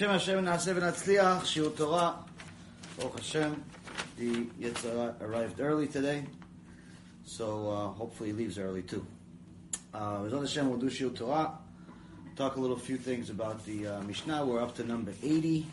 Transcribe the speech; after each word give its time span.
Hashem 0.00 0.44
Hashem 0.44 0.44
Naaseh 0.46 0.80
v'natzliach, 0.80 1.40
Shiur 1.42 1.76
Torah. 1.76 2.14
Baruch 2.96 3.18
Hashem, 3.18 3.62
the 4.16 4.46
Yetzer 4.58 4.96
Hara 4.96 5.14
arrived 5.20 5.60
early 5.60 5.88
today, 5.88 6.24
so 7.26 7.68
uh, 7.68 7.88
hopefully 7.88 8.30
he 8.30 8.32
leaves 8.34 8.58
early 8.58 8.80
too. 8.80 9.06
Uh, 9.92 10.20
Bezrat 10.20 10.40
Hashem 10.40 10.70
will 10.70 10.78
do 10.78 10.86
Shiur 10.86 11.14
Torah, 11.14 11.52
talk 12.34 12.56
a 12.56 12.60
little 12.60 12.78
few 12.78 12.96
things 12.96 13.28
about 13.28 13.62
the 13.66 13.88
uh, 13.88 14.00
Mishnah. 14.04 14.46
We're 14.46 14.62
up 14.62 14.74
to 14.76 14.84
number 14.84 15.12
80. 15.22 15.66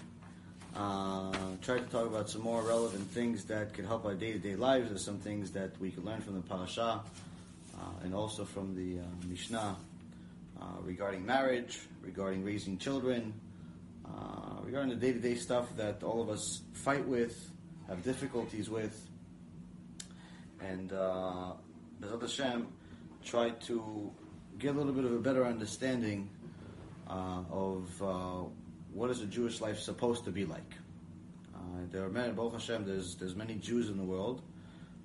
Uh, 0.76 1.32
try 1.62 1.80
to 1.80 1.86
talk 1.86 2.08
about 2.08 2.30
some 2.30 2.42
more 2.42 2.62
relevant 2.64 3.10
things 3.12 3.46
that 3.46 3.74
could 3.74 3.86
help 3.86 4.04
our 4.04 4.14
day-to-day 4.14 4.58
lives. 4.58 4.90
There's 4.90 5.06
some 5.06 5.20
things 5.20 5.52
that 5.52 5.80
we 5.80 5.90
could 5.90 6.04
learn 6.04 6.20
from 6.20 6.36
the 6.36 6.42
parasha 6.42 7.00
uh, 7.80 8.04
and 8.04 8.14
also 8.14 8.44
from 8.44 8.76
the 8.76 9.00
uh, 9.00 9.06
Mishnah 9.26 9.78
uh, 10.62 10.66
regarding 10.82 11.26
marriage, 11.26 11.80
regarding 12.04 12.44
raising 12.44 12.78
children, 12.78 13.34
uh, 14.10 14.62
regarding 14.64 14.90
the 14.90 14.96
day-to-day 14.96 15.36
stuff 15.36 15.76
that 15.78 16.04
all 16.04 16.22
of 16.22 16.30
us 16.30 16.62
fight 16.74 17.08
with, 17.08 17.52
have 17.88 18.04
difficulties 18.04 18.70
with, 18.70 19.10
and 20.62 20.92
uh, 20.94 21.54
Hashem 22.22 22.68
try 23.24 23.50
to 23.50 24.12
get 24.60 24.76
a 24.76 24.78
little 24.78 24.94
bit 24.94 25.06
of 25.06 25.14
a 25.14 25.20
better 25.20 25.46
understanding 25.46 26.30
uh, 27.10 27.44
of 27.52 28.02
uh, 28.02 28.50
what 28.94 29.10
is 29.10 29.22
a 29.22 29.26
Jewish 29.26 29.62
life 29.62 29.80
supposed 29.80 30.26
to 30.26 30.32
be 30.32 30.46
like. 30.46 30.74
Uh, 31.56 31.60
there 31.92 32.04
are 32.04 32.10
many, 32.10 32.34
Baruch 32.34 32.54
Hashem, 32.54 32.86
there's, 32.86 33.16
there's 33.16 33.36
many 33.36 33.56
Jews 33.56 33.90
in 33.90 33.98
the 33.98 34.04
world, 34.04 34.42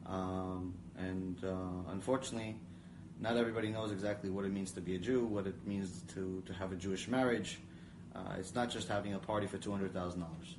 um, 0.07 0.75
and 0.97 1.43
uh, 1.45 1.91
unfortunately, 1.91 2.57
not 3.21 3.37
everybody 3.37 3.69
knows 3.69 3.93
exactly 3.93 4.31
what 4.31 4.45
it 4.45 4.53
means 4.53 4.73
to 4.73 4.81
be 4.81 4.97
a 4.97 4.99
Jew, 4.99 5.25
what 5.25 5.47
it 5.47 5.67
means 5.67 6.03
to, 6.15 6.43
to 6.47 6.53
have 6.55 6.73
a 6.73 6.77
Jewish 6.77 7.09
marriage. 7.09 7.59
Uh, 8.15 8.35
it's 8.39 8.55
not 8.55 8.71
just 8.71 8.89
having 8.89 9.15
a 9.15 9.19
party 9.19 9.47
for 9.47 9.59
two 9.59 9.71
hundred 9.71 9.93
thousand 9.93 10.21
dollars. 10.21 10.57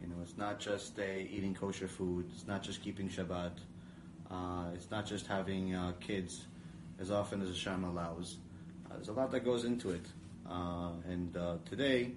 You 0.00 0.08
know, 0.08 0.16
it's 0.22 0.38
not 0.38 0.58
just 0.58 0.98
uh, 0.98 1.02
eating 1.02 1.54
kosher 1.54 1.88
food. 1.88 2.26
It's 2.34 2.46
not 2.46 2.62
just 2.62 2.82
keeping 2.82 3.08
Shabbat. 3.08 3.52
Uh, 4.30 4.70
it's 4.74 4.90
not 4.90 5.04
just 5.04 5.26
having 5.26 5.74
uh, 5.74 5.92
kids 6.00 6.46
as 6.98 7.10
often 7.10 7.42
as 7.42 7.48
Hashem 7.48 7.84
allows. 7.84 8.38
Uh, 8.86 8.94
there's 8.94 9.08
a 9.08 9.12
lot 9.12 9.30
that 9.32 9.44
goes 9.44 9.64
into 9.64 9.90
it, 9.90 10.06
and 10.48 11.36
today 11.68 12.12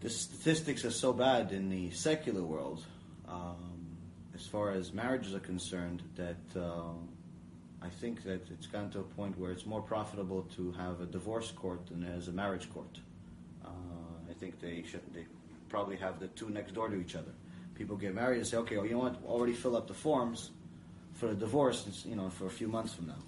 the 0.00 0.10
statistics 0.10 0.84
are 0.84 0.90
so 0.90 1.12
bad 1.12 1.52
in 1.52 1.70
the 1.70 1.90
secular 1.90 2.42
world, 2.42 2.84
um, 3.28 3.96
as 4.34 4.46
far 4.46 4.70
as 4.70 4.92
marriages 4.92 5.34
are 5.34 5.40
concerned, 5.40 6.02
that 6.16 6.36
I 7.82 7.88
think 7.88 8.22
that 8.24 8.48
it's 8.50 8.66
gotten 8.66 8.90
to 8.90 9.00
a 9.00 9.04
point 9.04 9.38
where 9.38 9.50
it's 9.50 9.66
more 9.66 9.82
profitable 9.82 10.42
to 10.56 10.72
have 10.72 11.00
a 11.00 11.06
divorce 11.06 11.50
court 11.50 11.86
than 11.86 12.04
as 12.04 12.28
a 12.28 12.32
marriage 12.32 12.72
court. 12.72 12.98
Think 14.44 14.60
they 14.60 14.84
should 14.86 15.00
they 15.14 15.24
probably 15.70 15.96
have 15.96 16.20
the 16.20 16.28
two 16.28 16.50
next 16.50 16.74
door 16.74 16.90
to 16.90 17.00
each 17.00 17.14
other. 17.16 17.32
People 17.76 17.96
get 17.96 18.14
married 18.14 18.36
and 18.36 18.46
say, 18.46 18.58
okay, 18.58 18.76
well, 18.76 18.84
you 18.84 18.92
know 18.92 18.98
what? 18.98 19.16
Already 19.24 19.54
fill 19.54 19.74
up 19.74 19.88
the 19.88 19.94
forms 19.94 20.50
for 21.14 21.28
the 21.28 21.34
divorce, 21.34 22.04
you 22.06 22.14
know, 22.14 22.28
for 22.28 22.44
a 22.44 22.50
few 22.50 22.68
months 22.68 22.92
from 22.92 23.06
now. 23.06 23.22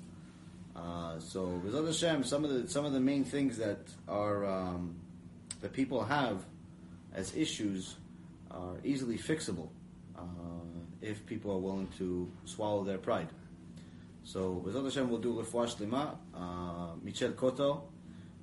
Uh, 0.79 1.19
so, 1.19 1.59
Bezrat 1.65 1.87
Hashem, 1.87 2.23
some 2.23 2.45
of 2.45 2.51
the 2.51 2.69
some 2.69 2.85
of 2.85 2.93
the 2.93 3.01
main 3.01 3.25
things 3.25 3.57
that 3.57 3.79
are 4.07 4.45
um, 4.45 4.97
that 5.63 5.73
people 5.73 6.05
have 6.05 6.45
as 7.15 7.35
issues 7.35 7.97
are 8.51 8.77
easily 8.85 9.17
fixable 9.17 9.71
uh, 10.19 10.21
if 11.01 11.25
people 11.25 11.51
are 11.51 11.63
willing 11.69 11.89
to 11.97 12.31
swallow 12.45 12.85
their 12.85 12.99
pride. 12.99 13.29
So, 14.25 14.63
Bezrat 14.67 14.85
Hashem 14.85 15.09
will 15.09 15.25
do 15.29 15.33
Refuah 15.33 15.75
Shlema, 15.75 16.19
uh, 16.35 16.95
Michel 17.03 17.33
Koto, 17.33 17.89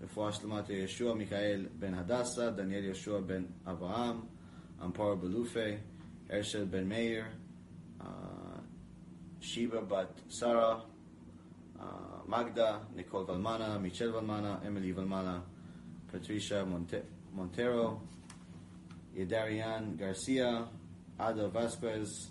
Refuah 0.03 0.31
Shlema 0.33 0.65
to 0.65 0.73
Yeshua 0.73 1.17
Michael 1.17 1.67
ben 1.79 1.93
Hadassah, 1.93 2.51
Daniel 2.51 2.83
Yeshua 2.83 3.25
ben 3.25 3.47
Avraham, 3.65 4.23
Ampar 4.81 5.17
Belufe, 5.17 5.79
Hershel 6.29 6.65
ben 6.69 6.87
Meir, 6.87 7.25
uh, 8.01 8.59
Shiva 9.39 9.81
bat 9.81 10.09
Sarah, 10.27 10.81
uh, 11.79 11.83
Magda, 12.27 12.81
Nicole 12.95 13.25
Valmana, 13.25 13.79
Michelle 13.81 14.11
Valmana, 14.11 14.65
Emily 14.65 14.91
Valmana, 14.93 15.41
Patricia 16.11 16.65
Monte- 16.65 17.03
Montero, 17.33 18.01
Yedarian 19.17 19.97
Garcia, 19.97 20.67
Ada 21.19 21.47
Vasquez, 21.47 22.29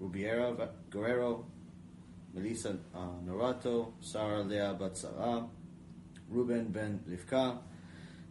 Rubiera 0.00 0.52
Va- 0.52 0.74
Guerrero, 0.90 1.46
Melissa 2.34 2.76
Ruben 6.34 6.72
Ben 6.72 7.00
Rivka, 7.08 7.58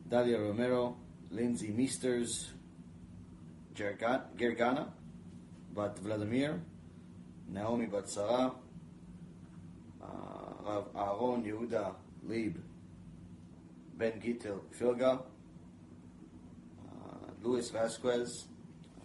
Dalia 0.10 0.38
Romero, 0.38 0.98
Lindsay 1.32 1.70
Meesters, 1.72 2.50
Gerga- 3.74 4.26
Gergana, 4.38 4.88
Bat 5.74 6.00
Vladimir, 6.00 6.60
Naomi 7.50 7.88
Batsara, 7.88 8.54
uh, 10.02 10.06
Rav 10.66 10.86
Aaron 10.96 11.44
Yehuda 11.44 11.96
Lieb, 12.28 12.58
Ben 13.98 14.20
Gittel 14.20 14.60
Filga, 14.72 15.20
uh, 16.84 17.32
Luis 17.42 17.70
Vasquez, 17.72 18.46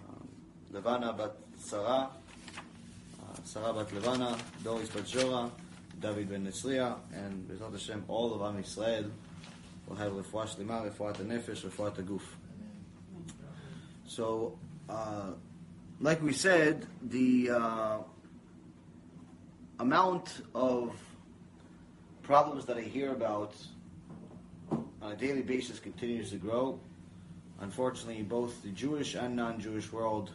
um, 0.09 0.29
Levana 0.73 1.13
Bat 1.13 1.37
Sarah, 1.57 2.11
uh, 2.11 3.37
Sarah 3.45 3.73
Bat 3.73 3.93
Levana, 3.93 4.37
Doris 4.65 4.89
Bat 4.91 5.05
Jora, 5.07 5.51
David 6.01 6.31
Ben 6.31 6.47
Nesria, 6.47 6.97
and 7.13 7.49
Bezrat 7.49 7.73
Hashem, 7.73 8.05
all 8.09 8.33
of 8.35 8.43
Am 8.43 8.63
Yisrael 8.63 9.11
will 9.87 9.97
have 9.97 10.13
Refuah 10.13 10.49
Shlema, 10.49 10.89
Refuah 10.89 11.15
Nefesh, 11.17 11.63
Refuah 11.69 11.93
Guf. 12.05 12.23
So, 14.07 14.59
uh, 14.89 15.33
like 16.01 16.23
we 16.23 16.33
said, 16.33 16.87
the 17.03 17.51
uh, 17.51 17.99
amount 19.81 20.43
of 20.55 20.95
problems 22.23 22.67
that 22.67 22.77
I 22.77 22.83
hear 22.83 23.13
about 23.13 23.55
on 24.71 25.13
a 25.13 25.17
daily 25.17 25.43
basis 25.43 25.81
continues 25.81 26.31
to 26.31 26.37
grow. 26.37 26.79
Unfortunately, 27.61 28.23
both 28.23 28.63
the 28.63 28.71
Jewish 28.71 29.15
and 29.15 29.35
non-Jewish 29.35 29.93
world 29.93 30.31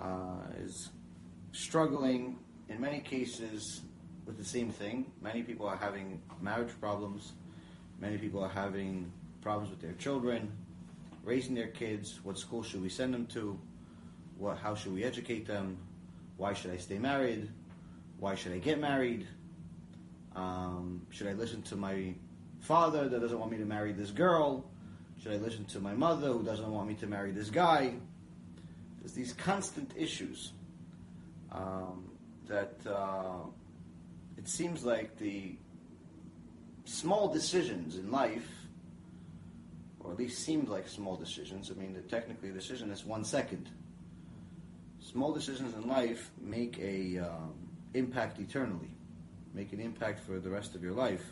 uh, 0.00 0.42
is 0.60 0.90
struggling 1.52 2.38
in 2.68 2.80
many 2.80 3.00
cases 3.00 3.80
with 4.26 4.36
the 4.36 4.44
same 4.44 4.70
thing. 4.70 5.10
Many 5.22 5.42
people 5.42 5.66
are 5.66 5.76
having 5.76 6.20
marriage 6.40 6.72
problems. 6.80 7.32
Many 8.00 8.18
people 8.18 8.42
are 8.42 8.50
having 8.50 9.10
problems 9.40 9.70
with 9.70 9.80
their 9.80 9.92
children, 9.92 10.50
raising 11.24 11.54
their 11.54 11.68
kids. 11.68 12.20
What 12.24 12.38
school 12.38 12.62
should 12.62 12.82
we 12.82 12.88
send 12.88 13.14
them 13.14 13.26
to? 13.26 13.58
What, 14.38 14.58
how 14.58 14.74
should 14.74 14.92
we 14.92 15.04
educate 15.04 15.46
them? 15.46 15.78
Why 16.36 16.52
should 16.52 16.72
I 16.72 16.76
stay 16.76 16.98
married? 16.98 17.48
Why 18.18 18.34
should 18.34 18.52
I 18.52 18.58
get 18.58 18.78
married? 18.78 19.26
Um, 20.34 21.06
should 21.10 21.28
I 21.28 21.32
listen 21.32 21.62
to 21.62 21.76
my 21.76 22.14
father 22.60 23.08
that 23.08 23.20
doesn't 23.20 23.38
want 23.38 23.50
me 23.50 23.58
to 23.58 23.64
marry 23.64 23.92
this 23.92 24.10
girl? 24.10 24.64
Should 25.22 25.32
I 25.32 25.36
listen 25.36 25.64
to 25.66 25.80
my 25.80 25.94
mother 25.94 26.28
who 26.28 26.42
doesn't 26.42 26.70
want 26.70 26.88
me 26.88 26.94
to 26.94 27.06
marry 27.06 27.30
this 27.30 27.48
guy? 27.48 27.94
There's 29.00 29.12
these 29.12 29.32
constant 29.32 29.92
issues 29.96 30.52
um, 31.52 32.10
that 32.48 32.74
uh, 32.86 33.44
it 34.46 34.50
seems 34.50 34.84
like 34.84 35.18
the 35.18 35.56
small 36.84 37.26
decisions 37.26 37.96
in 37.96 38.12
life, 38.12 38.48
or 39.98 40.12
at 40.12 40.18
least 40.18 40.38
seemed 40.44 40.68
like 40.68 40.86
small 40.86 41.16
decisions. 41.16 41.68
I 41.68 41.74
mean, 41.74 41.92
the, 41.92 42.00
technically, 42.02 42.50
a 42.50 42.52
decision 42.52 42.92
is 42.92 43.04
one 43.04 43.24
second. 43.24 43.68
Small 45.00 45.32
decisions 45.32 45.74
in 45.74 45.88
life 45.88 46.30
make 46.40 46.78
a 46.78 47.18
um, 47.18 47.54
impact 47.94 48.38
eternally, 48.38 48.92
make 49.52 49.72
an 49.72 49.80
impact 49.80 50.20
for 50.20 50.38
the 50.38 50.48
rest 50.48 50.76
of 50.76 50.82
your 50.82 50.92
life. 50.92 51.24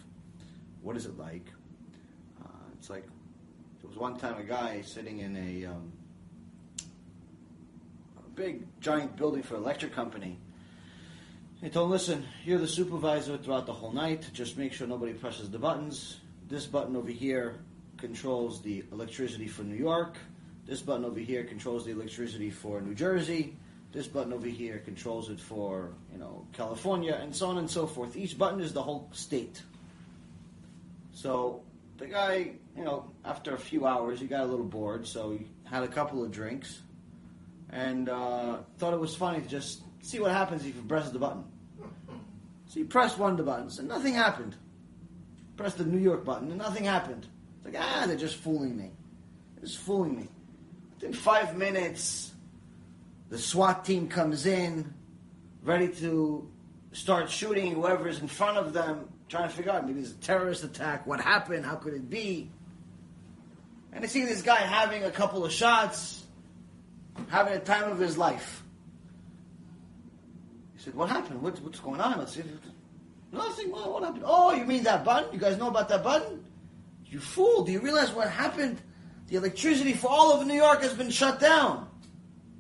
What 0.83 0.97
is 0.97 1.07
it 1.07 1.17
like? 1.17 1.47
Uh, 2.45 2.49
it's 2.77 2.91
like 2.91 3.07
there 3.81 3.89
was 3.89 3.97
one 3.97 4.19
time 4.19 4.39
a 4.39 4.43
guy 4.43 4.83
sitting 4.83 5.21
in 5.21 5.37
a, 5.37 5.67
um, 5.67 5.93
a 8.19 8.29
big 8.35 8.67
giant 8.81 9.15
building 9.17 9.45
for 9.45 9.55
an 9.55 9.63
electric 9.63 9.93
company. 9.93 10.37
He 11.65 11.71
told 11.71 11.87
him, 11.87 11.93
"Listen, 11.93 12.27
you're 12.45 12.59
the 12.59 12.69
supervisor 12.69 13.39
throughout 13.39 13.65
the 13.65 13.73
whole 13.73 13.91
night. 13.91 14.29
Just 14.35 14.59
make 14.59 14.75
sure 14.75 14.87
nobody 14.87 15.15
presses 15.15 15.51
the 15.51 15.59
buttons. 15.59 16.21
This 16.47 16.67
button 16.67 16.95
over 16.95 17.11
here 17.11 17.57
controls 17.97 18.61
the 18.61 18.85
electricity 18.93 19.49
for 19.49 19.63
New 19.63 19.75
York. 19.75 20.19
This 20.67 20.83
button 20.83 21.07
over 21.07 21.19
here 21.19 21.43
controls 21.43 21.87
the 21.87 21.93
electricity 21.93 22.51
for 22.51 22.83
New 22.83 22.95
Jersey." 22.95 23.57
This 23.93 24.07
button 24.07 24.35
over 24.35 24.47
here 24.47 24.81
controls 24.81 25.31
it 25.31 25.41
for, 25.41 25.95
you 26.13 26.19
know, 26.19 26.47
California, 26.53 27.15
and 27.15 27.35
so 27.35 27.49
on 27.49 27.57
and 27.57 27.71
so 27.71 27.87
forth. 27.87 28.15
Each 28.15 28.37
button 28.37 28.61
is 28.61 28.75
the 28.75 28.83
whole 28.83 29.09
state. 29.13 29.63
So 31.15 31.63
the 31.97 32.09
guy, 32.09 32.57
you 32.77 32.85
know, 32.85 33.11
after 33.25 33.55
a 33.55 33.59
few 33.59 33.87
hours, 33.87 34.21
he 34.21 34.27
got 34.27 34.43
a 34.43 34.47
little 34.47 34.67
bored, 34.67 35.07
so 35.07 35.31
he 35.31 35.47
had 35.65 35.83
a 35.83 35.89
couple 35.89 36.23
of 36.23 36.31
drinks, 36.31 36.83
and 37.71 38.11
uh, 38.11 38.59
thought 38.77 38.93
it 38.93 39.01
was 39.01 39.17
funny 39.17 39.41
to 39.41 39.49
just 39.49 39.81
see 40.03 40.21
what 40.21 40.31
happens 40.31 40.67
if 40.67 40.75
he 40.75 40.83
presses 40.83 41.13
the 41.13 41.19
button. 41.19 41.45
So 42.75 42.81
he 42.81 42.85
pressed 42.85 43.19
one 43.19 43.31
of 43.31 43.37
the 43.37 43.45
buttons, 43.45 43.79
and 43.79 43.87
nothing 43.87 44.15
happened. 44.15 44.57
Pressed 45.57 45.79
the 45.79 45.85
New 45.85 46.01
York 46.01 46.25
button, 46.25 46.49
and 46.49 46.59
nothing 46.59 46.83
happened. 46.83 47.25
It's 47.59 47.67
like, 47.67 47.77
ah, 47.79 48.03
they're 48.09 48.17
just 48.17 48.35
fooling 48.35 48.77
me. 48.77 48.91
They're 49.55 49.67
just 49.67 49.79
fooling 49.79 50.17
me. 50.17 50.29
Within 50.97 51.13
five 51.13 51.57
minutes, 51.57 52.33
the 53.29 53.39
SWAT 53.39 53.85
team 53.85 54.09
comes 54.09 54.47
in, 54.47 54.93
ready 55.63 55.87
to 55.87 56.51
start 56.91 57.31
shooting 57.31 57.77
whoever's 57.77 58.19
in 58.19 58.27
front 58.27 58.59
of 58.59 58.73
them, 58.73 59.09
trying 59.29 59.49
to 59.49 59.55
figure 59.55 59.71
out 59.71 59.87
maybe 59.87 60.01
it's 60.01 60.11
a 60.11 60.15
terrorist 60.15 60.65
attack. 60.65 61.07
What 61.07 61.21
happened? 61.21 61.65
How 61.65 61.77
could 61.77 61.95
it 61.95 62.11
be? 62.11 62.51
And 63.93 64.03
they 64.03 64.09
see 64.09 64.25
this 64.25 64.43
guy 64.43 64.57
having 64.57 65.05
a 65.05 65.13
couple 65.13 65.45
of 65.45 65.53
shots, 65.53 66.25
having 67.29 67.53
a 67.53 67.61
time 67.61 67.93
of 67.93 68.01
his 68.01 68.19
life. 68.19 68.64
Said, 70.85 70.95
"What 70.95 71.09
happened? 71.09 71.41
What's, 71.41 71.61
what's 71.61 71.81
going 71.81 71.99
on?" 71.99 72.21
I 72.21 72.27
said, 72.27 72.45
"Nothing. 73.33 73.71
What, 73.71 73.91
what 73.91 74.03
happened? 74.03 74.25
Oh, 74.27 74.53
you 74.53 74.67
mean 74.67 74.83
that 74.83 75.03
button? 75.03 75.33
You 75.33 75.39
guys 75.39 75.57
know 75.57 75.69
about 75.69 75.89
that 75.89 76.05
button? 76.05 76.45
You 77.07 77.21
fool! 77.21 77.65
Do 77.65 77.73
you 77.73 77.81
realize 77.81 78.13
what 78.13 78.29
happened? 78.29 78.83
The 79.29 79.37
electricity 79.37 79.95
for 79.95 80.09
all 80.09 80.39
of 80.39 80.47
New 80.47 80.55
York 80.55 80.83
has 80.83 80.93
been 80.93 81.11
shut 81.11 81.41
down." 81.41 81.89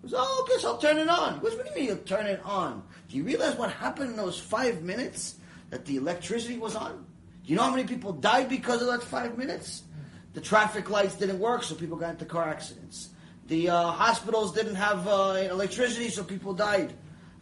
He 0.00 0.08
goes, 0.08 0.14
"Oh, 0.16 0.46
guess 0.48 0.64
I'll 0.64 0.78
turn 0.78 0.96
it 0.96 1.08
on." 1.10 1.38
Goes, 1.40 1.54
"What 1.54 1.64
do 1.66 1.70
you 1.70 1.76
mean 1.76 1.88
you'll 1.88 2.06
turn 2.06 2.24
it 2.24 2.40
on? 2.46 2.82
Do 3.10 3.18
you 3.18 3.24
realize 3.24 3.56
what 3.56 3.70
happened 3.72 4.10
in 4.10 4.16
those 4.16 4.38
five 4.38 4.80
minutes 4.80 5.34
that 5.68 5.84
the 5.84 5.96
electricity 5.96 6.56
was 6.56 6.74
on? 6.74 7.04
Do 7.44 7.50
you 7.50 7.56
know 7.56 7.64
how 7.64 7.70
many 7.70 7.84
people 7.84 8.12
died 8.12 8.48
because 8.48 8.80
of 8.80 8.88
that 8.88 9.02
five 9.02 9.36
minutes?" 9.36 9.82
The 10.32 10.40
traffic 10.40 10.88
lights 10.88 11.14
didn't 11.16 11.38
work, 11.38 11.62
so 11.62 11.74
people 11.74 11.98
got 11.98 12.12
into 12.12 12.24
car 12.24 12.48
accidents. 12.48 13.10
The 13.48 13.68
uh, 13.68 13.90
hospitals 13.90 14.54
didn't 14.54 14.76
have 14.76 15.06
uh, 15.06 15.46
electricity, 15.50 16.08
so 16.08 16.24
people 16.24 16.54
died. 16.54 16.94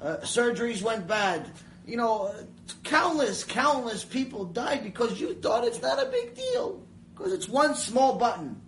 Uh, 0.02 0.16
surgeries 0.22 0.82
went 0.82 1.06
bad. 1.06 1.48
You 1.86 1.96
know, 1.96 2.34
countless, 2.82 3.44
countless 3.44 4.04
people 4.04 4.44
died 4.44 4.82
because 4.82 5.20
you 5.20 5.34
thought 5.34 5.64
it's 5.64 5.80
not 5.80 6.02
a 6.02 6.06
big 6.06 6.34
deal. 6.34 6.82
Because 7.14 7.32
it's 7.32 7.48
one 7.48 7.74
small 7.74 8.16
button. 8.16 8.60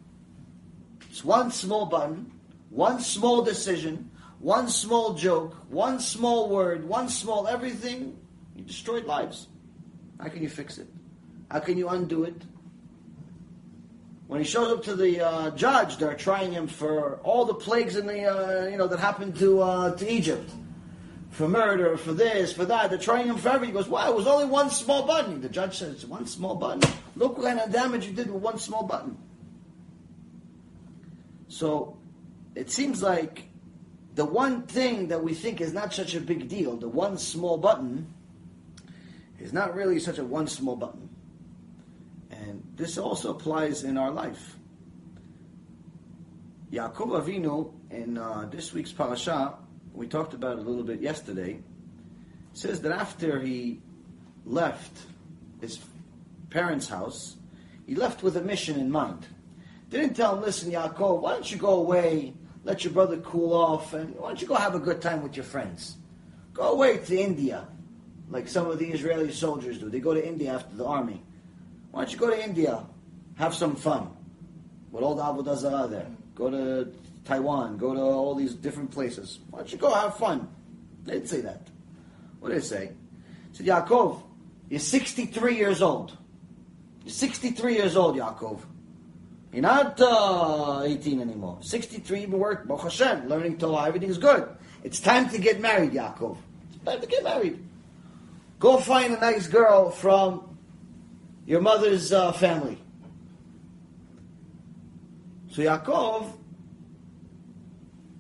It's 1.11 1.25
one 1.25 1.51
small 1.51 1.87
button, 1.87 2.31
one 2.71 3.01
small 3.01 3.43
decision, 3.43 4.11
one 4.41 4.69
small 4.69 5.15
joke, 5.15 5.55
one 5.71 6.01
small 6.01 6.49
word, 6.49 6.89
one 6.89 7.09
small 7.09 7.47
everything. 7.47 8.17
You 8.57 8.65
destroyed 8.65 9.05
lives. 9.07 9.49
How 10.21 10.29
can 10.29 10.43
you 10.43 10.49
fix 10.49 10.79
it? 10.79 10.89
How 11.51 11.61
can 11.61 11.79
you 11.79 11.89
undo 11.89 12.25
it? 12.25 12.43
When 14.27 14.41
he 14.41 14.47
shows 14.47 14.73
up 14.73 14.83
to 14.85 14.97
the 14.97 15.21
uh, 15.21 15.51
judge, 15.51 15.99
they're 15.99 16.15
trying 16.15 16.53
him 16.53 16.67
for 16.67 17.17
all 17.23 17.45
the 17.45 17.55
plagues 17.55 17.97
in 17.97 18.07
the 18.07 18.25
uh, 18.25 18.67
you 18.67 18.77
know 18.77 18.89
that 18.89 18.99
happened 18.99 19.37
to 19.39 19.61
uh, 19.61 19.95
to 19.97 20.11
Egypt, 20.11 20.51
for 21.35 21.49
murder, 21.49 21.97
for 21.97 22.13
this, 22.13 22.53
for 22.53 22.65
that. 22.65 22.91
They're 22.91 22.99
trying 22.99 23.27
him 23.27 23.37
for 23.39 23.49
everything. 23.49 23.75
He 23.75 23.81
goes, 23.81 23.89
"Wow, 23.89 24.09
it 24.09 24.17
was 24.17 24.29
only 24.29 24.47
one 24.47 24.71
small 24.71 25.05
button." 25.05 25.41
The 25.41 25.49
judge 25.49 25.79
says, 25.79 26.07
"One 26.07 26.27
small 26.27 26.55
button. 26.55 26.89
Look 27.17 27.37
what 27.37 27.47
kind 27.47 27.59
of 27.59 27.73
damage 27.73 28.07
you 28.07 28.13
did 28.13 28.31
with 28.31 28.41
one 28.41 28.59
small 28.59 28.85
button." 28.85 29.19
So, 31.49 31.97
it 32.55 32.71
seems 32.71 33.03
like 33.03 33.49
the 34.15 34.25
one 34.25 34.63
thing 34.63 35.09
that 35.09 35.25
we 35.25 35.35
think 35.35 35.61
is 35.61 35.73
not 35.73 35.93
such 35.93 36.15
a 36.15 36.21
big 36.21 36.49
deal, 36.49 36.77
the 36.77 36.89
one 36.89 37.19
small 37.19 37.59
button, 37.59 38.15
is 39.41 39.53
not 39.53 39.75
really 39.75 39.99
such 39.99 40.19
a 40.19 40.25
one 40.25 40.47
small 40.47 40.77
button. 40.77 41.09
And 42.31 42.63
this 42.77 42.97
also 42.97 43.31
applies 43.31 43.83
in 43.83 43.99
our 43.99 44.13
life. 44.13 44.57
Yaakov 46.71 47.23
Avinu, 47.23 47.73
in 47.91 48.19
uh, 48.19 48.49
this 48.51 48.73
week's 48.73 48.93
parasha, 48.93 49.55
we 49.95 50.09
talked 50.09 50.35
about 50.35 50.59
it 50.59 50.67
a 50.67 50.69
little 50.69 50.85
bit 50.85 51.01
yesterday, 51.01 51.61
says 52.53 52.83
that 52.83 52.93
after 52.93 53.41
he 53.41 53.81
left 54.45 54.99
his 55.61 55.79
parents' 56.51 56.89
house, 56.89 57.37
he 57.87 57.95
left 57.95 58.23
with 58.23 58.37
a 58.37 58.43
mission 58.43 58.79
in 58.79 58.91
mind. 58.91 59.27
Didn't 59.91 60.15
tell 60.15 60.37
him, 60.37 60.43
listen, 60.43 60.73
Yaakov, 60.73 61.21
why 61.21 61.33
don't 61.33 61.51
you 61.51 61.59
go 61.59 61.77
away, 61.77 62.35
let 62.65 62.83
your 62.83 62.93
brother 62.93 63.19
cool 63.19 63.53
off, 63.53 63.95
and 63.95 64.15
why 64.17 64.29
don't 64.29 64.43
you 64.43 64.49
go 64.49 64.55
have 64.55 64.75
a 64.75 64.81
good 64.81 65.01
time 65.01 65.23
with 65.23 65.37
your 65.37 65.45
friends? 65.45 65.97
Go 66.53 66.73
away 66.73 66.99
to 66.99 67.17
India, 67.17 67.67
like 68.29 68.49
some 68.49 68.69
of 68.69 68.79
the 68.79 68.87
Israeli 68.87 69.33
soldiers 69.33 69.79
do. 69.79 69.89
They 69.89 70.01
go 70.01 70.15
to 70.15 70.27
India 70.27 70.55
after 70.55 70.75
the 70.77 70.85
army. 70.85 71.23
Why 71.91 72.03
don't 72.03 72.13
you 72.13 72.19
go 72.19 72.31
to 72.31 72.43
India, 72.43 72.85
have 73.37 73.55
some 73.55 73.77
fun 73.77 74.11
with 74.91 75.05
all 75.05 75.15
the 75.15 75.23
Avodah 75.23 75.57
Zarah 75.57 75.87
there? 75.87 76.07
Go 76.35 76.51
to 76.51 76.93
Taiwan, 77.25 77.79
go 77.79 77.95
to 77.95 78.01
all 78.01 78.35
these 78.35 78.55
different 78.55 78.91
places. 78.91 79.39
Why 79.51 79.61
don't 79.61 79.73
you 79.73 79.79
go 79.79 79.93
have 79.93 80.17
fun? 80.17 80.49
They 81.05 81.15
didn't 81.15 81.29
say 81.29 81.41
that. 81.43 81.69
What 82.41 82.51
did 82.51 82.59
they 82.59 82.65
say? 82.65 82.93
Said, 83.53 83.67
Yaakov, 83.67 84.23
you're 84.69 84.81
63 84.81 85.57
years 85.57 85.81
old. 85.81 86.17
You're 87.05 87.13
63 87.13 87.75
years 87.75 87.97
old, 87.97 88.17
Yaakov. 88.17 88.61
You're 89.53 89.63
not 89.63 90.01
uh, 90.01 90.83
18 90.85 91.21
anymore. 91.21 91.59
63, 91.61 92.23
you've 92.23 92.31
been 92.31 92.41
working, 92.41 92.67
Baruch 92.67 92.83
Hashem, 92.83 93.29
learning 93.29 93.59
Torah, 93.59 93.87
everything's 93.87 94.19
good. 94.19 94.49
It's 94.83 95.01
time 95.01 95.31
to 95.31 95.39
get 95.39 95.61
married, 95.61 95.93
Yaakov. 95.93 96.37
It's 96.75 96.85
time 96.85 97.01
to 97.01 97.07
get 97.07 97.23
married. 97.23 97.65
Go 98.59 98.79
find 98.79 99.15
a 99.15 99.21
nice 99.21 99.47
girl 99.47 99.91
from 99.91 100.57
your 101.47 101.61
mother's 101.61 102.13
uh, 102.13 102.33
family. 102.33 102.79
So 105.51 105.63
Yaakov 105.63 106.33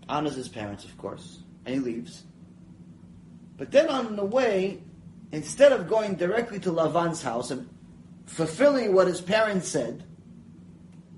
honors 0.08 0.34
his 0.34 0.48
parents, 0.48 0.84
of 0.84 0.96
course, 0.98 1.40
and 1.64 1.74
he 1.74 1.80
leaves. 1.80 2.24
But 3.56 3.70
then 3.70 3.88
on 3.88 4.16
the 4.16 4.24
way, 4.24 4.82
instead 5.32 5.72
of 5.72 5.88
going 5.88 6.16
directly 6.16 6.58
to 6.60 6.72
Lavan's 6.72 7.22
house 7.22 7.50
and 7.50 7.68
fulfilling 8.26 8.94
what 8.94 9.06
his 9.06 9.20
parents 9.20 9.68
said, 9.68 10.04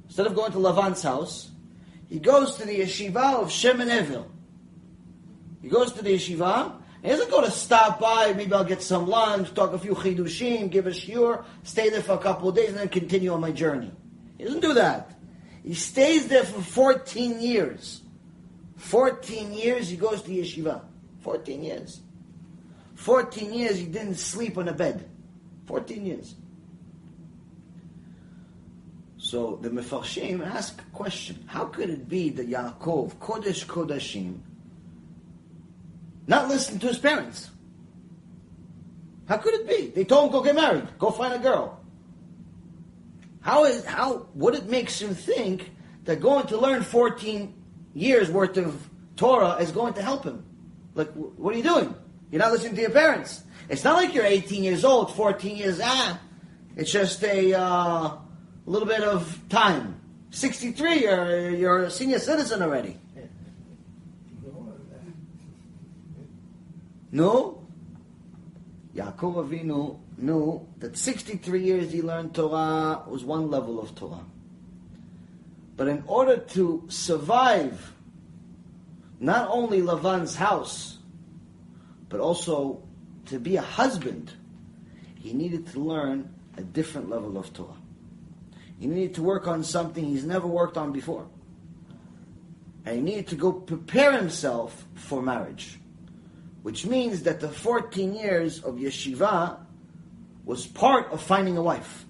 instead 0.04 0.26
of 0.26 0.34
going 0.34 0.52
to 0.52 0.58
Lavan's 0.58 1.02
house, 1.02 1.50
he 2.08 2.18
goes 2.18 2.56
to 2.56 2.66
the 2.66 2.80
yeshiva 2.80 3.42
of 3.42 3.50
Shem 3.50 3.80
and 3.80 3.90
Ever. 3.90 4.24
He 5.62 5.68
goes 5.68 5.92
to 5.92 6.02
the 6.02 6.14
yeshiva. 6.14 6.72
And 7.02 7.12
he 7.12 7.18
doesn't 7.18 7.30
go 7.30 7.40
to 7.40 7.50
stop 7.50 8.00
by, 8.00 8.32
maybe 8.32 8.52
I'll 8.52 8.64
get 8.64 8.82
some 8.82 9.06
lunch, 9.06 9.52
talk 9.54 9.72
a 9.72 9.78
few 9.78 9.94
chidushim, 9.94 10.70
give 10.70 10.86
a 10.86 10.90
shiur, 10.90 11.44
stay 11.62 11.88
there 11.88 12.02
for 12.02 12.12
a 12.12 12.18
couple 12.18 12.48
of 12.48 12.56
days, 12.56 12.70
and 12.70 12.78
then 12.78 12.88
continue 12.88 13.32
on 13.32 13.40
my 13.40 13.52
journey. 13.52 13.92
He 14.38 14.44
doesn't 14.44 14.60
do 14.60 14.74
that. 14.74 15.12
He 15.62 15.74
stays 15.74 16.28
there 16.28 16.44
for 16.44 16.60
14 16.60 17.40
years. 17.40 18.02
14 18.76 19.52
years 19.52 19.88
he 19.88 19.96
goes 19.96 20.22
to 20.22 20.30
yeshiva. 20.30 20.82
14 21.20 21.62
years. 21.62 22.00
14 22.94 23.52
years 23.52 23.78
he 23.78 23.86
didn't 23.86 24.16
sleep 24.16 24.56
on 24.58 24.68
a 24.68 24.72
bed. 24.72 25.08
14 25.66 26.06
years. 26.06 26.34
So 29.18 29.58
the 29.60 29.70
Mefarshim 29.70 30.46
ask 30.46 30.80
a 30.80 30.96
question. 30.96 31.44
How 31.46 31.64
could 31.64 31.90
it 31.90 32.08
be 32.08 32.30
that 32.30 32.48
Yaakov, 32.48 33.16
Kodesh 33.16 33.66
Kodashim, 33.66 34.38
not 36.28 36.48
listen 36.48 36.78
to 36.78 36.86
his 36.86 36.98
parents? 36.98 37.50
How 39.28 39.38
could 39.38 39.54
it 39.54 39.68
be? 39.68 39.88
They 39.88 40.04
told 40.04 40.26
him, 40.26 40.32
go 40.32 40.42
get 40.42 40.54
married. 40.54 40.86
Go 40.98 41.10
find 41.10 41.34
a 41.34 41.38
girl. 41.38 41.80
How 43.40 43.64
is, 43.64 43.84
how, 43.84 44.28
what 44.34 44.54
it 44.54 44.66
makes 44.66 45.00
him 45.00 45.14
think 45.14 45.72
that 46.04 46.20
going 46.20 46.46
to 46.48 46.58
learn 46.58 46.82
14 46.82 47.52
years 47.96 48.30
worth 48.30 48.56
of 48.56 48.88
Torah 49.16 49.56
is 49.56 49.72
going 49.72 49.94
to 49.94 50.02
help 50.02 50.24
him? 50.24 50.44
Like, 50.94 51.10
what 51.12 51.54
are 51.54 51.56
you 51.56 51.64
doing? 51.64 51.94
You're 52.30 52.40
not 52.40 52.52
listening 52.52 52.74
to 52.76 52.80
your 52.82 52.90
parents. 52.90 53.42
It's 53.68 53.82
not 53.82 53.94
like 53.94 54.14
you're 54.14 54.24
18 54.24 54.62
years 54.62 54.84
old, 54.84 55.14
14 55.14 55.56
years, 55.56 55.80
ah. 55.82 56.20
It's 56.76 56.92
just 56.92 57.24
a, 57.24 57.54
uh, 57.54 58.16
little 58.66 58.88
bit 58.88 59.02
of 59.02 59.40
time. 59.48 60.00
63, 60.30 61.02
you're, 61.02 61.50
you're 61.50 61.82
a 61.84 61.90
senior 61.90 62.18
citizen 62.18 62.62
already. 62.62 62.98
No? 67.12 67.66
Yaakov 68.94 69.48
Avinu 69.48 69.98
knew 70.18 70.66
that 70.78 70.96
63 70.96 71.62
years 71.62 71.92
he 71.92 72.02
learned 72.02 72.34
Torah 72.34 73.02
was 73.06 73.24
one 73.24 73.50
level 73.50 73.80
of 73.80 73.94
Torah. 73.94 74.24
But 75.76 75.88
in 75.88 76.02
order 76.06 76.38
to 76.38 76.84
survive 76.88 77.92
not 79.20 79.48
only 79.50 79.82
Lavan's 79.82 80.34
house, 80.34 80.98
but 82.08 82.20
also 82.20 82.82
to 83.26 83.38
be 83.38 83.56
a 83.56 83.62
husband, 83.62 84.32
he 85.14 85.32
needed 85.32 85.66
to 85.68 85.80
learn 85.80 86.32
a 86.56 86.62
different 86.62 87.10
level 87.10 87.36
of 87.36 87.52
Torah. 87.52 87.76
He 88.78 88.86
needed 88.86 89.14
to 89.14 89.22
work 89.22 89.46
on 89.46 89.64
something 89.64 90.04
he's 90.04 90.24
never 90.24 90.46
worked 90.46 90.76
on 90.76 90.92
before. 90.92 91.26
And 92.84 92.96
he 92.96 93.02
needed 93.02 93.28
to 93.28 93.36
go 93.36 93.52
prepare 93.52 94.12
himself 94.12 94.86
for 94.94 95.20
marriage. 95.20 95.78
Which 96.62 96.86
means 96.86 97.22
that 97.22 97.40
the 97.40 97.48
14 97.48 98.14
years 98.14 98.62
of 98.62 98.76
yeshiva 98.76 99.58
was 100.44 100.66
part 100.66 101.10
of 101.10 101.22
finding 101.22 101.56
a 101.56 101.62
wife. 101.62 102.05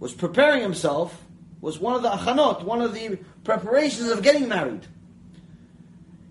Was 0.00 0.14
preparing 0.14 0.62
himself, 0.62 1.24
was 1.60 1.78
one 1.78 1.94
of 1.94 2.02
the 2.02 2.08
achanot, 2.10 2.64
one 2.64 2.80
of 2.80 2.94
the 2.94 3.18
preparations 3.44 4.08
of 4.08 4.22
getting 4.22 4.48
married. 4.48 4.86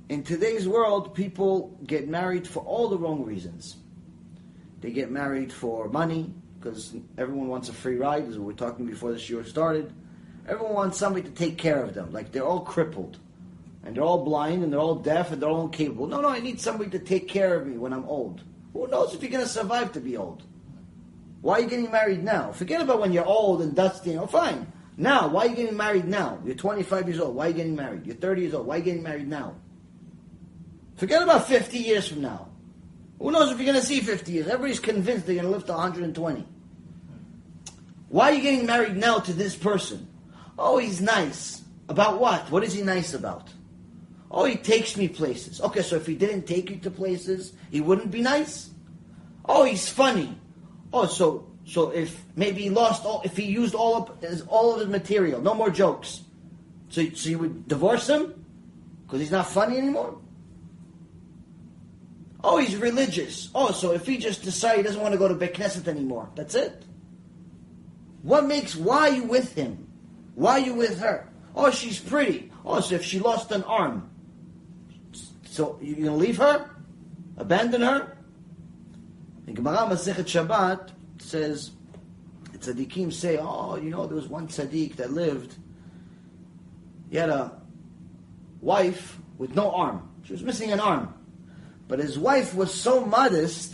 In 0.09 0.23
today's 0.23 0.67
world, 0.67 1.13
people 1.13 1.77
get 1.85 2.07
married 2.07 2.47
for 2.47 2.61
all 2.61 2.89
the 2.89 2.97
wrong 2.97 3.23
reasons. 3.23 3.77
They 4.81 4.91
get 4.91 5.11
married 5.11 5.53
for 5.53 5.87
money, 5.87 6.33
because 6.59 6.95
everyone 7.17 7.47
wants 7.47 7.69
a 7.69 7.73
free 7.73 7.97
ride, 7.97 8.27
as 8.27 8.39
we 8.39 8.43
were 8.43 8.53
talking 8.53 8.87
before 8.87 9.13
the 9.13 9.19
year 9.19 9.45
started. 9.45 9.93
Everyone 10.47 10.73
wants 10.73 10.97
somebody 10.97 11.29
to 11.29 11.33
take 11.33 11.57
care 11.57 11.83
of 11.83 11.93
them. 11.93 12.11
Like 12.11 12.31
they're 12.31 12.45
all 12.45 12.61
crippled. 12.61 13.19
And 13.83 13.95
they're 13.95 14.03
all 14.03 14.25
blind 14.25 14.63
and 14.63 14.73
they're 14.73 14.79
all 14.79 14.95
deaf 14.95 15.31
and 15.31 15.41
they're 15.41 15.49
all 15.49 15.65
incapable. 15.65 16.07
No, 16.07 16.21
no, 16.21 16.29
I 16.29 16.39
need 16.39 16.59
somebody 16.59 16.89
to 16.91 16.99
take 16.99 17.27
care 17.27 17.55
of 17.55 17.67
me 17.67 17.77
when 17.77 17.93
I'm 17.93 18.05
old. 18.05 18.41
Who 18.73 18.87
knows 18.87 19.13
if 19.13 19.21
you're 19.21 19.31
going 19.31 19.43
to 19.43 19.49
survive 19.49 19.93
to 19.93 19.99
be 19.99 20.17
old? 20.17 20.43
Why 21.41 21.55
are 21.55 21.61
you 21.61 21.69
getting 21.69 21.91
married 21.91 22.23
now? 22.23 22.51
Forget 22.51 22.81
about 22.81 22.99
when 22.99 23.13
you're 23.13 23.25
old 23.25 23.61
and 23.61 23.75
dusty. 23.75 24.17
Oh, 24.17 24.27
fine. 24.27 24.71
Now, 24.97 25.29
why 25.29 25.45
are 25.45 25.49
you 25.49 25.55
getting 25.55 25.77
married 25.77 26.05
now? 26.05 26.39
You're 26.43 26.55
25 26.55 27.07
years 27.07 27.19
old. 27.19 27.35
Why 27.35 27.45
are 27.45 27.47
you 27.49 27.53
getting 27.53 27.75
married? 27.75 28.05
You're 28.05 28.17
30 28.17 28.41
years 28.41 28.53
old. 28.53 28.67
Why 28.67 28.75
are 28.75 28.77
you 28.79 28.83
getting 28.83 29.03
married 29.03 29.29
now? 29.29 29.55
Forget 30.97 31.23
about 31.23 31.47
50 31.47 31.77
years 31.77 32.09
from 32.09 32.21
now. 32.21 32.49
Who 33.19 33.31
knows 33.31 33.51
if 33.51 33.57
you're 33.57 33.65
going 33.65 33.79
to 33.79 33.85
see 33.85 34.01
50 34.01 34.31
years? 34.31 34.47
Everybody's 34.47 34.81
convinced 34.81 35.25
they're 35.25 35.35
going 35.35 35.45
to 35.45 35.51
live 35.51 35.65
to 35.65 35.71
120. 35.71 36.45
Why 38.09 38.31
are 38.31 38.33
you 38.33 38.41
getting 38.41 38.65
married 38.65 38.97
now 38.97 39.19
to 39.19 39.31
this 39.31 39.55
person? 39.55 40.07
Oh, 40.57 40.77
he's 40.77 40.99
nice. 40.99 41.63
About 41.87 42.19
what? 42.19 42.51
What 42.51 42.63
is 42.63 42.73
he 42.73 42.81
nice 42.81 43.13
about? 43.13 43.49
Oh, 44.29 44.45
he 44.45 44.57
takes 44.57 44.97
me 44.97 45.07
places. 45.07 45.61
Okay, 45.61 45.81
so 45.81 45.95
if 45.95 46.05
he 46.05 46.15
didn't 46.15 46.43
take 46.43 46.69
you 46.69 46.77
to 46.77 46.91
places, 46.91 47.53
he 47.71 47.81
wouldn't 47.81 48.11
be 48.11 48.21
nice? 48.21 48.69
Oh, 49.45 49.63
he's 49.63 49.87
funny. 49.89 50.37
Oh, 50.91 51.05
so 51.05 51.47
so 51.65 51.91
if 51.91 52.19
maybe 52.35 52.63
he 52.63 52.69
lost 52.69 53.05
all, 53.05 53.21
if 53.23 53.37
he 53.37 53.45
used 53.45 53.75
all 53.75 53.95
of 53.95 54.21
his, 54.21 54.41
all 54.43 54.73
of 54.73 54.79
his 54.79 54.89
material, 54.89 55.41
no 55.41 55.53
more 55.53 55.69
jokes. 55.69 56.21
So 56.89 57.07
so 57.09 57.29
you 57.29 57.39
would 57.39 57.67
divorce 57.67 58.07
him 58.07 58.45
because 59.05 59.19
he's 59.19 59.31
not 59.31 59.47
funny 59.47 59.77
anymore. 59.77 60.17
Oh, 62.43 62.57
he's 62.57 62.75
religious. 62.75 63.49
Oh, 63.53 63.71
so 63.71 63.91
if 63.91 64.05
he 64.05 64.17
just 64.17 64.43
decides 64.43 64.77
he 64.77 64.83
doesn't 64.83 65.01
want 65.01 65.11
to 65.13 65.17
go 65.17 65.27
to 65.27 65.35
Beit 65.35 65.53
Knesset 65.53 65.87
anymore, 65.87 66.29
that's 66.35 66.55
it. 66.55 66.85
What 68.21 68.45
makes 68.45 68.75
why 68.75 69.09
you 69.09 69.23
with 69.23 69.53
him? 69.55 69.87
Why 70.35 70.57
you 70.57 70.73
with 70.73 70.99
her? 70.99 71.27
Oh, 71.55 71.71
she's 71.71 71.99
pretty. 71.99 72.51
Oh, 72.65 72.79
so 72.79 72.95
if 72.95 73.03
she 73.03 73.19
lost 73.19 73.51
an 73.51 73.63
arm, 73.63 74.09
so 75.45 75.77
you're 75.81 75.95
going 75.95 76.07
to 76.07 76.13
leave 76.13 76.37
her? 76.37 76.69
Abandon 77.37 77.81
her? 77.81 78.17
The 79.49 79.55
Gemara 79.55 79.77
Masechet 79.77 80.25
Shabbat 80.25 80.91
says, 81.17 81.71
tzaddikim 82.51 83.11
say, 83.11 83.39
oh, 83.41 83.77
you 83.77 83.89
know, 83.89 84.05
there 84.05 84.15
was 84.15 84.27
one 84.27 84.47
tzaddik 84.47 84.97
that 84.97 85.11
lived, 85.11 85.55
he 87.09 87.17
had 87.17 87.31
a 87.31 87.59
wife 88.61 89.17
with 89.39 89.55
no 89.55 89.71
arm. 89.71 90.07
She 90.23 90.33
was 90.33 90.43
missing 90.43 90.71
an 90.71 90.79
arm. 90.79 91.15
But 91.87 91.97
his 91.97 92.19
wife 92.19 92.53
was 92.53 92.71
so 92.71 93.03
modest, 93.03 93.73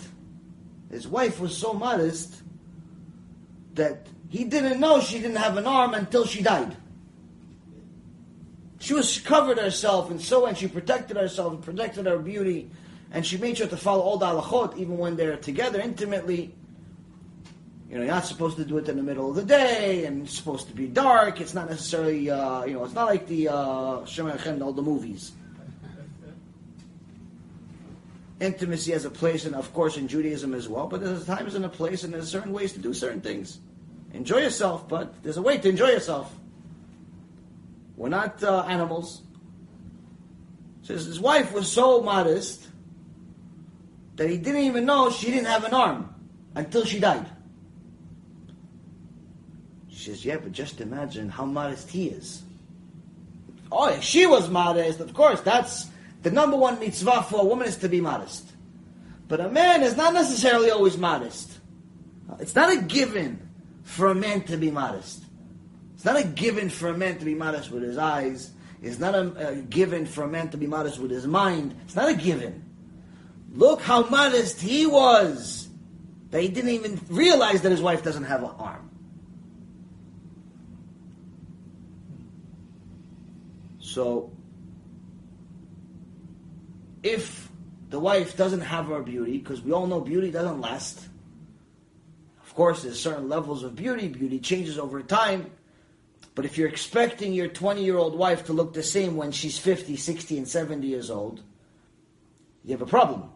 his 0.89 1.09
wife 1.09 1.41
was 1.41 1.57
so 1.57 1.73
modest, 1.73 2.41
that 3.73 4.07
he 4.29 4.45
didn't 4.45 4.79
know 4.79 5.01
she 5.01 5.19
didn't 5.19 5.35
have 5.35 5.57
an 5.57 5.67
arm 5.67 5.93
until 5.93 6.25
she 6.25 6.41
died. 6.41 6.77
She 8.79 8.93
was 8.93 9.11
she 9.11 9.21
covered 9.21 9.57
herself 9.57 10.09
and 10.09 10.21
so 10.21 10.45
and 10.45 10.57
she 10.57 10.69
protected 10.69 11.17
herself 11.17 11.51
and 11.53 11.61
protected 11.61 12.05
her 12.05 12.17
beauty 12.17 12.71
and 13.15 13.25
she 13.25 13.37
made 13.37 13.57
sure 13.57 13.67
to 13.67 13.77
follow 13.77 14.01
all 14.01 14.17
the 14.17 14.25
halachot 14.25 14.77
even 14.77 14.97
when 14.97 15.15
they're 15.15 15.37
together 15.37 15.79
intimately. 15.79 16.53
You 17.89 17.95
know, 17.95 18.01
you're 18.03 18.13
not 18.13 18.25
supposed 18.25 18.57
to 18.57 18.65
do 18.65 18.77
it 18.77 18.89
in 18.89 18.97
the 18.97 19.03
middle 19.03 19.29
of 19.29 19.37
the 19.37 19.43
day 19.43 20.03
and 20.03 20.23
it's 20.23 20.35
supposed 20.35 20.67
to 20.67 20.73
be 20.73 20.87
dark. 20.87 21.39
It's 21.39 21.53
not 21.53 21.69
necessarily, 21.69 22.29
uh, 22.29 22.65
you 22.65 22.73
know, 22.73 22.83
it's 22.83 22.93
not 22.93 23.05
like 23.05 23.25
the 23.25 23.47
uh, 23.47 24.05
Shema 24.05 24.35
all 24.61 24.73
the 24.73 24.81
movies. 24.81 25.31
Intimacy 28.41 28.91
has 28.91 29.05
a 29.05 29.09
place, 29.09 29.45
and 29.45 29.55
of 29.55 29.73
course 29.73 29.95
in 29.95 30.09
Judaism 30.09 30.53
as 30.53 30.67
well, 30.67 30.87
but 30.87 30.99
there's 30.99 31.23
a 31.23 31.25
times 31.25 31.55
and 31.55 31.63
a 31.63 31.69
place 31.69 32.03
and 32.03 32.13
there's 32.13 32.29
certain 32.29 32.51
ways 32.51 32.73
to 32.73 32.79
do 32.79 32.93
certain 32.93 33.21
things. 33.21 33.59
Enjoy 34.11 34.39
yourself, 34.39 34.89
but 34.89 35.23
there's 35.23 35.37
a 35.37 35.41
way 35.41 35.57
to 35.57 35.69
enjoy 35.69 35.87
yourself. 35.87 36.35
We're 37.95 38.09
not 38.09 38.43
uh, 38.43 38.65
animals. 38.67 39.21
Says 40.81 41.05
his 41.05 41.21
wife 41.21 41.53
was 41.53 41.71
so 41.71 42.01
modest 42.01 42.65
that 44.15 44.29
he 44.29 44.37
didn't 44.37 44.61
even 44.61 44.85
know 44.85 45.09
she 45.09 45.31
didn't 45.31 45.47
have 45.47 45.63
an 45.65 45.73
arm 45.73 46.13
until 46.55 46.85
she 46.85 46.99
died. 46.99 47.25
She 49.89 50.11
says, 50.11 50.25
yeah, 50.25 50.37
but 50.37 50.51
just 50.51 50.81
imagine 50.81 51.29
how 51.29 51.45
modest 51.45 51.89
he 51.89 52.07
is. 52.07 52.43
Oh, 53.71 53.87
if 53.89 54.03
she 54.03 54.25
was 54.25 54.49
modest, 54.49 54.99
of 54.99 55.13
course, 55.13 55.41
that's 55.41 55.87
the 56.21 56.31
number 56.31 56.55
one 56.57 56.79
mitzvah 56.79 57.23
for 57.23 57.41
a 57.41 57.45
woman 57.45 57.67
is 57.67 57.77
to 57.77 57.89
be 57.89 58.01
modest. 58.01 58.51
But 59.27 59.39
a 59.39 59.49
man 59.49 59.83
is 59.83 59.97
not 59.97 60.13
necessarily 60.13 60.69
always 60.69 60.97
modest. 60.97 61.59
It's 62.39 62.55
not 62.55 62.71
a 62.71 62.81
given 62.81 63.49
for 63.83 64.07
a 64.07 64.15
man 64.15 64.43
to 64.43 64.57
be 64.57 64.71
modest. 64.71 65.23
It's 65.95 66.05
not 66.05 66.17
a 66.17 66.23
given 66.23 66.69
for 66.69 66.89
a 66.89 66.97
man 66.97 67.17
to 67.19 67.25
be 67.25 67.33
modest 67.33 67.71
with 67.71 67.83
his 67.83 67.97
eyes. 67.97 68.51
It's 68.81 68.99
not 68.99 69.15
a, 69.15 69.49
a 69.49 69.55
given 69.55 70.05
for 70.05 70.23
a 70.23 70.27
man 70.27 70.49
to 70.49 70.57
be 70.57 70.67
modest 70.67 70.99
with 70.99 71.11
his 71.11 71.25
mind. 71.25 71.75
It's 71.85 71.95
not 71.95 72.09
a 72.09 72.13
given. 72.13 72.64
Look 73.55 73.81
how 73.81 74.03
modest 74.03 74.59
he 74.59 74.85
was. 74.85 75.69
That 76.31 76.41
he 76.41 76.49
didn't 76.49 76.71
even 76.71 76.99
realize 77.09 77.61
that 77.61 77.71
his 77.71 77.81
wife 77.81 78.03
doesn't 78.03 78.25
have 78.25 78.43
an 78.43 78.51
arm. 78.59 78.89
So, 83.79 84.31
if 87.01 87.49
the 87.89 87.99
wife 87.99 88.35
doesn't 88.35 88.61
have 88.61 88.87
her 88.87 89.01
beauty, 89.01 89.37
because 89.37 89.61
we 89.61 89.71
all 89.71 89.87
know 89.87 90.01
beauty 90.01 90.31
doesn't 90.31 90.59
last. 90.59 90.99
Of 92.45 92.53
course, 92.55 92.83
there's 92.83 92.99
certain 92.99 93.29
levels 93.29 93.63
of 93.63 93.75
beauty. 93.75 94.09
Beauty 94.09 94.39
changes 94.39 94.77
over 94.77 95.01
time. 95.01 95.49
But 96.33 96.43
if 96.43 96.57
you're 96.57 96.67
expecting 96.67 97.31
your 97.31 97.47
20 97.47 97.85
year 97.85 97.97
old 97.97 98.17
wife 98.17 98.47
to 98.47 98.53
look 98.53 98.73
the 98.73 98.83
same 98.83 99.15
when 99.15 99.31
she's 99.31 99.57
50, 99.57 99.95
60, 99.95 100.39
and 100.39 100.47
70 100.47 100.85
years 100.85 101.09
old, 101.09 101.41
you 102.65 102.71
have 102.71 102.81
a 102.81 102.85
problem. 102.85 103.29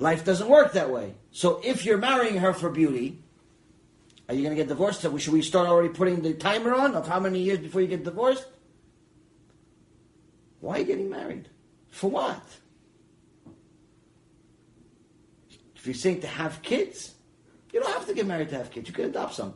Life 0.00 0.24
doesn't 0.24 0.48
work 0.48 0.72
that 0.72 0.88
way. 0.88 1.14
So 1.30 1.60
if 1.62 1.84
you're 1.84 1.98
marrying 1.98 2.38
her 2.38 2.54
for 2.54 2.70
beauty, 2.70 3.18
are 4.26 4.34
you 4.34 4.40
going 4.42 4.56
to 4.56 4.60
get 4.60 4.68
divorced? 4.68 5.02
Should 5.02 5.32
we 5.32 5.42
start 5.42 5.68
already 5.68 5.90
putting 5.90 6.22
the 6.22 6.32
timer 6.32 6.74
on 6.74 6.94
of 6.94 7.06
how 7.06 7.20
many 7.20 7.40
years 7.40 7.58
before 7.58 7.82
you 7.82 7.86
get 7.86 8.02
divorced? 8.02 8.46
Why 10.60 10.76
are 10.76 10.78
you 10.78 10.84
getting 10.86 11.10
married? 11.10 11.50
For 11.90 12.10
what? 12.10 12.42
If 15.76 15.86
you're 15.86 15.94
saying 15.94 16.22
to 16.22 16.26
have 16.26 16.62
kids, 16.62 17.14
you 17.70 17.80
don't 17.80 17.92
have 17.92 18.06
to 18.06 18.14
get 18.14 18.26
married 18.26 18.48
to 18.50 18.56
have 18.56 18.70
kids. 18.70 18.88
You 18.88 18.94
can 18.94 19.04
adopt 19.04 19.34
some. 19.34 19.52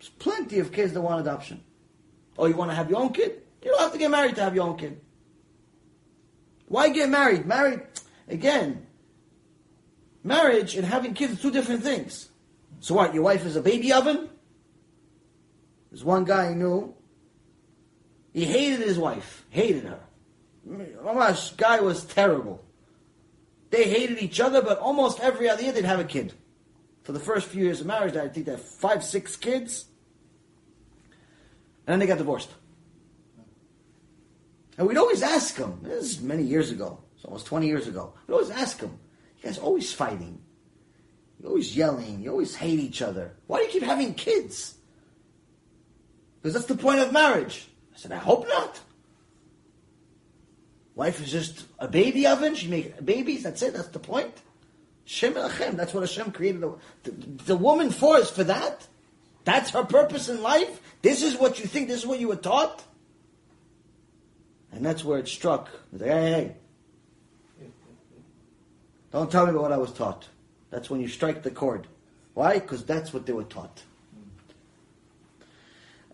There's 0.00 0.08
plenty 0.08 0.58
of 0.58 0.72
kids 0.72 0.92
that 0.92 1.00
want 1.00 1.20
adoption. 1.20 1.62
Or 2.36 2.48
you 2.48 2.56
want 2.56 2.72
to 2.72 2.74
have 2.74 2.90
your 2.90 2.98
own 2.98 3.12
kid? 3.12 3.42
You 3.62 3.70
don't 3.70 3.80
have 3.80 3.92
to 3.92 3.98
get 3.98 4.10
married 4.10 4.34
to 4.34 4.42
have 4.42 4.56
your 4.56 4.66
own 4.66 4.76
kid. 4.76 5.00
Why 6.66 6.88
get 6.88 7.08
married? 7.08 7.46
Married, 7.46 7.82
again, 8.26 8.83
marriage 10.24 10.74
and 10.74 10.84
having 10.84 11.14
kids 11.14 11.34
are 11.34 11.42
two 11.42 11.50
different 11.52 11.82
things. 11.82 12.28
So 12.80 12.94
what, 12.94 13.14
your 13.14 13.22
wife 13.22 13.46
is 13.46 13.54
a 13.54 13.62
baby 13.62 13.92
oven? 13.92 14.28
There's 15.90 16.04
one 16.04 16.24
guy 16.24 16.46
I 16.46 16.54
knew, 16.54 16.94
he 18.32 18.44
hated 18.44 18.80
his 18.80 18.98
wife, 18.98 19.44
hated 19.50 19.84
her. 19.84 20.00
Oh 20.68 20.72
Mamash, 21.04 21.56
guy 21.56 21.80
was 21.80 22.04
terrible. 22.04 22.64
They 23.70 23.88
hated 23.88 24.18
each 24.20 24.40
other, 24.40 24.60
but 24.60 24.78
almost 24.78 25.20
every 25.20 25.48
other 25.48 25.62
year 25.62 25.72
they'd 25.72 25.84
have 25.84 26.00
a 26.00 26.04
kid. 26.04 26.32
For 27.04 27.12
the 27.12 27.20
first 27.20 27.46
few 27.46 27.62
years 27.64 27.80
of 27.80 27.86
marriage, 27.86 28.16
I 28.16 28.28
think 28.28 28.46
they 28.46 28.52
had 28.52 28.60
five, 28.60 29.04
six 29.04 29.36
kids. 29.36 29.86
And 31.86 31.92
then 31.92 31.98
they 32.00 32.06
got 32.06 32.18
divorced. 32.18 32.50
And 34.76 34.88
we'd 34.88 34.96
always 34.96 35.22
ask 35.22 35.54
them, 35.56 35.80
this 35.82 36.04
is 36.04 36.20
many 36.20 36.42
years 36.42 36.72
ago, 36.72 36.98
it's 37.14 37.24
almost 37.24 37.46
20 37.46 37.66
years 37.66 37.86
ago, 37.86 38.14
we'd 38.26 38.34
always 38.34 38.50
ask 38.50 38.78
them, 38.78 38.98
guys 39.44 39.58
always 39.58 39.92
fighting. 39.92 40.40
You're 41.40 41.50
always 41.50 41.76
yelling. 41.76 42.22
You 42.22 42.30
always 42.30 42.54
hate 42.54 42.78
each 42.78 43.02
other. 43.02 43.34
Why 43.46 43.58
do 43.58 43.64
you 43.64 43.70
keep 43.70 43.82
having 43.82 44.14
kids? 44.14 44.74
Because 46.40 46.54
that's 46.54 46.66
the 46.66 46.76
point 46.76 47.00
of 47.00 47.12
marriage. 47.12 47.66
I 47.94 47.98
said, 47.98 48.12
I 48.12 48.16
hope 48.16 48.46
not. 48.48 48.80
Wife 50.94 51.20
is 51.22 51.30
just 51.30 51.64
a 51.78 51.88
baby 51.88 52.26
oven. 52.26 52.54
She 52.54 52.68
makes 52.68 53.00
babies. 53.00 53.42
That's 53.42 53.62
it. 53.62 53.74
That's 53.74 53.88
the 53.88 53.98
point. 53.98 54.32
Shem 55.04 55.34
Elachem. 55.34 55.76
That's 55.76 55.92
what 55.92 56.02
Hashem 56.02 56.32
created 56.32 56.60
the, 56.60 56.76
the, 57.02 57.10
the 57.44 57.56
woman 57.56 57.90
for. 57.90 58.18
Is 58.18 58.30
for 58.30 58.44
that. 58.44 58.86
That's 59.44 59.70
her 59.70 59.84
purpose 59.84 60.28
in 60.28 60.40
life. 60.40 60.80
This 61.02 61.22
is 61.22 61.36
what 61.36 61.58
you 61.58 61.66
think. 61.66 61.88
This 61.88 62.00
is 62.00 62.06
what 62.06 62.20
you 62.20 62.28
were 62.28 62.36
taught. 62.36 62.82
And 64.72 64.84
that's 64.84 65.04
where 65.04 65.18
it 65.18 65.28
struck. 65.28 65.68
Hey, 65.98 66.06
hey, 66.06 66.30
hey. 66.30 66.56
Don't 69.14 69.30
tell 69.30 69.44
me 69.44 69.50
about 69.50 69.62
what 69.62 69.70
I 69.72 69.76
was 69.76 69.92
taught. 69.92 70.26
That's 70.70 70.90
when 70.90 71.00
you 71.00 71.06
strike 71.06 71.44
the 71.44 71.50
chord. 71.52 71.86
Why? 72.34 72.54
Because 72.54 72.84
that's 72.84 73.14
what 73.14 73.26
they 73.26 73.32
were 73.32 73.44
taught. 73.44 73.84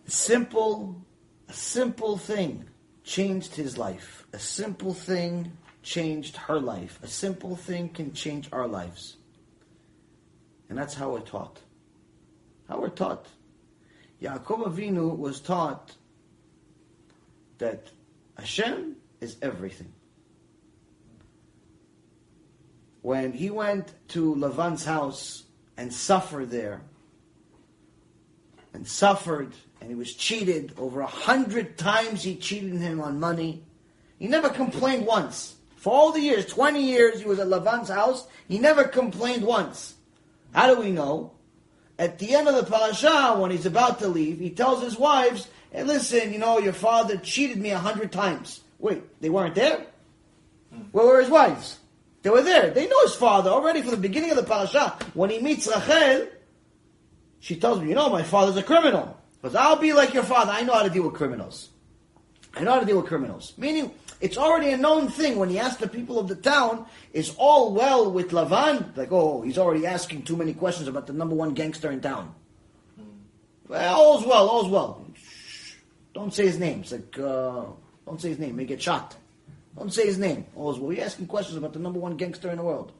Simple, 0.04 1.00
a 1.48 1.52
simple 1.54 2.18
thing 2.18 2.66
changed 3.02 3.54
his 3.54 3.78
life. 3.78 4.26
A 4.34 4.38
simple 4.38 4.92
thing 4.92 5.56
changed 5.82 6.36
her 6.36 6.60
life. 6.60 7.00
A 7.02 7.06
simple 7.06 7.56
thing 7.56 7.88
can 7.88 8.12
change 8.12 8.50
our 8.52 8.68
lives. 8.68 9.16
And 10.68 10.76
that's 10.76 10.92
how 10.92 11.12
we're 11.12 11.20
taught. 11.20 11.58
How 12.68 12.82
we're 12.82 12.90
taught. 12.90 13.24
Yaakov 14.20 14.74
Avinu 14.74 15.16
was 15.16 15.40
taught 15.40 15.96
that 17.56 17.86
Hashem 18.36 18.96
is 19.22 19.38
everything. 19.40 19.90
When 23.02 23.32
he 23.32 23.50
went 23.50 23.92
to 24.08 24.34
Lavan's 24.34 24.84
house 24.84 25.44
and 25.76 25.92
suffered 25.92 26.50
there, 26.50 26.82
and 28.72 28.86
suffered, 28.86 29.54
and 29.80 29.90
he 29.90 29.96
was 29.96 30.14
cheated 30.14 30.72
over 30.78 31.00
a 31.00 31.06
hundred 31.06 31.76
times 31.78 32.22
he 32.22 32.36
cheated 32.36 32.74
him 32.74 33.00
on 33.00 33.18
money, 33.18 33.64
he 34.18 34.28
never 34.28 34.48
complained 34.48 35.06
once. 35.06 35.56
For 35.76 35.92
all 35.92 36.12
the 36.12 36.20
years, 36.20 36.46
20 36.46 36.82
years 36.82 37.20
he 37.20 37.26
was 37.26 37.38
at 37.38 37.48
Lavan's 37.48 37.88
house, 37.88 38.26
he 38.46 38.58
never 38.58 38.84
complained 38.84 39.44
once. 39.44 39.94
How 40.52 40.72
do 40.72 40.80
we 40.80 40.90
know? 40.90 41.32
At 41.98 42.18
the 42.18 42.34
end 42.34 42.48
of 42.48 42.54
the 42.54 42.70
parasha, 42.70 43.36
when 43.38 43.50
he's 43.50 43.66
about 43.66 43.98
to 44.00 44.08
leave, 44.08 44.38
he 44.38 44.50
tells 44.50 44.82
his 44.82 44.98
wives, 44.98 45.48
hey, 45.70 45.84
listen, 45.84 46.32
you 46.32 46.38
know, 46.38 46.58
your 46.58 46.72
father 46.72 47.16
cheated 47.16 47.58
me 47.58 47.70
a 47.70 47.78
hundred 47.78 48.12
times. 48.12 48.60
Wait, 48.78 49.02
they 49.20 49.30
weren't 49.30 49.54
there? 49.54 49.86
Hmm. 50.72 50.82
Where 50.92 51.06
were 51.06 51.20
his 51.20 51.30
wives? 51.30 51.78
They 52.22 52.30
were 52.30 52.42
there. 52.42 52.70
They 52.70 52.86
know 52.86 53.00
his 53.02 53.14
father 53.14 53.50
already 53.50 53.80
from 53.80 53.92
the 53.92 53.96
beginning 53.96 54.30
of 54.30 54.36
the 54.36 54.42
parasha. 54.42 54.96
When 55.14 55.30
he 55.30 55.40
meets 55.40 55.66
Rachel, 55.66 56.28
she 57.40 57.56
tells 57.56 57.80
me, 57.80 57.88
you 57.88 57.94
know, 57.94 58.10
my 58.10 58.22
father's 58.22 58.56
a 58.56 58.62
criminal. 58.62 59.16
Because 59.40 59.56
I'll 59.56 59.76
be 59.76 59.94
like 59.94 60.12
your 60.12 60.22
father. 60.22 60.52
I 60.52 60.62
know 60.62 60.74
how 60.74 60.82
to 60.82 60.90
deal 60.90 61.04
with 61.04 61.14
criminals. 61.14 61.70
I 62.54 62.62
know 62.62 62.72
how 62.72 62.80
to 62.80 62.86
deal 62.86 62.98
with 62.98 63.06
criminals. 63.06 63.54
Meaning, 63.56 63.90
it's 64.20 64.36
already 64.36 64.70
a 64.70 64.76
known 64.76 65.08
thing 65.08 65.38
when 65.38 65.48
he 65.48 65.58
asks 65.58 65.80
the 65.80 65.88
people 65.88 66.18
of 66.18 66.28
the 66.28 66.34
town, 66.34 66.84
is 67.14 67.34
all 67.38 67.72
well 67.72 68.10
with 68.10 68.30
Lavan? 68.32 68.94
Like, 68.96 69.12
oh, 69.12 69.40
he's 69.40 69.56
already 69.56 69.86
asking 69.86 70.22
too 70.22 70.36
many 70.36 70.52
questions 70.52 70.88
about 70.88 71.06
the 71.06 71.14
number 71.14 71.34
one 71.34 71.54
gangster 71.54 71.90
in 71.90 72.00
town. 72.00 72.34
Well, 73.66 73.94
all's 73.94 74.26
well, 74.26 74.48
all's 74.48 74.68
well. 74.68 75.06
Shh. 75.14 75.74
Don't 76.12 76.34
say 76.34 76.44
his 76.44 76.58
name. 76.58 76.80
It's 76.80 76.92
like, 76.92 77.18
uh, 77.18 77.66
don't 78.04 78.20
say 78.20 78.30
his 78.30 78.38
name. 78.38 78.58
He 78.58 78.66
get 78.66 78.82
shot. 78.82 79.16
Don't 79.76 79.92
say 79.92 80.06
his 80.06 80.18
name. 80.18 80.46
All's 80.54 80.78
well. 80.78 80.92
You're 80.92 81.04
asking 81.04 81.26
questions 81.26 81.56
about 81.56 81.72
the 81.72 81.78
number 81.78 81.98
one 81.98 82.16
gangster 82.16 82.50
in 82.50 82.56
the 82.56 82.62
world. 82.62 82.92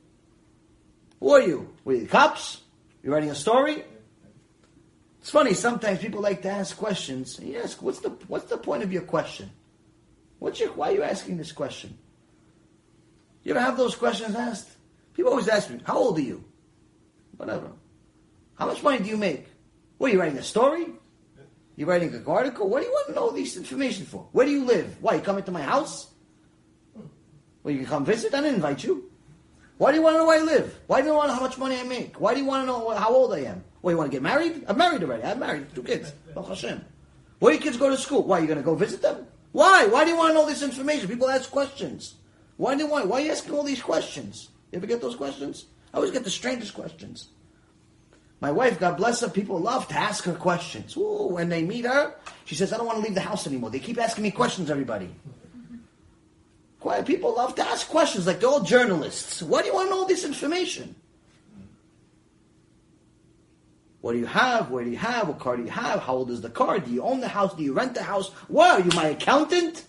Who 1.21 1.31
are 1.33 1.43
you? 1.43 1.75
Were 1.85 1.95
you 1.95 2.07
cops? 2.07 2.63
You 3.03 3.13
writing 3.13 3.31
a 3.31 3.35
story? 3.35 3.85
It's 5.21 5.31
funny. 5.31 5.55
Sometimes 5.55 6.01
people 6.01 6.21
like 6.21 6.43
to 6.43 6.51
ask 6.51 6.77
questions. 6.77 7.39
You 7.43 7.59
ask, 7.59 7.83
what's 7.83 8.01
the 8.01 8.11
what's 8.29 8.47
the 8.47 8.57
point 8.57 8.83
of 8.83 8.93
your 8.93 9.03
question? 9.03 9.51
What's 10.39 10.59
your, 10.59 10.71
why 10.71 10.91
are 10.91 10.95
you 10.95 11.03
asking 11.03 11.37
this 11.37 11.53
question? 11.53 11.97
You 13.45 13.53
ever 13.53 13.61
have 13.61 13.77
those 13.77 13.95
questions 13.95 14.35
asked? 14.35 14.71
People 15.15 15.33
always 15.33 15.49
ask 15.49 15.71
me, 15.71 15.81
how 15.85 15.99
old 15.99 16.19
are 16.19 16.23
you? 16.23 16.43
Whatever. 17.37 17.71
How 18.55 18.67
much 18.67 18.83
money 18.83 18.99
do 18.99 19.05
you 19.05 19.19
make? 19.19 19.47
What, 19.99 20.11
are 20.11 20.15
you 20.15 20.21
writing 20.21 20.39
a 20.39 20.43
story? 20.43 20.87
You 21.77 21.87
writing 21.87 22.15
an 22.15 22.25
article? 22.27 22.69
What 22.69 22.81
do 22.81 22.87
you 22.87 22.93
want 22.93 23.09
to 23.09 23.15
know 23.15 23.31
this 23.31 23.57
information 23.57 24.07
for? 24.07 24.29
Where 24.33 24.47
do 24.47 24.53
you 24.53 24.65
live? 24.65 24.97
Why, 25.01 25.15
you 25.15 25.21
coming 25.21 25.45
to 25.45 25.51
my 25.51 25.63
house? 25.63 26.10
Well, 27.63 27.73
you 27.73 27.81
can 27.81 27.89
come 27.89 28.05
visit? 28.05 28.35
I 28.35 28.41
didn't 28.41 28.57
invite 28.57 28.85
you. 28.85 29.11
Why 29.79 29.93
do 29.93 29.97
you 29.97 30.03
want 30.03 30.15
to 30.15 30.19
know 30.19 30.27
where 30.27 30.41
I 30.41 30.43
live? 30.43 30.79
Why 30.87 31.01
do 31.01 31.09
you 31.09 31.15
want 31.15 31.29
to 31.29 31.29
know 31.29 31.41
how 31.41 31.47
much 31.47 31.59
money 31.59 31.79
I 31.79 31.85
make? 31.85 32.21
Why 32.21 32.35
do 32.35 32.41
you 32.41 32.47
want 32.47 32.63
to 32.63 32.67
know 32.67 32.91
how 32.91 33.15
old 33.15 33.33
I 33.33 33.41
am? 33.41 33.65
Well, 33.81 33.93
you 33.93 33.99
want 33.99 34.11
to 34.11 34.15
get 34.15 34.23
married? 34.23 34.65
I'm 34.69 34.77
married 34.77 35.03
already. 35.03 35.25
I'm 35.25 35.39
married. 35.39 35.75
Two 35.75 35.83
kids. 35.83 36.13
Baruch 36.35 36.51
Hashem. 36.51 36.85
Where 37.39 37.55
your 37.55 37.63
kids 37.63 37.77
go 37.79 37.89
to 37.89 37.97
school? 37.97 38.23
Why, 38.25 38.39
are 38.39 38.41
you 38.43 38.47
going 38.47 38.59
to 38.59 38.65
go 38.65 38.75
visit 38.75 39.01
them? 39.01 39.27
Why? 39.53 39.87
Why 39.87 40.05
do 40.05 40.11
you 40.11 40.17
want 40.17 40.31
to 40.31 40.35
know 40.35 40.47
this 40.47 40.63
information? 40.63 41.09
People 41.09 41.31
ask 41.31 41.51
questions. 41.51 42.17
Why 42.57 42.75
do 42.75 42.85
you 42.85 42.91
want? 42.91 43.07
Why 43.07 43.23
are 43.23 43.25
you 43.25 43.33
asking 43.33 43.55
all 43.55 43.65
these 43.65 43.81
questions? 43.81 44.51
You 44.71 44.77
ever 44.77 44.87
get 44.87 45.01
those 45.01 45.17
questions? 45.17 45.65
I 45.93 45.97
always 45.97 46.13
get 46.13 46.25
the 46.25 46.31
strangest 46.31 46.75
questions. 46.75 47.29
My 48.41 48.51
wife, 48.51 48.81
God 48.81 48.97
bless 48.97 49.21
her, 49.21 49.29
people 49.29 49.59
love 49.59 49.87
to 49.89 49.99
ask 49.99 50.25
her 50.25 50.35
questions. 50.35 50.97
Ooh, 50.97 51.29
when 51.31 51.51
they 51.51 51.63
meet 51.63 51.85
her, 51.85 52.15
she 52.47 52.55
says, 52.55 52.73
I 52.73 52.79
don't 52.79 52.87
want 52.87 52.99
to 52.99 53.05
leave 53.05 53.15
the 53.15 53.21
house 53.21 53.47
anymore. 53.47 53.71
They 53.71 53.81
keep 53.81 53.99
asking 53.99 54.25
me 54.25 54.31
questions, 54.31 54.71
everybody. 54.71 55.11
Quiet 56.81 57.07
people 57.07 57.35
love 57.37 57.55
to 57.57 57.67
ask 57.67 57.89
questions 57.89 58.27
like 58.27 58.41
they're 58.41 58.49
all 58.49 58.63
journalists. 58.63 59.43
Why 59.43 59.61
do 59.61 59.69
you 59.69 59.75
want 59.75 59.91
know 59.91 60.07
this 60.07 60.25
information? 60.25 60.95
What 64.01 64.13
do 64.13 64.19
you 64.19 64.27
have? 64.27 64.71
Where 64.71 64.83
do 64.83 64.91
you 64.91 64.97
have? 64.97 65.29
What 65.29 65.39
car 65.39 65.59
do 65.59 65.63
you 65.63 65.71
have? 65.71 66.01
How 66.01 66.15
old 66.15 66.31
is 66.31 66.41
the 66.41 66.49
car? 66.49 66.79
Do 66.79 66.91
you 66.91 67.03
own 67.03 67.21
the 67.21 67.29
house? 67.29 67.55
Do 67.55 67.63
you 67.63 67.75
rent 67.75 67.95
the 67.95 68.03
house? 68.03 68.31
What, 68.49 68.81
are 68.81 68.85
you 68.85 68.91
my 68.97 69.09
accountant? 69.09 69.85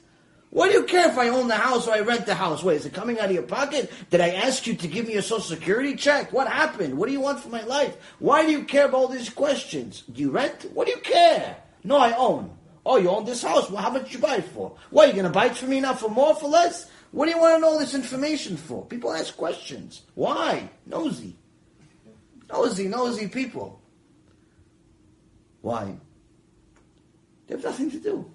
What 0.49 0.67
do 0.67 0.73
you 0.73 0.83
care 0.83 1.09
if 1.09 1.17
I 1.17 1.29
own 1.29 1.47
the 1.47 1.55
house 1.55 1.87
or 1.87 1.93
I 1.93 2.01
rent 2.01 2.25
the 2.25 2.35
house? 2.35 2.61
Wait, 2.61 2.75
is 2.75 2.85
it 2.85 2.93
coming 2.93 3.17
out 3.19 3.27
of 3.27 3.31
your 3.31 3.43
pocket? 3.43 3.89
Did 4.09 4.19
I 4.19 4.31
ask 4.31 4.67
you 4.67 4.75
to 4.75 4.87
give 4.89 5.07
me 5.07 5.15
a 5.15 5.21
social 5.21 5.45
security 5.45 5.95
check? 5.95 6.33
What 6.33 6.49
happened? 6.49 6.97
What 6.97 7.07
do 7.07 7.13
you 7.13 7.21
want 7.21 7.39
for 7.39 7.47
my 7.47 7.63
life? 7.63 7.95
Why 8.19 8.45
do 8.45 8.51
you 8.51 8.63
care 8.65 8.85
about 8.85 8.97
all 8.97 9.07
these 9.07 9.29
questions? 9.29 10.03
Do 10.11 10.21
you 10.21 10.29
rent? 10.29 10.69
What 10.73 10.87
do 10.87 10.91
you 10.91 10.99
care? 10.99 11.55
No, 11.85 11.95
I 11.95 12.13
own. 12.17 12.51
Oh, 12.85 12.97
you 12.97 13.09
own 13.09 13.25
this 13.25 13.43
house. 13.43 13.69
Well, 13.69 13.81
how 13.81 13.91
much 13.91 14.05
did 14.05 14.13
you 14.13 14.19
buy 14.19 14.37
it 14.37 14.45
for? 14.45 14.75
What, 14.89 15.07
you 15.07 15.13
going 15.13 15.25
to 15.25 15.31
buy 15.31 15.47
it 15.47 15.57
for 15.57 15.67
me 15.67 15.79
now 15.79 15.93
for 15.93 16.09
more, 16.09 16.35
for 16.35 16.49
less? 16.49 16.89
What 17.11 17.25
do 17.25 17.31
you 17.31 17.39
want 17.39 17.57
to 17.57 17.61
know 17.61 17.77
this 17.77 17.93
information 17.93 18.57
for? 18.57 18.85
People 18.85 19.13
ask 19.13 19.35
questions. 19.35 20.03
Why? 20.15 20.69
Nosy. 20.85 21.35
Nosy, 22.51 22.87
nosy 22.87 23.27
people. 23.27 23.81
Why? 25.61 25.95
They 27.47 27.55
have 27.55 27.63
nothing 27.63 27.91
to 27.91 27.99
do. 27.99 28.31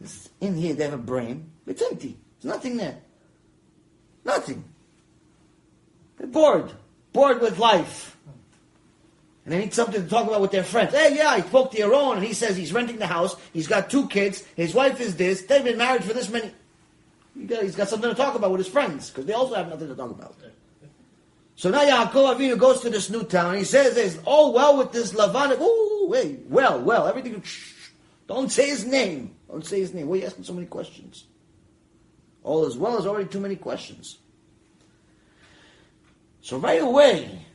It's 0.00 0.28
in 0.40 0.54
here, 0.56 0.74
they 0.74 0.84
have 0.84 0.92
a 0.92 0.98
brain. 0.98 1.50
It's 1.66 1.82
empty. 1.82 2.18
There's 2.40 2.54
nothing 2.54 2.76
there. 2.76 2.98
Nothing. 4.24 4.64
They're 6.16 6.26
bored. 6.26 6.72
Bored 7.12 7.40
with 7.40 7.58
life. 7.58 8.13
And 9.44 9.52
they 9.52 9.58
need 9.58 9.74
something 9.74 10.02
to 10.02 10.08
talk 10.08 10.26
about 10.26 10.40
with 10.40 10.52
their 10.52 10.64
friends. 10.64 10.94
Hey, 10.94 11.16
yeah, 11.16 11.28
I 11.28 11.40
spoke 11.42 11.70
to 11.72 11.78
Yaron, 11.78 12.16
and 12.16 12.24
he 12.24 12.32
says 12.32 12.56
he's 12.56 12.72
renting 12.72 12.96
the 12.96 13.06
house. 13.06 13.36
He's 13.52 13.68
got 13.68 13.90
two 13.90 14.08
kids. 14.08 14.42
His 14.56 14.72
wife 14.74 15.00
is 15.00 15.16
this. 15.16 15.42
They've 15.42 15.62
been 15.62 15.76
married 15.76 16.02
for 16.04 16.14
this 16.14 16.30
many. 16.30 16.50
He's 17.36 17.76
got 17.76 17.88
something 17.88 18.08
to 18.08 18.16
talk 18.16 18.34
about 18.36 18.52
with 18.52 18.60
his 18.60 18.68
friends, 18.68 19.10
because 19.10 19.26
they 19.26 19.32
also 19.32 19.54
have 19.54 19.68
nothing 19.68 19.88
to 19.88 19.94
talk 19.94 20.10
about. 20.10 20.34
So 21.56 21.70
now 21.70 21.84
Yaakov 21.84 22.36
Avinu 22.36 22.58
goes 22.58 22.80
to 22.80 22.90
this 22.90 23.10
new 23.10 23.22
town. 23.22 23.56
He 23.56 23.64
says, 23.64 23.94
"There's 23.94 24.18
all 24.24 24.48
oh, 24.48 24.52
well 24.52 24.78
with 24.78 24.92
this 24.92 25.12
Lavan." 25.12 25.60
Ooh, 25.60 26.08
wait, 26.08 26.40
well, 26.48 26.80
well, 26.80 27.06
everything. 27.06 27.40
Shh, 27.42 27.90
don't 28.26 28.50
say 28.50 28.68
his 28.68 28.84
name. 28.84 29.34
Don't 29.48 29.64
say 29.64 29.80
his 29.80 29.94
name. 29.94 30.08
Why 30.08 30.16
are 30.16 30.20
you 30.20 30.26
asking 30.26 30.44
so 30.44 30.52
many 30.52 30.66
questions? 30.66 31.24
All 32.42 32.66
as 32.66 32.76
well 32.76 32.98
is 32.98 33.06
already 33.06 33.28
too 33.28 33.40
many 33.40 33.56
questions. 33.56 34.18
So 36.40 36.58
right 36.58 36.82
away, 36.82 37.46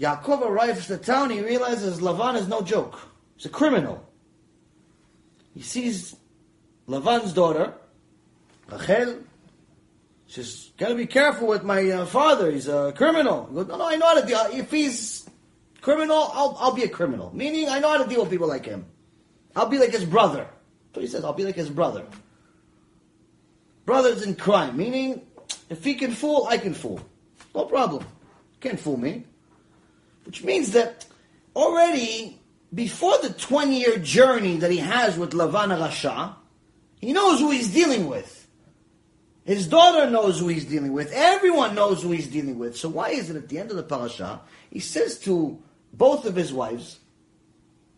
Yaakov 0.00 0.42
arrives 0.42 0.86
to 0.86 0.98
town. 0.98 1.30
He 1.30 1.40
realizes 1.40 2.00
Lavan 2.00 2.36
is 2.36 2.48
no 2.48 2.62
joke. 2.62 2.98
He's 3.36 3.46
a 3.46 3.50
criminal. 3.50 4.06
He 5.54 5.62
sees 5.62 6.14
Lavan's 6.86 7.32
daughter, 7.32 7.74
Rachel, 8.70 9.22
She 10.26 10.42
says, 10.42 10.70
gotta 10.76 10.94
be 10.94 11.06
careful 11.06 11.48
with 11.48 11.64
my 11.64 11.88
uh, 11.90 12.06
father. 12.06 12.50
He's 12.50 12.68
a 12.68 12.92
criminal. 12.96 13.46
He 13.48 13.54
goes, 13.54 13.66
no, 13.68 13.76
no, 13.78 13.88
I 13.88 13.96
know 13.96 14.06
how 14.06 14.20
to 14.20 14.26
deal. 14.26 14.46
If 14.52 14.70
he's 14.70 15.28
criminal, 15.80 16.30
I'll, 16.32 16.56
I'll 16.60 16.74
be 16.74 16.82
a 16.82 16.88
criminal. 16.88 17.34
Meaning, 17.34 17.68
I 17.68 17.78
know 17.78 17.88
how 17.88 18.02
to 18.02 18.08
deal 18.08 18.20
with 18.20 18.30
people 18.30 18.48
like 18.48 18.66
him. 18.66 18.86
I'll 19.54 19.68
be 19.68 19.78
like 19.78 19.92
his 19.92 20.04
brother. 20.04 20.46
So 20.94 21.00
he 21.00 21.06
says, 21.06 21.24
I'll 21.24 21.32
be 21.32 21.44
like 21.44 21.56
his 21.56 21.70
brother. 21.70 22.04
Brothers 23.86 24.22
in 24.22 24.34
crime. 24.34 24.76
Meaning, 24.76 25.22
if 25.70 25.84
he 25.84 25.94
can 25.94 26.12
fool, 26.12 26.46
I 26.48 26.58
can 26.58 26.74
fool. 26.74 27.00
No 27.54 27.64
problem. 27.64 28.04
Can't 28.60 28.78
fool 28.78 28.96
me. 28.96 29.24
Which 30.26 30.44
means 30.44 30.72
that 30.72 31.06
already, 31.54 32.38
before 32.74 33.16
the 33.22 33.30
20 33.30 33.78
year 33.78 33.98
journey 33.98 34.58
that 34.58 34.70
he 34.70 34.78
has 34.78 35.16
with 35.16 35.30
Lavan 35.30 35.68
Rasha, 35.68 36.34
he 37.00 37.12
knows 37.12 37.38
who 37.40 37.50
he's 37.50 37.72
dealing 37.72 38.08
with. 38.08 38.46
His 39.44 39.68
daughter 39.68 40.10
knows 40.10 40.40
who 40.40 40.48
he's 40.48 40.64
dealing 40.64 40.92
with. 40.92 41.12
Everyone 41.12 41.76
knows 41.76 42.02
who 42.02 42.10
he's 42.10 42.26
dealing 42.26 42.58
with. 42.58 42.76
So 42.76 42.88
why 42.88 43.10
is 43.10 43.30
it 43.30 43.36
at 43.36 43.48
the 43.48 43.60
end 43.60 43.70
of 43.70 43.76
the 43.76 43.84
parasha, 43.84 44.40
he 44.70 44.80
says 44.80 45.20
to 45.20 45.62
both 45.92 46.26
of 46.26 46.34
his 46.34 46.52
wives, 46.52 46.98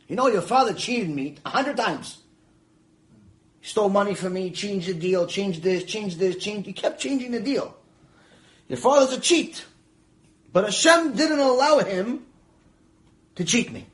you 0.08 0.16
know, 0.16 0.26
your 0.26 0.42
father 0.42 0.74
cheated 0.74 1.08
me 1.08 1.36
a 1.46 1.50
hundred 1.50 1.78
times. 1.78 2.18
He 3.60 3.68
stole 3.68 3.88
money 3.88 4.14
from 4.14 4.34
me, 4.34 4.50
changed 4.50 4.88
the 4.88 4.94
deal, 4.94 5.26
changed 5.26 5.62
this, 5.62 5.84
changed 5.84 6.18
this, 6.18 6.36
changed. 6.36 6.66
He 6.66 6.74
kept 6.74 7.00
changing 7.00 7.30
the 7.30 7.40
deal. 7.40 7.74
Your 8.68 8.78
father's 8.78 9.16
a 9.16 9.20
cheat. 9.20 9.64
But 10.52 10.64
Hashem 10.64 11.14
didn't 11.14 11.38
allow 11.38 11.78
him 11.78 12.26
to 13.36 13.44
cheat 13.44 13.70
me. 13.72 13.86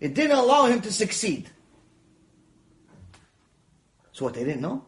It 0.00 0.14
didn't 0.14 0.36
allow 0.36 0.66
him 0.66 0.80
to 0.82 0.92
succeed. 0.92 1.48
So 4.12 4.26
what, 4.26 4.34
they 4.34 4.44
didn't 4.44 4.62
know? 4.62 4.84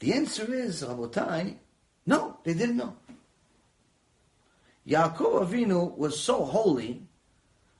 The 0.00 0.14
answer 0.14 0.52
is, 0.52 0.82
Rabotai, 0.82 1.56
no, 2.06 2.38
they 2.42 2.54
didn't 2.54 2.76
know. 2.76 2.96
Yaakov 4.88 5.46
Avinu 5.46 5.96
was 5.96 6.18
so 6.18 6.44
holy 6.44 7.02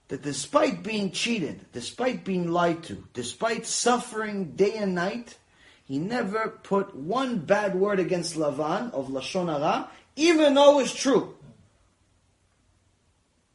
that 0.08 0.22
despite 0.22 0.82
being 0.82 1.10
cheated, 1.10 1.66
despite 1.72 2.24
being 2.24 2.50
lied 2.50 2.82
to, 2.84 3.04
despite 3.14 3.66
suffering 3.66 4.52
day 4.52 4.74
and 4.74 4.94
night, 4.94 5.38
he 5.84 5.98
never 5.98 6.48
put 6.62 6.94
one 6.94 7.38
bad 7.38 7.74
word 7.74 7.98
against 7.98 8.36
Lavan 8.36 8.92
of 8.92 9.08
Lashon 9.08 9.46
Hara, 9.46 9.88
even 10.14 10.54
though 10.54 10.78
it 10.78 10.82
was 10.82 10.94
true. 10.94 11.34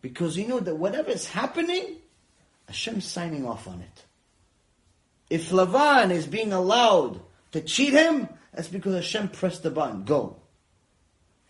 Because 0.06 0.36
he 0.36 0.46
knew 0.46 0.60
that 0.60 0.76
whatever 0.76 1.10
is 1.10 1.26
happening, 1.26 1.96
Hashem's 2.68 3.06
signing 3.06 3.44
off 3.44 3.68
on 3.68 3.82
it. 3.82 4.04
If 5.32 5.50
Lavan 5.50 6.12
is 6.12 6.28
being 6.28 6.54
allowed 6.54 7.22
to 7.54 7.62
cheat 7.62 7.94
him, 7.94 8.30
that's 8.54 8.68
because 8.68 8.94
Hashem 8.94 9.30
pressed 9.30 9.64
the 9.64 9.72
button. 9.72 10.04
Go. 10.04 10.36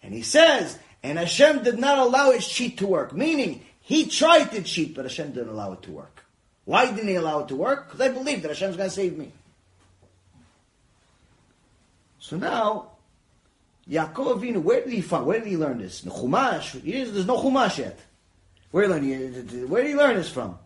And 0.01 0.13
he 0.13 0.21
says, 0.21 0.79
and 1.03 1.19
Hashem 1.19 1.63
did 1.63 1.79
not 1.79 1.97
allow 1.97 2.31
his 2.31 2.47
cheat 2.47 2.77
to 2.77 2.87
work. 2.87 3.11
Meaning, 3.11 3.65
he 3.81 4.05
tried 4.05 4.53
to 4.53 4.61
cheat, 4.61 4.95
but 4.95 5.03
Hashem 5.03 5.33
didn't 5.33 5.49
allow 5.49 5.73
it 5.73 5.81
to 5.81 5.91
work. 5.91 6.23
Why 6.63 6.85
didn't 6.85 7.09
he 7.09 7.15
allow 7.15 7.39
it 7.39 7.49
to 7.49 7.57
work? 7.57 7.87
Because 7.87 7.99
I 7.99 8.07
believe 8.07 8.41
that 8.43 8.47
Hashem's 8.47 8.77
going 8.77 8.87
to 8.87 8.95
save 8.95 9.17
me. 9.17 9.33
So 12.19 12.37
now, 12.37 12.91
Yaakov 13.89 14.39
Avinu, 14.39 14.63
where 14.63 14.79
did 14.79 14.93
he 14.93 15.01
find? 15.01 15.25
Where 15.25 15.39
did 15.39 15.49
he 15.49 15.57
learn 15.57 15.79
this? 15.79 15.99
The 15.99 16.09
Chumash. 16.09 16.81
There's 16.81 17.25
no 17.25 17.35
Chumash 17.35 17.79
yet. 17.79 17.99
Where 18.75 18.89
did 18.89 19.03
he, 19.03 19.63
where 19.63 19.83
did 19.83 19.91
he 19.91 19.95
learn 19.95 20.17
this 20.17 20.29
from? 20.29 20.59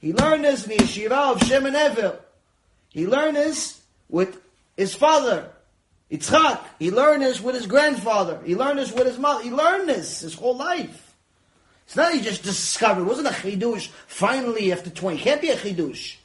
He 0.00 0.12
learned 0.12 0.42
this 0.42 0.64
in 0.64 0.70
the 0.70 0.82
yeshiva 0.82 1.36
of 1.36 1.46
Shem 1.46 1.64
and 1.64 1.76
Ever. 1.76 2.18
He 2.88 3.06
learned 3.06 3.36
this 3.36 3.80
with 4.08 4.36
his 4.76 4.96
father, 4.96 5.48
Yitzchak. 6.10 6.58
He 6.80 6.90
learned 6.90 7.22
this 7.22 7.40
with 7.40 7.54
his 7.54 7.66
grandfather. 7.68 8.40
He 8.44 8.56
learned 8.56 8.80
this 8.80 8.90
with 8.90 9.06
his 9.06 9.16
mother. 9.16 9.44
He 9.44 9.52
learned 9.52 9.88
this 9.88 10.22
his 10.22 10.34
whole 10.34 10.56
life. 10.56 11.14
It's 11.86 11.94
not 11.94 12.12
he 12.12 12.20
just 12.20 12.42
discovered. 12.42 13.02
It 13.02 13.04
wasn't 13.04 13.28
a 13.28 13.30
chidush. 13.30 13.90
Finally, 14.08 14.72
after 14.72 14.90
twenty, 14.90 15.20
it 15.20 15.22
can't 15.22 15.40
be 15.40 15.50
a 15.50 15.56
chidush. 15.56 16.16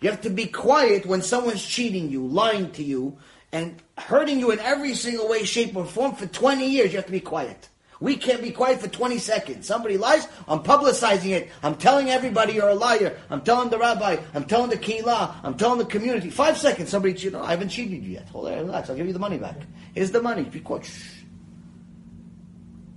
You 0.00 0.08
have 0.08 0.20
to 0.20 0.30
be 0.30 0.46
quiet 0.46 1.04
when 1.04 1.22
someone's 1.22 1.66
cheating 1.66 2.10
you, 2.10 2.28
lying 2.28 2.70
to 2.74 2.84
you, 2.84 3.18
and 3.50 3.82
hurting 3.98 4.38
you 4.38 4.52
in 4.52 4.60
every 4.60 4.94
single 4.94 5.28
way, 5.28 5.42
shape, 5.42 5.74
or 5.74 5.84
form 5.84 6.14
for 6.14 6.28
twenty 6.28 6.70
years. 6.70 6.92
You 6.92 6.98
have 6.98 7.06
to 7.06 7.12
be 7.12 7.18
quiet. 7.18 7.68
We 8.00 8.16
can't 8.16 8.40
be 8.40 8.50
quiet 8.50 8.80
for 8.80 8.88
20 8.88 9.18
seconds. 9.18 9.66
Somebody 9.66 9.98
lies, 9.98 10.26
I'm 10.48 10.60
publicizing 10.62 11.30
it. 11.32 11.50
I'm 11.62 11.74
telling 11.76 12.08
everybody 12.08 12.54
you're 12.54 12.70
a 12.70 12.74
liar. 12.74 13.18
I'm 13.28 13.42
telling 13.42 13.68
the 13.68 13.78
rabbi. 13.78 14.16
I'm 14.32 14.44
telling 14.44 14.70
the 14.70 14.78
kehillah. 14.78 15.34
I'm 15.42 15.54
telling 15.58 15.78
the 15.78 15.84
community. 15.84 16.30
Five 16.30 16.56
seconds, 16.56 16.88
somebody 16.88 17.12
cheated. 17.12 17.34
No, 17.34 17.42
I 17.42 17.50
haven't 17.50 17.68
cheated 17.68 18.02
you 18.02 18.12
yet. 18.12 18.28
Hold 18.30 18.48
on, 18.48 18.58
relax. 18.66 18.88
I'll 18.88 18.96
give 18.96 19.06
you 19.06 19.12
the 19.12 19.18
money 19.18 19.36
back. 19.36 19.56
Here's 19.94 20.10
the 20.10 20.22
money. 20.22 20.44
Be 20.44 20.60
quiet. 20.60 20.90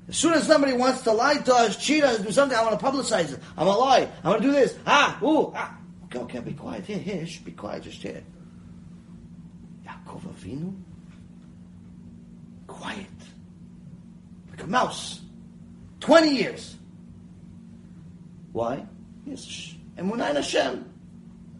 As 0.07 0.17
soon 0.17 0.33
as 0.33 0.47
somebody 0.47 0.73
wants 0.73 1.01
to 1.01 1.11
lie 1.11 1.35
to 1.35 1.53
us, 1.53 1.75
cheat 1.75 2.03
us, 2.03 2.19
do 2.19 2.31
something, 2.31 2.57
I 2.57 2.63
want 2.63 2.79
to 2.79 2.85
publicize 2.85 3.33
it. 3.33 3.39
I'm 3.57 3.67
a 3.67 3.77
lie. 3.77 4.07
I 4.23 4.29
want 4.29 4.41
to 4.41 4.47
do 4.47 4.53
this. 4.53 4.77
Ah, 4.85 5.19
ooh, 5.21 5.51
ah. 5.55 5.77
Okay, 6.05 6.19
okay, 6.19 6.39
be 6.39 6.53
quiet. 6.53 6.85
Here, 6.85 6.99
here, 6.99 7.25
shh, 7.25 7.39
be 7.39 7.51
quiet, 7.51 7.83
just 7.83 8.01
here. 8.01 8.23
Yaakov 9.85 10.21
Avinu? 10.33 10.75
Quiet 12.67 13.12
mouse. 14.67 15.21
20 15.99 16.35
years. 16.35 16.75
Why? 18.51 18.85
Yes, 19.25 19.73
Emunah 19.97 20.31
in 20.31 20.35
Hashem. 20.35 20.93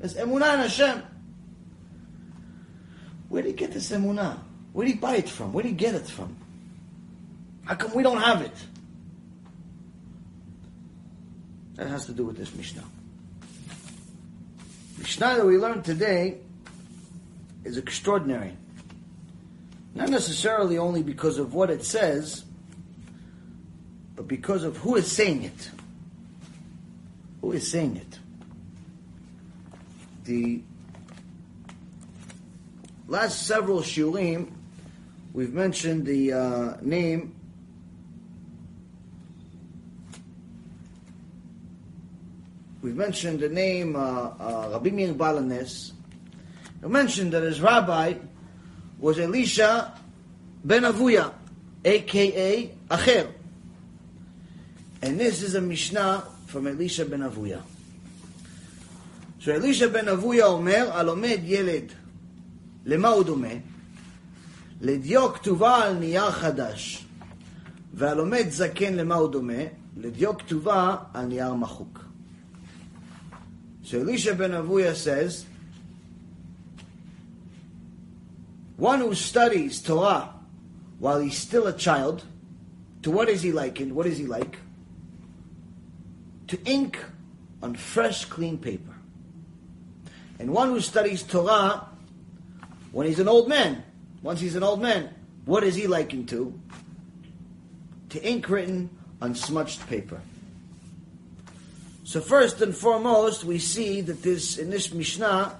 It's 0.01 0.13
Emunah 0.15 0.53
in 0.53 0.59
Hashem. 0.59 1.03
Where 3.29 3.41
did 3.41 3.49
he 3.49 3.55
get 3.55 3.71
this 3.71 3.91
Emunah? 3.91 4.37
Where 4.73 4.85
did 4.85 4.95
he 4.95 4.99
buy 4.99 5.15
it 5.15 5.29
from? 5.29 5.53
Where 5.53 5.63
did 5.63 5.69
he 5.69 5.75
get 5.75 5.95
it 5.95 6.05
from? 6.05 6.35
How 7.63 7.75
come 7.75 7.95
we 7.95 8.03
don't 8.03 8.21
have 8.21 8.41
it? 8.41 8.53
That 11.75 11.87
has 11.87 12.05
to 12.05 12.11
do 12.11 12.25
with 12.25 12.37
this 12.37 12.53
Mishnah. 12.53 12.83
Mishnah 14.99 15.35
that 15.37 15.45
we 15.45 15.57
learned 15.57 15.85
today 15.85 16.37
is 17.63 17.77
extraordinary. 17.77 18.53
Not 19.95 20.09
necessarily 20.09 20.77
only 20.77 21.03
because 21.03 21.37
of 21.37 21.53
what 21.53 21.69
it 21.69 21.83
says, 21.83 22.43
but 24.23 24.29
because 24.29 24.63
of 24.63 24.77
who 24.77 24.95
is 24.95 25.11
saying 25.11 25.43
it. 25.43 25.71
Who 27.41 27.51
is 27.51 27.69
saying 27.69 27.97
it? 27.97 28.19
The 30.23 30.61
last 33.07 33.45
several 33.45 33.81
shiurim, 33.81 34.49
we've 35.33 35.53
mentioned 35.53 36.05
the 36.05 36.33
uh, 36.33 36.77
name 36.81 37.35
We've 42.81 42.97
mentioned 42.97 43.39
the 43.39 43.47
name 43.47 43.95
uh, 43.95 43.99
uh, 43.99 44.69
Rabbi 44.73 44.89
Meir 44.89 45.13
Baal 45.13 45.37
HaNes. 45.37 45.93
We 46.81 46.89
mentioned 46.89 47.31
that 47.31 47.41
his 47.41 47.61
rabbi 47.61 48.15
was 48.99 49.19
Elisha 49.19 49.97
ben 50.65 50.83
Avuya, 50.83 51.33
aka 51.85 52.71
Acher. 52.89 53.42
And 55.02 55.18
this 55.18 55.42
is 55.42 55.54
a 55.54 55.60
Mishnah 55.60 56.24
from 56.46 56.66
Elisha 56.66 57.04
ben 57.04 57.20
Avuya. 57.20 57.62
So 59.40 59.52
Elisha 59.52 59.88
ben 59.88 60.06
Avuya 60.06 60.46
אומר, 60.46 60.90
הלומד 60.92 61.38
ילד, 61.44 61.92
למה 62.86 63.08
הוא 63.08 63.24
דומה? 63.24 63.54
לדיו 64.80 65.32
כתובה 65.34 65.84
על 65.84 65.94
נייר 65.94 66.30
חדש. 66.30 67.04
והלומד 67.94 68.46
זקן 68.50 68.94
למה 68.94 69.14
הוא 69.14 69.28
דומה? 69.28 69.62
לדיו 69.96 70.38
כתובה 70.38 70.96
על 71.14 71.26
נייר 71.26 71.54
מחוק. 71.54 72.04
So 73.84 74.00
Elisha 74.00 74.34
ben 74.34 74.52
Avuya 74.52 74.94
says, 74.94 75.46
one 78.76 79.00
who 79.00 79.14
studies 79.14 79.80
Torah 79.80 80.34
while 80.98 81.20
he's 81.20 81.38
still 81.38 81.66
a 81.66 81.72
child, 81.72 82.24
to 83.02 83.10
what 83.10 83.28
is 83.28 83.42
he 83.42 83.52
likened? 83.52 83.94
What 83.94 84.06
is 84.06 84.18
he 84.18 84.26
like? 84.26 84.58
To 86.53 86.63
ink 86.65 87.03
on 87.63 87.73
fresh, 87.73 88.25
clean 88.25 88.59
paper. 88.59 88.93
And 90.37 90.53
one 90.53 90.69
who 90.69 90.81
studies 90.81 91.23
Torah 91.23 91.87
when 92.91 93.07
he's 93.07 93.19
an 93.19 93.27
old 93.27 93.49
man, 93.49 93.83
once 94.21 94.39
he's 94.39 94.55
an 94.55 94.61
old 94.61 94.79
man, 94.79 95.09
what 95.45 95.63
is 95.63 95.73
he 95.73 95.87
likened 95.87 96.29
to? 96.29 96.53
To 98.09 98.23
ink 98.23 98.47
written 98.49 98.91
on 99.19 99.33
smudged 99.33 99.87
paper. 99.87 100.21
So 102.03 102.21
first 102.21 102.61
and 102.61 102.75
foremost, 102.75 103.43
we 103.43 103.57
see 103.57 104.01
that 104.01 104.21
this 104.21 104.59
in 104.59 104.69
this 104.69 104.93
Mishnah, 104.93 105.57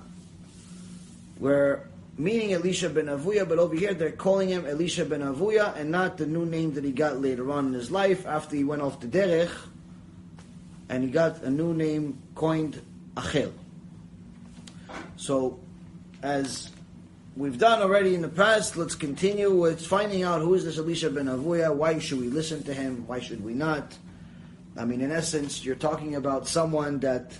we're 1.40 1.88
meaning 2.20 2.54
Elisha 2.54 2.90
ben 2.90 3.06
Avuya, 3.06 3.50
but 3.50 3.58
over 3.58 3.74
here 3.74 3.96
they're 3.96 4.12
calling 4.12 4.50
him 4.50 4.68
Elisha 4.68 5.06
ben 5.06 5.22
Avuya 5.22 5.76
and 5.76 5.90
not 5.90 6.18
the 6.18 6.28
new 6.28 6.46
name 6.46 6.76
that 6.76 6.84
he 6.84 6.92
got 6.92 7.20
later 7.20 7.52
on 7.52 7.68
in 7.68 7.74
his 7.74 7.90
life 7.90 8.28
after 8.28 8.56
he 8.56 8.64
went 8.64 8.84
off 8.84 9.00
to 9.00 9.08
Derech 9.08 9.50
and 10.94 11.04
he 11.04 11.10
got 11.10 11.42
a 11.42 11.50
new 11.50 11.74
name 11.74 12.22
coined 12.36 12.80
Acher. 13.16 13.52
So, 15.16 15.60
as 16.22 16.70
we've 17.36 17.58
done 17.58 17.82
already 17.82 18.14
in 18.14 18.22
the 18.22 18.30
past, 18.30 18.78
let's 18.78 18.94
continue 18.94 19.52
with 19.56 19.84
finding 19.84 20.22
out 20.22 20.42
who 20.42 20.54
is 20.54 20.66
this 20.66 20.78
Elisha 20.78 21.10
ben 21.10 21.26
Avuya, 21.26 21.74
why 21.74 21.98
should 21.98 22.20
we 22.20 22.28
listen 22.28 22.62
to 22.66 22.76
him, 22.76 23.08
why 23.08 23.20
should 23.20 23.44
we 23.44 23.56
not? 23.56 23.98
I 24.78 24.86
mean, 24.86 25.02
in 25.02 25.12
essence, 25.12 25.66
you're 25.66 25.74
talking 25.74 26.14
about 26.14 26.48
someone 26.48 27.00
that 27.00 27.32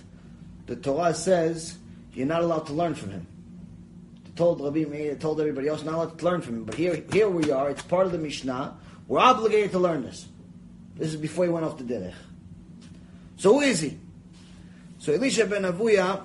the 0.66 0.74
Torah 0.74 1.14
says 1.14 1.78
you're 2.12 2.26
not 2.26 2.42
allowed 2.42 2.66
to 2.66 2.72
learn 2.72 2.96
from 2.96 3.10
him. 3.10 3.26
Told 4.34 4.60
Rabbi 4.60 4.84
Meir, 4.90 5.14
told 5.14 5.40
everybody 5.40 5.68
else 5.68 5.84
not 5.84 5.94
allowed 5.94 6.18
to 6.18 6.24
learn 6.24 6.40
from 6.40 6.56
him. 6.56 6.64
But 6.64 6.74
here, 6.74 7.04
here 7.12 7.28
we 7.28 7.52
are, 7.52 7.70
it's 7.70 7.82
part 7.82 8.06
of 8.06 8.10
the 8.10 8.18
Mishnah. 8.18 8.76
We're 9.06 9.20
obligated 9.20 9.70
to 9.72 9.78
learn 9.78 10.02
this. 10.02 10.26
This 10.96 11.10
is 11.10 11.16
before 11.16 11.44
he 11.44 11.52
went 11.52 11.64
off 11.64 11.78
the 11.78 11.84
Derech. 11.84 12.14
So 13.36 13.54
who 13.54 13.60
is 13.60 13.80
he? 13.80 13.98
So 14.98 15.12
Elisha 15.12 15.46
ben 15.46 15.62
Avuya, 15.62 16.24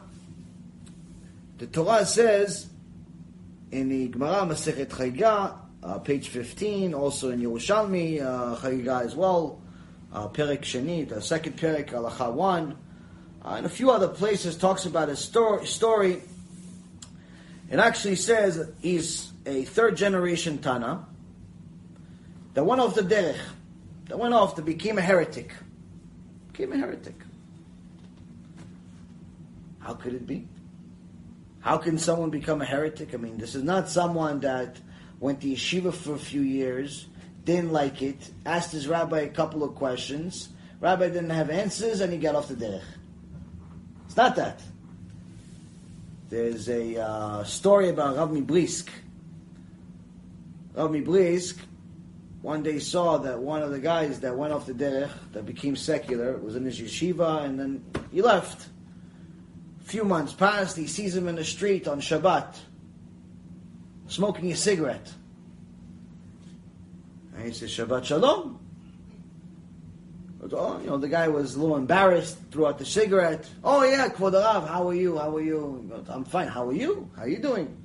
the 1.58 1.68
Torah 1.68 2.06
says 2.06 2.68
in 3.72 3.90
the 3.90 4.08
Gemara 4.08 4.46
Masechet 4.46 4.88
Chagiga, 4.88 5.58
uh, 5.84 6.00
page 6.00 6.30
15, 6.30 6.94
also 6.94 7.30
in 7.30 7.42
Yerushalmi 7.42 8.22
uh, 8.22 9.04
as 9.04 9.16
well, 9.16 9.62
uh, 10.14 10.28
Perek 10.28 10.62
Sheni, 10.62 11.08
the 11.08 11.22
second 11.22 11.58
Perek, 11.58 11.90
Halacha 11.90 12.32
1, 12.32 12.78
uh, 13.44 13.50
and 13.50 13.66
a 13.66 13.70
few 13.70 13.92
other 13.92 14.08
places 14.08 14.58
talks 14.58 14.86
about 14.86 15.10
his 15.10 15.20
story. 15.20 15.66
story. 15.66 16.22
It 17.70 17.80
actually 17.80 18.16
says 18.16 18.70
he's 18.82 19.32
a 19.46 19.64
third 19.64 19.96
generation 19.96 20.58
Tana 20.58 21.06
that 22.54 22.64
went 22.64 22.82
off 22.82 22.96
the 22.96 23.02
derech, 23.02 23.38
that 24.08 24.18
went 24.18 24.34
off 24.34 24.56
to 24.56 24.62
become 24.62 24.98
a 24.98 25.02
heretic 25.02 25.54
became 26.60 26.74
a 26.74 26.86
heretic. 26.86 27.16
How 29.80 29.94
could 29.94 30.14
it 30.14 30.28
be? 30.28 30.46
How 31.62 31.78
can 31.78 31.98
someone 31.98 32.32
become 32.32 32.62
a 32.62 32.66
heretic? 32.66 33.14
I 33.14 33.18
mean, 33.18 33.38
this 33.38 33.56
is 33.56 33.64
not 33.64 33.88
someone 33.88 34.42
that 34.42 34.78
went 35.22 35.40
to 35.42 35.48
yeshiva 35.48 35.94
for 35.94 36.16
a 36.16 36.20
few 36.20 36.42
years, 36.42 37.08
didn't 37.46 37.72
like 37.72 38.02
it, 38.02 38.32
asked 38.46 38.74
his 38.74 38.90
rabbi 38.90 39.22
a 39.22 39.30
couple 39.30 39.64
of 39.64 39.76
questions, 39.76 40.50
rabbi 40.82 41.08
didn't 41.08 41.30
have 41.30 41.50
answers, 41.50 42.02
and 42.02 42.12
he 42.12 42.20
got 42.20 42.36
off 42.36 42.50
the 42.50 42.56
derech. 42.56 42.82
It's 44.06 44.18
not 44.18 44.36
that. 44.36 44.62
There's 46.28 46.68
a 46.68 47.02
uh, 47.02 47.44
story 47.46 47.88
about 47.88 48.18
Rav 48.18 48.46
Brisk. 48.46 48.92
Rav 50.74 50.92
Brisk 51.06 51.58
one 52.42 52.64
day 52.64 52.80
saw 52.80 53.18
that 53.18 53.40
one 53.40 53.62
of 53.62 53.72
the 53.72 53.80
guys 53.80 54.22
that 54.22 54.36
went 54.36 54.54
off 54.54 54.66
the 54.66 54.74
derech, 54.74 55.12
that 55.34 55.46
became 55.46 55.76
secular, 55.76 56.38
was 56.38 56.56
in 56.56 56.64
his 56.64 56.80
yeshiva, 56.80 57.44
and 57.44 57.60
then 57.60 57.84
he 58.12 58.22
left. 58.22 58.70
A 59.82 59.84
few 59.86 60.06
months 60.06 60.34
past, 60.34 60.78
he 60.78 60.88
sees 60.88 61.16
him 61.16 61.28
in 61.28 61.36
the 61.36 61.44
street 61.44 61.88
on 61.88 62.00
Shabbat, 62.00 62.58
smoking 64.08 64.52
a 64.52 64.56
cigarette. 64.56 65.12
And 67.36 67.46
he 67.46 67.52
says, 67.54 67.72
Shabbat 67.72 68.06
Shalom. 68.06 68.60
Oh, 70.52 70.80
you 70.80 70.88
know, 70.88 70.98
the 70.98 71.10
guy 71.10 71.28
was 71.28 71.56
a 71.56 71.60
little 71.60 71.76
embarrassed, 71.76 72.38
threw 72.50 72.66
out 72.66 72.80
the 72.80 72.86
cigarette. 72.86 73.48
Oh 73.62 73.84
yeah, 73.84 74.08
Kvod 74.08 74.34
Rav, 74.34 74.68
how 74.68 74.88
are 74.88 74.94
you? 74.94 75.18
How 75.18 75.36
are 75.36 75.42
you? 75.42 76.04
I'm 76.08 76.24
fine. 76.24 76.48
How 76.48 76.68
are 76.68 76.74
you? 76.74 77.12
How 77.16 77.24
are 77.24 77.28
you 77.28 77.40
doing? 77.40 77.76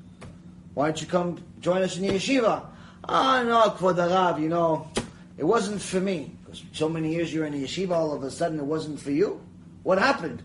Why 0.74 0.86
don't 0.86 1.00
you 1.00 1.08
come 1.08 1.42
join 1.60 1.82
us 1.82 1.96
in 1.96 2.06
the 2.06 2.10
yeshiva? 2.10 2.64
Oh, 3.08 3.44
no, 3.44 3.70
Kvod 3.70 3.98
Rav, 3.98 4.40
you 4.40 4.48
know, 4.48 4.88
it 5.36 5.44
wasn't 5.44 5.80
for 5.80 6.00
me. 6.00 6.34
Because 6.44 6.62
so 6.72 6.88
many 6.88 7.12
years 7.12 7.32
you're 7.32 7.44
in 7.44 7.52
the 7.52 7.64
yeshiva, 7.64 7.92
all 7.92 8.12
of 8.14 8.22
a 8.22 8.30
sudden 8.30 8.58
it 8.58 8.64
wasn't 8.64 9.00
for 9.00 9.10
you. 9.10 9.40
What 9.82 9.98
happened? 9.98 10.42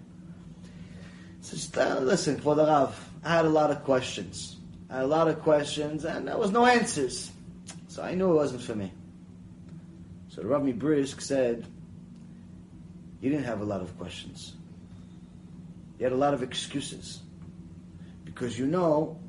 Says, 1.41 1.71
uh, 1.77 1.99
listen, 2.01 2.37
Kvod 2.39 2.57
Rav, 2.57 3.09
I 3.23 3.35
had 3.35 3.45
a 3.45 3.49
lot 3.49 3.71
of 3.71 3.83
questions. 3.83 4.57
I 4.89 4.97
had 4.97 5.03
a 5.03 5.07
lot 5.07 5.27
of 5.27 5.39
questions, 5.41 6.03
and 6.03 6.27
there 6.27 6.37
was 6.37 6.51
no 6.51 6.65
answers. 6.65 7.31
So 7.87 8.03
I 8.03 8.13
knew 8.15 8.31
it 8.31 8.35
wasn't 8.35 8.61
for 8.61 8.75
me. 8.75 8.91
So 10.29 10.43
Rabbi 10.43 10.73
Brisk 10.73 11.21
said, 11.21 11.65
you 13.21 13.29
didn't 13.29 13.45
have 13.45 13.61
a 13.61 13.65
lot 13.65 13.81
of 13.81 13.97
questions. 13.97 14.53
You 15.97 16.05
had 16.05 16.13
a 16.13 16.17
lot 16.17 16.33
of 16.33 16.43
excuses. 16.43 17.21
Because 18.25 18.57
you 18.57 18.67
know 18.67 19.19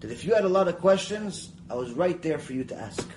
that 0.00 0.10
if 0.10 0.24
you 0.24 0.34
had 0.34 0.44
a 0.44 0.48
lot 0.48 0.68
of 0.68 0.78
questions, 0.78 1.50
I 1.68 1.74
was 1.74 1.92
right 1.92 2.20
there 2.22 2.38
for 2.38 2.52
you 2.52 2.64
to 2.64 2.76
ask. 2.76 3.08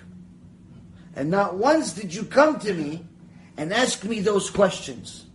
And 1.15 1.29
not 1.29 1.55
once 1.55 1.93
did 1.93 2.13
you 2.13 2.23
come 2.23 2.59
to 2.59 2.73
me 2.73 3.05
and 3.57 3.73
ask 3.73 4.03
me 4.03 4.21
those 4.21 4.49
questions. 4.49 5.25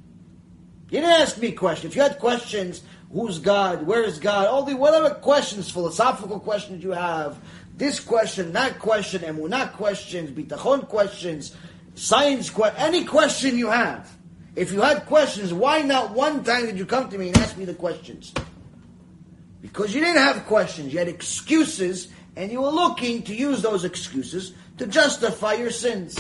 You 0.91 1.01
didn't 1.01 1.21
ask 1.21 1.39
me 1.39 1.53
questions. 1.53 1.93
If 1.93 1.97
you 1.97 2.03
had 2.03 2.19
questions, 2.19 2.83
who's 3.13 3.39
God, 3.39 3.87
where 3.87 4.03
is 4.03 4.19
God, 4.19 4.47
all 4.47 4.63
the 4.63 4.77
whatever 4.77 5.11
questions, 5.11 5.71
philosophical 5.71 6.41
questions 6.41 6.83
you 6.83 6.93
have, 6.93 7.39
this 7.77 8.01
question, 8.01 8.53
that 8.53 8.79
question, 8.79 9.23
emunah 9.23 9.73
questions, 9.73 10.31
bitachon 10.31 10.89
questions, 10.89 11.57
science 11.95 12.51
questions, 12.51 12.83
any 12.83 13.05
question 13.05 13.59
you 13.59 13.69
have. 13.69 14.11
If 14.57 14.73
you 14.73 14.81
had 14.81 15.07
questions, 15.07 15.53
why 15.53 15.83
not 15.83 16.13
one 16.13 16.45
time 16.45 16.67
did 16.67 16.79
you 16.79 16.87
come 16.87 17.09
to 17.11 17.19
me 17.19 17.29
and 17.29 17.37
ask 17.39 17.57
me 17.57 17.65
the 17.65 17.75
questions? 17.75 18.33
Because 19.61 19.95
you 19.95 20.01
didn't 20.01 20.23
have 20.23 20.47
questions, 20.47 20.93
you 20.93 20.99
had 20.99 21.09
excuses, 21.09 22.09
and 22.37 22.51
you 22.51 22.61
were 22.61 22.71
looking 22.71 23.23
to 23.25 23.35
use 23.35 23.63
those 23.63 23.85
excuses 23.85 24.53
to 24.79 24.87
justify 24.87 25.55
your 25.55 25.71
sins. 25.71 26.19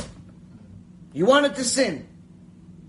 You 1.12 1.26
wanted 1.26 1.54
to 1.56 1.64
sin. 1.64 2.08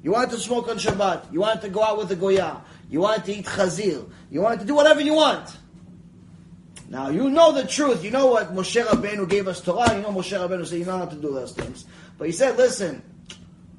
You 0.04 0.12
wanted 0.12 0.32
to 0.32 0.38
smoke 0.38 0.68
on 0.68 0.78
Shabbat. 0.78 1.32
You 1.32 1.40
wanted 1.40 1.62
to 1.62 1.70
go 1.70 1.84
out 1.84 1.98
with 1.98 2.10
the 2.10 2.16
Goya. 2.16 2.62
You 2.90 3.02
wanted 3.02 3.26
to 3.26 3.36
eat 3.36 3.46
chazir. 3.46 4.08
You 4.30 4.42
wanted 4.42 4.60
to 4.62 4.66
do 4.66 4.76
whatever 4.76 5.02
you 5.02 5.16
want. 5.16 5.58
Now, 6.90 7.10
you 7.10 7.30
know 7.30 7.52
the 7.52 7.66
truth. 7.66 8.04
You 8.04 8.12
know 8.12 8.28
what 8.28 8.54
Moshe 8.54 8.84
Rabbeinu 8.84 9.28
gave 9.28 9.48
us 9.48 9.62
Torah. 9.62 9.96
You 9.96 10.02
know 10.02 10.10
Moshe 10.10 10.38
Rabbeinu 10.38 10.66
said, 10.66 10.80
you 10.80 10.86
don't 10.86 11.00
have 11.00 11.10
to 11.10 11.16
do 11.16 11.34
those 11.34 11.54
things. 11.54 11.86
But 12.18 12.28
he 12.28 12.32
said, 12.32 12.58
listen, 12.58 13.02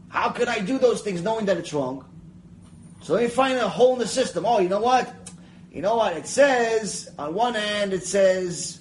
how 0.09 0.31
can 0.31 0.49
I 0.49 0.59
do 0.59 0.79
those 0.79 1.03
things 1.03 1.23
knowing 1.23 1.47
that 1.47 1.57
it's 1.57 1.73
wrong? 1.73 2.05
So 3.03 3.15
let 3.15 3.23
me 3.23 3.29
find 3.29 3.57
a 3.59 3.69
hole 3.69 3.93
in 3.93 4.01
the 4.01 4.09
system. 4.09 4.45
Oh, 4.45 4.59
you 4.59 4.69
know 4.69 4.81
what? 4.81 5.13
You 5.71 5.83
know 5.83 5.97
what? 5.97 6.17
It 6.17 6.27
says, 6.27 7.09
on 7.19 7.35
one 7.35 7.55
hand, 7.55 7.93
it 7.93 8.05
says 8.05 8.81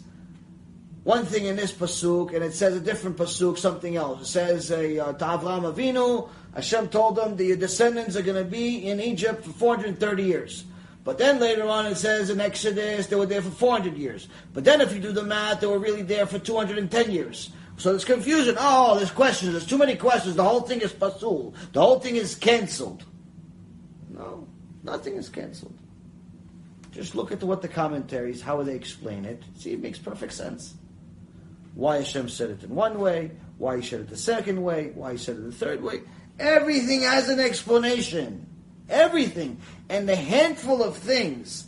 one 1.06 1.24
thing 1.24 1.46
in 1.46 1.56
this 1.56 1.72
pasuk, 1.72 2.34
and 2.34 2.44
it 2.44 2.56
says 2.56 2.76
a 2.76 2.80
different 2.80 3.16
pasuk, 3.16 3.60
something 3.60 3.96
else. 3.96 4.24
It 4.24 4.26
says 4.26 4.72
uh, 4.72 4.78
to 4.78 5.24
Avraham 5.24 5.72
Avinu, 5.72 6.28
Hashem 6.56 6.88
told 6.90 7.16
them 7.16 7.38
that 7.38 7.44
your 7.46 7.58
descendants 7.58 8.16
are 8.16 8.24
going 8.24 8.44
to 8.44 8.50
be 8.50 8.90
in 8.90 9.00
Egypt 9.00 9.46
for 9.46 9.52
430 9.52 10.24
years. 10.24 10.66
But 11.04 11.20
then 11.20 11.40
later 11.40 11.68
on 11.68 11.86
it 11.86 11.98
says 11.98 12.32
in 12.32 12.42
Exodus 12.42 13.06
they 13.06 13.16
were 13.16 13.28
there 13.28 13.44
for 13.44 13.52
400 13.52 13.96
years. 13.96 14.28
But 14.52 14.64
then 14.64 14.82
if 14.82 14.96
you 14.96 15.00
do 15.00 15.12
the 15.12 15.22
math, 15.22 15.62
they 15.62 15.68
were 15.68 15.78
really 15.78 16.02
there 16.02 16.26
for 16.26 16.40
210 16.40 17.12
years. 17.12 17.52
So 17.78 17.92
there's 17.92 18.04
confusion. 18.04 18.56
Oh, 18.58 18.98
there's 18.98 19.12
questions. 19.12 19.52
There's 19.52 19.68
too 19.68 19.78
many 19.78 19.96
questions. 19.96 20.36
The 20.36 20.44
whole 20.44 20.62
thing 20.62 20.82
is 20.82 20.92
pasul. 20.92 21.54
The 21.72 21.82
whole 21.82 22.00
thing 22.00 22.16
is 22.16 22.34
cancelled. 22.34 23.04
No, 24.10 24.48
nothing 24.82 25.18
is 25.18 25.30
cancelled. 25.30 25.78
Just 26.92 27.14
look 27.14 27.32
at 27.32 27.44
what 27.44 27.62
the 27.62 27.68
commentaries, 27.68 28.42
how 28.42 28.64
they 28.64 28.74
explain 28.74 29.24
it. 29.26 29.44
See, 29.60 29.74
it 29.74 29.82
makes 29.82 30.00
perfect 30.00 30.34
sense. 30.34 30.74
Why 31.76 31.98
Hashem 31.98 32.30
said 32.30 32.50
it 32.50 32.64
in 32.64 32.74
one 32.74 33.00
way, 33.00 33.32
why 33.58 33.78
He 33.78 33.88
said 33.88 34.00
it 34.02 34.10
the 34.10 34.18
second 34.18 34.64
way, 34.64 34.92
why 34.96 35.12
He 35.12 35.18
said 35.18 35.36
it 35.36 35.44
the 35.44 35.52
third 35.52 35.84
way. 35.84 36.02
Everything 36.40 37.02
has 37.02 37.30
an 37.30 37.40
explanation. 37.40 38.48
Everything. 38.90 39.60
And 39.90 40.10
the 40.10 40.16
handful 40.16 40.84
of 40.84 40.98
things 40.98 41.68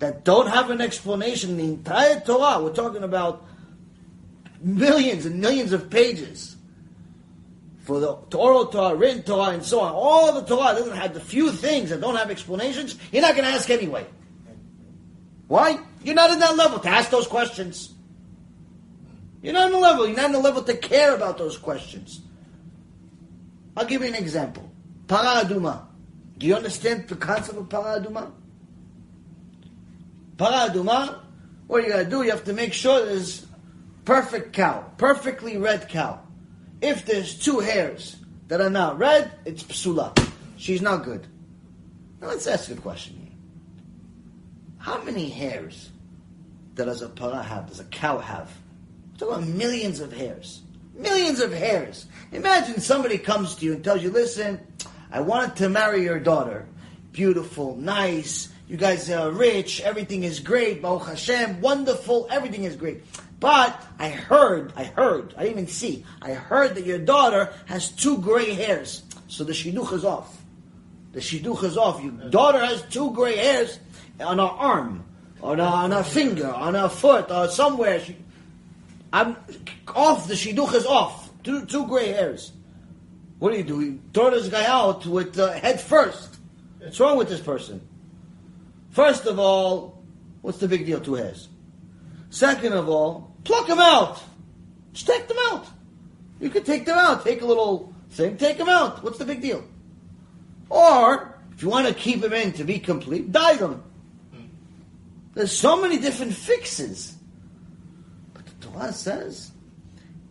that 0.00 0.24
don't 0.24 0.48
have 0.48 0.70
an 0.70 0.80
explanation, 0.80 1.56
the 1.56 1.64
entire 1.64 2.20
Torah, 2.20 2.62
we're 2.62 2.72
talking 2.72 3.02
about 3.02 3.46
millions 4.60 5.24
and 5.24 5.40
millions 5.40 5.72
of 5.72 5.88
pages 5.88 6.56
for 7.82 8.00
the 8.00 8.12
oral 8.36 8.66
Torah, 8.66 8.94
written 8.94 9.22
Torah, 9.22 9.52
and 9.52 9.64
so 9.64 9.80
on. 9.80 9.92
All 9.92 10.32
the 10.32 10.42
Torah 10.42 10.74
doesn't 10.74 10.96
have 10.96 11.14
the 11.14 11.20
few 11.20 11.52
things 11.52 11.90
that 11.90 12.00
don't 12.00 12.16
have 12.16 12.30
explanations. 12.30 12.96
You're 13.12 13.22
not 13.22 13.34
going 13.34 13.44
to 13.44 13.50
ask 13.50 13.68
anyway. 13.70 14.06
Why? 15.48 15.78
You're 16.02 16.14
not 16.14 16.30
in 16.30 16.38
that 16.40 16.56
level 16.56 16.78
to 16.80 16.88
ask 16.88 17.10
those 17.10 17.26
questions. 17.26 17.93
You're 19.44 19.52
not 19.52 19.66
on 19.66 19.72
the 19.72 19.78
level. 19.78 20.06
You're 20.06 20.16
not 20.16 20.24
on 20.24 20.32
the 20.32 20.38
level 20.38 20.62
to 20.62 20.74
care 20.74 21.14
about 21.14 21.36
those 21.36 21.58
questions. 21.58 22.22
I'll 23.76 23.84
give 23.84 24.00
you 24.00 24.08
an 24.08 24.14
example. 24.14 24.72
Parah 25.06 25.42
Adumah. 25.42 25.82
Do 26.38 26.46
you 26.46 26.54
understand 26.56 27.08
the 27.08 27.16
concept 27.16 27.58
of 27.58 27.68
Parah 27.68 28.02
Adumah? 28.02 28.32
Paraduma. 30.36 31.20
What 31.66 31.84
you 31.84 31.90
got 31.90 31.98
to 31.98 32.04
do? 32.06 32.22
You 32.22 32.30
have 32.30 32.44
to 32.44 32.54
make 32.54 32.72
sure 32.72 33.04
there's 33.04 33.44
perfect 34.06 34.54
cow, 34.54 34.90
perfectly 34.96 35.58
red 35.58 35.90
cow. 35.90 36.20
If 36.80 37.04
there's 37.04 37.38
two 37.38 37.60
hairs 37.60 38.16
that 38.48 38.62
are 38.62 38.70
not 38.70 38.96
red, 38.96 39.30
it's 39.44 39.62
psula. 39.62 40.16
She's 40.56 40.80
not 40.80 41.04
good. 41.04 41.26
Now 42.22 42.28
let's 42.28 42.46
ask 42.46 42.70
a 42.70 42.76
question 42.76 43.16
here. 43.20 43.38
How 44.78 45.02
many 45.02 45.28
hairs 45.28 45.90
does 46.74 47.02
a 47.02 47.10
para 47.10 47.42
have, 47.42 47.68
does 47.68 47.80
a 47.80 47.84
cow 47.84 48.16
have? 48.16 48.50
We're 49.26 49.40
millions 49.40 50.00
of 50.00 50.12
hairs. 50.12 50.62
Millions 50.94 51.40
of 51.40 51.52
hairs. 51.52 52.06
Imagine 52.32 52.80
somebody 52.80 53.18
comes 53.18 53.56
to 53.56 53.64
you 53.64 53.72
and 53.74 53.84
tells 53.84 54.02
you, 54.02 54.10
listen, 54.10 54.60
I 55.10 55.20
wanted 55.20 55.56
to 55.56 55.68
marry 55.68 56.02
your 56.02 56.20
daughter. 56.20 56.66
Beautiful, 57.12 57.76
nice, 57.76 58.52
you 58.68 58.76
guys 58.76 59.10
are 59.10 59.30
rich, 59.30 59.80
everything 59.82 60.24
is 60.24 60.40
great, 60.40 60.82
Baruch 60.82 61.06
Hashem, 61.06 61.60
wonderful, 61.60 62.26
everything 62.30 62.64
is 62.64 62.76
great. 62.76 63.04
But 63.38 63.80
I 63.98 64.08
heard, 64.08 64.72
I 64.74 64.84
heard, 64.84 65.34
I 65.36 65.42
didn't 65.42 65.58
even 65.58 65.66
see, 65.68 66.04
I 66.22 66.32
heard 66.32 66.74
that 66.76 66.86
your 66.86 66.98
daughter 66.98 67.52
has 67.66 67.90
two 67.90 68.18
gray 68.18 68.54
hairs. 68.54 69.02
So 69.28 69.44
the 69.44 69.52
shidduch 69.52 69.92
is 69.92 70.04
off. 70.04 70.42
The 71.12 71.20
shidduch 71.20 71.62
is 71.62 71.76
off. 71.76 72.02
Your 72.02 72.30
daughter 72.30 72.58
has 72.64 72.82
two 72.82 73.12
gray 73.12 73.36
hairs 73.36 73.78
on 74.18 74.38
her 74.38 74.44
arm, 74.44 75.04
on 75.42 75.58
her, 75.58 75.64
on 75.64 75.90
her 75.92 76.02
finger, 76.02 76.48
on 76.48 76.74
her 76.74 76.88
foot, 76.88 77.30
or 77.30 77.48
somewhere. 77.48 78.00
She, 78.00 78.16
I'm 79.14 79.36
off, 79.94 80.28
the 80.28 80.34
shidduch 80.34 80.74
is 80.74 80.84
off. 80.84 81.30
Two, 81.42 81.64
two 81.64 81.86
gray 81.86 82.08
hairs. 82.08 82.52
What 83.38 83.52
do 83.52 83.58
you 83.58 83.64
do? 83.64 83.80
You 83.80 84.00
throw 84.12 84.30
this 84.30 84.48
guy 84.48 84.66
out 84.66 85.06
with 85.06 85.38
uh, 85.38 85.52
head 85.52 85.80
first. 85.80 86.36
What's 86.80 86.98
wrong 87.00 87.16
with 87.16 87.28
this 87.28 87.40
person? 87.40 87.80
First 88.90 89.26
of 89.26 89.38
all, 89.38 90.02
what's 90.42 90.58
the 90.58 90.68
big 90.68 90.84
deal? 90.84 91.00
Two 91.00 91.14
hairs. 91.14 91.48
Second 92.30 92.72
of 92.72 92.88
all, 92.88 93.34
Pluck 93.44 93.66
them 93.66 93.78
out. 93.78 94.22
Just 94.92 95.06
take 95.06 95.28
them 95.28 95.36
out. 95.50 95.66
You 96.40 96.50
could 96.50 96.64
take 96.64 96.86
them 96.86 96.98
out. 96.98 97.24
Take 97.24 97.42
a 97.42 97.46
little 97.46 97.94
thing, 98.10 98.36
take 98.36 98.58
them 98.58 98.68
out. 98.68 99.04
What's 99.04 99.18
the 99.18 99.24
big 99.24 99.42
deal? 99.42 99.62
Or, 100.70 101.38
if 101.54 101.62
you 101.62 101.68
want 101.68 101.86
to 101.86 101.94
keep 101.94 102.20
them 102.20 102.32
in 102.32 102.52
to 102.52 102.64
be 102.64 102.78
complete, 102.78 103.30
dye 103.30 103.56
them. 103.56 103.82
There's 105.34 105.52
so 105.52 105.80
many 105.80 105.98
different 105.98 106.32
fixes. 106.32 107.14
Torah 108.74 108.92
says, 108.92 109.52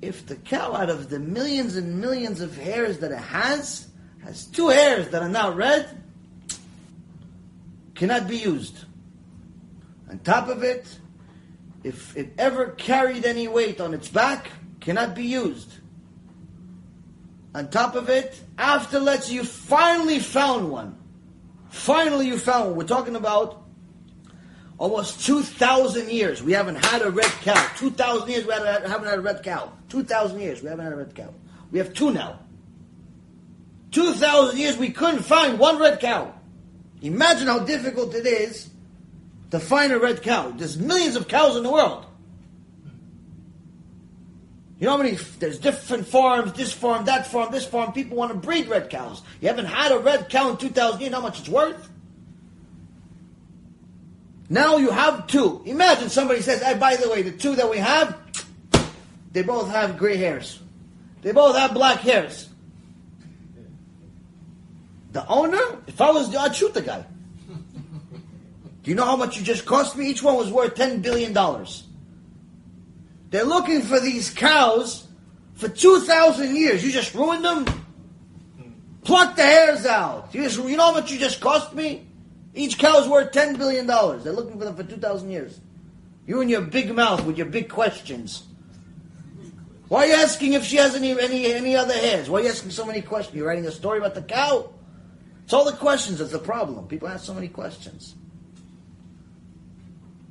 if 0.02 0.26
the 0.26 0.36
cow 0.36 0.74
out 0.74 0.90
of 0.90 1.10
the 1.10 1.20
millions 1.20 1.76
and 1.76 2.00
millions 2.02 2.42
of 2.42 2.58
hairs 2.58 3.00
that 3.00 3.12
it 3.12 3.18
has, 3.18 3.88
has 4.24 4.46
two 4.46 4.70
hairs 4.70 5.10
that 5.10 5.22
are 5.22 5.30
not 5.30 5.56
red, 5.56 5.88
cannot 7.96 8.28
be 8.28 8.38
used. 8.38 8.78
On 10.10 10.20
top 10.20 10.50
of 10.50 10.64
it, 10.64 11.00
if 11.84 12.16
it 12.18 12.34
ever 12.38 12.72
carried 12.72 13.26
any 13.26 13.48
weight 13.48 13.80
on 13.80 13.94
its 13.94 14.10
back, 14.10 14.52
cannot 14.80 15.16
be 15.16 15.26
used. 15.26 15.72
On 17.56 17.70
top 17.70 17.96
of 17.96 18.10
it, 18.10 18.42
after 18.58 19.00
let's 19.00 19.32
you 19.32 19.44
finally 19.44 20.20
found 20.20 20.70
one. 20.70 20.98
Finally 21.70 22.28
you 22.28 22.38
found 22.38 22.70
one. 22.70 22.76
We're 22.76 22.88
talking 22.88 23.16
about 23.16 23.63
almost 24.78 25.26
2,000 25.26 26.10
years. 26.10 26.42
We 26.42 26.54
haven't 26.54 26.84
had 26.84 27.02
a 27.02 27.10
red 27.10 27.32
cow. 27.42 27.68
2,000 27.78 28.30
years 28.30 28.46
we 28.46 28.54
haven't 28.54 29.08
had 29.08 29.18
a 29.18 29.22
red 29.22 29.44
cow. 29.44 29.72
2,000 29.90 30.40
years 30.40 30.62
we 30.62 30.70
haven't 30.70 30.86
had 30.86 30.94
a 30.94 30.98
red 30.98 31.16
cow. 31.16 31.34
We 31.72 31.80
have 31.80 31.94
two 31.94 32.12
now. 32.12 32.40
2,000 33.92 34.58
years 34.58 34.78
we 34.78 34.90
couldn't 34.90 35.22
find 35.22 35.60
one 35.60 35.80
red 35.80 36.00
cow. 36.00 36.34
Imagine 37.02 37.48
how 37.48 37.60
difficult 37.60 38.16
it 38.16 38.26
is 38.26 38.70
to 39.52 39.60
find 39.60 39.92
a 39.92 40.00
red 40.00 40.24
cow. 40.24 40.52
There's 40.52 40.78
millions 40.78 41.16
of 41.16 41.28
cows 41.28 41.56
in 41.56 41.64
the 41.64 41.72
world. 41.72 42.06
You 44.80 44.88
know 44.88 44.98
how 44.98 45.04
many? 45.04 45.18
There's 45.40 45.60
different 45.60 46.08
farms, 46.08 46.54
this 46.54 46.74
farm, 46.74 47.06
that 47.06 47.28
farm, 47.28 47.52
this 47.52 47.66
farm. 47.66 47.94
People 47.94 48.18
want 48.18 48.32
to 48.32 48.38
breed 48.38 48.68
red 48.68 48.90
cows. 48.90 49.22
You 49.40 49.48
haven't 49.48 49.68
had 49.68 49.92
a 49.92 50.00
red 50.00 50.30
cow 50.30 50.50
in 50.50 50.58
2,000 50.58 51.00
years. 51.00 51.14
How 51.14 51.22
much 51.22 51.40
it's 51.40 51.48
worth? 51.48 51.90
Now 54.54 54.78
you 54.78 54.92
have 54.92 55.26
two. 55.26 55.64
Imagine 55.66 56.10
somebody 56.10 56.42
says, 56.42 56.62
hey, 56.62 56.78
by 56.78 56.96
the 56.96 57.10
way, 57.10 57.24
the 57.24 57.32
two 57.32 57.56
that 57.56 57.72
we 57.72 57.80
have, 57.80 58.16
they 59.32 59.42
both 59.42 59.68
have 59.72 59.98
gray 59.98 60.16
hairs. 60.16 60.60
They 61.24 61.32
both 61.32 61.58
have 61.58 61.74
black 61.74 62.02
hairs. 62.02 62.50
The 65.12 65.26
owner, 65.28 65.80
if 65.88 66.00
I 66.00 66.12
was, 66.12 66.36
I'd 66.36 66.56
shoot 66.56 66.72
the 66.76 66.84
guy. 66.84 67.04
Do 68.84 68.92
you 68.92 68.94
know 68.94 69.06
how 69.06 69.16
much 69.16 69.38
you 69.38 69.44
just 69.44 69.66
cost 69.66 69.98
me? 69.98 70.08
Each 70.08 70.22
one 70.22 70.36
was 70.36 70.52
worth 70.52 70.76
$10 70.76 71.02
billion. 71.02 71.34
They're 73.32 73.46
looking 73.46 73.82
for 73.82 74.00
these 74.00 74.30
cows 74.30 75.08
for 75.56 75.68
2,000 75.68 76.56
years. 76.56 76.86
You 76.86 76.92
just 76.92 77.16
ruined 77.16 77.44
them? 77.44 77.66
Pluck 79.04 79.36
the 79.36 79.42
hairs 79.42 79.88
out. 79.88 80.30
You, 80.32 80.44
just, 80.44 80.60
you 80.60 80.78
know 80.78 80.86
how 80.86 80.94
much 80.94 81.12
you 81.12 81.18
just 81.18 81.42
cost 81.42 81.74
me? 81.74 82.06
Each 82.56 82.78
cow 82.78 83.00
is 83.00 83.08
worth 83.08 83.32
$10 83.32 83.58
billion. 83.58 83.88
They're 83.88 84.34
looking 84.34 84.60
for 84.60 84.66
them 84.66 84.76
for 84.76 84.84
2,000 84.84 85.30
years. 85.30 85.60
You 86.26 86.42
and 86.42 86.50
your 86.50 86.62
big 86.62 86.94
mouth 86.94 87.26
with 87.26 87.38
your 87.38 87.48
big 87.48 87.70
questions. 87.70 88.44
Why 89.88 90.06
are 90.06 90.08
you 90.08 90.14
asking 90.14 90.54
if 90.54 90.64
she 90.64 90.78
has 90.78 90.96
any, 90.96 91.20
any, 91.20 91.54
any 91.54 91.76
other 91.76 91.94
hairs? 91.94 92.30
Why 92.30 92.40
are 92.40 92.44
you 92.44 92.50
asking 92.50 92.72
so 92.72 92.86
many 92.86 93.02
questions? 93.02 93.36
You're 93.36 93.48
writing 93.48 93.66
a 93.66 93.72
story 93.72 94.00
about 94.00 94.16
the 94.16 94.22
cow? 94.22 94.70
It's 95.44 95.54
all 95.54 95.66
the 95.66 95.78
questions 95.78 96.20
that's 96.20 96.32
the 96.32 96.40
problem. 96.40 96.88
People 96.88 97.08
ask 97.08 97.26
so 97.26 97.34
many 97.34 97.50
questions. 97.50 98.16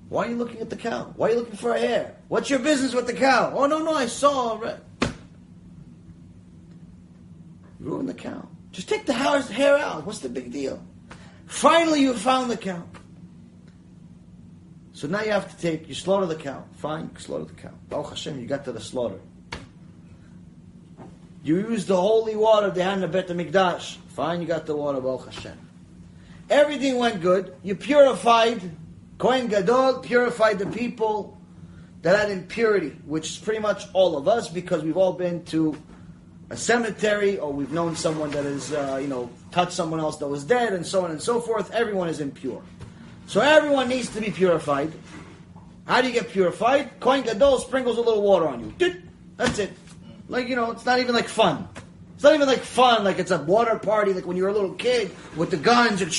Why 0.09 0.27
are 0.27 0.31
you 0.31 0.37
looking 0.37 0.61
at 0.61 0.71
the 0.71 0.77
cow? 0.77 1.13
Why 1.17 1.29
are 1.29 1.31
you 1.33 1.39
looking 1.39 1.57
for 1.57 1.75
a 1.75 1.79
hair? 1.79 2.17
What's 2.29 2.51
your 2.51 2.59
business 2.59 2.95
with 2.95 3.07
the 3.07 3.15
cow? 3.15 3.53
Oh, 3.55 3.67
no, 3.67 3.79
no, 3.79 3.95
I 3.95 4.07
saw. 4.07 4.59
Right. 4.59 4.77
Ruin 7.81 8.07
the 8.07 8.15
cow. 8.15 8.49
Just 8.71 8.89
take 8.89 9.07
the 9.07 9.13
hair 9.13 9.79
out. 9.79 10.07
What's 10.07 10.21
the 10.21 10.29
big 10.29 10.53
deal? 10.53 10.83
Finally, 11.47 12.01
you 12.01 12.15
found 12.15 12.51
the 12.51 12.57
cow. 12.57 12.83
So 14.93 15.09
now 15.09 15.23
you 15.23 15.33
have 15.33 15.51
to 15.55 15.61
take, 15.61 15.89
you 15.89 15.95
slaughter 15.95 16.27
the 16.27 16.37
cow. 16.37 16.65
Fine, 16.77 17.11
you 17.15 17.21
slaughter 17.21 17.45
the 17.45 17.55
cow. 17.55 17.73
Baruch 17.89 18.11
Hashem, 18.11 18.41
you 18.41 18.47
got 18.47 18.65
to 18.67 18.73
the 18.73 18.81
slaughter. 18.81 19.19
You 21.45 21.57
use 21.57 21.87
the 21.87 21.97
holy 21.97 22.37
water 22.37 22.71
they 22.71 22.83
had 22.83 22.95
in 22.95 23.01
the 23.01 23.09
Bet 23.09 23.29
Mikdash. 23.29 23.97
Fine, 24.09 24.43
you 24.43 24.47
got 24.47 24.67
the 24.67 24.77
water, 24.77 25.01
Baruch 25.01 25.33
Hashem. 25.33 25.59
Everything 26.49 26.99
went 26.99 27.21
good. 27.21 27.55
You 27.63 27.75
purified, 27.75 28.61
Kohen 29.19 29.49
Gadol 29.49 30.01
purified 30.01 30.59
the 30.59 30.67
people 30.67 31.41
that 32.03 32.19
had 32.19 32.31
impurity, 32.31 32.91
which 33.07 33.31
is 33.31 33.39
pretty 33.39 33.61
much 33.61 33.85
all 33.93 34.17
of 34.17 34.29
us 34.29 34.49
because 34.49 34.83
we've 34.83 34.97
all 34.97 35.15
been 35.15 35.45
to 35.47 35.77
a 36.53 36.57
cemetery 36.57 37.39
or 37.39 37.51
we've 37.51 37.73
known 37.73 37.97
someone 37.97 38.31
that 38.31 38.45
has, 38.45 38.73
uh, 38.73 38.99
you 39.01 39.09
know, 39.09 39.31
touched 39.51 39.73
someone 39.73 39.99
else 39.99 40.19
that 40.19 40.29
was 40.29 40.45
dead 40.45 40.75
and 40.75 40.87
so 40.87 41.03
on 41.03 41.11
and 41.11 41.21
so 41.21 41.41
forth. 41.41 41.71
Everyone 41.71 42.09
is 42.09 42.21
impure. 42.21 42.63
So 43.27 43.41
everyone 43.41 43.89
needs 43.89 44.11
to 44.11 44.21
be 44.21 44.31
purified. 44.31 44.93
How 45.87 46.03
do 46.03 46.09
you 46.09 46.13
get 46.13 46.29
purified? 46.29 47.01
Kohen 47.01 47.23
Gadol 47.23 47.59
sprinkles 47.59 47.97
a 47.97 48.03
little 48.03 48.23
water 48.23 48.47
on 48.49 48.61
you. 48.61 48.95
That's 49.39 49.59
it. 49.59 49.73
Like, 50.29 50.47
you 50.47 50.55
know, 50.55 50.71
it's 50.71 50.85
not 50.85 50.99
even 50.99 51.15
like 51.15 51.27
fun. 51.27 51.67
It's 52.15 52.23
not 52.23 52.35
even 52.35 52.47
like 52.47 52.61
fun, 52.61 53.03
like 53.03 53.19
it's 53.19 53.31
a 53.31 53.43
water 53.43 53.79
party, 53.79 54.13
like 54.13 54.27
when 54.27 54.37
you're 54.37 54.49
a 54.49 54.53
little 54.53 54.75
kid 54.75 55.11
with 55.37 55.51
the 55.51 55.57
guns 55.57 56.03
and 56.03 56.13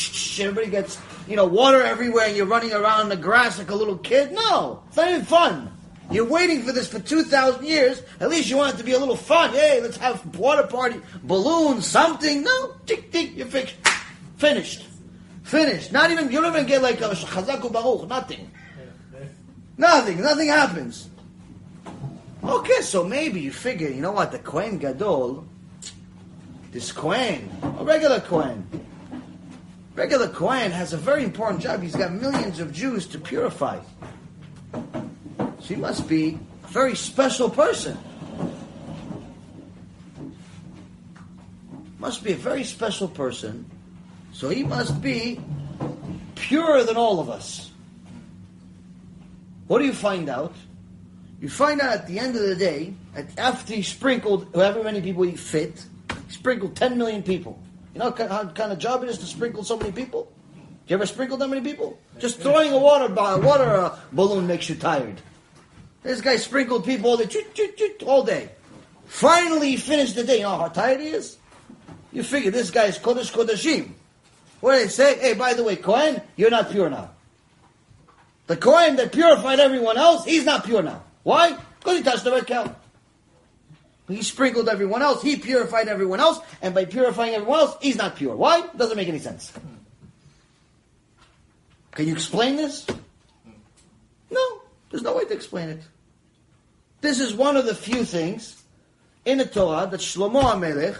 everybody 0.43 0.69
gets, 0.69 0.99
you 1.27 1.35
know, 1.35 1.45
water 1.45 1.81
everywhere 1.81 2.25
and 2.25 2.35
you're 2.35 2.47
running 2.47 2.73
around 2.73 3.01
in 3.03 3.09
the 3.09 3.15
grass 3.15 3.59
like 3.59 3.69
a 3.69 3.75
little 3.75 3.97
kid. 3.99 4.31
No, 4.31 4.83
it's 4.87 4.97
not 4.97 5.09
even 5.09 5.23
fun. 5.23 5.72
You're 6.11 6.25
waiting 6.27 6.63
for 6.63 6.71
this 6.71 6.87
for 6.87 6.99
2,000 6.99 7.65
years. 7.65 8.01
At 8.19 8.29
least 8.29 8.49
you 8.49 8.57
want 8.57 8.75
it 8.75 8.77
to 8.77 8.83
be 8.83 8.93
a 8.93 8.99
little 8.99 9.15
fun. 9.15 9.51
Hey, 9.51 9.81
let's 9.81 9.97
have 9.97 10.37
water 10.37 10.67
party, 10.67 11.01
balloons, 11.23 11.87
something. 11.87 12.43
No, 12.43 12.75
tick, 12.85 13.11
tick, 13.11 13.35
you're 13.35 13.47
fixed. 13.47 13.75
Finished. 14.37 14.85
Finished. 15.43 15.91
Not 15.91 16.11
even, 16.11 16.31
you 16.31 16.41
don't 16.41 16.53
even 16.53 16.67
get 16.67 16.81
like 16.81 17.01
a 17.01 17.09
chazak 17.09 17.61
u'baruch, 17.61 18.07
nothing. 18.07 18.51
Nothing, 19.77 20.21
nothing 20.21 20.47
happens. 20.49 21.09
Okay, 22.43 22.81
so 22.81 23.03
maybe 23.03 23.39
you 23.39 23.51
figure, 23.51 23.89
you 23.89 24.01
know 24.01 24.11
what, 24.11 24.31
the 24.31 24.39
Kohen 24.39 24.77
Gadol, 24.77 25.45
this 26.71 26.91
Kohen, 26.91 27.49
a 27.79 27.83
regular 27.83 28.19
Kohen, 28.19 28.67
regular 29.95 30.27
Kohen 30.27 30.71
has 30.71 30.91
a 30.91 30.97
very 30.97 31.23
important 31.23 31.61
job. 31.61 31.81
He's 31.81 31.95
got 31.95 32.11
millions 32.11 32.59
of 32.59 32.73
Jews 32.73 33.07
to 33.07 33.19
purify. 33.19 33.79
She 35.63 35.75
must 35.75 36.07
be 36.09 36.37
a 36.63 36.67
very 36.67 36.95
special 36.95 37.49
person. 37.49 37.97
Must 41.99 42.23
be 42.23 42.33
a 42.33 42.35
very 42.35 42.65
special 42.65 43.07
person. 43.07 43.69
So 44.33 44.49
he 44.49 44.63
must 44.63 45.01
be 45.01 45.39
purer 46.35 46.83
than 46.83 46.97
all 46.97 47.21
of 47.21 47.29
us. 47.29 47.71
What 49.67 49.79
do 49.79 49.85
you 49.85 49.93
find 49.93 50.27
out? 50.27 50.53
You 51.39 51.49
find 51.49 51.79
out 51.79 51.93
at 51.93 52.07
the 52.07 52.19
end 52.19 52.35
of 52.35 52.41
the 52.41 52.55
day, 52.55 52.93
after 53.37 53.73
he 53.73 53.83
sprinkled 53.83 54.49
however 54.53 54.83
many 54.83 55.01
people 55.01 55.23
he 55.23 55.35
fit, 55.35 55.85
he 56.27 56.33
sprinkled 56.33 56.75
10 56.75 56.97
million 56.97 57.23
people. 57.23 57.57
You 57.93 57.99
know 57.99 58.09
what 58.09 58.55
kind 58.55 58.71
of 58.71 58.79
job 58.79 59.03
it 59.03 59.09
is 59.09 59.17
to 59.19 59.25
sprinkle 59.25 59.63
so 59.63 59.77
many 59.77 59.91
people? 59.93 60.31
Do 60.53 60.59
You 60.87 60.95
ever 60.95 61.05
sprinkle 61.05 61.37
that 61.37 61.47
many 61.47 61.61
people? 61.61 61.97
Just 62.19 62.39
throwing 62.41 62.73
a 62.73 62.77
water, 62.77 63.13
water 63.13 63.63
uh, 63.63 63.97
balloon 64.11 64.45
makes 64.45 64.67
you 64.67 64.75
tired. 64.75 65.21
This 66.03 66.21
guy 66.21 66.35
sprinkled 66.35 66.85
people 66.85 67.11
all 67.11 67.17
day, 67.17 67.25
all 68.05 68.23
day. 68.23 68.49
Finally, 69.05 69.71
he 69.71 69.77
finished 69.77 70.15
the 70.15 70.23
day. 70.23 70.37
You 70.37 70.43
know 70.43 70.57
how 70.57 70.67
tired 70.67 70.99
he 70.99 71.07
is? 71.07 71.37
You 72.11 72.23
figure 72.23 72.51
this 72.51 72.71
guy 72.71 72.85
is 72.85 72.99
Kodesh 72.99 73.31
Kodashim. 73.31 73.91
What 74.59 74.73
do 74.73 74.79
they 74.79 74.87
say? 74.87 75.17
Hey, 75.19 75.33
by 75.33 75.53
the 75.53 75.63
way, 75.63 75.75
Kohen, 75.75 76.21
you're 76.35 76.49
not 76.49 76.71
pure 76.71 76.89
now. 76.89 77.11
The 78.47 78.57
Kohen 78.57 78.97
that 78.97 79.11
purified 79.11 79.59
everyone 79.59 79.97
else, 79.97 80.25
he's 80.25 80.45
not 80.45 80.65
pure 80.65 80.83
now. 80.83 81.03
Why? 81.23 81.57
Because 81.79 81.97
he 81.97 82.03
touched 82.03 82.23
the 82.23 82.31
red 82.31 82.47
cow. 82.47 82.75
He 84.07 84.21
sprinkled 84.21 84.67
everyone 84.67 85.01
else, 85.01 85.21
he 85.21 85.37
purified 85.37 85.87
everyone 85.87 86.19
else, 86.19 86.39
and 86.61 86.75
by 86.75 86.85
purifying 86.85 87.33
everyone 87.35 87.59
else, 87.59 87.77
he's 87.81 87.95
not 87.95 88.17
pure. 88.17 88.35
Why? 88.35 88.67
Doesn't 88.75 88.97
make 88.97 89.07
any 89.07 89.19
sense. 89.19 89.51
Can 91.91 92.07
you 92.07 92.13
explain 92.13 92.57
this? 92.57 92.85
No, 94.29 94.61
there's 94.89 95.03
no 95.03 95.15
way 95.15 95.25
to 95.25 95.33
explain 95.33 95.69
it. 95.69 95.81
This 97.03 97.19
is 97.19 97.33
one 97.33 97.57
of 97.57 97.65
the 97.65 97.75
few 97.75 98.05
things 98.05 98.63
in 99.25 99.37
the 99.37 99.45
Torah 99.45 99.89
that 99.91 99.99
Shlomo 99.99 100.41
HaMelech, 100.41 100.97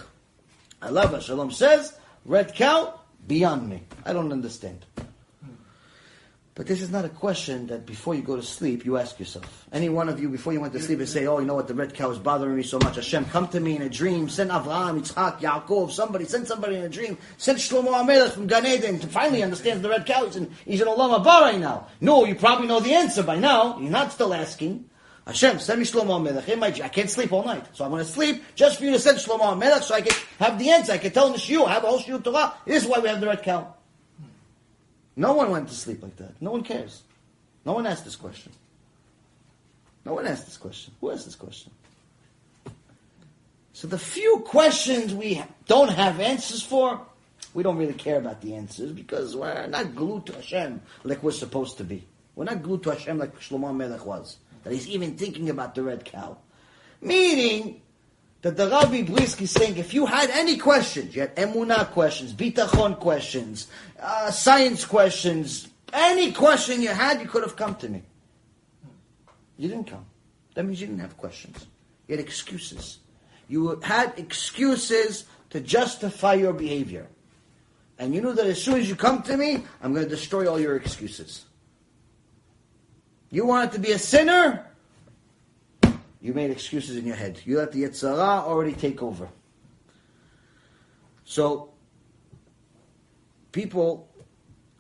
Alav 0.82 1.22
Shalom 1.22 1.50
says, 1.50 1.98
red 2.26 2.54
cow, 2.54 3.00
beyond 3.26 3.70
me. 3.70 3.84
I 4.04 4.12
don't 4.12 4.34
understand. 4.34 4.86
But 6.56 6.68
this 6.68 6.82
is 6.82 6.92
not 6.92 7.06
a 7.06 7.10
question 7.10 7.68
that 7.68 7.86
before 7.86 8.16
you 8.16 8.22
go 8.22 8.36
to 8.36 8.44
sleep, 8.44 8.84
you 8.84 8.98
ask 8.98 9.18
yourself. 9.18 9.66
Any 9.72 9.88
one 9.88 10.10
of 10.10 10.20
you, 10.20 10.28
before 10.28 10.52
you 10.52 10.60
went 10.60 10.74
to 10.74 10.82
sleep, 10.82 11.00
and 11.00 11.08
say, 11.08 11.26
oh, 11.26 11.40
you 11.40 11.46
know 11.46 11.56
what, 11.56 11.70
the 11.70 11.74
red 11.74 11.94
cow 11.94 12.12
is 12.12 12.20
bothering 12.20 12.58
me 12.58 12.64
so 12.64 12.80
much. 12.80 12.98
Hashem, 12.98 13.24
come 13.28 13.48
to 13.48 13.62
me 13.62 13.78
in 13.78 13.82
a 13.82 13.90
dream. 13.90 14.28
Send 14.28 14.52
Avraham, 14.52 15.00
Yitzhak, 15.00 15.40
Yaakov, 15.40 15.92
somebody, 15.92 16.26
send 16.26 16.46
somebody 16.48 16.76
in 16.76 16.84
a 16.84 16.90
dream. 16.90 17.18
Send 17.38 17.60
Shlomo 17.60 17.94
HaMelech 17.94 18.32
from 18.32 18.48
Gan 18.48 18.66
Eden 18.66 19.00
to 19.00 19.08
finally 19.08 19.42
understand 19.42 19.82
the 19.82 19.88
red 19.88 20.06
cow. 20.06 20.26
He's 20.26 20.36
in, 20.36 20.52
he's 20.66 20.82
in 20.82 20.88
Olam 20.90 21.18
Haba 21.18 21.40
right 21.40 21.60
now. 21.62 21.88
No, 22.02 22.26
you 22.26 22.36
probably 22.36 22.68
know 22.68 22.82
the 22.82 22.94
answer 22.94 23.24
by 23.24 23.38
now. 23.40 23.80
You're 23.80 23.90
not 23.90 24.12
still 24.12 24.34
asking. 24.34 24.90
Hashem, 25.26 25.60
send 25.60 25.80
me 25.80 25.86
Shlomo 25.86 26.22
HaMelech. 26.22 26.82
I 26.82 26.90
can't 26.90 27.10
sleep 27.10 27.32
all 27.32 27.46
night. 27.46 27.66
So 27.74 27.86
I'm 27.86 27.92
going 27.92 28.04
to 28.04 28.10
sleep 28.10 28.44
just 28.56 28.78
for 28.78 28.86
you 28.86 28.92
to 28.92 29.00
send 29.00 29.20
Shlomo 29.20 29.58
HaMelech 29.58 29.84
so 29.84 29.96
I 29.96 30.02
can 30.02 30.14
have 30.40 30.60
the 30.60 30.70
answer. 30.70 30.92
I 30.92 30.98
can 30.98 31.12
tell 31.12 31.28
him 31.28 31.34
the 31.34 31.40
shiur. 31.40 31.66
I 31.66 31.74
have 31.74 31.84
a 31.84 31.88
whole 31.88 32.00
shiur 32.00 32.22
Torah. 32.22 32.54
This 32.66 32.84
is 32.84 32.90
why 32.90 33.00
we 33.00 33.08
have 33.08 33.22
the 33.22 33.28
red 33.28 33.42
cow. 33.42 33.74
No 35.16 35.34
one 35.34 35.52
went 35.52 35.70
to 35.70 35.76
sleep 35.76 36.04
like 36.04 36.18
that. 36.18 36.42
No 36.42 36.52
one 36.52 36.64
cares. 36.64 37.04
No 37.66 37.74
one 37.74 37.88
asked 37.88 38.04
this 38.04 38.18
question. 38.18 38.52
No 40.06 40.16
one 40.16 40.28
asked 40.28 40.46
this 40.46 40.58
question. 40.58 40.94
Who 41.00 41.12
asked 41.12 41.26
this 41.26 41.36
question? 41.36 41.72
So 43.72 43.88
the 43.88 43.98
few 43.98 44.40
questions 44.46 45.14
we 45.14 45.42
don't 45.68 45.90
have 45.90 46.20
answers 46.20 46.62
for, 46.62 47.00
we 47.54 47.64
don't 47.64 47.78
really 47.78 47.94
care 47.94 48.18
about 48.18 48.42
the 48.42 48.56
answers 48.56 48.92
because 48.92 49.36
we're 49.36 49.68
not 49.68 49.96
glued 49.96 50.26
to 50.26 50.34
Hashem 50.34 50.82
like 51.06 51.24
we're 51.24 51.32
supposed 51.32 51.78
to 51.78 51.86
be. 51.86 52.06
We're 52.36 52.46
not 52.46 52.62
glued 52.62 52.84
to 52.84 52.92
Hashem 52.92 53.18
like 53.18 53.40
Shlomo 53.40 53.74
Melech 53.74 54.06
was 54.06 54.38
that 54.64 54.74
he's 54.74 54.88
even 54.88 55.16
thinking 55.16 55.50
about 55.50 55.76
the 55.76 55.84
red 55.84 56.06
cow. 56.06 56.38
Meaning 57.02 57.82
that 58.42 58.58
the 58.58 58.70
Rabbi 58.70 59.04
Brisky 59.04 59.44
is 59.44 59.52
saying 59.52 59.78
if 59.78 59.94
you 59.94 60.06
had 60.06 60.30
any 60.30 60.58
questions, 60.58 61.16
you 61.16 61.22
had 61.22 61.36
emunah 61.36 61.92
questions, 61.92 62.34
bitachon 62.34 63.00
questions, 63.00 63.68
uh, 64.00 64.32
science 64.32 64.86
questions, 64.86 65.70
any 65.92 66.32
question 66.32 66.82
you 66.82 66.90
had, 66.90 67.22
you 67.22 67.28
could 67.28 67.44
have 67.44 67.56
come 67.56 67.76
to 67.76 67.90
me. 67.90 68.04
You 69.58 69.70
didn't 69.70 69.88
come. 69.88 70.06
That 70.56 70.66
means 70.66 70.82
you 70.82 70.88
didn't 70.88 71.02
have 71.02 71.18
questions. 71.18 71.68
You 72.08 72.18
had 72.18 72.26
excuses. 72.26 73.00
You 73.48 73.80
had 73.82 74.18
excuses 74.18 75.26
to 75.52 75.62
justify 75.62 76.34
your 76.34 76.54
behavior. 76.54 77.08
And 78.00 78.14
you 78.14 78.22
knew 78.22 78.34
that 78.34 78.46
as 78.46 78.62
soon 78.62 78.80
as 78.80 78.90
you 78.90 78.96
come 78.96 79.22
to 79.24 79.38
me, 79.38 79.64
I'm 79.82 79.94
going 79.94 80.04
to 80.04 80.10
destroy 80.10 80.50
all 80.50 80.60
your 80.60 80.76
excuses. 80.76 81.46
You 83.34 83.48
wanted 83.48 83.72
to 83.72 83.80
be 83.80 83.92
a 83.94 83.98
sinner? 83.98 84.64
You 86.22 86.36
made 86.36 86.52
excuses 86.52 86.98
in 86.98 87.08
your 87.08 87.16
head. 87.16 87.42
You 87.46 87.58
let 87.58 87.72
the 87.72 87.82
Yetzer 87.82 88.16
Hara 88.16 88.44
already 88.46 88.74
take 88.74 89.02
over. 89.02 89.28
So, 91.26 91.72
people 93.52 94.08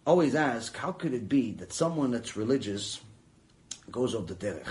always 0.05 0.35
ask, 0.35 0.77
how 0.77 0.91
could 0.91 1.15
it 1.15 1.27
be 1.27 1.53
that 1.53 1.73
someone 1.73 2.11
that's 2.11 2.37
religious 2.37 3.01
goes 3.89 4.13
off 4.13 4.27
the 4.27 4.35
derech? 4.35 4.69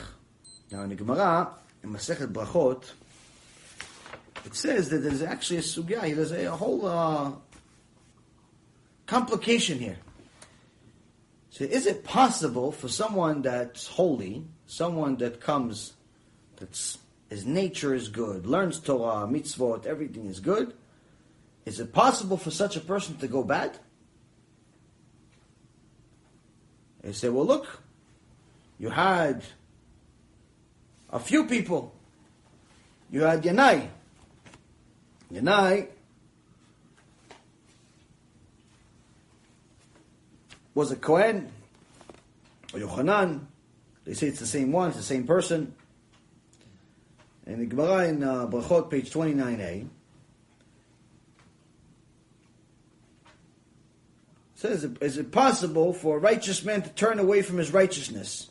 Now, 0.71 0.83
in 0.83 0.91
the 0.91 0.95
Gemara, 0.95 1.51
in 1.83 1.93
Masechet 1.93 2.33
Brachot, 2.33 2.85
it 4.45 4.55
says 4.55 4.91
that 4.91 4.99
there's 4.99 5.23
actually 5.23 5.57
a 5.57 5.63
sugya, 5.63 6.15
there's 6.15 6.31
a, 6.31 6.45
a 6.45 6.53
whole 6.53 6.87
uh, 6.87 7.33
complication 9.07 9.81
here. 9.81 9.99
So, 11.53 11.65
is 11.65 11.87
it 11.87 12.03
possible 12.03 12.73
for 12.73 12.89
someone 12.89 13.43
that's 13.43 13.87
holy, 13.87 14.47
someone 14.65 15.17
that 15.17 15.39
comes, 15.39 15.93
that's 16.57 16.97
his 17.29 17.45
nature 17.45 17.95
is 17.95 18.09
good, 18.09 18.47
learns 18.47 18.81
Torah, 18.81 19.27
mitzvot, 19.27 19.85
everything 19.85 20.29
is 20.31 20.41
good? 20.41 20.73
Is 21.67 21.79
it 21.79 21.93
possible 21.93 22.39
for 22.39 22.51
such 22.51 22.77
a 22.77 22.81
person 22.81 23.17
to 23.19 23.29
go 23.29 23.45
bad? 23.45 23.77
They 27.03 27.13
say, 27.13 27.29
well, 27.29 27.45
look, 27.45 27.83
you 28.79 28.89
had 28.89 29.45
a 31.11 31.19
few 31.19 31.47
people. 31.47 31.93
You 33.11 33.25
had 33.25 33.43
Yanai. 33.43 33.89
Yanai 35.31 35.89
was 40.75 40.91
a 40.91 40.97
Kohen, 40.97 41.51
or 42.73 42.81
Yochanan. 42.81 43.47
They 44.05 44.15
say 44.15 44.29
it's 44.29 44.41
the 44.41 44.47
same 44.47 44.73
one, 44.73 44.89
it's 44.89 44.97
the 44.97 45.03
same 45.03 45.27
person. 45.27 45.75
And 47.47 47.61
the 47.61 47.67
Gemara 47.67 48.09
in 48.09 48.23
uh, 48.23 48.47
Brachot, 48.47 48.91
page 48.91 49.11
29a, 49.11 49.89
says, 54.55 54.85
is 55.01 55.19
it 55.19 55.33
possible 55.33 55.93
for 55.93 56.17
a 56.17 56.21
righteous 56.21 56.65
man 56.65 56.83
to 56.83 56.91
turn 56.91 57.19
away 57.19 57.43
from 57.43 57.59
his 57.59 57.73
righteousness 57.73 58.49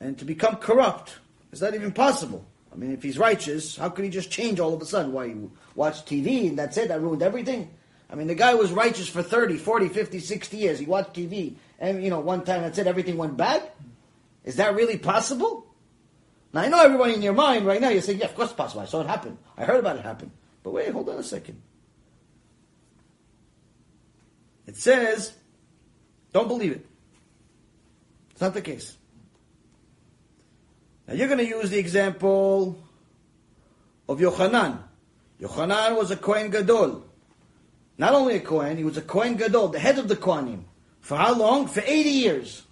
and 0.00 0.18
to 0.18 0.24
become 0.24 0.56
corrupt? 0.56 1.18
Is 1.52 1.60
that 1.60 1.74
even 1.74 1.92
possible? 1.92 2.44
I 2.72 2.76
mean, 2.76 2.92
if 2.92 3.02
he's 3.02 3.18
righteous, 3.18 3.76
how 3.76 3.88
could 3.88 4.04
he 4.04 4.10
just 4.10 4.30
change 4.30 4.60
all 4.60 4.74
of 4.74 4.82
a 4.82 4.84
sudden? 4.84 5.12
Why, 5.12 5.26
you 5.26 5.52
watch 5.74 6.04
TV 6.04 6.48
and 6.48 6.58
that's 6.58 6.76
it, 6.76 6.88
that 6.88 7.00
ruined 7.00 7.22
everything? 7.22 7.70
I 8.10 8.14
mean, 8.14 8.26
the 8.26 8.34
guy 8.34 8.54
was 8.54 8.72
righteous 8.72 9.08
for 9.08 9.22
30, 9.22 9.58
40, 9.58 9.88
50, 9.88 10.20
60 10.20 10.56
years. 10.56 10.78
He 10.78 10.86
watched 10.86 11.14
TV 11.14 11.54
and, 11.78 12.02
you 12.02 12.10
know, 12.10 12.20
one 12.20 12.44
time 12.44 12.62
that's 12.62 12.78
it, 12.78 12.86
everything 12.86 13.16
went 13.16 13.36
bad? 13.36 13.62
Is 14.44 14.56
that 14.56 14.74
really 14.74 14.98
possible? 14.98 15.66
Now, 16.52 16.62
I 16.62 16.68
know 16.68 16.82
everybody 16.82 17.14
in 17.14 17.22
your 17.22 17.34
mind 17.34 17.66
right 17.66 17.80
now, 17.80 17.90
you're 17.90 18.02
saying, 18.02 18.20
yeah, 18.20 18.26
of 18.26 18.34
course 18.34 18.48
it's 18.48 18.56
possible. 18.56 18.80
I 18.80 18.86
saw 18.86 19.02
it 19.02 19.06
happen. 19.06 19.36
I 19.56 19.64
heard 19.64 19.80
about 19.80 19.96
it 19.96 20.04
happen. 20.04 20.30
But 20.62 20.72
wait, 20.72 20.90
hold 20.90 21.08
on 21.08 21.18
a 21.18 21.22
second. 21.22 21.60
It 24.66 24.76
says, 24.76 25.32
don't 26.32 26.48
believe 26.48 26.72
it. 26.72 26.86
It's 28.32 28.40
not 28.40 28.54
the 28.54 28.62
case. 28.62 28.96
Now 31.06 31.14
you're 31.14 31.28
going 31.28 31.38
to 31.38 31.46
use 31.46 31.70
the 31.70 31.78
example 31.78 32.78
of 34.08 34.18
Yochanan. 34.18 34.78
Yochanan 35.40 35.96
was 35.96 36.10
a 36.10 36.16
Kohen 36.16 36.50
Gadol. 36.50 37.07
Not 37.98 38.14
only 38.14 38.36
a 38.36 38.40
Kohen, 38.40 38.76
he 38.76 38.84
was 38.84 38.96
a 38.96 39.02
Kohen 39.02 39.36
Gadol, 39.36 39.68
the 39.68 39.80
head 39.80 39.98
of 39.98 40.06
the 40.06 40.16
Kohanim. 40.16 40.62
For 41.00 41.16
how 41.16 41.34
long? 41.34 41.66
For 41.66 41.82
80 41.84 42.08
years. 42.08 42.62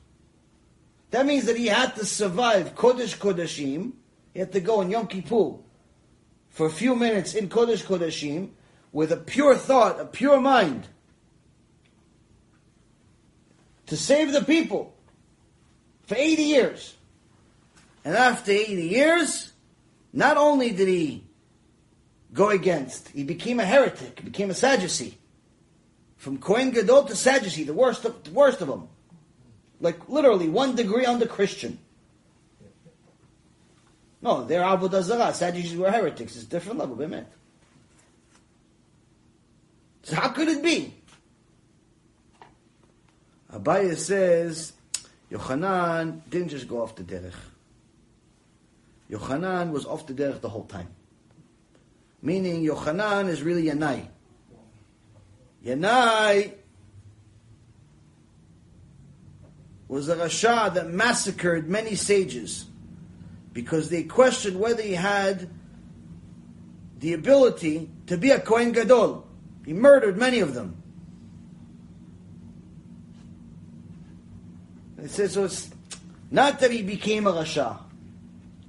That 1.11 1.27
means 1.27 1.47
that 1.47 1.57
he 1.57 1.67
had 1.67 1.97
to 1.97 2.07
survive 2.07 2.77
Kodesh 2.77 3.19
Kodashim. 3.19 3.93
He 4.33 4.39
had 4.39 4.53
to 4.53 4.61
go 4.61 4.81
in 4.83 4.91
Yom 4.91 5.09
Kippur 5.09 5.59
for 6.49 6.67
a 6.67 6.71
few 6.71 6.95
minutes 6.95 7.35
in 7.35 7.49
Kodesh 7.49 7.85
Kodashim 7.85 8.51
with 8.93 9.11
a 9.11 9.17
pure 9.17 9.57
thought, 9.57 10.01
a 10.01 10.05
pure 10.05 10.41
mind 10.41 10.87
to 13.87 13.97
save 13.97 14.33
the 14.33 14.43
people 14.43 14.95
for 16.07 16.15
80 16.17 16.43
years. 16.43 16.95
And 18.05 18.15
after 18.17 18.53
80 18.53 18.87
years, 18.87 19.53
not 20.13 20.37
only 20.37 20.71
did 20.71 20.89
he 20.89 21.26
go 22.33 22.51
against, 22.51 23.09
he 23.09 23.25
became 23.25 23.61
a 23.61 23.65
heretic, 23.65 24.19
he 24.19 24.25
became 24.25 24.51
a 24.51 24.55
Sadducee. 24.55 25.19
From 26.17 26.39
Kohen 26.39 26.71
Gadol 26.71 27.05
to 27.05 27.17
Sadducee, 27.17 27.65
the 27.65 27.75
worst 27.75 28.05
of, 28.05 28.23
the 28.25 28.31
worst 28.31 28.61
of 28.61 28.69
them. 28.69 28.89
Like 29.81 30.09
literally 30.09 30.49
one 30.49 30.75
degree 30.75 31.05
under 31.05 31.27
Christian. 31.27 31.79
No, 34.23 34.45
they're 34.45 34.63
Avodah 34.63 35.03
Zarah. 35.03 35.35
Sadducees 35.35 35.77
were 35.77 35.91
heretics. 35.91 36.35
It's 36.37 36.45
different 36.45 36.79
level, 36.79 36.97
Bemet. 36.97 37.27
So 40.03 40.17
how 40.17 40.29
could 40.29 40.49
it 40.49 40.63
be? 40.63 40.95
Abaye 43.53 43.97
says, 43.97 44.73
Yochanan 45.31 46.21
didn't 46.31 46.49
just 46.49 46.69
go 46.69 46.83
off 46.83 46.95
the 46.97 47.03
derech. 47.03 47.35
Yochanan 49.11 49.71
was 49.71 49.87
off 49.87 50.07
the 50.07 50.15
derech 50.15 50.41
the 50.41 50.49
whole 50.49 50.65
time. 50.65 50.89
Meaning 52.23 52.65
Yochanan 52.65 53.29
is 53.29 53.43
really 53.43 53.65
Yanai. 53.65 54.07
Yanai 55.65 56.53
was 59.89 60.09
a 60.09 60.17
Rasha 60.17 60.75
that 60.75 60.91
massacred 60.91 61.69
many 61.69 61.95
sages 61.95 62.67
because 63.53 63.89
they 63.89 64.03
questioned 64.03 64.59
whether 64.59 64.83
he 64.83 64.93
had 64.93 65.49
the 66.99 67.13
ability 67.13 67.91
to 68.07 68.17
be 68.17 68.31
a 68.31 68.41
Kohen 68.41 68.73
Gadol. 68.73 69.27
He 69.65 69.73
murdered 69.73 70.17
many 70.17 70.41
of 70.41 70.55
them. 70.55 70.83
It 74.99 75.11
says 75.11 75.35
so 75.35 75.45
it's 75.45 75.71
not 76.31 76.61
that 76.61 76.71
he 76.71 76.83
became 76.83 77.27
a 77.27 77.33
Rasha. 77.33 77.79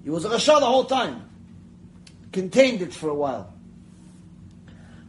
He 0.04 0.10
was 0.10 0.26
a 0.26 0.30
Rasha 0.30 0.60
the 0.60 0.66
whole 0.66 0.86
time. 0.86 1.27
Contained 2.32 2.82
it 2.82 2.94
for 2.94 3.10
a 3.10 3.14
while. 3.14 3.54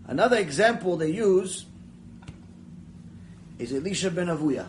Another 0.07 0.37
example 0.39 0.97
they 0.97 1.11
use 1.11 1.67
is 3.59 3.73
Elisha 3.73 4.11
ben 4.11 4.29
Avuya. 4.29 4.67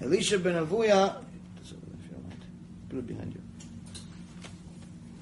Elisha 0.00 0.38
ben 0.38 0.54
Avuya, 0.54 1.16
put 2.88 2.98
it 2.98 3.06
behind 3.06 3.32
you. 3.34 3.40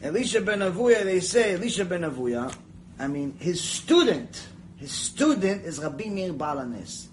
Elisha 0.03 0.41
ben 0.41 0.61
Avuya, 0.61 1.05
they 1.05 1.21
say, 1.21 1.55
Elisha 1.55 1.85
ben 1.85 2.01
Avuya, 2.01 2.53
I 2.99 3.07
mean, 3.07 3.37
his 3.39 3.63
student, 3.63 4.49
his 4.77 4.91
student 4.91 5.65
is 5.65 5.79
Rabbi 5.79 6.09
Meir 6.09 6.33
Baal 6.33 6.57
HaNes. 6.57 7.07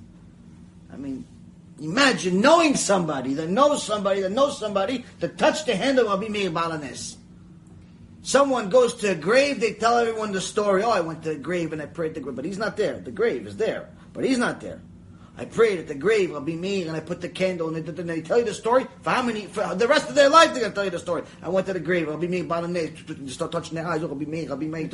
I 0.91 0.95
mean, 0.95 1.25
Imagine 1.79 2.41
knowing 2.41 2.75
somebody 2.75 3.35
that 3.35 3.49
knows 3.49 3.83
somebody 3.83 4.21
that 4.21 4.31
knows 4.31 4.57
somebody 4.57 5.05
that 5.19 5.37
touched 5.37 5.67
the 5.67 5.75
hand 5.75 5.99
of 5.99 6.07
Rabbi 6.07 6.27
Meir 6.27 6.49
Baal 6.49 6.71
HaNes. 6.71 7.17
Someone 8.27 8.67
goes 8.67 8.93
to 8.95 9.11
a 9.11 9.15
grave, 9.15 9.61
they 9.61 9.71
tell 9.71 9.97
everyone 9.97 10.33
the 10.33 10.41
story. 10.41 10.83
Oh, 10.83 10.91
I 10.91 10.99
went 10.99 11.23
to 11.23 11.29
the 11.29 11.37
grave 11.37 11.71
and 11.71 11.81
I 11.81 11.85
prayed 11.85 12.13
the 12.13 12.19
grave, 12.19 12.35
but 12.35 12.43
he's 12.43 12.57
not 12.57 12.75
there. 12.75 12.99
The 12.99 13.09
grave 13.09 13.47
is 13.47 13.55
there, 13.55 13.87
but 14.11 14.25
he's 14.25 14.37
not 14.37 14.59
there. 14.59 14.81
I 15.37 15.45
prayed 15.45 15.79
at 15.79 15.87
the 15.87 15.95
grave, 15.95 16.33
Rabbi 16.33 16.55
Meir, 16.55 16.89
and 16.89 16.97
I 16.97 16.99
put 16.99 17.21
the 17.21 17.29
candle, 17.29 17.73
and 17.73 17.85
they, 17.85 18.03
they 18.03 18.21
tell 18.21 18.37
you 18.37 18.43
the 18.43 18.53
story 18.53 18.85
for 19.01 19.11
how 19.11 19.21
many, 19.21 19.45
for 19.45 19.73
the 19.75 19.87
rest 19.87 20.09
of 20.09 20.15
their 20.15 20.27
life, 20.27 20.51
they're 20.51 20.59
going 20.59 20.73
to 20.73 20.75
tell 20.75 20.83
you 20.83 20.91
the 20.91 20.99
story. 20.99 21.23
I 21.41 21.47
went 21.47 21.67
to 21.67 21.73
the 21.73 21.79
grave, 21.79 22.09
I'll 22.09 22.17
be 22.17 22.27
Rabbi 22.27 22.41
Meir, 22.41 22.43
Baal 22.43 22.63
HaNes, 22.63 23.29
start 23.31 23.53
touching 23.53 23.75
their 23.75 23.87
eyes, 23.87 24.03
I'll 24.03 24.13
be 24.13 24.25
me, 24.25 24.41
Meir, 24.41 24.49
Rabbi 24.49 24.65
Meir, 24.65 24.89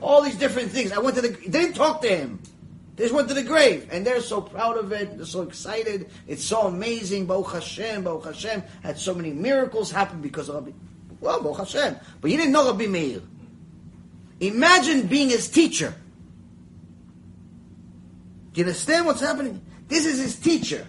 all 0.00 0.22
these 0.22 0.36
different 0.36 0.70
things. 0.70 0.92
I 0.92 1.00
went 1.00 1.16
to 1.16 1.22
the, 1.22 1.30
they 1.30 1.62
didn't 1.62 1.74
talk 1.74 2.00
to 2.02 2.08
him. 2.08 2.40
They 2.94 3.02
just 3.02 3.14
went 3.14 3.26
to 3.26 3.34
the 3.34 3.42
grave, 3.42 3.88
and 3.90 4.06
they're 4.06 4.20
so 4.20 4.40
proud 4.40 4.78
of 4.78 4.92
it. 4.92 5.16
They're 5.16 5.26
so 5.26 5.42
excited. 5.42 6.10
It's 6.28 6.44
so 6.44 6.68
amazing. 6.68 7.26
Baruch 7.26 7.54
Hashem, 7.54 8.04
Hashem 8.04 8.62
had 8.84 8.98
so 9.00 9.14
many 9.14 9.32
miracles 9.32 9.90
happen 9.90 10.20
because 10.20 10.48
of 10.48 10.54
Rabbi. 10.54 10.70
Well, 11.20 11.42
Baruch 11.42 11.58
Hashem, 11.58 11.96
but 12.20 12.30
he 12.30 12.36
didn't 12.36 12.52
know 12.52 12.66
Rabbi 12.70 12.86
Meir. 12.86 13.20
Imagine 14.40 15.06
being 15.06 15.30
his 15.30 15.48
teacher. 15.48 15.94
Do 18.52 18.60
you 18.60 18.66
understand 18.66 19.06
what's 19.06 19.20
happening? 19.20 19.60
This 19.88 20.06
is 20.06 20.18
his 20.18 20.36
teacher. 20.36 20.86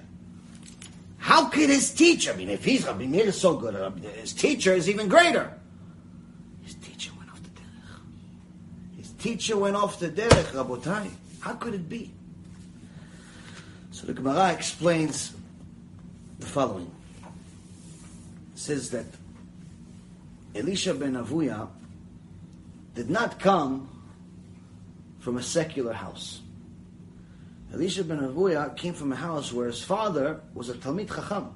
How 1.17 1.49
could 1.49 1.69
his 1.69 1.91
teacher? 1.91 2.31
I 2.31 2.35
mean, 2.35 2.49
if 2.49 2.63
he's 2.63 2.85
Rabbi 2.85 3.05
Meir 3.05 3.25
is 3.25 3.39
so 3.39 3.55
good, 3.55 3.75
his 4.15 4.33
teacher 4.33 4.73
is 4.73 4.89
even 4.89 5.07
greater. 5.07 5.51
His 6.63 6.75
teacher 6.75 7.11
went 7.17 7.29
off 7.31 7.41
the 7.41 7.49
derech. 7.49 8.97
His 8.97 9.09
teacher 9.13 9.57
went 9.57 9.75
off 9.75 9.99
the 9.99 10.09
derech, 10.09 10.51
Rabotai. 10.53 11.11
How 11.39 11.53
could 11.53 11.73
it 11.73 11.89
be? 11.89 12.13
So 13.91 14.07
the 14.07 14.13
Gemara 14.13 14.53
explains 14.53 15.33
the 16.39 16.45
following. 16.45 16.89
It 17.23 18.59
says 18.59 18.91
that 18.91 19.05
Elisha 20.55 20.93
ben 20.93 21.13
Avuya 21.13 21.67
did 22.95 23.09
not 23.09 23.39
come 23.39 23.89
from 25.19 25.37
a 25.37 25.43
secular 25.43 25.93
house. 25.93 26.41
Elisha 27.73 28.03
ben 28.03 28.19
Avuya 28.19 28.75
came 28.75 28.93
from 28.93 29.11
a 29.11 29.15
house 29.15 29.53
where 29.53 29.67
his 29.67 29.83
father 29.83 30.41
was 30.53 30.69
a 30.69 30.73
Talmid 30.73 31.07
Chacham. 31.13 31.53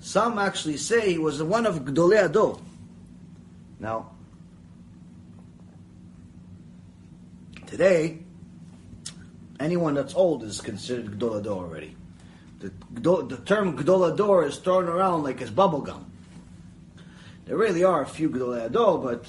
Some 0.00 0.38
actually 0.38 0.76
say 0.78 1.12
he 1.12 1.18
was 1.18 1.40
one 1.42 1.64
of 1.64 1.84
Gdolei 1.84 2.24
Ador. 2.24 2.58
Now, 3.78 4.10
today, 7.66 8.18
anyone 9.60 9.94
that's 9.94 10.14
old 10.14 10.42
is 10.42 10.60
considered 10.60 11.18
Gdol 11.18 11.38
Ador 11.38 11.64
already. 11.64 11.96
The, 12.58 12.72
the 12.92 13.40
term 13.44 13.78
Gdol 13.78 14.12
Ador 14.12 14.44
is 14.46 14.58
thrown 14.58 14.84
around 14.84 15.22
like 15.22 15.40
it's 15.40 15.50
bubblegum. 15.50 16.04
There 17.44 17.56
really 17.56 17.84
are 17.84 18.02
a 18.02 18.06
few 18.06 18.30
Gdolei 18.30 18.66
Ador, 18.66 18.98
but 18.98 19.26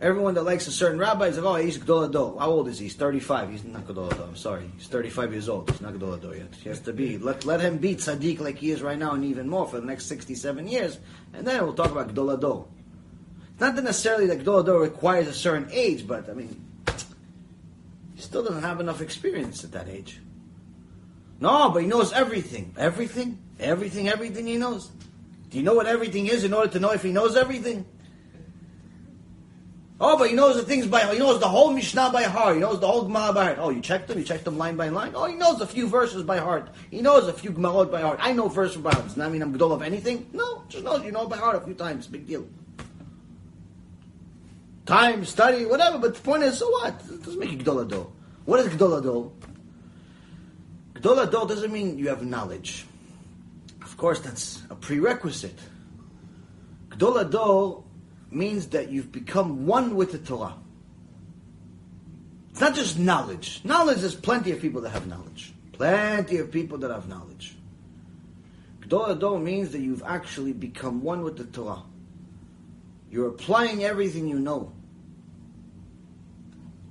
everyone 0.00 0.34
that 0.34 0.42
likes 0.42 0.66
a 0.66 0.72
certain 0.72 0.98
rabbi 0.98 1.28
is 1.28 1.38
like, 1.38 1.46
oh, 1.46 1.54
he's 1.56 1.78
Gdol 1.78 2.08
Ador. 2.08 2.38
How 2.38 2.50
old 2.50 2.68
is 2.68 2.78
he? 2.78 2.84
He's 2.84 2.94
35. 2.94 3.50
He's 3.50 3.64
not 3.64 3.86
Gdol 3.86 4.12
Ador. 4.12 4.24
I'm 4.24 4.36
sorry. 4.36 4.70
He's 4.76 4.86
35 4.86 5.32
years 5.32 5.48
old. 5.48 5.70
He's 5.70 5.80
not 5.80 5.94
Gdol 5.94 6.18
Ador 6.18 6.36
yet. 6.36 6.54
He 6.54 6.68
has 6.68 6.80
to 6.80 6.92
be. 6.92 7.18
Let, 7.18 7.44
let 7.44 7.60
him 7.60 7.78
be 7.78 7.96
tzaddik 7.96 8.40
like 8.40 8.58
he 8.58 8.70
is 8.70 8.82
right 8.82 8.98
now 8.98 9.12
and 9.12 9.24
even 9.24 9.48
more 9.48 9.66
for 9.66 9.80
the 9.80 9.86
next 9.86 10.06
67 10.06 10.68
years. 10.68 10.98
And 11.32 11.46
then 11.46 11.62
we'll 11.62 11.74
talk 11.74 11.90
about 11.90 12.14
Gdol 12.14 12.34
Ador. 12.34 12.66
It's 13.52 13.60
not 13.60 13.74
that 13.76 13.84
necessarily 13.84 14.26
that 14.26 14.40
Gdol 14.40 14.60
Ador 14.60 14.80
requires 14.80 15.28
a 15.28 15.32
certain 15.32 15.68
age, 15.72 16.06
but 16.06 16.28
I 16.28 16.34
mean, 16.34 16.62
he 18.14 18.20
still 18.20 18.44
doesn't 18.44 18.62
have 18.62 18.80
enough 18.80 19.00
experience 19.00 19.64
at 19.64 19.72
that 19.72 19.88
age. 19.88 20.20
No, 21.40 21.70
but 21.70 21.82
he 21.82 21.88
knows 21.88 22.12
everything. 22.12 22.74
Everything? 22.76 23.38
Everything, 23.58 24.08
everything 24.08 24.46
he 24.46 24.56
knows. 24.56 24.90
Do 25.50 25.58
you 25.58 25.64
know 25.64 25.74
what 25.74 25.86
everything 25.86 26.26
is 26.26 26.44
in 26.44 26.52
order 26.52 26.70
to 26.72 26.80
know 26.80 26.90
if 26.90 27.02
he 27.02 27.12
knows 27.12 27.36
everything? 27.36 27.86
Oh, 29.98 30.18
but 30.18 30.28
he 30.28 30.34
knows 30.34 30.56
the 30.56 30.62
things 30.62 30.86
by 30.86 31.00
heart. 31.00 31.14
he 31.14 31.20
knows 31.20 31.40
the 31.40 31.48
whole 31.48 31.72
Mishnah 31.72 32.10
by 32.12 32.24
heart. 32.24 32.56
He 32.56 32.60
knows 32.60 32.80
the 32.80 32.86
whole 32.86 33.04
Gemara 33.04 33.32
by 33.32 33.44
heart. 33.46 33.58
Oh, 33.58 33.70
you 33.70 33.80
checked 33.80 34.08
them? 34.08 34.18
You 34.18 34.24
checked 34.24 34.44
them 34.44 34.58
line 34.58 34.76
by 34.76 34.90
line? 34.90 35.12
Oh, 35.14 35.24
he 35.24 35.34
knows 35.34 35.60
a 35.62 35.66
few 35.66 35.88
verses 35.88 36.22
by 36.22 36.36
heart. 36.36 36.68
He 36.90 37.00
knows 37.00 37.28
a 37.28 37.32
few 37.32 37.50
Gemarot 37.50 37.90
by 37.90 38.02
heart. 38.02 38.18
I 38.20 38.32
know 38.32 38.48
verses 38.48 38.76
by 38.76 38.92
heart. 38.92 39.06
Does 39.06 39.14
that 39.14 39.32
mean 39.32 39.40
I'm 39.40 39.52
Gadol 39.52 39.72
of 39.72 39.80
anything? 39.80 40.28
No, 40.34 40.64
just 40.68 40.84
knows 40.84 41.02
you 41.02 41.12
know 41.12 41.26
by 41.26 41.38
heart 41.38 41.56
a 41.56 41.60
few 41.60 41.72
times. 41.72 42.06
Big 42.08 42.26
deal. 42.26 42.46
Time, 44.84 45.24
study, 45.24 45.64
whatever. 45.64 45.98
But 45.98 46.14
the 46.16 46.20
point 46.20 46.42
is, 46.42 46.58
so 46.58 46.68
what? 46.68 47.00
It 47.10 47.22
doesn't 47.22 47.40
make 47.40 47.50
you 47.52 47.56
Gadol 47.56 47.80
Ador. 47.80 48.12
What 48.44 48.60
is 48.60 48.68
Gadol 48.68 48.96
Ador? 48.96 49.32
Gadol 50.94 51.20
Ador 51.20 51.46
doesn't 51.46 51.72
mean 51.72 51.96
you 51.96 52.08
have 52.08 52.22
knowledge. 52.22 52.84
Of 53.96 54.00
course, 54.00 54.20
that's 54.20 54.62
a 54.68 54.74
prerequisite. 54.74 55.58
Gadol 56.90 57.16
Ador 57.16 57.84
means 58.30 58.66
that 58.66 58.90
you've 58.90 59.10
become 59.10 59.64
one 59.64 59.96
with 59.96 60.12
the 60.12 60.18
Torah. 60.18 60.52
It's 62.50 62.60
not 62.60 62.74
just 62.74 62.98
knowledge. 62.98 63.62
Knowledge, 63.64 64.00
there's 64.00 64.14
plenty 64.14 64.50
of 64.50 64.60
people 64.60 64.82
that 64.82 64.90
have 64.90 65.06
knowledge. 65.06 65.54
Plenty 65.72 66.36
of 66.36 66.52
people 66.52 66.76
that 66.76 66.90
have 66.90 67.08
knowledge. 67.08 67.56
Gadol 68.82 69.06
Ador 69.06 69.40
means 69.40 69.70
that 69.70 69.80
you've 69.80 70.02
actually 70.02 70.52
become 70.52 71.00
one 71.00 71.22
with 71.22 71.38
the 71.38 71.44
Torah. 71.44 71.82
You're 73.10 73.28
applying 73.28 73.82
everything 73.82 74.28
you 74.28 74.38
know. 74.38 74.72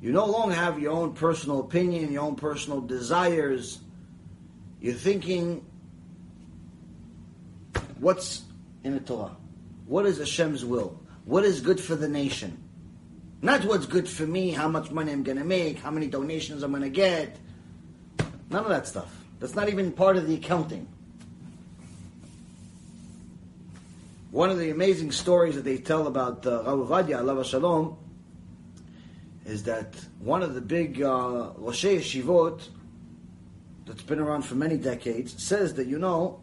You 0.01 0.11
no 0.11 0.25
longer 0.25 0.55
have 0.55 0.79
your 0.79 0.93
own 0.93 1.13
personal 1.13 1.59
opinion, 1.59 2.11
your 2.11 2.23
own 2.23 2.35
personal 2.35 2.81
desires. 2.81 3.79
You're 4.81 4.95
thinking 4.95 5.63
What's 7.99 8.43
in 8.83 8.93
the 8.93 8.99
Torah? 8.99 9.35
What 9.85 10.05
is 10.05 10.17
Hashem's 10.17 10.65
will? 10.65 10.99
What 11.25 11.45
is 11.45 11.61
good 11.61 11.79
for 11.79 11.95
the 11.95 12.07
nation? 12.07 12.61
Not 13.41 13.63
what's 13.65 13.85
good 13.85 14.07
for 14.07 14.25
me, 14.25 14.51
how 14.51 14.67
much 14.67 14.91
money 14.91 15.11
I'm 15.11 15.23
going 15.23 15.37
to 15.37 15.43
make, 15.43 15.79
how 15.79 15.91
many 15.91 16.07
donations 16.07 16.63
I'm 16.63 16.71
going 16.71 16.83
to 16.83 16.89
get. 16.89 17.37
None 18.49 18.63
of 18.63 18.69
that 18.69 18.87
stuff. 18.87 19.15
That's 19.39 19.55
not 19.55 19.69
even 19.69 19.91
part 19.91 20.17
of 20.17 20.27
the 20.27 20.35
accounting. 20.35 20.87
One 24.31 24.49
of 24.49 24.57
the 24.57 24.69
amazing 24.69 25.11
stories 25.11 25.55
that 25.55 25.63
they 25.63 25.77
tell 25.77 26.07
about 26.07 26.45
uh, 26.45 26.63
Rav 26.63 26.89
Ovadia, 26.89 27.21
Alav 27.21 27.45
Shalom, 27.45 27.97
is 29.45 29.63
that 29.63 29.95
one 30.19 30.41
of 30.41 30.55
the 30.55 30.61
big 30.61 31.01
uh, 31.01 31.51
Rosh 31.55 31.85
Yeshivot 31.85 32.67
that's 33.85 34.01
been 34.01 34.19
around 34.19 34.41
for 34.41 34.55
many 34.55 34.77
decades 34.77 35.41
says 35.41 35.75
that, 35.75 35.87
you 35.87 35.99
know, 35.99 36.41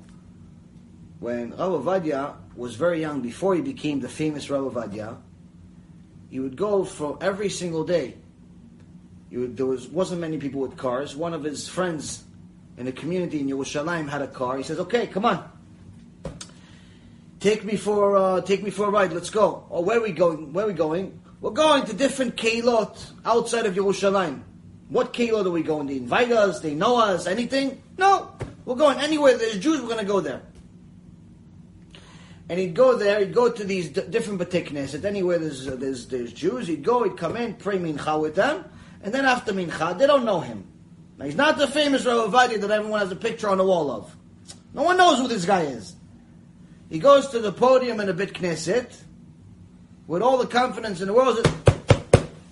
when 1.22 1.52
Rav 1.52 1.84
Ovadia 1.84 2.34
was 2.56 2.74
very 2.74 3.00
young, 3.00 3.20
before 3.20 3.54
he 3.54 3.62
became 3.62 4.00
the 4.00 4.08
famous 4.08 4.50
Rav 4.50 4.72
Ovadia, 4.72 5.16
he 6.28 6.40
would 6.40 6.56
go 6.56 6.84
for 6.84 7.16
every 7.20 7.48
single 7.48 7.84
day. 7.84 8.16
Would, 9.30 9.56
there 9.56 9.66
was, 9.66 9.86
wasn't 9.86 10.20
many 10.20 10.38
people 10.38 10.60
with 10.60 10.76
cars. 10.76 11.14
One 11.14 11.32
of 11.32 11.44
his 11.44 11.68
friends 11.68 12.24
in 12.76 12.86
the 12.86 12.92
community 12.92 13.38
in 13.38 13.46
Yerushalayim 13.46 14.08
had 14.08 14.20
a 14.20 14.26
car. 14.26 14.56
He 14.56 14.64
says, 14.64 14.80
okay, 14.80 15.06
come 15.06 15.24
on. 15.24 15.48
Take 17.38 17.64
me 17.64 17.76
for 17.76 18.16
uh, 18.16 18.40
take 18.40 18.62
me 18.62 18.70
for 18.70 18.86
a 18.86 18.90
ride. 18.90 19.12
Let's 19.12 19.30
go. 19.30 19.66
Oh, 19.70 19.80
where 19.80 19.98
are 19.98 20.02
we 20.02 20.12
going? 20.12 20.52
Where 20.52 20.64
are 20.64 20.68
we 20.68 20.74
going? 20.74 21.20
We're 21.40 21.50
going 21.50 21.84
to 21.86 21.92
different 21.92 22.36
keilot 22.36 23.04
outside 23.24 23.66
of 23.66 23.74
Yerushalayim. 23.74 24.42
What 24.88 25.12
keilot 25.12 25.46
are 25.46 25.50
we 25.50 25.62
going? 25.62 25.86
They 25.86 25.96
invite 25.96 26.30
us. 26.30 26.60
They 26.60 26.74
know 26.74 26.98
us. 26.98 27.26
Anything? 27.26 27.82
No. 27.96 28.32
We're 28.64 28.76
going 28.76 28.98
anywhere 28.98 29.36
there's 29.38 29.58
Jews. 29.58 29.80
We're 29.80 29.88
going 29.88 29.98
to 29.98 30.04
go 30.04 30.20
there 30.20 30.42
and 32.48 32.58
he'd 32.58 32.74
go 32.74 32.96
there. 32.96 33.20
He'd 33.20 33.34
go 33.34 33.50
to 33.50 33.64
these 33.64 33.88
d- 33.90 34.02
different 34.10 34.40
batiknes. 34.40 35.04
Anywhere 35.04 35.38
there's, 35.38 35.68
uh, 35.68 35.76
there's 35.76 36.06
there's 36.06 36.32
Jews, 36.32 36.66
he'd 36.66 36.84
go. 36.84 37.04
He'd 37.04 37.16
come 37.16 37.36
in, 37.36 37.54
pray 37.54 37.78
mincha 37.78 38.20
with 38.20 38.34
them, 38.34 38.64
and 39.02 39.12
then 39.12 39.24
after 39.24 39.52
mincha, 39.52 39.98
they 39.98 40.06
don't 40.06 40.24
know 40.24 40.40
him. 40.40 40.66
Now 41.18 41.26
he's 41.26 41.36
not 41.36 41.58
the 41.58 41.68
famous 41.68 42.04
Rav 42.04 42.30
Ovadia 42.30 42.60
that 42.60 42.70
everyone 42.70 43.00
has 43.00 43.12
a 43.12 43.16
picture 43.16 43.48
on 43.48 43.58
the 43.58 43.64
wall 43.64 43.90
of. 43.90 44.16
No 44.74 44.82
one 44.82 44.96
knows 44.96 45.18
who 45.18 45.28
this 45.28 45.44
guy 45.44 45.62
is. 45.62 45.94
He 46.88 46.98
goes 46.98 47.28
to 47.28 47.38
the 47.38 47.52
podium 47.52 48.00
in 48.00 48.08
a 48.08 48.12
beit 48.12 48.34
knesset 48.34 48.94
with 50.06 50.22
all 50.22 50.38
the 50.38 50.46
confidence 50.46 51.00
in 51.00 51.06
the 51.06 51.14
world. 51.14 51.38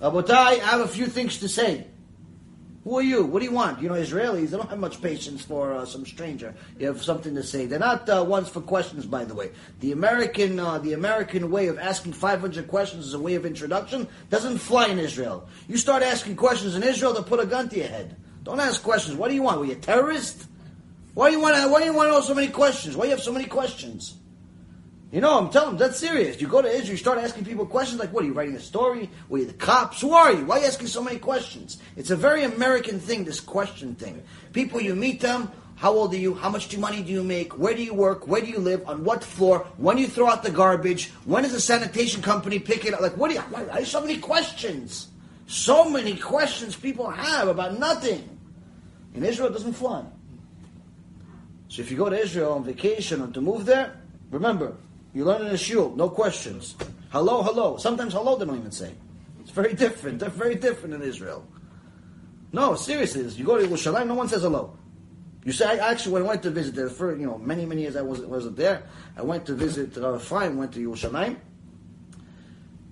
Rabotai, 0.00 0.30
I 0.32 0.54
have 0.56 0.80
a 0.80 0.88
few 0.88 1.06
things 1.06 1.38
to 1.38 1.48
say. 1.48 1.86
Who 2.90 2.98
are 2.98 3.02
you? 3.02 3.24
What 3.24 3.38
do 3.38 3.44
you 3.44 3.52
want? 3.52 3.80
You 3.80 3.88
know, 3.88 3.94
Israelis, 3.94 4.50
they 4.50 4.56
don't 4.56 4.68
have 4.68 4.80
much 4.80 5.00
patience 5.00 5.44
for 5.44 5.74
uh, 5.74 5.86
some 5.86 6.04
stranger. 6.04 6.52
You 6.76 6.88
have 6.88 7.00
something 7.00 7.36
to 7.36 7.42
say. 7.44 7.66
They're 7.66 7.78
not 7.78 8.08
uh, 8.08 8.24
ones 8.24 8.48
for 8.48 8.60
questions, 8.60 9.06
by 9.06 9.24
the 9.24 9.32
way. 9.32 9.52
The 9.78 9.92
American, 9.92 10.58
uh, 10.58 10.78
the 10.78 10.94
American 10.94 11.52
way 11.52 11.68
of 11.68 11.78
asking 11.78 12.14
500 12.14 12.66
questions 12.66 13.06
as 13.06 13.14
a 13.14 13.20
way 13.20 13.36
of 13.36 13.46
introduction 13.46 14.08
doesn't 14.28 14.58
fly 14.58 14.88
in 14.88 14.98
Israel. 14.98 15.48
You 15.68 15.76
start 15.76 16.02
asking 16.02 16.34
questions 16.34 16.74
in 16.74 16.82
Israel, 16.82 17.12
they'll 17.12 17.22
put 17.22 17.38
a 17.38 17.46
gun 17.46 17.68
to 17.68 17.76
your 17.76 17.86
head. 17.86 18.16
Don't 18.42 18.58
ask 18.58 18.82
questions. 18.82 19.16
What 19.16 19.28
do 19.28 19.36
you 19.36 19.42
want? 19.42 19.60
Were 19.60 19.66
you 19.66 19.74
a 19.74 19.76
terrorist? 19.76 20.48
Why 21.14 21.30
do 21.30 21.36
you 21.36 21.40
want 21.40 21.70
why 21.70 21.78
do 21.78 21.84
you 21.84 21.94
want 21.94 22.08
to 22.08 22.10
know 22.10 22.22
so 22.22 22.34
many 22.34 22.48
questions? 22.48 22.96
Why 22.96 23.04
do 23.04 23.10
you 23.10 23.14
have 23.14 23.22
so 23.22 23.32
many 23.32 23.46
questions? 23.46 24.16
You 25.12 25.20
know, 25.20 25.38
I'm 25.38 25.50
telling 25.50 25.70
them, 25.70 25.78
that's 25.78 25.98
serious. 25.98 26.40
You 26.40 26.46
go 26.46 26.62
to 26.62 26.68
Israel, 26.68 26.92
you 26.92 26.96
start 26.96 27.18
asking 27.18 27.44
people 27.44 27.66
questions 27.66 27.98
like, 27.98 28.12
what, 28.12 28.22
are 28.22 28.28
you 28.28 28.32
writing 28.32 28.54
a 28.54 28.60
story? 28.60 29.10
Were 29.28 29.38
you 29.38 29.46
the 29.46 29.54
cops? 29.54 30.00
Who 30.00 30.14
are 30.14 30.32
you? 30.32 30.44
Why 30.44 30.58
are 30.58 30.60
you 30.60 30.66
asking 30.66 30.86
so 30.86 31.02
many 31.02 31.18
questions? 31.18 31.78
It's 31.96 32.10
a 32.10 32.16
very 32.16 32.44
American 32.44 33.00
thing, 33.00 33.24
this 33.24 33.40
question 33.40 33.96
thing. 33.96 34.22
People, 34.52 34.80
you 34.80 34.94
meet 34.94 35.20
them, 35.20 35.50
how 35.74 35.92
old 35.94 36.14
are 36.14 36.18
you? 36.18 36.34
How 36.34 36.48
much 36.48 36.76
money 36.76 37.02
do 37.02 37.10
you 37.10 37.24
make? 37.24 37.58
Where 37.58 37.74
do 37.74 37.82
you 37.82 37.94
work? 37.94 38.28
Where 38.28 38.40
do 38.40 38.46
you 38.46 38.58
live? 38.58 38.86
On 38.86 39.02
what 39.02 39.24
floor? 39.24 39.66
When 39.78 39.98
you 39.98 40.06
throw 40.06 40.28
out 40.28 40.44
the 40.44 40.50
garbage? 40.50 41.08
When 41.24 41.42
does 41.42 41.52
the 41.52 41.60
sanitation 41.60 42.22
company 42.22 42.58
pick 42.58 42.84
it 42.84 42.94
up? 42.94 43.00
Like, 43.00 43.16
what 43.16 43.28
do 43.28 43.34
you, 43.34 43.40
why, 43.40 43.62
why 43.62 43.82
so 43.82 44.00
many 44.00 44.18
questions? 44.18 45.08
So 45.46 45.88
many 45.88 46.16
questions 46.16 46.76
people 46.76 47.10
have 47.10 47.48
about 47.48 47.78
nothing. 47.78 48.38
In 49.14 49.24
Israel, 49.24 49.48
it 49.48 49.54
doesn't 49.54 49.72
fly. 49.72 50.04
So 51.68 51.82
if 51.82 51.90
you 51.90 51.96
go 51.96 52.08
to 52.08 52.16
Israel 52.16 52.52
on 52.52 52.62
vacation 52.62 53.22
or 53.22 53.28
to 53.28 53.40
move 53.40 53.64
there, 53.64 53.98
remember, 54.30 54.76
you 55.12 55.24
learn 55.24 55.46
in 55.46 55.48
a 55.48 55.58
shul, 55.58 55.94
no 55.96 56.08
questions. 56.08 56.76
Hello, 57.10 57.42
hello. 57.42 57.76
Sometimes 57.76 58.12
hello 58.12 58.36
they 58.36 58.44
don't 58.44 58.58
even 58.58 58.70
say. 58.70 58.92
It's 59.40 59.50
very 59.50 59.74
different. 59.74 60.20
They're 60.20 60.28
very 60.28 60.54
different 60.54 60.94
in 60.94 61.02
Israel. 61.02 61.44
No, 62.52 62.74
seriously, 62.74 63.22
you 63.22 63.44
go 63.44 63.58
to 63.58 63.66
Yerushalayim, 63.66 64.06
no 64.06 64.14
one 64.14 64.28
says 64.28 64.42
hello. 64.42 64.76
You 65.44 65.52
say, 65.52 65.66
I 65.66 65.90
actually, 65.90 66.12
when 66.12 66.22
I 66.22 66.26
went 66.26 66.42
to 66.42 66.50
visit 66.50 66.74
there, 66.74 66.88
for 66.88 67.16
you 67.16 67.26
know, 67.26 67.38
many, 67.38 67.64
many 67.64 67.82
years 67.82 67.96
I 67.96 68.02
wasn't, 68.02 68.28
wasn't 68.28 68.56
there, 68.56 68.82
I 69.16 69.22
went 69.22 69.46
to 69.46 69.54
visit 69.54 69.96
Rav 69.96 70.20
Ephraim, 70.20 70.56
went 70.58 70.72
to 70.72 70.86
Yerushalayim. 70.86 71.36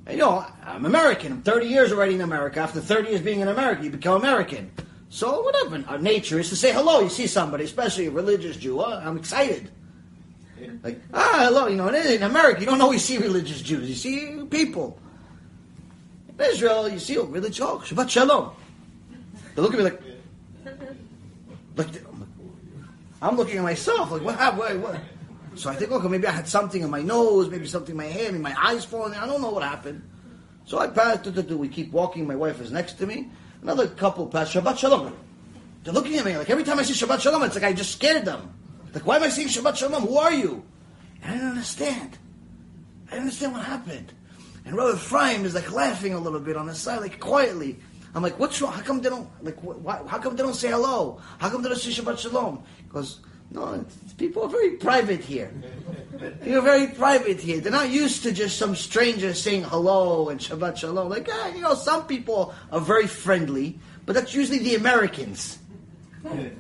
And 0.07 0.17
you 0.17 0.25
know, 0.25 0.45
I'm 0.65 0.87
American. 0.87 1.33
I'm 1.33 1.43
30 1.43 1.67
years 1.67 1.93
already 1.93 2.15
in 2.15 2.23
America. 2.23 2.61
After 2.61 2.81
30 2.81 3.11
years 3.11 3.21
being 3.21 3.41
in 3.41 3.49
America, 3.49 3.85
you 3.85 3.91
become 3.91 4.17
American. 4.17 4.73
So 5.11 5.43
whatever, 5.43 5.85
our 5.89 5.99
nature 5.99 6.39
is 6.39 6.49
to 6.49 6.57
say 6.57 6.73
hello. 6.73 7.01
You 7.01 7.11
see 7.11 7.27
somebody, 7.27 7.65
especially 7.65 8.07
a 8.07 8.11
religious 8.11 8.57
Jew. 8.57 8.81
Oh, 8.81 8.85
I'm 8.85 9.19
excited. 9.19 9.71
Like, 10.83 11.01
ah, 11.13 11.45
hello, 11.45 11.67
you 11.67 11.77
know, 11.77 11.89
in 11.89 12.23
America, 12.23 12.61
you 12.61 12.67
don't 12.67 12.81
always 12.81 13.05
see 13.05 13.19
religious 13.19 13.63
Jews. 13.63 13.89
You 13.89 13.95
see 13.95 14.45
people. 14.51 14.99
In 16.29 16.45
Israel, 16.45 16.89
you 16.89 16.99
see 16.99 17.19
oh, 17.19 17.25
religious, 17.25 17.61
oh, 17.61 17.79
Shabbat 17.79 18.09
Shalom. 18.09 18.53
They 19.55 19.63
look 19.63 19.73
at 19.75 19.79
me 19.79 19.85
like, 19.85 20.01
like, 21.77 21.89
I'm 23.21 23.37
looking 23.37 23.59
at 23.59 23.65
myself, 23.65 24.11
like, 24.11 24.23
what 24.23 24.37
happened? 24.37 24.83
What? 24.83 25.01
So 25.55 25.71
I 25.71 25.75
think, 25.75 25.91
okay, 25.91 26.09
maybe 26.09 26.27
I 26.27 26.31
had 26.31 26.47
something 26.47 26.83
in 26.83 26.91
my 26.91 27.03
nose, 27.03 27.51
maybe 27.51 27.67
something 27.67 27.93
in 27.93 27.97
my 27.97 28.05
hair, 28.05 28.31
maybe 28.31 28.43
my 28.43 28.55
eyes 28.57 28.85
falling. 28.85 29.15
I 29.15 29.27
don't 29.27 29.43
know 29.43 29.51
what 29.51 29.65
happened. 29.65 30.09
So 30.65 30.79
I 30.79 30.87
passed, 30.87 31.27
we 31.27 31.69
keep 31.69 31.91
walking, 31.91 32.27
my 32.27 32.37
wife 32.37 32.61
is 32.61 32.71
next 32.71 32.95
to 32.95 33.07
me. 33.07 33.29
Another 33.63 33.89
couple 33.89 34.27
passed, 34.27 34.55
Shabbat 34.55 34.79
Shalom. 34.79 35.17
They're 35.83 35.95
looking 35.95 36.17
at 36.17 36.25
me, 36.25 36.37
like 36.37 36.51
every 36.51 36.63
time 36.63 36.79
I 36.79 36.83
see 36.83 36.93
Shabbat 36.93 37.21
Shalom, 37.21 37.43
it's 37.43 37.55
like 37.55 37.65
I 37.65 37.73
just 37.73 37.93
scared 37.93 38.25
them. 38.25 38.55
Like, 38.95 39.07
why 39.07 39.17
am 39.17 39.23
I 39.23 39.29
saying 39.29 39.49
Shabbat 39.49 39.77
Shalom? 39.77 40.03
Who 40.03 40.17
are 40.17 40.33
you? 40.33 40.65
And 41.23 41.33
I 41.33 41.35
didn't 41.35 41.51
understand. 41.51 42.19
I 43.07 43.11
didn't 43.13 43.23
understand 43.25 43.53
what 43.53 43.65
happened. 43.65 44.13
And 44.65 44.77
Rabbi 44.77 44.97
Ephraim 44.97 45.45
is 45.45 45.55
like 45.55 45.73
laughing 45.73 46.15
a 46.15 46.19
little 46.19 46.41
bit 46.41 46.57
on 46.57 46.67
the 46.67 46.75
side, 46.75 47.01
like 47.01 47.21
quietly. 47.21 47.79
I'm 48.15 48.23
like, 48.23 48.39
what's 48.39 48.61
wrong? 48.61 48.73
How 48.73 48.83
come 48.83 49.01
they 49.01 49.09
don't 49.09 49.29
like? 49.43 49.57
Why, 49.61 50.03
how 50.07 50.19
come 50.19 50.37
they 50.37 50.43
don't 50.43 50.55
say 50.55 50.69
hello? 50.71 51.21
How 51.39 51.51
come 51.51 51.63
they 51.63 51.69
don't 51.69 51.79
say 51.79 51.91
Shabbat 51.91 52.19
Shalom? 52.19 52.63
Because 52.87 53.21
no, 53.51 53.85
people 54.19 54.43
are 54.43 54.49
very 54.49 54.73
private 54.73 55.21
here. 55.21 55.51
You're 56.45 56.63
very 56.63 56.89
private 56.89 57.41
here. 57.41 57.61
They're 57.61 57.73
not 57.73 57.91
used 57.91 58.23
to 58.25 58.33
just 58.33 58.59
some 58.59 58.75
stranger 58.75 59.33
saying 59.33 59.65
hello 59.65 60.29
and 60.29 60.39
Shabbat 60.39 60.77
Shalom. 60.77 61.09
Like, 61.09 61.29
ah, 61.31 61.49
you 61.55 61.63
know, 61.63 61.75
some 61.75 62.07
people 62.07 62.55
are 62.71 62.81
very 62.81 63.07
friendly, 63.07 63.79
but 64.05 64.15
that's 64.15 64.35
usually 64.35 64.59
the 64.59 64.75
Americans. 64.75 65.59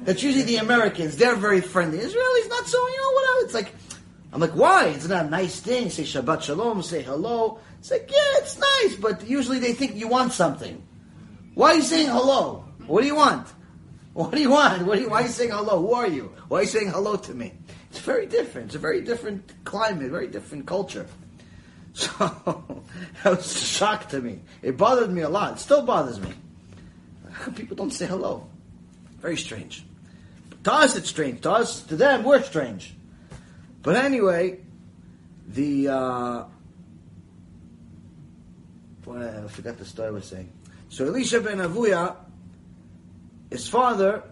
That's 0.04 0.22
usually 0.22 0.44
the 0.44 0.56
Americans. 0.56 1.16
They're 1.16 1.36
very 1.36 1.60
friendly. 1.60 1.98
Israelis 1.98 2.48
not 2.48 2.66
so. 2.66 2.78
You 2.78 2.96
know 2.96 3.12
what? 3.12 3.44
It's 3.44 3.54
like, 3.54 3.74
I'm 4.32 4.40
like, 4.40 4.52
why? 4.52 4.86
It's 4.88 5.08
not 5.08 5.26
a 5.26 5.30
nice 5.30 5.60
thing. 5.60 5.90
Say 5.90 6.04
Shabbat 6.04 6.42
Shalom. 6.42 6.82
Say 6.82 7.02
hello. 7.02 7.58
It's 7.78 7.90
like, 7.90 8.10
yeah, 8.10 8.38
it's 8.38 8.58
nice, 8.58 8.96
but 8.96 9.28
usually 9.28 9.58
they 9.58 9.72
think 9.72 9.94
you 9.94 10.08
want 10.08 10.32
something. 10.32 10.82
Why 11.54 11.72
are 11.72 11.74
you 11.76 11.82
saying 11.82 12.08
hello? 12.08 12.64
What 12.86 13.02
do 13.02 13.06
you 13.06 13.14
want? 13.14 13.46
What 14.14 14.32
do 14.32 14.40
you 14.40 14.50
want? 14.50 14.84
What 14.84 14.96
do 14.96 15.02
you, 15.02 15.10
why 15.10 15.20
are 15.20 15.22
you 15.22 15.28
saying 15.28 15.50
hello? 15.50 15.80
Who 15.80 15.92
are 15.92 16.08
you? 16.08 16.32
Why 16.48 16.58
are 16.58 16.62
you 16.62 16.68
saying 16.68 16.90
hello 16.90 17.16
to 17.16 17.34
me? 17.34 17.52
It's 17.90 18.00
very 18.00 18.26
different. 18.26 18.66
It's 18.66 18.74
a 18.74 18.78
very 18.78 19.00
different 19.00 19.64
climate, 19.64 20.10
very 20.10 20.28
different 20.28 20.66
culture. 20.66 21.06
So 21.94 22.08
that 23.24 23.30
was 23.30 23.56
a 23.56 23.64
shock 23.64 24.08
to 24.10 24.20
me. 24.20 24.40
It 24.62 24.76
bothered 24.76 25.10
me 25.10 25.22
a 25.22 25.28
lot. 25.28 25.54
It 25.54 25.58
still 25.58 25.82
bothers 25.82 26.20
me. 26.20 26.32
People 27.56 27.76
don't 27.76 27.90
say 27.90 28.06
hello. 28.06 28.46
Very 29.20 29.36
strange. 29.36 29.84
But 30.50 30.64
to 30.64 30.72
us, 30.72 30.96
it's 30.96 31.08
strange. 31.08 31.40
To 31.42 31.52
us, 31.52 31.82
to 31.84 31.96
them, 31.96 32.24
we're 32.24 32.42
strange. 32.42 32.94
But 33.82 33.96
anyway, 33.96 34.60
the 35.46 35.88
uh, 35.88 36.44
well, 39.04 39.44
I 39.44 39.48
forgot 39.48 39.78
the 39.78 39.84
story 39.84 40.08
I 40.08 40.10
was 40.10 40.26
saying. 40.26 40.52
So 40.90 41.06
Elisha 41.06 41.40
ben 41.40 41.58
Avuya, 41.58 42.16
his 43.50 43.68
father 43.68 44.22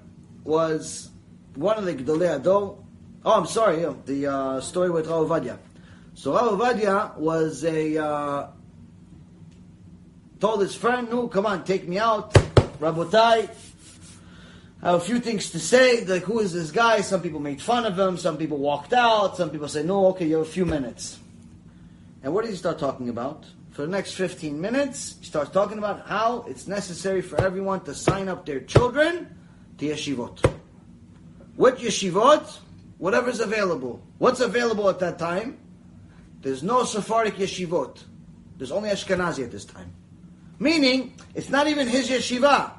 was 0.45 1.11
one 1.55 1.79
of 1.79 1.85
the 1.85 1.95
Gdolei 1.95 2.37
Ador. 2.37 2.79
Oh, 3.25 3.33
I'm 3.33 3.47
sorry, 3.47 3.85
the 4.05 4.27
uh, 4.27 4.61
story 4.61 4.91
with 4.91 5.09
Rav 5.09 5.29
Ovadia. 5.29 5.59
So 6.15 6.35
Rav 6.35 6.59
Ovadia 6.59 7.17
was 7.17 7.65
a 7.65 7.99
uh, 7.99 8.49
told 10.39 10.61
his 10.61 10.75
friend, 10.75 11.11
"No, 11.11 11.29
come 11.29 11.47
on, 11.47 11.65
take 11.65 11.89
me 11.89 11.99
out, 11.99 12.33
Rabotai." 12.79 13.49
A 14.89 15.01
few 15.01 15.19
things 15.19 15.51
to 15.51 15.59
say. 15.59 16.05
Like, 16.05 16.23
who 16.23 16.39
is 16.39 16.53
this 16.53 16.71
guy? 16.71 17.01
Some 17.01 17.21
people 17.21 17.41
made 17.41 17.61
fun 17.61 17.85
of 17.87 17.99
him. 17.99 18.17
Some 18.17 18.37
people 18.39 18.59
walked 18.59 18.93
out. 18.93 19.37
Some 19.37 19.51
people 19.51 19.67
say, 19.67 19.83
"No, 19.83 20.07
okay, 20.11 20.29
you 20.29 20.37
have 20.37 20.47
a 20.47 20.49
few 20.49 20.65
minutes." 20.65 21.19
And 22.23 22.33
what 22.33 22.45
did 22.45 22.53
he 22.53 22.57
start 22.57 22.79
talking 22.79 23.09
about? 23.09 23.47
For 23.73 23.83
the 23.83 23.89
next 23.89 24.13
15 24.13 24.61
minutes, 24.61 25.17
he 25.19 25.27
starts 25.27 25.51
talking 25.51 25.79
about 25.79 26.07
how 26.07 26.45
it's 26.49 26.69
necessary 26.69 27.21
for 27.21 27.41
everyone 27.41 27.81
to 27.81 27.95
sign 27.95 28.29
up 28.29 28.47
their 28.47 28.61
children 28.61 29.27
to 29.79 29.87
yeshivot. 29.87 30.39
What 31.57 31.79
yeshivot? 31.79 32.59
Whatever's 32.99 33.41
available. 33.41 34.01
What's 34.19 34.41
available 34.41 34.89
at 34.89 35.01
that 35.01 35.19
time? 35.19 35.59
There's 36.43 36.63
no 36.63 36.85
Sephardic 36.85 37.35
yeshivot. 37.39 38.05
There's 38.57 38.71
only 38.71 38.91
Ashkenazi 38.91 39.43
at 39.43 39.51
this 39.51 39.65
time. 39.65 39.93
Meaning, 40.61 41.15
it's 41.35 41.51
not 41.51 41.67
even 41.67 41.89
his 41.89 42.09
yeshiva. 42.09 42.71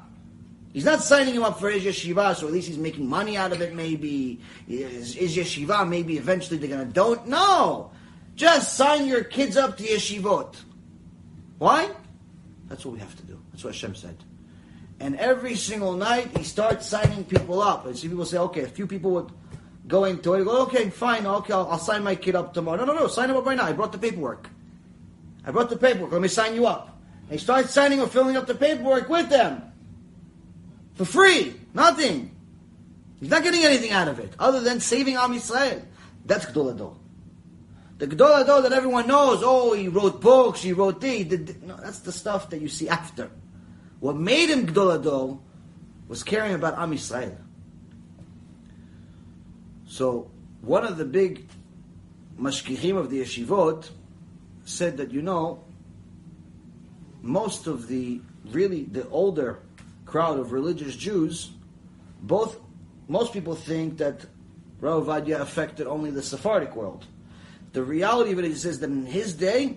He's 0.78 0.84
not 0.84 1.02
signing 1.02 1.34
him 1.34 1.42
up 1.42 1.58
for 1.58 1.68
his 1.70 1.82
yeshiva, 1.82 2.36
so 2.36 2.46
at 2.46 2.52
least 2.52 2.68
he's 2.68 2.78
making 2.78 3.08
money 3.08 3.36
out 3.36 3.50
of 3.50 3.60
it, 3.60 3.74
maybe. 3.74 4.38
His, 4.68 5.12
his 5.12 5.36
yeshiva, 5.36 5.88
maybe 5.88 6.16
eventually 6.16 6.56
they're 6.56 6.68
going 6.68 6.86
to 6.86 6.92
don't. 6.92 7.26
No! 7.26 7.90
Just 8.36 8.76
sign 8.76 9.08
your 9.08 9.24
kids 9.24 9.56
up 9.56 9.76
to 9.78 9.82
yeshivot. 9.82 10.54
Why? 11.58 11.90
That's 12.68 12.84
what 12.84 12.94
we 12.94 13.00
have 13.00 13.16
to 13.16 13.24
do. 13.24 13.42
That's 13.50 13.64
what 13.64 13.74
Hashem 13.74 13.96
said. 13.96 14.18
And 15.00 15.16
every 15.16 15.56
single 15.56 15.94
night, 15.94 16.28
he 16.36 16.44
starts 16.44 16.86
signing 16.86 17.24
people 17.24 17.60
up. 17.60 17.84
And 17.84 17.98
see 17.98 18.06
people 18.08 18.24
say, 18.24 18.38
okay, 18.38 18.62
a 18.62 18.68
few 18.68 18.86
people 18.86 19.10
would 19.10 19.32
go 19.88 20.04
into 20.04 20.34
it. 20.34 20.44
Go, 20.44 20.62
okay, 20.62 20.90
fine, 20.90 21.26
okay, 21.26 21.54
I'll, 21.54 21.66
I'll, 21.66 21.80
sign 21.80 22.04
my 22.04 22.14
kid 22.14 22.36
up 22.36 22.54
tomorrow. 22.54 22.84
No, 22.84 22.92
no, 22.92 23.00
no, 23.00 23.08
sign 23.08 23.30
him 23.30 23.36
up 23.36 23.46
right 23.46 23.56
now. 23.56 23.64
I 23.64 23.72
brought 23.72 23.90
the 23.90 23.98
paperwork. 23.98 24.48
I 25.44 25.50
brought 25.50 25.70
the 25.70 25.76
paperwork. 25.76 26.12
Let 26.12 26.22
me 26.22 26.28
sign 26.28 26.54
you 26.54 26.68
up. 26.68 27.00
And 27.22 27.32
he 27.32 27.38
starts 27.38 27.72
signing 27.72 28.00
or 28.00 28.06
filling 28.06 28.36
up 28.36 28.46
the 28.46 28.54
paperwork 28.54 29.08
with 29.08 29.28
them. 29.28 29.64
For 30.98 31.04
free. 31.04 31.54
Nothing. 31.72 32.34
He's 33.20 33.30
not 33.30 33.42
getting 33.42 33.64
anything 33.64 33.92
out 33.92 34.08
of 34.08 34.18
it, 34.18 34.32
other 34.38 34.60
than 34.60 34.80
saving 34.80 35.16
Am 35.16 35.32
Yisrael. 35.32 35.82
That's 36.26 36.46
Gdol 36.46 36.74
Ador. 36.74 36.96
The 37.98 38.06
Gdol 38.06 38.42
Ador 38.42 38.62
that 38.62 38.72
everyone 38.72 39.06
knows, 39.06 39.40
oh, 39.42 39.72
he 39.72 39.88
wrote 39.88 40.20
books, 40.20 40.60
he 40.60 40.72
wrote 40.72 41.00
the, 41.00 41.22
the, 41.22 41.66
no, 41.66 41.76
that's 41.76 42.00
the 42.00 42.12
stuff 42.12 42.50
that 42.50 42.60
you 42.60 42.68
see 42.68 42.88
after. 42.88 43.30
What 44.00 44.16
made 44.16 44.50
him 44.50 44.66
Gdol 44.66 45.00
Ador 45.00 45.40
was 46.08 46.22
caring 46.22 46.54
about 46.54 46.78
Am 46.78 46.92
Yisrael. 46.92 47.36
So, 49.86 50.30
one 50.60 50.84
of 50.84 50.96
the 50.96 51.04
big 51.04 51.48
mashgichim 52.38 52.96
of 52.96 53.10
the 53.10 53.20
yeshivot 53.20 53.90
said 54.64 54.96
that, 54.98 55.12
you 55.12 55.22
know, 55.22 55.64
most 57.22 57.66
of 57.66 57.88
the, 57.88 58.20
really, 58.50 58.84
the 58.84 59.08
older 59.08 59.60
crowd 60.08 60.38
of 60.38 60.52
religious 60.52 60.96
Jews, 60.96 61.50
both, 62.22 62.58
most 63.08 63.32
people 63.32 63.54
think 63.54 63.98
that 63.98 64.24
Rav 64.80 65.04
Ovadia 65.04 65.40
affected 65.40 65.86
only 65.86 66.10
the 66.10 66.22
Sephardic 66.22 66.74
world. 66.74 67.06
The 67.72 67.82
reality 67.82 68.32
of 68.32 68.38
it 68.38 68.46
is, 68.46 68.64
is 68.64 68.80
that 68.80 68.90
in 68.90 69.06
his 69.06 69.34
day, 69.34 69.76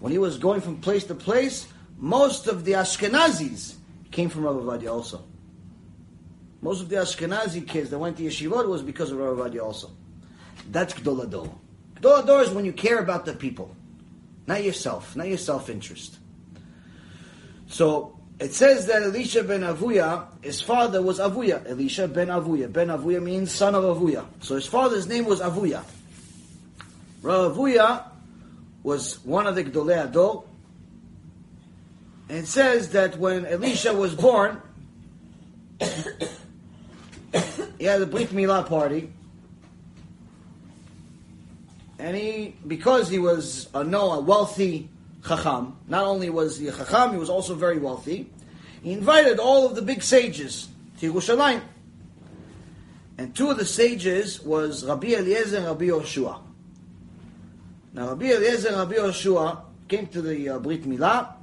when 0.00 0.10
he 0.10 0.18
was 0.18 0.38
going 0.38 0.60
from 0.60 0.80
place 0.80 1.04
to 1.04 1.14
place, 1.14 1.68
most 1.98 2.46
of 2.46 2.64
the 2.64 2.72
Ashkenazis 2.72 3.74
came 4.10 4.28
from 4.28 4.44
Rav 4.44 4.56
Ovadia 4.56 4.90
also. 4.90 5.22
Most 6.62 6.80
of 6.80 6.88
the 6.88 6.96
Ashkenazi 6.96 7.66
kids 7.66 7.90
that 7.90 7.98
went 7.98 8.16
to 8.16 8.22
yeshivot 8.22 8.66
was 8.68 8.82
because 8.82 9.10
of 9.12 9.18
Rav 9.18 9.36
Ovadia 9.36 9.62
also. 9.62 9.90
That's 10.70 10.94
Gdol 10.94 11.24
Ador. 11.24 11.54
Gdol 12.00 12.42
is 12.42 12.50
when 12.50 12.64
you 12.64 12.72
care 12.72 12.98
about 12.98 13.26
the 13.26 13.34
people, 13.34 13.76
not 14.46 14.64
yourself, 14.64 15.14
not 15.14 15.28
your 15.28 15.38
self-interest. 15.38 16.18
So 17.66 18.18
it 18.42 18.52
says 18.52 18.86
that 18.86 19.04
Elisha 19.04 19.44
ben 19.44 19.60
Avuya, 19.60 20.26
his 20.42 20.60
father 20.60 21.00
was 21.00 21.20
Avuya. 21.20 21.64
Elisha 21.64 22.08
ben 22.08 22.26
Avuya. 22.26 22.72
Ben 22.72 22.88
Avuya 22.88 23.22
means 23.22 23.52
son 23.52 23.76
of 23.76 23.84
Avuya. 23.84 24.24
So 24.40 24.56
his 24.56 24.66
father's 24.66 25.06
name 25.06 25.26
was 25.26 25.40
Avuya. 25.40 25.84
Rav 27.22 27.54
Avuya 27.56 28.02
was 28.82 29.24
one 29.24 29.46
of 29.46 29.54
the 29.54 29.62
Gdolei 29.62 30.08
Ador. 30.08 30.42
And 32.28 32.38
it 32.38 32.46
says 32.48 32.88
that 32.90 33.16
when 33.16 33.46
Elisha 33.46 33.92
was 33.92 34.12
born, 34.16 34.60
he 37.78 37.84
had 37.84 38.02
a 38.02 38.06
Brit 38.06 38.30
Milah 38.30 38.66
party. 38.66 39.12
And 42.00 42.16
he, 42.16 42.56
because 42.66 43.08
he 43.08 43.20
was 43.20 43.68
a 43.72 43.84
no, 43.84 44.10
a 44.14 44.20
wealthy 44.20 44.88
Chacham, 45.26 45.76
not 45.88 46.04
only 46.04 46.30
was 46.30 46.58
he 46.58 46.68
a 46.68 46.72
Chacham, 46.72 47.12
he 47.12 47.18
was 47.18 47.30
also 47.30 47.54
very 47.54 47.78
wealthy. 47.78 48.30
He 48.82 48.92
invited 48.92 49.38
all 49.38 49.66
of 49.66 49.74
the 49.74 49.82
big 49.82 50.02
sages 50.02 50.68
to 51.00 51.12
Yerushalayim. 51.12 51.62
And 53.18 53.34
two 53.34 53.50
of 53.50 53.58
the 53.58 53.64
sages 53.64 54.42
was 54.42 54.84
Rabbi 54.84 55.08
Eliezer 55.08 55.58
and 55.58 55.66
Rabbi 55.66 55.84
Yoshua. 55.86 56.40
Now 57.92 58.08
Rabbi 58.08 58.26
Eliezer 58.26 58.68
and 58.68 58.78
Rabbi 58.78 58.94
Yoshua 58.94 59.60
came 59.86 60.06
to 60.08 60.22
the 60.22 60.48
uh, 60.48 60.58
Brit 60.58 60.82
Milah, 60.84 61.34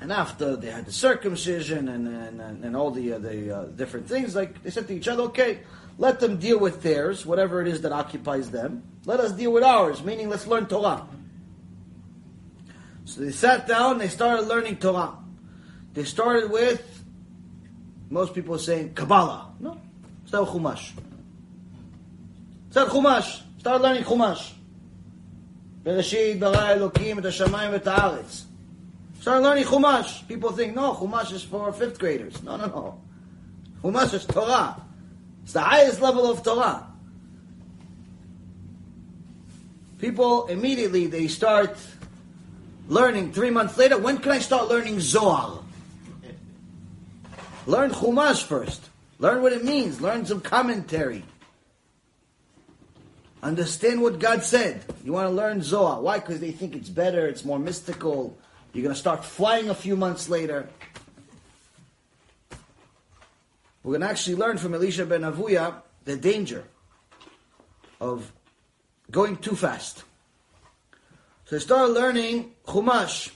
and 0.00 0.12
after 0.12 0.56
they 0.56 0.70
had 0.70 0.86
the 0.86 0.92
circumcision 0.92 1.88
and 1.88 2.08
and, 2.40 2.64
and 2.64 2.76
all 2.76 2.90
the 2.90 3.14
uh, 3.14 3.18
the 3.18 3.54
uh, 3.54 3.64
different 3.64 4.08
things, 4.08 4.34
like 4.34 4.62
they 4.62 4.70
said 4.70 4.86
to 4.88 4.94
each 4.94 5.08
other, 5.08 5.24
okay, 5.24 5.58
let 5.98 6.20
them 6.20 6.38
deal 6.38 6.58
with 6.58 6.82
theirs, 6.82 7.26
whatever 7.26 7.60
it 7.60 7.68
is 7.68 7.82
that 7.82 7.92
occupies 7.92 8.50
them. 8.50 8.82
Let 9.04 9.20
us 9.20 9.32
deal 9.32 9.52
with 9.52 9.64
ours, 9.64 10.02
meaning 10.02 10.28
let's 10.28 10.46
learn 10.46 10.66
Torah. 10.66 11.06
So 13.04 13.20
they 13.20 13.32
sat 13.32 13.66
down, 13.66 13.98
they 13.98 14.08
started 14.08 14.46
learning 14.48 14.76
Torah. 14.76 15.18
They 15.92 16.04
started 16.04 16.50
with, 16.50 17.04
most 18.10 18.34
people 18.34 18.58
saying 18.58 18.94
Kabbalah. 18.94 19.52
No, 19.60 19.80
start 20.26 20.44
with 20.44 20.62
Chumash. 20.62 20.92
Start 22.70 22.88
Chumash. 22.88 23.42
Start 23.60 23.82
learning 23.82 24.04
Chumash. 24.04 24.52
Bereshit 25.84 26.40
bara 26.40 26.76
Elokim 26.76 27.18
et 27.18 27.24
Hashemayim 27.24 27.74
et 27.74 27.84
haaretz. 27.84 28.44
Start 29.20 29.42
learning 29.42 29.64
Chumash. 29.64 30.26
People 30.26 30.50
think, 30.52 30.74
no, 30.74 30.94
Chumash 30.94 31.32
is 31.32 31.42
for 31.44 31.72
fifth 31.72 31.98
graders. 31.98 32.42
No, 32.42 32.56
no, 32.56 32.66
no. 32.66 33.00
Chumash 33.82 34.14
is 34.14 34.24
Torah. 34.24 34.80
It's 35.44 35.52
the 35.52 35.60
highest 35.60 36.00
level 36.00 36.30
of 36.30 36.42
Torah. 36.42 36.86
People 39.98 40.46
immediately 40.46 41.06
they 41.06 41.28
start 41.28 41.76
learning 42.88 43.32
three 43.32 43.50
months 43.50 43.76
later. 43.76 43.98
When 43.98 44.18
can 44.18 44.32
I 44.32 44.38
start 44.38 44.68
learning 44.68 45.00
Zohar? 45.00 45.62
Learn 47.66 47.90
Chumash 47.90 48.44
first. 48.44 48.90
Learn 49.18 49.42
what 49.42 49.52
it 49.52 49.64
means. 49.64 50.00
Learn 50.00 50.26
some 50.26 50.40
commentary. 50.40 51.24
Understand 53.42 54.00
what 54.00 54.18
God 54.18 54.42
said. 54.42 54.82
You 55.04 55.12
want 55.12 55.28
to 55.28 55.34
learn 55.34 55.62
Zohar. 55.62 56.00
Why? 56.00 56.18
Because 56.18 56.40
they 56.40 56.50
think 56.50 56.74
it's 56.74 56.88
better, 56.88 57.26
it's 57.26 57.44
more 57.44 57.58
mystical. 57.58 58.36
You're 58.72 58.82
going 58.82 58.94
to 58.94 58.98
start 58.98 59.24
flying 59.24 59.70
a 59.70 59.74
few 59.74 59.96
months 59.96 60.28
later. 60.28 60.68
We're 63.82 63.92
going 63.92 64.00
to 64.00 64.08
actually 64.08 64.36
learn 64.36 64.56
from 64.56 64.74
Elisha 64.74 65.04
ben 65.04 65.20
Avuya 65.20 65.74
the 66.06 66.16
danger 66.16 66.64
of 68.00 68.32
going 69.10 69.36
too 69.36 69.54
fast. 69.54 70.04
They 71.54 71.60
started 71.60 71.92
learning 71.92 72.52
Chumash. 72.66 73.30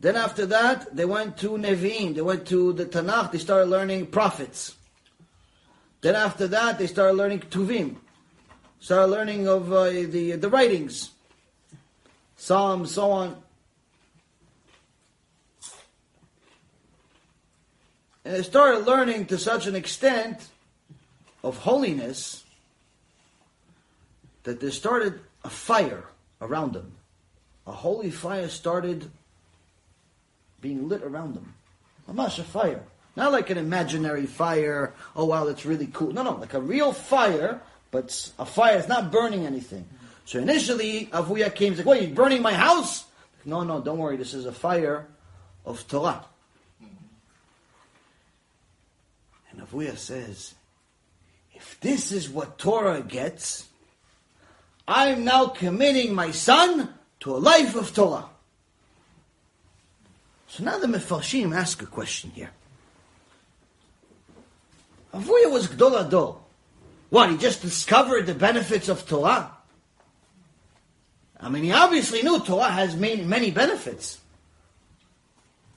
Then 0.00 0.16
after 0.16 0.46
that, 0.46 0.96
they 0.96 1.04
went 1.04 1.36
to 1.40 1.50
Nevi'im, 1.50 2.14
they 2.14 2.22
went 2.22 2.46
to 2.46 2.72
the 2.72 2.86
Tanakh, 2.86 3.32
they 3.32 3.36
started 3.36 3.66
learning 3.66 4.06
prophets. 4.06 4.74
Then 6.00 6.14
after 6.14 6.48
that, 6.48 6.78
they 6.78 6.86
started 6.86 7.18
learning 7.18 7.40
Ketuvim, 7.40 7.96
started 8.78 9.08
learning 9.08 9.48
of 9.48 9.70
uh, 9.70 9.90
the, 9.90 10.36
the 10.36 10.48
writings, 10.48 11.10
Psalms, 12.38 12.92
so 12.92 13.10
on. 13.10 13.36
And 18.24 18.34
they 18.34 18.42
started 18.42 18.86
learning 18.86 19.26
to 19.26 19.36
such 19.36 19.66
an 19.66 19.76
extent 19.76 20.48
of 21.44 21.58
holiness 21.58 22.44
that 24.44 24.58
there 24.60 24.70
started 24.70 25.20
a 25.44 25.50
fire 25.50 26.04
around 26.40 26.72
them. 26.72 26.92
A 27.66 27.72
holy 27.72 28.10
fire 28.10 28.48
started 28.48 29.10
being 30.60 30.88
lit 30.88 31.02
around 31.02 31.34
them. 31.34 31.54
A 32.08 32.22
a 32.22 32.30
fire. 32.30 32.82
Not 33.16 33.32
like 33.32 33.50
an 33.50 33.58
imaginary 33.58 34.26
fire, 34.26 34.94
oh 35.16 35.24
wow, 35.24 35.44
that's 35.44 35.66
really 35.66 35.86
cool. 35.86 36.12
No, 36.12 36.22
no, 36.22 36.36
like 36.36 36.54
a 36.54 36.60
real 36.60 36.92
fire, 36.92 37.60
but 37.90 38.30
a 38.38 38.46
fire 38.46 38.78
is 38.78 38.88
not 38.88 39.10
burning 39.10 39.46
anything. 39.46 39.86
So 40.24 40.38
initially, 40.38 41.06
Avuya 41.06 41.54
came 41.54 41.68
and 41.68 41.76
said, 41.78 41.86
Wait, 41.86 42.02
you're 42.02 42.14
burning 42.14 42.42
my 42.42 42.54
house? 42.54 43.04
No, 43.44 43.62
no, 43.64 43.80
don't 43.80 43.98
worry, 43.98 44.16
this 44.16 44.34
is 44.34 44.46
a 44.46 44.52
fire 44.52 45.06
of 45.64 45.86
Torah. 45.88 46.24
And 49.50 49.60
Avuya 49.60 49.96
says, 49.96 50.54
if 51.52 51.78
this 51.80 52.12
is 52.12 52.28
what 52.28 52.58
Torah 52.58 53.02
gets, 53.02 53.66
I'm 54.86 55.24
now 55.24 55.46
committing 55.46 56.14
my 56.14 56.30
son 56.30 56.88
to 57.20 57.36
a 57.36 57.38
life 57.38 57.74
of 57.74 57.94
Torah. 57.94 58.26
So 60.48 60.64
now 60.64 60.78
the 60.78 60.86
Mefarshim 60.86 61.54
ask 61.54 61.80
a 61.82 61.86
question 61.86 62.30
here. 62.30 62.50
Avuya 65.14 65.50
was 65.50 65.68
Gdol 65.68 66.06
Ador. 66.06 66.40
What, 67.10 67.30
he 67.30 67.36
just 67.36 67.62
discovered 67.62 68.26
the 68.26 68.34
benefits 68.34 68.88
of 68.88 69.06
Torah? 69.06 69.50
I 71.38 71.48
mean, 71.48 71.64
he 71.64 71.72
obviously 71.72 72.22
knew 72.22 72.40
Torah 72.40 72.70
has 72.70 72.96
many, 72.96 73.22
many 73.22 73.50
benefits. 73.50 74.18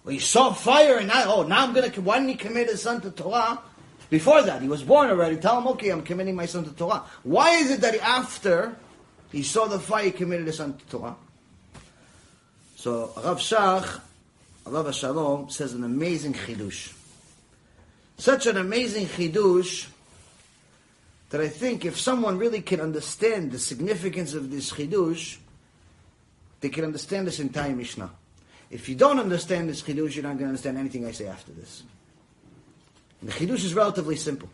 Well, 0.04 0.14
he 0.14 0.20
saw 0.20 0.54
fire 0.54 0.98
and 0.98 1.08
now, 1.08 1.24
oh, 1.28 1.44
now 1.44 1.64
I'm 1.64 1.74
going 1.74 1.90
to, 1.90 2.02
why 2.02 2.18
didn't 2.18 2.30
he 2.30 2.36
commit 2.36 2.68
his 2.68 2.82
son 2.82 3.02
to 3.02 3.12
Torah? 3.12 3.60
Before 4.10 4.42
that, 4.44 4.62
he 4.62 4.68
was 4.68 4.84
born 4.84 5.10
already. 5.10 5.38
Tell 5.38 5.58
him, 5.58 5.68
okay, 5.70 5.90
I'm 5.90 6.04
committing 6.04 6.36
my 6.36 6.46
son 6.46 6.66
to 6.66 6.72
Torah. 6.72 7.04
Why 7.24 7.56
is 7.56 7.72
it 7.72 7.82
that 7.82 7.96
after 8.02 8.76
he 9.32 9.42
saw 9.42 9.66
the 9.66 9.80
fire, 9.80 10.06
he 10.06 10.12
committed 10.12 10.46
his 10.46 10.58
son 10.58 10.78
to 10.78 10.86
Torah? 10.86 11.16
So, 12.84 13.14
Rav 13.16 13.38
Shach, 13.38 14.02
Rav 14.66 14.94
Shalom, 14.94 15.50
says 15.50 15.72
an 15.72 15.86
amazing 15.86 16.34
chidush. 16.34 16.92
Such 18.18 18.46
an 18.46 18.58
amazing 18.58 19.06
chidush 19.06 19.88
that 21.30 21.40
I 21.40 21.48
think 21.48 21.86
if 21.86 21.98
someone 21.98 22.38
really 22.38 22.62
can 22.62 22.82
understand 22.82 23.54
the 23.54 23.58
significance 23.58 24.34
of 24.34 24.52
this 24.52 24.70
chidush, 24.70 25.38
they 26.60 26.68
can 26.68 26.84
understand 26.84 27.26
this 27.26 27.40
entire 27.40 27.74
Mishnah. 27.74 28.12
If 28.70 28.90
you 28.90 28.96
don't 28.96 29.18
understand 29.18 29.70
this 29.70 29.82
chidush, 29.82 30.16
you're 30.16 30.24
not 30.24 30.32
going 30.32 30.40
to 30.40 30.48
understand 30.48 30.78
anything 30.78 31.06
I 31.06 31.12
say 31.12 31.28
after 31.28 31.54
this. 31.54 31.84
And 33.22 33.30
the 33.30 33.34
chidush 33.34 33.64
is 33.64 33.74
relatively 33.74 34.18
simple. 34.18 34.50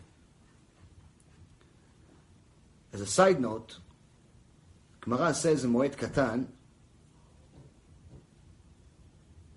As 2.92 3.00
a 3.00 3.06
side 3.06 3.40
note, 3.40 3.78
Gemara 5.00 5.34
says 5.34 5.64
in 5.64 5.72
Moed 5.72 5.96
Katan, 5.96 6.46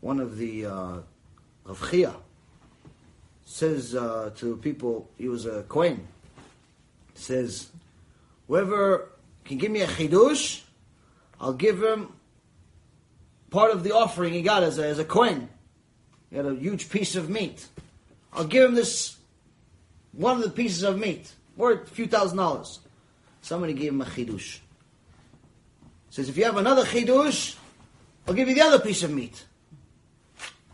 one 0.04 0.20
of 0.20 0.38
the 0.38 0.66
uh, 0.66 0.98
Chiya 1.66 2.14
says 3.46 3.96
uh, 3.96 4.32
to 4.36 4.58
people, 4.58 5.10
he 5.18 5.30
was 5.30 5.46
a 5.46 5.64
Kohen, 5.64 6.06
says, 7.14 7.70
whoever 8.48 9.10
can 9.46 9.58
give 9.58 9.72
me 9.72 9.80
a 9.80 9.88
chidush, 9.88 10.62
I'll 11.40 11.54
give 11.54 11.82
him 11.82 12.12
part 13.50 13.72
of 13.72 13.86
the 13.86 13.96
offering 13.96 14.34
he 14.34 14.42
got 14.42 14.62
as 14.64 14.78
a, 14.78 14.86
as 14.86 15.00
a 15.00 15.06
Kohen. 15.06 15.48
He 16.30 16.36
had 16.36 16.48
a 16.48 16.54
huge 16.54 16.90
piece 16.90 17.16
of 17.16 17.30
meat. 17.30 17.66
I'll 18.34 18.44
give 18.44 18.68
him 18.68 18.76
this, 18.76 19.16
one 20.12 20.36
of 20.36 20.44
the 20.44 20.50
pieces 20.50 20.84
of 20.84 21.00
meat, 21.00 21.32
worth 21.56 21.90
a 21.90 21.96
few 21.96 22.08
thousand 22.08 22.40
dollars. 22.40 22.80
Somebody 23.42 23.72
gave 23.72 23.94
him 23.94 24.02
a 24.02 24.06
chidush. 24.06 24.60
Says, 26.10 26.28
if 26.28 26.36
you 26.36 26.44
have 26.44 26.58
another 26.58 26.84
chidush, 26.84 27.56
I'll 28.28 28.34
give 28.34 28.50
you 28.50 28.56
the 28.56 28.62
other 28.62 28.80
piece 28.80 29.04
of 29.04 29.10
meat. 29.10 29.46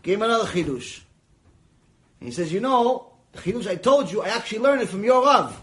Give 0.02 0.18
him 0.18 0.22
another 0.22 0.46
chidush. 0.46 1.00
And 2.20 2.28
he 2.28 2.34
says, 2.34 2.52
you 2.52 2.60
know, 2.60 3.12
the 3.32 3.38
chidush 3.38 3.66
I 3.66 3.76
told 3.76 4.10
you, 4.10 4.22
I 4.22 4.28
actually 4.28 4.60
learned 4.60 4.82
it 4.82 4.88
from 4.88 5.04
your 5.04 5.22
Rav. 5.22 5.62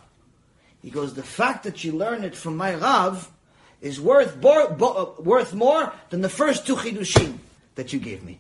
He 0.82 0.90
goes, 0.90 1.14
the 1.14 1.24
fact 1.24 1.64
that 1.64 1.84
you 1.84 1.92
learned 1.94 2.24
it 2.24 2.36
from 2.36 2.56
my 2.56 2.76
Rav 2.76 3.30
is 3.82 4.00
worth, 4.00 4.40
bo- 4.40 4.72
bo- 4.74 5.16
worth 5.20 5.54
more 5.54 5.94
than 6.10 6.22
the 6.22 6.30
first 6.30 6.66
two 6.66 6.76
chidushim 6.76 7.38
that 7.76 7.94
you 7.94 8.00
gave 8.00 8.24
me. 8.24 8.40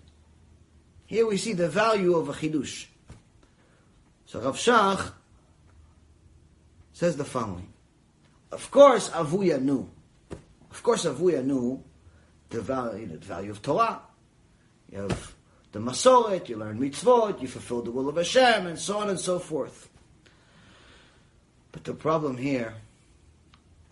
Here 1.06 1.26
we 1.26 1.38
see 1.38 1.54
the 1.54 1.70
value 1.70 2.16
of 2.16 2.30
a 2.30 2.34
chidush. 2.34 2.86
So 4.26 4.42
Rav 4.42 4.58
Shach 4.58 5.12
says 6.94 7.16
the 7.16 7.26
following. 7.26 7.72
Of 8.52 8.70
course, 8.72 9.10
Avuya 9.10 9.62
knew. 9.62 9.90
Of 10.72 10.84
course, 10.84 11.06
Avuya 11.06 11.44
knew 11.44 11.84
the 12.50 12.62
value, 12.62 13.08
the 13.08 13.18
value 13.18 13.52
of 13.52 13.62
Torah. 13.62 14.02
You 14.92 15.00
have 15.00 15.36
the 15.72 15.80
Masoret, 15.80 16.50
you 16.50 16.58
learn 16.58 16.80
mitzvot, 16.80 17.42
you 17.42 17.48
fulfill 17.48 17.82
the 17.82 17.92
will 17.92 18.10
of 18.10 18.16
Hashem, 18.16 18.68
and 18.68 18.80
so 18.80 19.00
on 19.00 19.10
and 19.10 19.20
so 19.20 19.40
forth. 19.40 19.90
But 21.72 21.84
the 21.84 21.94
problem 21.94 22.38
here 22.38 22.74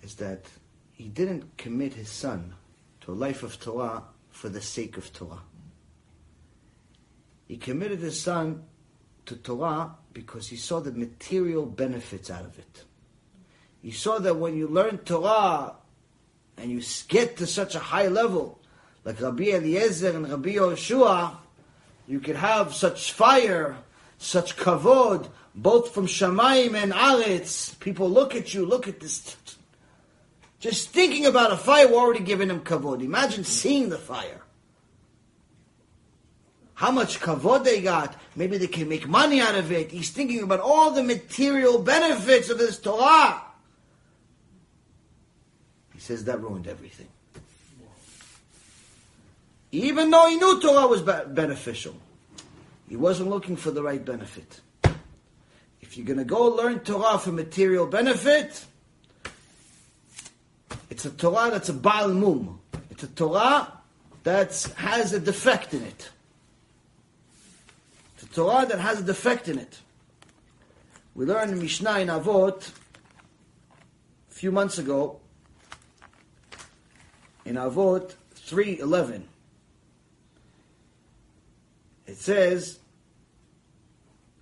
is 0.01 0.15
that 0.15 0.45
he 0.93 1.07
didn't 1.09 1.57
commit 1.57 1.93
his 1.93 2.09
son 2.09 2.55
to 3.01 3.11
a 3.11 3.13
life 3.13 3.43
of 3.43 3.59
Torah 3.59 4.03
for 4.31 4.49
the 4.49 4.61
sake 4.61 4.97
of 4.97 5.11
Torah. 5.13 5.41
He 7.47 7.57
committed 7.57 7.99
his 7.99 8.19
son 8.19 8.63
to 9.25 9.35
Torah 9.35 9.95
because 10.13 10.47
he 10.47 10.55
saw 10.55 10.79
the 10.79 10.91
material 10.91 11.65
benefits 11.65 12.31
out 12.31 12.45
of 12.45 12.57
it. 12.57 12.83
He 13.81 13.91
saw 13.91 14.17
that 14.19 14.37
when 14.37 14.57
you 14.57 14.67
learn 14.67 14.99
Torah 14.99 15.75
and 16.57 16.71
you 16.71 16.81
get 17.07 17.37
to 17.37 17.45
such 17.45 17.75
a 17.75 17.79
high 17.79 18.07
level, 18.07 18.59
like 19.03 19.21
Rabbi 19.21 19.51
Eliezer 19.51 20.15
and 20.15 20.27
Rabbi 20.27 20.55
Yoshua, 20.55 21.35
you 22.07 22.19
could 22.19 22.35
have 22.35 22.73
such 22.73 23.11
fire, 23.11 23.77
such 24.17 24.55
kavod, 24.57 25.29
both 25.53 25.93
from 25.93 26.05
Shamayim 26.05 26.75
and 26.75 26.91
Aretz. 26.91 27.79
People 27.79 28.09
look 28.09 28.35
at 28.35 28.53
you, 28.53 28.65
look 28.65 28.87
at 28.87 28.99
this. 28.99 29.35
Just 30.59 30.89
thinking 30.89 31.25
about 31.25 31.51
a 31.51 31.57
fire, 31.57 31.87
we're 31.87 31.95
already 31.95 32.23
giving 32.23 32.49
him 32.49 32.61
kavod. 32.61 33.01
Imagine 33.01 33.43
seeing 33.43 33.89
the 33.89 33.97
fire. 33.97 34.41
How 36.75 36.91
much 36.91 37.21
kavod 37.21 37.63
they 37.63 37.81
got. 37.81 38.19
Maybe 38.35 38.57
they 38.57 38.67
can 38.67 38.89
make 38.89 39.07
money 39.07 39.39
out 39.39 39.55
of 39.55 39.71
it. 39.71 39.91
He's 39.91 40.09
thinking 40.09 40.43
about 40.43 40.59
all 40.59 40.91
the 40.91 41.03
material 41.03 41.79
benefits 41.79 42.49
of 42.49 42.57
this 42.57 42.79
Torah. 42.79 43.41
He 45.93 45.99
says 46.01 46.25
that 46.25 46.41
ruined 46.41 46.67
everything. 46.67 47.07
Even 49.75 50.09
though 50.09 50.27
he 50.29 50.37
knew 50.37 50.61
Torah 50.61 50.87
was 50.87 51.01
beneficial, 51.01 51.95
he 52.87 52.95
wasn't 52.95 53.29
looking 53.29 53.57
for 53.57 53.71
the 53.71 53.83
right 53.83 54.03
benefit. 54.03 54.61
If 55.81 55.97
you're 55.97 56.05
going 56.05 56.19
to 56.19 56.23
go 56.23 56.45
learn 56.45 56.79
Torah 56.79 57.17
for 57.17 57.33
material 57.33 57.85
benefit, 57.85 58.63
it's 60.89 61.03
a 61.03 61.09
Torah 61.09 61.51
that's 61.51 61.67
a 61.67 61.73
Baal 61.73 62.07
Mum. 62.07 62.61
It's 62.89 63.03
a 63.03 63.07
Torah 63.07 63.73
that 64.23 64.73
has 64.77 65.11
a 65.11 65.19
defect 65.19 65.73
in 65.73 65.83
it. 65.83 66.09
It's 68.13 68.23
a 68.23 68.33
Torah 68.33 68.65
that 68.67 68.79
has 68.79 69.01
a 69.01 69.03
defect 69.03 69.49
in 69.49 69.59
it. 69.59 69.79
We 71.15 71.25
learned 71.25 71.51
in 71.51 71.59
Mishnah 71.59 71.99
in 71.99 72.07
Avot 72.07 72.71
a 74.31 74.33
few 74.33 74.53
months 74.53 74.77
ago 74.77 75.19
in 77.43 77.55
Avot 77.55 78.13
3.11. 78.35 79.23
It 82.07 82.17
says, 82.17 82.79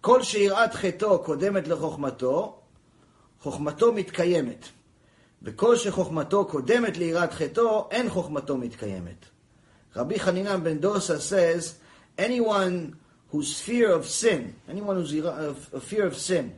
כל 0.02 0.24
שיראת 0.24 0.74
חטאו 0.74 1.24
קודמת 1.24 1.68
לחוכמתו, 1.68 2.60
חוכמתו 3.42 3.94
מתקיימת. 3.94 4.66
וכל 5.44 5.76
שחוכמתו 5.76 6.46
קודמת 6.46 6.98
ליראת 6.98 7.34
חטאו, 7.34 7.88
אין 7.92 8.10
חוכמתו 8.10 8.58
מתקיימת. 8.58 9.26
Rabbi 9.96 10.18
Hanina 10.18 10.58
ben 10.64 10.80
Dosa 10.80 11.20
says, 11.20 11.76
anyone 12.18 12.96
whose 13.30 13.60
fear 13.62 13.92
of 13.92 14.08
sin, 14.08 14.56
anyone 14.68 14.96
whose 14.96 15.14
fear 15.84 16.06
of 16.06 16.18
sin, 16.18 16.56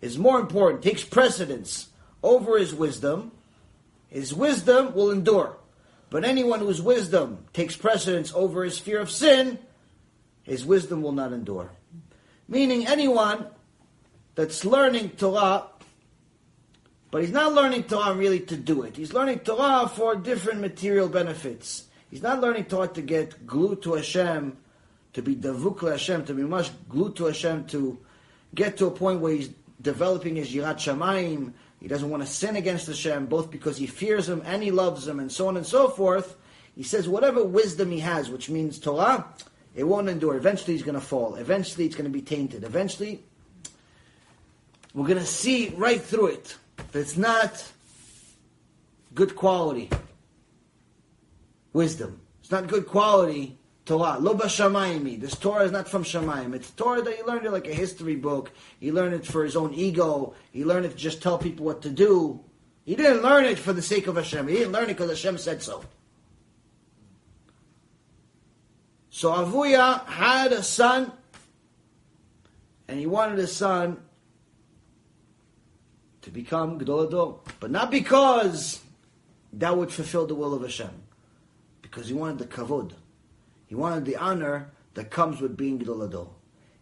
is 0.00 0.18
more 0.18 0.40
important, 0.40 0.82
takes 0.82 1.04
precedence 1.04 1.88
over 2.22 2.58
his 2.58 2.74
wisdom, 2.74 3.30
his 4.08 4.34
wisdom 4.34 4.92
will 4.94 5.10
endure. 5.10 5.56
But 6.10 6.24
anyone 6.24 6.60
whose 6.60 6.82
wisdom 6.82 7.46
takes 7.52 7.76
precedence 7.76 8.32
over 8.34 8.64
his 8.64 8.78
fear 8.78 9.00
of 9.00 9.10
sin, 9.10 9.58
his 10.44 10.64
wisdom 10.64 11.02
will 11.02 11.12
not 11.12 11.32
endure. 11.32 11.70
Meaning 12.48 12.86
anyone 12.86 13.46
that's 14.34 14.64
learning 14.64 15.10
Torah, 15.10 15.64
but 17.10 17.22
he's 17.22 17.32
not 17.32 17.52
learning 17.52 17.84
Torah 17.84 18.14
really 18.14 18.40
to 18.40 18.56
do 18.56 18.82
it. 18.82 18.96
He's 18.96 19.12
learning 19.12 19.40
Torah 19.40 19.88
for 19.88 20.14
different 20.16 20.60
material 20.60 21.08
benefits. 21.08 21.86
He's 22.10 22.22
not 22.22 22.40
learning 22.40 22.66
Torah 22.66 22.88
to 22.88 23.02
get 23.02 23.46
glued 23.46 23.82
to 23.82 23.94
Hashem, 23.94 24.56
to 25.14 25.22
be 25.22 25.34
davuk 25.34 25.88
Hashem, 25.88 26.24
to 26.26 26.34
be 26.34 26.42
much 26.42 26.70
glued 26.88 27.16
to 27.16 27.26
Hashem, 27.26 27.66
to 27.68 27.98
get 28.54 28.76
to 28.78 28.86
a 28.86 28.90
point 28.90 29.20
where 29.20 29.32
he's 29.32 29.50
developing 29.80 30.36
his 30.36 30.52
yirat 30.52 30.76
shamayim. 30.76 31.52
He 31.80 31.88
doesn't 31.88 32.10
want 32.10 32.22
to 32.22 32.28
sin 32.28 32.56
against 32.56 32.86
Hashem, 32.86 33.26
both 33.26 33.50
because 33.50 33.76
he 33.76 33.86
fears 33.86 34.28
him 34.28 34.42
and 34.44 34.62
he 34.62 34.70
loves 34.70 35.06
him, 35.06 35.20
and 35.20 35.30
so 35.30 35.48
on 35.48 35.56
and 35.56 35.66
so 35.66 35.88
forth. 35.88 36.36
He 36.74 36.82
says 36.82 37.08
whatever 37.08 37.44
wisdom 37.44 37.90
he 37.90 38.00
has, 38.00 38.28
which 38.28 38.50
means 38.50 38.78
Torah, 38.78 39.26
it 39.74 39.84
won't 39.84 40.08
endure. 40.08 40.36
Eventually, 40.36 40.74
he's 40.74 40.82
going 40.82 40.94
to 40.94 41.04
fall. 41.04 41.34
Eventually, 41.36 41.86
it's 41.86 41.96
going 41.96 42.10
to 42.10 42.10
be 42.10 42.22
tainted. 42.22 42.64
Eventually, 42.64 43.24
we're 44.92 45.06
going 45.06 45.18
to 45.18 45.26
see 45.26 45.74
right 45.76 46.00
through 46.00 46.28
it 46.28 46.56
that 46.92 47.00
it's 47.00 47.16
not 47.16 47.72
good 49.14 49.34
quality 49.36 49.90
wisdom. 51.72 52.20
It's 52.40 52.50
not 52.50 52.68
good 52.68 52.86
quality 52.86 53.58
Torah. 53.84 54.18
Lo 54.18 54.34
b'shamayim. 54.34 55.20
This 55.20 55.36
Torah 55.36 55.64
is 55.64 55.72
not 55.72 55.88
from 55.88 56.04
Shamayim. 56.04 56.54
It's 56.54 56.70
Torah 56.70 57.02
that 57.02 57.16
he 57.16 57.22
learned 57.22 57.44
it 57.44 57.52
like 57.52 57.66
a 57.66 57.74
history 57.74 58.16
book. 58.16 58.50
He 58.80 58.92
learned 58.92 59.14
it 59.14 59.26
for 59.26 59.44
his 59.44 59.56
own 59.56 59.74
ego. 59.74 60.34
He 60.52 60.64
learned 60.64 60.86
it 60.86 60.92
to 60.92 60.96
just 60.96 61.22
tell 61.22 61.36
people 61.36 61.66
what 61.66 61.82
to 61.82 61.90
do. 61.90 62.40
He 62.84 62.96
didn't 62.96 63.22
learn 63.22 63.44
it 63.44 63.58
for 63.58 63.72
the 63.72 63.82
sake 63.82 64.06
of 64.06 64.16
Hashem. 64.16 64.48
He 64.48 64.54
didn't 64.54 64.72
learn 64.72 64.84
it 64.84 64.88
because 64.88 65.10
Hashem 65.10 65.38
said 65.38 65.62
so. 65.62 65.84
So 69.14 69.30
Avuya 69.30 70.04
had 70.06 70.50
a 70.52 70.60
son, 70.60 71.12
and 72.88 72.98
he 72.98 73.06
wanted 73.06 73.38
his 73.38 73.54
son 73.54 73.98
to 76.22 76.32
become 76.32 76.80
Gedol 76.80 77.06
Ador. 77.06 77.38
But 77.60 77.70
not 77.70 77.92
because 77.92 78.80
that 79.52 79.76
would 79.76 79.92
fulfill 79.92 80.26
the 80.26 80.34
will 80.34 80.52
of 80.52 80.62
Hashem. 80.62 80.90
Because 81.80 82.08
he 82.08 82.14
wanted 82.14 82.38
the 82.38 82.46
kavod. 82.46 82.94
He 83.68 83.76
wanted 83.76 84.04
the 84.04 84.16
honor 84.16 84.72
that 84.94 85.12
comes 85.12 85.40
with 85.40 85.56
being 85.56 85.78
Gedol 85.78 86.06
Ador. 86.06 86.30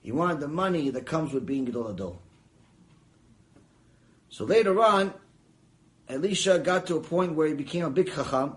He 0.00 0.10
wanted 0.10 0.40
the 0.40 0.48
money 0.48 0.88
that 0.88 1.04
comes 1.04 1.34
with 1.34 1.44
being 1.44 1.66
Gedol 1.66 1.90
Ador. 1.90 2.16
So 4.30 4.46
later 4.46 4.82
on, 4.82 5.12
Elisha 6.08 6.60
got 6.60 6.86
to 6.86 6.96
a 6.96 7.02
point 7.02 7.34
where 7.34 7.46
he 7.46 7.52
became 7.52 7.84
a 7.84 7.90
big 7.90 8.10
chacham, 8.10 8.56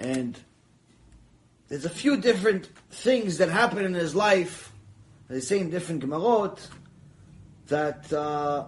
And 0.00 0.38
there's 1.68 1.84
a 1.84 1.90
few 1.90 2.16
different 2.16 2.70
things 2.90 3.36
that 3.38 3.50
happen 3.50 3.84
in 3.84 3.92
his 3.92 4.14
life. 4.14 4.72
They 5.28 5.40
say 5.40 5.60
in 5.60 5.68
different 5.68 6.02
Gemarot 6.02 6.58
that 7.68 8.10
uh, 8.10 8.64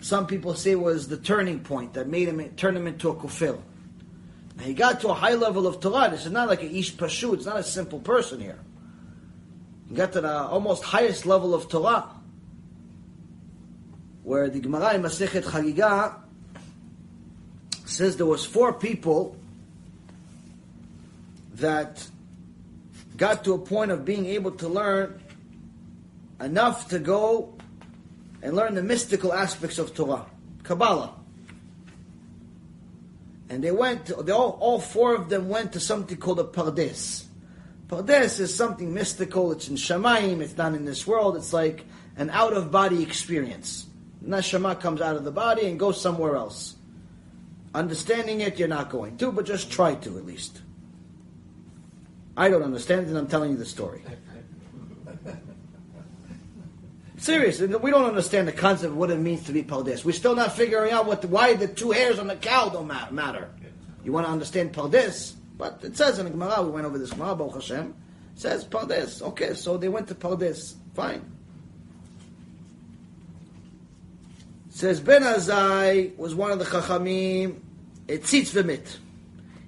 some 0.00 0.28
people 0.28 0.54
say 0.54 0.76
was 0.76 1.08
the 1.08 1.16
turning 1.16 1.60
point 1.60 1.94
that 1.94 2.08
made 2.08 2.28
him 2.28 2.48
turn 2.50 2.76
him 2.76 2.86
into 2.86 3.10
a 3.10 3.14
kufil. 3.14 3.60
he 4.60 4.72
got 4.72 5.00
to 5.00 5.08
a 5.08 5.14
high 5.14 5.34
level 5.34 5.66
of 5.66 5.80
Torah. 5.80 6.08
This 6.10 6.26
is 6.26 6.32
not 6.32 6.46
like 6.46 6.62
a 6.62 6.72
ish 6.72 6.94
pashut. 6.94 7.34
It's 7.34 7.46
not 7.46 7.58
a 7.58 7.64
simple 7.64 7.98
person 7.98 8.40
here. 8.40 8.60
He 9.88 9.96
got 9.96 10.12
to 10.12 10.20
the 10.20 10.32
almost 10.32 10.84
highest 10.84 11.26
level 11.26 11.54
of 11.54 11.68
Torah, 11.68 12.08
where 14.22 14.48
the 14.48 14.60
Gemara 14.60 14.94
in 14.94 15.02
Masechet 15.02 15.42
Chagiga 15.42 16.14
says 17.84 18.16
there 18.16 18.26
was 18.26 18.44
four 18.46 18.72
people 18.72 19.36
that 21.60 22.06
got 23.16 23.44
to 23.44 23.54
a 23.54 23.58
point 23.58 23.90
of 23.90 24.04
being 24.04 24.26
able 24.26 24.52
to 24.52 24.68
learn 24.68 25.20
enough 26.40 26.88
to 26.88 26.98
go 26.98 27.54
and 28.42 28.54
learn 28.54 28.74
the 28.74 28.82
mystical 28.82 29.32
aspects 29.32 29.78
of 29.78 29.94
Torah, 29.94 30.26
Kabbalah. 30.62 31.14
And 33.50 33.64
they 33.64 33.72
went, 33.72 34.06
to, 34.06 34.22
they 34.22 34.32
all, 34.32 34.58
all 34.60 34.78
four 34.78 35.14
of 35.14 35.28
them 35.28 35.48
went 35.48 35.72
to 35.72 35.80
something 35.80 36.16
called 36.16 36.38
a 36.38 36.44
Pardes. 36.44 37.24
Pardes 37.88 38.38
is 38.38 38.54
something 38.54 38.92
mystical, 38.92 39.50
it's 39.52 39.68
in 39.68 39.76
Shamayim, 39.76 40.40
it's 40.40 40.56
not 40.56 40.74
in 40.74 40.84
this 40.84 41.06
world, 41.06 41.36
it's 41.36 41.52
like 41.52 41.86
an 42.16 42.30
out 42.30 42.52
of 42.52 42.70
body 42.70 43.02
experience. 43.02 43.86
Neshama 44.22 44.78
comes 44.78 45.00
out 45.00 45.16
of 45.16 45.24
the 45.24 45.30
body 45.30 45.66
and 45.66 45.78
goes 45.78 46.00
somewhere 46.00 46.36
else. 46.36 46.76
Understanding 47.74 48.40
it, 48.42 48.58
you're 48.58 48.68
not 48.68 48.90
going 48.90 49.16
to, 49.18 49.32
but 49.32 49.46
just 49.46 49.70
try 49.70 49.94
to 49.94 50.18
at 50.18 50.26
least. 50.26 50.60
I 52.38 52.48
don't 52.48 52.62
understand 52.62 53.02
it, 53.02 53.08
and 53.08 53.18
I'm 53.18 53.26
telling 53.26 53.50
you 53.50 53.56
the 53.56 53.66
story. 53.66 54.00
Seriously, 57.16 57.66
we 57.66 57.90
don't 57.90 58.04
understand 58.04 58.46
the 58.46 58.52
concept 58.52 58.92
of 58.92 58.96
what 58.96 59.10
it 59.10 59.18
means 59.18 59.44
to 59.46 59.52
be 59.52 59.64
Pardes. 59.64 60.04
We're 60.04 60.12
still 60.12 60.36
not 60.36 60.52
figuring 60.52 60.92
out 60.92 61.04
what 61.06 61.24
why 61.24 61.54
the 61.54 61.66
two 61.66 61.90
hairs 61.90 62.20
on 62.20 62.28
the 62.28 62.36
cow 62.36 62.68
don't 62.68 62.86
matter. 62.86 63.50
You 64.04 64.12
want 64.12 64.26
to 64.26 64.30
understand 64.32 64.72
Pardes, 64.72 65.32
but 65.58 65.80
it 65.82 65.96
says 65.96 66.20
in 66.20 66.26
the 66.26 66.30
Gemara, 66.30 66.62
we 66.62 66.70
went 66.70 66.86
over 66.86 66.96
this 66.96 67.10
Gemara, 67.10 67.34
Baruch 67.34 67.54
Hashem, 67.54 67.92
says 68.36 68.64
Pardes. 68.64 69.20
Okay, 69.20 69.54
so 69.54 69.76
they 69.76 69.88
went 69.88 70.06
to 70.06 70.14
Pardes. 70.14 70.76
Fine. 70.94 71.28
Says 74.70 75.00
Ben 75.00 75.22
Azai 75.22 76.16
was 76.16 76.36
one 76.36 76.52
of 76.52 76.60
the 76.60 76.64
Chachamim, 76.64 77.58
Etzitz 78.06 78.52
V'mit. 78.52 78.98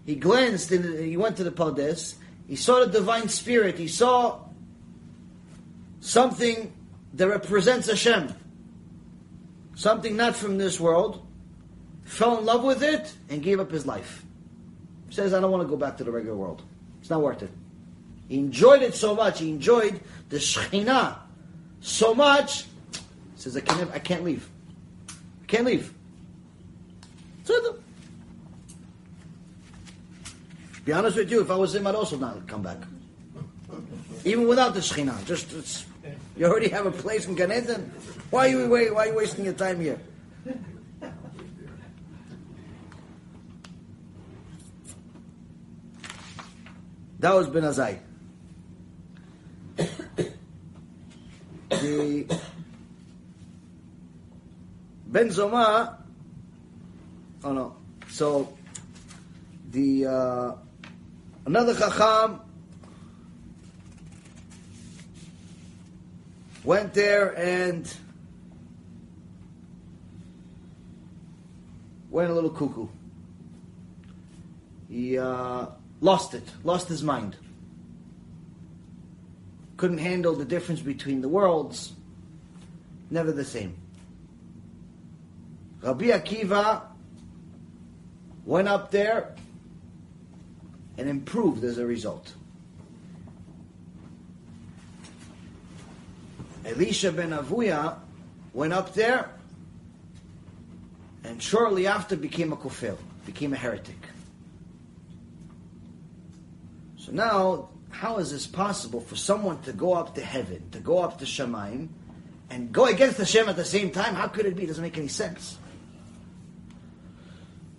He 0.07 0.14
glanced, 0.14 0.71
in, 0.71 1.03
he 1.03 1.16
went 1.16 1.37
to 1.39 1.43
the 1.43 1.51
Pardes, 1.51 2.14
he 2.51 2.57
saw 2.57 2.85
the 2.85 2.91
divine 2.91 3.29
spirit. 3.29 3.79
He 3.79 3.87
saw 3.87 4.41
something 6.01 6.73
that 7.15 7.29
represents 7.29 7.87
Hashem. 7.87 8.35
Something 9.77 10.17
not 10.17 10.35
from 10.35 10.59
this 10.59 10.81
world. 10.81 11.25
Fell 12.03 12.39
in 12.39 12.45
love 12.45 12.65
with 12.65 12.83
it 12.83 13.15
and 13.29 13.41
gave 13.41 13.61
up 13.61 13.71
his 13.71 13.87
life. 13.87 14.25
He 15.09 15.15
says, 15.15 15.33
I 15.33 15.39
don't 15.39 15.53
want 15.53 15.63
to 15.63 15.69
go 15.69 15.77
back 15.77 15.97
to 15.99 16.05
the 16.05 16.11
regular 16.11 16.37
world. 16.37 16.63
It's 17.01 17.09
not 17.09 17.23
worth 17.23 17.41
it. 17.45 17.53
He 18.29 18.39
enjoyed 18.39 18.83
it 18.83 18.97
so 18.97 19.15
much. 19.15 19.39
He 19.39 19.51
enjoyed 19.51 20.01
the 20.29 20.39
Shekhinah 20.39 21.19
so 21.81 22.17
much. 22.17 22.65
He 22.65 23.01
says, 23.37 23.57
I 23.57 23.61
can't, 23.61 23.93
I 23.93 24.01
can't 24.01 24.25
leave. 24.25 24.51
I 25.09 25.47
can't 25.47 25.67
leave. 25.67 25.95
So 27.45 27.79
be 30.91 30.95
honest 30.95 31.16
with 31.16 31.30
you, 31.30 31.41
if 31.41 31.49
I 31.53 31.55
was 31.55 31.72
him, 31.72 31.86
I'd 31.86 31.95
also 31.95 32.16
not 32.16 32.49
come 32.49 32.62
back. 32.62 32.78
Even 34.24 34.49
without 34.49 34.74
the 34.74 34.80
Shekhinah. 34.80 35.24
Just, 35.24 35.86
you 36.36 36.47
already 36.47 36.68
have 36.68 36.84
a 36.84 36.91
place 36.91 37.26
in 37.26 37.36
Gan 37.36 37.53
Eden. 37.53 37.93
Why 38.30 38.49
are 38.49 38.51
you, 38.51 38.68
why 38.68 38.86
are 38.88 39.07
you 39.07 39.14
wasting 39.14 39.45
your 39.45 39.55
time 39.55 39.80
here? 39.80 40.01
That 47.20 47.34
was 47.34 47.49
Ben 47.49 47.62
Azai. 47.62 47.99
the 51.68 52.26
Ben 55.07 55.28
Zoma, 55.28 55.99
oh 57.45 57.53
no, 57.53 57.76
so 58.09 58.53
the 59.70 60.07
uh, 60.07 60.53
Another 61.51 61.75
Chacham 61.75 62.41
went 66.63 66.95
there 66.95 67.37
and 67.37 67.93
went 72.09 72.31
a 72.31 72.35
little 72.35 72.51
cuckoo. 72.51 72.87
He 74.89 75.19
uh, 75.19 75.67
lost 76.01 76.35
it, 76.35 76.45
lost 76.63 76.87
his 76.87 77.03
mind. 77.03 77.35
Couldn't 79.77 79.99
handle 79.99 80.37
the 80.37 80.45
difference 80.45 80.81
between 80.81 81.21
the 81.21 81.29
worlds. 81.29 81.95
Never 83.11 83.33
the 83.33 83.45
same. 83.45 83.77
Rabbi 85.83 86.11
Akiva 86.17 86.83
went 88.45 88.69
up 88.69 88.93
there 88.93 89.35
and 91.01 91.09
improved 91.09 91.65
as 91.65 91.79
a 91.79 91.87
result. 91.87 92.35
Elisha 96.67 97.11
ben 97.11 97.31
Avuya 97.31 97.97
went 98.53 98.75
up 98.75 98.93
there 98.93 99.31
and 101.25 101.43
shortly 101.43 101.87
after 101.87 102.17
became 102.17 102.53
a 102.53 102.57
kufir, 102.57 102.99
became 103.25 103.55
a 103.55 103.57
heretic. 103.57 103.97
So 106.99 107.13
now, 107.13 107.71
how 107.89 108.19
is 108.19 108.31
this 108.31 108.47
possible 108.47 109.01
for 109.01 109.17
someone 109.17 109.63
to 109.63 109.73
go 109.73 109.95
up 109.95 110.15
to 110.17 110.21
heaven, 110.21 110.69
to 110.73 110.81
go 110.81 110.99
up 110.99 111.19
to 111.21 111.25
Shamayim, 111.25 111.89
and 112.51 112.73
go 112.73 112.85
against 112.85 113.17
Hashem 113.17 113.49
at 113.49 113.57
the 113.57 113.65
same 113.65 113.91
time? 113.91 114.15
How 114.15 114.29
could 114.29 114.45
it 114.45 114.55
be? 114.55 114.65
It 114.65 114.67
doesn't 114.67 114.83
make 114.85 114.99
any 114.99 115.09
sense. 115.09 115.57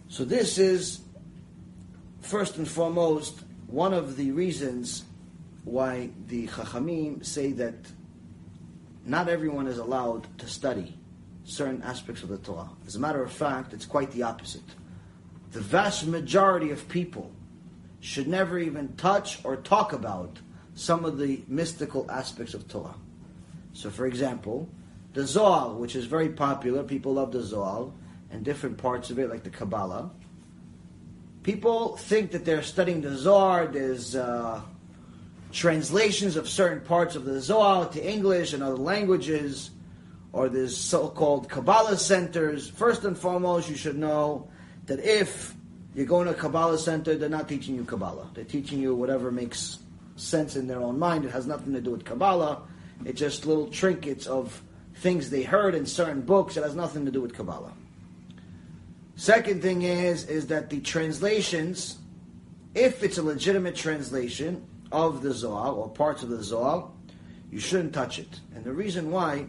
So 0.09 0.25
this 0.25 0.57
is, 0.57 1.01
first 2.21 2.57
and 2.57 2.67
foremost, 2.67 3.41
one 3.67 3.93
of 3.93 4.17
the 4.17 4.31
reasons 4.31 5.03
why 5.63 6.09
the 6.27 6.47
Chachamim 6.47 7.25
say 7.25 7.51
that 7.53 7.75
not 9.05 9.29
everyone 9.29 9.67
is 9.67 9.77
allowed 9.77 10.27
to 10.39 10.47
study 10.47 10.97
certain 11.43 11.81
aspects 11.83 12.23
of 12.23 12.29
the 12.29 12.37
Torah. 12.37 12.69
As 12.85 12.95
a 12.95 12.99
matter 12.99 13.23
of 13.23 13.31
fact, 13.31 13.73
it's 13.73 13.85
quite 13.85 14.11
the 14.11 14.23
opposite. 14.23 14.61
The 15.51 15.59
vast 15.59 16.07
majority 16.07 16.71
of 16.71 16.87
people 16.87 17.31
should 17.99 18.27
never 18.27 18.57
even 18.57 18.95
touch 18.95 19.43
or 19.43 19.57
talk 19.57 19.93
about 19.93 20.39
some 20.75 21.05
of 21.05 21.17
the 21.17 21.43
mystical 21.47 22.09
aspects 22.09 22.53
of 22.53 22.67
Torah. 22.67 22.95
So, 23.73 23.89
for 23.89 24.05
example, 24.05 24.69
the 25.13 25.25
Zohar, 25.25 25.73
which 25.73 25.95
is 25.95 26.05
very 26.05 26.29
popular, 26.29 26.83
people 26.83 27.13
love 27.13 27.31
the 27.31 27.41
Zohar, 27.41 27.91
and 28.31 28.45
different 28.45 28.77
parts 28.77 29.09
of 29.09 29.19
it, 29.19 29.29
like 29.29 29.43
the 29.43 29.49
Kabbalah. 29.49 30.09
People 31.43 31.97
think 31.97 32.31
that 32.31 32.45
they're 32.45 32.61
studying 32.61 33.01
the 33.01 33.15
Zohar, 33.15 33.65
there's 33.65 34.15
uh, 34.15 34.61
translations 35.51 36.35
of 36.35 36.47
certain 36.47 36.81
parts 36.81 37.15
of 37.15 37.25
the 37.25 37.41
Zohar 37.41 37.89
to 37.89 38.07
English 38.07 38.53
and 38.53 38.61
other 38.61 38.77
languages, 38.77 39.71
or 40.33 40.49
there's 40.49 40.77
so-called 40.77 41.49
Kabbalah 41.49 41.97
centers. 41.97 42.69
First 42.69 43.05
and 43.05 43.17
foremost, 43.17 43.69
you 43.69 43.75
should 43.75 43.97
know 43.97 44.49
that 44.85 44.99
if 44.99 45.55
you're 45.95 46.05
going 46.05 46.27
to 46.27 46.31
a 46.31 46.35
Kabbalah 46.35 46.77
center, 46.77 47.15
they're 47.15 47.27
not 47.27 47.49
teaching 47.49 47.75
you 47.75 47.85
Kabbalah. 47.85 48.29
They're 48.33 48.43
teaching 48.43 48.79
you 48.79 48.95
whatever 48.95 49.31
makes 49.31 49.79
sense 50.15 50.55
in 50.55 50.67
their 50.67 50.79
own 50.79 50.99
mind. 50.99 51.25
It 51.25 51.31
has 51.31 51.47
nothing 51.47 51.73
to 51.73 51.81
do 51.81 51.91
with 51.91 52.05
Kabbalah. 52.05 52.61
It's 53.03 53.19
just 53.19 53.47
little 53.47 53.67
trinkets 53.67 54.27
of 54.27 54.61
things 54.95 55.31
they 55.31 55.41
heard 55.41 55.73
in 55.73 55.87
certain 55.87 56.21
books. 56.21 56.55
It 56.55 56.63
has 56.63 56.75
nothing 56.75 57.05
to 57.05 57.11
do 57.11 57.19
with 57.19 57.33
Kabbalah. 57.33 57.73
Second 59.15 59.61
thing 59.61 59.83
is, 59.83 60.25
is 60.25 60.47
that 60.47 60.69
the 60.69 60.79
translations, 60.79 61.97
if 62.73 63.03
it's 63.03 63.17
a 63.17 63.23
legitimate 63.23 63.75
translation 63.75 64.65
of 64.91 65.21
the 65.21 65.33
Zohar 65.33 65.71
or 65.73 65.89
parts 65.89 66.23
of 66.23 66.29
the 66.29 66.43
Zohar, 66.43 66.89
you 67.51 67.59
shouldn't 67.59 67.93
touch 67.93 68.19
it. 68.19 68.39
And 68.55 68.63
the 68.63 68.71
reason 68.71 69.11
why 69.11 69.45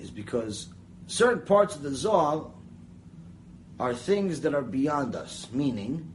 is 0.00 0.10
because 0.10 0.68
certain 1.06 1.44
parts 1.44 1.74
of 1.74 1.82
the 1.82 1.94
Zohar 1.94 2.50
are 3.80 3.94
things 3.94 4.40
that 4.40 4.54
are 4.54 4.62
beyond 4.62 5.14
us, 5.14 5.46
meaning 5.52 6.12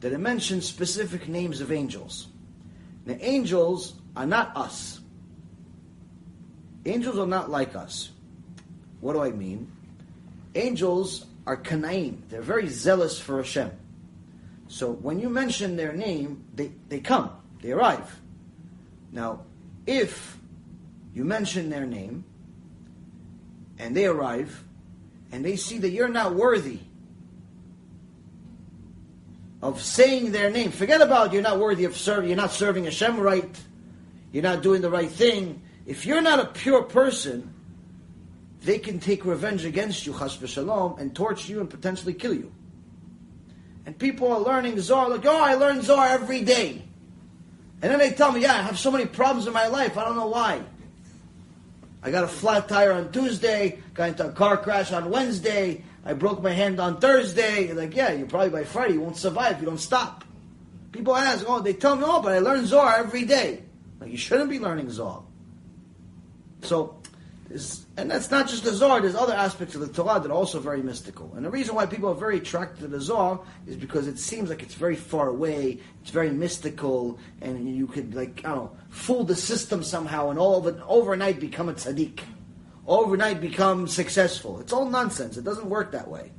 that 0.00 0.12
it 0.12 0.18
mentions 0.18 0.66
specific 0.66 1.28
names 1.28 1.60
of 1.60 1.72
angels. 1.72 2.28
Now, 3.04 3.16
angels 3.20 3.94
are 4.16 4.26
not 4.26 4.56
us. 4.56 5.00
Angels 6.86 7.18
are 7.18 7.26
not 7.26 7.50
like 7.50 7.74
us. 7.74 8.10
What 9.00 9.14
do 9.14 9.22
I 9.22 9.30
mean? 9.30 9.70
Angels 10.54 11.26
are 11.46 11.56
Kanaim. 11.56 12.28
They're 12.28 12.42
very 12.42 12.68
zealous 12.68 13.18
for 13.18 13.38
Hashem. 13.38 13.70
So 14.68 14.92
when 14.92 15.18
you 15.18 15.28
mention 15.28 15.76
their 15.76 15.92
name, 15.92 16.44
they, 16.54 16.70
they 16.88 17.00
come, 17.00 17.30
they 17.60 17.72
arrive. 17.72 18.20
Now, 19.12 19.40
if 19.86 20.38
you 21.12 21.24
mention 21.24 21.70
their 21.70 21.86
name, 21.86 22.24
and 23.78 23.96
they 23.96 24.06
arrive, 24.06 24.62
and 25.32 25.44
they 25.44 25.56
see 25.56 25.78
that 25.78 25.90
you're 25.90 26.08
not 26.08 26.34
worthy 26.34 26.78
of 29.62 29.82
saying 29.82 30.32
their 30.32 30.50
name. 30.50 30.70
Forget 30.70 31.00
about 31.00 31.32
you're 31.32 31.42
not 31.42 31.58
worthy 31.58 31.84
of 31.84 31.96
serving, 31.96 32.28
you're 32.28 32.36
not 32.36 32.52
serving 32.52 32.84
Hashem 32.84 33.18
right, 33.18 33.58
you're 34.32 34.42
not 34.42 34.62
doing 34.62 34.82
the 34.82 34.90
right 34.90 35.10
thing. 35.10 35.62
If 35.86 36.06
you're 36.06 36.22
not 36.22 36.38
a 36.40 36.46
pure 36.46 36.82
person, 36.82 37.52
they 38.62 38.78
can 38.78 39.00
take 39.00 39.24
revenge 39.24 39.64
against 39.64 40.06
you, 40.06 40.12
chas 40.12 40.36
v'shalom, 40.36 40.98
and 40.98 41.14
torture 41.14 41.52
you 41.52 41.60
and 41.60 41.70
potentially 41.70 42.14
kill 42.14 42.34
you. 42.34 42.52
And 43.86 43.98
people 43.98 44.32
are 44.32 44.40
learning 44.40 44.78
Zohar, 44.80 45.08
like, 45.08 45.24
oh, 45.24 45.42
I 45.42 45.54
learn 45.54 45.82
Zohar 45.82 46.08
every 46.08 46.42
day. 46.42 46.82
And 47.82 47.90
then 47.90 47.98
they 47.98 48.10
tell 48.10 48.32
me, 48.32 48.42
yeah, 48.42 48.54
I 48.54 48.62
have 48.62 48.78
so 48.78 48.90
many 48.90 49.06
problems 49.06 49.46
in 49.46 49.52
my 49.52 49.68
life, 49.68 49.96
I 49.96 50.04
don't 50.04 50.16
know 50.16 50.28
why. 50.28 50.62
I 52.02 52.10
got 52.10 52.24
a 52.24 52.28
flat 52.28 52.68
tire 52.68 52.92
on 52.92 53.12
Tuesday, 53.12 53.78
got 53.94 54.10
into 54.10 54.28
a 54.28 54.32
car 54.32 54.56
crash 54.56 54.92
on 54.92 55.10
Wednesday, 55.10 55.82
I 56.04 56.14
broke 56.14 56.42
my 56.42 56.50
hand 56.50 56.80
on 56.80 56.98
Thursday. 56.98 57.66
You're 57.66 57.76
like, 57.76 57.94
yeah, 57.94 58.12
you 58.12 58.26
probably 58.26 58.50
by 58.50 58.64
Friday 58.64 58.94
you 58.94 59.00
won't 59.00 59.16
survive 59.16 59.56
if 59.56 59.60
you 59.60 59.66
don't 59.66 59.78
stop. 59.78 60.24
People 60.92 61.14
ask, 61.14 61.44
oh, 61.46 61.60
they 61.60 61.74
tell 61.74 61.94
me, 61.96 62.04
oh, 62.06 62.22
but 62.22 62.32
I 62.32 62.38
learn 62.38 62.66
Zohar 62.66 62.96
every 62.96 63.24
day. 63.24 63.62
Like, 64.00 64.10
you 64.10 64.16
shouldn't 64.16 64.50
be 64.50 64.58
learning 64.58 64.90
Zohar. 64.90 65.22
So, 66.62 66.99
and 67.96 68.10
that's 68.10 68.30
not 68.30 68.48
just 68.48 68.62
the 68.62 68.72
Zohar, 68.72 69.00
there's 69.00 69.16
other 69.16 69.34
aspects 69.34 69.74
of 69.74 69.80
the 69.80 69.88
Torah 69.88 70.20
that 70.20 70.30
are 70.30 70.34
also 70.34 70.60
very 70.60 70.82
mystical. 70.82 71.32
And 71.34 71.44
the 71.44 71.50
reason 71.50 71.74
why 71.74 71.86
people 71.86 72.08
are 72.08 72.14
very 72.14 72.36
attracted 72.36 72.82
to 72.82 72.88
the 72.88 73.00
Zohar 73.00 73.40
is 73.66 73.76
because 73.76 74.06
it 74.06 74.18
seems 74.18 74.50
like 74.50 74.62
it's 74.62 74.74
very 74.74 74.94
far 74.94 75.28
away, 75.28 75.80
it's 76.00 76.10
very 76.10 76.30
mystical, 76.30 77.18
and 77.40 77.76
you 77.76 77.88
could, 77.88 78.14
like, 78.14 78.42
I 78.44 78.54
don't 78.54 78.56
know, 78.56 78.76
fool 78.90 79.24
the 79.24 79.34
system 79.34 79.82
somehow 79.82 80.30
and 80.30 80.38
all 80.38 80.58
of 80.58 80.66
it 80.72 80.80
overnight 80.86 81.40
become 81.40 81.68
a 81.68 81.74
tzaddik 81.74 82.20
overnight 82.90 83.40
become 83.40 83.86
successful. 83.86 84.60
It's 84.60 84.72
all 84.72 84.84
nonsense. 84.84 85.36
It 85.36 85.44
doesn't 85.44 85.68
work 85.68 85.92
that 85.92 86.08
way. 86.08 86.32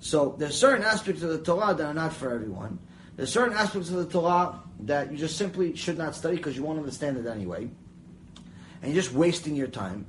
So 0.00 0.36
there's 0.38 0.56
certain 0.56 0.84
aspects 0.84 1.22
of 1.22 1.30
the 1.30 1.38
Torah 1.38 1.74
that 1.74 1.84
are 1.84 1.94
not 1.94 2.12
for 2.12 2.30
everyone. 2.32 2.78
There's 3.16 3.32
certain 3.32 3.56
aspects 3.56 3.88
of 3.88 3.96
the 3.96 4.06
Torah 4.06 4.60
that 4.80 5.10
you 5.10 5.16
just 5.16 5.36
simply 5.36 5.74
should 5.74 5.98
not 5.98 6.14
study 6.14 6.36
because 6.36 6.56
you 6.56 6.62
won't 6.62 6.78
understand 6.78 7.16
it 7.16 7.26
anyway. 7.26 7.68
And 8.82 8.92
you're 8.92 9.02
just 9.02 9.14
wasting 9.14 9.56
your 9.56 9.66
time. 9.66 10.06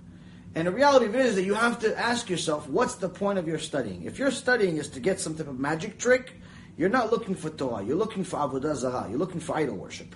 And 0.55 0.67
the 0.67 0.71
reality 0.71 1.05
of 1.05 1.15
it 1.15 1.25
is 1.25 1.35
that 1.35 1.43
you 1.43 1.53
have 1.53 1.79
to 1.79 1.97
ask 1.97 2.29
yourself, 2.29 2.67
what's 2.67 2.95
the 2.95 3.09
point 3.09 3.37
of 3.37 3.47
your 3.47 3.59
studying? 3.59 4.03
If 4.03 4.17
your 4.17 4.31
studying 4.31 4.77
is 4.77 4.89
to 4.89 4.99
get 4.99 5.19
some 5.19 5.35
type 5.35 5.47
of 5.47 5.59
magic 5.59 5.99
trick, 5.99 6.33
you're 6.75 6.89
not 6.89 7.11
looking 7.11 7.35
for 7.35 7.49
Torah. 7.49 7.83
You're 7.83 7.97
looking 7.97 8.23
for 8.23 8.37
Avodah 8.37 8.75
Zarah. 8.75 9.07
You're 9.09 9.19
looking 9.19 9.41
for 9.41 9.55
idol 9.57 9.75
worship. 9.75 10.15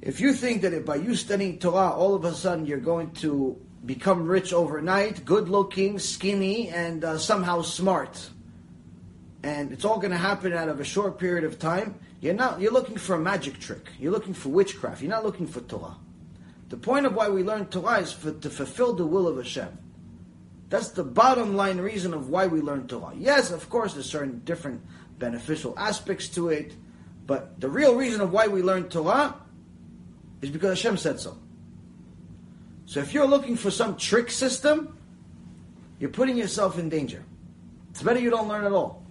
If 0.00 0.20
you 0.20 0.32
think 0.32 0.62
that 0.62 0.72
if 0.72 0.86
by 0.86 0.96
you 0.96 1.14
studying 1.16 1.58
Torah, 1.58 1.90
all 1.90 2.14
of 2.14 2.24
a 2.24 2.32
sudden 2.32 2.66
you're 2.66 2.78
going 2.78 3.10
to 3.14 3.60
become 3.84 4.26
rich 4.26 4.52
overnight, 4.52 5.24
good 5.24 5.48
looking, 5.48 5.98
skinny, 5.98 6.68
and 6.68 7.04
uh, 7.04 7.18
somehow 7.18 7.62
smart. 7.62 8.30
And 9.42 9.72
it's 9.72 9.84
all 9.84 9.98
going 9.98 10.12
to 10.12 10.18
happen 10.18 10.52
out 10.52 10.68
of 10.68 10.80
a 10.80 10.84
short 10.84 11.18
period 11.18 11.44
of 11.44 11.58
time. 11.58 11.98
You're 12.20 12.34
not. 12.34 12.60
You're 12.60 12.72
looking 12.72 12.96
for 12.96 13.14
a 13.16 13.20
magic 13.20 13.58
trick. 13.60 13.86
You're 13.98 14.12
looking 14.12 14.34
for 14.34 14.48
witchcraft. 14.48 15.02
You're 15.02 15.10
not 15.10 15.24
looking 15.24 15.46
for 15.46 15.60
Torah. 15.60 15.96
The 16.68 16.76
point 16.76 17.06
of 17.06 17.14
why 17.14 17.28
we 17.28 17.42
learn 17.42 17.66
Torah 17.66 18.00
is 18.00 18.12
for, 18.12 18.32
to 18.32 18.50
fulfill 18.50 18.94
the 18.94 19.06
will 19.06 19.26
of 19.26 19.36
Hashem. 19.36 19.78
That's 20.68 20.90
the 20.90 21.04
bottom 21.04 21.56
line 21.56 21.78
reason 21.78 22.12
of 22.12 22.28
why 22.28 22.46
we 22.46 22.60
learn 22.60 22.86
Torah. 22.86 23.14
Yes, 23.16 23.50
of 23.50 23.70
course, 23.70 23.94
there's 23.94 24.10
certain 24.10 24.40
different 24.44 24.82
beneficial 25.18 25.74
aspects 25.78 26.28
to 26.30 26.50
it, 26.50 26.74
but 27.26 27.58
the 27.60 27.68
real 27.68 27.94
reason 27.94 28.20
of 28.20 28.32
why 28.32 28.48
we 28.48 28.62
learn 28.62 28.88
Torah 28.88 29.34
is 30.42 30.50
because 30.50 30.78
Hashem 30.78 30.98
said 30.98 31.20
so. 31.20 31.38
So 32.86 33.00
if 33.00 33.12
you're 33.12 33.26
looking 33.26 33.56
for 33.56 33.70
some 33.70 33.96
trick 33.96 34.30
system, 34.30 34.98
you're 35.98 36.10
putting 36.10 36.36
yourself 36.36 36.78
in 36.78 36.88
danger. 36.88 37.24
It's 37.90 38.02
better 38.02 38.20
you 38.20 38.30
don't 38.30 38.48
learn 38.48 38.64
at 38.64 38.72
all. 38.72 39.04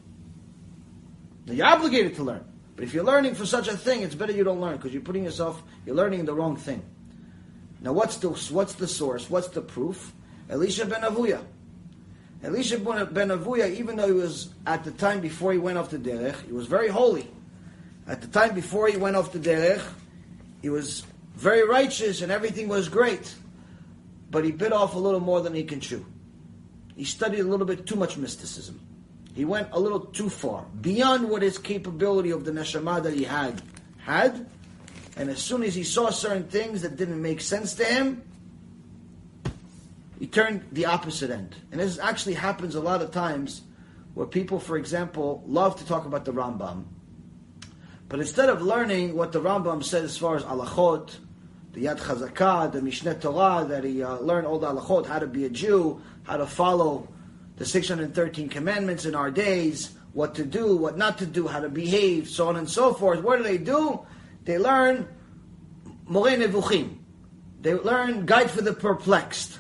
Now, 1.46 1.54
you're 1.54 1.66
obligated 1.66 2.16
to 2.16 2.24
learn. 2.24 2.44
But 2.76 2.86
if 2.86 2.94
you're 2.94 3.04
learning 3.04 3.36
for 3.36 3.46
such 3.46 3.68
a 3.68 3.76
thing, 3.76 4.04
it's 4.04 4.16
better 4.16 4.32
you 4.32 4.44
don't 4.44 4.62
learn 4.62 4.78
because 4.78 4.94
you're 4.94 5.02
putting 5.02 5.24
yourself, 5.24 5.62
you're 5.86 5.96
learning 5.96 6.26
the 6.26 6.34
wrong 6.34 6.56
thing. 6.56 6.84
Now, 7.88 7.94
what's 7.94 8.18
the, 8.18 8.32
what's 8.54 8.74
the 8.74 8.88
source? 8.88 9.30
What's 9.30 9.48
the 9.48 9.62
proof? 9.62 10.12
Elisha 10.50 10.86
ben 10.86 11.04
Avuya. 11.04 11.42
Elisha 12.44 12.78
ben 12.80 13.30
Avuya, 13.30 13.74
even 13.74 13.96
though 13.96 14.08
he 14.08 14.14
was 14.14 14.50
at 14.66 14.84
the 14.84 14.92
time 14.92 15.22
before 15.22 15.54
he 15.54 15.58
went 15.58 15.78
off 15.78 15.90
the 15.90 15.98
derech, 15.98 16.46
he 16.46 16.52
was 16.52 16.68
very 16.68 16.90
holy. 16.90 17.32
At 18.06 18.20
the 18.20 18.28
time 18.28 18.56
before 18.56 18.90
he 18.90 18.98
went 18.98 19.16
off 19.16 19.32
the 19.32 19.40
derech, 19.40 19.82
he 20.62 20.68
was 20.68 21.06
very 21.38 21.66
righteous 21.66 22.22
and 22.22 22.30
everything 22.30 22.68
was 22.68 22.90
great 22.90 23.34
but 24.30 24.44
he 24.44 24.52
bit 24.52 24.74
off 24.74 24.96
a 24.96 25.00
little 25.00 25.20
more 25.20 25.42
than 25.42 25.54
he 25.54 25.64
can 25.64 25.80
chew. 25.80 26.06
He 26.96 27.06
studied 27.06 27.40
a 27.40 27.44
little 27.44 27.66
bit 27.66 27.86
too 27.86 27.96
much 27.96 28.18
mysticism. 28.18 28.80
He 29.34 29.46
went 29.46 29.70
a 29.72 29.80
little 29.80 30.00
too 30.00 30.30
far, 30.30 30.66
beyond 30.82 31.30
what 31.30 31.44
his 31.44 31.58
capability 31.58 32.32
of 32.32 32.44
the 32.44 32.52
neshama 32.52 33.04
that 33.04 33.14
he 33.14 33.24
had 33.24 33.62
had. 34.00 34.50
And 35.18 35.30
as 35.30 35.40
soon 35.40 35.64
as 35.64 35.74
he 35.74 35.84
saw 35.84 36.12
certain 36.12 36.44
things 36.44 36.84
that 36.84 36.96
didn't 36.96 37.22
make 37.22 37.42
sense 37.42 37.74
to 37.76 37.84
him, 37.84 38.22
he 40.20 40.28
turned 40.28 40.64
the 40.72 40.86
opposite 40.86 41.32
end. 41.32 41.56
And 41.72 41.82
this 41.82 41.98
actually 42.00 42.36
happens 42.36 42.76
a 42.76 42.82
lot 42.82 43.02
of 43.02 43.12
times 43.12 43.62
where 44.14 44.28
people, 44.28 44.60
for 44.60 44.78
example, 44.78 45.44
love 45.48 45.78
to 45.78 45.86
talk 45.86 46.06
about 46.06 46.26
the 46.26 46.34
Rambam. 46.34 46.86
But 48.10 48.20
instead 48.20 48.50
of 48.50 48.62
learning 48.62 49.16
what 49.16 49.32
the 49.32 49.42
Rambam 49.42 49.84
said 49.84 50.04
as 50.04 50.18
far 50.18 50.36
as 50.36 50.44
halachot, 50.44 51.16
the 51.74 51.86
Yad 51.86 52.00
Chazakah, 52.00 52.72
the 52.72 52.80
Mishneh 52.80 53.20
Torah, 53.20 53.66
that 53.66 53.84
he 53.84 54.02
uh, 54.02 54.18
learned 54.20 54.48
all 54.48 54.60
the 54.60 54.68
halachot, 54.68 55.08
how 55.08 55.20
to 55.20 55.28
be 55.28 55.46
a 55.46 55.50
Jew, 55.50 56.02
how 56.24 56.38
to 56.38 56.48
follow 56.48 57.08
the 57.58 57.66
613 57.66 58.50
commandments 58.50 59.06
in 59.06 59.14
our 59.14 59.30
days, 59.30 59.92
what 60.14 60.36
to 60.36 60.46
do, 60.46 60.78
what 60.78 60.98
not 60.98 61.18
to 61.18 61.26
do, 61.26 61.48
how 61.48 61.60
to 61.60 61.70
behave, 61.70 62.30
so 62.30 62.48
on 62.48 62.56
and 62.56 62.70
so 62.70 62.94
forth. 62.94 63.22
What 63.22 63.38
do 63.38 63.44
they 63.44 63.58
do? 63.58 64.06
They 64.48 64.58
learn 64.58 65.06
Moreh 66.06 66.38
Nevuchim. 66.38 67.00
They 67.62 67.74
learn 67.74 68.26
Guide 68.26 68.50
for 68.50 68.62
the 68.62 68.72
Perplexed. 68.72 69.60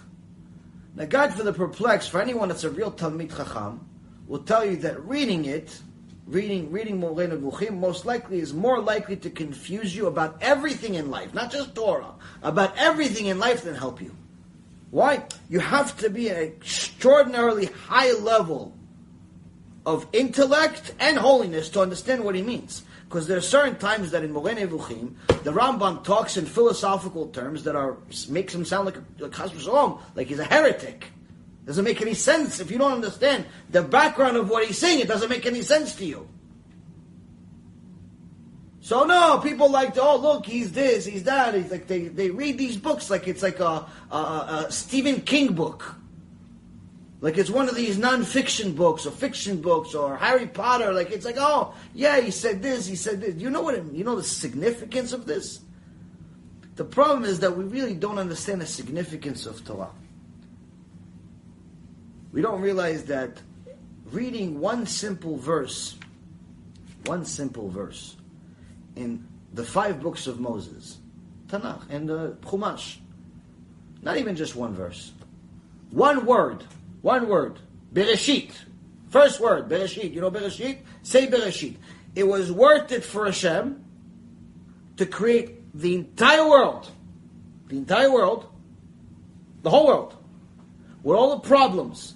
Now, 0.95 1.03
Guide 1.03 1.33
for 1.33 1.43
the 1.43 1.51
Perplexed, 1.51 2.09
for 2.09 2.21
anyone 2.21 2.47
that's 2.47 2.63
a 2.63 2.69
real 2.69 2.93
Talmid 2.93 3.35
Chacham, 3.35 3.85
will 4.27 4.43
tell 4.43 4.63
you 4.63 4.77
that 4.77 5.03
reading 5.03 5.43
it, 5.43 5.77
reading 6.25 6.71
reading 6.71 7.01
Moreh 7.01 7.27
Nevuchim, 7.27 7.77
most 7.77 8.05
likely 8.05 8.39
is 8.39 8.53
more 8.53 8.79
likely 8.79 9.17
to 9.17 9.29
confuse 9.29 9.93
you 9.93 10.07
about 10.07 10.37
everything 10.41 10.95
in 10.95 11.11
life, 11.11 11.33
not 11.33 11.51
just 11.51 11.75
Torah, 11.75 12.13
about 12.41 12.73
everything 12.77 13.25
in 13.25 13.39
life 13.39 13.65
than 13.65 13.75
help 13.75 14.01
you. 14.01 14.15
Why? 14.89 15.25
You 15.49 15.59
have 15.59 15.97
to 15.97 16.09
be 16.09 16.29
an 16.29 16.37
extraordinarily 16.37 17.65
high 17.65 18.13
level 18.13 18.73
of 19.85 20.07
intellect 20.13 20.93
and 20.97 21.17
holiness 21.17 21.67
to 21.71 21.81
understand 21.81 22.23
what 22.23 22.35
he 22.35 22.41
means. 22.41 22.83
Because 23.07 23.27
there 23.27 23.37
are 23.37 23.41
certain 23.41 23.77
times 23.77 24.11
that 24.11 24.23
in 24.23 24.31
Moreh 24.33 24.55
Nevuchim, 24.55 25.15
the 25.43 25.53
Rambam 25.53 26.03
talks 26.03 26.35
in 26.35 26.45
philosophical 26.45 27.27
terms 27.27 27.63
that 27.63 27.75
are 27.75 27.97
makes 28.29 28.53
him 28.53 28.65
sound 28.65 28.85
like 28.85 28.97
a, 28.97 29.25
a 29.25 29.59
Shalom, 29.59 29.99
like 30.15 30.27
he's 30.27 30.39
a 30.39 30.43
heretic. 30.43 31.05
Doesn't 31.65 31.83
make 31.83 32.01
any 32.01 32.13
sense 32.13 32.59
if 32.59 32.71
you 32.71 32.77
don't 32.77 32.93
understand 32.93 33.45
the 33.69 33.81
background 33.81 34.37
of 34.37 34.49
what 34.49 34.65
he's 34.65 34.77
saying. 34.77 34.99
It 34.99 35.07
doesn't 35.07 35.29
make 35.29 35.45
any 35.45 35.61
sense 35.61 35.95
to 35.95 36.05
you. 36.05 36.27
So 38.81 39.03
no, 39.03 39.39
people 39.39 39.69
like 39.69 39.93
to, 39.95 40.01
oh 40.01 40.17
look, 40.17 40.45
he's 40.45 40.71
this, 40.71 41.05
he's 41.05 41.23
that. 41.23 41.53
He's 41.53 41.69
like 41.69 41.87
they, 41.87 42.07
they 42.07 42.29
read 42.29 42.57
these 42.57 42.77
books 42.77 43.09
like 43.09 43.27
it's 43.27 43.43
like 43.43 43.59
a, 43.59 43.85
a, 44.11 44.17
a 44.17 44.67
Stephen 44.69 45.21
King 45.21 45.53
book. 45.53 45.95
Like 47.19 47.37
it's 47.37 47.49
one 47.49 47.67
of 47.67 47.75
these 47.75 47.97
non-fiction 47.97 48.73
books 48.73 49.05
or 49.07 49.11
fiction 49.11 49.59
books 49.61 49.95
or 49.95 50.17
Harry 50.17 50.47
Potter. 50.47 50.93
Like 50.93 51.11
it's 51.11 51.25
like, 51.25 51.37
oh, 51.39 51.73
yeah, 51.93 52.19
he 52.19 52.29
said 52.29 52.61
this, 52.61 52.85
he 52.85 52.95
said 52.95 53.21
this. 53.21 53.35
You 53.35 53.49
know 53.49 53.61
what? 53.63 53.75
It, 53.75 53.91
you 53.91 54.03
know 54.03 54.15
the 54.15 54.23
significance 54.23 55.13
of 55.13 55.25
this. 55.25 55.61
The 56.75 56.85
problem 56.85 57.25
is 57.25 57.39
that 57.39 57.57
we 57.57 57.63
really 57.63 57.95
don't 57.95 58.19
understand 58.19 58.61
the 58.61 58.67
significance 58.67 59.47
of 59.47 59.65
Torah. 59.65 59.89
We 62.31 62.41
don't 62.41 62.61
realize 62.61 63.05
that 63.05 63.41
reading 64.11 64.59
one 64.59 64.85
simple 64.85 65.37
verse, 65.37 65.97
one 67.05 67.25
simple 67.25 67.67
verse, 67.69 68.15
in 68.95 69.27
the 69.53 69.63
five 69.63 70.01
books 70.01 70.27
of 70.27 70.39
Moses, 70.39 70.97
Tanakh 71.47 71.81
and 71.89 72.07
the 72.07 72.37
Chumash, 72.41 72.97
not 74.03 74.17
even 74.17 74.35
just 74.35 74.55
one 74.55 74.75
verse, 74.75 75.13
one 75.89 76.27
word 76.27 76.63
one 77.01 77.27
word. 77.27 77.59
Bereshit. 77.93 78.51
First 79.09 79.39
word, 79.39 79.69
Bereshit. 79.69 80.13
You 80.13 80.21
know 80.21 80.31
Bereshit? 80.31 80.79
Say 81.03 81.27
Bereshit. 81.27 81.75
It 82.15 82.27
was 82.27 82.51
worth 82.51 82.91
it 82.91 83.03
for 83.03 83.25
Hashem 83.25 83.83
to 84.97 85.05
create 85.05 85.79
the 85.79 85.95
entire 85.95 86.47
world. 86.47 86.89
The 87.67 87.77
entire 87.77 88.11
world. 88.11 88.47
The 89.61 89.69
whole 89.69 89.87
world. 89.87 90.15
With 91.03 91.17
all 91.17 91.37
the 91.37 91.47
problems. 91.47 92.15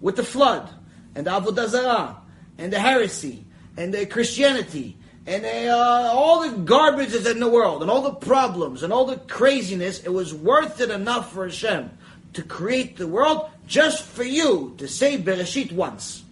With 0.00 0.16
the 0.16 0.24
flood. 0.24 0.68
And 1.14 1.26
the 1.26 1.30
Avodah 1.30 1.68
Zarah. 1.68 2.18
And 2.58 2.72
the 2.72 2.78
heresy. 2.78 3.44
And 3.76 3.92
the 3.92 4.06
Christianity. 4.06 4.96
And 5.26 5.44
uh, 5.44 6.10
all 6.12 6.48
the 6.48 6.58
garbage 6.58 7.10
that's 7.10 7.26
in 7.26 7.40
the 7.40 7.48
world. 7.48 7.82
And 7.82 7.90
all 7.90 8.02
the 8.02 8.14
problems. 8.14 8.82
And 8.82 8.92
all 8.92 9.06
the 9.06 9.16
craziness. 9.16 10.00
It 10.04 10.12
was 10.12 10.34
worth 10.34 10.80
it 10.80 10.90
enough 10.90 11.32
for 11.32 11.44
Hashem 11.44 11.90
to 12.34 12.42
create 12.42 12.96
the 12.96 13.06
world 13.06 13.48
just 13.68 14.02
for 14.02 14.24
you 14.24 14.74
to 14.78 14.88
say 14.88 15.18
Bereshit 15.18 15.70
once. 15.72 16.24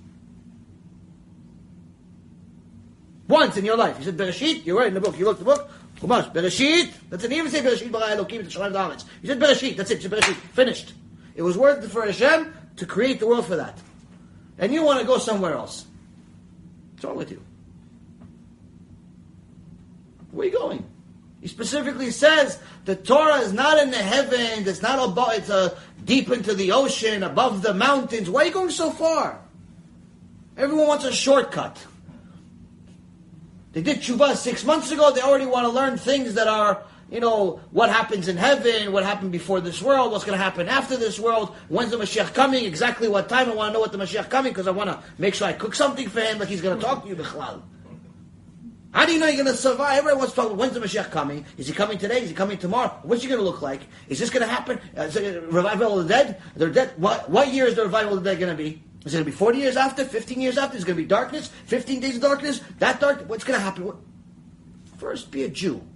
Once 3.28 3.57
in 3.57 3.64
your 3.64 3.76
life. 3.76 3.99
You 3.99 4.05
said 4.05 4.16
Bereshit, 4.16 4.64
you're 4.64 4.78
right 4.78 4.89
in 4.89 4.95
the 4.95 5.01
book. 5.01 5.18
You 5.18 5.26
look 5.26 5.39
the 5.39 5.45
book, 5.45 5.70
Chumash, 6.01 6.32
Bereshit. 6.32 6.93
That's 7.11 7.22
it. 7.24 7.32
Even 7.32 7.51
say 7.51 7.61
Bereshit 7.61 7.93
bara 7.93 8.16
Elokim 8.16 8.41
et 8.41 8.47
Shamayim 8.47 8.72
Da'aretz. 8.72 9.05
You 9.22 9.28
said 9.28 9.39
Bereshit. 9.39 9.76
That's 9.76 9.91
it. 9.91 10.03
You 10.03 10.09
said 10.09 10.18
Bereshit. 10.18 10.34
Finished. 10.34 10.95
It 11.34 11.43
was 11.43 11.59
worth 11.59 11.84
it 11.84 11.89
for 11.89 12.05
Hashem 12.07 12.53
to 12.76 12.87
create 12.87 13.20
the 13.20 13.26
world 13.26 13.45
for 13.47 13.57
that. 13.57 13.78
And 14.59 14.72
you 14.72 14.82
want 14.82 15.01
to 15.01 15.07
go 15.07 15.18
somewhere 15.18 15.55
else. 15.55 15.84
What's 16.95 17.05
wrong 17.05 17.16
with 17.16 17.30
you? 17.30 17.43
Where 20.30 20.47
are 20.47 20.51
you 20.51 20.57
going? 20.57 20.84
He 21.41 21.49
specifically 21.49 22.11
says 22.11 22.59
the 22.87 22.97
Torah 22.97 23.39
is 23.39 23.53
not 23.53 23.78
in 23.78 23.91
the 23.91 23.99
heavens, 23.99 24.66
it's 24.66 24.82
not 24.82 24.99
above, 24.99 25.34
it's 25.34 25.51
a 25.51 25.76
deep 26.07 26.30
into 26.30 26.54
the 26.54 26.72
ocean, 26.72 27.22
above 27.22 27.62
the 27.62 27.74
mountains. 27.74 28.30
Why 28.30 28.42
are 28.42 28.46
you 28.46 28.52
going 28.52 28.70
so 28.70 28.90
far? 28.90 29.40
Everyone 30.57 30.86
wants 30.86 31.04
a 31.04 31.12
shortcut. 31.12 31.84
They 33.72 33.82
did 33.82 33.98
tshuva 33.98 34.36
six 34.36 34.64
months 34.64 34.90
ago. 34.90 35.12
They 35.12 35.20
already 35.20 35.44
want 35.44 35.66
to 35.66 35.70
learn 35.70 35.98
things 35.98 36.34
that 36.34 36.46
are, 36.46 36.82
you 37.11 37.20
know, 37.20 37.61
what 37.72 37.90
happens 37.90 38.28
in 38.28 38.36
heaven, 38.38 38.92
what 38.92 39.04
happened 39.04 39.32
before 39.32 39.61
this 39.61 39.82
world, 39.82 40.12
what's 40.12 40.24
going 40.24 40.38
to 40.38 40.42
happen 40.42 40.68
after 40.68 40.96
this 40.96 41.20
world, 41.20 41.54
when's 41.68 41.90
the 41.90 41.98
Mashiach 41.98 42.32
coming, 42.32 42.64
exactly 42.64 43.09
what 43.09 43.28
time. 43.28 43.50
I 43.50 43.54
want 43.54 43.68
to 43.70 43.72
know 43.74 43.80
what 43.80 43.92
the 43.92 43.98
Mashiach 43.98 44.30
coming 44.30 44.52
because 44.52 44.66
I 44.66 44.70
want 44.70 44.88
to 44.88 45.02
make 45.18 45.34
sure 45.34 45.46
I 45.46 45.52
cook 45.52 45.74
something 45.74 46.09
for 46.09 46.20
him, 46.20 46.38
like 46.38 46.48
he's 46.48 46.62
going 46.62 46.78
to 46.78 46.82
talk 46.82 47.02
to 47.02 47.09
you, 47.09 47.16
Bichlal. 47.16 47.61
How 48.97 49.05
do 49.05 49.12
you 49.12 49.18
know 49.18 49.26
you're 49.26 49.44
going 49.44 49.55
to 49.55 49.61
survive? 49.61 49.99
Everyone 49.99 50.20
wants 50.20 50.32
to 50.32 50.40
talk. 50.40 50.57
When's 50.57 50.72
the 50.72 50.80
Mashiach 50.80 51.11
coming? 51.11 51.44
Is 51.59 51.68
he 51.68 51.74
coming 51.74 51.99
today? 51.99 52.22
Is 52.22 52.30
he 52.30 52.34
coming 52.34 52.57
tomorrow? 52.57 52.99
What's 53.03 53.20
he 53.20 53.28
going 53.28 53.38
to 53.38 53.44
look 53.44 53.61
like? 53.61 53.82
Is 54.09 54.18
this 54.18 54.30
going 54.30 54.40
to 54.40 54.51
happen? 54.51 54.80
Uh, 54.97 55.03
is 55.03 55.16
it 55.16 55.42
revival 55.53 55.99
of 55.99 56.09
the 56.09 56.14
dead? 56.14 56.40
They're 56.57 56.70
dead. 56.70 56.94
What, 56.97 57.28
what 57.28 57.49
year 57.49 57.66
is 57.66 57.74
the 57.74 57.82
revival 57.82 58.16
of 58.16 58.24
the 58.24 58.30
dead 58.30 58.40
going 58.40 58.57
to 58.57 58.57
be? 58.57 58.82
Is 59.05 59.12
it 59.12 59.18
going 59.18 59.26
to 59.26 59.30
be 59.30 59.37
40 59.37 59.58
years 59.58 59.76
after? 59.76 60.03
15 60.03 60.41
years 60.41 60.57
after? 60.57 60.79
Is 60.79 60.84
it 60.84 60.87
going 60.87 60.96
to 60.96 61.03
be 61.03 61.07
darkness? 61.07 61.49
15 61.66 62.00
days 62.00 62.16
of 62.16 62.22
darkness? 62.22 62.62
That 62.79 62.99
dark? 62.99 63.29
What's 63.29 63.45
going 63.45 63.58
to 63.58 63.62
happen? 63.62 63.92
First, 64.96 65.30
be 65.30 65.45
a 65.45 65.50
Jew. 65.50 65.87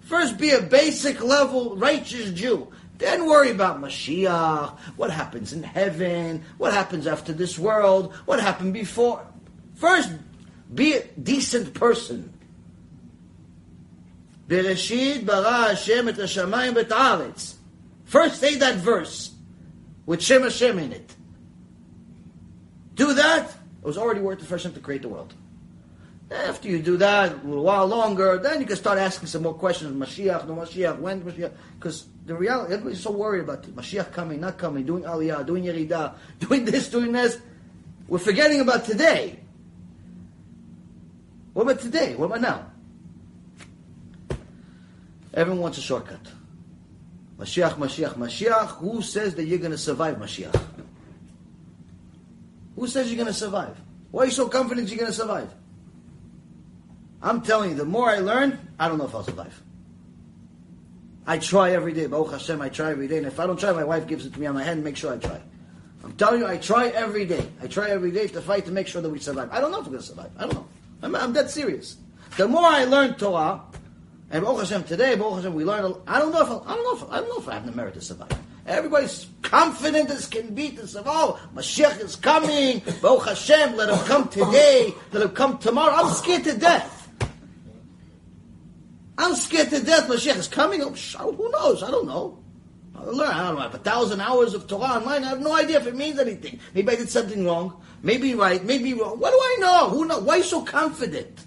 First, 0.00 0.36
be 0.36 0.50
a 0.50 0.62
basic 0.62 1.22
level 1.22 1.76
righteous 1.76 2.32
Jew. 2.32 2.72
Then 2.98 3.24
worry 3.26 3.52
about 3.52 3.80
Mashiach. 3.80 4.76
What 4.96 5.12
happens 5.12 5.52
in 5.52 5.62
heaven? 5.62 6.42
What 6.58 6.74
happens 6.74 7.06
after 7.06 7.32
this 7.32 7.56
world? 7.56 8.12
What 8.24 8.40
happened 8.40 8.72
before? 8.72 9.24
First, 9.76 10.10
be 10.72 10.94
a 10.94 11.04
decent 11.04 11.74
person. 11.74 12.32
Bereshit 14.48 15.24
bara 15.24 15.68
Hashem 15.68 16.08
et 16.08 16.16
hashamayim 16.16 16.76
et 16.76 16.88
haaretz. 16.88 17.54
First 18.04 18.40
say 18.40 18.56
that 18.56 18.76
verse 18.76 19.32
with 20.06 20.22
Shem 20.22 20.42
Hashem 20.42 20.78
in 20.78 20.92
it. 20.92 21.14
Do 22.94 23.14
that, 23.14 23.48
it 23.48 23.86
was 23.86 23.98
already 23.98 24.20
worth 24.20 24.38
the 24.38 24.44
first 24.44 24.64
time 24.64 24.74
to 24.74 24.80
create 24.80 25.02
the 25.02 25.08
world. 25.08 25.34
After 26.30 26.68
you 26.68 26.80
do 26.80 26.96
that, 26.98 27.32
a 27.32 27.46
little 27.46 27.64
while 27.64 27.86
longer, 27.86 28.38
then 28.38 28.60
you 28.60 28.66
can 28.66 28.76
start 28.76 28.98
asking 28.98 29.28
some 29.28 29.42
more 29.42 29.54
questions. 29.54 29.92
Mashiach, 29.94 30.46
no 30.46 30.54
Mashiach, 30.54 30.98
when 30.98 31.22
Mashiach? 31.22 31.52
Because 31.78 32.06
the 32.24 32.34
reality, 32.34 32.72
everybody's 32.72 33.00
so 33.00 33.10
worried 33.10 33.40
about 33.44 33.62
Mashiach 33.64 34.12
coming, 34.12 34.40
not 34.40 34.56
coming, 34.56 34.84
doing 34.84 35.04
Aliyah, 35.04 35.46
doing 35.46 35.64
Yeridah, 35.64 36.14
doing 36.40 36.64
this, 36.64 36.88
doing 36.88 37.12
this. 37.12 37.38
We're 38.08 38.18
forgetting 38.18 38.60
about 38.60 38.84
today. 38.84 39.40
What 41.54 41.62
about 41.62 41.80
today? 41.80 42.14
What 42.16 42.26
about 42.26 42.40
now? 42.40 42.66
Everyone 45.32 45.62
wants 45.62 45.78
a 45.78 45.80
shortcut. 45.80 46.20
Mashiach, 47.38 47.74
Mashiach, 47.74 48.14
Mashiach. 48.14 48.68
Who 48.78 49.02
says 49.02 49.34
that 49.36 49.44
you're 49.44 49.58
going 49.58 49.70
to 49.70 49.78
survive 49.78 50.16
Mashiach? 50.16 50.60
Who 52.76 52.86
says 52.88 53.08
you're 53.08 53.16
going 53.16 53.28
to 53.28 53.32
survive? 53.32 53.80
Why 54.10 54.24
are 54.24 54.26
you 54.26 54.32
so 54.32 54.48
confident 54.48 54.88
you're 54.88 54.98
going 54.98 55.10
to 55.10 55.16
survive? 55.16 55.52
I'm 57.22 57.40
telling 57.40 57.70
you, 57.70 57.76
the 57.76 57.84
more 57.84 58.10
I 58.10 58.18
learn, 58.18 58.58
I 58.78 58.88
don't 58.88 58.98
know 58.98 59.06
if 59.06 59.14
I'll 59.14 59.24
survive. 59.24 59.60
I 61.26 61.38
try 61.38 61.70
every 61.72 61.92
day. 61.92 62.06
Baruch 62.06 62.32
Hashem, 62.32 62.60
I 62.60 62.68
try 62.68 62.90
every 62.90 63.08
day. 63.08 63.18
And 63.18 63.26
if 63.26 63.40
I 63.40 63.46
don't 63.46 63.58
try, 63.58 63.72
my 63.72 63.84
wife 63.84 64.06
gives 64.06 64.26
it 64.26 64.34
to 64.34 64.40
me 64.40 64.46
on 64.46 64.54
my 64.54 64.62
head 64.62 64.74
and 64.74 64.84
makes 64.84 65.00
sure 65.00 65.12
I 65.12 65.18
try. 65.18 65.40
I'm 66.02 66.12
telling 66.12 66.40
you, 66.40 66.46
I 66.46 66.58
try 66.58 66.88
every 66.88 67.24
day. 67.24 67.48
I 67.62 67.66
try 67.66 67.90
every 67.90 68.10
day 68.10 68.26
to 68.26 68.42
fight 68.42 68.66
to 68.66 68.72
make 68.72 68.88
sure 68.88 69.00
that 69.00 69.08
we 69.08 69.20
survive. 69.20 69.48
I 69.50 69.60
don't 69.60 69.70
know 69.70 69.78
if 69.78 69.86
we're 69.86 69.92
going 69.92 70.02
to 70.02 70.08
survive. 70.08 70.30
I 70.36 70.42
don't 70.42 70.54
know. 70.54 70.68
I'm, 71.04 71.14
I'm 71.14 71.32
that 71.34 71.50
serious. 71.50 71.96
The 72.36 72.48
more 72.48 72.64
I 72.64 72.84
learn 72.84 73.14
Torah, 73.14 73.60
and 74.30 74.42
Baruch 74.42 74.60
Hashem 74.60 74.84
today, 74.84 75.14
Baruch 75.14 75.36
Hashem, 75.36 75.54
we 75.54 75.64
learn. 75.64 75.94
I 76.06 76.18
don't 76.18 76.32
know 76.32 76.40
if 76.40 76.48
I, 76.66 76.74
don't 76.74 76.82
know 76.82 76.96
if 76.96 77.12
I 77.12 77.18
don't 77.18 77.28
know 77.28 77.38
if 77.38 77.48
I 77.48 77.54
have 77.54 77.66
the 77.66 77.72
merit 77.72 77.94
to 77.94 78.00
survive. 78.00 78.36
Everybody's 78.66 79.26
confident 79.42 80.10
as 80.10 80.26
can 80.26 80.54
be 80.54 80.70
to 80.70 80.86
survive. 80.86 81.14
Oh, 81.14 81.48
Mashiach 81.54 82.00
is 82.00 82.16
coming. 82.16 82.82
Baruch 83.02 83.26
Hashem, 83.26 83.76
let 83.76 83.90
him 83.90 83.98
come 84.06 84.28
today. 84.28 84.94
Let 85.12 85.22
him 85.22 85.28
come 85.30 85.58
tomorrow. 85.58 85.94
I'm 85.94 86.12
scared 86.12 86.44
to 86.44 86.56
death. 86.56 87.08
I'm 89.18 89.34
scared 89.36 89.70
to 89.70 89.84
death. 89.84 90.08
Mashiach 90.08 90.36
is 90.36 90.48
coming. 90.48 90.82
Oh, 90.82 91.32
who 91.32 91.50
knows? 91.50 91.82
I 91.82 91.90
don't 91.90 92.06
know. 92.06 92.43
I 92.94 93.04
learn. 93.04 93.28
I 93.28 93.42
don't 93.44 93.54
know. 93.54 93.60
I 93.60 93.64
have 93.64 93.74
a 93.74 93.78
thousand 93.78 94.20
hours 94.20 94.54
of 94.54 94.66
Torah 94.66 94.84
online. 94.84 95.24
I 95.24 95.28
have 95.28 95.40
no 95.40 95.52
idea 95.52 95.78
if 95.78 95.86
it 95.86 95.96
means 95.96 96.18
anything. 96.18 96.60
Maybe 96.74 96.92
I 96.92 96.96
did 96.96 97.10
something 97.10 97.44
wrong. 97.44 97.82
Maybe 98.02 98.34
right, 98.34 98.62
maybe 98.64 98.94
wrong. 98.94 99.18
What 99.18 99.30
do 99.30 99.38
I 99.38 99.56
know? 99.60 99.88
Who 99.90 100.04
know? 100.04 100.20
Why 100.20 100.42
so 100.42 100.62
confident? 100.62 101.44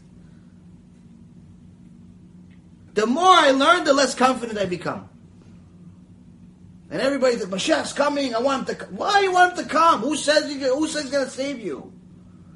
The 2.96 3.06
more 3.06 3.36
I 3.36 3.52
learn, 3.52 3.84
the 3.84 3.94
less 3.94 4.16
confident 4.16 4.58
I 4.58 4.66
become. 4.66 5.08
And 6.90 7.02
everybody 7.02 7.38
says, 7.38 7.48
Mashiach's 7.48 7.94
coming, 7.94 8.34
I 8.34 8.40
want 8.40 8.68
him 8.68 8.76
to 8.76 8.86
come. 8.86 8.96
Why 8.96 9.20
you 9.20 9.32
want 9.32 9.58
him 9.58 9.66
to 9.66 9.70
come? 9.70 10.00
Who 10.00 10.16
says, 10.16 10.52
who 10.52 10.88
says 10.88 11.04
he's 11.04 11.12
going 11.12 11.26
to 11.26 11.32
save 11.32 11.60
you? 11.60 11.94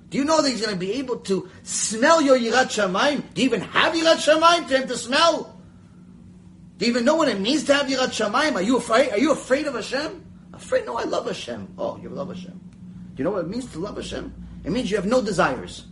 Do 0.10 0.18
you 0.18 0.26
know 0.26 0.42
that 0.42 0.50
he's 0.50 0.62
going 0.62 0.74
to 0.74 0.80
be 0.80 0.94
able 0.94 1.18
to 1.18 1.50
smell 1.64 2.22
your 2.22 2.38
Yirat 2.38 2.68
Shamayim? 2.68 3.34
Do 3.34 3.42
you 3.42 3.48
even 3.48 3.62
have 3.62 3.94
Yirat 3.94 4.16
Shamayim 4.18 4.68
to 4.70 4.78
him 4.80 4.88
to 4.88 4.98
smell? 4.98 5.61
Do 6.82 6.88
you 6.88 6.94
even 6.94 7.06
know 7.06 7.14
what 7.14 7.28
it 7.28 7.40
means 7.40 7.66
to 7.66 7.76
have 7.76 7.86
Yirat 7.86 8.08
Shamayim? 8.08 8.56
Are 8.56 8.62
you 8.64 8.78
afraid? 8.78 9.12
Are 9.12 9.20
you 9.20 9.34
afraid 9.34 9.68
of 9.68 9.76
Hashem? 9.76 10.26
Afraid? 10.52 10.88
No, 10.88 10.98
I 10.98 11.04
love 11.04 11.28
Hashem. 11.28 11.76
Oh, 11.78 12.00
you 12.02 12.10
love 12.10 12.30
Hashem. 12.30 12.54
Do 12.54 13.14
you 13.18 13.24
know 13.24 13.30
what 13.30 13.46
it 13.46 13.50
means 13.50 13.72
to 13.74 13.78
love 13.78 13.98
Hashem? 13.98 14.34
It 14.64 14.72
means 14.72 14.90
you 14.90 14.98
have 14.98 15.06
no 15.06 15.22
desires. 15.22 15.86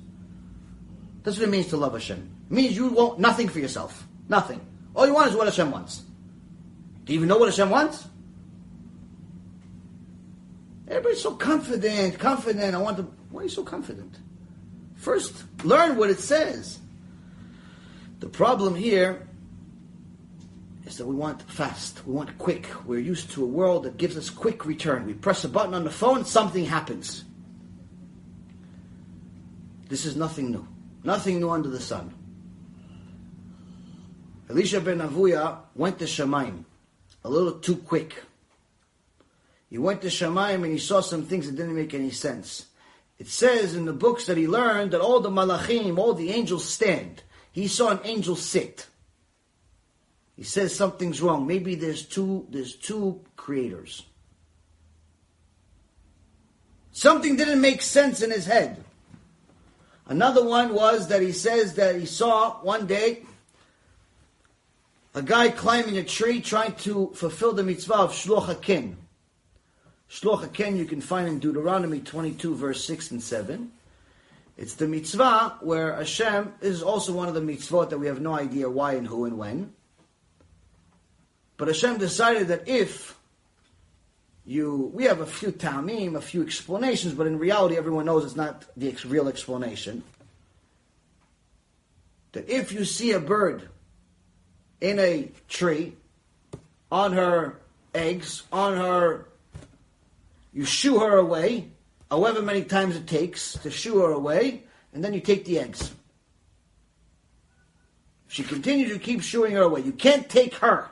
That's 1.21 1.37
what 1.37 1.47
it 1.47 1.51
means 1.51 1.67
to 1.67 1.77
love 1.77 1.93
Hashem. 1.93 2.17
It 2.17 2.51
means 2.51 2.75
you 2.75 2.87
want 2.87 3.19
nothing 3.19 3.49
for 3.49 3.59
yourself. 3.59 4.07
Nothing. 4.29 4.61
All 4.95 5.05
you 5.05 5.13
want 5.13 5.29
is 5.29 5.35
what 5.35 5.45
Hashem 5.45 5.69
wants. 5.69 6.01
Do 7.05 7.13
you 7.13 7.19
even 7.19 7.27
know 7.29 7.37
what 7.37 7.49
Hashem 7.49 7.69
wants? 7.69 8.07
Everybody's 10.87 11.21
so 11.21 11.35
confident, 11.35 12.17
confident. 12.17 12.73
I 12.73 12.79
want 12.79 12.97
to. 12.97 13.03
Why 13.29 13.41
are 13.41 13.43
you 13.43 13.49
so 13.49 13.63
confident? 13.63 14.17
First, 14.95 15.43
learn 15.63 15.97
what 15.97 16.09
it 16.09 16.19
says. 16.19 16.79
The 18.21 18.27
problem 18.27 18.73
here 18.73 19.28
is 20.89 20.97
that 20.97 21.05
we 21.05 21.15
want 21.15 21.41
fast. 21.43 22.05
We 22.05 22.13
want 22.13 22.37
quick. 22.37 22.67
We're 22.85 22.99
used 22.99 23.31
to 23.31 23.43
a 23.43 23.47
world 23.47 23.83
that 23.83 23.97
gives 23.97 24.17
us 24.17 24.29
quick 24.29 24.65
return. 24.65 25.05
We 25.05 25.13
press 25.13 25.43
a 25.43 25.49
button 25.49 25.73
on 25.73 25.83
the 25.83 25.91
phone, 25.91 26.25
something 26.25 26.65
happens. 26.65 27.23
This 29.87 30.05
is 30.05 30.15
nothing 30.15 30.51
new. 30.51 30.67
Nothing 31.03 31.39
new 31.39 31.49
under 31.49 31.69
the 31.69 31.79
sun. 31.79 32.13
Elisha 34.49 34.81
ben 34.81 34.99
Avuya 34.99 35.59
went 35.75 35.99
to 35.99 36.05
Shamayim 36.05 36.65
a 37.23 37.29
little 37.29 37.59
too 37.59 37.75
quick. 37.75 38.23
He 39.69 39.77
went 39.77 40.01
to 40.01 40.07
Shamayim 40.07 40.63
and 40.63 40.71
he 40.71 40.79
saw 40.79 41.01
some 41.01 41.23
things 41.23 41.45
that 41.45 41.55
didn't 41.55 41.75
make 41.75 41.93
any 41.93 42.11
sense. 42.11 42.65
It 43.19 43.27
says 43.27 43.75
in 43.75 43.85
the 43.85 43.93
books 43.93 44.25
that 44.25 44.37
he 44.37 44.47
learned 44.47 44.91
that 44.91 45.01
all 45.01 45.19
the 45.19 45.29
malachim, 45.29 45.97
all 45.97 46.13
the 46.13 46.31
angels 46.31 46.65
stand. 46.65 47.21
He 47.51 47.67
saw 47.67 47.89
an 47.89 47.99
angel 48.03 48.35
sit. 48.35 48.87
He 50.39 50.45
says 50.45 50.73
something's 50.73 51.21
wrong. 51.21 51.45
Maybe 51.45 51.75
there's 51.75 52.05
two, 52.05 52.47
there's 52.49 52.73
two 52.73 53.19
creators. 53.35 54.05
Something 56.93 57.35
didn't 57.35 57.59
make 57.59 57.81
sense 57.81 58.21
in 58.21 58.31
his 58.31 58.45
head. 58.45 58.81
Another 60.07 60.41
one 60.41 60.73
was 60.73 61.09
that 61.09 61.21
he 61.21 61.33
says 61.33 61.73
that 61.73 61.97
he 61.97 62.05
saw 62.05 62.51
one 62.61 62.87
day 62.87 63.25
a 65.13 65.21
guy 65.21 65.49
climbing 65.49 65.97
a 65.97 66.05
tree 66.05 66.39
trying 66.39 66.75
to 66.75 67.11
fulfill 67.15 67.51
the 67.51 67.63
mitzvah 67.63 67.95
of 67.95 68.13
Shiluach 68.13 68.61
HaKen. 68.61 68.95
Shiluach 70.09 70.47
HaKen 70.47 70.77
you 70.77 70.85
can 70.85 71.01
find 71.01 71.27
in 71.27 71.39
Deuteronomy 71.39 71.99
22 71.99 72.55
verse 72.55 72.85
6 72.85 73.11
and 73.11 73.21
7. 73.21 73.73
It's 74.55 74.75
the 74.75 74.87
mitzvah 74.87 75.57
where 75.59 75.97
Hashem 75.97 76.53
is 76.61 76.81
also 76.81 77.11
one 77.11 77.27
of 77.27 77.33
the 77.33 77.41
mitzvot 77.41 77.89
that 77.89 77.99
we 77.99 78.07
have 78.07 78.21
no 78.21 78.33
idea 78.33 78.69
why 78.69 78.93
and 78.93 79.05
who 79.05 79.25
and 79.25 79.37
when. 79.37 79.73
But 81.59 81.67
Hashem 81.67 81.97
decided 81.97 82.47
that 82.47 82.69
if 82.69 83.17
you, 84.45 84.91
we 84.93 85.03
have 85.03 85.19
a 85.19 85.25
few 85.25 85.51
taamim, 85.51 86.15
a 86.15 86.21
few 86.21 86.41
explanations, 86.41 87.13
but 87.13 87.27
in 87.27 87.37
reality, 87.37 87.75
everyone 87.75 88.05
knows 88.05 88.23
it's 88.23 88.37
not 88.37 88.63
the 88.77 88.87
ex- 88.87 89.05
real 89.05 89.27
explanation. 89.27 90.01
That 92.31 92.49
if 92.49 92.71
you 92.71 92.85
see 92.85 93.11
a 93.11 93.19
bird 93.19 93.67
in 94.79 94.99
a 94.99 95.29
tree, 95.49 95.97
on 96.89 97.11
her 97.11 97.57
eggs, 97.93 98.43
on 98.53 98.77
her, 98.77 99.25
you 100.53 100.63
shoo 100.63 100.99
her 100.99 101.17
away, 101.17 101.67
however 102.09 102.41
many 102.41 102.63
times 102.63 102.95
it 102.95 103.05
takes 103.05 103.53
to 103.63 103.69
shoo 103.69 103.99
her 103.99 104.11
away, 104.11 104.63
and 104.93 105.03
then 105.03 105.13
you 105.13 105.19
take 105.19 105.43
the 105.43 105.59
eggs. 105.59 105.91
She 108.29 108.43
continues 108.43 108.93
to 108.93 108.99
keep 108.99 109.21
shooing 109.21 109.55
her 109.55 109.63
away. 109.63 109.81
You 109.81 109.91
can't 109.91 110.29
take 110.29 110.55
her. 110.55 110.89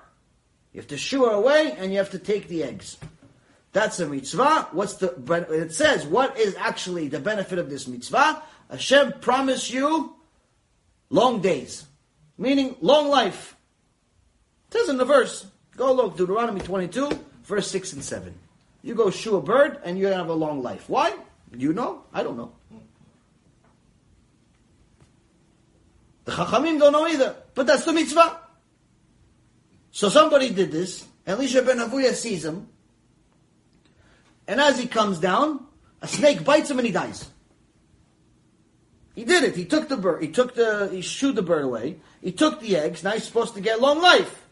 You 0.73 0.81
have 0.81 0.87
to 0.87 0.97
shoo 0.97 1.25
her 1.25 1.31
away 1.31 1.75
and 1.77 1.91
you 1.91 1.97
have 1.97 2.11
to 2.11 2.19
take 2.19 2.47
the 2.47 2.63
eggs. 2.63 2.97
That's 3.73 3.99
a 3.99 4.07
mitzvah. 4.07 4.69
What's 4.71 4.95
the, 4.95 5.13
it 5.49 5.73
says, 5.73 6.05
what 6.05 6.37
is 6.37 6.55
actually 6.55 7.07
the 7.07 7.19
benefit 7.19 7.59
of 7.59 7.69
this 7.69 7.87
mitzvah? 7.87 8.41
Hashem 8.69 9.13
promised 9.21 9.71
you 9.71 10.15
long 11.09 11.41
days. 11.41 11.85
Meaning 12.37 12.75
long 12.81 13.09
life. 13.09 13.55
It 14.69 14.73
says 14.73 14.89
in 14.89 14.97
the 14.97 15.05
verse, 15.05 15.45
go 15.75 15.93
look, 15.93 16.17
Deuteronomy 16.17 16.59
22, 16.59 17.09
verse 17.43 17.69
6 17.71 17.93
and 17.93 18.03
7. 18.03 18.33
You 18.83 18.95
go 18.95 19.09
shoo 19.09 19.37
a 19.37 19.41
bird 19.41 19.79
and 19.83 19.97
you're 19.97 20.09
going 20.09 20.17
to 20.19 20.23
have 20.23 20.29
a 20.29 20.33
long 20.33 20.61
life. 20.61 20.89
Why? 20.89 21.13
You 21.55 21.73
know? 21.73 22.03
I 22.13 22.23
don't 22.23 22.37
know. 22.37 22.51
The 26.25 26.33
Chachamim 26.33 26.79
don't 26.79 26.91
know 26.91 27.07
either. 27.07 27.35
But 27.55 27.67
that's 27.67 27.85
the 27.85 27.93
mitzvah. 27.93 28.39
So 29.97 30.09
somebody 30.09 30.51
did 30.51 30.71
this. 30.71 31.07
Elisha 31.25 31.63
ben 31.63 31.79
Avuya 31.79 32.13
sees 32.13 32.45
him. 32.45 32.67
And 34.47 34.61
as 34.61 34.77
he 34.77 34.85
comes 34.85 35.17
down, 35.17 35.65
a 36.03 36.07
snake 36.07 36.45
bites 36.45 36.69
him 36.69 36.77
and 36.77 36.85
he 36.85 36.93
dies. 36.93 37.27
He 39.15 39.25
did 39.25 39.41
it. 39.41 39.55
He 39.55 39.65
took 39.65 39.89
the 39.89 39.97
bird. 39.97 40.21
He 40.21 40.27
took 40.27 40.53
the. 40.53 40.89
He 40.91 41.01
shooed 41.01 41.35
the 41.35 41.41
bird 41.41 41.63
away. 41.63 41.97
He 42.21 42.31
took 42.31 42.59
the 42.59 42.77
eggs. 42.77 43.03
Now 43.03 43.13
he's 43.13 43.23
supposed 43.23 43.55
to 43.55 43.59
get 43.59 43.81
long 43.81 43.99
life. 43.99 44.45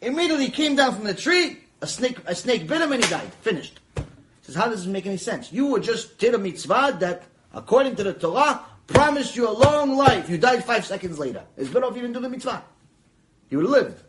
Immediately 0.00 0.46
he 0.46 0.50
came 0.50 0.74
down 0.74 0.96
from 0.96 1.04
the 1.04 1.14
tree. 1.14 1.60
A 1.80 1.86
snake. 1.86 2.18
A 2.26 2.34
snake 2.34 2.66
bit 2.66 2.80
him 2.80 2.90
and 2.90 3.04
he 3.04 3.08
died. 3.08 3.32
Finished. 3.42 3.78
He 3.94 4.02
says, 4.42 4.56
"How 4.56 4.66
does 4.68 4.80
this 4.80 4.92
make 4.92 5.06
any 5.06 5.16
sense? 5.16 5.52
You 5.52 5.66
were 5.66 5.78
just 5.78 6.18
did 6.18 6.34
a 6.34 6.38
mitzvah 6.38 6.96
that, 6.98 7.22
according 7.54 7.94
to 7.96 8.02
the 8.02 8.14
Torah, 8.14 8.62
promised 8.88 9.36
you 9.36 9.48
a 9.48 9.54
long 9.54 9.96
life. 9.96 10.28
You 10.28 10.38
died 10.38 10.64
five 10.64 10.84
seconds 10.84 11.20
later. 11.20 11.44
It's 11.56 11.70
better 11.70 11.86
if 11.86 11.94
you 11.94 12.02
didn't 12.02 12.14
do 12.14 12.20
the 12.20 12.28
mitzvah. 12.28 12.64
You 13.48 13.58
would 13.58 13.66
have 13.66 13.72
lived." 13.84 14.02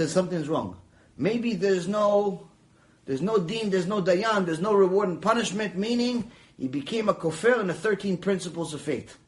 Says 0.00 0.12
something's 0.12 0.48
wrong. 0.48 0.78
Maybe 1.18 1.52
there's 1.52 1.86
no, 1.86 2.48
there's 3.04 3.20
no 3.20 3.36
deen, 3.36 3.68
there's 3.68 3.86
no 3.86 4.00
dayan, 4.00 4.46
there's 4.46 4.58
no 4.60 4.72
reward 4.72 5.10
and 5.10 5.20
punishment, 5.20 5.76
meaning 5.76 6.30
he 6.56 6.68
became 6.68 7.10
a 7.10 7.14
kofir 7.14 7.60
in 7.60 7.66
the 7.66 7.74
13 7.74 8.16
principles 8.16 8.72
of 8.72 8.80
faith. 8.80 9.18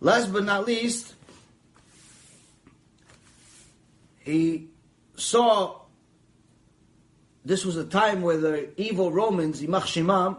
Last 0.00 0.32
but 0.32 0.44
not 0.44 0.64
least, 0.64 1.12
he 4.20 4.68
saw 5.16 5.80
this 7.44 7.66
was 7.66 7.76
a 7.76 7.84
time 7.84 8.22
where 8.22 8.38
the 8.38 8.70
evil 8.80 9.12
Romans, 9.12 9.60
Yimach 9.60 9.82
Shemam, 9.82 10.38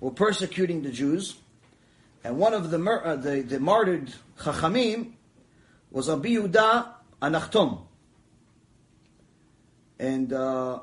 were 0.00 0.10
persecuting 0.10 0.82
the 0.82 0.90
Jews, 0.90 1.36
and 2.24 2.38
one 2.38 2.54
of 2.54 2.72
the, 2.72 2.82
uh, 2.82 3.14
the, 3.14 3.42
the 3.42 3.60
martyred 3.60 4.12
Chachamim 4.40 5.12
was 5.92 6.08
Abi 6.08 6.34
Yehuda 6.34 6.93
HaNachtom. 7.30 7.82
And 9.98 10.32
uh, 10.32 10.80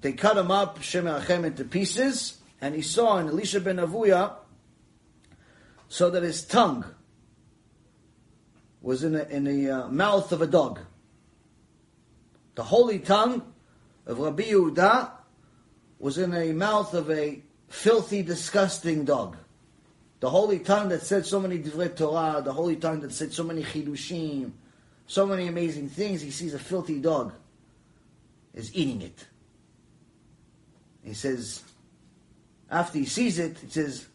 they 0.00 0.12
cut 0.12 0.36
him 0.36 0.50
up, 0.50 0.82
Shem 0.82 1.04
Achem, 1.04 1.44
into 1.44 1.64
pieces, 1.64 2.38
and 2.60 2.74
he 2.74 2.82
saw 2.82 3.18
in 3.18 3.28
Elisha 3.28 3.60
ben 3.60 3.76
Avuya 3.76 4.34
so 5.88 6.10
that 6.10 6.22
his 6.22 6.44
tongue 6.44 6.84
was 8.80 9.02
in, 9.02 9.16
a, 9.16 9.24
in 9.24 9.44
the 9.44 9.70
uh, 9.70 9.88
mouth 9.88 10.30
of 10.32 10.42
a 10.42 10.46
dog. 10.46 10.80
The 12.54 12.62
holy 12.64 12.98
tongue 12.98 13.42
of 14.06 14.18
Rabbi 14.18 14.44
Yehuda 14.44 15.10
was 15.98 16.18
in 16.18 16.30
the 16.30 16.52
mouth 16.52 16.94
of 16.94 17.10
a 17.10 17.42
filthy, 17.68 18.22
disgusting 18.22 19.04
dog. 19.04 19.36
The 20.20 20.30
holy 20.30 20.58
tongue 20.58 20.88
that 20.88 21.02
said 21.02 21.26
so 21.26 21.40
many 21.40 21.58
divrei 21.58 21.94
Torah, 21.94 22.42
the 22.42 22.52
holy 22.52 22.76
tongue 22.76 23.00
that 23.00 23.12
said 23.12 23.32
so 23.32 23.44
many 23.44 23.62
chidushim, 23.62 24.52
so 25.08 25.26
many 25.26 25.48
amazing 25.48 25.88
things, 25.88 26.20
he 26.20 26.30
sees 26.30 26.54
a 26.54 26.58
filthy 26.58 27.00
dog 27.00 27.32
is 28.54 28.74
eating 28.76 29.02
it. 29.02 29.26
He 31.02 31.14
says, 31.14 31.62
after 32.70 32.98
he 32.98 33.06
sees 33.06 33.38
it, 33.38 33.56
he 33.58 33.70
says, 33.70 34.06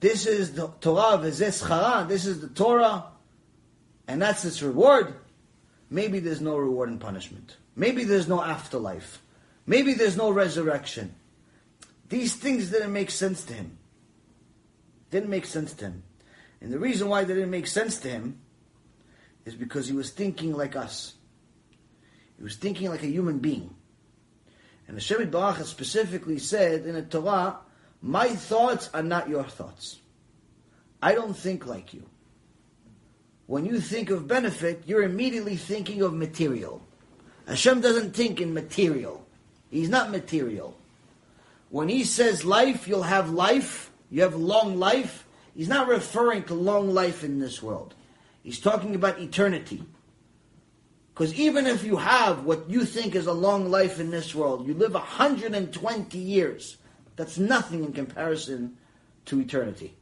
this 0.00 0.26
is 0.26 0.52
the 0.52 0.68
Torah 0.80 1.16
this 1.16 1.40
is 2.26 2.40
the 2.40 2.48
Torah, 2.48 3.04
and 4.06 4.20
that's 4.20 4.44
its 4.44 4.62
reward. 4.62 5.14
Maybe 5.88 6.18
there's 6.18 6.40
no 6.40 6.56
reward 6.56 6.90
and 6.90 7.00
punishment. 7.00 7.56
Maybe 7.74 8.04
there's 8.04 8.28
no 8.28 8.42
afterlife. 8.42 9.22
Maybe 9.66 9.94
there's 9.94 10.16
no 10.16 10.30
resurrection. 10.30 11.14
These 12.10 12.34
things 12.34 12.70
didn't 12.70 12.92
make 12.92 13.10
sense 13.10 13.42
to 13.44 13.54
him. 13.54 13.78
Didn't 15.10 15.30
make 15.30 15.46
sense 15.46 15.72
to 15.74 15.86
him. 15.86 16.02
And 16.60 16.70
the 16.70 16.78
reason 16.78 17.08
why 17.08 17.24
they 17.24 17.32
didn't 17.32 17.50
make 17.50 17.66
sense 17.66 17.98
to 18.00 18.08
him 18.08 18.41
is 19.44 19.54
because 19.54 19.86
he 19.86 19.94
was 19.94 20.10
thinking 20.10 20.54
like 20.54 20.76
us. 20.76 21.14
He 22.36 22.42
was 22.42 22.56
thinking 22.56 22.88
like 22.88 23.02
a 23.02 23.08
human 23.08 23.38
being. 23.38 23.74
And 24.86 24.96
Hashem 24.96 25.30
Barach 25.30 25.64
specifically 25.64 26.38
said 26.38 26.86
in 26.86 26.94
the 26.94 27.02
Torah, 27.02 27.58
my 28.00 28.28
thoughts 28.28 28.90
are 28.92 29.02
not 29.02 29.28
your 29.28 29.44
thoughts. 29.44 30.00
I 31.00 31.14
don't 31.14 31.36
think 31.36 31.66
like 31.66 31.94
you. 31.94 32.04
When 33.46 33.64
you 33.64 33.80
think 33.80 34.10
of 34.10 34.28
benefit, 34.28 34.84
you're 34.86 35.02
immediately 35.02 35.56
thinking 35.56 36.02
of 36.02 36.14
material. 36.14 36.82
Hashem 37.46 37.80
doesn't 37.80 38.14
think 38.14 38.40
in 38.40 38.54
material. 38.54 39.24
He's 39.70 39.88
not 39.88 40.10
material. 40.10 40.76
When 41.70 41.88
he 41.88 42.04
says 42.04 42.44
life, 42.44 42.86
you'll 42.86 43.02
have 43.02 43.30
life, 43.30 43.90
you 44.10 44.22
have 44.22 44.34
long 44.34 44.78
life, 44.78 45.26
he's 45.54 45.68
not 45.68 45.88
referring 45.88 46.44
to 46.44 46.54
long 46.54 46.92
life 46.92 47.24
in 47.24 47.40
this 47.40 47.62
world. 47.62 47.94
He's 48.42 48.60
talking 48.60 48.94
about 48.94 49.20
eternity. 49.20 49.82
Because 51.14 51.34
even 51.34 51.66
if 51.66 51.84
you 51.84 51.96
have 51.96 52.44
what 52.44 52.68
you 52.68 52.84
think 52.84 53.14
is 53.14 53.26
a 53.26 53.32
long 53.32 53.70
life 53.70 54.00
in 54.00 54.10
this 54.10 54.34
world, 54.34 54.66
you 54.66 54.74
live 54.74 54.94
120 54.94 56.18
years, 56.18 56.76
that's 57.16 57.38
nothing 57.38 57.84
in 57.84 57.92
comparison 57.92 58.76
to 59.26 59.40
eternity. 59.40 59.96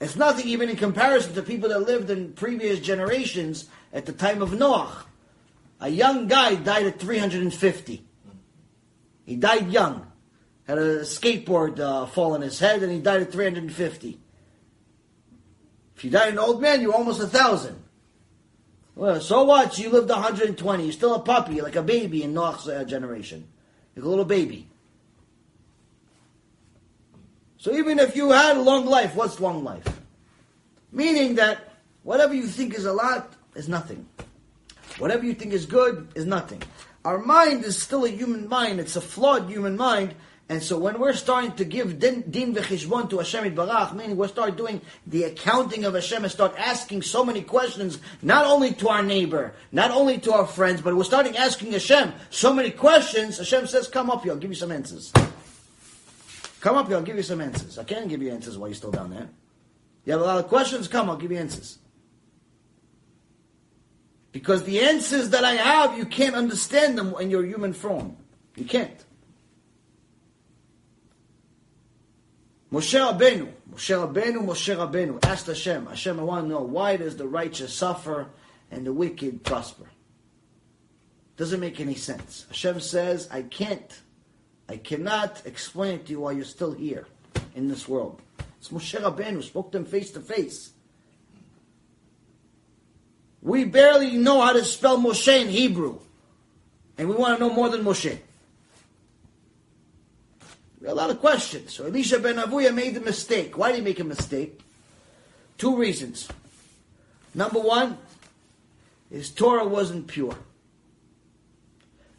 It's 0.00 0.16
nothing 0.16 0.46
even 0.48 0.68
in 0.68 0.76
comparison 0.76 1.34
to 1.34 1.42
people 1.42 1.70
that 1.70 1.80
lived 1.80 2.10
in 2.10 2.32
previous 2.32 2.80
generations 2.80 3.66
at 3.92 4.06
the 4.06 4.12
time 4.12 4.42
of 4.42 4.52
Noah. 4.52 5.04
A 5.80 5.88
young 5.88 6.28
guy 6.28 6.54
died 6.56 6.86
at 6.86 7.00
350. 7.00 8.04
He 9.24 9.36
died 9.36 9.72
young. 9.72 10.10
Had 10.66 10.78
a 10.78 11.00
skateboard 11.00 11.80
uh, 11.80 12.06
fall 12.06 12.34
on 12.34 12.42
his 12.42 12.58
head 12.58 12.82
and 12.82 12.92
he 12.92 13.00
died 13.00 13.22
at 13.22 13.32
350. 13.32 14.18
If 15.98 16.04
you 16.04 16.10
die 16.12 16.28
an 16.28 16.38
old 16.38 16.62
man, 16.62 16.80
you're 16.80 16.94
almost 16.94 17.20
a 17.20 17.26
thousand. 17.26 17.82
Well, 18.94 19.20
so 19.20 19.42
what? 19.42 19.80
You 19.80 19.90
lived 19.90 20.08
120. 20.08 20.84
You're 20.84 20.92
still 20.92 21.16
a 21.16 21.18
puppy, 21.18 21.60
like 21.60 21.74
a 21.74 21.82
baby 21.82 22.22
in 22.22 22.34
Noah's 22.34 22.68
uh, 22.68 22.84
generation. 22.84 23.48
Like 23.96 24.04
a 24.04 24.08
little 24.08 24.24
baby. 24.24 24.68
So 27.56 27.72
even 27.72 27.98
if 27.98 28.14
you 28.14 28.30
had 28.30 28.56
a 28.56 28.62
long 28.62 28.86
life, 28.86 29.16
what's 29.16 29.40
long 29.40 29.64
life? 29.64 30.00
Meaning 30.92 31.34
that 31.34 31.72
whatever 32.04 32.32
you 32.32 32.46
think 32.46 32.74
is 32.74 32.84
a 32.84 32.92
lot 32.92 33.32
is 33.56 33.68
nothing. 33.68 34.06
Whatever 34.98 35.24
you 35.24 35.34
think 35.34 35.52
is 35.52 35.66
good 35.66 36.06
is 36.14 36.26
nothing. 36.26 36.62
Our 37.04 37.18
mind 37.18 37.64
is 37.64 37.82
still 37.82 38.04
a 38.04 38.08
human 38.08 38.48
mind. 38.48 38.78
It's 38.78 38.94
a 38.94 39.00
flawed 39.00 39.50
human 39.50 39.76
mind. 39.76 40.14
And 40.50 40.62
so 40.62 40.78
when 40.78 40.98
we're 40.98 41.12
starting 41.12 41.52
to 41.52 41.64
give 41.64 41.98
din, 41.98 42.22
din 42.22 42.54
v'chishbon 42.54 43.10
to 43.10 43.18
Hashem 43.18 43.54
Barach, 43.54 43.94
meaning 43.94 44.16
we 44.16 44.26
start 44.28 44.56
doing 44.56 44.80
the 45.06 45.24
accounting 45.24 45.84
of 45.84 45.92
Hashem 45.92 46.22
and 46.22 46.32
start 46.32 46.54
asking 46.56 47.02
so 47.02 47.22
many 47.22 47.42
questions, 47.42 47.98
not 48.22 48.46
only 48.46 48.72
to 48.74 48.88
our 48.88 49.02
neighbor, 49.02 49.52
not 49.72 49.90
only 49.90 50.16
to 50.18 50.32
our 50.32 50.46
friends, 50.46 50.80
but 50.80 50.96
we're 50.96 51.04
starting 51.04 51.36
asking 51.36 51.72
Hashem 51.72 52.14
so 52.30 52.54
many 52.54 52.70
questions, 52.70 53.36
Hashem 53.36 53.66
says, 53.66 53.88
come 53.88 54.08
up 54.08 54.22
here, 54.22 54.32
I'll 54.32 54.38
give 54.38 54.50
you 54.50 54.56
some 54.56 54.72
answers. 54.72 55.12
Come 56.60 56.76
up 56.76 56.88
here, 56.88 56.96
I'll 56.96 57.02
give 57.02 57.16
you 57.16 57.22
some 57.22 57.42
answers. 57.42 57.78
I 57.78 57.84
can't 57.84 58.08
give 58.08 58.22
you 58.22 58.30
answers 58.30 58.56
while 58.56 58.68
you're 58.68 58.74
still 58.74 58.90
down 58.90 59.10
there. 59.10 59.28
You 60.06 60.12
have 60.12 60.22
a 60.22 60.24
lot 60.24 60.38
of 60.38 60.48
questions, 60.48 60.88
come, 60.88 61.10
I'll 61.10 61.16
give 61.16 61.30
you 61.30 61.38
answers. 61.38 61.78
Because 64.32 64.64
the 64.64 64.80
answers 64.80 65.28
that 65.30 65.44
I 65.44 65.54
have, 65.56 65.98
you 65.98 66.06
can't 66.06 66.34
understand 66.34 66.96
them 66.96 67.14
in 67.20 67.30
your 67.30 67.44
human 67.44 67.74
form. 67.74 68.16
You 68.56 68.64
can't. 68.64 69.04
Moshe 72.70 72.98
Rabbeinu, 72.98 73.50
Moshe 73.72 74.12
Rabbeinu, 74.12 74.44
Moshe 74.44 74.76
Rabbeinu 74.76 75.24
asked 75.24 75.46
Hashem, 75.46 75.86
Hashem, 75.86 76.20
I 76.20 76.22
want 76.22 76.44
to 76.44 76.48
know 76.50 76.60
why 76.60 76.96
does 76.96 77.16
the 77.16 77.26
righteous 77.26 77.72
suffer 77.72 78.26
and 78.70 78.86
the 78.86 78.92
wicked 78.92 79.42
prosper? 79.42 79.88
Doesn't 81.38 81.60
make 81.60 81.80
any 81.80 81.94
sense. 81.94 82.44
Hashem 82.48 82.80
says, 82.80 83.28
I 83.30 83.42
can't, 83.42 84.00
I 84.68 84.76
cannot 84.76 85.46
explain 85.46 85.94
it 85.94 86.06
to 86.06 86.12
you 86.12 86.20
why 86.20 86.32
you're 86.32 86.44
still 86.44 86.72
here 86.72 87.06
in 87.54 87.68
this 87.68 87.88
world. 87.88 88.20
It's 88.58 88.68
Moshe 88.68 89.00
Rabbeinu, 89.00 89.42
spoke 89.42 89.72
to 89.72 89.78
him 89.78 89.86
face 89.86 90.10
to 90.10 90.20
face. 90.20 90.72
We 93.40 93.64
barely 93.64 94.16
know 94.16 94.42
how 94.42 94.52
to 94.52 94.64
spell 94.64 94.98
Moshe 94.98 95.40
in 95.40 95.48
Hebrew. 95.48 96.00
And 96.98 97.08
we 97.08 97.14
want 97.14 97.38
to 97.38 97.46
know 97.46 97.54
more 97.54 97.70
than 97.70 97.82
Moshe. 97.82 98.18
A 100.86 100.94
lot 100.94 101.10
of 101.10 101.20
questions. 101.20 101.74
So 101.74 101.86
Elisha 101.86 102.20
ben 102.20 102.36
Avuya 102.36 102.72
made 102.72 102.96
a 102.96 103.00
mistake. 103.00 103.58
Why 103.58 103.72
did 103.72 103.78
he 103.78 103.84
make 103.84 104.00
a 104.00 104.04
mistake? 104.04 104.60
Two 105.56 105.76
reasons. 105.76 106.28
Number 107.34 107.58
one, 107.58 107.98
his 109.10 109.30
Torah 109.30 109.66
wasn't 109.66 110.06
pure. 110.06 110.36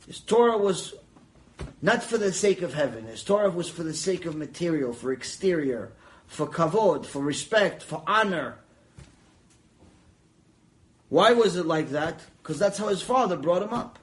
His 0.05 0.19
Torah 0.19 0.57
was 0.57 0.93
not 1.81 2.03
for 2.03 2.17
the 2.17 2.33
sake 2.33 2.61
of 2.61 2.73
heaven. 2.73 3.05
His 3.05 3.23
Torah 3.23 3.49
was 3.49 3.69
for 3.69 3.83
the 3.83 3.93
sake 3.93 4.25
of 4.25 4.35
material, 4.35 4.91
for 4.91 5.13
exterior, 5.13 5.91
for 6.27 6.47
kavod, 6.47 7.05
for 7.05 7.21
respect, 7.21 7.81
for 7.81 8.03
honor. 8.05 8.57
Why 11.07 11.31
was 11.31 11.55
it 11.55 11.65
like 11.65 11.89
that? 11.89 12.21
Because 12.41 12.59
that's 12.59 12.77
how 12.77 12.87
his 12.87 13.01
father 13.01 13.37
brought 13.37 13.63
him 13.63 13.73
up. 13.73 13.99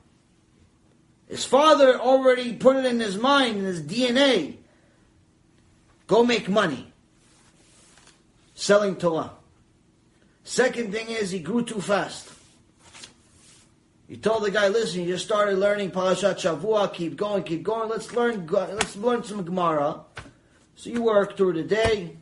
His 1.28 1.44
father 1.44 1.98
already 1.98 2.53
put 2.53 2.77
it 2.77 2.85
in 2.85 3.01
his 3.01 3.16
mind, 3.16 3.59
in 3.59 3.65
his 3.65 3.82
DNA. 3.82 4.59
Go 6.07 6.24
make 6.24 6.48
money. 6.48 6.93
Selling 8.55 8.97
Torah. 8.97 9.32
Second 10.44 10.93
thing 10.93 11.09
is 11.09 11.31
he 11.31 11.40
grew 11.40 11.65
too 11.65 11.81
fast. 11.81 12.31
He 14.09 14.16
told 14.16 14.44
the 14.44 14.53
guy, 14.53 14.69
"Listen, 14.69 15.01
you 15.01 15.15
just 15.15 15.24
started 15.24 15.59
learning 15.59 15.90
Parashat 15.90 16.36
Shavua. 16.36 16.93
Keep 16.94 17.16
going, 17.16 17.43
keep 17.43 17.65
going. 17.65 17.89
Let's 17.89 18.12
learn. 18.12 18.47
Let's 18.47 18.94
learn 18.94 19.24
some 19.24 19.43
Gemara." 19.43 20.03
So 20.77 20.90
you 20.90 21.03
work 21.03 21.36
through 21.36 21.55
the 21.55 21.65
day, 21.65 22.16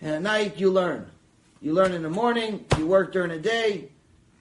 and 0.00 0.10
at 0.12 0.22
night 0.22 0.60
you 0.60 0.70
learn. 0.70 1.10
You 1.60 1.72
learn 1.72 1.92
in 1.92 2.02
the 2.02 2.10
morning. 2.10 2.64
You 2.78 2.86
work 2.86 3.12
during 3.12 3.30
the 3.30 3.38
day 3.38 3.90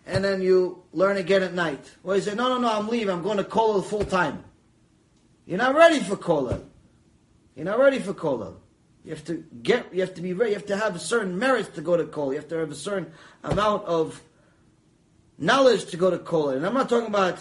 and 0.06 0.24
then 0.24 0.42
you 0.42 0.84
learn 0.92 1.18
again 1.18 1.44
at 1.44 1.54
night. 1.54 1.92
Well, 2.04 2.16
he 2.16 2.22
said, 2.22 2.38
no, 2.38 2.50
no, 2.50 2.58
no, 2.58 2.72
I'm 2.72 2.88
leaving. 2.88 3.10
I'm 3.10 3.24
going 3.24 3.38
to 3.38 3.44
Kollel 3.44 3.86
full 3.86 4.04
time. 4.04 4.44
You're 5.46 5.58
not 5.58 5.76
ready 5.76 6.00
for 6.00 6.16
Kollel. 6.16 6.64
You're 7.56 7.66
not 7.66 7.80
ready 7.80 8.00
for 8.00 8.14
Kollel. 8.14 8.56
You 9.06 9.12
have 9.12 9.26
to 9.26 9.44
get, 9.62 9.94
you 9.94 10.02
have 10.02 10.14
to 10.16 10.22
be 10.22 10.34
ready. 10.34 10.52
You 10.52 10.58
have 10.58 10.68
to 10.68 10.78
have 10.78 10.96
a 10.96 11.00
certain 11.00 11.38
merit 11.38 11.76
to 11.76 11.82
go 11.82 11.98
to 11.98 12.04
Kollel. 12.06 12.32
You 12.32 12.40
have 12.40 12.50
to 12.50 12.58
have 12.58 12.72
a 12.72 12.76
certain 12.76 13.12
amount 13.44 13.86
of 13.86 14.22
knowledge 15.38 15.86
to 15.88 15.98
go 15.98 16.10
to 16.10 16.18
Kollel. 16.18 16.56
And 16.56 16.66
I'm 16.66 16.74
not 16.74 16.90
talking 16.90 17.08
about 17.08 17.40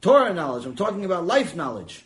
Torah 0.00 0.32
knowledge. 0.32 0.64
I'm 0.64 0.76
talking 0.76 1.04
about 1.04 1.26
life 1.26 1.54
knowledge. 1.54 2.04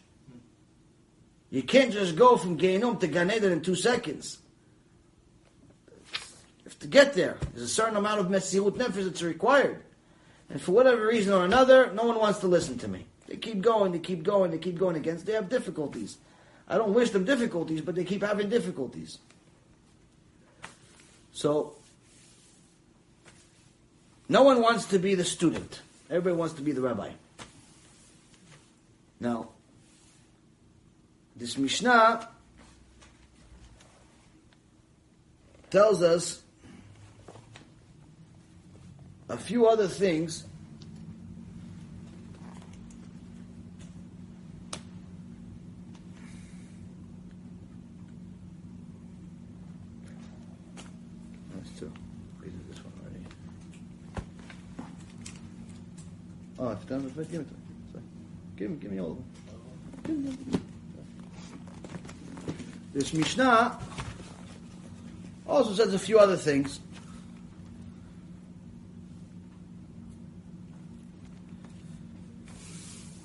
You 1.51 1.63
can't 1.63 1.93
just 1.93 2.17
go 2.17 2.37
from 2.37 2.59
Gehinnom 2.59 2.99
to 3.01 3.07
Gan 3.07 3.31
Eden 3.31 3.53
in 3.53 3.61
two 3.61 3.77
seconds 3.77 4.39
to 6.85 6.89
get 6.89 7.15
there. 7.15 7.39
There's 7.55 7.65
a 7.65 7.75
certain 7.75 7.97
amount 7.97 8.21
of 8.21 8.27
mesirut 8.27 8.77
nefesh 8.77 9.05
that's 9.05 9.23
required. 9.23 9.83
And 10.51 10.61
for 10.61 10.73
whatever 10.73 11.07
reason 11.07 11.33
or 11.33 11.43
another, 11.43 11.91
no 11.95 12.05
one 12.05 12.19
wants 12.19 12.41
to 12.41 12.47
listen 12.47 12.77
to 12.81 12.89
me. 12.89 13.07
They 13.27 13.37
keep 13.37 13.63
going, 13.63 13.93
they 13.93 13.99
keep 13.99 14.23
going, 14.23 14.51
they 14.51 14.59
keep 14.59 14.79
going 14.79 14.95
against. 14.95 15.25
They 15.25 15.33
have 15.33 15.49
difficulties. 15.49 16.19
I 16.69 16.77
don't 16.77 16.93
wish 16.93 17.09
them 17.09 17.25
difficulties, 17.25 17.81
but 17.81 17.95
they 17.95 18.05
keep 18.05 18.23
having 18.23 18.51
difficulties. 18.51 19.17
So, 21.33 21.73
no 24.29 24.43
one 24.43 24.61
wants 24.61 24.85
to 24.87 24.99
be 24.99 25.15
the 25.15 25.25
student. 25.25 25.81
Everybody 26.11 26.37
wants 26.37 26.55
to 26.57 26.63
be 26.63 26.73
the 26.73 26.83
rabbi. 26.83 27.13
Now, 29.21 29.49
this 31.35 31.57
Mishnah 31.57 32.29
tells 35.71 36.03
us 36.03 36.44
a 39.29 39.37
few 39.37 39.67
other 39.67 39.89
things 39.89 40.45
That's 51.55 51.79
two. 51.79 51.93
We 52.41 52.47
did 52.49 52.69
this 52.69 52.85
one 52.85 52.93
already. 53.01 53.25
Oh, 56.59 56.69
I've 56.69 56.87
done 56.87 57.07
it. 57.07 57.31
Give 57.31 57.41
it 57.41 57.49
to 57.49 57.55
me. 57.55 57.61
Sorry. 57.93 58.05
Give 58.57 58.71
me, 58.71 58.77
give 58.77 58.93
me 58.93 59.01
all 59.01 59.13
of 59.13 59.17
them. 59.17 59.25
Give 60.05 60.17
me, 60.17 60.31
give 60.31 60.53
me. 60.53 60.61
This 62.93 63.15
Mishnah 63.15 63.79
also 65.49 65.73
says 65.73 65.95
a 65.95 65.99
few 65.99 66.19
other 66.19 66.37
things. 66.37 66.81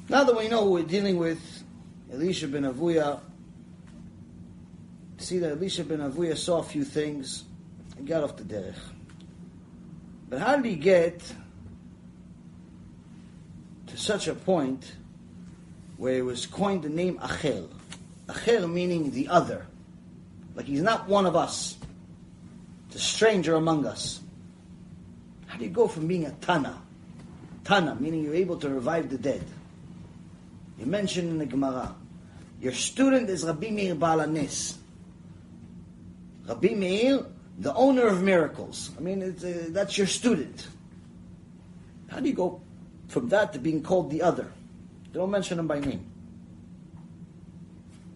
Now 0.09 0.23
that 0.23 0.35
we 0.35 0.47
know 0.47 0.65
we're 0.65 0.81
dealing 0.81 1.17
with, 1.17 1.39
Elisha 2.11 2.47
ben 2.47 2.63
Avuya, 2.63 3.19
see 5.19 5.37
that 5.37 5.51
Elisha 5.51 5.83
ben 5.83 5.99
Avuya 5.99 6.35
saw 6.35 6.57
a 6.57 6.63
few 6.63 6.83
things 6.83 7.43
and 7.95 8.07
got 8.07 8.23
off 8.23 8.35
the 8.35 8.43
derech. 8.43 8.73
But 10.27 10.39
how 10.39 10.55
did 10.55 10.65
he 10.65 10.77
get 10.77 11.21
to 13.85 13.97
such 13.97 14.27
a 14.27 14.33
point 14.33 14.91
where 15.97 16.15
it 16.15 16.25
was 16.25 16.47
coined 16.47 16.81
the 16.81 16.89
name 16.89 17.19
Acher? 17.19 17.69
Acher 18.27 18.67
meaning 18.67 19.11
the 19.11 19.27
other. 19.27 19.67
like 20.55 20.65
he's 20.65 20.81
not 20.81 21.07
one 21.07 21.27
of 21.27 21.35
us. 21.35 21.77
It's 22.87 22.95
a 22.95 22.99
stranger 22.99 23.53
among 23.53 23.85
us. 23.85 24.21
How 25.45 25.59
do 25.59 25.65
you 25.65 25.69
go 25.69 25.87
from 25.87 26.07
being 26.07 26.25
a 26.25 26.31
Tana? 26.31 26.81
Tana, 27.63 27.93
meaning 27.99 28.23
you're 28.23 28.33
able 28.33 28.57
to 28.57 28.69
revive 28.69 29.11
the 29.11 29.17
dead. 29.19 29.43
You 30.79 30.85
mentioned 30.85 31.29
in 31.29 31.37
the 31.37 31.45
Gemara, 31.45 31.93
your 32.61 32.71
student 32.71 33.29
is 33.29 33.43
Rabbi 33.43 33.69
Meir 33.69 33.95
Baal 33.95 34.19
HaNes. 34.19 34.77
Rabbi 36.47 36.69
Meir, 36.69 37.25
the 37.59 37.73
owner 37.73 38.07
of 38.07 38.23
miracles. 38.23 38.91
I 38.97 39.01
mean, 39.01 39.21
uh, 39.21 39.65
that's 39.69 39.97
your 39.97 40.07
student. 40.07 40.67
How 42.07 42.19
do 42.21 42.29
you 42.29 42.33
go 42.33 42.61
from 43.07 43.29
that 43.29 43.53
to 43.53 43.59
being 43.59 43.83
called 43.83 44.09
the 44.09 44.21
other? 44.21 44.51
Don't 45.11 45.29
mention 45.29 45.59
him 45.59 45.67
by 45.67 45.79
name. 45.79 46.09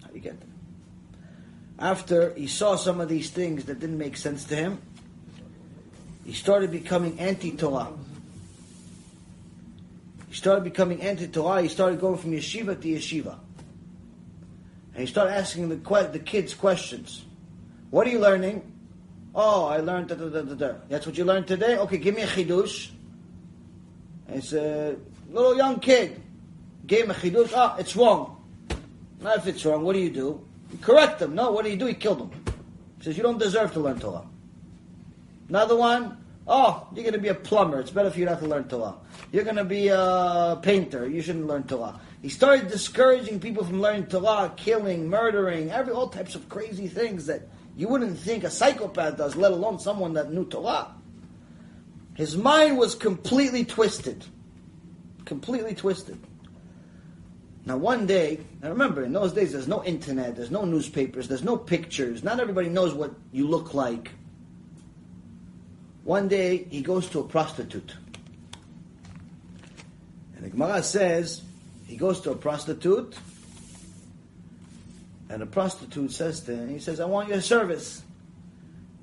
How 0.01 0.07
do 0.07 0.15
you 0.15 0.21
get 0.21 0.39
there? 0.39 0.49
After 1.79 2.33
he 2.33 2.47
saw 2.47 2.75
some 2.75 3.01
of 3.01 3.09
these 3.09 3.29
things 3.29 3.65
that 3.65 3.79
didn't 3.79 3.97
make 3.97 4.15
sense 4.15 4.45
to 4.45 4.55
him, 4.55 4.81
he 6.23 6.31
started 6.31 6.71
becoming 6.71 7.19
anti-Torah. 7.19 7.89
He 10.33 10.37
started 10.37 10.63
becoming 10.63 10.99
anti-Torah. 11.03 11.61
He 11.61 11.67
started 11.67 11.99
going 11.99 12.17
from 12.17 12.31
yeshiva 12.31 12.81
to 12.81 12.87
yeshiva. 12.87 13.37
And 14.93 15.01
he 15.01 15.05
started 15.05 15.35
asking 15.35 15.69
the, 15.69 15.75
que- 15.75 16.11
the 16.11 16.17
kids 16.17 16.55
questions. 16.55 17.23
What 17.91 18.07
are 18.07 18.09
you 18.09 18.17
learning? 18.17 18.63
Oh, 19.35 19.65
I 19.65 19.77
learned 19.77 20.07
da, 20.07 20.15
da, 20.15 20.29
da, 20.29 20.55
da. 20.55 20.73
That's 20.89 21.05
what 21.05 21.19
you 21.19 21.23
learned 21.23 21.45
today? 21.45 21.77
Okay, 21.77 21.99
give 21.99 22.15
me 22.15 22.23
a 22.23 22.25
chidush. 22.25 22.89
And 24.27 24.37
it's 24.37 24.53
a 24.53 24.95
little 25.29 25.55
young 25.55 25.79
kid. 25.79 26.19
Gave 26.87 27.03
him 27.03 27.11
a 27.11 27.13
chidush. 27.13 27.51
Ah, 27.55 27.75
it's 27.77 27.95
wrong. 27.95 28.43
Not 29.21 29.37
if 29.37 29.45
it's 29.45 29.63
wrong, 29.63 29.83
what 29.83 29.93
do 29.93 29.99
you 29.99 30.09
do? 30.09 30.43
You 30.71 30.79
correct 30.81 31.19
them. 31.19 31.35
No, 31.35 31.51
what 31.51 31.63
do 31.63 31.69
you 31.69 31.77
do? 31.77 31.87
You 31.87 31.93
killed 31.93 32.21
him. 32.21 32.31
He 32.97 33.03
says, 33.03 33.17
you 33.17 33.21
don't 33.21 33.37
deserve 33.37 33.71
to 33.73 33.81
learn 33.81 33.99
Torah. 33.99 34.25
Another 35.47 35.75
one, 35.75 36.22
oh, 36.47 36.87
you're 36.93 37.03
going 37.03 37.13
to 37.13 37.19
be 37.19 37.29
a 37.29 37.35
plumber. 37.35 37.79
It's 37.79 37.91
better 37.91 38.11
for 38.11 38.19
you 38.19 38.25
not 38.25 38.39
to 38.39 38.47
learn 38.47 38.67
Torah. 38.67 38.95
You're 39.31 39.43
going 39.43 39.55
to 39.55 39.63
be 39.63 39.87
a 39.87 40.59
painter. 40.61 41.07
You 41.07 41.21
shouldn't 41.21 41.47
learn 41.47 41.63
Torah. 41.63 41.99
He 42.21 42.29
started 42.29 42.69
discouraging 42.69 43.39
people 43.39 43.65
from 43.65 43.81
learning 43.81 44.07
Torah, 44.07 44.53
killing, 44.55 45.09
murdering, 45.09 45.71
every 45.71 45.93
all 45.93 46.07
types 46.09 46.35
of 46.35 46.47
crazy 46.49 46.87
things 46.87 47.25
that 47.25 47.41
you 47.75 47.87
wouldn't 47.87 48.17
think 48.17 48.43
a 48.43 48.49
psychopath 48.49 49.17
does, 49.17 49.35
let 49.35 49.51
alone 49.51 49.79
someone 49.79 50.13
that 50.13 50.31
knew 50.31 50.45
Torah. 50.45 50.93
His 52.15 52.37
mind 52.37 52.77
was 52.77 52.95
completely 52.95 53.65
twisted. 53.65 54.23
Completely 55.25 55.73
twisted. 55.73 56.19
Now, 57.65 57.77
one 57.77 58.05
day, 58.05 58.41
now 58.61 58.69
remember, 58.69 59.03
in 59.03 59.13
those 59.13 59.31
days, 59.31 59.53
there's 59.53 59.69
no 59.69 59.83
internet, 59.85 60.35
there's 60.35 60.51
no 60.51 60.65
newspapers, 60.65 61.29
there's 61.29 61.43
no 61.43 61.55
pictures. 61.55 62.23
Not 62.23 62.39
everybody 62.39 62.67
knows 62.69 62.93
what 62.93 63.11
you 63.31 63.47
look 63.47 63.73
like. 63.73 64.11
One 66.03 66.27
day, 66.27 66.65
he 66.69 66.81
goes 66.81 67.09
to 67.11 67.19
a 67.19 67.23
prostitute. 67.23 67.95
And 70.35 70.43
the 70.43 70.49
Gemara 70.49 70.83
says, 70.83 71.41
he 71.87 71.95
goes 71.95 72.19
to 72.21 72.31
a 72.31 72.35
prostitute, 72.35 73.15
and 75.29 75.41
the 75.41 75.45
prostitute 75.45 76.11
says 76.11 76.41
to 76.41 76.55
him, 76.55 76.69
he 76.69 76.79
says, 76.79 76.99
I 76.99 77.05
want 77.05 77.29
your 77.29 77.41
service. 77.41 78.03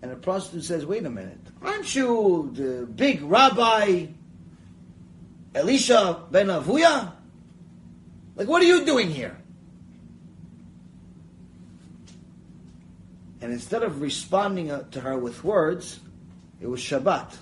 And 0.03 0.11
the 0.11 0.17
prostitute 0.17 0.65
says, 0.65 0.87
wait 0.87 1.05
a 1.05 1.11
minute, 1.11 1.41
aren't 1.63 1.95
you 1.95 2.51
the 2.55 2.87
big 2.87 3.23
rabbi 3.23 4.07
Elisha 5.55 6.23
ben 6.31 6.47
Avuya? 6.47 7.13
Like, 8.37 8.49
what 8.49 8.63
are 8.63 8.67
you 8.67 8.85
doing 8.85 9.11
here? 9.11 9.37
And 13.43 13.53
instead 13.53 13.83
of 13.83 14.01
responding 14.01 14.71
uh, 14.71 14.85
to 14.91 15.01
her 15.01 15.19
with 15.19 15.43
words, 15.43 16.01
it 16.61 16.69
was 16.69 16.81
Shabbat. 16.81 17.37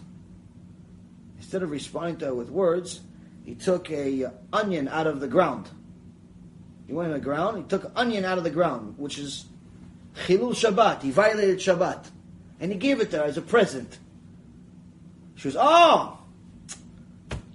Instead 1.38 1.62
of 1.62 1.70
responding 1.70 2.16
to 2.18 2.26
her 2.26 2.34
with 2.34 2.50
words, 2.50 3.00
he 3.44 3.54
took 3.54 3.90
a 3.90 4.30
onion 4.52 4.88
out 4.88 5.06
of 5.06 5.20
the 5.20 5.28
ground. 5.28 5.68
He 6.86 6.92
went 6.92 7.08
in 7.08 7.14
the 7.14 7.24
ground, 7.24 7.58
he 7.58 7.62
took 7.64 7.84
an 7.84 7.92
onion 7.96 8.24
out 8.24 8.38
of 8.38 8.44
the 8.44 8.50
ground, 8.50 8.94
which 8.96 9.18
is 9.18 9.46
Chilul 10.26 10.52
Shabbat. 10.52 11.02
He 11.02 11.10
violated 11.10 11.58
Shabbat. 11.58 12.06
And 12.60 12.72
he 12.72 12.78
gave 12.78 13.00
it 13.00 13.10
to 13.12 13.18
her 13.18 13.24
as 13.24 13.36
a 13.36 13.42
present. 13.42 13.98
She 15.36 15.48
was, 15.48 15.56
oh, 15.58 16.18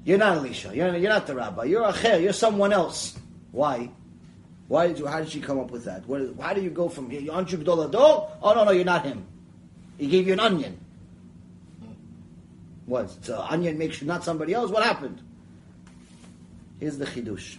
you're 0.06 0.18
not 0.18 0.38
Elisha. 0.38 0.72
You're, 0.74 0.96
you're 0.96 1.10
not 1.10 1.28
the 1.28 1.36
rabbi. 1.36 1.66
You're 1.66 1.84
Acher. 1.84 2.22
You're 2.22 2.34
someone 2.34 2.72
else. 2.72 3.18
Why? 3.52 3.90
Why 4.68 4.88
did 4.88 5.00
you, 5.00 5.06
how 5.06 5.20
did 5.20 5.30
she 5.30 5.42
come 5.42 5.60
up 5.60 5.72
with 5.72 5.86
that? 5.86 6.08
Why 6.08 6.54
do 6.54 6.62
you 6.62 6.70
go 6.70 6.90
from 6.90 7.10
here? 7.10 7.32
Aren't 7.32 7.52
you 7.52 7.58
Adol? 7.58 8.32
Oh, 8.42 8.54
no, 8.54 8.64
no, 8.64 8.72
you're 8.72 8.86
not 8.86 9.06
him. 9.06 9.26
He 9.98 10.08
gave 10.08 10.28
you 10.28 10.34
an 10.34 10.40
onion. 10.40 10.80
What? 12.86 13.26
So 13.26 13.40
onion 13.40 13.78
makes 13.78 14.02
you 14.02 14.08
not 14.08 14.24
somebody 14.24 14.54
else? 14.54 14.70
What 14.72 14.84
happened? 14.84 15.22
Here's 16.80 16.98
the 16.98 17.06
chidush. 17.06 17.58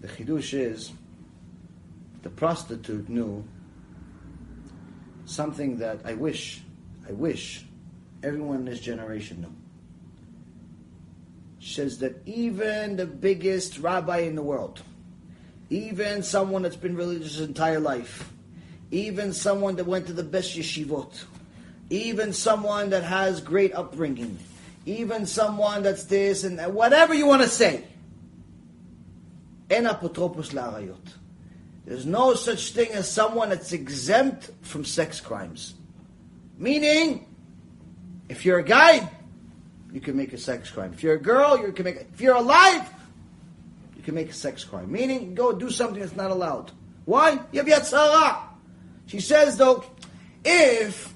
The 0.00 0.08
chidush 0.08 0.54
is 0.54 0.92
the 2.22 2.30
prostitute 2.30 3.08
knew 3.08 3.44
something 5.26 5.78
that 5.78 6.00
I 6.04 6.14
wish, 6.14 6.62
I 7.08 7.12
wish 7.12 7.64
everyone 8.22 8.60
in 8.60 8.64
this 8.64 8.80
generation 8.80 9.42
knew. 9.42 9.54
Says 11.60 11.98
that 11.98 12.22
even 12.26 12.96
the 12.96 13.06
biggest 13.06 13.78
rabbi 13.78 14.18
in 14.18 14.34
the 14.34 14.42
world, 14.42 14.82
even 15.70 16.22
someone 16.22 16.62
that's 16.62 16.76
been 16.76 16.96
religious 16.96 17.36
his 17.36 17.46
entire 17.48 17.80
life, 17.80 18.30
even 18.90 19.32
someone 19.32 19.76
that 19.76 19.86
went 19.86 20.06
to 20.06 20.12
the 20.12 20.22
best 20.22 20.56
yeshivot, 20.56 21.24
even 21.90 22.32
someone 22.32 22.90
that 22.90 23.04
has 23.04 23.40
great 23.40 23.74
upbringing, 23.74 24.38
even 24.86 25.26
someone 25.26 25.82
that's 25.82 26.04
this 26.04 26.44
and 26.44 26.58
that, 26.58 26.72
whatever 26.72 27.14
you 27.14 27.26
want 27.26 27.42
to 27.42 27.48
say. 27.48 27.84
There's 31.86 32.06
no 32.06 32.34
such 32.34 32.72
thing 32.72 32.92
as 32.92 33.10
someone 33.10 33.50
that's 33.50 33.72
exempt 33.72 34.50
from 34.62 34.84
sex 34.84 35.20
crimes. 35.20 35.74
Meaning, 36.56 37.26
if 38.28 38.44
you're 38.44 38.58
a 38.58 38.64
guy, 38.64 39.08
you 39.92 40.00
can 40.00 40.16
make 40.16 40.32
a 40.32 40.38
sex 40.38 40.70
crime. 40.70 40.92
If 40.92 41.02
you're 41.02 41.14
a 41.14 41.20
girl, 41.20 41.58
you 41.58 41.72
can 41.72 41.84
make. 41.84 41.96
If 42.12 42.20
you're 42.20 42.36
alive, 42.36 42.88
you 43.96 44.02
can 44.02 44.14
make 44.14 44.30
a 44.30 44.34
sex 44.34 44.64
crime. 44.64 44.90
Meaning, 44.90 45.34
go 45.34 45.52
do 45.52 45.70
something 45.70 46.00
that's 46.00 46.16
not 46.16 46.30
allowed. 46.30 46.72
Why? 47.04 47.38
You 47.52 47.62
have 47.62 47.66
Yetzer 47.66 47.96
Hara. 47.96 48.48
She 49.06 49.20
says 49.20 49.56
though, 49.56 49.84
if 50.44 51.13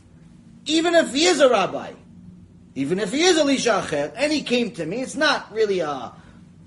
even 0.68 0.94
if 0.94 1.12
he 1.12 1.24
is 1.24 1.40
a 1.40 1.48
rabbi, 1.48 1.92
even 2.74 2.98
if 2.98 3.10
he 3.10 3.22
is 3.22 3.38
Elisha 3.38 3.82
Acher, 3.84 4.12
and 4.14 4.32
he 4.32 4.42
came 4.42 4.70
to 4.72 4.86
me, 4.86 5.02
it's 5.02 5.16
not 5.16 5.52
really 5.52 5.80
a 5.80 6.12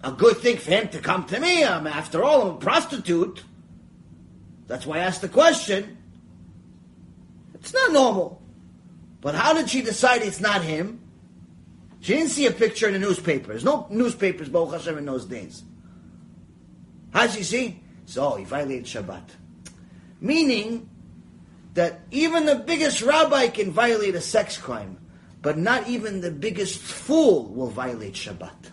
a 0.03 0.11
good 0.11 0.37
thing 0.37 0.57
for 0.57 0.71
him 0.71 0.87
to 0.89 0.99
come 0.99 1.25
to 1.25 1.39
me. 1.39 1.63
I'm, 1.63 1.85
after 1.85 2.23
all, 2.23 2.41
I'm 2.41 2.55
a 2.55 2.57
prostitute. 2.57 3.43
That's 4.67 4.85
why 4.85 4.97
I 4.97 5.01
asked 5.01 5.21
the 5.21 5.29
question. 5.29 5.97
It's 7.53 7.73
not 7.73 7.91
normal. 7.91 8.41
But 9.21 9.35
how 9.35 9.53
did 9.53 9.69
she 9.69 9.81
decide 9.81 10.23
it's 10.23 10.39
not 10.39 10.63
him? 10.63 11.01
She 11.99 12.13
didn't 12.13 12.31
see 12.31 12.47
a 12.47 12.51
picture 12.51 12.87
in 12.87 12.93
the 12.93 12.99
newspaper. 12.99 13.49
There's 13.49 13.63
no 13.63 13.85
newspapers, 13.91 14.49
Baruch 14.49 14.73
Hashem, 14.73 14.97
in 14.97 15.05
those 15.05 15.25
days. 15.25 15.61
How 17.13 17.27
did 17.27 17.35
she 17.35 17.43
see? 17.43 17.83
So, 18.05 18.35
he 18.37 18.43
violated 18.43 18.85
Shabbat. 18.85 19.29
Meaning 20.19 20.89
that 21.73 22.01
even 22.11 22.45
the 22.45 22.55
biggest 22.55 23.01
rabbi 23.01 23.47
can 23.47 23.71
violate 23.71 24.15
a 24.15 24.21
sex 24.21 24.57
crime, 24.57 24.97
but 25.41 25.57
not 25.57 25.87
even 25.87 26.21
the 26.21 26.31
biggest 26.31 26.79
fool 26.79 27.45
will 27.45 27.69
violate 27.69 28.13
Shabbat. 28.13 28.71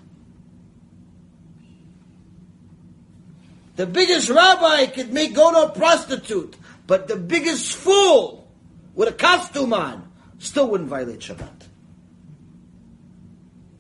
The 3.77 3.87
biggest 3.87 4.29
rabbi 4.29 4.87
could 4.87 5.13
make 5.13 5.35
go 5.35 5.53
to 5.53 5.73
a 5.73 5.77
prostitute, 5.77 6.57
but 6.87 7.07
the 7.07 7.17
biggest 7.17 7.77
fool 7.77 8.53
with 8.95 9.09
a 9.09 9.13
costume 9.13 9.73
on 9.73 10.11
still 10.39 10.69
wouldn't 10.69 10.91
violate 10.91 11.21
Shabbat. 11.21 11.69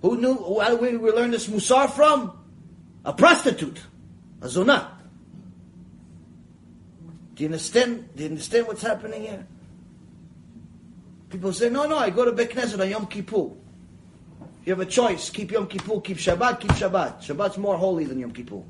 Who 0.02 0.20
knew? 0.20 0.34
Where 0.34 0.70
did 0.70 1.00
we 1.00 1.10
learn 1.10 1.32
this 1.32 1.48
musar 1.48 1.90
from? 1.90 2.38
A 3.04 3.12
prostitute, 3.12 3.80
a 4.40 4.46
zonah. 4.46 4.97
Do 7.38 7.44
you 7.44 7.50
understand? 7.50 8.08
Do 8.16 8.24
you 8.24 8.30
understand 8.30 8.66
what's 8.66 8.82
happening 8.82 9.22
here? 9.22 9.46
People 11.30 11.52
say, 11.52 11.68
no, 11.68 11.86
no, 11.86 11.96
I 11.96 12.10
go 12.10 12.24
to 12.24 12.32
Beit 12.32 12.50
Knesset 12.50 12.80
on 12.80 12.90
Yom 12.90 13.06
Kippur. 13.06 13.50
You 14.64 14.72
have 14.72 14.80
a 14.80 14.84
choice. 14.84 15.30
Keep 15.30 15.52
Yom 15.52 15.68
Kippur, 15.68 16.00
keep 16.00 16.16
Shabbat, 16.16 16.58
keep 16.58 16.72
Shabbat. 16.72 17.20
Shabbat's 17.22 17.56
more 17.56 17.76
holy 17.76 18.06
than 18.06 18.18
Yom 18.18 18.32
Kippur. 18.32 18.64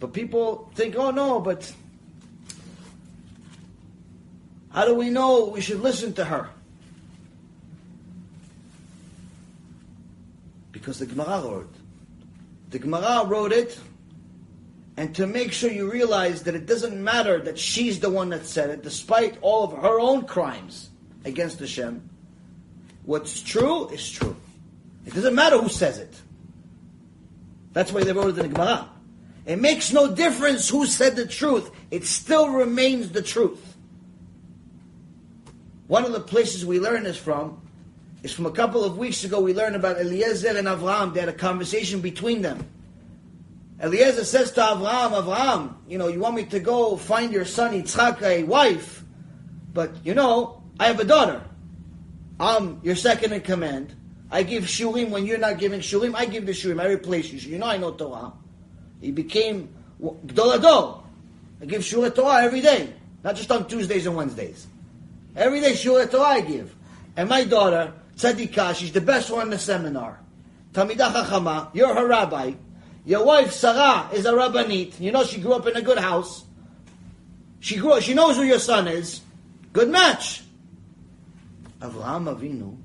But 0.00 0.14
people 0.14 0.72
think, 0.74 0.96
oh 0.96 1.10
no, 1.10 1.40
but 1.40 1.70
how 4.70 4.86
do 4.86 4.94
we 4.94 5.10
know 5.10 5.50
we 5.50 5.60
should 5.60 5.80
listen 5.80 6.14
to 6.14 6.24
her? 6.24 6.48
Because 10.72 11.00
the 11.00 11.06
Gemara 11.06 11.42
wrote. 11.42 11.74
The 12.70 12.78
Gemara 12.78 13.26
wrote 13.26 13.52
it, 13.52 13.78
and 14.98 15.14
to 15.14 15.28
make 15.28 15.52
sure 15.52 15.70
you 15.70 15.88
realize 15.88 16.42
that 16.42 16.56
it 16.56 16.66
doesn't 16.66 17.00
matter 17.00 17.38
that 17.38 17.56
she's 17.56 18.00
the 18.00 18.10
one 18.10 18.30
that 18.30 18.44
said 18.44 18.68
it, 18.68 18.82
despite 18.82 19.38
all 19.42 19.62
of 19.62 19.70
her 19.80 20.00
own 20.00 20.24
crimes 20.24 20.90
against 21.24 21.60
Hashem. 21.60 22.10
What's 23.04 23.40
true 23.40 23.86
is 23.90 24.10
true. 24.10 24.34
It 25.06 25.14
doesn't 25.14 25.36
matter 25.36 25.56
who 25.56 25.68
says 25.68 25.98
it. 25.98 26.20
That's 27.74 27.92
why 27.92 28.02
they 28.02 28.12
wrote 28.12 28.36
it 28.36 28.44
in 28.44 28.48
the 28.50 28.54
Gemara. 28.56 28.88
It 29.46 29.60
makes 29.60 29.92
no 29.92 30.12
difference 30.12 30.68
who 30.68 30.84
said 30.84 31.14
the 31.14 31.28
truth. 31.28 31.70
It 31.92 32.04
still 32.04 32.48
remains 32.48 33.10
the 33.10 33.22
truth. 33.22 33.76
One 35.86 36.06
of 36.06 36.10
the 36.10 36.18
places 36.18 36.66
we 36.66 36.80
learn 36.80 37.04
this 37.04 37.16
from 37.16 37.62
is 38.24 38.32
from 38.32 38.46
a 38.46 38.50
couple 38.50 38.82
of 38.82 38.98
weeks 38.98 39.22
ago. 39.22 39.38
We 39.38 39.54
learned 39.54 39.76
about 39.76 40.00
Eliezer 40.00 40.56
and 40.56 40.66
Avraham. 40.66 41.14
They 41.14 41.20
had 41.20 41.28
a 41.28 41.32
conversation 41.32 42.00
between 42.00 42.42
them. 42.42 42.68
Eliezer 43.80 44.24
says 44.24 44.52
to 44.52 44.60
Avraham, 44.60 45.22
Avraham, 45.22 45.74
you 45.88 45.98
know, 45.98 46.08
you 46.08 46.18
want 46.18 46.34
me 46.34 46.44
to 46.46 46.58
go 46.58 46.96
find 46.96 47.32
your 47.32 47.44
son 47.44 47.72
Yitzchak 47.72 48.22
a 48.22 48.42
wife, 48.44 49.04
but 49.72 49.92
you 50.04 50.14
know, 50.14 50.62
I 50.80 50.86
have 50.86 50.98
a 50.98 51.04
daughter. 51.04 51.42
I'm 52.40 52.80
your 52.82 52.96
second 52.96 53.32
in 53.32 53.40
command. 53.40 53.94
I 54.30 54.42
give 54.42 54.64
shiurim 54.64 55.10
when 55.10 55.26
you're 55.26 55.38
not 55.38 55.58
giving 55.58 55.80
shiurim. 55.80 56.14
I 56.14 56.26
give 56.26 56.46
the 56.46 56.52
shiurim. 56.52 56.80
I 56.80 56.86
replace 56.86 57.32
you. 57.32 57.38
You 57.38 57.58
know 57.58 57.66
I 57.66 57.76
know 57.78 57.92
Torah. 57.92 58.32
He 59.00 59.10
became 59.10 59.72
Gdol 60.00 61.02
I 61.60 61.64
give 61.64 61.82
Shura 61.82 62.14
Torah 62.14 62.42
every 62.42 62.60
day, 62.60 62.92
not 63.24 63.34
just 63.34 63.50
on 63.50 63.66
Tuesdays 63.66 64.06
and 64.06 64.14
Wednesdays. 64.16 64.66
Every 65.34 65.60
day 65.60 65.72
Shura 65.72 66.08
Torah 66.10 66.22
I 66.22 66.40
give. 66.40 66.74
And 67.16 67.28
my 67.28 67.44
daughter, 67.44 67.92
Tzadikah, 68.16 68.76
she's 68.76 68.92
the 68.92 69.00
best 69.00 69.30
one 69.30 69.42
in 69.42 69.50
the 69.50 69.58
seminar. 69.58 70.20
Tamidah 70.72 71.12
Chachama, 71.12 71.74
you're 71.74 71.92
her 71.94 72.06
rabbi. 72.06 72.52
Your 73.04 73.24
wife, 73.24 73.52
Sarah, 73.52 74.10
is 74.12 74.26
a 74.26 74.32
rabbanit. 74.32 75.00
You 75.00 75.12
know 75.12 75.24
she 75.24 75.40
grew 75.40 75.54
up 75.54 75.66
in 75.66 75.76
a 75.76 75.82
good 75.82 75.98
house. 75.98 76.44
She 77.60 77.76
grew 77.76 78.00
she 78.00 78.14
knows 78.14 78.36
who 78.36 78.42
your 78.42 78.58
son 78.58 78.88
is. 78.88 79.20
Good 79.72 79.88
match. 79.88 80.42
Avraham 81.80 82.34
Avinu, 82.34 82.76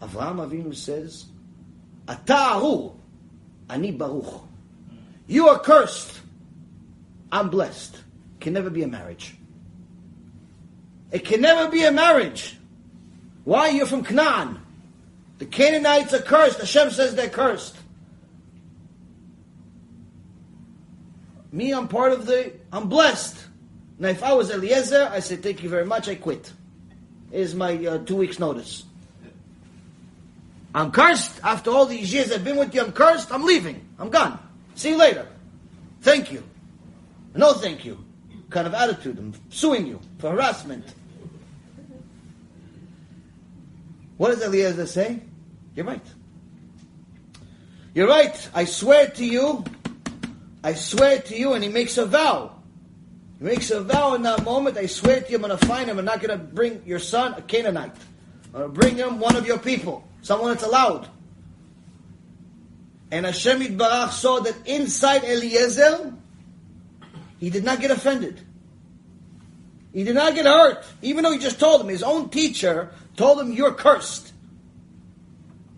Avraham 0.00 0.48
Avinu 0.48 0.74
says, 0.74 1.26
Ata'ahu, 2.06 2.94
ani 3.68 3.92
baruch. 3.92 4.42
You 5.26 5.48
are 5.48 5.58
cursed. 5.58 6.18
I'm 7.30 7.50
blessed. 7.50 7.98
Can 8.40 8.54
never 8.54 8.70
be 8.70 8.82
a 8.82 8.88
marriage. 8.88 9.34
It 11.12 11.24
can 11.24 11.42
never 11.42 11.70
be 11.70 11.84
a 11.84 11.92
marriage. 11.92 12.56
Why? 13.44 13.68
You're 13.68 13.86
from 13.86 14.04
Canaan. 14.04 14.60
The 15.38 15.46
Canaanites 15.46 16.14
are 16.14 16.22
cursed. 16.22 16.58
Hashem 16.58 16.90
says 16.90 17.14
they're 17.14 17.28
cursed. 17.28 17.76
Me, 21.50 21.72
I'm 21.72 21.88
part 21.88 22.12
of 22.12 22.26
the, 22.26 22.52
I'm 22.72 22.88
blessed. 22.88 23.36
Now, 23.98 24.08
if 24.08 24.22
I 24.22 24.32
was 24.34 24.50
Eliezer, 24.50 25.08
I 25.10 25.20
say, 25.20 25.36
thank 25.36 25.62
you 25.62 25.68
very 25.68 25.86
much, 25.86 26.08
I 26.08 26.14
quit. 26.14 26.52
Here's 27.30 27.54
my 27.54 27.74
uh, 27.84 27.98
two 27.98 28.16
weeks 28.16 28.38
notice. 28.38 28.84
I'm 30.74 30.92
cursed. 30.92 31.40
After 31.42 31.70
all 31.70 31.86
these 31.86 32.12
years 32.12 32.30
I've 32.30 32.44
been 32.44 32.56
with 32.56 32.74
you, 32.74 32.82
I'm 32.82 32.92
cursed. 32.92 33.32
I'm 33.32 33.44
leaving. 33.44 33.86
I'm 33.98 34.10
gone. 34.10 34.38
See 34.74 34.90
you 34.90 34.96
later. 34.96 35.26
Thank 36.02 36.30
you. 36.30 36.42
No 37.34 37.52
thank 37.54 37.84
you. 37.84 38.04
Kind 38.50 38.66
of 38.66 38.74
attitude. 38.74 39.18
I'm 39.18 39.34
suing 39.50 39.86
you 39.86 40.00
for 40.18 40.30
harassment. 40.30 40.84
What 44.16 44.30
does 44.30 44.42
Eliezer 44.42 44.86
say? 44.86 45.20
You're 45.74 45.86
right. 45.86 46.06
You're 47.94 48.08
right. 48.08 48.50
I 48.54 48.64
swear 48.64 49.08
to 49.08 49.24
you. 49.24 49.64
I 50.62 50.74
swear 50.74 51.20
to 51.20 51.36
you. 51.36 51.54
And 51.54 51.62
he 51.62 51.70
makes 51.70 51.98
a 51.98 52.06
vow. 52.06 52.54
He 53.38 53.44
makes 53.44 53.70
a 53.70 53.82
vow 53.82 54.14
in 54.14 54.22
that 54.22 54.44
moment. 54.44 54.76
I 54.76 54.86
swear 54.86 55.20
to 55.20 55.30
you, 55.30 55.36
I'm 55.36 55.42
going 55.42 55.56
to 55.56 55.66
find 55.66 55.88
him. 55.88 55.98
I'm 55.98 56.04
not 56.04 56.20
going 56.20 56.38
to 56.38 56.44
bring 56.44 56.82
your 56.84 56.98
son, 56.98 57.34
a 57.34 57.42
Canaanite. 57.42 57.92
I'm 58.54 58.72
bring 58.72 58.96
him 58.96 59.20
one 59.20 59.36
of 59.36 59.46
your 59.46 59.58
people. 59.58 60.06
Someone 60.22 60.50
that's 60.50 60.64
allowed. 60.64 61.08
And 63.10 63.24
Hashem 63.24 63.60
Yitbarach 63.60 64.10
saw 64.10 64.40
that 64.40 64.54
inside 64.66 65.24
Eliezer, 65.24 66.12
he 67.38 67.50
did 67.50 67.64
not 67.64 67.80
get 67.80 67.90
offended. 67.90 68.40
He 69.92 70.04
did 70.04 70.14
not 70.14 70.34
get 70.34 70.44
hurt, 70.44 70.84
even 71.00 71.24
though 71.24 71.32
he 71.32 71.38
just 71.38 71.58
told 71.58 71.80
him. 71.80 71.88
His 71.88 72.02
own 72.02 72.28
teacher 72.28 72.90
told 73.16 73.40
him, 73.40 73.52
You're 73.52 73.72
cursed. 73.72 74.32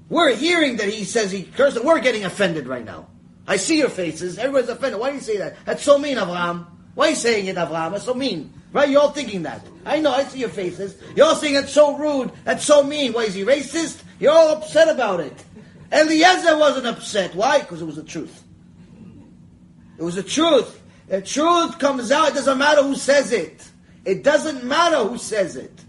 We're 0.08 0.34
hearing 0.34 0.76
that 0.78 0.88
he 0.88 1.04
says 1.04 1.30
he 1.30 1.44
cursed, 1.44 1.76
and 1.76 1.86
we're 1.86 2.00
getting 2.00 2.24
offended 2.24 2.66
right 2.66 2.84
now. 2.84 3.06
I 3.46 3.56
see 3.56 3.78
your 3.78 3.88
faces. 3.88 4.38
Everybody's 4.38 4.68
offended. 4.68 5.00
Why 5.00 5.10
do 5.10 5.16
you 5.16 5.22
say 5.22 5.38
that? 5.38 5.56
That's 5.64 5.82
so 5.82 5.98
mean, 5.98 6.18
Abraham. 6.18 6.66
Why 6.94 7.06
are 7.06 7.10
you 7.10 7.16
saying 7.16 7.46
it, 7.46 7.56
Abraham? 7.56 7.92
That's 7.92 8.04
so 8.04 8.14
mean. 8.14 8.52
Right? 8.72 8.88
You're 8.88 9.00
all 9.00 9.10
thinking 9.10 9.42
that. 9.42 9.66
I 9.84 10.00
know, 10.00 10.12
I 10.12 10.24
see 10.24 10.40
your 10.40 10.48
faces. 10.48 10.96
You're 11.16 11.26
all 11.26 11.34
saying 11.34 11.56
it's 11.56 11.72
so 11.72 11.96
rude. 11.96 12.30
That's 12.44 12.64
so 12.64 12.82
mean. 12.82 13.12
Why 13.12 13.22
is 13.24 13.34
he 13.34 13.44
racist? 13.44 14.02
You're 14.20 14.32
all 14.32 14.50
upset 14.56 14.88
about 14.88 15.20
it. 15.20 15.44
Eliezer 15.90 16.56
wasn't 16.56 16.86
upset. 16.86 17.34
Why? 17.34 17.58
Because 17.58 17.82
it 17.82 17.86
was 17.86 17.96
the 17.96 18.04
truth. 18.04 18.44
It 19.98 20.02
was 20.02 20.14
the 20.14 20.22
truth. 20.22 20.80
The 21.08 21.20
truth 21.20 21.78
comes 21.78 22.12
out. 22.12 22.28
It 22.28 22.34
doesn't 22.34 22.58
matter 22.58 22.82
who 22.82 22.94
says 22.94 23.32
it. 23.32 23.68
It 24.04 24.22
doesn't 24.22 24.64
matter 24.64 24.98
who 24.98 25.18
says 25.18 25.56
it. 25.56 25.84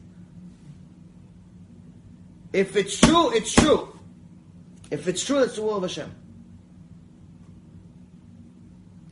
If 2.52 2.76
it's 2.76 3.00
true, 3.00 3.32
it's 3.32 3.54
true. 3.54 3.98
If 4.90 5.08
it's 5.08 5.24
true, 5.24 5.40
it's 5.40 5.56
the 5.56 5.62
will 5.62 5.76
of 5.76 5.84
Hashem. 5.84 6.14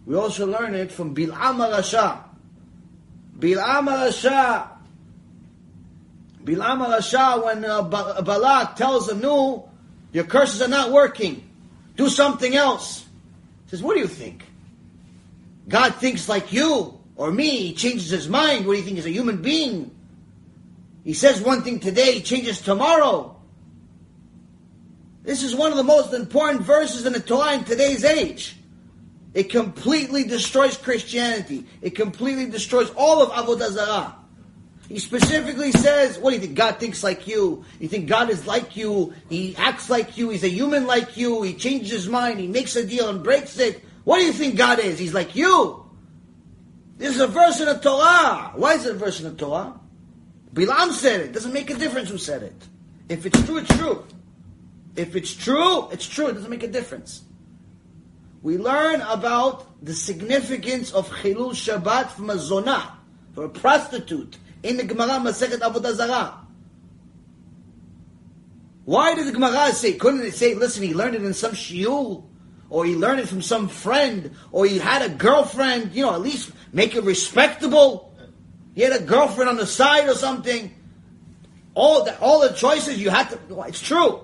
We 0.09 0.15
also 0.15 0.47
learn 0.47 0.73
it 0.73 0.91
from 0.91 1.13
Bil'am 1.13 1.57
Rasha. 1.57 2.23
Bil'am 3.37 3.87
Rasha. 3.87 4.67
Bil'am 6.43 6.79
Rasha, 6.79 7.45
when 7.45 7.63
uh, 7.63 7.83
Balak 7.83 8.75
tells 8.75 9.07
him, 9.07 9.19
no, 9.21 9.69
your 10.11 10.23
curses 10.23 10.63
are 10.63 10.67
not 10.67 10.91
working. 10.91 11.47
Do 11.95 12.09
something 12.09 12.55
else. 12.55 13.05
He 13.65 13.69
says, 13.69 13.83
what 13.83 13.93
do 13.93 13.99
you 13.99 14.07
think? 14.07 14.47
God 15.67 15.93
thinks 15.93 16.27
like 16.27 16.51
you 16.51 16.99
or 17.15 17.29
me. 17.29 17.67
He 17.67 17.73
changes 17.75 18.09
his 18.09 18.27
mind. 18.27 18.65
What 18.65 18.73
do 18.73 18.79
you 18.79 18.85
think? 18.85 18.95
He's 18.95 19.05
a 19.05 19.11
human 19.11 19.43
being. 19.43 19.95
He 21.03 21.13
says 21.13 21.39
one 21.39 21.61
thing 21.61 21.79
today, 21.79 22.13
he 22.13 22.21
changes 22.21 22.61
tomorrow. 22.61 23.39
This 25.21 25.43
is 25.43 25.55
one 25.55 25.69
of 25.69 25.77
the 25.77 25.83
most 25.83 26.15
important 26.15 26.63
verses 26.63 27.05
in 27.05 27.13
the 27.13 27.19
Torah 27.19 27.53
in 27.53 27.63
today's 27.63 28.03
age. 28.03 28.55
It 29.33 29.49
completely 29.49 30.23
destroys 30.23 30.75
Christianity. 30.77 31.65
It 31.81 31.91
completely 31.91 32.49
destroys 32.49 32.89
all 32.95 33.21
of 33.21 33.29
Avodah 33.29 33.71
Zarah. 33.71 34.15
He 34.87 34.97
specifically 34.97 35.71
says, 35.71 36.17
what 36.17 36.31
do 36.31 36.37
you 36.37 36.41
think? 36.41 36.55
God 36.55 36.79
thinks 36.79 37.03
like 37.03 37.27
you. 37.27 37.63
You 37.79 37.87
think 37.87 38.09
God 38.09 38.31
is 38.31 38.47
like 38.47 38.75
you. 38.75 39.13
He 39.29 39.55
acts 39.55 39.87
like 39.87 40.17
you. 40.17 40.31
He's 40.31 40.43
a 40.43 40.49
human 40.49 40.87
like 40.87 41.15
you. 41.15 41.43
He 41.43 41.53
changes 41.53 41.91
his 41.91 42.09
mind. 42.09 42.39
He 42.39 42.47
makes 42.47 42.75
a 42.75 42.85
deal 42.85 43.07
and 43.07 43.23
breaks 43.23 43.59
it. 43.59 43.83
What 44.03 44.17
do 44.17 44.25
you 44.25 44.33
think 44.33 44.57
God 44.57 44.79
is? 44.79 44.97
He's 44.97 45.13
like 45.13 45.35
you. 45.35 45.85
This 46.97 47.13
is 47.13 47.21
a 47.21 47.27
verse 47.27 47.59
in 47.59 47.67
the 47.67 47.77
Torah. 47.77 48.51
Why 48.55 48.73
is 48.73 48.85
it 48.85 48.95
a 48.95 48.97
verse 48.97 49.21
in 49.21 49.29
the 49.29 49.35
Torah? 49.35 49.79
Bilam 50.55 50.91
said 50.91 51.21
it. 51.21 51.33
Doesn't 51.33 51.53
make 51.53 51.69
a 51.69 51.75
difference 51.75 52.09
who 52.09 52.17
said 52.17 52.41
it. 52.41 52.55
If 53.07 53.27
it's 53.27 53.39
true, 53.45 53.57
it's 53.57 53.77
true. 53.77 54.05
If 54.95 55.15
it's 55.15 55.35
true, 55.35 55.87
it's 55.91 56.07
true. 56.07 56.27
It 56.27 56.33
doesn't 56.33 56.49
make 56.49 56.63
a 56.63 56.67
difference. 56.67 57.21
We 58.41 58.57
learn 58.57 59.01
about 59.01 59.83
the 59.83 59.93
significance 59.93 60.93
of 60.93 61.09
Chilul 61.09 61.51
Shabbat 61.51 62.11
from 62.11 62.29
a 62.29 62.35
zonah, 62.35 62.91
for 63.33 63.45
a 63.45 63.49
prostitute 63.49 64.37
in 64.63 64.77
the 64.77 64.83
Gemara 64.83 65.19
Masechet 65.19 65.59
Avodah 65.59 65.93
Zarah. 65.93 66.39
Why 68.85 69.13
did 69.13 69.27
the 69.27 69.33
Gemara 69.33 69.71
say? 69.73 69.93
Couldn't 69.93 70.21
it 70.21 70.35
say, 70.35 70.55
listen, 70.55 70.83
he 70.83 70.93
learned 70.93 71.15
it 71.15 71.23
in 71.23 71.33
some 71.33 71.51
shiur, 71.51 72.23
or 72.69 72.85
he 72.85 72.95
learned 72.95 73.19
it 73.19 73.27
from 73.27 73.41
some 73.41 73.67
friend, 73.67 74.35
or 74.51 74.65
he 74.65 74.79
had 74.79 75.01
a 75.01 75.09
girlfriend? 75.09 75.93
You 75.93 76.03
know, 76.03 76.13
at 76.13 76.21
least 76.21 76.51
make 76.71 76.95
it 76.95 77.03
respectable. 77.03 78.13
He 78.73 78.81
had 78.81 78.93
a 78.93 79.03
girlfriend 79.03 79.49
on 79.49 79.57
the 79.57 79.67
side 79.67 80.07
or 80.07 80.15
something. 80.15 80.73
All 81.75 82.05
the, 82.05 82.17
all 82.19 82.41
the 82.41 82.53
choices 82.55 82.99
you 82.99 83.09
had 83.09 83.29
to. 83.29 83.39
It's 83.67 83.81
true. 83.81 84.21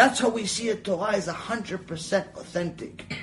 That's 0.00 0.18
how 0.18 0.30
we 0.30 0.46
see 0.46 0.70
it. 0.70 0.82
Torah 0.82 1.12
is 1.12 1.26
hundred 1.26 1.86
percent 1.86 2.26
authentic. 2.34 3.18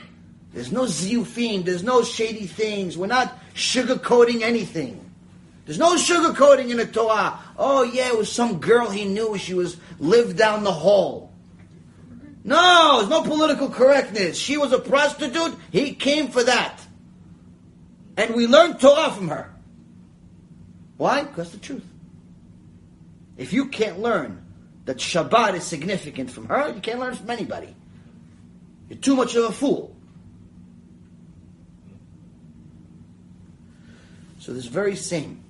There's 0.54 0.72
no 0.72 0.84
ziyufim. 0.84 1.66
There's 1.66 1.82
no 1.82 2.04
shady 2.04 2.46
things. 2.46 2.96
We're 2.96 3.08
not 3.08 3.36
sugarcoating 3.56 4.44
anything. 4.44 5.04
There's 5.66 5.80
no 5.80 5.96
sugarcoating 5.96 6.70
in 6.70 6.78
the 6.78 6.86
Torah. 6.86 7.40
Oh 7.58 7.82
yeah, 7.82 8.10
it 8.10 8.16
was 8.16 8.32
some 8.32 8.60
girl 8.60 8.92
he 8.92 9.06
knew. 9.06 9.40
She 9.40 9.56
was 9.56 9.78
lived 9.98 10.38
down 10.38 10.64
the 10.64 10.72
hall. 10.72 11.34
No, 12.44 12.98
there's 12.98 13.10
no 13.10 13.24
political 13.24 13.70
correctness. 13.70 14.38
She 14.38 14.58
was 14.58 14.72
a 14.72 14.78
prostitute. 14.78 15.56
He 15.72 15.96
came 15.96 16.28
for 16.28 16.44
that. 16.44 16.80
And 18.18 18.36
we 18.36 18.46
learned 18.46 18.80
Torah 18.80 19.10
from 19.10 19.30
her. 19.30 19.52
Why? 20.98 21.24
Because 21.24 21.50
the 21.50 21.58
truth. 21.58 21.88
If 23.36 23.52
you 23.52 23.70
can't 23.70 23.98
learn 23.98 24.44
that 24.88 24.98
Shabbat 24.98 25.54
is 25.56 25.66
significant 25.66 26.32
from 26.32 26.48
her, 26.48 26.74
you 26.74 26.80
can't 26.80 27.00
learn 27.00 27.14
from 27.14 27.30
anybody. 27.30 27.76
You're 28.90 28.98
too 29.00 29.18
much 29.18 29.36
of 29.36 29.44
a 29.44 29.52
fool. 29.52 29.94
So 34.40 34.54
this 34.54 34.66
very 34.66 34.96
same 34.96 35.44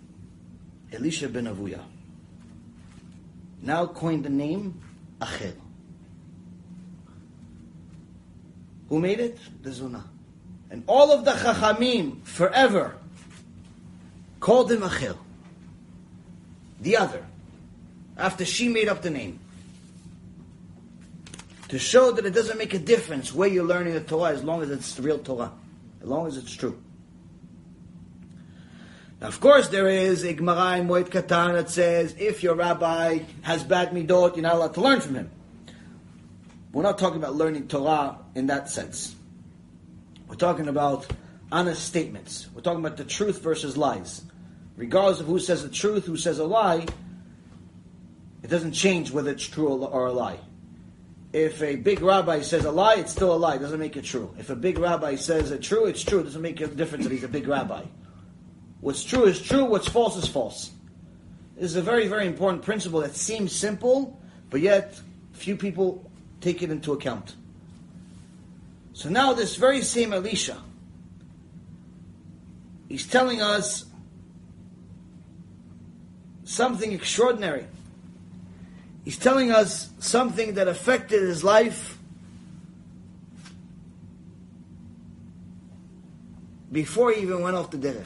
Elisha 0.91 1.29
ben 1.29 1.45
Avuya 1.45 1.81
now 3.61 3.85
coined 3.85 4.25
the 4.25 4.29
name 4.29 4.81
Acher. 5.21 5.53
Who 8.89 8.99
made 8.99 9.19
it? 9.19 9.37
The 9.61 9.69
zonah. 9.69 10.03
And 10.71 10.83
all 10.87 11.11
of 11.11 11.25
the 11.25 11.33
Chachamim 11.33 12.23
forever 12.25 12.97
called 14.39 14.71
him 14.71 14.81
Acher. 14.81 15.15
The 16.81 16.97
other. 16.97 17.26
After 18.17 18.43
she 18.45 18.67
made 18.67 18.89
up 18.89 19.01
the 19.01 19.09
name. 19.09 19.39
To 21.69 21.77
show 21.77 22.11
that 22.11 22.25
it 22.25 22.31
doesn't 22.31 22.57
make 22.57 22.73
a 22.73 22.79
difference 22.79 23.33
where 23.33 23.47
you're 23.47 23.65
learning 23.65 23.93
the 23.93 24.01
Torah 24.01 24.31
as 24.31 24.43
long 24.43 24.61
as 24.63 24.71
it's 24.71 24.95
the 24.95 25.03
real 25.03 25.19
Torah. 25.19 25.51
As 26.01 26.07
long 26.07 26.27
as 26.27 26.37
it's 26.37 26.53
true. 26.55 26.81
Now, 29.19 29.27
of 29.27 29.39
course, 29.39 29.69
there 29.69 29.87
is 29.87 30.23
a 30.23 30.33
Gemara 30.33 30.77
in 30.77 30.87
Moed 30.87 31.09
Katan 31.09 31.53
that 31.53 31.69
says 31.69 32.15
if 32.17 32.43
your 32.43 32.55
rabbi 32.55 33.19
has 33.41 33.63
bad 33.63 33.91
midot, 33.91 34.35
you're 34.35 34.43
not 34.43 34.55
allowed 34.55 34.73
to 34.75 34.81
learn 34.81 35.01
from 35.01 35.15
him. 35.15 35.31
We're 36.71 36.83
not 36.83 36.97
talking 36.99 37.17
about 37.17 37.35
learning 37.35 37.67
Torah 37.67 38.17
in 38.35 38.47
that 38.47 38.69
sense. 38.69 39.15
We're 40.27 40.35
talking 40.35 40.67
about 40.67 41.07
honest 41.51 41.85
statements. 41.85 42.47
We're 42.53 42.61
talking 42.61 42.79
about 42.85 42.97
the 42.97 43.05
truth 43.05 43.41
versus 43.41 43.75
lies. 43.75 44.21
Regardless 44.75 45.19
of 45.19 45.25
who 45.25 45.39
says 45.39 45.63
the 45.63 45.69
truth, 45.69 46.05
who 46.05 46.17
says 46.17 46.37
a 46.37 46.45
lie, 46.45 46.85
it 48.47 48.49
doesn't 48.49 48.71
change 48.71 49.11
whether 49.11 49.29
it's 49.29 49.45
true 49.45 49.67
or 49.67 50.07
a 50.07 50.13
lie. 50.13 50.39
If 51.33 51.61
a 51.61 51.75
big 51.75 51.99
rabbi 51.99 52.39
says 52.39 52.63
a 52.63 52.71
lie, 52.71 52.95
it's 52.95 53.11
still 53.11 53.35
a 53.35 53.35
lie. 53.35 53.55
It 53.55 53.59
doesn't 53.59 53.77
make 53.77 53.97
it 53.97 54.05
true. 54.05 54.33
If 54.39 54.49
a 54.49 54.55
big 54.55 54.79
rabbi 54.79 55.15
says 55.15 55.51
a 55.51 55.59
true, 55.59 55.85
it's 55.85 56.01
true. 56.01 56.19
It 56.19 56.23
doesn't 56.23 56.41
make 56.41 56.61
a 56.61 56.67
difference 56.67 57.03
that 57.03 57.11
he's 57.11 57.25
a 57.25 57.27
big 57.27 57.45
rabbi. 57.45 57.83
What's 58.79 59.03
true 59.03 59.25
is 59.25 59.41
true, 59.41 59.65
what's 59.65 59.89
false 59.89 60.15
is 60.15 60.29
false. 60.29 60.71
This 61.55 61.71
is 61.71 61.75
a 61.75 61.81
very, 61.81 62.07
very 62.07 62.25
important 62.25 62.63
principle 62.63 63.01
that 63.01 63.17
seems 63.17 63.53
simple, 63.53 64.17
but 64.49 64.61
yet 64.61 64.97
few 65.33 65.57
people 65.57 66.09
take 66.39 66.63
it 66.63 66.71
into 66.71 66.93
account. 66.93 67.35
So 68.93 69.09
now 69.09 69.33
this 69.33 69.57
very 69.57 69.81
same 69.81 70.13
Elisha, 70.13 70.55
he's 72.87 73.05
telling 73.05 73.41
us 73.41 73.83
something 76.45 76.93
extraordinary. 76.93 77.67
He's 79.07 79.17
telling 79.17 79.51
us 79.51 79.89
something 79.99 80.55
that 80.55 80.67
affected 80.67 81.21
his 81.21 81.41
life 81.41 81.97
before 86.69 87.13
he 87.13 87.21
even 87.21 87.39
went 87.39 87.55
off 87.55 87.71
the 87.71 87.77
derech. 87.77 88.03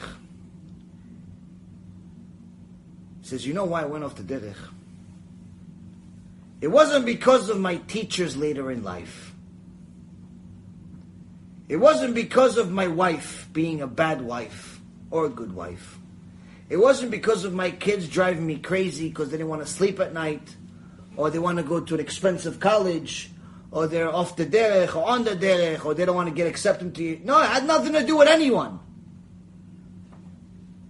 He 3.20 3.26
says, 3.26 3.44
You 3.44 3.52
know 3.52 3.64
why 3.64 3.82
I 3.82 3.86
went 3.86 4.04
off 4.04 4.14
the 4.14 4.22
derech? 4.22 4.54
It 6.60 6.68
wasn't 6.68 7.04
because 7.04 7.48
of 7.48 7.58
my 7.58 7.78
teachers 7.78 8.36
later 8.36 8.70
in 8.70 8.84
life. 8.84 9.34
It 11.68 11.78
wasn't 11.78 12.14
because 12.14 12.58
of 12.58 12.70
my 12.70 12.86
wife 12.86 13.48
being 13.52 13.80
a 13.80 13.88
bad 13.88 14.22
wife 14.22 14.80
or 15.10 15.26
a 15.26 15.30
good 15.30 15.52
wife. 15.52 15.98
It 16.68 16.76
wasn't 16.76 17.10
because 17.10 17.44
of 17.44 17.52
my 17.52 17.72
kids 17.72 18.08
driving 18.08 18.46
me 18.46 18.58
crazy 18.58 19.08
because 19.08 19.32
they 19.32 19.36
didn't 19.36 19.50
want 19.50 19.66
to 19.66 19.68
sleep 19.68 19.98
at 19.98 20.14
night 20.14 20.54
or 21.16 21.30
they 21.30 21.38
want 21.38 21.58
to 21.58 21.64
go 21.64 21.80
to 21.80 21.94
an 21.94 22.00
expensive 22.00 22.60
college 22.60 23.30
or 23.70 23.86
they're 23.86 24.14
off 24.14 24.36
the 24.36 24.46
derech 24.46 24.94
or 24.94 25.08
on 25.08 25.24
the 25.24 25.36
derech 25.36 25.84
or 25.84 25.94
they 25.94 26.04
don't 26.04 26.16
want 26.16 26.28
to 26.28 26.34
get 26.34 26.46
accepted 26.46 26.94
to 26.94 27.02
you. 27.02 27.20
No, 27.24 27.40
it 27.40 27.48
had 27.48 27.66
nothing 27.66 27.92
to 27.94 28.04
do 28.04 28.16
with 28.16 28.28
anyone 28.28 28.80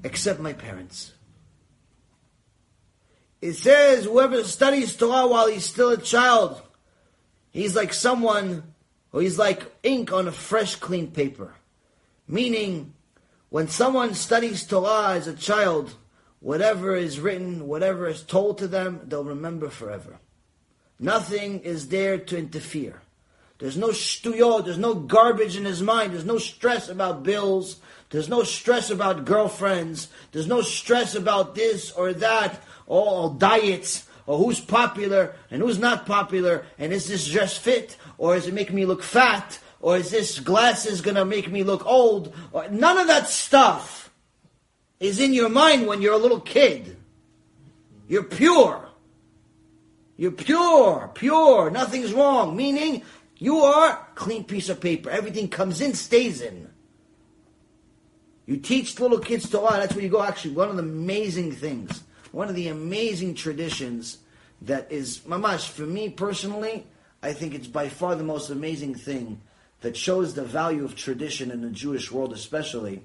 except 0.05 0.41
my 0.41 0.53
parents. 0.53 1.13
It 3.41 3.55
says 3.55 4.05
whoever 4.05 4.45
studies 4.45 4.97
Torah 4.97 5.27
while 5.27 5.49
he's 5.49 5.65
still 5.65 5.91
a 5.91 5.97
child, 5.97 6.63
he's 7.51 7.75
like 7.75 7.93
someone, 7.93 8.63
or 9.13 9.21
he's 9.21 9.39
like 9.39 9.63
ink 9.83 10.13
on 10.13 10.29
a 10.29 10.33
fresh, 10.33 10.77
clean 10.77 11.11
paper. 11.11 11.55
Meaning, 12.29 12.95
when 13.51 13.69
someone 13.69 14.15
studies 14.15 14.65
Torah 14.65 15.15
as 15.15 15.27
a 15.27 15.35
child, 15.35 15.95
whatever 16.43 16.97
is 16.97 17.21
written, 17.21 17.67
whatever 17.67 18.09
is 18.09 18.23
told 18.23 18.59
to 18.59 18.69
them, 18.69 19.01
they'll 19.05 19.25
remember 19.25 19.71
forever. 19.71 20.19
Nothing 20.99 21.61
is 21.61 21.89
there 21.89 22.19
to 22.19 22.37
interfere. 22.37 23.01
There's 23.59 23.77
no 23.77 23.89
shtuyot, 23.89 24.65
there's 24.65 24.77
no 24.77 24.95
garbage 24.95 25.57
in 25.57 25.65
his 25.65 25.81
mind, 25.81 26.13
there's 26.13 26.25
no 26.25 26.39
stress 26.39 26.89
about 26.89 27.23
bills, 27.23 27.77
there's 28.11 28.29
no 28.29 28.43
stress 28.43 28.91
about 28.91 29.25
girlfriends, 29.25 30.09
there's 30.33 30.49
no 30.49 30.63
stress 30.63 31.15
about 31.15 31.55
this 31.55 31.93
or 31.93 32.13
that, 32.15 32.61
all 32.89 33.31
diets 33.31 34.09
or 34.27 34.37
who's 34.37 34.61
popular 34.61 35.37
and 35.51 35.63
who's 35.63 35.79
not 35.79 36.07
popular 36.07 36.67
and 36.79 36.93
is 36.93 37.07
this 37.07 37.29
dress 37.29 37.57
fit 37.57 37.97
or 38.19 38.35
is 38.37 38.47
it 38.47 38.55
making 38.55 38.77
me 38.77 38.85
look 38.85 39.03
fat 39.03 39.59
or 39.81 39.97
is 39.97 40.11
this 40.11 40.41
glasses 40.41 41.01
gonna 41.01 41.25
make 41.25 41.51
me 41.51 41.63
look 41.63 41.87
old 41.87 42.35
or, 42.53 42.69
none 42.69 42.99
of 42.99 43.07
that 43.07 43.29
stuff 43.29 44.02
is 45.03 45.21
in 45.21 45.33
your 45.33 45.49
mind 45.49 45.87
when 45.87 46.01
you're 46.01 46.15
a 46.15 46.19
little 46.19 46.41
kid 46.41 46.97
you're 48.09 48.23
pure 48.23 48.89
you're 50.17 50.31
pure 50.31 51.11
pure 51.15 51.71
nothing's 51.71 52.13
wrong 52.13 52.57
meaning 52.57 53.03
you 53.39 53.59
are 53.59 54.07
clean 54.15 54.45
piece 54.45 54.69
of 54.69 54.81
paper 54.81 55.11
everything 55.11 55.49
comes 55.49 55.81
in 55.81 55.95
stays 55.95 56.41
in 56.41 56.69
you 58.45 58.57
teach 58.57 58.99
little 58.99 59.21
kids 59.21 59.45
to 59.45 59.53
Torah. 59.53 59.77
That's 59.79 59.95
where 59.95 60.03
you 60.03 60.11
go. 60.11 60.21
Actually, 60.21 60.55
one 60.55 60.69
of 60.69 60.77
the 60.77 60.83
amazing 60.83 61.53
things 61.53 62.03
one 62.33 62.49
of 62.49 62.55
the 62.55 62.69
amazing 62.69 63.35
traditions 63.35 64.19
that 64.63 64.91
is 64.91 65.21
mamash 65.21 65.69
for 65.69 65.83
me 65.83 66.09
personally. 66.09 66.87
I 67.23 67.33
think 67.33 67.55
it's 67.55 67.69
by 67.69 67.89
far 67.89 68.17
the 68.17 68.25
most 68.25 68.51
amazing 68.51 68.95
thing 68.95 69.41
that 69.83 69.97
shows 69.97 70.35
the 70.35 70.45
value 70.45 70.85
of 70.85 70.97
tradition 70.97 71.51
in 71.51 71.61
the 71.61 71.71
Jewish 71.71 72.11
world, 72.11 72.33
especially, 72.33 73.05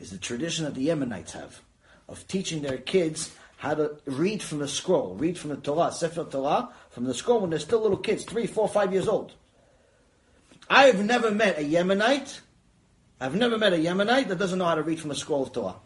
is 0.00 0.10
the 0.10 0.18
tradition 0.18 0.64
that 0.64 0.74
the 0.74 0.88
Yemenites 0.88 1.32
have 1.32 1.60
of 2.08 2.26
teaching 2.26 2.62
their 2.62 2.78
kids 2.78 3.32
how 3.58 3.74
to 3.74 3.96
read 4.06 4.42
from 4.42 4.58
the 4.58 4.68
scroll, 4.68 5.14
read 5.14 5.38
from 5.38 5.50
the 5.50 5.56
Torah, 5.56 5.92
Sefer 5.92 6.24
Torah, 6.24 6.70
from 6.90 7.04
the 7.04 7.14
scroll 7.14 7.40
when 7.40 7.50
they're 7.50 7.58
still 7.58 7.82
little 7.82 7.98
kids, 7.98 8.24
three, 8.24 8.46
four, 8.46 8.66
five 8.68 8.92
years 8.92 9.06
old. 9.06 9.32
I've 10.68 11.04
never 11.04 11.30
met 11.30 11.58
a 11.58 11.62
Yemenite, 11.62 12.40
I've 13.20 13.34
never 13.34 13.58
met 13.58 13.74
a 13.74 13.76
Yemenite 13.76 14.28
that 14.28 14.38
doesn't 14.38 14.58
know 14.58 14.64
how 14.64 14.76
to 14.76 14.82
read 14.82 14.98
from 14.98 15.10
a 15.10 15.14
scroll 15.14 15.42
of 15.42 15.52
Torah. 15.52 15.76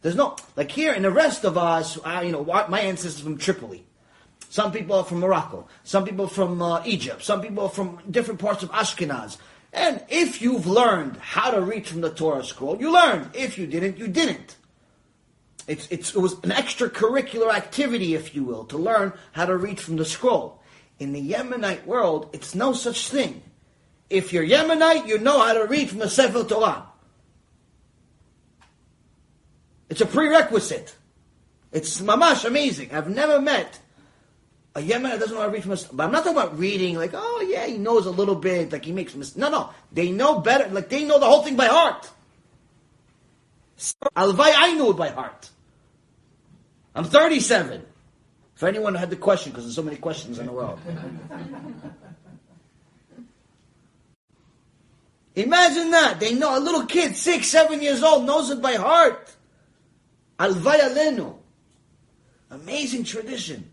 There's 0.00 0.14
no 0.14 0.36
like 0.56 0.70
here 0.70 0.92
in 0.92 1.02
the 1.02 1.10
rest 1.10 1.44
of 1.44 1.58
us. 1.58 1.98
Uh, 1.98 2.22
you 2.24 2.32
know, 2.32 2.44
my 2.44 2.80
ancestors 2.80 3.20
from 3.20 3.36
Tripoli. 3.36 3.84
Some 4.48 4.72
people 4.72 4.96
are 4.96 5.04
from 5.04 5.18
Morocco. 5.18 5.66
Some 5.84 6.04
people 6.04 6.26
from 6.26 6.62
uh, 6.62 6.82
Egypt. 6.86 7.22
Some 7.22 7.42
people 7.42 7.68
from 7.68 7.98
different 8.10 8.40
parts 8.40 8.62
of 8.62 8.70
Ashkenaz. 8.70 9.36
And 9.72 10.02
if 10.08 10.40
you've 10.40 10.66
learned 10.66 11.16
how 11.18 11.50
to 11.50 11.60
read 11.60 11.86
from 11.86 12.00
the 12.00 12.10
Torah 12.10 12.44
scroll, 12.44 12.78
you 12.78 12.92
learned. 12.92 13.30
If 13.34 13.58
you 13.58 13.66
didn't, 13.66 13.98
you 13.98 14.08
didn't. 14.08 14.56
It's, 15.66 15.86
it's, 15.90 16.14
it 16.14 16.18
was 16.18 16.32
an 16.42 16.50
extracurricular 16.50 17.52
activity, 17.52 18.14
if 18.14 18.34
you 18.34 18.42
will, 18.42 18.64
to 18.64 18.78
learn 18.78 19.12
how 19.32 19.44
to 19.44 19.56
read 19.56 19.78
from 19.78 19.96
the 19.96 20.04
scroll. 20.04 20.62
In 20.98 21.12
the 21.12 21.32
Yemenite 21.32 21.84
world, 21.84 22.30
it's 22.32 22.54
no 22.54 22.72
such 22.72 23.10
thing. 23.10 23.42
If 24.08 24.32
you're 24.32 24.46
Yemenite, 24.46 25.06
you 25.06 25.18
know 25.18 25.38
how 25.40 25.52
to 25.52 25.66
read 25.66 25.90
from 25.90 25.98
the 25.98 26.08
Sefer 26.08 26.44
Torah. 26.44 26.86
It's 29.90 30.00
a 30.00 30.06
prerequisite. 30.06 30.94
It's 31.72 32.00
mamash 32.00 32.46
amazing. 32.46 32.92
I've 32.92 33.10
never 33.10 33.40
met 33.40 33.78
a 34.78 34.98
that 35.02 35.20
doesn't 35.20 35.34
know 35.34 35.40
how 35.40 35.46
to 35.46 35.52
read 35.52 35.62
from 35.62 35.72
a. 35.72 35.78
But 35.92 36.04
I'm 36.04 36.12
not 36.12 36.24
talking 36.24 36.38
about 36.38 36.58
reading 36.58 36.96
like, 36.96 37.12
oh 37.14 37.46
yeah, 37.48 37.66
he 37.66 37.78
knows 37.78 38.06
a 38.06 38.10
little 38.10 38.34
bit, 38.34 38.72
like 38.72 38.84
he 38.84 38.92
makes 38.92 39.14
mistakes. 39.14 39.36
No, 39.36 39.50
no, 39.50 39.70
they 39.92 40.10
know 40.10 40.40
better. 40.40 40.68
Like 40.68 40.88
they 40.88 41.04
know 41.04 41.18
the 41.18 41.26
whole 41.26 41.42
thing 41.42 41.56
by 41.56 41.66
heart. 41.66 42.10
Alvai, 44.16 44.52
I 44.56 44.74
know 44.74 44.90
it 44.90 44.96
by 44.96 45.10
heart. 45.10 45.50
I'm 46.94 47.04
37. 47.04 47.84
For 48.54 48.66
anyone 48.66 48.94
who 48.94 48.98
had 48.98 49.10
the 49.10 49.16
question, 49.16 49.52
because 49.52 49.64
there's 49.64 49.76
so 49.76 49.82
many 49.82 49.98
questions 49.98 50.40
in 50.40 50.46
the 50.46 50.52
world. 50.52 50.80
Imagine 55.36 55.92
that. 55.92 56.18
They 56.18 56.34
know 56.34 56.58
a 56.58 56.60
little 56.60 56.84
kid, 56.86 57.14
six, 57.14 57.46
seven 57.46 57.80
years 57.80 58.02
old, 58.02 58.26
knows 58.26 58.50
it 58.50 58.60
by 58.60 58.74
heart. 58.74 59.32
Alvay 60.40 60.80
alenu. 60.80 61.36
Amazing 62.50 63.04
tradition. 63.04 63.67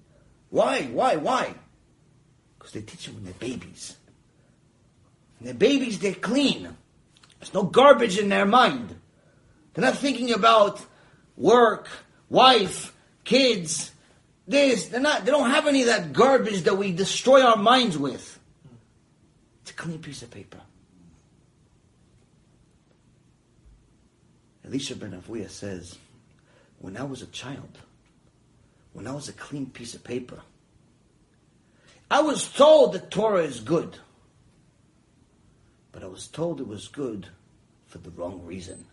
Why? 0.56 0.84
Why? 0.84 1.18
Why? 1.18 1.54
Because 2.58 2.72
they 2.72 2.80
teach 2.80 3.08
them 3.08 3.16
when 3.16 3.26
they're 3.26 3.34
babies. 3.34 3.98
When 5.38 5.48
they're 5.48 5.54
babies, 5.54 6.00
they're 6.00 6.14
clean. 6.14 6.78
There's 7.40 7.54
no 7.54 7.64
garbage 7.64 8.18
in 8.18 8.30
their 8.30 8.46
mind. 8.46 8.96
They're 9.74 9.84
not 9.84 9.98
thinking 9.98 10.32
about 10.32 10.80
work, 11.36 11.90
wife, 12.30 12.96
kids, 13.26 13.92
this. 14.48 14.88
They're 14.88 15.02
not. 15.02 15.26
They 15.26 15.32
don't 15.32 15.50
have 15.50 15.68
any 15.68 15.82
of 15.82 15.88
that 15.88 16.14
garbage 16.14 16.62
that 16.62 16.78
we 16.78 16.94
destroy 16.94 17.42
our 17.42 17.58
minds 17.58 17.98
with. 17.98 18.40
It's 19.62 19.72
a 19.72 19.74
clean 19.74 20.00
piece 20.00 20.22
of 20.22 20.32
paper. 20.32 20.62
Elisha 24.64 24.96
ben 24.96 25.22
Avuya 25.22 25.50
says, 25.50 25.98
when 26.80 26.96
I 26.96 27.04
was 27.04 27.22
a 27.22 27.28
child, 27.28 27.78
when 28.96 29.08
I 29.08 29.12
was 29.12 29.28
a 29.28 29.34
clean 29.34 29.66
piece 29.66 29.94
of 29.94 30.06
paper, 30.06 30.40
I 32.10 32.22
was 32.22 32.50
told 32.50 32.94
that 32.94 33.12
Torah 33.12 33.44
is 33.44 33.60
good. 33.60 33.98
But 35.92 36.02
I 36.02 36.08
was 36.08 36.28
told 36.28 36.62
it 36.62 36.68
was 36.68 36.88
good 36.88 37.28
for 37.88 37.98
the 37.98 38.10
wrong 38.12 38.42
reason. 38.46 38.86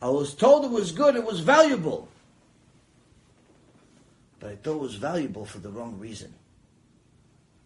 I 0.00 0.08
was 0.08 0.34
told 0.34 0.64
it 0.64 0.70
was 0.70 0.92
good, 0.92 1.14
it 1.14 1.24
was 1.24 1.40
valuable. 1.40 2.08
But 4.40 4.52
I 4.52 4.56
thought 4.56 4.76
it 4.76 4.80
was 4.80 4.94
valuable 4.94 5.44
for 5.44 5.58
the 5.58 5.70
wrong 5.70 5.98
reason. 5.98 6.32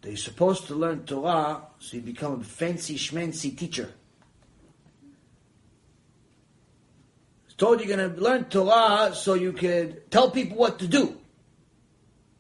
That 0.01 0.09
you're 0.09 0.17
supposed 0.17 0.67
to 0.67 0.75
learn 0.75 1.05
Torah 1.05 1.63
so 1.79 1.97
you 1.97 2.03
become 2.03 2.41
a 2.41 2.45
fancy 2.45 2.97
schmancy 2.97 3.57
teacher. 3.57 3.93
Told 7.63 7.79
you're 7.79 7.97
going 7.97 8.13
to 8.13 8.21
learn 8.21 8.45
Torah 8.47 9.15
so 9.15 9.35
you 9.35 9.53
could 9.53 10.11
tell 10.11 10.33
people 10.33 10.57
what 10.57 10.81
to 10.81 10.89
do. 10.89 11.17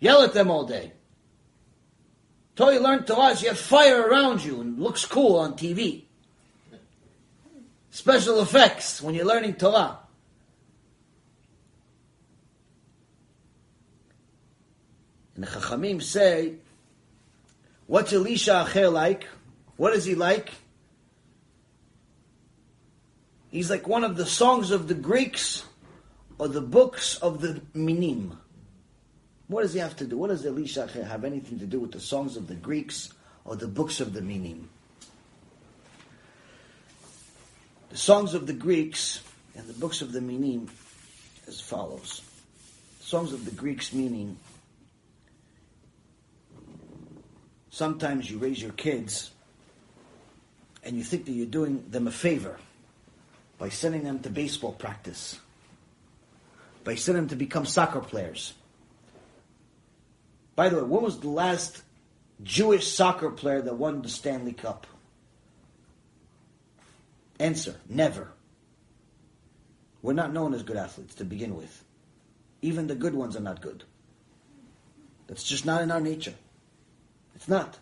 Yell 0.00 0.22
at 0.22 0.34
them 0.34 0.50
all 0.50 0.66
day. 0.66 0.90
Told 2.56 2.74
you 2.74 2.80
learn 2.80 3.04
Torah 3.04 3.36
so 3.36 3.44
you 3.44 3.50
have 3.50 3.58
fire 3.60 4.02
around 4.02 4.44
you 4.44 4.60
and 4.60 4.80
looks 4.80 5.06
cool 5.06 5.36
on 5.36 5.54
TV. 5.54 6.02
Special 7.92 8.40
effects 8.40 9.00
when 9.00 9.14
you're 9.14 9.24
learning 9.24 9.54
Torah. 9.54 9.98
And 15.36 15.44
the 15.44 15.46
Chachamim 15.46 16.02
say, 16.02 16.54
what's 17.86 18.12
Elisha 18.12 18.66
Acher 18.66 18.92
like? 18.92 19.28
What 19.76 19.92
is 19.92 20.04
he 20.04 20.16
like? 20.16 20.50
He's 23.52 23.68
like 23.68 23.86
one 23.86 24.02
of 24.02 24.16
the 24.16 24.24
songs 24.24 24.70
of 24.70 24.88
the 24.88 24.94
Greeks 24.94 25.62
or 26.38 26.48
the 26.48 26.62
books 26.62 27.16
of 27.16 27.42
the 27.42 27.60
Minim. 27.74 28.38
What 29.46 29.60
does 29.60 29.74
he 29.74 29.78
have 29.78 29.94
to 29.96 30.06
do? 30.06 30.16
What 30.16 30.28
does 30.28 30.46
Elisha 30.46 30.86
have 30.86 31.22
anything 31.22 31.58
to 31.58 31.66
do 31.66 31.78
with 31.78 31.92
the 31.92 32.00
songs 32.00 32.38
of 32.38 32.48
the 32.48 32.54
Greeks 32.54 33.12
or 33.44 33.54
the 33.54 33.68
books 33.68 34.00
of 34.00 34.14
the 34.14 34.22
Minim? 34.22 34.70
The 37.90 37.98
songs 37.98 38.32
of 38.32 38.46
the 38.46 38.54
Greeks 38.54 39.20
and 39.54 39.68
the 39.68 39.74
books 39.74 40.00
of 40.00 40.12
the 40.12 40.22
Minim 40.22 40.70
as 41.46 41.60
follows. 41.60 42.22
Songs 43.00 43.34
of 43.34 43.44
the 43.44 43.50
Greeks 43.50 43.92
meaning 43.92 44.38
sometimes 47.68 48.30
you 48.30 48.38
raise 48.38 48.62
your 48.62 48.72
kids 48.72 49.30
and 50.82 50.96
you 50.96 51.04
think 51.04 51.26
that 51.26 51.32
you're 51.32 51.44
doing 51.44 51.84
them 51.90 52.06
a 52.06 52.10
favor 52.10 52.56
by 53.62 53.68
sending 53.68 54.02
them 54.02 54.18
to 54.18 54.28
baseball 54.28 54.72
practice, 54.72 55.38
by 56.82 56.96
sending 56.96 57.22
them 57.22 57.28
to 57.28 57.36
become 57.36 57.64
soccer 57.64 58.00
players. 58.00 58.54
By 60.56 60.68
the 60.68 60.78
way, 60.78 60.82
when 60.82 61.00
was 61.00 61.20
the 61.20 61.28
last 61.28 61.80
Jewish 62.42 62.88
soccer 62.88 63.30
player 63.30 63.62
that 63.62 63.76
won 63.76 64.02
the 64.02 64.08
Stanley 64.08 64.52
Cup? 64.52 64.88
Answer, 67.38 67.76
never. 67.88 68.32
We're 70.02 70.12
not 70.12 70.32
known 70.32 70.54
as 70.54 70.64
good 70.64 70.76
athletes 70.76 71.14
to 71.14 71.24
begin 71.24 71.56
with. 71.56 71.84
Even 72.62 72.88
the 72.88 72.96
good 72.96 73.14
ones 73.14 73.36
are 73.36 73.40
not 73.40 73.62
good. 73.62 73.84
That's 75.28 75.44
just 75.44 75.64
not 75.64 75.82
in 75.82 75.92
our 75.92 76.00
nature. 76.00 76.34
It's 77.36 77.46
not. 77.46 77.78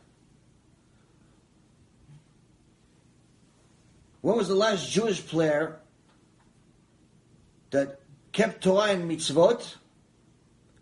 When 4.20 4.36
was 4.36 4.48
the 4.48 4.54
last 4.54 4.90
Jewish 4.90 5.26
player 5.26 5.78
that 7.70 8.00
kept 8.32 8.62
Torah 8.62 8.90
and 8.90 9.10
mitzvot, 9.10 9.76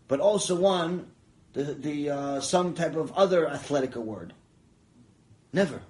but 0.09 0.21
also 0.21 0.57
won 0.57 1.11
the, 1.53 1.63
the 1.75 2.11
uh, 2.11 2.41
some 2.41 2.75
type 2.75 2.97
of 2.97 3.13
other 3.13 3.49
athletic 3.49 3.95
award? 3.95 4.33
Never. 5.53 5.83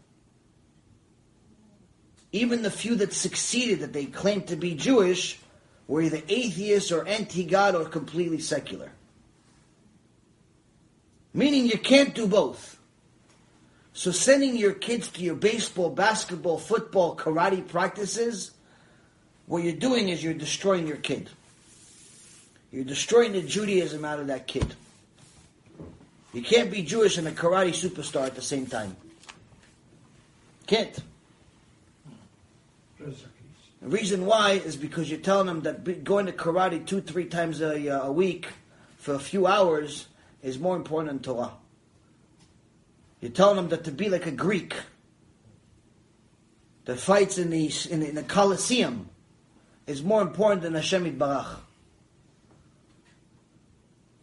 Even 2.33 2.63
the 2.63 2.71
few 2.71 2.95
that 2.97 3.15
succeeded, 3.15 3.81
that 3.81 3.93
they 3.93 4.05
claimed 4.05 4.49
to 4.49 4.57
be 4.57 4.75
Jewish, 4.75 5.39
were 5.87 6.03
either 6.03 6.21
atheists 6.29 6.93
or 6.93 7.07
anti-God 7.07 7.75
or 7.75 7.87
completely 7.87 8.39
secular. 8.39 8.93
Meaning 11.33 11.67
you 11.67 11.79
can't 11.79 12.15
do 12.15 12.27
both. 12.27 12.78
So 13.99 14.13
sending 14.13 14.57
your 14.57 14.75
kids 14.75 15.09
to 15.09 15.23
your 15.23 15.35
baseball, 15.35 15.91
basketball, 15.91 16.59
football, 16.59 17.17
karate 17.17 17.67
practices, 17.67 18.53
what 19.47 19.65
you're 19.65 19.73
doing 19.73 20.09
is 20.09 20.23
you're 20.23 20.35
destroying 20.35 20.87
your 20.87 20.99
kid. 20.99 21.29
You're 22.71 22.85
destroying 22.85 23.33
the 23.33 23.43
Judaism 23.43 24.05
out 24.05 24.21
of 24.21 24.29
that 24.29 24.47
kid. 24.47 24.73
You 26.33 26.43
can't 26.43 26.71
be 26.71 26.83
Jewish 26.83 27.19
and 27.19 27.27
a 27.27 27.33
karate 27.33 27.71
superstar 27.71 28.25
at 28.25 28.37
the 28.37 28.41
same 28.41 28.67
time. 28.67 28.97
Can't. 30.69 30.97
The 33.01 33.17
reason 33.83 34.27
why 34.27 34.53
is 34.53 34.77
because 34.77 35.11
you're 35.11 35.19
telling 35.19 35.49
them 35.49 35.63
that 35.63 36.05
going 36.05 36.27
to 36.27 36.33
karate 36.33 36.87
two, 36.87 37.01
three 37.01 37.27
times 37.27 37.61
a, 37.61 37.89
uh, 37.89 38.07
a 38.07 38.13
week 38.13 38.47
for 38.99 39.15
a 39.15 39.19
few 39.19 39.49
hours 39.49 40.07
is 40.41 40.57
more 40.57 40.77
important 40.77 41.11
than 41.25 41.35
Torah. 41.35 41.51
You're 43.21 43.33
telling 43.33 43.57
them 43.57 43.69
that 43.71 43.85
to 43.85 43.91
be 43.91 44.09
like 44.09 44.27
a 44.27 44.31
Greek 44.31 44.75
that 46.85 46.99
fights 46.99 47.39
in 47.39 47.51
the, 47.51 47.71
in 47.91 48.03
in 48.03 48.15
the 48.15 48.23
Colosseum 48.23 49.11
is 49.87 50.03
more 50.03 50.23
important 50.23 50.63
than 50.63 50.75
Hashem 50.75 51.19
Barach. 51.19 51.57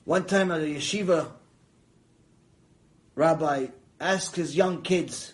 One 0.06 0.26
time 0.26 0.52
at 0.52 0.62
a 0.62 0.66
yeshiva, 0.66 1.32
rabbi 3.16 3.68
asked 4.00 4.36
his 4.36 4.56
young 4.56 4.84
kids, 4.84 5.34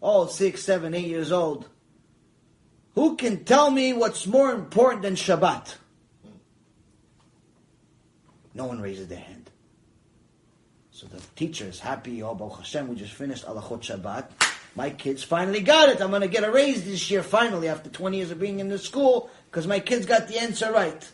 all 0.00 0.28
six, 0.28 0.62
seven, 0.62 0.94
eight 0.94 1.08
years 1.08 1.32
old, 1.32 1.68
who 2.94 3.16
can 3.16 3.44
tell 3.44 3.70
me 3.70 3.92
what's 3.92 4.26
more 4.26 4.52
important 4.52 5.02
than 5.02 5.14
Shabbat? 5.14 5.74
No 8.54 8.66
one 8.66 8.80
raises 8.80 9.08
their 9.08 9.18
hand. 9.18 9.50
So 10.98 11.06
the 11.06 11.22
teacher 11.36 11.64
is 11.66 11.78
happy. 11.78 12.24
Oh, 12.24 12.34
Baruch 12.34 12.56
Hashem, 12.56 12.88
we 12.88 12.96
just 12.96 13.12
finished 13.12 13.46
Alachot 13.46 13.82
Shabbat. 13.82 14.24
My 14.74 14.90
kids 14.90 15.22
finally 15.22 15.60
got 15.60 15.90
it. 15.90 16.00
I'm 16.00 16.10
going 16.10 16.22
to 16.22 16.26
get 16.26 16.42
a 16.42 16.50
raise 16.50 16.84
this 16.84 17.08
year 17.08 17.22
finally 17.22 17.68
after 17.68 17.88
20 17.88 18.16
years 18.16 18.32
of 18.32 18.40
being 18.40 18.58
in 18.58 18.66
the 18.66 18.80
school 18.80 19.30
because 19.48 19.68
my 19.68 19.78
kids 19.78 20.06
got 20.06 20.26
the 20.26 20.40
answer 20.40 20.72
right. 20.72 21.08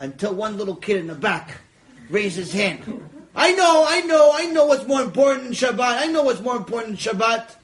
Until 0.00 0.34
one 0.34 0.58
little 0.58 0.76
kid 0.76 0.98
in 0.98 1.06
the 1.06 1.14
back 1.14 1.62
raised 2.10 2.36
his 2.36 2.52
hand. 2.52 2.82
I 3.34 3.52
know, 3.52 3.86
I 3.88 4.02
know, 4.02 4.32
I 4.34 4.44
know 4.48 4.66
what's 4.66 4.86
more 4.86 5.00
important 5.00 5.44
than 5.44 5.52
Shabbat. 5.54 6.02
I 6.02 6.06
know 6.08 6.22
what's 6.22 6.42
more 6.42 6.56
important 6.56 7.02
than 7.02 7.14
Shabbat. 7.14 7.56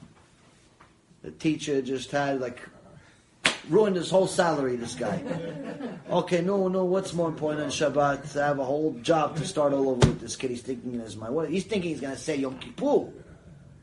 The 1.21 1.33
teacher 1.33 1.83
just 1.83 2.13
had 2.13 2.41
like 2.41 2.67
ruined 3.69 3.97
his 3.97 4.11
whole 4.11 4.27
salary, 4.27 4.77
this 4.77 4.95
guy. 4.95 5.23
Okay, 6.11 6.41
no, 6.41 6.69
no, 6.69 6.85
what's 6.85 7.13
more 7.13 7.29
important 7.29 7.61
than 7.61 7.71
Shabbat? 7.71 8.41
I 8.41 8.47
have 8.47 8.59
a 8.59 8.65
whole 8.65 8.93
job 9.03 9.37
to 9.37 9.47
start 9.47 9.73
all 9.73 9.91
over 9.91 10.07
with 10.09 10.21
this 10.21 10.37
kid. 10.37 10.51
He's 10.51 10.63
thinking 10.63 10.95
in 10.95 11.01
his 11.01 11.17
mind. 11.17 11.35
What, 11.35 11.51
he's 11.51 11.65
thinking 11.65 11.91
he's 11.91 12.01
going 12.01 12.15
to 12.15 12.21
say 12.21 12.37
Yom 12.37 12.59
Kippur. 12.59 13.11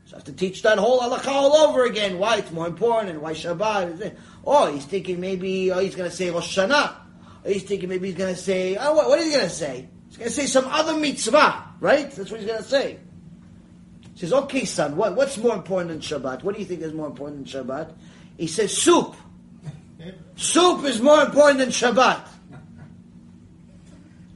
So 0.06 0.12
I 0.12 0.16
have 0.16 0.24
to 0.24 0.32
teach 0.32 0.62
that 0.62 0.78
whole 0.78 1.00
halakha 1.00 1.28
all 1.28 1.54
over 1.68 1.84
again. 1.84 2.18
Why 2.18 2.36
it's 2.36 2.50
more 2.50 2.66
important 2.66 3.10
and 3.10 3.20
why 3.20 3.32
Shabbat. 3.32 4.16
Oh, 4.46 4.72
he's 4.72 4.84
thinking 4.84 5.20
maybe 5.20 5.70
oh, 5.70 5.78
he's 5.78 5.94
going 5.94 6.10
to 6.10 6.14
say 6.14 6.30
Rosh 6.30 6.58
Hashanah. 6.58 6.96
Or 7.44 7.50
he's 7.50 7.62
thinking 7.62 7.88
maybe 7.88 8.08
he's 8.08 8.16
going 8.16 8.34
to 8.34 8.40
say, 8.40 8.76
oh, 8.76 8.94
what, 8.94 9.08
what 9.08 9.18
is 9.18 9.26
he 9.26 9.32
going 9.32 9.44
to 9.44 9.50
say? 9.50 9.88
He's 10.08 10.16
going 10.16 10.30
to 10.30 10.34
say 10.34 10.46
some 10.46 10.66
other 10.66 10.96
mitzvah, 10.98 11.74
right? 11.80 12.10
That's 12.10 12.30
what 12.30 12.40
he's 12.40 12.48
going 12.48 12.62
to 12.62 12.68
say. 12.68 12.98
He 14.14 14.20
says, 14.20 14.32
okay, 14.32 14.64
son, 14.64 14.96
what, 14.96 15.16
what's 15.16 15.36
more 15.36 15.54
important 15.54 15.90
than 15.90 16.00
Shabbat? 16.00 16.42
What 16.42 16.54
do 16.54 16.60
you 16.60 16.66
think 16.66 16.82
is 16.82 16.92
more 16.92 17.06
important 17.06 17.50
than 17.50 17.64
Shabbat? 17.64 17.92
He 18.38 18.46
says, 18.46 18.76
soup. 18.76 19.16
Soup 20.36 20.84
is 20.84 21.00
more 21.00 21.22
important 21.22 21.58
than 21.58 21.68
Shabbat. 21.70 22.26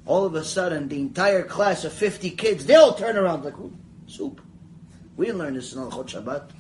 All 0.07 0.25
of 0.25 0.35
a 0.35 0.45
sudden, 0.45 0.89
the 0.89 0.99
entire 0.99 1.43
class 1.43 1.85
of 1.85 1.93
50 1.93 2.31
kids, 2.31 2.65
they 2.65 2.75
all 2.75 2.95
turn 2.95 3.17
around 3.17 3.45
like, 3.45 3.55
soup. 4.07 4.41
We 5.17 5.27
didn't 5.27 5.39
learn 5.39 5.55
this 5.55 5.75
in 5.75 5.81
Al 5.81 5.91
Shabbat. 5.91 6.51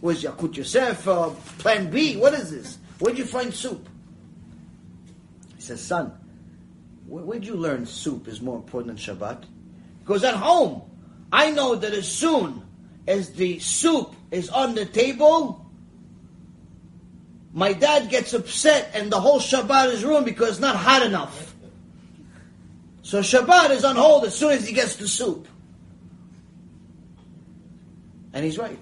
Where's 0.00 0.22
Yalkut 0.22 0.56
Yosef? 0.56 1.06
Uh, 1.06 1.30
plan 1.58 1.90
B? 1.90 2.16
What 2.16 2.34
is 2.34 2.50
this? 2.50 2.78
Where'd 2.98 3.18
you 3.18 3.24
find 3.24 3.54
soup? 3.54 3.88
He 5.54 5.62
says, 5.62 5.80
son, 5.80 6.12
where, 7.06 7.24
where'd 7.24 7.44
you 7.44 7.54
learn 7.54 7.86
soup 7.86 8.26
is 8.28 8.40
more 8.40 8.56
important 8.56 8.96
than 8.96 9.16
Shabbat? 9.16 9.42
He 9.42 10.04
goes, 10.04 10.24
at 10.24 10.34
home. 10.34 10.82
I 11.32 11.50
know 11.50 11.74
that 11.74 11.92
as 11.92 12.10
soon 12.10 12.62
as 13.06 13.30
the 13.34 13.58
soup 13.58 14.14
is 14.30 14.48
on 14.48 14.74
the 14.74 14.86
table, 14.86 15.65
my 17.56 17.72
dad 17.72 18.10
gets 18.10 18.34
upset 18.34 18.90
and 18.92 19.10
the 19.10 19.18
whole 19.18 19.40
Shabbat 19.40 19.90
is 19.90 20.04
ruined 20.04 20.26
because 20.26 20.50
it's 20.50 20.60
not 20.60 20.76
hot 20.76 21.02
enough. 21.02 21.54
So 23.00 23.20
Shabbat 23.20 23.70
is 23.70 23.82
on 23.82 23.96
hold 23.96 24.26
as 24.26 24.34
soon 24.34 24.52
as 24.52 24.68
he 24.68 24.74
gets 24.74 24.96
the 24.96 25.08
soup. 25.08 25.48
And 28.34 28.44
he's 28.44 28.58
right. 28.58 28.78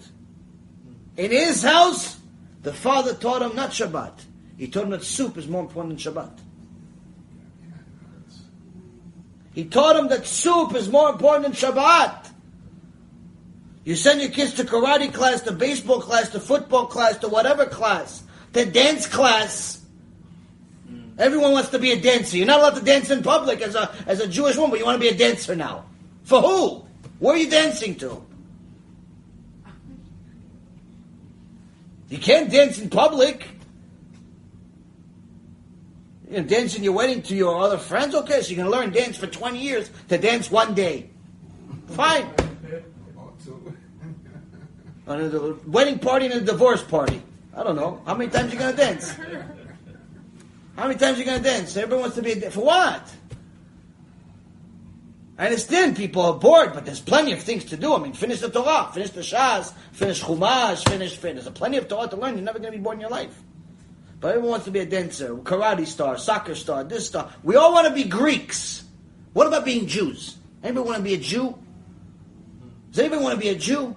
In 1.16 1.30
his 1.30 1.62
house, 1.62 2.18
the 2.64 2.72
father 2.72 3.14
taught 3.14 3.42
him 3.42 3.54
not 3.54 3.70
Shabbat. 3.70 4.10
He 4.58 4.66
taught 4.66 4.86
him 4.86 4.90
that 4.90 5.04
soup 5.04 5.38
is 5.38 5.46
more 5.46 5.62
important 5.62 6.02
than 6.02 6.12
Shabbat. 6.12 6.36
He 9.54 9.66
taught 9.66 9.94
him 9.94 10.08
that 10.08 10.26
soup 10.26 10.74
is 10.74 10.88
more 10.88 11.10
important 11.10 11.44
than 11.44 11.52
Shabbat. 11.52 12.28
You 13.84 13.94
send 13.94 14.20
your 14.20 14.30
kids 14.30 14.54
to 14.54 14.64
karate 14.64 15.14
class, 15.14 15.42
to 15.42 15.52
baseball 15.52 16.00
class, 16.00 16.30
to 16.30 16.40
football 16.40 16.86
class, 16.86 17.18
to 17.18 17.28
whatever 17.28 17.66
class, 17.66 18.23
to 18.54 18.64
dance 18.64 19.06
class. 19.06 19.82
Everyone 21.18 21.52
wants 21.52 21.68
to 21.70 21.78
be 21.78 21.92
a 21.92 22.00
dancer. 22.00 22.36
You're 22.36 22.46
not 22.46 22.60
allowed 22.60 22.76
to 22.76 22.84
dance 22.84 23.10
in 23.10 23.22
public 23.22 23.60
as 23.60 23.74
a, 23.74 23.94
as 24.06 24.20
a 24.20 24.26
Jewish 24.26 24.56
woman, 24.56 24.70
but 24.70 24.78
you 24.78 24.84
want 24.84 24.96
to 24.96 25.00
be 25.00 25.08
a 25.08 25.16
dancer 25.16 25.54
now. 25.54 25.84
For 26.24 26.40
who? 26.40 26.84
Where 27.18 27.34
are 27.34 27.38
you 27.38 27.50
dancing 27.50 27.94
to? 27.96 28.24
You 32.08 32.18
can't 32.18 32.50
dance 32.50 32.78
in 32.78 32.90
public. 32.90 33.46
You 36.28 36.36
can 36.36 36.46
dance 36.46 36.76
in 36.76 36.82
your 36.82 36.92
wedding 36.94 37.22
to 37.22 37.34
your 37.34 37.60
other 37.60 37.78
friends. 37.78 38.14
Okay, 38.14 38.40
so 38.42 38.50
you 38.50 38.56
can 38.56 38.70
learn 38.70 38.90
dance 38.90 39.16
for 39.16 39.26
20 39.26 39.58
years 39.58 39.90
to 40.08 40.18
dance 40.18 40.50
one 40.50 40.74
day. 40.74 41.10
Fine. 41.88 42.32
On 45.06 45.20
a 45.20 45.52
wedding 45.68 45.98
party 45.98 46.26
and 46.26 46.34
a 46.34 46.40
divorce 46.40 46.82
party. 46.82 47.22
I 47.56 47.62
don't 47.62 47.76
know. 47.76 48.02
How 48.04 48.14
many 48.14 48.30
times 48.30 48.52
you 48.52 48.58
to 48.58 48.72
dance? 48.72 49.12
How 50.76 50.88
many 50.88 50.98
times 50.98 51.18
you 51.18 51.24
to 51.24 51.38
dance? 51.38 51.76
Everyone 51.76 52.02
wants 52.02 52.16
to 52.16 52.22
be 52.22 52.32
a 52.32 52.50
For 52.50 52.64
what? 52.64 53.12
I 55.36 55.46
understand 55.46 55.96
people 55.96 56.22
are 56.22 56.34
bored, 56.34 56.74
but 56.74 56.84
there's 56.84 57.00
plenty 57.00 57.32
of 57.32 57.40
things 57.40 57.64
to 57.66 57.76
do. 57.76 57.94
I 57.94 57.98
mean, 57.98 58.12
finish 58.12 58.40
the 58.40 58.50
Torah, 58.50 58.90
finish 58.92 59.10
the 59.10 59.20
Shas, 59.20 59.72
finish 59.92 60.22
Chumash, 60.22 60.88
finish, 60.88 61.16
finish. 61.16 61.42
There's 61.42 61.56
plenty 61.56 61.76
of 61.76 61.88
Torah 61.88 62.08
to 62.08 62.16
learn. 62.16 62.34
You're 62.34 62.44
never 62.44 62.60
going 62.60 62.72
to 62.72 62.78
be 62.78 62.82
bored 62.82 62.94
in 62.94 63.00
your 63.00 63.10
life. 63.10 63.36
But 64.20 64.28
everyone 64.28 64.50
wants 64.50 64.66
to 64.66 64.70
be 64.70 64.78
a 64.78 64.86
dancer, 64.86 65.34
karate 65.34 65.86
star, 65.86 66.16
soccer 66.18 66.54
star, 66.54 66.84
this 66.84 67.08
star. 67.08 67.32
We 67.42 67.56
all 67.56 67.72
want 67.72 67.88
to 67.88 67.94
be 67.94 68.04
Greeks. 68.04 68.84
What 69.32 69.48
about 69.48 69.64
being 69.64 69.86
Jews? 69.86 70.36
Anybody 70.62 70.86
want 70.86 70.98
to 70.98 71.02
be 71.02 71.14
a 71.14 71.18
Jew? 71.18 71.58
Does 72.90 73.00
anybody 73.00 73.22
want 73.22 73.34
to 73.34 73.40
be 73.40 73.48
a 73.48 73.56
Jew? 73.56 73.96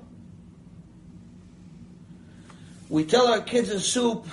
We 2.90 3.04
tell 3.04 3.28
our 3.28 3.42
kids 3.42 3.70
that 3.70 3.82
soup 3.82 4.26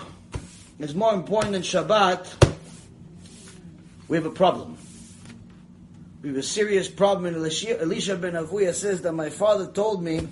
is 0.78 0.94
more 0.94 1.12
important 1.12 1.52
than 1.52 1.62
Shabbat. 1.62 2.54
We 4.06 4.16
have 4.16 4.26
a 4.26 4.30
problem. 4.30 4.76
We 6.22 6.28
have 6.28 6.38
a 6.38 6.42
serious 6.42 6.88
problem. 6.88 7.26
And 7.26 7.36
Elisha 7.36 8.16
ben 8.16 8.34
Avuya 8.34 8.72
says 8.72 9.02
that 9.02 9.12
my 9.12 9.28
father 9.28 9.66
told 9.66 10.04
me 10.04 10.28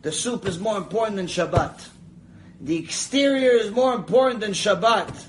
the 0.00 0.10
soup 0.10 0.46
is 0.46 0.58
more 0.58 0.78
important 0.78 1.16
than 1.16 1.26
Shabbat. 1.26 1.88
The 2.62 2.76
exterior 2.76 3.50
is 3.50 3.70
more 3.70 3.94
important 3.94 4.40
than 4.40 4.52
Shabbat. 4.52 5.26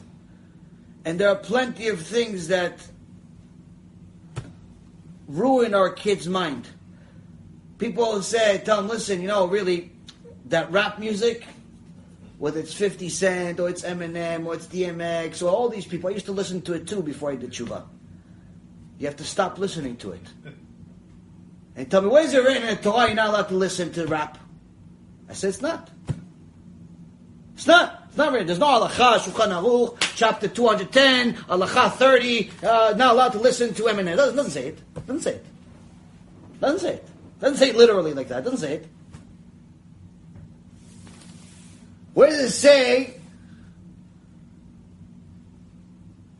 And 1.03 1.19
there 1.19 1.29
are 1.29 1.35
plenty 1.35 1.89
of 1.89 2.01
things 2.01 2.47
that 2.47 2.79
ruin 5.27 5.73
our 5.73 5.89
kids' 5.89 6.29
mind. 6.29 6.67
People 7.77 8.21
say, 8.21 8.61
tell 8.63 8.77
them, 8.77 8.87
listen, 8.87 9.21
you 9.21 9.27
know, 9.27 9.47
really, 9.47 9.91
that 10.45 10.71
rap 10.71 10.97
music, 10.97 11.45
whether 12.37 12.59
it's 12.59 12.73
50 12.73 13.09
Cent, 13.09 13.59
or 13.59 13.69
it's 13.69 13.81
Eminem, 13.81 14.45
or 14.45 14.53
it's 14.53 14.67
DMX, 14.67 15.41
or 15.41 15.49
all 15.49 15.69
these 15.69 15.85
people, 15.85 16.09
I 16.09 16.13
used 16.13 16.27
to 16.27 16.31
listen 16.31 16.61
to 16.63 16.73
it 16.73 16.87
too 16.87 17.01
before 17.01 17.31
I 17.31 17.35
did 17.35 17.51
tshuva. 17.51 17.83
You 18.99 19.07
have 19.07 19.17
to 19.17 19.23
stop 19.23 19.57
listening 19.57 19.97
to 19.97 20.11
it. 20.11 20.21
And 21.75 21.89
tell 21.89 22.01
me, 22.01 22.09
where 22.09 22.23
is 22.23 22.33
it 22.33 22.43
written 22.43 22.63
in 22.63 22.75
the 22.75 22.81
Torah 22.81 23.07
you're 23.07 23.15
not 23.15 23.29
allowed 23.29 23.49
to 23.49 23.55
listen 23.55 23.91
to 23.93 24.07
rap? 24.07 24.37
I 25.29 25.33
said, 25.33 25.49
it's 25.49 25.61
not. 25.61 25.89
It's 27.55 27.67
not. 27.67 28.03
It's 28.07 28.17
not 28.17 28.31
written. 28.31 28.47
There's 28.47 28.59
no 28.59 28.67
halacha, 28.67 29.19
Shulchan 29.19 29.61
Aruch, 29.61 29.97
chapter 30.15 30.47
210, 30.47 31.33
halacha 31.33 31.93
30, 31.93 32.51
uh, 32.63 32.93
not 32.97 33.13
allowed 33.13 33.33
to 33.33 33.39
listen 33.39 33.73
to 33.75 33.83
Eminem. 33.83 34.13
It 34.13 34.15
doesn't, 34.15 34.35
doesn't 34.35 34.51
say 34.51 34.67
it. 34.69 34.79
Doesn't 35.05 35.21
say 35.21 35.33
it. 35.33 35.45
Doesn't 36.59 36.79
say 36.79 36.93
it. 36.95 37.07
Doesn't 37.39 37.57
say 37.57 37.69
it 37.69 37.75
literally 37.75 38.13
like 38.13 38.29
that. 38.29 38.43
Doesn't 38.43 38.59
say 38.59 38.75
it. 38.75 38.87
Where 42.17 42.31
does 42.31 42.39
it 42.39 42.49
say 42.49 43.13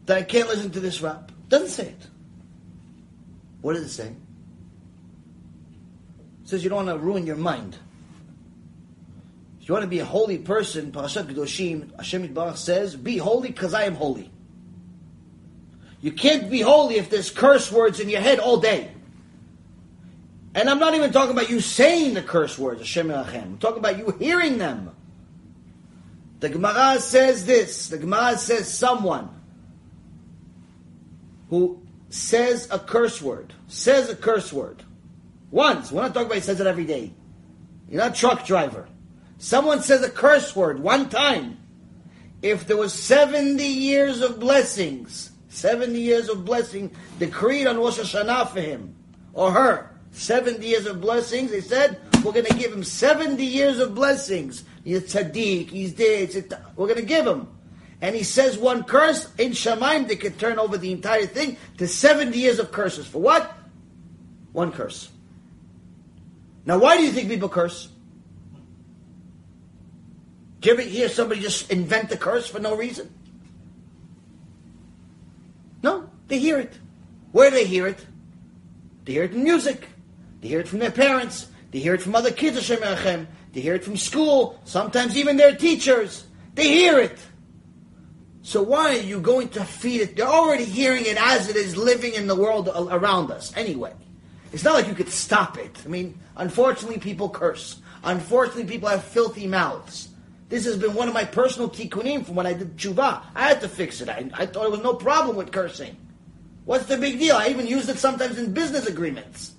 that 0.08 0.18
I 0.18 0.24
can't 0.24 0.50
listen 0.50 0.72
to 0.72 0.80
this 0.80 1.04
rap? 1.04 1.32
Doesn't 1.50 1.68
say 1.68 1.90
it. 1.90 2.08
What 3.62 3.74
does 3.74 3.84
it 3.84 3.90
say? 3.90 4.08
It 4.08 4.16
says 6.46 6.64
you 6.64 6.72
don't 6.72 6.88
want 6.88 7.00
to 7.00 7.06
ruin 7.06 7.28
your 7.28 7.36
mind. 7.36 7.78
If 9.62 9.70
you 9.70 9.74
want 9.74 9.84
to 9.84 9.88
be 9.88 10.00
a 10.00 10.06
holy 10.06 10.40
person, 10.40 10.92
Parashat 10.92 11.32
Kedoshim, 11.32 11.96
Hashem 11.96 12.28
Yitbarach 12.28 12.58
says, 12.58 12.96
be 12.96 13.18
holy 13.20 13.50
because 13.50 13.76
I 13.76 13.84
am 13.84 13.94
holy. 13.94 14.32
You 16.02 16.12
can't 16.12 16.50
be 16.50 16.62
holy 16.62 16.96
if 16.96 17.12
there's 17.12 17.30
curse 17.30 17.72
words 17.72 18.00
in 18.00 18.10
your 18.10 18.22
head 18.22 18.40
all 18.40 18.58
day. 18.58 18.90
And 20.56 20.72
I'm 20.72 20.80
not 20.80 20.96
even 20.96 21.12
talking 21.12 21.34
about 21.34 21.52
you 21.52 21.60
saying 21.60 22.16
the 22.16 22.24
curse 22.24 22.58
words, 22.58 22.80
Hashem 22.80 23.10
Yirachem. 23.10 23.44
I'm 23.44 23.58
talking 23.60 23.78
about 23.78 24.00
you 24.00 24.10
hearing 24.18 24.58
them. 24.58 24.90
The 26.40 26.50
Gemara 26.50 27.00
says 27.00 27.46
this. 27.46 27.90
The 27.90 27.98
Gemara 27.98 28.38
says 28.38 28.72
someone 28.72 29.30
who 31.50 31.82
says 32.10 32.68
a 32.72 32.80
curse 32.80 33.22
word, 33.22 33.54
says 33.68 34.10
a 34.10 34.16
curse 34.16 34.54
word, 34.54 34.84
once, 35.50 35.92
we're 35.92 36.02
not 36.02 36.14
talking 36.14 36.28
about 36.28 36.36
he 36.36 36.42
says 36.42 36.60
it 36.60 36.68
every 36.68 36.86
day. 36.86 37.14
You're 37.90 38.04
not 38.04 38.16
truck 38.16 38.46
driver. 38.46 38.88
Someone 39.38 39.82
says 39.82 40.04
a 40.04 40.10
curse 40.10 40.56
word 40.56 40.80
one 40.80 41.10
time. 41.10 41.58
If 42.42 42.68
there 42.68 42.78
was 42.78 42.94
70 42.94 43.64
years 43.64 44.22
of 44.22 44.40
blessings, 44.40 45.32
70 45.50 46.00
years 46.00 46.30
of 46.30 46.46
blessing 46.46 46.92
decreed 47.18 47.66
on 47.66 47.78
Rosh 47.78 48.00
Hashanah 48.00 48.50
for 48.52 48.62
him 48.62 48.96
or 49.34 49.52
her, 49.52 49.92
70 50.12 50.66
years 50.66 50.86
of 50.86 51.02
blessings, 51.02 51.52
they 51.52 51.62
said, 51.62 52.07
we're 52.28 52.34
going 52.34 52.46
to 52.46 52.58
give 52.58 52.74
him 52.74 52.84
70 52.84 53.42
years 53.42 53.80
of 53.80 53.96
blessings. 53.96 54.66
He's 54.84 55.04
tzaddik, 55.04 55.70
he's 55.70 55.94
this, 55.94 56.36
we're 56.76 56.88
going 56.88 57.00
to 57.00 57.06
give 57.06 57.26
him. 57.26 57.48
And 58.02 58.14
he 58.14 58.24
says 58.24 58.58
one 58.58 58.84
curse, 58.84 59.34
in 59.38 59.52
Shamayim, 59.52 60.10
they 60.10 60.18
could 60.18 60.38
turn 60.38 60.60
over 60.60 60.78
the 60.78 60.92
entire 60.92 61.26
thing 61.26 61.56
to 61.78 61.88
70 61.88 62.38
years 62.38 62.60
of 62.60 62.72
curses. 62.72 63.08
For 63.08 63.20
what? 63.20 63.58
One 64.52 64.74
curse. 64.74 65.10
Now, 66.66 66.78
why 66.80 66.98
do 66.98 67.04
you 67.04 67.12
think 67.12 67.30
people 67.30 67.48
curse? 67.48 67.88
Do 70.60 70.68
you 70.68 70.74
ever 70.74 70.82
hear 70.82 71.08
somebody 71.08 71.40
just 71.40 71.72
invent 71.72 72.12
a 72.12 72.18
curse 72.18 72.46
for 72.46 72.60
no 72.60 72.76
reason? 72.76 73.10
No, 75.82 76.10
they 76.28 76.40
hear 76.40 76.60
it. 76.60 76.78
Where 77.32 77.50
do 77.50 77.56
they 77.56 77.66
hear 77.66 77.88
it? 77.88 78.06
They 79.06 79.14
hear 79.14 79.24
it 79.24 79.32
in 79.32 79.44
music. 79.44 79.88
They 80.42 80.50
hear 80.50 80.60
it 80.60 80.68
from 80.68 80.80
their 80.80 80.92
parents. 80.92 81.48
They 81.72 81.80
hear 81.80 81.94
it 81.94 82.02
from 82.02 82.16
other 82.16 82.32
kids, 82.32 82.56
Hashem 82.56 82.80
Erachem. 82.80 83.28
They 83.54 83.62
hear 83.62 83.76
it 83.76 83.84
from 83.84 83.98
school. 83.98 84.60
Sometimes 84.64 85.18
even 85.18 85.38
their 85.38 85.56
teachers. 85.56 86.26
They 86.56 86.68
hear 86.68 87.00
it. 87.00 87.18
So 88.42 88.64
why 88.64 88.96
are 88.96 89.02
you 89.02 89.20
going 89.20 89.50
to 89.50 89.66
feed 89.66 90.02
it? 90.02 90.16
They're 90.16 90.26
already 90.26 90.64
hearing 90.64 91.06
it 91.06 91.18
as 91.18 91.50
it 91.50 91.58
is 91.58 91.76
living 91.76 92.14
in 92.14 92.28
the 92.28 92.36
world 92.36 92.70
around 92.70 93.30
us 93.30 93.52
anyway. 93.58 93.94
It's 94.54 94.64
not 94.64 94.76
like 94.76 94.88
you 94.88 94.96
could 94.96 95.10
stop 95.10 95.58
it. 95.58 95.78
I 95.84 95.90
mean, 95.90 96.18
unfortunately, 96.38 97.00
people 97.00 97.30
curse. 97.30 97.82
Unfortunately, 98.04 98.64
people 98.64 98.88
have 98.88 99.04
filthy 99.04 99.48
mouths. 99.48 100.10
This 100.48 100.64
has 100.64 100.78
been 100.78 100.94
one 100.94 101.10
of 101.10 101.14
my 101.14 101.26
personal 101.26 101.70
tikkunim 101.70 102.26
from 102.26 102.36
when 102.36 102.46
I 102.46 102.54
did 102.54 102.78
tshuva. 102.78 103.22
I 103.36 103.48
had 103.50 103.60
to 103.62 103.68
fix 103.68 104.00
it. 104.00 104.08
I, 104.08 104.30
I 104.34 104.46
thought 104.46 104.62
there 104.62 104.72
was 104.72 104.82
no 104.82 104.94
problem 104.94 105.36
with 105.36 105.52
cursing. 105.52 105.98
What's 106.64 106.86
the 106.86 106.98
big 106.98 107.20
deal? 107.20 107.36
I 107.36 107.50
even 107.50 107.68
use 107.68 107.90
it 107.90 107.98
sometimes 107.98 108.38
in 108.38 108.54
business 108.54 108.88
agreements. 108.88 109.56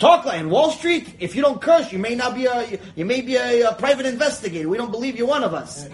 Talk 0.00 0.24
like 0.24 0.40
in 0.40 0.48
Wall 0.48 0.70
Street. 0.70 1.14
If 1.20 1.36
you 1.36 1.42
don't 1.42 1.60
curse, 1.60 1.92
you 1.92 1.98
may 1.98 2.14
not 2.14 2.34
be 2.34 2.46
a 2.46 2.80
you 2.96 3.04
may 3.04 3.20
be 3.20 3.36
a, 3.36 3.68
a 3.68 3.74
private 3.74 4.06
investigator. 4.06 4.66
We 4.66 4.78
don't 4.78 4.90
believe 4.90 5.16
you're 5.16 5.28
one 5.28 5.44
of 5.44 5.52
us. 5.52 5.86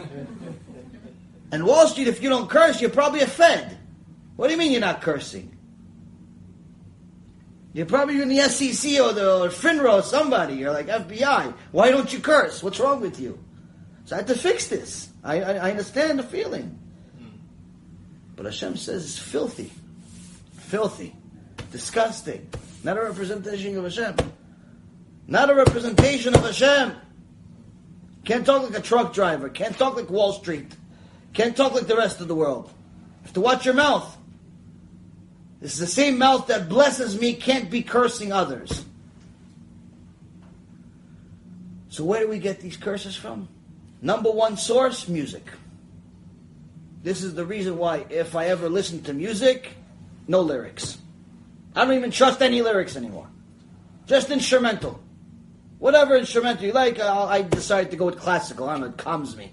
and 1.52 1.66
Wall 1.66 1.88
Street, 1.88 2.06
if 2.06 2.22
you 2.22 2.28
don't 2.28 2.48
curse, 2.48 2.80
you're 2.80 2.90
probably 2.90 3.20
a 3.20 3.26
Fed. 3.26 3.76
What 4.36 4.46
do 4.46 4.52
you 4.52 4.58
mean 4.58 4.70
you're 4.70 4.80
not 4.80 5.02
cursing? 5.02 5.58
You're 7.72 7.86
probably 7.86 8.22
in 8.22 8.28
the 8.28 8.42
SEC 8.42 9.00
or 9.00 9.12
the 9.12 9.42
or 9.42 9.48
FINRA 9.48 9.94
or 9.94 10.02
somebody. 10.02 10.54
You're 10.54 10.72
like 10.72 10.86
FBI. 10.86 11.52
Why 11.72 11.90
don't 11.90 12.10
you 12.12 12.20
curse? 12.20 12.62
What's 12.62 12.78
wrong 12.78 13.00
with 13.00 13.18
you? 13.18 13.42
So 14.04 14.14
I 14.14 14.20
had 14.20 14.28
to 14.28 14.36
fix 14.36 14.68
this. 14.68 15.08
I, 15.24 15.40
I, 15.40 15.52
I 15.54 15.70
understand 15.70 16.20
the 16.20 16.22
feeling. 16.22 16.78
Hmm. 17.18 17.26
But 18.36 18.46
Hashem 18.46 18.76
says 18.76 19.04
it's 19.04 19.18
filthy. 19.18 19.72
Filthy. 20.54 21.16
Disgusting. 21.72 22.48
Not 22.84 22.96
a 22.96 23.02
representation 23.02 23.76
of 23.76 23.84
Hashem. 23.84 24.16
Not 25.26 25.50
a 25.50 25.54
representation 25.54 26.34
of 26.34 26.42
Hashem. 26.42 26.92
Can't 28.24 28.46
talk 28.46 28.62
like 28.62 28.78
a 28.78 28.82
truck 28.82 29.12
driver. 29.12 29.48
Can't 29.48 29.76
talk 29.76 29.96
like 29.96 30.10
Wall 30.10 30.32
Street. 30.32 30.72
Can't 31.32 31.56
talk 31.56 31.74
like 31.74 31.86
the 31.86 31.96
rest 31.96 32.20
of 32.20 32.28
the 32.28 32.34
world. 32.34 32.66
You 32.68 33.24
have 33.24 33.32
to 33.34 33.40
watch 33.40 33.64
your 33.64 33.74
mouth. 33.74 34.16
This 35.60 35.74
is 35.74 35.80
the 35.80 35.86
same 35.86 36.18
mouth 36.18 36.46
that 36.48 36.68
blesses 36.68 37.18
me 37.20 37.34
can't 37.34 37.70
be 37.70 37.82
cursing 37.82 38.32
others. 38.32 38.84
So 41.88 42.04
where 42.04 42.20
do 42.20 42.28
we 42.28 42.38
get 42.38 42.60
these 42.60 42.76
curses 42.76 43.16
from? 43.16 43.48
Number 44.02 44.30
one 44.30 44.56
source, 44.56 45.08
music. 45.08 45.46
This 47.02 47.22
is 47.22 47.34
the 47.34 47.44
reason 47.44 47.78
why 47.78 48.04
if 48.10 48.36
I 48.36 48.46
ever 48.46 48.68
listen 48.68 49.02
to 49.04 49.12
music, 49.12 49.70
no 50.28 50.40
lyrics. 50.40 50.98
I 51.76 51.84
don't 51.84 51.94
even 51.94 52.10
trust 52.10 52.40
any 52.42 52.62
lyrics 52.62 52.96
anymore. 52.96 53.28
Just 54.06 54.30
instrumental. 54.30 54.98
Whatever 55.78 56.16
instrumental 56.16 56.64
you 56.64 56.72
like, 56.72 56.98
I'll, 56.98 57.28
I 57.28 57.42
decide 57.42 57.90
to 57.90 57.96
go 57.96 58.06
with 58.06 58.18
classical. 58.18 58.68
I 58.68 58.72
don't 58.72 58.80
know, 58.80 58.86
it 58.88 58.96
calms 58.96 59.36
me. 59.36 59.52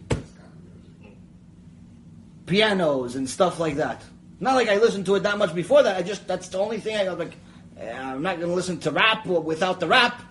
Pianos 2.46 3.16
and 3.16 3.30
stuff 3.30 3.60
like 3.60 3.76
that. 3.76 4.02
Not 4.40 4.56
like 4.56 4.70
I 4.70 4.78
listened 4.78 5.06
to 5.08 5.16
it 5.16 5.24
that 5.24 5.38
much 5.38 5.54
before 5.54 5.84
that. 5.84 5.98
I 5.98 6.02
just 6.02 6.28
that's 6.28 6.48
the 6.50 6.60
only 6.60 6.80
thing 6.80 6.96
I 6.98 7.10
was 7.10 7.20
like. 7.20 7.36
eh, 7.78 7.92
I'm 7.92 8.22
not 8.22 8.38
going 8.38 8.50
to 8.50 8.56
listen 8.56 8.80
to 8.80 8.92
rap 8.92 9.26
without 9.26 9.80
the 9.80 9.88
rap. 9.88 10.22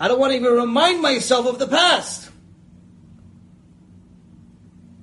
I 0.00 0.06
don't 0.08 0.20
want 0.20 0.32
to 0.32 0.36
even 0.36 0.52
remind 0.54 1.02
myself 1.02 1.46
of 1.46 1.58
the 1.58 1.66
past. 1.66 2.30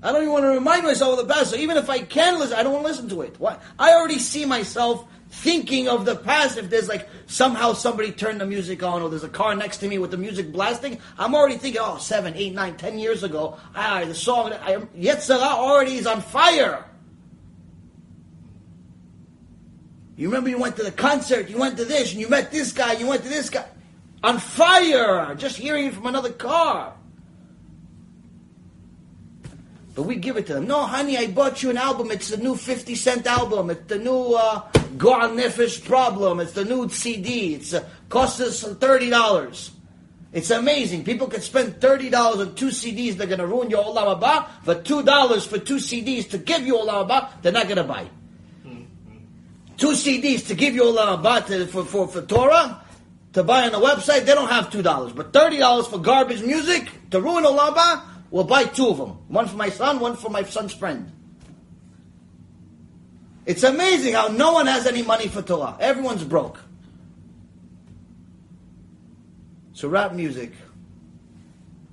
I 0.05 0.11
don't 0.11 0.21
even 0.21 0.33
want 0.33 0.43
to 0.43 0.49
remind 0.49 0.83
myself 0.83 1.19
of 1.19 1.27
the 1.27 1.33
past. 1.33 1.49
So 1.49 1.57
even 1.57 1.77
if 1.77 1.89
I 1.89 1.99
can 1.99 2.37
listen, 2.37 2.55
I 2.55 2.61
don't 2.61 2.73
want 2.73 2.85
to 2.85 2.91
listen 2.91 3.09
to 3.09 3.21
it. 3.21 3.39
Why? 3.39 3.57
I 3.79 3.93
already 3.93 4.19
see 4.19 4.45
myself 4.45 5.03
thinking 5.29 5.87
of 5.87 6.05
the 6.05 6.15
past. 6.15 6.59
If 6.59 6.69
there's 6.69 6.87
like 6.87 7.09
somehow 7.25 7.73
somebody 7.73 8.11
turned 8.11 8.39
the 8.39 8.45
music 8.45 8.83
on, 8.83 9.01
or 9.01 9.09
there's 9.09 9.23
a 9.23 9.29
car 9.29 9.55
next 9.55 9.77
to 9.77 9.87
me 9.87 9.97
with 9.97 10.11
the 10.11 10.17
music 10.17 10.51
blasting, 10.51 10.99
I'm 11.17 11.33
already 11.33 11.57
thinking, 11.57 11.81
oh, 11.83 11.97
seven, 11.97 12.35
eight, 12.35 12.53
nine, 12.53 12.77
ten 12.77 12.99
years 12.99 13.23
ago, 13.23 13.57
ah, 13.73 14.03
the 14.05 14.13
song, 14.13 14.51
Yetzer 14.51 15.39
Hara 15.39 15.55
already 15.55 15.95
is 15.95 16.05
on 16.05 16.21
fire. 16.21 16.85
You 20.17 20.27
remember 20.27 20.49
you 20.51 20.59
went 20.59 20.75
to 20.77 20.83
the 20.83 20.91
concert, 20.91 21.49
you 21.49 21.57
went 21.57 21.77
to 21.77 21.85
this, 21.85 22.11
and 22.11 22.21
you 22.21 22.29
met 22.29 22.51
this 22.51 22.71
guy, 22.71 22.93
you 22.93 23.07
went 23.07 23.23
to 23.23 23.29
this 23.29 23.49
guy. 23.49 23.65
On 24.23 24.37
fire! 24.39 25.35
Just 25.35 25.57
hearing 25.57 25.85
it 25.85 25.93
from 25.93 26.05
another 26.05 26.31
car. 26.31 26.94
But 29.95 30.03
we 30.03 30.17
give 30.17 30.35
it 30.35 30.45
to 30.47 30.55
them. 30.55 30.67
No, 30.67 30.83
honey, 30.83 31.17
I 31.17 31.27
bought 31.27 31.63
you 31.63 31.69
an 31.69 31.77
album. 31.77 32.11
It's 32.11 32.27
the 32.27 32.37
new 32.37 32.55
50 32.55 32.95
cent 32.95 33.25
album. 33.25 33.69
It's 33.69 33.85
the 33.87 33.97
new 33.97 34.33
uh, 34.33 34.69
Goal 34.97 35.29
Nefesh 35.29 35.85
problem. 35.85 36.41
It's 36.41 36.51
the 36.51 36.65
new 36.65 36.89
CD. 36.89 37.55
It's 37.55 37.73
uh, 37.73 37.87
costs 38.09 38.41
us 38.41 38.63
$30. 38.65 39.71
It's 40.33 40.49
amazing. 40.49 41.05
People 41.05 41.27
could 41.27 41.43
spend 41.43 41.75
$30 41.75 42.13
on 42.39 42.55
two 42.55 42.67
CDs. 42.67 43.15
They're 43.15 43.25
going 43.25 43.39
to 43.39 43.47
ruin 43.47 43.69
your 43.69 43.85
Olam 43.85 44.19
Haba. 44.19 44.49
For 44.63 44.75
$2 44.75 45.47
for 45.47 45.59
two 45.59 45.77
CDs 45.77 46.29
to 46.31 46.39
give 46.39 46.67
you 46.67 46.75
Olam 46.75 47.07
Haba, 47.07 47.41
they're 47.41 47.53
not 47.53 47.63
going 47.63 47.77
to 47.77 47.85
buy. 47.85 48.09
Two 49.77 49.91
CDs 49.91 50.47
to 50.47 50.55
give 50.55 50.75
you 50.75 50.83
Olam 50.83 51.23
Haba 51.23 51.45
to, 51.47 51.67
for, 51.67 51.85
for, 51.85 52.09
for 52.09 52.21
Torah, 52.21 52.81
to 53.31 53.43
buy 53.45 53.63
on 53.63 53.71
the 53.71 53.79
website, 53.79 54.25
they 54.25 54.35
don't 54.35 54.49
have 54.49 54.69
$2. 54.69 55.15
But 55.15 55.31
$30 55.31 55.89
for 55.89 55.99
garbage 55.99 56.41
music, 56.41 56.89
to 57.11 57.21
ruin 57.21 57.45
Olam 57.45 57.73
Haba, 57.73 58.01
we'll 58.31 58.43
buy 58.43 58.65
two 58.65 58.87
of 58.87 58.97
them. 58.97 59.11
One 59.27 59.47
for 59.47 59.57
my 59.57 59.69
son, 59.69 59.99
one 59.99 60.15
for 60.15 60.29
my 60.29 60.43
son's 60.43 60.73
friend. 60.73 61.11
It's 63.45 63.63
amazing 63.63 64.13
how 64.13 64.27
no 64.27 64.53
one 64.53 64.67
has 64.67 64.87
any 64.87 65.03
money 65.03 65.27
for 65.27 65.41
Torah. 65.41 65.77
Everyone's 65.79 66.23
broke. 66.23 66.59
So 69.73 69.87
rap 69.87 70.13
music 70.13 70.53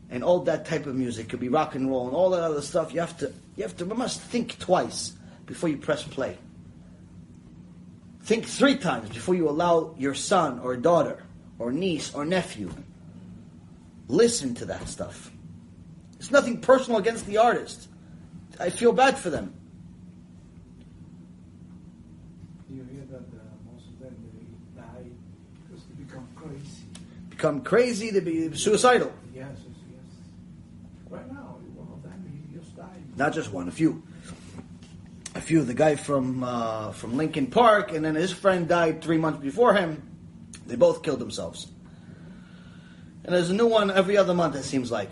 and 0.08 0.22
all 0.22 0.40
that 0.40 0.66
type 0.66 0.86
of 0.86 0.94
music 0.94 1.28
could 1.28 1.40
be 1.40 1.48
rock 1.48 1.74
and 1.74 1.90
roll 1.90 2.06
and 2.06 2.16
all 2.16 2.30
that 2.30 2.42
other 2.42 2.62
stuff. 2.62 2.94
You 2.94 3.00
have 3.00 3.18
to 3.18 3.32
you 3.56 3.64
have 3.64 3.76
to 3.78 3.84
we 3.84 3.96
must 3.96 4.20
think 4.20 4.58
twice 4.58 5.12
before 5.46 5.68
you 5.68 5.76
press 5.76 6.02
play. 6.04 6.38
Think 8.22 8.46
three 8.46 8.76
times 8.76 9.08
before 9.08 9.34
you 9.34 9.48
allow 9.48 9.94
your 9.98 10.14
son 10.14 10.60
or 10.60 10.76
daughter 10.76 11.24
or 11.58 11.72
niece 11.72 12.14
or 12.14 12.24
nephew 12.24 12.70
listen 14.12 14.54
to 14.54 14.66
that 14.66 14.88
stuff. 14.88 15.31
It's 16.22 16.30
nothing 16.30 16.60
personal 16.60 17.00
against 17.00 17.26
the 17.26 17.38
artist. 17.38 17.88
I 18.60 18.70
feel 18.70 18.92
bad 18.92 19.18
for 19.18 19.28
them. 19.28 19.52
Do 22.68 22.76
you 22.76 22.84
hear 22.84 23.02
that 23.10 23.16
uh, 23.16 23.42
most 23.72 23.88
of 23.88 23.98
them 23.98 24.14
they 24.32 24.80
die 24.80 25.10
because 25.66 25.84
they 25.86 26.04
become 26.04 26.28
crazy. 26.36 26.84
Become 27.28 27.62
crazy, 27.62 28.10
they 28.10 28.20
be 28.20 28.56
suicidal. 28.56 29.12
Yes, 29.34 29.48
yes, 29.66 29.76
yes. 29.90 30.04
Right 31.10 31.26
now, 31.32 31.58
one 31.74 31.88
of 31.92 32.04
them 32.04 32.46
he 32.48 32.56
just 32.56 32.76
died. 32.76 33.02
Not 33.16 33.32
just 33.32 33.52
one, 33.52 33.66
a 33.66 33.72
few. 33.72 34.04
A 35.34 35.40
few. 35.40 35.64
The 35.64 35.74
guy 35.74 35.96
from 35.96 36.44
uh, 36.44 36.92
from 36.92 37.16
Linkin 37.16 37.48
Park, 37.48 37.90
and 37.90 38.04
then 38.04 38.14
his 38.14 38.30
friend 38.30 38.68
died 38.68 39.02
three 39.02 39.18
months 39.18 39.40
before 39.40 39.74
him. 39.74 40.00
They 40.68 40.76
both 40.76 41.02
killed 41.02 41.18
themselves. 41.18 41.66
And 43.24 43.34
there's 43.34 43.50
a 43.50 43.54
new 43.54 43.66
one 43.66 43.90
every 43.90 44.16
other 44.16 44.34
month. 44.34 44.54
It 44.54 44.62
seems 44.62 44.92
like 44.92 45.10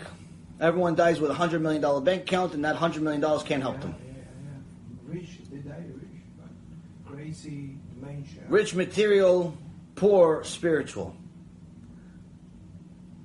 everyone 0.61 0.95
dies 0.95 1.19
with 1.19 1.31
a 1.31 1.33
hundred 1.33 1.61
million 1.61 1.81
dollar 1.81 1.99
bank 1.99 2.21
account, 2.21 2.53
and 2.53 2.63
that 2.63 2.75
hundred 2.75 3.01
million 3.01 3.19
dollars 3.19 3.43
can't 3.43 3.61
help 3.61 3.81
them. 3.81 3.95
Yeah, 3.99 4.13
yeah. 4.13 5.19
Rich, 5.19 5.29
they 5.51 5.57
die 5.57 5.83
rich, 5.95 6.21
but 6.37 7.13
crazy, 7.13 7.75
dementia. 7.99 8.43
Rich 8.47 8.75
material, 8.75 9.57
poor 9.95 10.43
spiritual. 10.43 11.15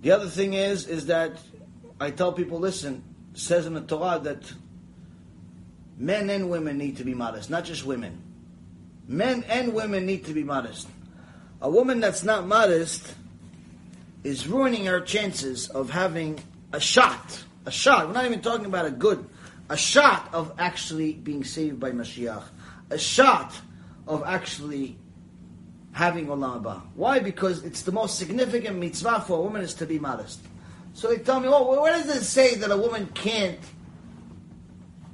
The 0.03 0.11
other 0.13 0.29
thing 0.29 0.55
is, 0.55 0.87
is 0.87 1.07
that 1.07 1.39
I 2.01 2.11
tell 2.11 2.33
people, 2.33 2.59
listen, 2.59 3.05
says 3.35 3.67
in 3.67 3.75
the 3.75 3.81
Torah 3.81 4.21
that 4.23 4.53
men 5.99 6.31
and 6.31 6.51
women 6.51 6.79
need 6.79 6.97
to 6.99 7.05
be 7.05 7.15
modest, 7.15 7.51
not 7.51 7.65
just 7.65 7.85
women. 7.85 8.23
Men 9.09 9.45
and 9.49 9.73
women 9.73 10.05
need 10.07 10.25
to 10.27 10.35
be 10.35 10.43
modest. 10.43 10.89
A 11.61 11.71
woman 11.71 12.01
that's 12.01 12.23
not 12.23 12.47
modest 12.47 13.15
is 14.25 14.47
ruining 14.47 14.87
her 14.87 15.01
chances 15.01 15.69
of 15.69 15.91
having 15.91 16.39
a 16.73 16.81
shot. 16.81 17.45
A 17.65 17.71
shot. 17.71 18.07
We're 18.07 18.15
not 18.15 18.27
even 18.27 18.41
talking 18.41 18.67
about 18.67 18.87
a 18.87 18.91
good. 18.91 19.27
A 19.69 19.77
shot 19.77 20.29
of 20.33 20.53
actually 20.59 21.13
being 21.13 21.45
saved 21.45 21.81
by 21.81 21.91
Mashiach. 21.91 22.45
A 22.91 22.99
shot 22.99 23.53
of 24.07 24.23
actually 24.25 24.97
having 25.93 26.27
Olam 26.27 26.63
Haba. 26.63 26.83
Why? 26.95 27.19
Because 27.19 27.65
it's 27.65 27.83
the 27.83 27.93
most 27.93 28.19
significant 28.19 28.79
mitzvah 28.79 29.25
for 29.27 29.39
a 29.39 29.43
woman 29.43 29.63
is 29.63 29.75
to 29.75 29.87
be 29.87 29.99
modest. 29.99 30.41
So 30.93 31.09
they 31.09 31.19
tell 31.19 31.41
me, 31.41 31.49
oh, 31.49 31.81
where 31.81 31.93
does 31.93 32.15
it 32.15 32.23
say 32.23 32.55
that 32.57 32.71
a 32.71 32.77
woman 32.77 33.07
can't 33.15 33.59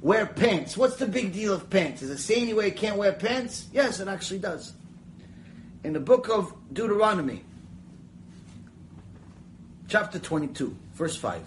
wear 0.01 0.25
pants? 0.25 0.77
What's 0.77 0.97
the 0.97 1.07
big 1.07 1.33
deal 1.33 1.53
of 1.53 1.69
pants? 1.69 2.01
Does 2.01 2.09
it 2.09 2.19
say 2.19 2.35
anywhere 2.35 2.67
you 2.67 2.73
can't 2.73 2.97
wear 2.97 3.13
pants? 3.13 3.67
Yes, 3.73 3.99
it 3.99 4.07
actually 4.07 4.39
does. 4.39 4.73
In 5.83 5.93
the 5.93 5.99
book 5.99 6.29
of 6.29 6.53
Deuteronomy, 6.71 7.43
chapter 9.87 10.19
22, 10.19 10.75
verse 10.96 11.16
5, 11.16 11.40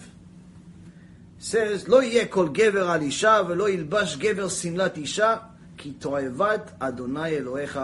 says, 1.40 1.88
לא 1.88 2.04
יהיה 2.04 2.26
כל 2.26 2.50
גבר 2.52 2.90
על 2.90 3.02
אישה 3.02 3.42
ולא 3.48 3.70
ילבש 3.70 4.18
גבר 4.18 4.50
שמלת 4.50 4.98
אישה, 4.98 5.36
כי 5.78 5.92
תועבת 5.92 6.72
אדוני 6.80 7.30
אלוהיך 7.30 7.80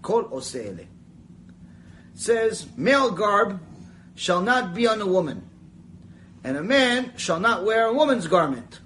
כל 0.00 0.24
עושה 0.28 0.58
אלה. 0.58 0.82
says, 2.16 2.66
male 2.76 3.12
garb 3.12 3.60
shall 4.16 4.40
not 4.40 4.74
be 4.74 4.88
on 4.88 5.00
a 5.00 5.06
woman, 5.06 5.48
and 6.42 6.56
a 6.56 6.62
man 6.62 7.12
shall 7.16 7.38
not 7.38 7.64
wear 7.64 7.86
a 7.86 7.92
woman's 7.92 8.26
garment. 8.26 8.80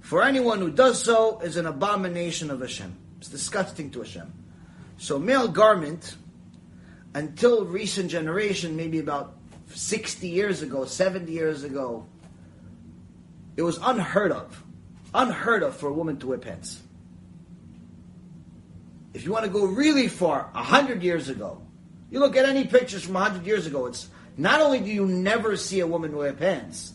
For 0.00 0.22
anyone 0.22 0.58
who 0.58 0.70
does 0.70 1.02
so 1.02 1.38
is 1.40 1.56
an 1.56 1.66
abomination 1.66 2.50
of 2.50 2.60
Hashem. 2.60 2.96
It's 3.18 3.28
disgusting 3.28 3.90
to 3.90 4.00
Hashem. 4.00 4.32
So 4.96 5.18
male 5.18 5.46
garment, 5.46 6.16
until 7.14 7.66
recent 7.66 8.10
generation, 8.10 8.76
maybe 8.76 8.98
about 8.98 9.34
60 9.67 10.27
years 10.27 10.61
ago, 10.61 10.85
70 10.85 11.31
years 11.31 11.63
ago, 11.63 12.05
it 13.57 13.61
was 13.61 13.79
unheard 13.81 14.31
of. 14.31 14.63
Unheard 15.13 15.63
of 15.63 15.75
for 15.77 15.87
a 15.87 15.93
woman 15.93 16.17
to 16.19 16.27
wear 16.27 16.37
pants. 16.37 16.81
If 19.13 19.23
you 19.23 19.31
want 19.31 19.45
to 19.45 19.51
go 19.51 19.65
really 19.65 20.09
far, 20.09 20.49
100 20.53 21.01
years 21.01 21.29
ago, 21.29 21.61
you 22.11 22.19
look 22.19 22.35
at 22.35 22.45
any 22.45 22.65
pictures 22.65 23.05
from 23.05 23.13
100 23.13 23.45
years 23.45 23.65
ago, 23.65 23.85
it's 23.85 24.09
not 24.37 24.59
only 24.59 24.79
do 24.79 24.91
you 24.91 25.05
never 25.05 25.55
see 25.55 25.79
a 25.79 25.87
woman 25.87 26.15
wear 26.15 26.33
pants, 26.33 26.93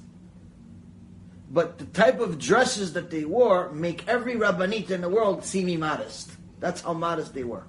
but 1.50 1.78
the 1.78 1.86
type 1.86 2.20
of 2.20 2.38
dresses 2.38 2.92
that 2.92 3.10
they 3.10 3.24
wore 3.24 3.72
make 3.72 4.06
every 4.06 4.34
rabbanita 4.34 4.90
in 4.90 5.00
the 5.00 5.08
world 5.08 5.44
seem 5.44 5.68
immodest. 5.68 6.30
That's 6.60 6.82
how 6.82 6.92
modest 6.92 7.34
they 7.34 7.44
were. 7.44 7.64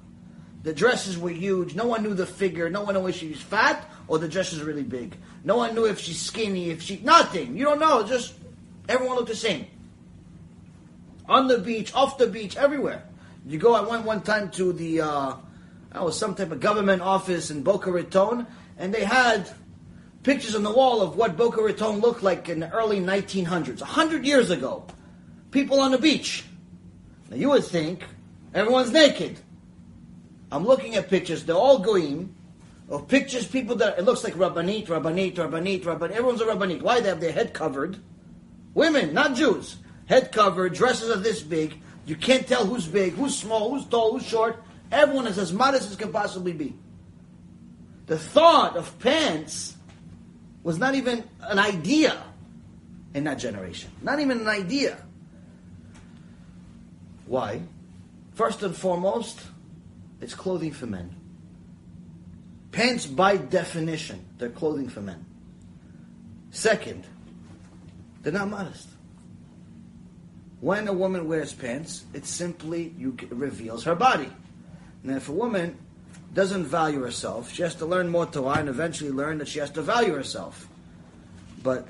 The 0.64 0.74
dresses 0.74 1.18
were 1.18 1.30
huge. 1.30 1.74
No 1.74 1.86
one 1.86 2.04
knew 2.04 2.14
the 2.14 2.26
figure. 2.26 2.70
No 2.70 2.84
one 2.84 2.94
knew 2.94 3.08
if 3.08 3.16
she 3.16 3.30
was 3.30 3.42
fat 3.42 3.90
or 4.08 4.20
the 4.20 4.28
dress 4.28 4.52
was 4.52 4.62
really 4.62 4.84
big. 4.84 5.16
No 5.44 5.58
one 5.58 5.74
knew 5.74 5.86
if 5.86 6.00
she's 6.00 6.20
skinny, 6.20 6.70
if 6.70 6.82
she 6.82 7.00
nothing. 7.04 7.58
You 7.58 7.66
don't 7.66 7.80
know. 7.80 8.06
Just 8.06 8.36
everyone 8.88 9.16
looked 9.16 9.30
the 9.30 9.36
same. 9.36 9.66
On 11.28 11.48
the 11.48 11.58
beach, 11.58 11.94
off 11.96 12.18
the 12.18 12.28
beach, 12.28 12.58
everywhere. 12.58 13.04
You 13.46 13.58
go. 13.58 13.74
I 13.74 13.82
went 13.82 14.06
one 14.06 14.22
time 14.22 14.52
to 14.52 14.74
the. 14.74 15.02
Uh, 15.02 15.36
I 15.92 16.04
was 16.04 16.18
some 16.18 16.36
type 16.36 16.52
of 16.52 16.60
government 16.60 17.02
office 17.02 17.52
in 17.52 17.64
Boca 17.64 17.92
Raton, 17.92 18.46
and 18.78 18.94
they 18.94 19.04
had 19.04 19.50
pictures 20.24 20.56
on 20.56 20.64
the 20.64 20.72
wall 20.72 21.02
of 21.02 21.16
what 21.16 21.36
Boca 21.38 21.62
Raton 21.62 22.00
looked 22.00 22.24
like 22.24 22.50
in 22.50 22.60
the 22.60 22.72
early 22.72 23.00
1900s, 23.00 23.82
100 23.82 24.26
years 24.26 24.52
ago. 24.52 24.86
People 25.50 25.80
on 25.82 25.92
the 25.92 25.98
beach. 25.98 26.46
Now 27.30 27.36
you 27.36 27.50
would 27.50 27.66
think 27.66 28.04
everyone's 28.54 28.92
naked. 28.92 29.40
I'm 30.52 30.66
looking 30.66 30.96
at 30.96 31.10
pictures, 31.10 31.44
they're 31.46 31.56
all 31.56 31.80
goyim, 31.80 32.36
of 32.90 33.08
pictures 33.08 33.48
people 33.48 33.78
that 33.78 33.98
it 33.98 34.04
looks 34.04 34.24
like 34.24 34.34
Rabbanit, 34.34 34.88
Rabbanit, 34.88 35.36
Rabbanit, 35.36 35.84
Rabbanit. 35.84 36.12
Everyone's 36.12 36.42
a 36.42 36.46
Rabbanit. 36.46 36.82
Why? 36.82 37.00
They 37.00 37.08
have 37.08 37.22
their 37.22 37.32
head 37.32 37.54
covered. 37.54 37.98
Women, 38.74 39.14
not 39.14 39.36
Jews. 39.36 39.78
Head 40.08 40.34
covered, 40.34 40.74
dresses 40.74 41.10
are 41.10 41.20
this 41.20 41.42
big. 41.42 41.80
You 42.06 42.18
can't 42.18 42.46
tell 42.46 42.66
who's 42.66 42.86
big, 42.86 43.14
who's 43.14 43.38
small, 43.38 43.72
who's 43.72 43.86
tall, 43.86 44.12
who's 44.12 44.28
short. 44.28 44.62
Everyone 44.92 45.26
is 45.26 45.38
as 45.38 45.54
modest 45.54 45.90
as 45.90 45.96
can 45.96 46.12
possibly 46.12 46.52
be. 46.52 46.76
The 48.08 48.18
thought 48.18 48.76
of 48.76 49.00
pants 49.00 49.78
was 50.64 50.78
not 50.78 50.96
even 50.96 51.24
an 51.42 51.60
idea 51.60 52.22
in 53.14 53.24
that 53.24 53.40
generation. 53.40 53.90
Not 54.02 54.20
even 54.20 54.42
an 54.42 54.48
idea. 54.50 54.98
Why? 57.26 57.62
First 58.34 58.64
and 58.64 58.76
foremost, 58.76 59.40
it's 60.22 60.36
clothing 60.36 60.72
for 60.72 60.86
men. 60.86 61.16
Pants, 62.72 63.06
by 63.06 63.38
definition, 63.38 64.24
they're 64.38 64.50
clothing 64.50 64.88
for 64.88 65.02
men. 65.02 65.26
Second, 66.52 67.06
they're 68.22 68.32
not 68.32 68.50
modest. 68.50 68.88
When 70.62 70.88
a 70.88 70.94
woman 70.94 71.28
wears 71.28 71.54
pants, 71.54 72.06
it 72.14 72.26
simply 72.26 72.94
reveals 73.30 73.84
her 73.86 73.96
body. 73.96 74.30
And 75.04 75.12
if 75.16 75.28
a 75.28 75.32
woman 75.32 75.78
doesn't 76.34 76.66
value 76.66 77.02
herself, 77.02 77.52
she 77.52 77.64
has 77.64 77.76
to 77.76 77.86
learn 77.86 78.10
more 78.10 78.26
Torah 78.26 78.60
and 78.60 78.70
eventually 78.70 79.12
learn 79.12 79.40
that 79.40 79.48
she 79.48 79.60
has 79.60 79.72
to 79.72 79.82
value 79.82 80.14
herself. 80.14 80.70
But 81.64 81.88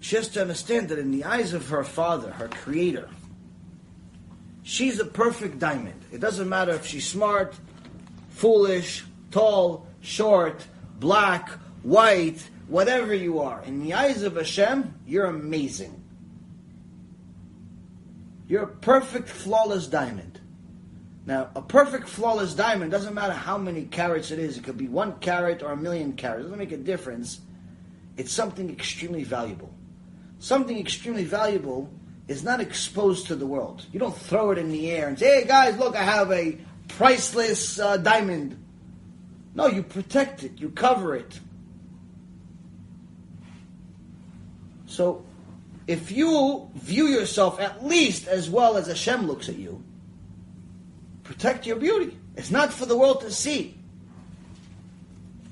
she 0.00 0.16
has 0.16 0.28
to 0.28 0.40
understand 0.40 0.88
that 0.90 0.98
in 0.98 1.10
the 1.10 1.24
eyes 1.24 1.52
of 1.52 1.68
her 1.68 1.82
father, 1.82 2.30
her 2.30 2.48
creator, 2.48 3.08
she's 4.64 4.98
a 4.98 5.04
perfect 5.04 5.60
diamond. 5.60 6.00
It 6.10 6.20
doesn't 6.20 6.48
matter 6.48 6.72
if 6.72 6.84
she's 6.84 7.06
smart, 7.06 7.54
foolish, 8.30 9.04
tall, 9.30 9.86
short, 10.00 10.66
black, 10.98 11.50
white, 11.82 12.48
whatever 12.66 13.14
you 13.14 13.38
are. 13.38 13.62
In 13.62 13.84
the 13.84 13.94
eyes 13.94 14.22
of 14.22 14.34
Hashem, 14.34 14.92
you're 15.06 15.26
amazing. 15.26 16.02
You're 18.48 18.64
a 18.64 18.66
perfect, 18.66 19.28
flawless 19.28 19.86
diamond. 19.86 20.40
Now, 21.26 21.50
a 21.54 21.62
perfect, 21.62 22.08
flawless 22.08 22.54
diamond 22.54 22.90
doesn't 22.90 23.14
matter 23.14 23.32
how 23.32 23.56
many 23.56 23.84
carats 23.84 24.30
it 24.30 24.38
is. 24.38 24.58
It 24.58 24.64
could 24.64 24.76
be 24.76 24.88
one 24.88 25.18
carat 25.20 25.62
or 25.62 25.72
a 25.72 25.76
million 25.76 26.14
carats. 26.14 26.40
It 26.40 26.42
doesn't 26.44 26.58
make 26.58 26.72
a 26.72 26.76
difference. 26.76 27.40
It's 28.16 28.32
something 28.32 28.68
extremely 28.68 29.24
valuable. 29.24 29.72
Something 30.38 30.78
extremely 30.78 31.24
valuable 31.24 31.90
is 32.26 32.42
not 32.42 32.60
exposed 32.60 33.26
to 33.26 33.36
the 33.36 33.46
world. 33.46 33.84
You 33.92 34.00
don't 34.00 34.16
throw 34.16 34.50
it 34.50 34.58
in 34.58 34.70
the 34.70 34.90
air 34.90 35.08
and 35.08 35.18
say, 35.18 35.42
hey 35.42 35.46
guys, 35.46 35.76
look, 35.78 35.94
I 35.94 36.02
have 36.02 36.32
a 36.32 36.58
priceless 36.88 37.78
uh, 37.78 37.98
diamond. 37.98 38.62
No, 39.54 39.66
you 39.66 39.82
protect 39.82 40.42
it, 40.42 40.58
you 40.58 40.70
cover 40.70 41.14
it. 41.14 41.38
So, 44.86 45.24
if 45.86 46.12
you 46.12 46.70
view 46.74 47.08
yourself 47.08 47.60
at 47.60 47.84
least 47.84 48.26
as 48.26 48.48
well 48.48 48.76
as 48.76 48.86
Hashem 48.86 49.26
looks 49.26 49.48
at 49.48 49.56
you, 49.56 49.82
protect 51.24 51.66
your 51.66 51.76
beauty. 51.76 52.16
It's 52.36 52.50
not 52.50 52.72
for 52.72 52.86
the 52.86 52.96
world 52.96 53.20
to 53.20 53.30
see. 53.30 53.76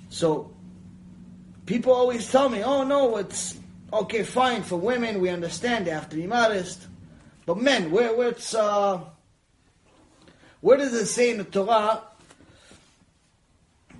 So, 0.09 0.53
people 1.67 1.93
always 1.93 2.31
tell 2.31 2.49
me, 2.49 2.63
oh 2.63 2.85
no, 2.85 3.17
it's 3.17 3.59
okay, 3.93 4.23
fine, 4.23 4.63
for 4.63 4.77
women, 4.77 5.21
we 5.21 5.29
understand 5.29 5.87
they 5.87 5.91
have 5.91 6.09
to 6.09 6.17
be 6.17 6.27
modest. 6.27 6.87
But 7.45 7.59
men, 7.59 7.91
where, 7.91 8.15
where 8.15 8.29
it's, 8.29 8.55
uh, 8.55 9.01
where 10.61 10.77
does 10.77 10.95
it 10.95 11.07
say 11.07 11.31
in 11.31 11.39
the 11.39 11.45
Torah 11.45 12.03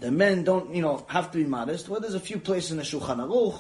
that 0.01 0.11
men 0.11 0.45
don't, 0.45 0.75
you 0.75 0.83
know, 0.83 1.05
have 1.09 1.31
to 1.33 1.39
be 1.39 1.45
modest? 1.45 1.89
Well, 1.89 2.01
there's 2.01 2.15
a 2.15 2.21
few 2.21 2.39
places 2.39 2.71
in 2.71 2.77
the 2.77 2.83
Shulchan 2.83 3.19
Aruch. 3.19 3.59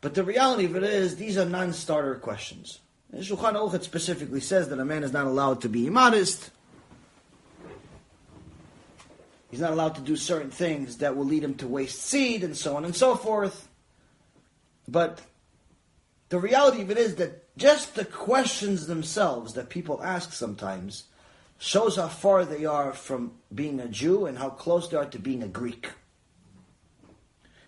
But 0.00 0.14
the 0.14 0.24
reality 0.24 0.66
of 0.66 0.76
it 0.76 0.84
is, 0.84 1.16
these 1.16 1.36
are 1.36 1.44
non-starter 1.44 2.16
questions. 2.16 2.78
In 3.12 3.20
Shulchan 3.20 3.54
Aruch, 3.54 3.74
it 3.74 3.84
specifically 3.84 4.40
says 4.40 4.68
that 4.68 4.78
a 4.78 4.84
man 4.84 5.02
is 5.02 5.12
not 5.12 5.26
allowed 5.26 5.62
to 5.62 5.68
be 5.68 5.90
modest. 5.90 6.50
He's 9.50 9.60
not 9.60 9.72
allowed 9.72 9.94
to 9.96 10.00
do 10.00 10.16
certain 10.16 10.50
things 10.50 10.98
that 10.98 11.16
will 11.16 11.24
lead 11.24 11.42
him 11.42 11.54
to 11.54 11.68
waste 11.68 12.02
seed 12.02 12.44
and 12.44 12.56
so 12.56 12.76
on 12.76 12.84
and 12.84 12.94
so 12.94 13.16
forth. 13.16 13.65
But 14.88 15.20
the 16.28 16.38
reality 16.38 16.82
of 16.82 16.90
it 16.90 16.98
is 16.98 17.16
that 17.16 17.56
just 17.56 17.94
the 17.94 18.04
questions 18.04 18.86
themselves 18.86 19.54
that 19.54 19.68
people 19.68 20.02
ask 20.02 20.32
sometimes 20.32 21.04
shows 21.58 21.96
how 21.96 22.08
far 22.08 22.44
they 22.44 22.64
are 22.64 22.92
from 22.92 23.32
being 23.54 23.80
a 23.80 23.88
Jew 23.88 24.26
and 24.26 24.38
how 24.38 24.50
close 24.50 24.88
they 24.88 24.96
are 24.96 25.06
to 25.06 25.18
being 25.18 25.42
a 25.42 25.48
Greek. 25.48 25.88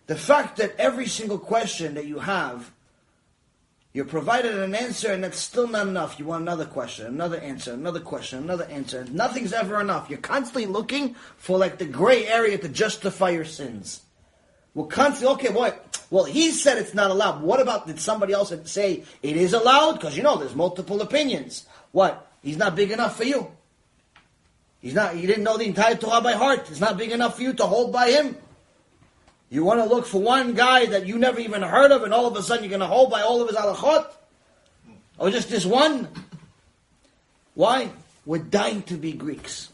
The 0.07 0.17
fact 0.17 0.57
that 0.57 0.75
every 0.79 1.07
single 1.07 1.39
question 1.39 1.95
that 1.95 2.07
you 2.07 2.19
have, 2.19 2.71
you're 3.93 4.05
provided 4.05 4.57
an 4.59 4.75
answer 4.75 5.13
and 5.13 5.25
that's 5.25 5.39
still 5.39 5.67
not 5.67 5.89
enough. 5.89 6.19
You 6.19 6.27
want 6.27 6.43
another 6.43 6.67
question, 6.67 7.07
another 7.07 7.39
answer, 7.39 7.73
another 7.73 8.01
question, 8.01 8.39
another 8.41 8.65
answer. 8.65 9.05
Nothing's 9.11 9.53
ever 9.53 9.81
enough. 9.81 10.09
You're 10.11 10.19
constantly 10.19 10.67
looking 10.67 11.15
for 11.37 11.59
like 11.59 11.79
the 11.79 11.87
gray 11.87 12.27
area 12.27 12.59
to 12.59 12.69
justify 12.69 13.31
your 13.31 13.45
sins. 13.45 14.03
We're 14.75 14.87
constantly, 14.87 15.35
okay, 15.35 15.53
what? 15.53 16.05
Well, 16.11 16.25
he 16.25 16.53
said 16.53 16.79
it's 16.79 16.95
not 16.95 17.11
allowed. 17.11 17.43
What 17.43 17.61
about, 17.61 17.87
did 17.87 18.01
somebody 18.01 18.33
else 18.33 18.53
say 18.65 19.05
it 19.23 19.37
is 19.37 19.53
allowed? 19.53 19.95
Because 19.95 20.17
you 20.17 20.23
know, 20.23 20.37
there's 20.37 20.55
multiple 20.55 21.03
opinions. 21.03 21.67
What? 21.93 22.31
He's 22.43 22.57
not 22.57 22.77
big 22.77 22.91
enough 22.91 23.17
for 23.17 23.25
you. 23.25 23.51
He's 24.81 24.95
not, 24.95 25.17
you 25.17 25.27
didn't 25.27 25.43
know 25.43 25.57
the 25.57 25.65
entire 25.65 25.97
Torah 25.97 26.21
by 26.21 26.33
heart. 26.33 26.71
It's 26.71 26.81
not 26.81 26.97
big 26.97 27.11
enough 27.11 27.37
for 27.37 27.43
you 27.43 27.53
to 27.55 27.65
hold 27.65 27.93
by 27.93 28.11
him. 28.11 28.37
You 29.51 29.65
want 29.65 29.81
to 29.81 29.87
look 29.93 30.07
for 30.07 30.21
one 30.21 30.55
guy 30.55 30.87
that 30.87 31.07
you 31.07 31.19
never 31.19 31.41
even 31.41 31.63
heard 31.63 31.91
of, 31.91 32.03
and 32.03 32.13
all 32.13 32.27
of 32.27 32.37
a 32.37 32.43
sudden 32.43 32.65
you're 32.65 32.71
going 32.71 32.81
to 32.81 32.87
hold 32.87 33.11
by 33.11 33.23
all 33.23 33.43
of 33.43 33.49
his 33.49 33.57
halachot? 33.57 34.07
Or 35.19 35.31
just 35.31 35.49
this 35.49 35.67
one? 35.67 36.07
Why? 37.55 37.91
We're 38.25 38.39
dying 38.39 38.83
to 38.85 38.95
be 38.95 39.13
Greeks. 39.13 39.71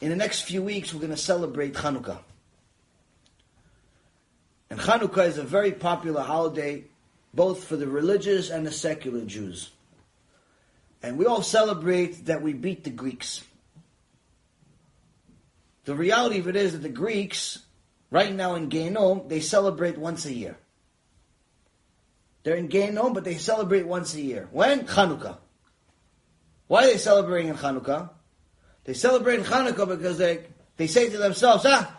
In 0.00 0.08
the 0.08 0.16
next 0.16 0.42
few 0.42 0.62
weeks, 0.62 0.94
we're 0.94 1.00
going 1.00 1.10
to 1.10 1.16
celebrate 1.16 1.74
Hanukkah. 1.74 2.18
And 4.72 4.80
Hanukkah 4.80 5.26
is 5.26 5.36
a 5.36 5.42
very 5.42 5.70
popular 5.70 6.22
holiday, 6.22 6.84
both 7.34 7.64
for 7.64 7.76
the 7.76 7.86
religious 7.86 8.48
and 8.48 8.66
the 8.66 8.70
secular 8.72 9.20
Jews. 9.20 9.68
And 11.02 11.18
we 11.18 11.26
all 11.26 11.42
celebrate 11.42 12.24
that 12.24 12.40
we 12.40 12.54
beat 12.54 12.82
the 12.82 12.88
Greeks. 12.88 13.44
The 15.84 15.94
reality 15.94 16.38
of 16.38 16.48
it 16.48 16.56
is 16.56 16.72
that 16.72 16.78
the 16.78 16.88
Greeks, 16.88 17.58
right 18.10 18.34
now 18.34 18.54
in 18.54 18.70
Gehinom, 18.70 19.28
they 19.28 19.40
celebrate 19.40 19.98
once 19.98 20.24
a 20.24 20.32
year. 20.32 20.56
They're 22.42 22.56
in 22.56 22.70
Gehinom, 22.70 23.12
but 23.12 23.24
they 23.24 23.36
celebrate 23.36 23.86
once 23.86 24.14
a 24.14 24.22
year. 24.22 24.48
When? 24.52 24.86
Hanukkah. 24.86 25.36
Why 26.68 26.84
are 26.84 26.86
they 26.86 26.96
celebrating 26.96 27.50
in 27.50 27.56
Hanukkah? 27.56 28.08
They 28.84 28.94
celebrate 28.94 29.40
in 29.40 29.44
Hanukkah 29.44 29.86
because 29.86 30.16
they, 30.16 30.46
they 30.78 30.86
say 30.86 31.10
to 31.10 31.18
themselves, 31.18 31.66
ah, 31.68 31.94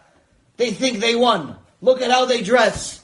they 0.58 0.72
think 0.72 1.02
they 1.02 1.16
won. 1.16 1.58
Look 1.84 2.02
at 2.02 2.10
how 2.10 2.24
they 2.24 2.42
dress. 2.42 3.04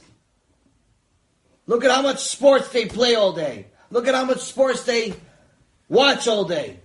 Look 1.66 1.84
at 1.84 1.90
how 1.90 2.00
much 2.00 2.20
sports 2.20 2.70
they 2.70 2.86
play 2.86 3.14
all 3.14 3.34
day. 3.34 3.66
Look 3.90 4.08
at 4.08 4.14
how 4.14 4.24
much 4.24 4.40
sports 4.40 4.84
they 4.84 5.12
watch 5.90 6.26
all 6.26 6.44
day. 6.44 6.80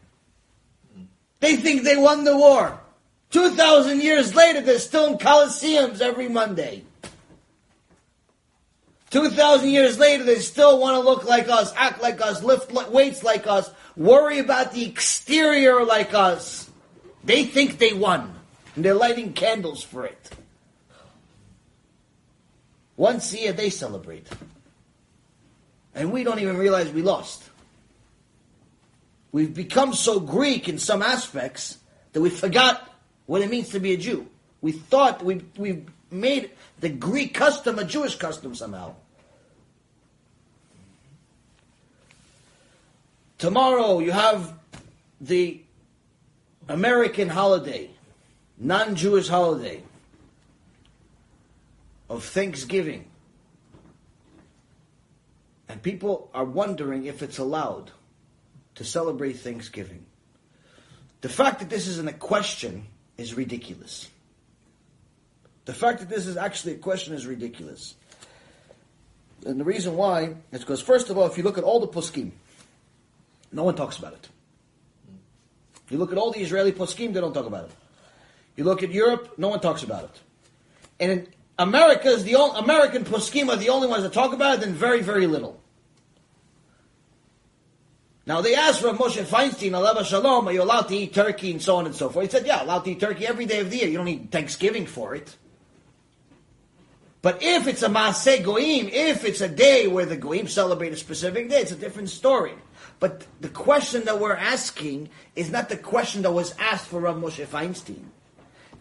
They 1.39 1.55
think 1.55 1.83
they 1.83 1.95
won 1.95 2.25
the 2.25 2.35
war. 2.35 2.81
2,000 3.29 4.01
years 4.01 4.35
later, 4.35 4.59
they're 4.59 4.79
still 4.79 5.05
in 5.13 5.17
coliseums 5.17 6.01
every 6.01 6.27
Monday. 6.27 6.83
2,000 9.11 9.69
years 9.69 9.97
later, 9.97 10.25
they 10.25 10.39
still 10.39 10.77
want 10.77 10.95
to 10.95 11.09
look 11.09 11.23
like 11.23 11.47
us, 11.47 11.73
act 11.77 12.01
like 12.01 12.19
us, 12.19 12.43
lift 12.43 12.73
weights 12.91 13.23
like 13.23 13.47
us, 13.47 13.71
worry 13.95 14.39
about 14.39 14.73
the 14.73 14.83
exterior 14.83 15.85
like 15.85 16.13
us. 16.13 16.69
They 17.23 17.45
think 17.45 17.77
they 17.77 17.93
won, 17.93 18.35
and 18.75 18.83
they're 18.83 18.93
lighting 18.93 19.31
candles 19.31 19.81
for 19.81 20.05
it. 20.05 20.35
Once 22.97 23.33
a 23.33 23.39
year, 23.39 23.53
they 23.53 23.69
celebrate. 23.69 24.27
And 25.93 26.11
we 26.11 26.23
don't 26.23 26.39
even 26.39 26.57
realize 26.57 26.91
we 26.91 27.01
lost. 27.01 27.43
We've 29.31 29.53
become 29.53 29.93
so 29.93 30.19
Greek 30.19 30.69
in 30.69 30.77
some 30.77 31.01
aspects 31.01 31.77
that 32.13 32.21
we 32.21 32.29
forgot 32.29 32.89
what 33.25 33.41
it 33.41 33.49
means 33.49 33.69
to 33.69 33.79
be 33.79 33.93
a 33.93 33.97
Jew. 33.97 34.27
We 34.61 34.71
thought 34.71 35.23
we 35.23 35.43
we 35.57 35.83
made 36.09 36.51
the 36.79 36.89
Greek 36.89 37.33
custom 37.33 37.77
a 37.79 37.83
Jewish 37.83 38.15
custom 38.15 38.55
somehow. 38.55 38.95
Tomorrow 43.37 43.99
you 43.99 44.11
have 44.11 44.53
the 45.19 45.61
American 46.69 47.27
holiday, 47.27 47.89
non-Jewish 48.57 49.27
holiday 49.27 49.83
of 52.09 52.23
Thanksgiving. 52.23 53.05
And 55.67 55.81
people 55.81 56.29
are 56.33 56.45
wondering 56.45 57.05
if 57.05 57.23
it's 57.23 57.37
allowed 57.37 57.91
to 58.75 58.83
celebrate 58.83 59.33
Thanksgiving. 59.33 60.05
The 61.21 61.29
fact 61.29 61.59
that 61.59 61.69
this 61.69 61.87
isn't 61.87 62.07
a 62.07 62.13
question 62.13 62.85
is 63.17 63.33
ridiculous. 63.33 64.09
The 65.65 65.73
fact 65.73 65.99
that 65.99 66.09
this 66.09 66.27
is 66.27 66.37
actually 66.37 66.73
a 66.73 66.77
question 66.77 67.15
is 67.15 67.25
ridiculous. 67.25 67.95
And 69.45 69.59
the 69.59 69.63
reason 69.63 69.95
why 69.95 70.35
is 70.51 70.59
because, 70.59 70.81
first 70.81 71.09
of 71.09 71.17
all, 71.17 71.25
if 71.25 71.37
you 71.37 71.43
look 71.43 71.57
at 71.57 71.63
all 71.63 71.79
the 71.79 71.87
poskim, 71.87 72.31
no 73.51 73.63
one 73.63 73.75
talks 73.75 73.97
about 73.97 74.13
it. 74.13 74.29
You 75.89 75.97
look 75.97 76.11
at 76.11 76.17
all 76.17 76.31
the 76.31 76.39
Israeli 76.39 76.71
poskim, 76.71 77.13
they 77.13 77.21
don't 77.21 77.33
talk 77.33 77.45
about 77.45 77.65
it. 77.65 77.71
You 78.55 78.63
look 78.63 78.83
at 78.83 78.91
Europe, 78.91 79.35
no 79.37 79.49
one 79.49 79.59
talks 79.59 79.83
about 79.83 80.03
it. 80.03 80.21
And 80.99 81.27
America 81.57 82.09
is 82.09 82.23
the 82.23 82.35
only, 82.35 82.59
American 82.59 83.05
poskim 83.05 83.49
are 83.49 83.55
the 83.55 83.69
only 83.69 83.87
ones 83.87 84.03
that 84.03 84.13
talk 84.13 84.33
about 84.33 84.59
it, 84.59 84.63
and 84.65 84.75
very, 84.75 85.01
very 85.01 85.27
little. 85.27 85.61
Now 88.25 88.41
they 88.41 88.55
asked 88.55 88.81
Rav 88.83 88.97
Moshe 88.97 89.23
Feinstein, 89.23 89.71
Alav 89.71 90.03
Shalom, 90.03 90.47
are 90.47 90.51
you 90.51 90.63
allowed 90.63 90.87
to 90.89 90.95
eat 90.95 91.13
turkey 91.13 91.51
and 91.51 91.61
so 91.61 91.75
on 91.75 91.85
and 91.85 91.95
so 91.95 92.09
forth? 92.09 92.25
He 92.25 92.31
said, 92.31 92.47
yeah, 92.47 92.63
allowed 92.63 92.83
to 92.85 92.91
eat 92.91 92.99
turkey 92.99 93.27
every 93.27 93.45
day 93.45 93.59
of 93.59 93.69
the 93.69 93.77
year. 93.77 93.87
You 93.87 93.97
don't 93.97 94.05
need 94.05 94.31
Thanksgiving 94.31 94.87
for 94.87 95.13
it. 95.13 95.35
But 97.21 97.41
if 97.41 97.67
it's 97.67 97.83
a 97.83 97.89
Maaseh 97.89 98.43
Goim, 98.43 98.89
if 98.91 99.25
it's 99.25 99.41
a 99.41 99.47
day 99.47 99.87
where 99.87 100.05
the 100.05 100.17
Goim 100.17 100.47
celebrate 100.47 100.93
a 100.93 100.97
specific 100.97 101.49
day, 101.49 101.61
it's 101.61 101.71
a 101.71 101.75
different 101.75 102.09
story. 102.09 102.53
But 102.99 103.25
the 103.41 103.49
question 103.49 104.05
that 104.05 104.19
we're 104.19 104.35
asking 104.35 105.09
is 105.35 105.51
not 105.51 105.69
the 105.69 105.77
question 105.77 106.23
that 106.23 106.31
was 106.31 106.55
asked 106.59 106.87
for 106.87 106.99
Rav 106.99 107.17
Moshe 107.17 107.45
Feinstein. 107.45 108.03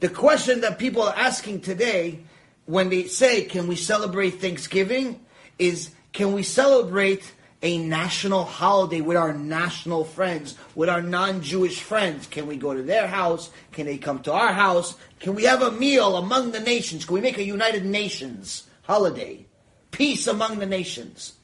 The 0.00 0.08
question 0.08 0.62
that 0.62 0.78
people 0.78 1.02
are 1.02 1.14
asking 1.14 1.60
today 1.60 2.20
when 2.66 2.88
they 2.88 3.06
say, 3.06 3.44
can 3.44 3.66
we 3.66 3.76
celebrate 3.76 4.40
Thanksgiving, 4.40 5.20
is 5.58 5.90
can 6.12 6.32
we 6.32 6.42
celebrate 6.42 7.32
a 7.62 7.78
national 7.78 8.44
holiday 8.44 9.00
with 9.00 9.16
our 9.16 9.32
national 9.32 10.04
friends, 10.04 10.54
with 10.74 10.88
our 10.88 11.02
non-Jewish 11.02 11.80
friends? 11.80 12.26
Can 12.26 12.46
we 12.46 12.56
go 12.56 12.74
to 12.74 12.82
their 12.82 13.06
house? 13.06 13.50
Can 13.72 13.86
they 13.86 13.96
come 13.96 14.20
to 14.20 14.32
our 14.32 14.52
house? 14.52 14.96
Can 15.18 15.34
we 15.34 15.44
have 15.44 15.62
a 15.62 15.72
meal 15.72 16.16
among 16.16 16.52
the 16.52 16.60
nations? 16.60 17.04
Can 17.04 17.14
we 17.14 17.20
make 17.20 17.38
a 17.38 17.44
United 17.44 17.84
Nations 17.84 18.64
holiday? 18.82 19.46
Peace 19.90 20.26
among 20.26 20.58
the 20.58 20.66
nations. 20.66 21.34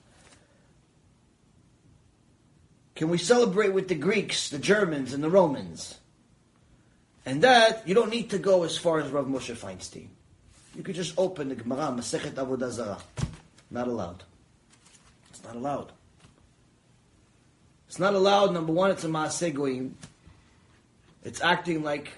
Can 2.94 3.08
we 3.08 3.16
celebrate 3.16 3.72
with 3.72 3.88
the 3.88 3.94
Greeks, 3.94 4.50
the 4.50 4.58
Germans, 4.58 5.14
and 5.14 5.24
the 5.24 5.30
Romans? 5.30 5.96
And 7.24 7.42
that, 7.42 7.88
you 7.88 7.94
don't 7.94 8.10
need 8.10 8.30
to 8.30 8.38
go 8.38 8.64
as 8.64 8.76
far 8.76 9.00
as 9.00 9.10
Rav 9.10 9.26
Moshe 9.26 9.56
Feinstein. 9.56 10.08
You 10.74 10.82
could 10.82 10.94
just 10.94 11.14
open 11.18 11.48
the 11.48 11.54
Gemara, 11.54 11.92
Masechet 11.92 12.34
Avodah 12.34 12.70
Zarah. 12.70 12.98
Not 13.70 13.88
allowed. 13.88 14.22
It's 15.30 15.42
not 15.42 15.56
allowed. 15.56 15.92
It's 17.88 17.98
not 17.98 18.14
allowed. 18.14 18.52
Number 18.52 18.72
one, 18.72 18.90
it's 18.90 19.04
a 19.04 19.08
Maaseh. 19.08 19.90
It's 21.24 21.40
acting 21.40 21.82
like 21.82 22.12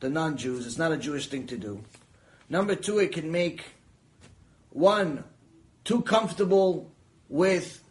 the 0.00 0.08
non-Jews. 0.08 0.66
It's 0.66 0.78
not 0.78 0.92
a 0.92 0.96
Jewish 0.96 1.28
thing 1.28 1.46
to 1.48 1.58
do. 1.58 1.82
Number 2.48 2.74
two, 2.74 2.98
it 2.98 3.12
can 3.12 3.30
make 3.30 3.64
one 4.70 5.24
too 5.84 6.02
comfortable 6.02 6.90
with 7.28 7.82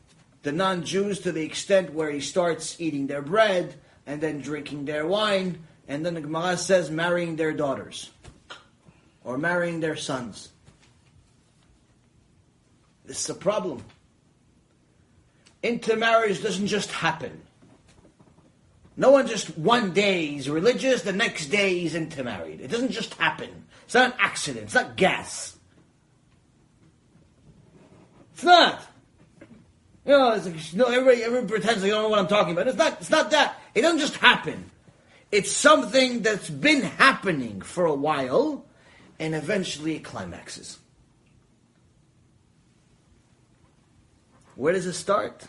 the 0.42 0.52
non-Jews 0.52 1.20
to 1.20 1.32
the 1.32 1.44
extent 1.44 1.94
where 1.94 2.10
he 2.10 2.20
starts 2.20 2.80
eating 2.82 3.08
their 3.08 3.22
bread 3.22 3.76
and 4.08 4.20
then 4.22 4.42
drinking 4.42 4.86
their 4.86 5.06
wine, 5.06 5.60
and 5.88 6.06
then 6.06 6.16
the 6.16 6.22
Gemara 6.22 6.58
says 6.58 6.90
marrying 6.90 7.36
their 7.36 7.54
daughters 7.54 8.10
or 9.30 9.38
marrying 9.38 9.80
their 9.80 9.96
sons. 9.96 10.50
This 13.06 13.24
is 13.24 13.30
a 13.30 13.36
problem. 13.36 13.86
Intermarriage 15.62 16.42
doesn't 16.42 16.66
just 16.66 16.92
happen. 16.92 17.40
No 18.98 19.12
one 19.12 19.28
just 19.28 19.56
one 19.56 19.94
day 19.94 20.36
is 20.36 20.50
religious, 20.50 21.04
the 21.04 21.14
next 21.14 21.46
day 21.48 21.84
is 21.84 21.94
intermarried. 21.94 22.60
It 22.60 22.70
doesn't 22.72 22.90
just 22.90 23.14
happen. 23.14 23.68
It's 23.86 23.94
not 23.94 24.14
an 24.14 24.18
accident. 24.20 24.66
It's 24.66 24.74
not 24.74 24.96
gas. 24.96 25.56
It's 28.34 28.44
not. 28.44 28.82
You 30.06 30.18
know, 30.18 30.32
it's 30.32 30.48
like, 30.48 30.74
know, 30.74 30.88
everybody, 30.88 31.22
everybody 31.24 31.48
pretends 31.48 31.84
they 31.84 31.90
don't 31.92 32.02
know 32.02 32.10
what 32.10 32.18
I'm 32.18 32.28
talking 32.28 32.54
about. 32.54 32.68
It's 32.68 32.78
not. 32.78 33.00
It's 33.00 33.12
not 33.12 33.30
that. 33.30 33.60
It 33.76 33.82
doesn't 33.82 34.00
just 34.00 34.16
happen. 34.16 34.72
It's 35.32 35.52
something 35.52 36.24
that's 36.24 36.50
been 36.50 36.82
happening 36.82 37.62
for 37.62 37.86
a 37.86 37.94
while, 37.94 38.66
and 39.20 39.36
eventually 39.36 39.96
it 39.96 40.04
climaxes. 40.04 40.80
Where 44.56 44.74
does 44.74 44.86
it 44.86 44.94
start? 44.94 45.48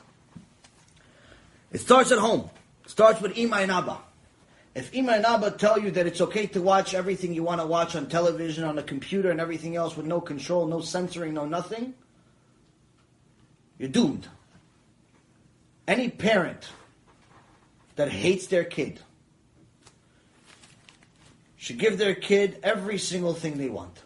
It 1.73 1.81
starts 1.81 2.13
at 2.13 2.19
home. 2.19 2.51
It 2.85 2.91
starts 2.91 3.21
with 3.21 3.37
Ima 3.37 3.57
and 3.57 3.71
Abba. 3.71 3.99
If 4.75 4.95
Ima 4.95 5.13
and 5.13 5.27
Abba 5.27 5.53
tell 5.53 5.79
you 5.81 5.91
that 5.93 6.07
it's 6.07 6.21
okay 6.21 6.47
to 6.49 6.63
watch 6.63 6.95
everything 6.95 7.35
you 7.35 7.43
want 7.43 7.61
to 7.61 7.67
watch 7.67 7.97
on 7.97 8.07
television, 8.07 8.65
on 8.65 8.79
a 8.79 8.83
computer, 8.83 9.31
and 9.31 9.41
everything 9.41 9.75
else 9.75 9.97
with 9.97 10.07
no 10.07 10.21
control, 10.21 10.67
no 10.67 10.81
censoring, 10.81 11.35
no 11.35 11.45
nothing, 11.45 11.95
you're 13.79 13.89
doomed. 13.89 14.29
Any 15.89 16.09
parent 16.09 16.69
that 17.97 18.11
hates 18.11 18.47
their 18.47 18.65
kid 18.65 19.01
should 21.61 21.77
give 21.79 21.99
their 21.99 22.15
kid 22.15 22.59
every 22.63 22.97
single 22.97 23.35
thing 23.35 23.59
they 23.59 23.69
want. 23.69 23.99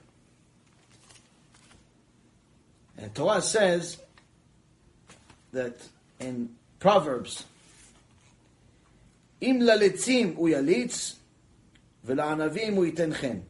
And 2.99 3.15
Torah 3.15 3.41
says 3.41 3.97
that 5.53 5.81
in 6.19 6.51
Proverbs, 6.81 7.45
Im 9.41 9.61
lalitzim 9.61 10.37
v'la'anavim. 12.05 13.43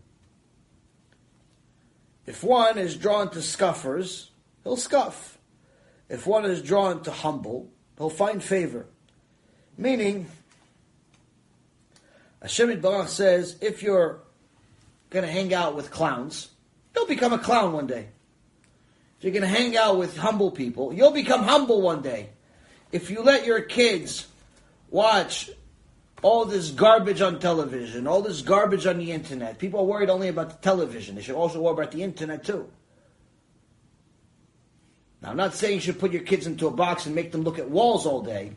If 2.27 2.45
one 2.45 2.77
is 2.77 2.97
drawn 2.97 3.31
to 3.31 3.41
scoffers, 3.41 4.31
he'll 4.65 4.77
scoff. 4.77 5.39
If 6.11 6.27
one 6.27 6.45
is 6.45 6.61
drawn 6.61 7.03
to 7.05 7.11
humble, 7.11 7.71
he'll 7.97 8.11
find 8.11 8.43
favor. 8.43 8.85
Meaning, 9.79 10.27
Hashem 12.45 12.83
Barach 12.83 13.09
says, 13.09 13.57
if 13.63 13.83
you're 13.83 14.21
going 15.09 15.25
to 15.25 15.33
hang 15.33 15.55
out 15.55 15.75
with 15.75 15.91
clowns, 15.91 16.51
you'll 16.95 17.07
become 17.07 17.33
a 17.33 17.39
clown 17.39 17.73
one 17.73 17.87
day. 17.87 18.09
If 19.17 19.25
you're 19.25 19.33
going 19.33 19.43
to 19.43 19.49
hang 19.49 19.79
out 19.79 19.97
with 19.97 20.15
humble 20.19 20.51
people, 20.51 20.93
you'll 20.93 21.11
become 21.11 21.45
humble 21.45 21.81
one 21.81 22.03
day. 22.03 22.29
If 22.93 23.09
you 23.09 23.23
let 23.23 23.47
your 23.47 23.63
kids 23.63 24.27
watch 24.91 25.49
all 26.21 26.45
this 26.45 26.71
garbage 26.71 27.23
on 27.23 27.39
television, 27.39 28.07
all 28.07 28.21
this 28.21 28.43
garbage 28.43 28.85
on 28.85 28.99
the 28.99 29.11
internet, 29.11 29.59
people 29.59 29.81
are 29.81 29.87
worried 29.87 30.11
only 30.11 30.29
about 30.29 30.51
the 30.51 30.57
television. 30.57 31.15
They 31.15 31.23
should 31.23 31.37
also 31.37 31.63
worry 31.63 31.73
about 31.73 31.93
the 31.93 32.03
internet 32.03 32.45
too. 32.45 32.69
Now, 35.23 35.31
I'm 35.31 35.39
not 35.39 35.55
saying 35.55 35.77
you 35.77 35.81
should 35.81 35.99
put 35.99 36.13
your 36.13 36.25
kids 36.25 36.47
into 36.47 36.67
a 36.67 36.71
box 36.71 37.07
and 37.07 37.15
make 37.15 37.33
them 37.33 37.41
look 37.41 37.59
at 37.59 37.71
walls 37.71 38.05
all 38.05 38.21
day, 38.21 38.53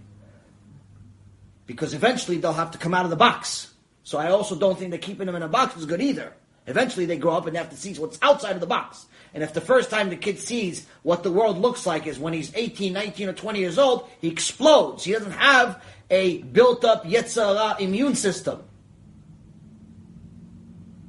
because 1.66 1.94
eventually 1.94 2.38
they'll 2.38 2.52
have 2.52 2.72
to 2.72 2.78
come 2.78 2.94
out 2.94 3.06
of 3.06 3.12
the 3.12 3.16
box. 3.16 3.72
So 4.08 4.18
I 4.18 4.30
also 4.30 4.56
don't 4.56 4.80
think 4.80 4.92
that 4.92 5.02
keeping 5.02 5.26
them 5.26 5.36
in 5.36 5.42
a 5.42 5.50
box 5.50 5.76
is 5.76 5.86
good 5.86 6.00
either. 6.00 6.32
Eventually 6.66 7.06
they 7.06 7.18
grow 7.18 7.34
up 7.34 7.46
and 7.46 7.54
they 7.54 7.60
have 7.60 7.72
to 7.72 7.76
see 7.76 7.94
what's 7.96 8.18
outside 8.22 8.54
of 8.54 8.62
the 8.62 8.66
box. 8.66 9.06
And 9.34 9.44
if 9.44 9.54
the 9.54 9.60
first 9.60 9.90
time 9.90 10.10
the 10.10 10.16
kid 10.16 10.40
sees 10.40 10.88
what 11.04 11.24
the 11.24 11.30
world 11.30 11.58
looks 11.58 11.86
like 11.86 12.08
is 12.08 12.18
when 12.18 12.32
he's 12.32 12.50
18, 12.56 12.94
19, 12.94 13.28
or 13.28 13.34
20 13.34 13.60
years 13.60 13.78
old, 13.78 14.08
he 14.22 14.30
explodes. 14.30 15.04
He 15.04 15.12
doesn't 15.12 15.34
have 15.34 15.84
a 16.10 16.38
built-up 16.38 17.04
Yetzer 17.04 17.54
Hara 17.54 17.82
immune 17.82 18.16
system. 18.16 18.64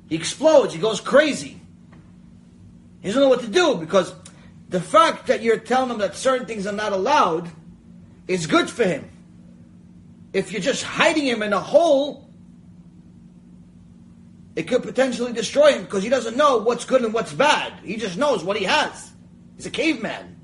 He 0.09 0.17
explodes. 0.17 0.75
He 0.75 0.81
goes 0.81 1.01
crazy. 1.01 1.61
He 3.01 3.11
doesn't 3.11 3.23
know 3.23 3.29
what 3.29 3.43
to 3.43 3.47
do 3.47 3.77
because 3.77 4.13
the 4.71 4.81
fact 4.81 5.29
that 5.29 5.41
you're 5.41 5.61
telling 5.61 5.91
him 5.91 5.99
that 5.99 6.17
certain 6.17 6.49
things 6.49 6.67
are 6.67 6.73
not 6.73 6.93
allowed 6.93 7.49
is 8.27 8.49
good 8.49 8.69
for 8.69 8.83
him. 8.83 9.09
If 10.33 10.51
you're 10.51 10.61
just 10.61 10.83
hiding 10.83 11.27
him 11.27 11.45
in 11.45 11.53
a 11.53 11.61
hole, 11.61 12.28
it 14.59 14.67
could 14.67 14.83
potentially 14.83 15.33
destroy 15.33 15.75
him 15.75 15.85
because 15.85 16.03
he 16.03 16.09
doesn't 16.09 16.37
know 16.37 16.57
what's 16.59 16.85
good 16.85 17.05
and 17.05 17.15
what's 17.15 17.33
bad. 17.33 17.75
He 17.85 17.97
just 17.97 18.19
knows 18.19 18.43
what 18.43 18.57
he 18.57 18.65
has. 18.65 19.13
He's 19.55 19.67
a 19.67 19.71
caveman. 19.71 20.37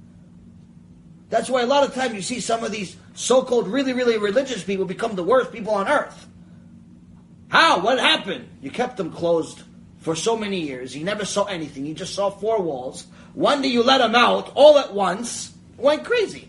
That's 1.30 1.50
why 1.50 1.62
a 1.62 1.66
lot 1.66 1.82
of 1.82 1.96
times 1.96 2.14
you 2.14 2.22
see 2.22 2.38
some 2.38 2.62
of 2.62 2.70
these 2.70 2.96
so-called 3.14 3.66
really, 3.66 3.92
really 3.92 4.16
religious 4.16 4.62
people 4.62 4.84
become 4.84 5.16
the 5.16 5.24
worst 5.24 5.50
people 5.50 5.74
on 5.74 5.88
earth. 5.88 6.28
How? 7.48 7.80
What 7.80 7.98
happened? 7.98 8.46
You 8.62 8.70
kept 8.70 8.98
them 8.98 9.10
closed 9.10 9.64
for 9.98 10.14
so 10.14 10.36
many 10.36 10.60
years. 10.60 10.92
He 10.92 11.02
never 11.02 11.24
saw 11.24 11.46
anything. 11.46 11.84
He 11.84 11.92
just 11.92 12.14
saw 12.14 12.30
four 12.30 12.62
walls. 12.62 13.08
One 13.32 13.62
day 13.62 13.68
you 13.68 13.82
let 13.82 14.00
him 14.00 14.14
out 14.14 14.52
all 14.54 14.78
at 14.78 14.94
once. 14.94 15.52
Went 15.76 16.04
crazy. 16.04 16.48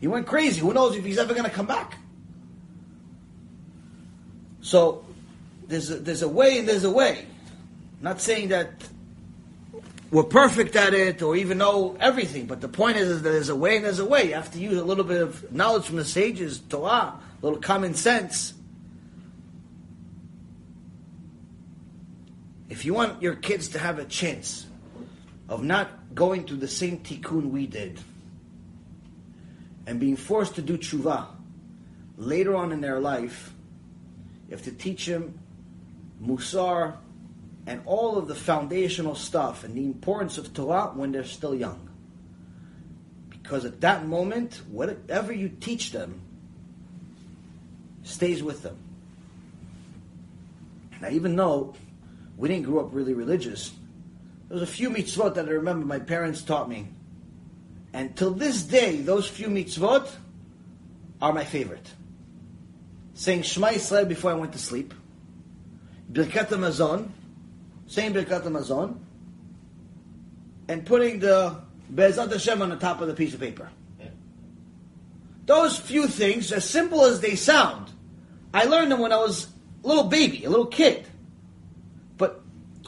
He 0.00 0.06
went 0.08 0.26
crazy. 0.26 0.62
Who 0.62 0.72
knows 0.72 0.96
if 0.96 1.04
he's 1.04 1.18
ever 1.18 1.34
going 1.34 1.44
to 1.44 1.54
come 1.54 1.66
back? 1.66 1.98
So 4.64 5.04
there's 5.68 5.90
a, 5.90 5.96
there's 5.96 6.22
a 6.22 6.28
way 6.28 6.58
and 6.58 6.66
there's 6.66 6.84
a 6.84 6.90
way. 6.90 7.18
I'm 7.18 8.02
not 8.02 8.22
saying 8.22 8.48
that 8.48 8.70
we're 10.10 10.22
perfect 10.22 10.74
at 10.74 10.94
it 10.94 11.20
or 11.20 11.36
even 11.36 11.58
know 11.58 11.98
everything. 12.00 12.46
But 12.46 12.62
the 12.62 12.68
point 12.68 12.96
is, 12.96 13.10
is 13.10 13.22
that 13.22 13.28
there's 13.28 13.50
a 13.50 13.56
way 13.56 13.76
and 13.76 13.84
there's 13.84 13.98
a 13.98 14.06
way. 14.06 14.28
You 14.28 14.34
have 14.34 14.50
to 14.52 14.58
use 14.58 14.78
a 14.78 14.84
little 14.84 15.04
bit 15.04 15.20
of 15.20 15.52
knowledge 15.52 15.84
from 15.84 15.96
the 15.96 16.04
sages, 16.04 16.60
Torah, 16.60 17.12
a 17.12 17.20
little 17.42 17.60
common 17.60 17.92
sense. 17.92 18.54
If 22.70 22.86
you 22.86 22.94
want 22.94 23.20
your 23.20 23.34
kids 23.34 23.68
to 23.68 23.78
have 23.78 23.98
a 23.98 24.06
chance 24.06 24.64
of 25.50 25.62
not 25.62 25.90
going 26.14 26.46
through 26.46 26.56
the 26.56 26.68
same 26.68 27.00
tikkun 27.00 27.50
we 27.50 27.66
did 27.66 28.00
and 29.86 30.00
being 30.00 30.16
forced 30.16 30.54
to 30.54 30.62
do 30.62 30.78
tshuva 30.78 31.26
later 32.16 32.56
on 32.56 32.72
in 32.72 32.80
their 32.80 32.98
life, 32.98 33.53
you 34.48 34.56
have 34.56 34.64
to 34.64 34.72
teach 34.72 35.06
them 35.06 35.38
musar 36.22 36.96
and 37.66 37.80
all 37.86 38.18
of 38.18 38.28
the 38.28 38.34
foundational 38.34 39.14
stuff 39.14 39.64
and 39.64 39.74
the 39.74 39.84
importance 39.84 40.38
of 40.38 40.52
Torah 40.52 40.92
when 40.94 41.12
they're 41.12 41.24
still 41.24 41.54
young. 41.54 41.88
Because 43.30 43.64
at 43.64 43.80
that 43.80 44.06
moment, 44.06 44.60
whatever 44.70 45.32
you 45.32 45.48
teach 45.48 45.92
them 45.92 46.20
stays 48.02 48.42
with 48.42 48.62
them. 48.62 48.76
Now, 51.00 51.08
even 51.08 51.36
though 51.36 51.74
we 52.36 52.48
didn't 52.48 52.64
grow 52.64 52.80
up 52.80 52.88
really 52.92 53.14
religious, 53.14 53.72
there 54.48 54.54
was 54.54 54.62
a 54.62 54.72
few 54.72 54.90
mitzvot 54.90 55.34
that 55.34 55.46
I 55.46 55.52
remember 55.52 55.86
my 55.86 55.98
parents 55.98 56.42
taught 56.42 56.68
me. 56.68 56.88
And 57.92 58.16
till 58.16 58.32
this 58.32 58.62
day, 58.62 59.00
those 59.00 59.28
few 59.28 59.48
mitzvot 59.48 60.10
are 61.22 61.32
my 61.32 61.44
favorite. 61.44 61.86
Saying 63.14 63.42
Shema 63.42 63.68
Yisrael 63.68 64.08
before 64.08 64.32
I 64.32 64.34
went 64.34 64.52
to 64.52 64.58
sleep, 64.58 64.92
Birkat 66.12 66.48
HaMazon, 66.48 67.08
saying 67.86 68.12
Birkat 68.12 68.42
HaMazon, 68.42 68.98
and 70.68 70.84
putting 70.84 71.20
the 71.20 71.56
Be'ezrat 71.94 72.30
Hashem 72.30 72.60
on 72.60 72.70
the 72.70 72.76
top 72.76 73.00
of 73.00 73.08
the 73.08 73.14
piece 73.14 73.34
of 73.34 73.40
paper. 73.40 73.70
Those 75.46 75.78
few 75.78 76.08
things, 76.08 76.52
as 76.52 76.68
simple 76.68 77.04
as 77.04 77.20
they 77.20 77.36
sound, 77.36 77.90
I 78.52 78.64
learned 78.64 78.90
them 78.90 79.00
when 79.00 79.12
I 79.12 79.16
was 79.16 79.48
a 79.84 79.86
little 79.86 80.04
baby, 80.04 80.44
a 80.44 80.50
little 80.50 80.66
kid. 80.66 81.06
But 82.16 82.40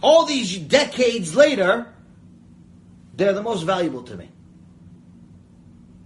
all 0.03 0.24
these 0.24 0.57
decades 0.57 1.36
later, 1.36 1.93
they're 3.15 3.35
the 3.35 3.43
most 3.43 3.62
valuable 3.62 4.03
to 4.05 4.16
me. 4.16 4.31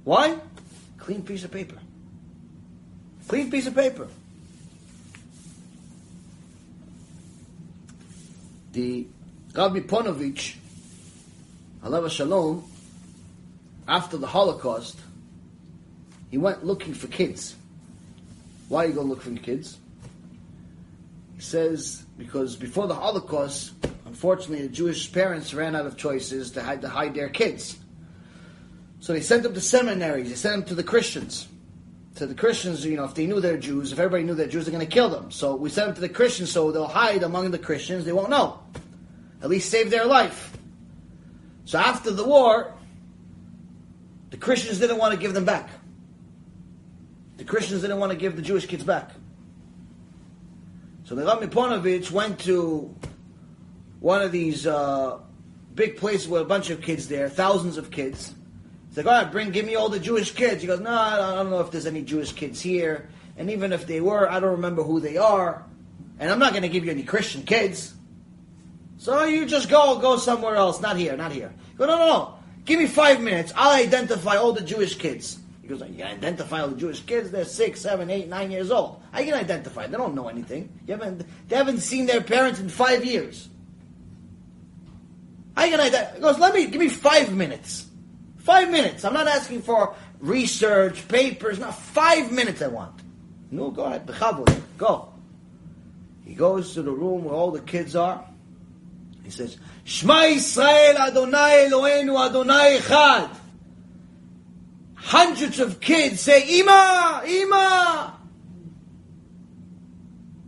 Why? 0.05 0.38
Clean 0.98 1.22
piece 1.22 1.44
of 1.44 1.52
paper. 1.52 1.76
Clean 3.31 3.48
piece 3.48 3.69
of 3.69 3.77
paper. 3.77 4.09
The 8.73 9.07
Rabbi 9.55 9.78
Ponovich, 9.82 10.57
Alav 11.85 12.11
Shalom, 12.11 12.69
after 13.86 14.16
the 14.16 14.27
Holocaust, 14.27 14.98
he 16.32 16.39
went 16.39 16.65
looking 16.66 16.93
for 16.93 17.07
kids. 17.07 17.55
Why 18.69 18.86
are 18.86 18.89
you 18.89 18.94
go 18.94 19.02
look 19.02 19.23
for 19.23 19.31
kids? 19.31 19.78
He 21.36 21.40
says 21.40 22.02
because 22.19 22.57
before 22.57 22.89
the 22.89 22.97
Holocaust, 22.97 23.74
unfortunately, 24.07 24.66
the 24.66 24.74
Jewish 24.74 25.12
parents 25.12 25.55
ran 25.55 25.77
out 25.77 25.86
of 25.86 25.97
choices 25.97 26.51
to 26.51 26.65
hide, 26.65 26.81
to 26.81 26.89
hide 26.89 27.15
their 27.15 27.28
kids. 27.28 27.78
So 28.98 29.12
they 29.12 29.20
sent 29.20 29.44
them 29.44 29.55
to 29.55 29.61
seminaries. 29.61 30.31
They 30.31 30.35
sent 30.35 30.57
them 30.57 30.65
to 30.70 30.74
the 30.74 30.82
Christians. 30.82 31.47
To 32.16 32.27
the 32.27 32.35
Christians, 32.35 32.85
you 32.85 32.97
know, 32.97 33.05
if 33.05 33.15
they 33.15 33.27
knew 33.27 33.41
they're 33.41 33.57
Jews, 33.57 33.93
if 33.93 33.99
everybody 33.99 34.24
knew 34.24 34.35
they're 34.35 34.49
Jews, 34.49 34.66
they're 34.66 34.74
going 34.74 34.87
to 34.87 34.93
kill 34.93 35.09
them. 35.09 35.31
So 35.31 35.55
we 35.55 35.70
sent 35.70 35.87
them 35.87 35.95
to 35.95 36.01
the 36.01 36.09
Christians 36.09 36.51
so 36.51 36.73
they'll 36.73 36.87
hide 36.87 37.23
among 37.23 37.51
the 37.51 37.59
Christians. 37.59 38.05
They 38.05 38.12
won't 38.12 38.31
know. 38.31 38.59
At 39.43 39.49
least 39.49 39.70
save 39.70 39.91
their 39.91 40.05
life. 40.05 40.57
So 41.65 41.78
after 41.78 42.11
the 42.11 42.24
war, 42.24 42.74
the 44.31 44.37
Christians 44.37 44.78
didn't 44.81 44.99
want 44.99 45.15
to 45.15 45.20
give 45.20 45.35
them 45.35 45.45
back. 45.45 45.70
The 47.37 47.45
Christians 47.45 47.81
didn't 47.81 47.99
want 47.99 48.12
to 48.12 48.19
give 48.19 48.37
the 48.37 48.43
Jewish 48.43 48.66
kids 48.66 48.85
back. 48.85 49.12
So 51.05 51.15
the 51.15 51.24
Rami 51.24 51.47
Ponovich 51.47 52.11
went 52.11 52.39
to 52.41 52.95
one 54.01 54.23
of 54.23 54.31
these 54.31 54.66
uh, 54.66 55.19
big 55.74 55.97
places 55.97 56.28
with 56.28 56.43
a 56.43 56.45
bunch 56.45 56.70
of 56.70 56.82
kids 56.82 57.09
there, 57.09 57.28
thousands 57.28 57.78
of 57.78 57.91
kids. 57.91 58.35
He's 58.90 58.96
like, 58.96 59.06
all 59.06 59.22
right, 59.22 59.30
bring, 59.30 59.52
give 59.52 59.64
me 59.64 59.76
all 59.76 59.88
the 59.88 60.00
Jewish 60.00 60.32
kids. 60.32 60.62
He 60.62 60.66
goes, 60.66 60.80
no, 60.80 60.90
I 60.90 61.16
don't 61.36 61.48
know 61.48 61.60
if 61.60 61.70
there's 61.70 61.86
any 61.86 62.02
Jewish 62.02 62.32
kids 62.32 62.60
here. 62.60 63.08
And 63.36 63.48
even 63.48 63.72
if 63.72 63.86
they 63.86 64.00
were, 64.00 64.28
I 64.28 64.40
don't 64.40 64.50
remember 64.50 64.82
who 64.82 64.98
they 64.98 65.16
are. 65.16 65.64
And 66.18 66.28
I'm 66.28 66.40
not 66.40 66.50
going 66.50 66.64
to 66.64 66.68
give 66.68 66.84
you 66.84 66.90
any 66.90 67.04
Christian 67.04 67.44
kids. 67.44 67.94
So 68.98 69.24
you 69.24 69.46
just 69.46 69.70
go, 69.70 70.00
go 70.00 70.16
somewhere 70.16 70.56
else. 70.56 70.80
Not 70.80 70.96
here, 70.96 71.16
not 71.16 71.30
here. 71.30 71.54
He 71.70 71.76
goes, 71.76 71.86
no, 71.86 71.98
no, 71.98 72.06
no. 72.06 72.34
Give 72.64 72.80
me 72.80 72.86
five 72.86 73.20
minutes. 73.20 73.52
I'll 73.54 73.80
identify 73.80 74.36
all 74.36 74.52
the 74.52 74.60
Jewish 74.60 74.96
kids. 74.96 75.38
He 75.62 75.68
goes, 75.68 75.80
you 75.80 75.94
can 75.94 76.08
identify 76.08 76.60
all 76.60 76.68
the 76.68 76.76
Jewish 76.76 77.00
kids. 77.00 77.30
They're 77.30 77.44
six, 77.44 77.80
seven, 77.80 78.10
eight, 78.10 78.28
nine 78.28 78.50
years 78.50 78.72
old. 78.72 79.00
I 79.12 79.22
can 79.22 79.34
identify. 79.34 79.86
They 79.86 79.96
don't 79.96 80.16
know 80.16 80.26
anything. 80.26 80.68
Haven't, 80.88 81.24
they 81.48 81.54
haven't 81.54 81.78
seen 81.78 82.06
their 82.06 82.20
parents 82.20 82.58
in 82.58 82.68
five 82.68 83.04
years. 83.04 83.48
I 85.56 85.70
can 85.70 85.78
identify. 85.78 86.16
He 86.16 86.20
goes, 86.20 86.38
let 86.40 86.54
me, 86.54 86.66
give 86.66 86.80
me 86.80 86.88
five 86.88 87.32
minutes. 87.32 87.86
Five 88.51 88.72
minutes. 88.72 89.05
I'm 89.05 89.12
not 89.12 89.28
asking 89.28 89.62
for 89.62 89.94
research, 90.18 91.06
papers. 91.06 91.60
Not 91.60 91.72
five 91.72 92.32
minutes 92.32 92.60
I 92.60 92.66
want. 92.66 93.01
No, 93.52 93.70
go 93.70 93.85
ahead. 93.85 94.12
Go. 94.77 95.12
He 96.24 96.35
goes 96.35 96.74
to 96.74 96.82
the 96.82 96.90
room 96.90 97.22
where 97.22 97.35
all 97.35 97.52
the 97.52 97.60
kids 97.60 97.94
are. 97.94 98.24
He 99.22 99.31
says, 99.31 99.56
Shema 99.85 100.22
Yisrael 100.22 100.97
Adonai 100.97 101.68
Eloheinu 101.70 102.28
Adonai 102.28 102.78
Echad. 102.81 103.31
Hundreds 104.97 105.60
of 105.60 105.78
kids 105.78 106.20
say, 106.20 106.59
Ima, 106.59 107.22
Ima. 107.24 108.18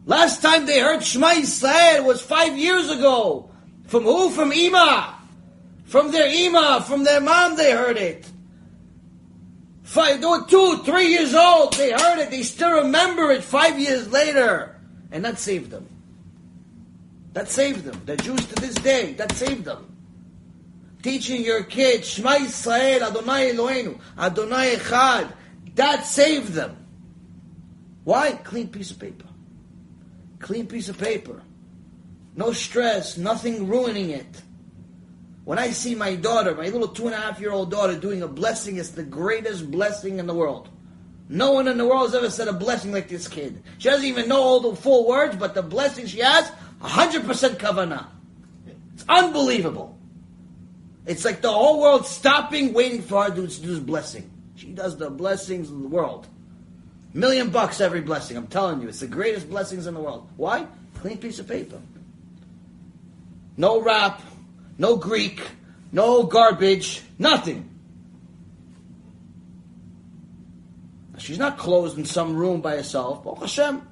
Last 0.06 0.42
time 0.42 0.66
they 0.66 0.80
heard 0.80 1.04
Shema 1.04 1.34
Yisrael 1.34 2.04
was 2.04 2.20
five 2.20 2.58
years 2.58 2.90
ago. 2.90 3.48
From 3.86 4.02
who? 4.02 4.30
From 4.30 4.52
Ima. 4.52 5.21
From 5.92 6.10
their 6.10 6.26
Ima, 6.26 6.82
from 6.88 7.04
their 7.04 7.20
mom 7.20 7.54
they 7.54 7.72
heard 7.72 7.98
it. 7.98 8.24
Five, 9.82 10.22
they 10.22 10.26
were 10.26 10.46
two, 10.46 10.78
three 10.84 11.08
years 11.08 11.34
old, 11.34 11.74
they 11.74 11.90
heard 11.90 12.18
it, 12.18 12.30
they 12.30 12.44
still 12.44 12.84
remember 12.84 13.30
it 13.30 13.44
five 13.44 13.78
years 13.78 14.10
later. 14.10 14.80
And 15.10 15.22
that 15.26 15.38
saved 15.38 15.70
them. 15.70 15.86
That 17.34 17.50
saved 17.50 17.84
them. 17.84 18.00
They're 18.06 18.16
Jews 18.16 18.40
to 18.46 18.54
this 18.54 18.74
day. 18.76 19.12
That 19.12 19.32
saved 19.32 19.66
them. 19.66 19.94
Teaching 21.02 21.44
your 21.44 21.62
kids, 21.62 22.08
Shema 22.08 22.36
Yisrael, 22.36 23.02
Adonai 23.02 23.52
Eloheinu, 23.52 24.00
Adonai 24.16 24.76
Echad. 24.76 25.30
That 25.74 26.06
saved 26.06 26.54
them. 26.54 26.74
Why? 28.04 28.32
Clean 28.32 28.68
piece 28.68 28.92
of 28.92 28.98
paper. 28.98 29.26
Clean 30.38 30.66
piece 30.66 30.88
of 30.88 30.96
paper. 30.96 31.42
No 32.34 32.54
stress, 32.54 33.18
nothing 33.18 33.68
ruining 33.68 34.08
it. 34.08 34.40
When 35.44 35.58
I 35.58 35.70
see 35.70 35.94
my 35.94 36.14
daughter, 36.14 36.54
my 36.54 36.68
little 36.68 36.88
two 36.88 37.06
and 37.06 37.14
a 37.14 37.18
half 37.18 37.40
year 37.40 37.50
old 37.50 37.70
daughter, 37.70 37.98
doing 37.98 38.22
a 38.22 38.28
blessing, 38.28 38.76
it's 38.76 38.90
the 38.90 39.02
greatest 39.02 39.70
blessing 39.70 40.18
in 40.18 40.26
the 40.26 40.34
world. 40.34 40.68
No 41.28 41.52
one 41.52 41.66
in 41.66 41.78
the 41.78 41.86
world 41.86 42.08
has 42.08 42.14
ever 42.14 42.30
said 42.30 42.48
a 42.48 42.52
blessing 42.52 42.92
like 42.92 43.08
this 43.08 43.26
kid. 43.26 43.62
She 43.78 43.88
doesn't 43.88 44.04
even 44.04 44.28
know 44.28 44.40
all 44.40 44.60
the 44.60 44.76
full 44.76 45.06
words, 45.06 45.34
but 45.36 45.54
the 45.54 45.62
blessing 45.62 46.06
she 46.06 46.20
has, 46.20 46.50
100% 46.80 47.56
kavanah. 47.56 48.06
It's 48.94 49.04
unbelievable. 49.08 49.98
It's 51.06 51.24
like 51.24 51.40
the 51.40 51.50
whole 51.50 51.80
world 51.80 52.06
stopping, 52.06 52.72
waiting 52.72 53.02
for 53.02 53.24
her 53.24 53.30
to 53.30 53.34
do 53.34 53.46
this 53.46 53.78
blessing. 53.78 54.30
She 54.54 54.68
does 54.68 54.96
the 54.96 55.10
blessings 55.10 55.70
of 55.70 55.82
the 55.82 55.88
world. 55.88 56.28
Million 57.14 57.50
bucks 57.50 57.80
every 57.80 58.00
blessing. 58.00 58.36
I'm 58.36 58.46
telling 58.46 58.80
you, 58.80 58.88
it's 58.88 59.00
the 59.00 59.06
greatest 59.06 59.50
blessings 59.50 59.86
in 59.86 59.94
the 59.94 60.00
world. 60.00 60.28
Why? 60.36 60.66
Clean 61.00 61.18
piece 61.18 61.38
of 61.38 61.48
paper. 61.48 61.80
No 63.56 63.80
rap, 63.80 64.22
no 64.78 64.96
Greek, 64.96 65.40
no 65.92 66.24
garbage, 66.24 67.02
nothing. 67.18 67.68
She's 71.18 71.38
not 71.38 71.56
closed 71.56 71.98
in 71.98 72.04
some 72.04 72.34
room 72.36 72.60
by 72.60 72.76
herself. 72.76 73.24
Hashem. 73.38 73.88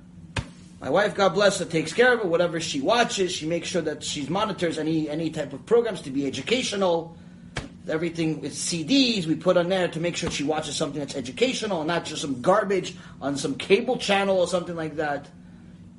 My 0.81 0.89
wife, 0.89 1.15
God 1.15 1.35
bless 1.35 1.59
her, 1.59 1.67
takes 1.67 1.93
care 1.93 2.15
of 2.15 2.21
her. 2.21 2.27
Whatever 2.27 2.59
she 2.59 2.81
watches, 2.81 3.31
she 3.31 3.47
makes 3.47 3.69
sure 3.69 3.83
that 3.83 4.03
she 4.03 4.27
monitors 4.27 4.79
any 4.79 5.11
any 5.11 5.31
type 5.31 5.53
of 5.53 5.65
programs 5.67 6.01
to 6.03 6.11
be 6.11 6.27
educational. 6.27 7.17
Everything 7.89 8.41
with 8.41 8.53
CDs 8.53 9.27
we 9.27 9.35
put 9.35 9.57
on 9.57 9.69
there 9.69 9.89
to 9.89 10.01
make 10.01 10.17
sure 10.17 10.31
she 10.31 10.45
watches 10.45 10.77
something 10.77 10.99
that's 10.99 11.17
educational 11.17 11.81
and 11.81 11.89
not 11.89 12.05
just 12.05 12.23
some 12.23 12.41
garbage 12.41 12.97
on 13.21 13.37
some 13.37 13.55
cable 13.57 13.97
channel 13.97 14.39
or 14.39 14.47
something 14.47 14.77
like 14.77 14.97
that. 14.97 15.29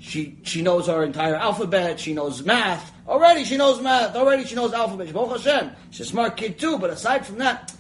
She 0.02 0.40
she 0.42 0.64
knows 0.64 0.90
our 0.90 1.04
entire 1.04 1.36
alphabet. 1.36 2.00
She 2.00 2.14
knows 2.14 2.44
math 2.44 2.92
already. 3.08 3.46
She 3.46 3.56
knows 3.56 3.80
math 3.80 4.16
already. 4.16 4.46
She 4.46 4.56
knows 4.56 4.74
alphabet. 4.74 5.10
Hashem. 5.10 5.72
She's 5.92 6.08
a 6.08 6.10
smart 6.10 6.38
kid 6.38 6.58
too. 6.58 6.80
But 6.80 6.90
aside 6.90 7.24
from 7.24 7.38
that, 7.38 7.72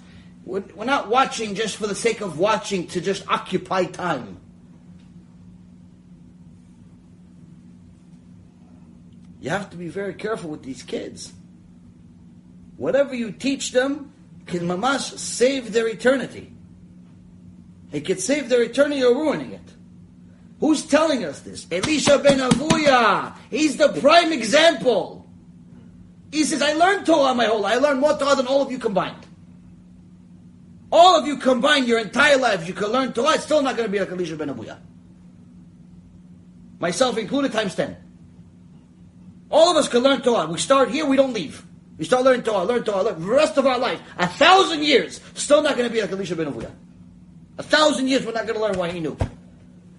we're, 0.46 0.64
we're 0.76 0.86
not 0.86 1.10
watching 1.10 1.56
just 1.56 1.78
for 1.78 1.88
the 1.88 1.96
sake 1.96 2.22
of 2.22 2.38
watching 2.38 2.86
to 2.90 3.02
just 3.02 3.28
occupy 3.28 3.86
time. 3.86 4.38
You 9.40 9.50
have 9.50 9.72
to 9.72 9.78
be 9.78 9.88
very 9.88 10.14
careful 10.14 10.52
with 10.52 10.62
these 10.62 10.84
kids. 10.84 11.34
whatever 12.78 13.16
you 13.16 13.32
teach 13.32 13.72
them 13.72 14.14
can 14.46 14.68
mamash 14.68 15.18
save 15.18 15.74
their 15.74 15.88
eternity. 15.88 16.54
It 17.92 18.02
could 18.02 18.20
save 18.20 18.48
their 18.48 18.62
eternity 18.62 19.04
or 19.04 19.16
ruining 19.16 19.54
it. 19.54 19.74
Who's 20.62 20.86
telling 20.86 21.26
us 21.26 21.42
this? 21.42 21.66
Elisha 21.72 22.20
ben 22.20 22.38
Avuya. 22.38 23.36
He's 23.50 23.78
the 23.78 23.90
prime 24.00 24.32
example. 24.32 25.28
He 26.32 26.44
says, 26.44 26.62
I 26.62 26.74
learned 26.74 27.06
Torah 27.06 27.34
my 27.34 27.46
whole 27.46 27.60
life. 27.60 27.74
I 27.74 27.80
learned 27.80 28.00
more 28.00 28.18
Torah 28.18 28.36
than 28.36 28.48
all 28.48 28.62
of 28.62 28.72
you 28.72 28.78
combined. 28.78 29.26
All 30.92 31.18
of 31.20 31.26
you 31.26 31.38
combined 31.38 31.88
your 31.88 32.00
entire 32.00 32.38
lives, 32.38 32.68
you 32.68 32.74
can 32.74 32.90
learn 32.90 33.12
Torah, 33.14 33.36
it's 33.36 33.46
still 33.46 33.62
not 33.62 33.76
going 33.76 33.88
to 33.88 33.92
be 33.92 34.00
like 34.00 34.12
Elisha 34.12 34.36
ben 34.36 34.50
Avuya. 34.50 34.78
Myself 36.80 37.18
included, 37.18 37.54
times 37.54 37.76
10. 37.76 37.96
All 39.50 39.72
of 39.72 39.78
us 39.78 39.88
can 39.88 40.04
learn 40.04 40.22
Torah. 40.22 40.48
We 40.48 40.60
start 40.60 40.92
here, 40.92 41.06
we 41.06 41.16
don't 41.16 41.34
leave. 41.34 41.66
We 41.98 42.06
start 42.06 42.24
learning 42.24 42.44
Torah, 42.44 42.66
learn 42.66 42.84
Torah, 42.84 43.04
learn 43.04 43.20
the 43.20 43.28
rest 43.28 43.58
of 43.58 43.66
our 43.66 43.80
life. 43.80 44.02
A 44.18 44.28
thousand 44.28 44.84
years, 44.84 45.22
still 45.34 45.64
not 45.64 45.76
going 45.76 45.88
to 45.88 45.94
be 45.94 46.02
like 46.02 46.12
Elisha 46.12 46.36
ben 46.36 46.52
Avuya. 46.52 46.72
A 47.58 47.64
thousand 47.64 48.08
years, 48.08 48.26
we're 48.26 48.34
not 48.34 48.46
going 48.46 48.60
to 48.60 48.62
learn 48.62 48.78
what 48.78 48.92
he 48.92 49.00
knew. 49.00 49.18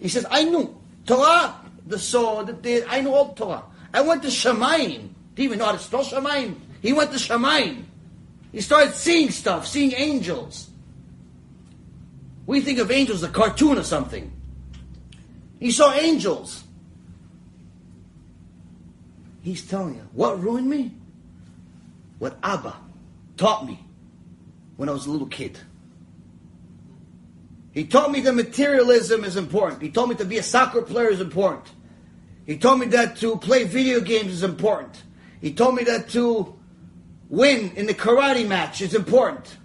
He 0.03 0.09
says, 0.09 0.27
I 0.29 0.43
knew 0.43 0.77
Torah, 1.07 1.55
the 1.87 1.97
sword, 1.97 2.61
the, 2.65 2.85
I 2.91 3.03
knew 3.03 3.15
all 3.15 3.35
Torah. 3.35 3.63
I 3.95 4.01
went 4.01 4.23
to 4.23 4.29
Shamayim. 4.29 5.11
Do 5.37 5.43
you 5.43 5.49
even 5.49 5.61
know 5.61 5.67
how 5.67 5.73
to 5.73 5.79
spell 5.79 6.05
Shamayim? 6.05 6.57
He 6.83 6.93
went 6.93 7.13
to 7.13 7.19
Shamayim. 7.19 7.85
He 8.51 8.61
started 8.61 8.95
seeing 8.95 9.31
stuff, 9.31 9.65
seeing 9.65 9.93
angels. 9.93 10.69
We 12.47 12.61
think 12.63 12.81
of 12.81 12.91
angels 12.91 13.23
as 13.23 13.31
a 13.31 13.33
cartoon 13.33 13.79
or 13.79 13.85
something. 13.85 14.33
He 15.61 15.71
saw 15.71 15.93
angels. 15.93 16.65
He's 19.43 19.65
telling 19.65 19.95
you, 19.95 20.09
what 20.15 20.43
ruined 20.43 20.69
me? 20.69 20.97
What 22.19 22.37
Abba 22.43 22.75
taught 23.37 23.67
me 23.67 23.79
when 24.77 24.89
I 24.89 24.93
was 24.93 25.07
a 25.07 25.13
little 25.13 25.29
kid. 25.29 25.59
He 27.73 27.85
taught 27.85 28.11
me 28.11 28.21
that 28.21 28.35
materialism 28.35 29.25
is 29.25 29.37
important. 29.37 29.83
He 29.83 29.91
told 29.91 30.11
me 30.11 30.15
to 30.17 30.25
be 30.25 30.39
a 30.39 30.43
soccer 30.43 30.83
player 30.83 31.09
is 31.09 31.21
important. 31.21 31.67
He 32.47 32.59
told 32.59 32.81
me 32.81 32.87
that 32.87 33.17
to 33.19 33.37
play 33.37 33.65
video 33.65 34.01
games 34.01 34.33
is 34.33 34.43
important. 34.43 35.03
He 35.41 35.53
told 35.53 35.75
me 35.75 35.85
that 35.85 36.11
to 36.11 36.55
win 37.29 37.73
in 37.77 37.87
the 37.87 37.95
karate 37.95 38.47
match 38.47 38.83
is 38.83 38.95
important. 38.95 39.57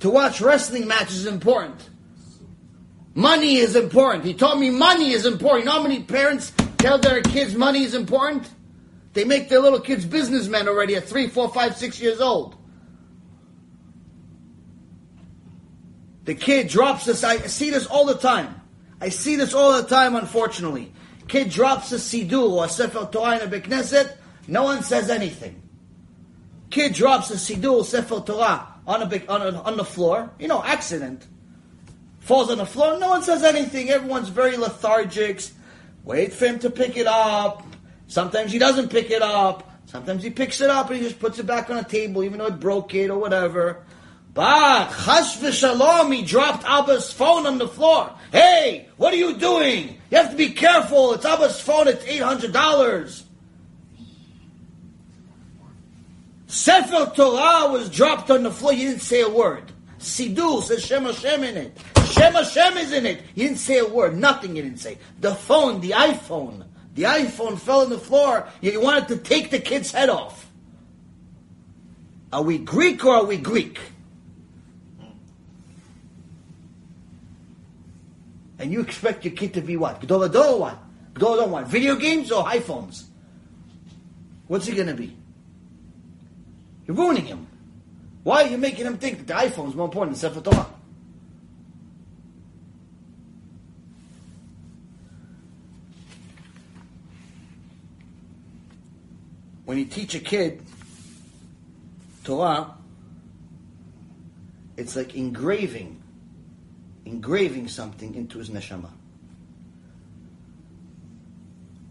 To 0.00 0.10
watch 0.10 0.40
wrestling 0.40 0.86
matches 0.86 1.20
is 1.20 1.26
important. 1.26 1.90
Money 3.14 3.56
is 3.56 3.74
important. 3.74 4.24
He 4.24 4.34
taught 4.34 4.58
me 4.58 4.70
money 4.70 5.10
is 5.12 5.26
important. 5.26 5.60
You 5.60 5.64
know 5.66 5.78
how 5.78 5.82
many 5.82 6.02
parents 6.02 6.52
tell 6.78 6.98
their 6.98 7.22
kids 7.22 7.54
money 7.54 7.82
is 7.82 7.94
important? 7.94 8.48
They 9.14 9.24
make 9.24 9.48
their 9.48 9.60
little 9.60 9.80
kids 9.80 10.04
businessmen 10.04 10.68
already 10.68 10.94
at 10.94 11.08
three, 11.08 11.26
four, 11.26 11.48
five, 11.48 11.76
six 11.76 11.98
years 11.98 12.20
old. 12.20 12.55
The 16.26 16.34
kid 16.34 16.68
drops 16.68 17.06
this. 17.06 17.24
I 17.24 17.38
see 17.46 17.70
this 17.70 17.86
all 17.86 18.04
the 18.04 18.14
time. 18.14 18.60
I 19.00 19.08
see 19.08 19.36
this 19.36 19.54
all 19.54 19.80
the 19.80 19.88
time, 19.88 20.16
unfortunately. 20.16 20.92
Kid 21.28 21.50
drops 21.50 21.92
a 21.92 21.96
siddur 21.96 22.50
or 22.50 22.64
a 22.64 22.68
sefer 22.68 23.08
Torah 23.10 23.36
in 23.36 23.42
a 23.42 23.46
beit 23.46 23.64
knesset. 23.64 24.16
No 24.48 24.64
one 24.64 24.82
says 24.82 25.08
anything. 25.08 25.62
Kid 26.70 26.94
drops 26.94 27.30
a 27.30 27.34
siddur, 27.34 27.84
sefer 27.84 28.20
Torah 28.20 28.66
on 28.86 29.02
a, 29.02 29.26
on, 29.26 29.42
a, 29.42 29.62
on 29.62 29.76
the 29.76 29.84
floor. 29.84 30.30
You 30.38 30.48
know, 30.48 30.62
accident. 30.62 31.26
Falls 32.18 32.50
on 32.50 32.58
the 32.58 32.66
floor. 32.66 32.98
No 32.98 33.08
one 33.08 33.22
says 33.22 33.44
anything. 33.44 33.88
Everyone's 33.88 34.28
very 34.28 34.56
lethargic. 34.56 35.42
Wait 36.02 36.32
for 36.32 36.46
him 36.46 36.58
to 36.58 36.70
pick 36.70 36.96
it 36.96 37.06
up. 37.06 37.64
Sometimes 38.08 38.50
he 38.50 38.58
doesn't 38.58 38.88
pick 38.88 39.12
it 39.12 39.22
up. 39.22 39.70
Sometimes 39.86 40.24
he 40.24 40.30
picks 40.30 40.60
it 40.60 40.70
up 40.70 40.90
and 40.90 40.98
he 40.98 41.04
just 41.04 41.20
puts 41.20 41.38
it 41.38 41.46
back 41.46 41.70
on 41.70 41.76
the 41.76 41.84
table, 41.84 42.24
even 42.24 42.38
though 42.38 42.46
it 42.46 42.58
broke 42.58 42.94
it 42.94 43.10
or 43.10 43.18
whatever. 43.18 43.85
But 44.36 44.90
Chash 44.90 45.38
v'shalom, 45.38 46.14
he 46.14 46.20
dropped 46.20 46.62
Abba's 46.64 47.10
phone 47.10 47.46
on 47.46 47.56
the 47.56 47.66
floor. 47.66 48.12
Hey, 48.30 48.86
what 48.98 49.14
are 49.14 49.16
you 49.16 49.38
doing? 49.38 49.96
You 50.10 50.18
have 50.18 50.30
to 50.30 50.36
be 50.36 50.50
careful. 50.50 51.14
It's 51.14 51.24
Abba's 51.24 51.58
phone. 51.58 51.88
It's 51.88 52.04
eight 52.04 52.20
hundred 52.20 52.52
dollars. 52.52 53.24
Sefer 56.48 57.12
Torah 57.16 57.72
was 57.72 57.88
dropped 57.88 58.30
on 58.30 58.42
the 58.42 58.50
floor. 58.50 58.74
You 58.74 58.90
didn't 58.90 59.00
say 59.00 59.22
a 59.22 59.28
word. 59.28 59.72
Siddur 59.98 60.62
says 60.62 60.84
Shem 60.84 61.06
Hashem 61.06 61.42
in 61.42 61.56
it. 61.56 61.78
Shem 62.10 62.34
Hashem 62.34 62.76
is 62.76 62.92
in 62.92 63.06
it. 63.06 63.22
You 63.34 63.48
didn't 63.48 63.60
say 63.60 63.78
a 63.78 63.88
word. 63.88 64.18
Nothing 64.18 64.54
you 64.54 64.62
didn't 64.62 64.80
say. 64.80 64.98
The 65.18 65.34
phone, 65.34 65.80
the 65.80 65.92
iPhone, 65.92 66.66
the 66.94 67.04
iPhone 67.04 67.58
fell 67.58 67.80
on 67.80 67.88
the 67.88 67.98
floor. 67.98 68.46
You 68.60 68.82
wanted 68.82 69.08
to 69.08 69.16
take 69.16 69.50
the 69.50 69.60
kid's 69.60 69.92
head 69.92 70.10
off. 70.10 70.50
Are 72.34 72.42
we 72.42 72.58
Greek 72.58 73.02
or 73.02 73.14
are 73.14 73.24
we 73.24 73.38
Greek? 73.38 73.80
And 78.58 78.72
you 78.72 78.80
expect 78.80 79.24
your 79.24 79.34
kid 79.34 79.54
to 79.54 79.60
be 79.60 79.76
what? 79.76 80.00
Gadol 80.00 80.24
Ador 80.24 80.44
or 80.46 80.60
what? 80.60 80.78
Gadol 81.14 81.34
Ador 81.34 81.48
what? 81.48 81.66
Video 81.66 81.96
games 81.96 82.32
or 82.32 82.44
iPhones? 82.44 83.04
What's 84.46 84.66
he 84.66 84.74
going 84.74 84.86
to 84.88 84.94
be? 84.94 85.16
You're 86.86 86.96
ruining 86.96 87.26
him. 87.26 87.46
Why 88.22 88.44
are 88.44 88.48
you 88.48 88.58
making 88.58 88.86
him 88.86 88.96
think 88.98 89.18
that 89.18 89.26
the 89.26 89.34
iPhone 89.34 89.68
is 89.68 89.74
more 89.74 89.86
important 89.86 90.16
than 90.16 90.20
Sefer 90.20 90.40
Torah? 90.40 90.66
When 99.64 99.78
you 99.78 99.84
teach 99.84 100.14
a 100.14 100.20
kid 100.20 100.62
Torah, 102.22 102.74
it's 104.76 104.94
like 104.94 105.16
engraving 105.16 105.95
engraving 107.06 107.68
something 107.68 108.14
into 108.14 108.38
his 108.38 108.50
neshama. 108.50 108.90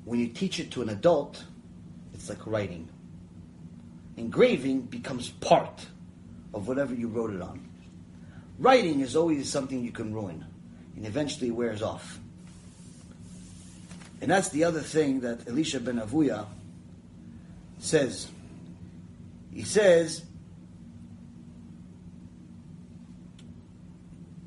When 0.03 0.19
you 0.19 0.27
teach 0.27 0.59
it 0.59 0.69
to 0.71 0.81
an 0.83 0.89
adult, 0.89 1.43
it's 2.13 2.29
like 2.29 2.45
writing. 2.45 2.87
Engraving 4.17 4.81
becomes 4.81 5.29
part 5.29 5.87
of 6.53 6.67
whatever 6.67 6.93
you 6.93 7.07
wrote 7.07 7.33
it 7.33 7.41
on. 7.41 7.67
Writing 8.59 8.99
is 8.99 9.15
always 9.15 9.49
something 9.49 9.83
you 9.83 9.91
can 9.91 10.13
ruin, 10.13 10.45
and 10.95 11.05
eventually 11.05 11.49
wears 11.49 11.81
off. 11.81 12.19
And 14.21 14.29
that's 14.29 14.49
the 14.49 14.63
other 14.63 14.81
thing 14.81 15.21
that 15.21 15.47
Elisha 15.47 15.79
ben 15.79 15.99
Avuya 15.99 16.45
says. 17.79 18.27
He 19.53 19.63
says, 19.63 20.23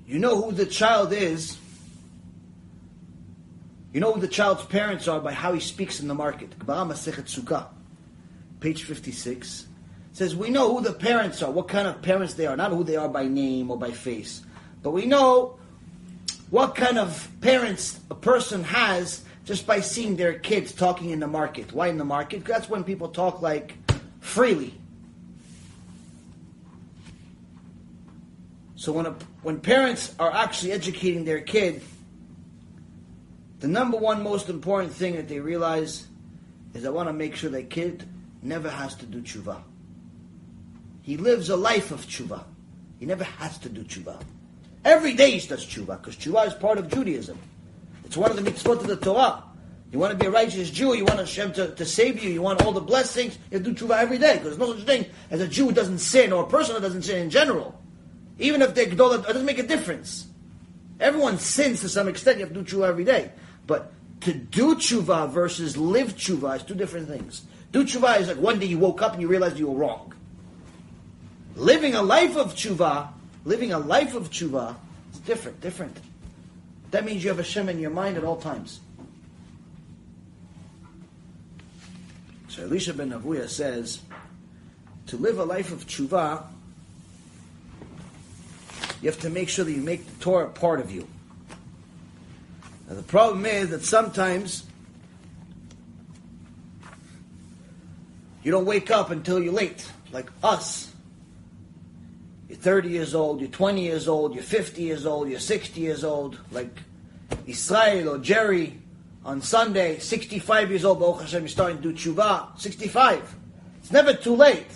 You 0.08 0.18
know 0.18 0.40
who 0.40 0.52
the 0.52 0.64
child 0.64 1.12
is. 1.12 1.58
You 3.92 4.00
know 4.00 4.12
who 4.12 4.20
the 4.20 4.28
child's 4.28 4.64
parents 4.64 5.06
are 5.06 5.20
by 5.20 5.34
how 5.34 5.52
he 5.52 5.60
speaks 5.60 6.00
in 6.00 6.08
the 6.08 6.14
market. 6.14 6.54
Page 8.60 8.84
56 8.84 9.66
says 10.14 10.34
we 10.34 10.48
know 10.48 10.74
who 10.74 10.82
the 10.82 10.94
parents 10.94 11.42
are, 11.42 11.50
what 11.50 11.68
kind 11.68 11.86
of 11.86 12.00
parents 12.00 12.34
they 12.34 12.46
are, 12.46 12.56
not 12.56 12.72
who 12.72 12.84
they 12.84 12.96
are 12.96 13.08
by 13.08 13.28
name 13.28 13.70
or 13.70 13.76
by 13.76 13.90
face, 13.90 14.42
but 14.82 14.92
we 14.92 15.04
know 15.04 15.58
what 16.48 16.74
kind 16.74 16.98
of 16.98 17.28
parents 17.42 18.00
a 18.10 18.14
person 18.14 18.64
has 18.64 19.22
just 19.44 19.66
by 19.66 19.80
seeing 19.80 20.16
their 20.16 20.38
kids 20.38 20.72
talking 20.72 21.10
in 21.10 21.20
the 21.20 21.26
market. 21.26 21.74
Why 21.74 21.88
in 21.88 21.98
the 21.98 22.04
market? 22.04 22.38
Because 22.38 22.60
that's 22.60 22.70
when 22.70 22.82
people 22.82 23.08
talk 23.08 23.42
like 23.42 23.74
freely. 24.20 24.77
So 28.78 28.92
when 28.92 29.06
a, 29.06 29.16
when 29.42 29.58
parents 29.58 30.14
are 30.20 30.32
actually 30.32 30.70
educating 30.70 31.24
their 31.24 31.40
kid, 31.40 31.82
the 33.58 33.66
number 33.66 33.96
one 33.96 34.22
most 34.22 34.48
important 34.48 34.92
thing 34.92 35.16
that 35.16 35.28
they 35.28 35.40
realize 35.40 36.06
is 36.74 36.86
I 36.86 36.90
want 36.90 37.08
to 37.08 37.12
make 37.12 37.34
sure 37.34 37.50
that 37.50 37.70
kid 37.70 38.08
never 38.40 38.70
has 38.70 38.94
to 38.94 39.06
do 39.06 39.20
tshuva. 39.20 39.60
He 41.02 41.16
lives 41.16 41.50
a 41.50 41.56
life 41.56 41.90
of 41.90 42.06
tshuva. 42.06 42.44
He 43.00 43.06
never 43.06 43.24
has 43.24 43.58
to 43.58 43.68
do 43.68 43.82
tshuva. 43.82 44.22
Every 44.84 45.14
day 45.14 45.32
he 45.32 45.44
does 45.48 45.66
tshuva 45.66 46.00
because 46.00 46.14
tshuva 46.14 46.46
is 46.46 46.54
part 46.54 46.78
of 46.78 46.88
Judaism. 46.88 47.36
It's 48.04 48.16
one 48.16 48.30
of 48.30 48.36
the 48.36 48.48
mitzvot 48.48 48.80
of 48.80 48.86
the 48.86 48.96
Torah. 48.96 49.42
You 49.90 49.98
want 49.98 50.12
to 50.12 50.16
be 50.16 50.26
a 50.26 50.30
righteous 50.30 50.70
Jew, 50.70 50.94
you 50.94 51.04
want 51.04 51.18
Hashem 51.18 51.52
to, 51.54 51.74
to 51.74 51.84
save 51.84 52.22
you, 52.22 52.30
you 52.30 52.42
want 52.42 52.62
all 52.64 52.70
the 52.70 52.80
blessings, 52.80 53.40
you 53.50 53.58
do 53.58 53.74
tshuva 53.74 53.98
every 53.98 54.18
day 54.18 54.34
because 54.34 54.56
there's 54.56 54.58
no 54.58 54.76
such 54.76 54.86
thing 54.86 55.06
as 55.32 55.40
a 55.40 55.48
Jew 55.48 55.66
who 55.66 55.72
doesn't 55.72 55.98
sin 55.98 56.32
or 56.32 56.44
a 56.44 56.46
person 56.46 56.76
who 56.76 56.80
doesn't 56.80 57.02
sin 57.02 57.18
in 57.22 57.28
general. 57.28 57.77
Even 58.38 58.62
if 58.62 58.74
they're 58.74 58.86
Gdola, 58.86 59.20
it 59.20 59.26
doesn't 59.26 59.44
make 59.44 59.58
a 59.58 59.66
difference. 59.66 60.26
Everyone 61.00 61.38
sins 61.38 61.80
to 61.80 61.88
some 61.88 62.08
extent. 62.08 62.38
You 62.38 62.44
have 62.44 62.54
to 62.54 62.62
do 62.62 62.76
tshuva 62.76 62.88
every 62.88 63.04
day. 63.04 63.32
But 63.66 63.92
to 64.22 64.32
do 64.32 64.74
tshuva 64.76 65.30
versus 65.30 65.76
live 65.76 66.16
tshuva 66.16 66.56
is 66.56 66.62
two 66.62 66.74
different 66.74 67.08
things. 67.08 67.42
Do 67.72 67.84
tshuva 67.84 68.20
is 68.20 68.28
like 68.28 68.38
one 68.38 68.58
day 68.58 68.66
you 68.66 68.78
woke 68.78 69.02
up 69.02 69.12
and 69.12 69.22
you 69.22 69.28
realized 69.28 69.58
you 69.58 69.68
were 69.68 69.78
wrong. 69.78 70.14
Living 71.56 71.94
a 71.94 72.02
life 72.02 72.36
of 72.36 72.54
tshuva, 72.54 73.08
living 73.44 73.72
a 73.72 73.78
life 73.78 74.14
of 74.14 74.30
tshuva 74.30 74.76
is 75.12 75.18
different, 75.20 75.60
different. 75.60 75.96
That 76.90 77.04
means 77.04 77.22
you 77.22 77.30
have 77.30 77.38
a 77.38 77.42
Hashem 77.42 77.68
in 77.68 77.78
your 77.78 77.90
mind 77.90 78.16
at 78.16 78.24
all 78.24 78.36
times. 78.36 78.80
So 82.48 82.62
Elisha 82.62 82.94
ben 82.94 83.10
Avuya 83.10 83.48
says, 83.48 84.00
to 85.06 85.16
live 85.16 85.38
a 85.38 85.44
life 85.44 85.72
of 85.72 85.86
tshuva, 85.86 86.44
you 89.00 89.08
have 89.08 89.20
to 89.20 89.30
make 89.30 89.48
sure 89.48 89.64
that 89.64 89.72
you 89.72 89.82
make 89.82 90.04
the 90.04 90.24
Torah 90.24 90.48
part 90.48 90.80
of 90.80 90.90
you. 90.90 91.06
Now 92.88 92.94
the 92.94 93.02
problem 93.02 93.46
is 93.46 93.70
that 93.70 93.84
sometimes 93.84 94.64
you 98.42 98.50
don't 98.50 98.64
wake 98.64 98.90
up 98.90 99.10
until 99.10 99.42
you're 99.42 99.52
late, 99.52 99.90
like 100.10 100.30
us. 100.42 100.92
You're 102.48 102.58
30 102.58 102.88
years 102.88 103.14
old, 103.14 103.40
you're 103.40 103.50
20 103.50 103.82
years 103.82 104.08
old, 104.08 104.34
you're 104.34 104.42
50 104.42 104.82
years 104.82 105.04
old, 105.04 105.28
you're 105.28 105.38
60 105.38 105.80
years 105.80 106.02
old, 106.02 106.38
like 106.50 106.74
Israel 107.46 108.14
or 108.14 108.18
Jerry 108.18 108.80
on 109.24 109.42
Sunday, 109.42 109.98
65 109.98 110.70
years 110.70 110.84
old, 110.84 110.98
Baruch 110.98 111.20
Hashem, 111.20 111.42
you're 111.42 111.48
starting 111.48 111.76
to 111.82 111.92
do 111.92 111.92
tshuva, 111.92 112.58
65. 112.58 113.36
It's 113.80 113.92
never 113.92 114.14
too 114.14 114.34
late. 114.34 114.66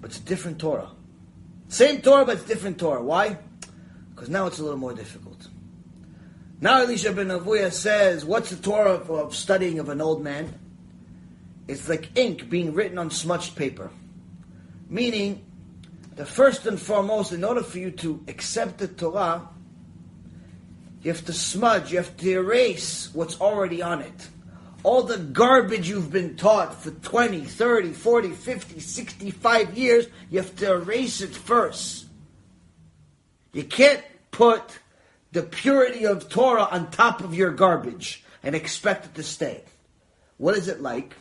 But 0.00 0.10
it's 0.10 0.18
a 0.18 0.22
different 0.22 0.58
Torah. 0.58 0.90
Same 1.68 2.00
Torah, 2.00 2.24
but 2.24 2.36
it's 2.36 2.44
different 2.44 2.78
Torah. 2.78 3.02
Why? 3.02 3.38
Because 4.14 4.28
now 4.28 4.46
it's 4.46 4.58
a 4.58 4.62
little 4.62 4.78
more 4.78 4.94
difficult. 4.94 5.48
Now 6.60 6.80
Elisha 6.82 7.12
ben 7.12 7.28
Avuya 7.28 7.72
says, 7.72 8.24
what's 8.24 8.50
the 8.50 8.56
Torah 8.56 8.94
of, 8.94 9.10
of 9.10 9.36
studying 9.36 9.78
of 9.78 9.88
an 9.90 10.00
old 10.00 10.22
man? 10.22 10.52
It's 11.68 11.88
like 11.88 12.16
ink 12.18 12.48
being 12.48 12.72
written 12.72 12.98
on 12.98 13.10
smudged 13.10 13.54
paper. 13.54 13.90
Meaning, 14.88 15.44
the 16.16 16.24
first 16.24 16.66
and 16.66 16.80
foremost, 16.80 17.32
in 17.32 17.44
order 17.44 17.62
for 17.62 17.78
you 17.78 17.90
to 17.92 18.24
accept 18.26 18.78
the 18.78 18.88
Torah, 18.88 19.46
you 21.02 21.12
have 21.12 21.24
to 21.26 21.32
smudge, 21.32 21.92
you 21.92 21.98
have 21.98 22.16
to 22.16 22.30
erase 22.30 23.10
what's 23.12 23.40
already 23.40 23.82
on 23.82 24.00
it. 24.00 24.28
All 24.88 25.02
the 25.02 25.18
garbage 25.18 25.86
you've 25.86 26.10
been 26.10 26.34
taught 26.34 26.82
for 26.82 26.90
20, 26.90 27.42
30, 27.42 27.92
40, 27.92 28.30
50, 28.30 28.80
65 28.80 29.76
years, 29.76 30.06
you 30.30 30.38
have 30.38 30.56
to 30.56 30.72
erase 30.72 31.20
it 31.20 31.36
first. 31.36 32.06
You 33.52 33.64
can't 33.64 34.02
put 34.30 34.62
the 35.30 35.42
purity 35.42 36.06
of 36.06 36.30
Torah 36.30 36.62
on 36.70 36.90
top 36.90 37.22
of 37.22 37.34
your 37.34 37.50
garbage 37.50 38.24
and 38.42 38.54
expect 38.54 39.04
it 39.04 39.14
to 39.16 39.22
stay. 39.22 39.62
What 40.38 40.56
is 40.56 40.68
it 40.68 40.80
like? 40.80 41.14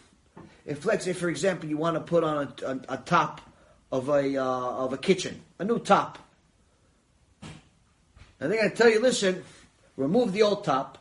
If, 0.65 0.85
let's 0.85 1.03
say, 1.03 1.11
for 1.11 1.27
example, 1.27 1.67
you 1.67 1.75
want 1.75 1.97
to 1.97 2.01
put 2.01 2.23
on 2.23 2.53
a, 2.63 2.65
a, 2.67 2.79
a 2.93 2.97
top 2.99 3.41
of 3.91 4.07
a, 4.07 4.37
uh, 4.37 4.45
of 4.45 4.93
a 4.93 4.97
kitchen, 4.97 5.41
a 5.59 5.65
new 5.65 5.79
top. 5.79 6.17
And 8.39 8.49
they're 8.49 8.59
going 8.59 8.71
to 8.71 8.77
tell 8.77 8.89
you, 8.89 9.01
listen, 9.01 9.43
remove 9.97 10.31
the 10.31 10.43
old 10.43 10.63
top, 10.63 10.99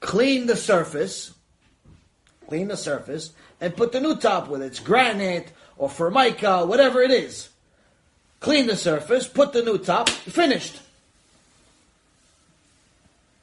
clean 0.00 0.46
the 0.46 0.54
surface, 0.54 1.32
clean 2.48 2.68
the 2.68 2.76
surface, 2.76 3.32
and 3.60 3.76
put 3.76 3.92
the 3.92 4.00
new 4.00 4.16
top 4.16 4.48
with 4.48 4.62
it. 4.62 4.66
It's 4.66 4.80
granite 4.80 5.52
or 5.76 5.88
formica, 5.88 6.64
whatever 6.64 7.02
it 7.02 7.10
is. 7.10 7.50
Clean 8.40 8.66
the 8.66 8.76
surface, 8.76 9.28
put 9.28 9.52
the 9.52 9.62
new 9.62 9.78
top, 9.78 10.08
finished. 10.08 10.80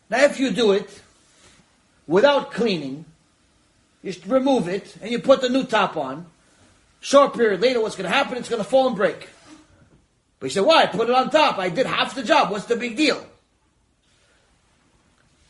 Now, 0.09 0.23
if 0.23 0.39
you 0.39 0.51
do 0.51 0.71
it 0.71 1.01
without 2.07 2.51
cleaning, 2.51 3.05
you 4.01 4.13
remove 4.27 4.67
it 4.67 4.95
and 5.01 5.11
you 5.11 5.19
put 5.19 5.41
the 5.41 5.49
new 5.49 5.63
top 5.63 5.97
on. 5.97 6.25
Short 6.99 7.33
period 7.33 7.61
later, 7.61 7.81
what's 7.81 7.95
going 7.95 8.09
to 8.09 8.15
happen? 8.15 8.37
It's 8.37 8.49
going 8.49 8.61
to 8.61 8.67
fall 8.67 8.87
and 8.87 8.95
break. 8.95 9.29
But 10.39 10.47
you 10.47 10.51
say, 10.51 10.61
why? 10.61 10.85
Put 10.87 11.09
it 11.09 11.15
on 11.15 11.29
top. 11.29 11.57
I 11.57 11.69
did 11.69 11.85
half 11.85 12.15
the 12.15 12.23
job. 12.23 12.51
What's 12.51 12.65
the 12.65 12.75
big 12.75 12.97
deal? 12.97 13.23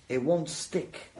It 0.09 0.21
won't 0.21 0.49
stick. 0.49 1.11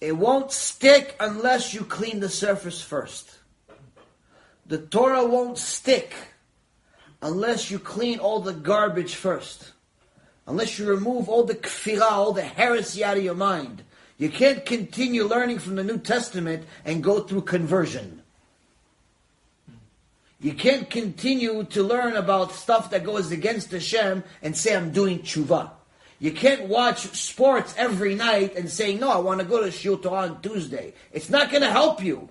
It 0.00 0.16
won't 0.16 0.52
stick 0.52 1.16
unless 1.18 1.74
you 1.74 1.84
clean 1.84 2.20
the 2.20 2.28
surface 2.28 2.80
first. 2.80 3.38
The 4.66 4.78
Torah 4.78 5.26
won't 5.26 5.58
stick 5.58 6.14
unless 7.20 7.70
you 7.70 7.78
clean 7.78 8.18
all 8.18 8.40
the 8.40 8.52
garbage 8.52 9.14
first. 9.14 9.72
Unless 10.46 10.78
you 10.78 10.88
remove 10.88 11.28
all 11.28 11.44
the 11.44 11.54
kfirah, 11.54 12.12
all 12.12 12.32
the 12.32 12.42
heresy 12.42 13.02
out 13.02 13.16
of 13.16 13.24
your 13.24 13.34
mind. 13.34 13.82
You 14.18 14.30
can't 14.30 14.64
continue 14.64 15.24
learning 15.24 15.58
from 15.58 15.76
the 15.76 15.84
New 15.84 15.98
Testament 15.98 16.64
and 16.84 17.02
go 17.02 17.20
through 17.20 17.42
conversion. 17.42 18.22
You 20.40 20.54
can't 20.54 20.88
continue 20.88 21.64
to 21.64 21.82
learn 21.82 22.14
about 22.14 22.52
stuff 22.52 22.90
that 22.90 23.04
goes 23.04 23.32
against 23.32 23.72
Hashem 23.72 24.22
and 24.42 24.56
say, 24.56 24.74
I'm 24.76 24.92
doing 24.92 25.20
tshuva. 25.20 25.70
You 26.20 26.32
can't 26.32 26.68
watch 26.68 27.00
sports 27.16 27.74
every 27.76 28.14
night 28.14 28.56
and 28.56 28.68
say, 28.68 28.94
no, 28.94 29.08
I 29.10 29.18
want 29.18 29.40
to 29.40 29.46
go 29.46 29.62
to 29.62 29.68
Shiur 29.68 30.04
on 30.10 30.40
Tuesday. 30.42 30.94
It's 31.12 31.30
not 31.30 31.50
going 31.50 31.62
to 31.62 31.70
help 31.70 32.02
you. 32.02 32.28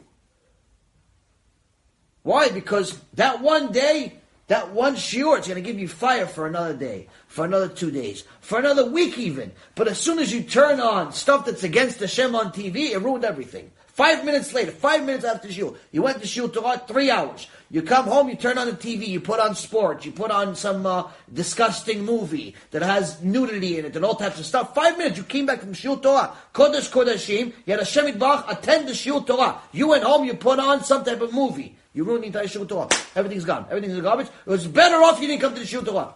Why? 2.23 2.49
Because 2.49 2.99
that 3.13 3.41
one 3.41 3.71
day, 3.71 4.17
that 4.47 4.71
one 4.71 4.95
shiur, 4.95 5.37
it's 5.37 5.47
going 5.47 5.63
to 5.63 5.65
give 5.65 5.79
you 5.79 5.87
fire 5.87 6.27
for 6.27 6.45
another 6.45 6.73
day, 6.73 7.07
for 7.27 7.45
another 7.45 7.69
two 7.69 7.89
days, 7.89 8.25
for 8.41 8.59
another 8.59 8.85
week 8.89 9.17
even. 9.17 9.53
But 9.75 9.87
as 9.87 9.97
soon 9.97 10.19
as 10.19 10.33
you 10.33 10.43
turn 10.43 10.81
on 10.81 11.13
stuff 11.13 11.45
that's 11.45 11.63
against 11.63 12.01
Hashem 12.01 12.35
on 12.35 12.51
TV, 12.51 12.91
it 12.91 12.97
ruined 12.97 13.23
everything. 13.23 13.71
Five 13.97 14.25
minutes 14.25 14.53
later, 14.53 14.69
five 14.69 15.03
minutes 15.03 15.25
after 15.25 15.47
shiur, 15.47 15.75
you 15.91 16.03
went 16.03 16.21
to 16.21 16.27
shiur 16.27 16.53
Torah, 16.53 16.79
three 16.87 17.09
hours. 17.09 17.47
You 17.71 17.81
come 17.81 18.05
home, 18.05 18.29
you 18.29 18.35
turn 18.35 18.59
on 18.59 18.67
the 18.67 18.73
TV, 18.73 19.07
you 19.07 19.19
put 19.19 19.39
on 19.39 19.55
sports, 19.55 20.05
you 20.05 20.11
put 20.11 20.29
on 20.29 20.55
some 20.55 20.85
uh, 20.85 21.09
disgusting 21.33 22.05
movie 22.05 22.53
that 22.69 22.83
has 22.83 23.23
nudity 23.23 23.79
in 23.79 23.85
it 23.85 23.95
and 23.95 24.05
all 24.05 24.13
types 24.13 24.39
of 24.39 24.45
stuff. 24.45 24.75
Five 24.75 24.99
minutes, 24.99 25.17
you 25.17 25.23
came 25.23 25.47
back 25.47 25.61
from 25.61 25.73
shiur 25.73 25.99
Torah, 25.99 26.31
Kodesh 26.53 26.91
Kodashim, 26.91 27.53
you 27.65 27.73
had 27.73 27.79
a 27.79 27.85
Shemit 27.85 28.19
Bach 28.19 28.45
attend 28.47 28.87
the 28.87 28.91
shiur 28.91 29.25
Torah. 29.25 29.59
You 29.71 29.87
went 29.87 30.03
home, 30.03 30.25
you 30.25 30.35
put 30.35 30.59
on 30.59 30.83
some 30.83 31.03
type 31.03 31.21
of 31.21 31.33
movie. 31.33 31.75
You 31.95 32.03
ruined 32.03 32.21
the 32.21 32.27
entire 32.27 32.45
shiur 32.45 32.69
Torah. 32.69 32.89
Everything's 33.15 33.45
gone. 33.45 33.65
Everything's 33.67 33.97
in 33.97 34.03
garbage. 34.03 34.27
It 34.27 34.49
was 34.51 34.67
better 34.67 34.97
off 34.97 35.19
you 35.19 35.27
didn't 35.27 35.41
come 35.41 35.55
to 35.55 35.59
the 35.59 35.65
shiur 35.65 35.83
Torah. 35.83 36.13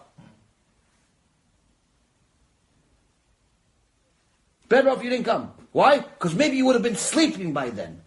Better 4.68 4.88
off 4.88 5.02
you 5.02 5.10
didn't 5.10 5.24
come. 5.24 5.52
Why? 5.72 6.00
Because 6.00 6.34
maybe 6.34 6.56
you 6.56 6.66
would 6.66 6.74
have 6.74 6.82
been 6.82 6.96
sleeping 6.96 7.52
by 7.52 7.70
then. 7.70 8.02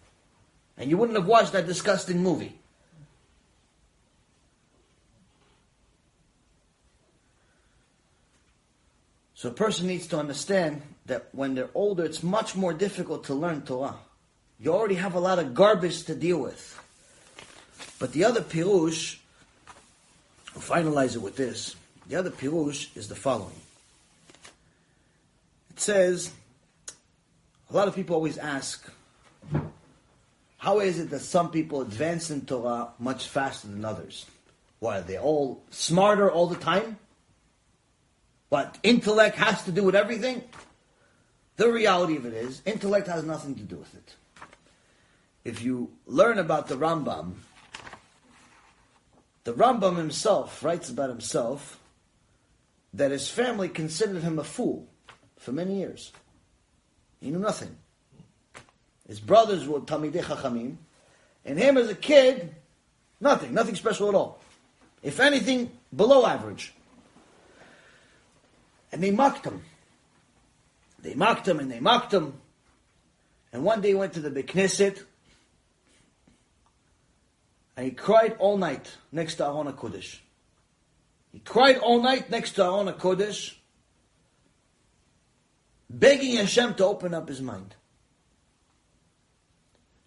And 0.78 0.90
you 0.90 0.96
wouldn't 0.96 1.18
have 1.18 1.26
watched 1.26 1.52
that 1.52 1.66
disgusting 1.66 2.22
movie. 2.22 2.58
So 9.34 9.50
a 9.50 9.52
person 9.52 9.86
needs 9.86 10.06
to 10.08 10.18
understand 10.18 10.82
that 11.06 11.28
when 11.32 11.54
they're 11.54 11.70
older, 11.74 12.04
it's 12.04 12.22
much 12.22 12.56
more 12.56 12.72
difficult 12.72 13.24
to 13.24 13.34
learn 13.34 13.62
Torah. 13.62 13.96
You 14.58 14.72
already 14.72 14.94
have 14.94 15.14
a 15.14 15.20
lot 15.20 15.38
of 15.38 15.54
garbage 15.54 16.04
to 16.04 16.14
deal 16.14 16.38
with. 16.38 16.80
But 17.98 18.12
the 18.12 18.24
other 18.24 18.40
pirush, 18.40 19.18
I'll 20.54 20.62
finalize 20.62 21.14
it 21.14 21.20
with 21.20 21.36
this. 21.36 21.76
The 22.08 22.16
other 22.16 22.30
pirush 22.30 22.96
is 22.96 23.08
the 23.08 23.14
following. 23.14 23.60
It 25.70 25.80
says, 25.80 26.32
a 27.70 27.76
lot 27.76 27.88
of 27.88 27.94
people 27.94 28.14
always 28.14 28.38
ask, 28.38 28.88
how 30.58 30.80
is 30.80 30.98
it 30.98 31.10
that 31.10 31.20
some 31.20 31.50
people 31.50 31.80
advance 31.80 32.30
in 32.30 32.42
Torah 32.42 32.88
much 32.98 33.28
faster 33.28 33.68
than 33.68 33.84
others? 33.84 34.26
Why, 34.78 34.98
are 34.98 35.02
they 35.02 35.18
all 35.18 35.62
smarter 35.70 36.30
all 36.30 36.46
the 36.46 36.56
time? 36.56 36.98
But 38.50 38.78
intellect 38.82 39.36
has 39.36 39.64
to 39.64 39.72
do 39.72 39.82
with 39.82 39.94
everything? 39.94 40.42
The 41.56 41.70
reality 41.70 42.16
of 42.16 42.26
it 42.26 42.34
is, 42.34 42.62
intellect 42.64 43.08
has 43.08 43.24
nothing 43.24 43.54
to 43.56 43.62
do 43.62 43.76
with 43.76 43.94
it. 43.94 44.14
If 45.44 45.62
you 45.62 45.90
learn 46.06 46.38
about 46.38 46.68
the 46.68 46.76
Rambam, 46.76 47.34
the 49.44 49.54
Rambam 49.54 49.96
himself 49.96 50.62
writes 50.62 50.90
about 50.90 51.08
himself 51.08 51.80
that 52.92 53.10
his 53.10 53.28
family 53.28 53.68
considered 53.68 54.22
him 54.22 54.38
a 54.38 54.44
fool 54.44 54.88
for 55.38 55.52
many 55.52 55.78
years. 55.78 56.12
He 57.20 57.30
knew 57.30 57.38
nothing. 57.38 57.76
His 59.08 59.20
brothers 59.20 59.66
were 59.66 59.80
Talmidei 59.80 60.22
Chachamim, 60.22 60.76
and 61.44 61.58
him 61.58 61.76
as 61.76 61.88
a 61.88 61.94
kid, 61.94 62.54
nothing, 63.20 63.54
nothing 63.54 63.76
special 63.76 64.08
at 64.08 64.14
all. 64.14 64.40
If 65.02 65.20
anything, 65.20 65.70
below 65.94 66.26
average. 66.26 66.74
And 68.92 69.02
they 69.02 69.10
mocked 69.10 69.44
him. 69.44 69.62
They 71.00 71.14
mocked 71.14 71.46
him 71.46 71.60
and 71.60 71.70
they 71.70 71.80
mocked 71.80 72.12
him. 72.12 72.34
And 73.52 73.64
one 73.64 73.80
day 73.80 73.88
he 73.88 73.94
went 73.94 74.14
to 74.14 74.20
the 74.20 74.30
Beit 74.30 74.48
Knesset, 74.48 75.02
and 77.76 77.84
he 77.84 77.92
cried 77.92 78.36
all 78.38 78.56
night 78.56 78.90
next 79.12 79.36
to 79.36 79.44
Aron 79.44 79.72
Kodesh. 79.74 80.18
He 81.32 81.38
cried 81.40 81.78
all 81.78 82.02
night 82.02 82.30
next 82.30 82.52
to 82.52 82.64
Aron 82.64 82.92
Kodesh, 82.94 83.54
begging 85.88 86.36
Hashem 86.36 86.74
to 86.74 86.84
open 86.84 87.14
up 87.14 87.28
his 87.28 87.40
mind. 87.40 87.74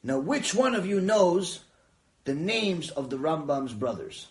Now, 0.04 0.20
which 0.20 0.54
one 0.54 0.76
of 0.76 0.86
you 0.86 1.02
knows 1.02 1.62
the 2.24 2.34
names 2.34 2.90
of 2.90 3.10
the 3.10 3.18
Rambam's 3.18 3.74
brothers? 3.74 4.28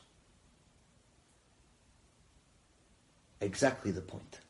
Exactly 3.40 3.90
the 3.90 4.00
point. 4.00 4.40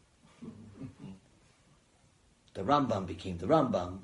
The 2.54 2.62
Rambam 2.62 3.06
became 3.06 3.38
the 3.38 3.46
Rambam, 3.46 3.98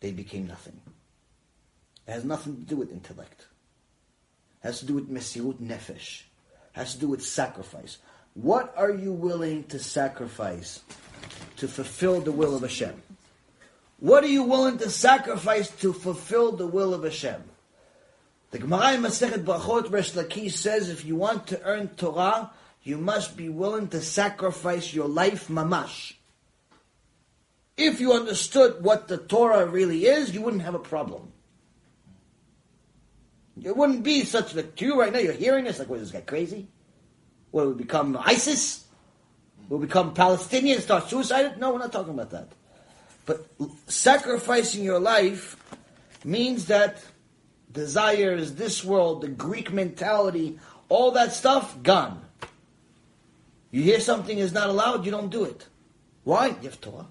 they 0.00 0.10
became 0.10 0.46
nothing. 0.46 0.80
It 2.06 2.12
has 2.12 2.24
nothing 2.24 2.56
to 2.56 2.62
do 2.62 2.76
with 2.76 2.90
intellect. 2.90 3.46
It 4.62 4.66
has 4.66 4.80
to 4.80 4.86
do 4.86 4.94
with 4.94 5.08
mesirut 5.08 5.60
nefesh, 5.60 6.22
It 6.22 6.72
has 6.72 6.94
to 6.94 7.00
do 7.00 7.08
with 7.08 7.24
sacrifice. 7.24 7.98
What 8.34 8.72
are 8.76 8.90
you 8.90 9.12
willing 9.12 9.64
to 9.64 9.78
sacrifice 9.78 10.80
to 11.56 11.68
fulfill 11.68 12.20
the 12.20 12.32
will 12.32 12.54
of 12.54 12.62
Hashem? 12.62 13.02
What 13.98 14.24
are 14.24 14.28
you 14.28 14.44
willing 14.44 14.78
to 14.78 14.88
sacrifice 14.88 15.70
to 15.80 15.92
fulfill 15.92 16.52
the 16.52 16.66
will 16.66 16.94
of 16.94 17.04
Hashem? 17.04 17.42
The 18.50 18.58
Gemara 18.58 18.94
in 18.94 19.02
Masechet 19.02 19.44
Brachot 19.44 19.90
Resh 19.90 20.12
Lakish 20.12 20.52
says 20.52 20.88
if 20.88 21.04
you 21.04 21.16
want 21.16 21.46
to 21.48 21.62
earn 21.62 21.88
Torah, 21.88 22.50
you 22.82 22.96
must 22.96 23.36
be 23.36 23.48
willing 23.48 23.88
to 23.88 24.00
sacrifice 24.00 24.92
your 24.92 25.06
life 25.06 25.48
mamash. 25.48 26.14
If 27.76 28.00
you 28.00 28.12
understood 28.12 28.82
what 28.82 29.08
the 29.08 29.18
Torah 29.18 29.66
really 29.66 30.06
is, 30.06 30.34
you 30.34 30.40
wouldn't 30.40 30.62
have 30.62 30.74
a 30.74 30.80
problem. 30.80 31.32
It 33.62 33.76
wouldn't 33.76 34.02
be 34.02 34.24
such 34.24 34.54
a 34.54 34.64
you 34.78 34.98
right 34.98 35.12
now. 35.12 35.18
You're 35.18 35.32
hearing 35.32 35.64
this 35.64 35.78
like, 35.78 35.88
what 35.88 36.00
is 36.00 36.10
this 36.10 36.20
guy 36.20 36.26
crazy? 36.26 36.68
Will 37.52 37.68
we 37.68 37.74
become 37.74 38.16
ISIS? 38.16 38.84
Will 39.70 39.78
become 39.78 40.12
Palestinians? 40.12 40.80
Start 40.80 41.08
suicide? 41.08 41.58
No, 41.58 41.72
we're 41.72 41.78
not 41.78 41.92
talking 41.92 42.12
about 42.12 42.30
that. 42.30 42.48
But 43.24 43.46
sacrificing 43.86 44.82
your 44.82 44.98
life 44.98 45.56
means 46.24 46.66
that 46.66 47.02
desires, 47.72 48.56
this 48.56 48.84
world, 48.84 49.22
the 49.22 49.28
Greek 49.28 49.72
mentality, 49.72 50.58
all 50.88 51.12
that 51.12 51.32
stuff, 51.32 51.80
gone. 51.84 52.20
You 53.70 53.82
hear 53.82 54.00
something 54.00 54.36
is 54.36 54.52
not 54.52 54.68
allowed, 54.68 55.04
you 55.06 55.12
don't 55.12 55.30
do 55.30 55.44
it. 55.44 55.68
Why? 56.24 56.48
You 56.48 56.68
have 56.68 56.80
Torah. 56.80 57.06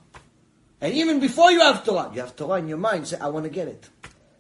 And 0.81 0.94
even 0.94 1.22
before 1.22 1.52
you 1.52 1.61
have 1.61 1.86
Torah, 1.86 2.11
you 2.14 2.19
have 2.19 2.36
Torah 2.36 2.60
in 2.60 2.68
your 2.68 2.77
mind. 2.77 3.07
Say, 3.07 3.18
I 3.19 3.30
want 3.30 3.45
to 3.45 3.49
get 3.49 3.69
it. 3.69 3.88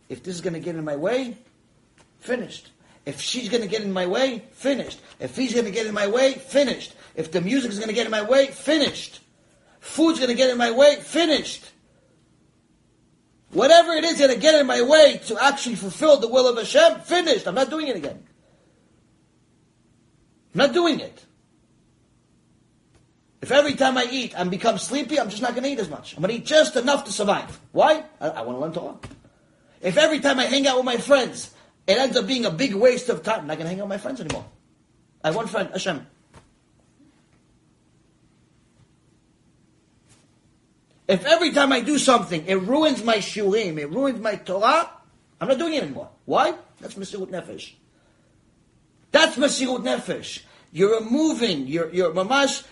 If 0.09 0.23
this 0.23 0.35
is 0.35 0.41
going 0.41 0.55
to 0.55 0.59
get 0.59 0.75
in 0.75 0.83
my 0.83 0.97
way, 0.97 1.37
finished. 2.19 2.71
If 3.09 3.21
she's 3.21 3.49
going 3.49 3.63
to 3.63 3.67
get 3.67 3.81
in 3.81 3.91
my 3.91 4.05
way, 4.05 4.43
finished. 4.51 4.99
If 5.19 5.35
he's 5.35 5.51
going 5.51 5.65
to 5.65 5.71
get 5.71 5.87
in 5.87 5.95
my 5.95 6.05
way, 6.05 6.33
finished. 6.33 6.93
If 7.15 7.31
the 7.31 7.41
music 7.41 7.71
is 7.71 7.79
going 7.79 7.89
to 7.89 7.95
get 7.95 8.05
in 8.05 8.11
my 8.11 8.21
way, 8.21 8.45
finished. 8.45 9.21
Food's 9.79 10.19
going 10.19 10.29
to 10.29 10.35
get 10.35 10.51
in 10.51 10.59
my 10.59 10.69
way, 10.69 10.97
finished. 10.97 11.65
Whatever 13.51 13.93
it 13.93 14.03
is 14.03 14.19
going 14.19 14.31
to 14.31 14.39
get 14.39 14.53
in 14.53 14.67
my 14.67 14.83
way 14.83 15.19
to 15.25 15.43
actually 15.43 15.73
fulfill 15.73 16.19
the 16.19 16.27
will 16.27 16.47
of 16.47 16.55
Hashem, 16.55 17.01
finished. 17.01 17.47
I'm 17.47 17.55
not 17.55 17.71
doing 17.71 17.87
it 17.87 17.95
again. 17.95 18.23
I'm 20.53 20.59
not 20.59 20.73
doing 20.73 20.99
it. 20.99 21.25
If 23.41 23.49
every 23.49 23.73
time 23.73 23.97
I 23.97 24.05
eat 24.11 24.39
I'm 24.39 24.51
become 24.51 24.77
sleepy, 24.77 25.19
I'm 25.19 25.31
just 25.31 25.41
not 25.41 25.55
going 25.55 25.63
to 25.63 25.69
eat 25.71 25.79
as 25.79 25.89
much. 25.89 26.15
I'm 26.15 26.21
going 26.21 26.35
to 26.35 26.41
eat 26.41 26.45
just 26.45 26.75
enough 26.75 27.05
to 27.05 27.11
survive. 27.11 27.59
Why? 27.71 28.03
I, 28.21 28.27
I 28.27 28.41
want 28.43 28.57
to 28.57 28.61
learn 28.61 28.73
Torah. 28.73 28.99
If 29.81 29.97
every 29.97 30.19
time 30.19 30.37
I 30.37 30.45
hang 30.45 30.67
out 30.67 30.77
with 30.77 30.85
my 30.85 30.97
friends, 30.97 31.55
it 31.89 31.97
ends 31.97 32.15
up 32.15 32.27
being 32.27 32.45
a 32.45 32.51
big 32.51 32.75
waste 32.75 33.09
of 33.09 33.23
time, 33.23 33.41
I'm 33.41 33.47
not 33.47 33.57
going 33.57 33.65
to 33.65 33.69
hang 33.69 33.79
out 33.79 33.85
with 33.85 33.89
my 33.89 33.97
friends 33.97 34.21
anymore. 34.21 34.45
I 35.23 35.29
have 35.29 35.35
one 35.35 35.47
friend, 35.47 35.69
Hashem. 35.71 36.05
If 41.07 41.25
every 41.25 41.51
time 41.51 41.73
I 41.73 41.79
do 41.79 41.97
something, 41.97 42.45
it 42.45 42.61
ruins 42.61 43.03
my 43.03 43.15
shiurim, 43.17 43.79
it 43.79 43.89
ruins 43.89 44.19
my 44.19 44.35
Torah, 44.35 44.91
I'm 45.41 45.47
not 45.47 45.57
doing 45.57 45.73
it 45.73 45.81
anymore. 45.81 46.09
Why? 46.25 46.53
That's 46.79 46.93
Mesirut 46.93 47.29
Nefesh. 47.29 47.73
That's 49.11 49.35
Mesirut 49.35 49.83
Nefesh. 49.83 50.43
You're 50.71 50.99
removing, 50.99 51.65
you're, 51.65 51.91
you're 51.91 52.13
mamash 52.13 52.63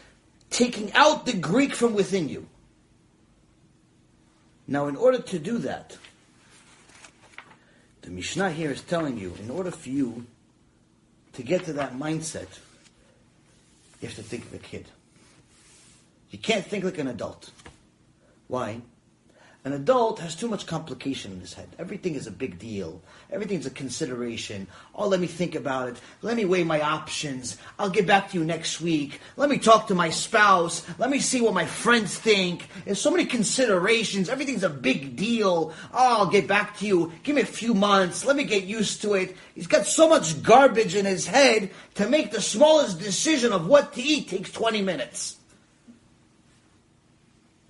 taking 0.51 0.93
out 0.93 1.25
the 1.25 1.33
Greek 1.33 1.73
from 1.73 1.95
within 1.95 2.29
you. 2.29 2.47
Now, 4.67 4.87
in 4.87 4.95
order 4.95 5.19
to 5.19 5.39
do 5.39 5.57
that, 5.59 5.97
the 8.07 8.13
Mishnah 8.13 8.51
here 8.51 8.71
is 8.71 8.81
telling 8.81 9.17
you, 9.17 9.33
in 9.43 9.49
order 9.49 9.69
for 9.69 9.89
you 9.89 10.25
to 11.33 11.43
get 11.43 11.65
to 11.65 11.73
that 11.73 11.97
mindset, 11.97 12.47
you 13.99 14.07
have 14.07 14.15
to 14.15 14.23
think 14.23 14.45
of 14.45 14.53
a 14.53 14.59
kid. 14.59 14.85
You 16.31 16.39
can't 16.39 16.65
think 16.65 16.85
like 16.85 16.99
an 16.99 17.09
adult. 17.09 17.51
Why? 18.47 18.79
An 19.67 19.73
adult 19.73 20.19
has 20.19 20.33
too 20.33 20.47
much 20.47 20.65
complication 20.65 21.33
in 21.33 21.41
his 21.41 21.53
head. 21.53 21.67
Everything 21.77 22.15
is 22.15 22.25
a 22.25 22.31
big 22.31 22.57
deal. 22.57 23.01
Everything's 23.29 23.65
a 23.65 23.69
consideration. 23.69 24.65
Oh, 24.95 25.09
let 25.09 25.19
me 25.19 25.27
think 25.27 25.55
about 25.55 25.89
it. 25.89 25.97
Let 26.21 26.37
me 26.37 26.45
weigh 26.45 26.63
my 26.63 26.79
options. 26.79 27.57
I'll 27.77 27.89
get 27.89 28.07
back 28.07 28.31
to 28.31 28.37
you 28.37 28.45
next 28.45 28.79
week. 28.79 29.19
Let 29.35 29.49
me 29.49 29.57
talk 29.57 29.87
to 29.87 29.93
my 29.93 30.09
spouse. 30.09 30.85
Let 30.97 31.09
me 31.09 31.19
see 31.19 31.41
what 31.41 31.53
my 31.53 31.65
friends 31.65 32.17
think. 32.17 32.69
There's 32.85 33.01
so 33.01 33.11
many 33.11 33.25
considerations. 33.25 34.29
Everything's 34.29 34.63
a 34.63 34.69
big 34.69 35.17
deal. 35.17 35.73
Oh, 35.93 36.19
I'll 36.19 36.31
get 36.31 36.47
back 36.47 36.77
to 36.77 36.87
you. 36.87 37.11
Give 37.23 37.35
me 37.35 37.41
a 37.41 37.45
few 37.45 37.73
months. 37.73 38.23
Let 38.23 38.37
me 38.37 38.45
get 38.45 38.63
used 38.63 39.01
to 39.01 39.15
it. 39.15 39.35
He's 39.53 39.67
got 39.67 39.85
so 39.85 40.07
much 40.07 40.41
garbage 40.43 40.95
in 40.95 41.05
his 41.05 41.27
head 41.27 41.71
to 41.95 42.07
make 42.07 42.31
the 42.31 42.39
smallest 42.39 42.99
decision 42.99 43.51
of 43.51 43.67
what 43.67 43.91
to 43.95 44.01
eat 44.01 44.29
takes 44.29 44.49
20 44.49 44.81
minutes. 44.81 45.35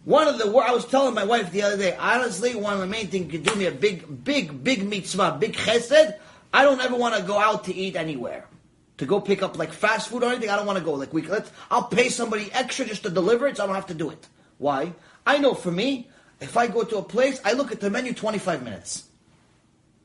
One 0.08 0.30
of 0.30 0.38
the 0.38 0.46
I 0.46 0.72
was 0.72 0.86
telling 0.86 1.14
my 1.14 1.26
wife 1.26 1.52
the 1.52 1.64
other 1.64 1.76
day, 1.76 1.94
honestly, 2.00 2.56
one 2.56 2.72
of 2.72 2.80
the 2.80 2.88
main 2.88 3.08
things 3.08 3.30
could 3.30 3.44
do 3.44 3.54
me 3.56 3.66
a 3.66 3.72
big, 3.72 4.24
big, 4.24 4.64
big 4.64 4.88
mitzvah, 4.88 5.36
big 5.38 5.52
chesed. 5.52 6.18
I 6.54 6.64
don't 6.64 6.80
ever 6.80 6.96
want 6.96 7.18
to 7.18 7.24
go 7.24 7.38
out 7.38 7.66
to 7.66 7.76
eat 7.76 7.98
anywhere. 7.98 8.46
To 9.00 9.06
go 9.06 9.20
pick 9.20 9.44
up 9.44 9.58
like 9.58 9.74
fast 9.74 10.08
food 10.08 10.24
or 10.24 10.28
anything, 10.28 10.50
I 10.50 10.56
don't 10.56 10.66
want 10.66 10.80
to 10.80 10.86
go. 10.86 10.94
Like 10.94 11.12
we, 11.12 11.24
let's, 11.24 11.52
I'll 11.70 11.90
pay 11.90 12.08
somebody 12.08 12.50
extra 12.54 12.86
just 12.86 13.04
to 13.04 13.10
deliver 13.10 13.48
it, 13.48 13.58
so 13.58 13.64
I 13.64 13.66
don't 13.66 13.76
have 13.76 13.88
to 13.88 13.94
do 13.94 14.10
it. 14.10 14.26
Why? 14.60 14.94
I 15.26 15.40
know 15.40 15.54
for 15.54 15.72
me, 15.72 16.08
if 16.40 16.56
I 16.56 16.68
go 16.68 16.86
to 16.86 17.00
a 17.00 17.04
place, 17.04 17.42
I 17.44 17.52
look 17.52 17.74
at 17.74 17.82
the 17.82 17.90
menu 17.90 18.14
25 18.14 18.64
minutes. 18.64 19.10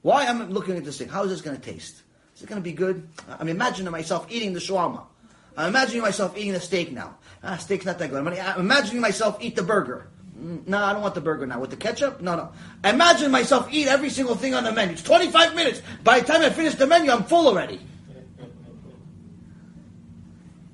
Why? 0.00 0.26
I'm 0.26 0.50
looking 0.50 0.76
at 0.76 0.84
this 0.84 0.98
thing. 0.98 1.10
How 1.10 1.22
is 1.22 1.30
this 1.30 1.42
going 1.42 1.60
to 1.60 1.62
taste? 1.62 2.02
Is 2.34 2.42
it 2.42 2.48
going 2.48 2.60
to 2.60 2.64
be 2.64 2.72
good? 2.72 3.06
I'm 3.38 3.46
imagining 3.46 3.92
myself 3.92 4.26
eating 4.28 4.52
the 4.52 4.58
shawarma. 4.58 5.04
I'm 5.56 5.68
imagining 5.68 6.02
myself 6.02 6.36
eating 6.36 6.54
the 6.54 6.60
steak 6.60 6.90
now. 6.90 7.18
Ah, 7.44 7.56
steak's 7.56 7.84
not 7.84 7.98
that 7.98 8.10
good. 8.10 8.26
I'm 8.26 8.60
imagining 8.60 9.00
myself 9.00 9.38
eat 9.40 9.56
the 9.56 9.62
burger. 9.62 10.08
Mm, 10.38 10.66
no, 10.66 10.78
I 10.78 10.92
don't 10.92 11.02
want 11.02 11.14
the 11.14 11.20
burger 11.20 11.46
now. 11.46 11.60
With 11.60 11.70
the 11.70 11.76
ketchup? 11.76 12.20
No, 12.20 12.36
no. 12.36 12.52
I 12.84 12.90
imagine 12.90 13.30
myself 13.30 13.68
eat 13.72 13.88
every 13.88 14.10
single 14.10 14.34
thing 14.34 14.54
on 14.54 14.64
the 14.64 14.72
menu. 14.72 14.92
It's 14.92 15.02
25 15.02 15.54
minutes. 15.54 15.82
By 16.04 16.20
the 16.20 16.26
time 16.26 16.42
I 16.42 16.50
finish 16.50 16.74
the 16.74 16.86
menu, 16.86 17.10
I'm 17.10 17.24
full 17.24 17.48
already. 17.48 17.80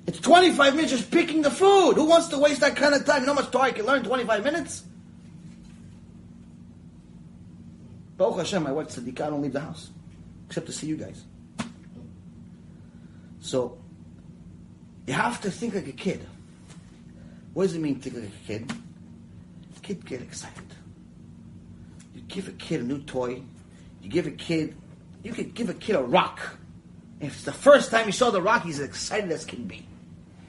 It's 0.05 0.19
25 0.19 0.75
minutes 0.75 0.91
just 0.91 1.11
picking 1.11 1.43
the 1.43 1.51
food. 1.51 1.93
Who 1.93 2.05
wants 2.05 2.29
to 2.29 2.39
waste 2.39 2.61
that 2.61 2.75
kind 2.75 2.95
of 2.95 3.05
time? 3.05 3.21
You 3.21 3.27
know 3.27 3.35
how 3.35 3.41
much 3.41 3.51
Torah 3.51 3.65
I 3.65 3.71
can 3.71 3.85
learn 3.85 4.03
25 4.03 4.43
minutes? 4.43 4.83
Baruch 8.17 8.37
Hashem, 8.37 8.63
my 8.63 8.71
wife 8.71 8.87
Tzadikah, 8.87 9.21
I 9.21 9.29
don't 9.29 9.41
leave 9.41 9.53
the 9.53 9.59
house. 9.59 9.91
Except 10.47 10.65
to 10.65 10.73
see 10.73 10.87
you 10.87 10.97
guys. 10.97 11.23
So, 13.39 13.77
you 15.05 15.13
have 15.13 15.39
to 15.41 15.51
think 15.51 15.75
like 15.75 15.87
a 15.87 15.91
kid. 15.91 16.25
What 17.59 17.65
does 17.65 17.75
it 17.75 17.81
mean 17.81 17.99
think 17.99 18.15
like 18.15 18.23
a 18.23 18.47
kid? 18.47 18.73
Kid 19.81 20.05
get 20.05 20.21
excited. 20.21 20.63
You 22.15 22.21
give 22.21 22.47
a 22.47 22.53
kid 22.53 22.79
a 22.79 22.83
new 22.85 22.99
toy. 22.99 23.41
You 24.01 24.09
give 24.09 24.27
a 24.27 24.31
kid, 24.31 24.77
you 25.23 25.33
could 25.33 25.53
give 25.53 25.69
a 25.69 25.73
kid 25.73 25.97
a 25.97 26.01
rock. 26.01 26.39
If 27.19 27.33
it's 27.33 27.43
the 27.43 27.51
first 27.51 27.91
time 27.91 28.05
he 28.05 28.13
saw 28.13 28.29
the 28.29 28.41
rock, 28.41 28.63
he's 28.63 28.79
as 28.79 28.87
excited 28.87 29.29
as 29.33 29.43
can 29.43 29.65
be. 29.65 29.85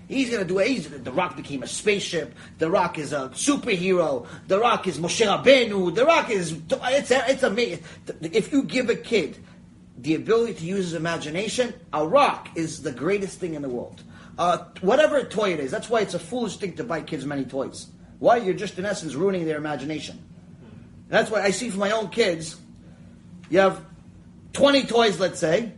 He's 0.06 0.30
gonna 0.30 0.44
do 0.44 0.60
it. 0.60 1.04
the 1.04 1.10
Rock 1.10 1.36
became 1.36 1.64
a 1.64 1.66
spaceship. 1.66 2.32
The 2.58 2.70
Rock 2.70 2.96
is 2.96 3.12
a 3.12 3.30
superhero. 3.30 4.28
The 4.46 4.60
Rock 4.60 4.86
is 4.86 5.00
Moshe 5.00 5.26
Rabbeinu. 5.26 5.92
The 5.92 6.06
Rock 6.06 6.30
is 6.30 6.60
it's 6.70 7.10
it's 7.10 7.42
amazing. 7.42 7.82
If 8.20 8.52
you 8.52 8.62
give 8.62 8.88
a 8.88 8.94
kid 8.94 9.36
the 9.98 10.14
ability 10.14 10.54
to 10.54 10.64
use 10.64 10.84
his 10.84 10.94
imagination, 10.94 11.74
a 11.92 12.06
rock 12.06 12.50
is 12.54 12.82
the 12.82 12.92
greatest 12.92 13.40
thing 13.40 13.54
in 13.54 13.62
the 13.62 13.68
world 13.68 14.00
uh, 14.40 14.64
whatever 14.80 15.22
toy 15.22 15.52
it 15.52 15.60
is. 15.60 15.70
That's 15.70 15.90
why 15.90 16.00
it's 16.00 16.14
a 16.14 16.18
foolish 16.18 16.56
thing 16.56 16.72
to 16.76 16.84
buy 16.84 17.02
kids 17.02 17.26
many 17.26 17.44
toys. 17.44 17.88
Why? 18.20 18.38
You're 18.38 18.54
just 18.54 18.78
in 18.78 18.86
essence 18.86 19.14
ruining 19.14 19.44
their 19.44 19.58
imagination. 19.58 20.16
And 20.16 21.10
that's 21.10 21.30
why 21.30 21.42
I 21.42 21.50
see 21.50 21.68
for 21.68 21.76
my 21.76 21.90
own 21.90 22.08
kids, 22.08 22.56
you 23.50 23.58
have 23.58 23.84
20 24.54 24.84
toys, 24.84 25.20
let's 25.20 25.38
say. 25.38 25.74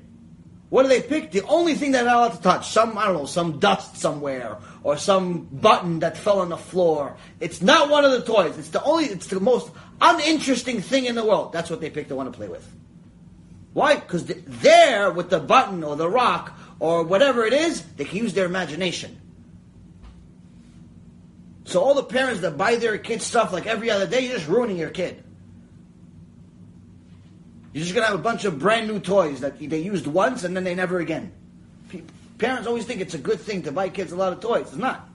What 0.68 0.84
do 0.84 0.89
they 0.89 1.02
pick? 1.02 1.32
The 1.32 1.42
only 1.42 1.74
thing 1.74 1.91
they're 1.91 2.05
allowed 2.05 2.34
to 2.34 2.41
touch, 2.41 2.68
some, 2.68 2.97
I 2.97 3.07
don't 3.07 3.16
know, 3.16 3.26
some 3.26 3.58
dust 3.58 3.97
somewhere, 3.97 4.58
or 4.84 4.97
some 4.97 5.42
button 5.47 5.99
that 5.99 6.16
fell 6.16 6.39
on 6.39 6.49
the 6.49 6.57
floor. 6.57 7.16
It's 7.41 7.62
not 7.62 7.91
one 7.91 8.05
of 8.05 8.12
the 8.12 8.23
toys. 8.23 8.57
It's 8.58 8.70
the 8.70 8.82
only, 8.84 9.07
it's 9.07 9.26
the 9.26 9.41
most 9.41 9.73
uninteresting 10.00 10.81
thing 10.81 11.07
in 11.07 11.16
the 11.16 11.24
world. 11.24 11.52
That's 11.52 11.68
what 11.68 11.81
they 11.81 11.91
pick 11.91 12.07
to 12.08 12.15
want 12.15 12.32
to 12.32 12.36
play 12.36 12.49
with. 12.49 12.66
Why? 13.73 13.97
Because 13.97 14.24
there, 14.26 15.10
with 15.10 15.31
the 15.31 15.41
button 15.41 15.82
or 15.82 15.97
the 15.97 16.08
rock 16.08 16.57
or 16.82 17.04
whatever 17.04 17.44
it 17.46 17.52
is, 17.52 17.80
they 17.96 18.04
can 18.04 18.18
use 18.18 18.34
their 18.34 18.44
imagination. 18.44 19.16
So 21.62 21.80
all 21.80 21.94
the 21.94 22.02
parents 22.02 22.40
that 22.40 22.58
buy 22.58 22.74
their 22.74 22.98
kids 22.98 23.24
stuff 23.24 23.52
like 23.52 23.68
every 23.68 23.88
other 23.88 24.08
day, 24.08 24.22
you're 24.26 24.34
just 24.36 24.48
ruining 24.48 24.78
your 24.78 24.90
kid. 24.90 25.22
You're 27.72 27.84
just 27.84 27.94
gonna 27.94 28.06
have 28.06 28.16
a 28.16 28.22
bunch 28.22 28.44
of 28.44 28.58
brand 28.58 28.88
new 28.88 28.98
toys 28.98 29.42
that 29.42 29.60
they 29.60 29.78
used 29.78 30.08
once 30.08 30.42
and 30.42 30.56
then 30.56 30.64
they 30.64 30.74
never 30.74 30.98
again. 30.98 31.30
Parents 32.38 32.66
always 32.66 32.84
think 32.84 33.00
it's 33.00 33.14
a 33.14 33.18
good 33.18 33.38
thing 33.38 33.62
to 33.62 33.70
buy 33.70 33.88
kids 33.88 34.10
a 34.10 34.16
lot 34.16 34.32
of 34.32 34.40
toys. 34.40 34.62
It's 34.62 34.74
not. 34.74 35.08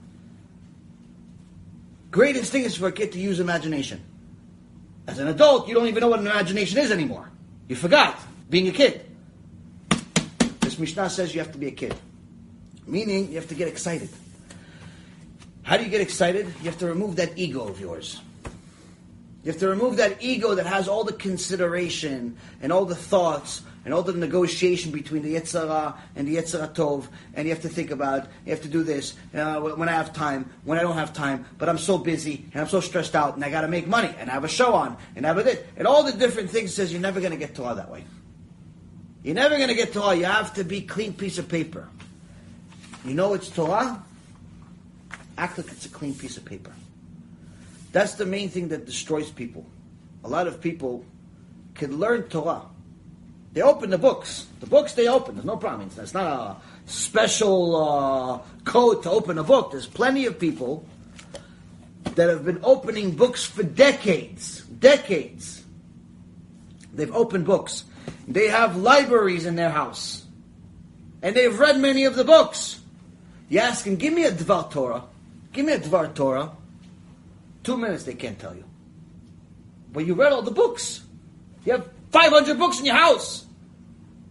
Greatest 2.10 2.50
thing 2.50 2.64
is 2.64 2.78
for 2.78 2.86
a 2.86 2.92
kid 2.92 3.12
to 3.12 3.18
use 3.18 3.40
imagination. 3.40 4.00
As 5.06 5.18
an 5.18 5.28
adult, 5.28 5.68
you 5.68 5.74
don't 5.74 5.88
even 5.88 6.00
know 6.00 6.08
what 6.08 6.20
an 6.20 6.28
imagination 6.28 6.78
is 6.78 6.90
anymore. 6.90 7.30
You 7.68 7.76
forgot 7.76 8.18
being 8.48 8.68
a 8.68 8.72
kid. 8.72 9.04
This 10.68 10.78
Mishnah 10.78 11.08
says 11.08 11.34
you 11.34 11.40
have 11.40 11.52
to 11.52 11.58
be 11.58 11.68
a 11.68 11.70
kid. 11.70 11.94
Meaning, 12.86 13.30
you 13.30 13.36
have 13.36 13.48
to 13.48 13.54
get 13.54 13.68
excited. 13.68 14.10
How 15.62 15.78
do 15.78 15.82
you 15.84 15.88
get 15.88 16.02
excited? 16.02 16.46
You 16.58 16.64
have 16.64 16.78
to 16.80 16.86
remove 16.86 17.16
that 17.16 17.38
ego 17.38 17.66
of 17.66 17.80
yours. 17.80 18.20
You 19.44 19.52
have 19.52 19.60
to 19.60 19.68
remove 19.70 19.96
that 19.96 20.22
ego 20.22 20.54
that 20.56 20.66
has 20.66 20.86
all 20.86 21.04
the 21.04 21.14
consideration 21.14 22.36
and 22.60 22.70
all 22.70 22.84
the 22.84 22.94
thoughts 22.94 23.62
and 23.86 23.94
all 23.94 24.02
the 24.02 24.12
negotiation 24.12 24.92
between 24.92 25.22
the 25.22 25.36
Yetzer 25.36 25.66
Hara 25.66 25.94
and 26.14 26.28
the 26.28 26.36
Yetzer 26.36 26.68
HaTov, 26.68 27.06
and 27.32 27.48
you 27.48 27.54
have 27.54 27.62
to 27.62 27.70
think 27.70 27.90
about, 27.90 28.26
you 28.44 28.50
have 28.50 28.60
to 28.60 28.68
do 28.68 28.82
this, 28.82 29.14
uh, 29.34 29.60
when 29.60 29.88
I 29.88 29.92
have 29.92 30.12
time, 30.12 30.50
when 30.64 30.78
I 30.78 30.82
don't 30.82 30.98
have 30.98 31.14
time, 31.14 31.46
but 31.56 31.70
I'm 31.70 31.78
so 31.78 31.96
busy, 31.96 32.44
and 32.52 32.60
I'm 32.60 32.68
so 32.68 32.80
stressed 32.80 33.14
out, 33.14 33.36
and 33.36 33.42
I 33.42 33.48
gotta 33.48 33.68
make 33.68 33.86
money, 33.86 34.14
and 34.18 34.28
I 34.28 34.34
have 34.34 34.44
a 34.44 34.48
show 34.48 34.74
on, 34.74 34.98
and 35.16 35.24
I 35.24 35.28
have 35.28 35.38
a 35.38 35.44
this, 35.44 35.60
and 35.78 35.86
all 35.88 36.02
the 36.02 36.12
different 36.12 36.50
things 36.50 36.74
says 36.74 36.92
you're 36.92 37.00
never 37.00 37.22
gonna 37.22 37.38
get 37.38 37.54
Torah 37.54 37.76
that 37.76 37.90
way. 37.90 38.04
You're 39.28 39.34
never 39.34 39.58
gonna 39.58 39.74
get 39.74 39.92
Torah, 39.92 40.14
you 40.14 40.24
have 40.24 40.54
to 40.54 40.64
be 40.64 40.80
clean 40.80 41.12
piece 41.12 41.36
of 41.36 41.50
paper. 41.50 41.86
You 43.04 43.12
know 43.12 43.34
it's 43.34 43.50
Torah? 43.50 44.02
Act 45.36 45.58
like 45.58 45.70
it's 45.70 45.84
a 45.84 45.90
clean 45.90 46.14
piece 46.14 46.38
of 46.38 46.46
paper. 46.46 46.72
That's 47.92 48.14
the 48.14 48.24
main 48.24 48.48
thing 48.48 48.68
that 48.68 48.86
destroys 48.86 49.28
people. 49.30 49.66
A 50.24 50.28
lot 50.28 50.46
of 50.46 50.62
people 50.62 51.04
can 51.74 51.98
learn 51.98 52.22
Torah. 52.22 52.62
They 53.52 53.60
open 53.60 53.90
the 53.90 53.98
books. 53.98 54.46
The 54.60 54.66
books 54.66 54.94
they 54.94 55.08
open. 55.08 55.34
There's 55.34 55.44
no 55.44 55.58
problem. 55.58 55.90
It's 55.98 56.14
not 56.14 56.26
a 56.26 56.56
special 56.90 57.76
uh, 57.76 58.38
code 58.64 59.02
to 59.02 59.10
open 59.10 59.36
a 59.36 59.44
book. 59.44 59.72
There's 59.72 59.86
plenty 59.86 60.24
of 60.24 60.38
people 60.38 60.86
that 62.14 62.30
have 62.30 62.46
been 62.46 62.60
opening 62.62 63.10
books 63.14 63.44
for 63.44 63.62
decades. 63.62 64.62
Decades. 64.62 65.64
They've 66.94 67.14
opened 67.14 67.44
books. 67.44 67.84
They 68.28 68.48
have 68.48 68.76
libraries 68.76 69.46
in 69.46 69.56
their 69.56 69.70
house. 69.70 70.22
And 71.22 71.34
they've 71.34 71.58
read 71.58 71.80
many 71.80 72.04
of 72.04 72.14
the 72.14 72.24
books. 72.24 72.78
You 73.48 73.60
ask 73.60 73.84
them, 73.84 73.96
give 73.96 74.12
me 74.12 74.24
a 74.24 74.30
Dvar 74.30 74.70
Torah. 74.70 75.04
Give 75.52 75.64
me 75.64 75.72
a 75.72 75.78
Dvar 75.78 76.14
Torah. 76.14 76.52
Two 77.64 77.78
minutes 77.78 78.04
they 78.04 78.14
can't 78.14 78.38
tell 78.38 78.54
you. 78.54 78.64
But 79.92 80.06
you 80.06 80.14
read 80.14 80.32
all 80.32 80.42
the 80.42 80.50
books. 80.50 81.00
You 81.64 81.72
have 81.72 81.88
500 82.10 82.58
books 82.58 82.78
in 82.78 82.84
your 82.84 82.96
house. 82.96 83.46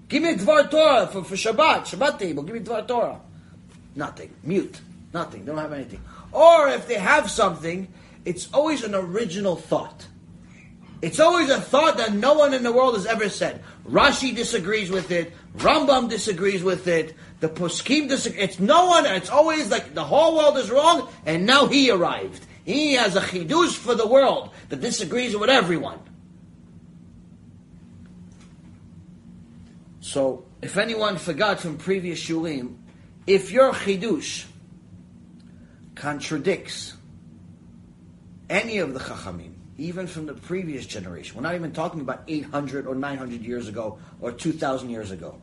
Give 0.08 0.22
me 0.22 0.34
a 0.34 0.36
Dvar 0.36 0.70
Torah 0.70 1.08
for, 1.08 1.24
for 1.24 1.36
Shabbat, 1.36 1.88
Shabbat 1.88 2.20
table. 2.20 2.44
Give 2.44 2.54
me 2.54 2.62
Dvar 2.62 2.88
Torah. 2.88 3.20
Nothing. 3.96 4.32
Mute. 4.44 4.80
Nothing. 5.12 5.44
They 5.44 5.52
don't 5.52 5.58
have 5.58 5.74
anything. 5.74 6.02
Or 6.32 6.70
if 6.70 6.88
they 6.88 6.96
have 6.96 7.32
something, 7.32 7.88
it's 8.26 8.48
always 8.54 8.84
an 8.84 8.94
original 8.94 9.56
thought. 9.56 10.06
It's 11.02 11.20
always 11.20 11.50
a 11.50 11.62
thought 11.62 11.98
that 11.98 12.14
no 12.14 12.34
one 12.34 12.54
in 12.54 12.64
the 12.64 12.72
world 12.72 12.96
has 12.96 13.06
ever 13.06 13.30
said. 13.30 13.64
Rashi 13.88 14.36
disagrees 14.36 14.90
with 14.90 15.12
it. 15.12 15.32
Rambam 15.58 16.10
disagrees 16.10 16.64
with 16.64 16.88
it. 16.88 17.14
The 17.40 17.50
Poskim 17.50 18.10
disagree. 18.10 18.42
It's 18.42 18.60
no 18.60 18.88
one. 18.88 19.06
It's 19.06 19.30
always 19.30 19.70
like 19.70 19.94
the 19.94 20.04
whole 20.04 20.36
world 20.36 20.58
is 20.58 20.72
wrong, 20.72 21.08
and 21.26 21.46
now 21.46 21.68
he 21.68 21.92
arrived. 21.92 22.44
He 22.66 22.94
has 22.94 23.16
a 23.16 23.22
chidush 23.22 23.76
for 23.76 23.94
the 23.94 24.08
world 24.08 24.50
that 24.70 24.82
disagrees 24.82 25.38
with 25.38 25.50
everyone. 25.50 26.00
So, 30.02 30.46
if 30.62 30.78
anyone 30.78 31.18
forgot 31.18 31.60
from 31.60 31.78
previous 31.78 32.20
shiurim, 32.24 32.78
if 33.28 33.52
your 33.52 33.72
chidush 33.72 34.46
contradicts 35.94 36.96
any 38.50 38.80
of 38.80 38.94
the 38.94 39.00
chachamim, 39.00 39.57
even 39.78 40.08
from 40.08 40.26
the 40.26 40.34
previous 40.34 40.86
generation, 40.86 41.36
we're 41.36 41.44
not 41.44 41.56
even 41.56 41.72
talking 41.72 42.02
about 42.02 42.24
800 42.28 42.88
or 42.88 42.96
900 42.96 43.42
years 43.42 43.68
ago 43.68 44.00
or 44.20 44.32
2,000 44.32 44.90
years 44.90 45.12
ago. 45.12 45.40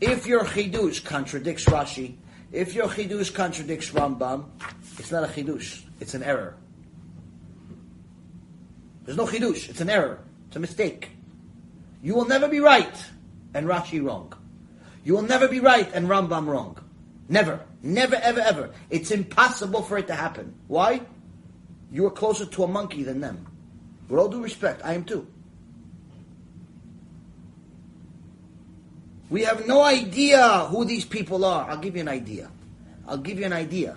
If 0.00 0.26
your 0.26 0.44
chidush 0.44 1.04
contradicts 1.04 1.64
Rashi, 1.66 2.16
if 2.52 2.74
your 2.74 2.88
chidush 2.88 3.32
contradicts 3.32 3.90
Rambam, 3.90 4.46
it's 4.98 5.10
not 5.10 5.24
a 5.24 5.26
chidush; 5.28 5.82
it's 6.00 6.14
an 6.14 6.22
error. 6.22 6.56
There's 9.04 9.16
no 9.16 9.26
chidush; 9.26 9.70
it's 9.70 9.80
an 9.80 9.88
error. 9.88 10.18
It's 10.48 10.56
a 10.56 10.60
mistake. 10.60 11.10
You 12.02 12.14
will 12.14 12.26
never 12.26 12.48
be 12.48 12.60
right 12.60 13.04
and 13.54 13.66
Rashi 13.66 14.04
wrong. 14.04 14.32
You 15.04 15.14
will 15.14 15.22
never 15.22 15.48
be 15.48 15.60
right 15.60 15.88
and 15.94 16.08
Rambam 16.08 16.46
wrong. 16.46 16.78
Never, 17.28 17.60
never, 17.82 18.16
ever, 18.16 18.40
ever. 18.40 18.70
It's 18.90 19.10
impossible 19.10 19.82
for 19.82 19.98
it 19.98 20.08
to 20.08 20.14
happen. 20.14 20.54
Why? 20.66 21.00
You 21.90 22.06
are 22.06 22.10
closer 22.10 22.46
to 22.46 22.64
a 22.64 22.68
monkey 22.68 23.02
than 23.02 23.20
them. 23.20 23.46
With 24.08 24.20
all 24.20 24.28
due 24.28 24.42
respect, 24.42 24.82
I 24.84 24.94
am 24.94 25.04
too. 25.04 25.26
We 29.28 29.42
have 29.42 29.66
no 29.66 29.82
idea 29.82 30.66
who 30.70 30.84
these 30.84 31.04
people 31.04 31.44
are. 31.44 31.68
I'll 31.68 31.78
give 31.78 31.96
you 31.96 32.02
an 32.02 32.08
idea. 32.08 32.48
I'll 33.08 33.18
give 33.18 33.38
you 33.38 33.44
an 33.44 33.52
idea. 33.52 33.96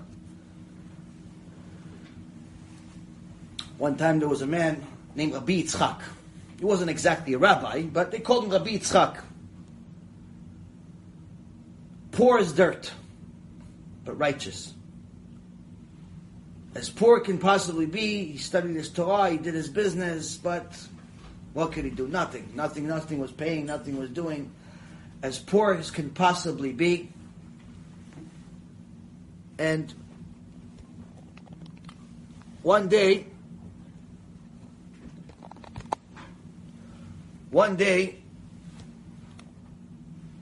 One 3.77 3.95
time 3.95 4.19
there 4.19 4.27
was 4.27 4.41
a 4.41 4.47
man 4.47 4.85
named 5.15 5.33
Rabbi 5.33 5.63
Yitzchak. 5.63 6.01
He 6.57 6.65
wasn't 6.65 6.89
exactly 6.89 7.33
a 7.33 7.37
rabbi, 7.37 7.83
but 7.83 8.11
they 8.11 8.19
called 8.19 8.45
him 8.45 8.49
Rabbi 8.49 8.71
Yitzchak. 8.71 9.21
Poor 12.11 12.39
as 12.39 12.51
dirt, 12.51 12.91
but 14.03 14.17
righteous. 14.17 14.73
As 16.75 16.89
poor 16.89 17.19
can 17.19 17.39
possibly 17.39 17.85
be, 17.85 18.25
he 18.25 18.37
studied 18.37 18.75
his 18.75 18.89
Torah, 18.89 19.31
he 19.31 19.37
did 19.37 19.55
his 19.55 19.69
business, 19.69 20.37
but 20.37 20.79
what 21.53 21.71
could 21.71 21.83
he 21.83 21.89
do? 21.89 22.07
Nothing. 22.07 22.51
Nothing, 22.55 22.87
nothing 22.87 23.19
was 23.19 23.31
paying, 23.31 23.65
nothing 23.65 23.97
was 23.97 24.09
doing 24.09 24.51
as 25.21 25.39
poor 25.39 25.73
as 25.73 25.91
can 25.91 26.09
possibly 26.11 26.71
be. 26.71 27.11
And 29.57 29.93
one 32.61 32.87
day, 32.87 33.25
one 37.49 37.75
day, 37.75 38.19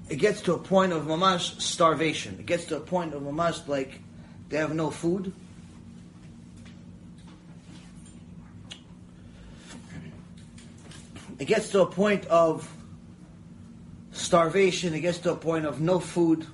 it 0.09 0.17
gets 0.17 0.41
to 0.41 0.53
a 0.53 0.57
point 0.57 0.93
of 0.93 1.05
mamash 1.05 1.59
starvation. 1.61 2.37
It 2.39 2.45
gets 2.45 2.65
to 2.65 2.77
a 2.77 2.79
point 2.79 3.13
of 3.13 3.23
mamash 3.23 3.67
like 3.67 4.01
they 4.49 4.57
have 4.57 4.75
no 4.75 4.91
food. 4.91 5.33
It 11.39 11.45
gets 11.45 11.69
to 11.69 11.81
a 11.81 11.85
point 11.85 12.25
of 12.25 12.69
starvation, 14.11 14.93
it 14.93 15.01
gets 15.01 15.19
to 15.19 15.33
a 15.33 15.35
point 15.35 15.65
of 15.65 15.79
no 15.79 15.99
food, 15.99 16.45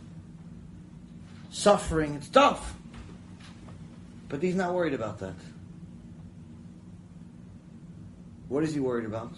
suffering, 1.52 2.16
it's 2.16 2.28
tough. 2.28 2.76
But 4.28 4.44
he's 4.44 4.56
not 4.56 4.74
worried 4.74 4.94
about 4.94 5.20
that. 5.20 5.36
What 8.50 8.64
is 8.64 8.74
he 8.74 8.80
worried 8.80 9.06
about? 9.06 9.34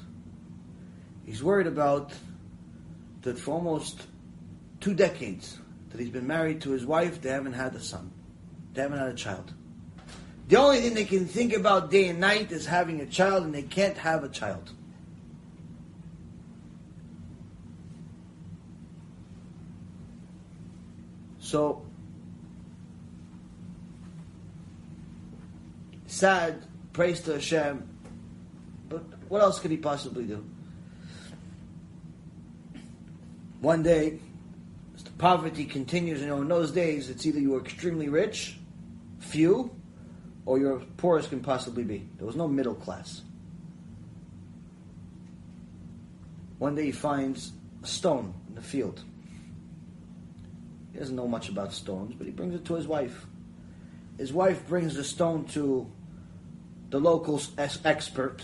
He's 1.26 1.44
worried 1.44 1.68
about 1.68 2.14
that 3.22 3.38
for 3.38 3.54
almost 3.54 4.08
two 4.80 4.94
decades 4.94 5.58
that 5.90 6.00
he's 6.00 6.10
been 6.10 6.28
married 6.28 6.62
to 6.62 6.72
his 6.72 6.86
wife, 6.86 7.22
they 7.22 7.30
haven't 7.30 7.54
had 7.54 7.74
a 7.76 7.80
son. 7.80 8.12
They 8.74 8.82
haven't 8.82 9.00
had 9.00 9.10
a 9.10 9.16
child. 9.16 9.54
The 10.48 10.58
only 10.58 10.82
thing 10.82 10.94
they 10.94 11.06
can 11.06 11.26
think 11.26 11.54
about 11.54 11.90
day 11.90 12.08
and 12.08 12.20
night 12.20 12.52
is 12.52 12.66
having 12.66 13.02
a 13.02 13.06
child, 13.06 13.44
and 13.46 13.54
they 13.54 13.64
can't 13.64 13.98
have 13.98 14.24
a 14.24 14.30
child. 14.30 14.72
So, 21.56 21.86
sad, 26.06 26.66
praise 26.92 27.22
to 27.22 27.32
Hashem, 27.32 27.88
but 28.90 29.06
what 29.30 29.42
else 29.42 29.60
could 29.60 29.72
he 29.72 29.78
possibly 29.78 30.26
do? 30.26 30.44
One 33.62 33.84
day, 33.84 34.20
as 34.98 35.04
the 35.06 35.12
poverty 35.12 35.64
continues, 35.64 36.20
you 36.20 36.28
know, 36.28 36.42
in 36.42 36.50
those 36.50 36.72
days, 36.72 37.10
it's 37.10 37.26
either 37.26 37.40
you 37.40 37.52
were 37.52 37.62
extremely 37.62 38.10
rich, 38.10 38.58
few, 39.20 39.74
or 40.46 40.60
you're 40.60 40.80
poor 40.98 41.20
as 41.20 41.28
can 41.28 41.40
possibly 41.40 41.86
be. 41.86 42.06
There 42.18 42.28
was 42.28 42.36
no 42.36 42.50
middle 42.50 42.76
class. 42.76 43.22
One 46.58 46.76
day 46.76 46.88
he 46.88 46.92
finds 46.92 47.54
a 47.82 47.88
stone 47.88 48.34
in 48.50 48.56
the 48.56 48.62
field. 48.62 49.06
He 50.96 51.00
doesn't 51.00 51.18
know 51.18 51.28
much 51.28 51.50
about 51.50 51.74
stones, 51.74 52.16
but 52.16 52.26
he 52.26 52.32
brings 52.32 52.56
it 52.56 52.64
to 52.68 52.76
his 52.76 52.88
wife. 52.88 53.26
His 54.18 54.32
wife 54.32 54.66
brings 54.66 54.96
the 54.96 55.04
stone 55.04 55.44
to 55.48 55.92
the 56.90 57.02
local 57.02 57.42
expert. 57.84 58.42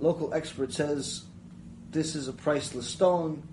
Local 0.00 0.34
expert 0.34 0.72
says, 0.72 1.22
"This 1.92 2.16
is 2.16 2.26
a 2.26 2.32
priceless 2.32 2.88
stone. 2.88 3.44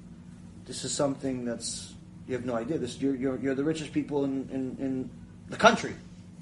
This 0.66 0.84
is 0.84 0.92
something 0.92 1.46
that's 1.46 1.94
you 2.28 2.34
have 2.34 2.46
no 2.48 2.56
idea. 2.56 2.80
This 2.80 3.00
you're 3.00 3.16
you're, 3.16 3.38
you're 3.38 3.54
the 3.54 3.64
richest 3.64 3.94
people 3.94 4.26
in, 4.26 4.50
in, 4.52 4.76
in 4.80 5.10
the 5.50 5.58
country. 5.58 5.94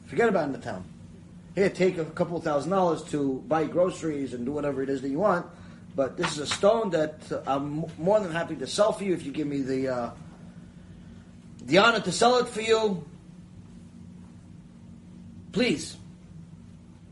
Forget 0.05 0.29
about 0.29 0.45
in 0.45 0.53
the 0.53 0.59
town. 0.59 0.85
Here, 1.55 1.69
take 1.69 1.97
a 1.97 2.05
couple 2.05 2.39
thousand 2.39 2.71
dollars 2.71 3.03
to 3.11 3.43
buy 3.49 3.65
groceries 3.65 4.33
and 4.33 4.45
do 4.45 4.53
whatever 4.53 4.81
it 4.81 4.87
is 4.87 5.01
that 5.01 5.09
you 5.09 5.19
want. 5.19 5.45
but 5.93 6.15
this 6.15 6.31
is 6.31 6.39
a 6.39 6.47
stone 6.47 6.91
that 6.91 7.19
uh, 7.33 7.41
I'm 7.45 7.83
more 7.97 8.21
than 8.21 8.31
happy 8.31 8.55
to 8.55 8.67
sell 8.67 8.93
for 8.93 9.03
you 9.03 9.13
if 9.13 9.25
you 9.25 9.33
give 9.33 9.47
me 9.47 9.61
the 9.61 9.89
uh, 9.89 10.11
the 11.67 11.77
honor 11.79 11.99
to 11.99 12.11
sell 12.11 12.37
it 12.37 12.47
for 12.47 12.61
you. 12.61 13.05
Please. 15.51 15.97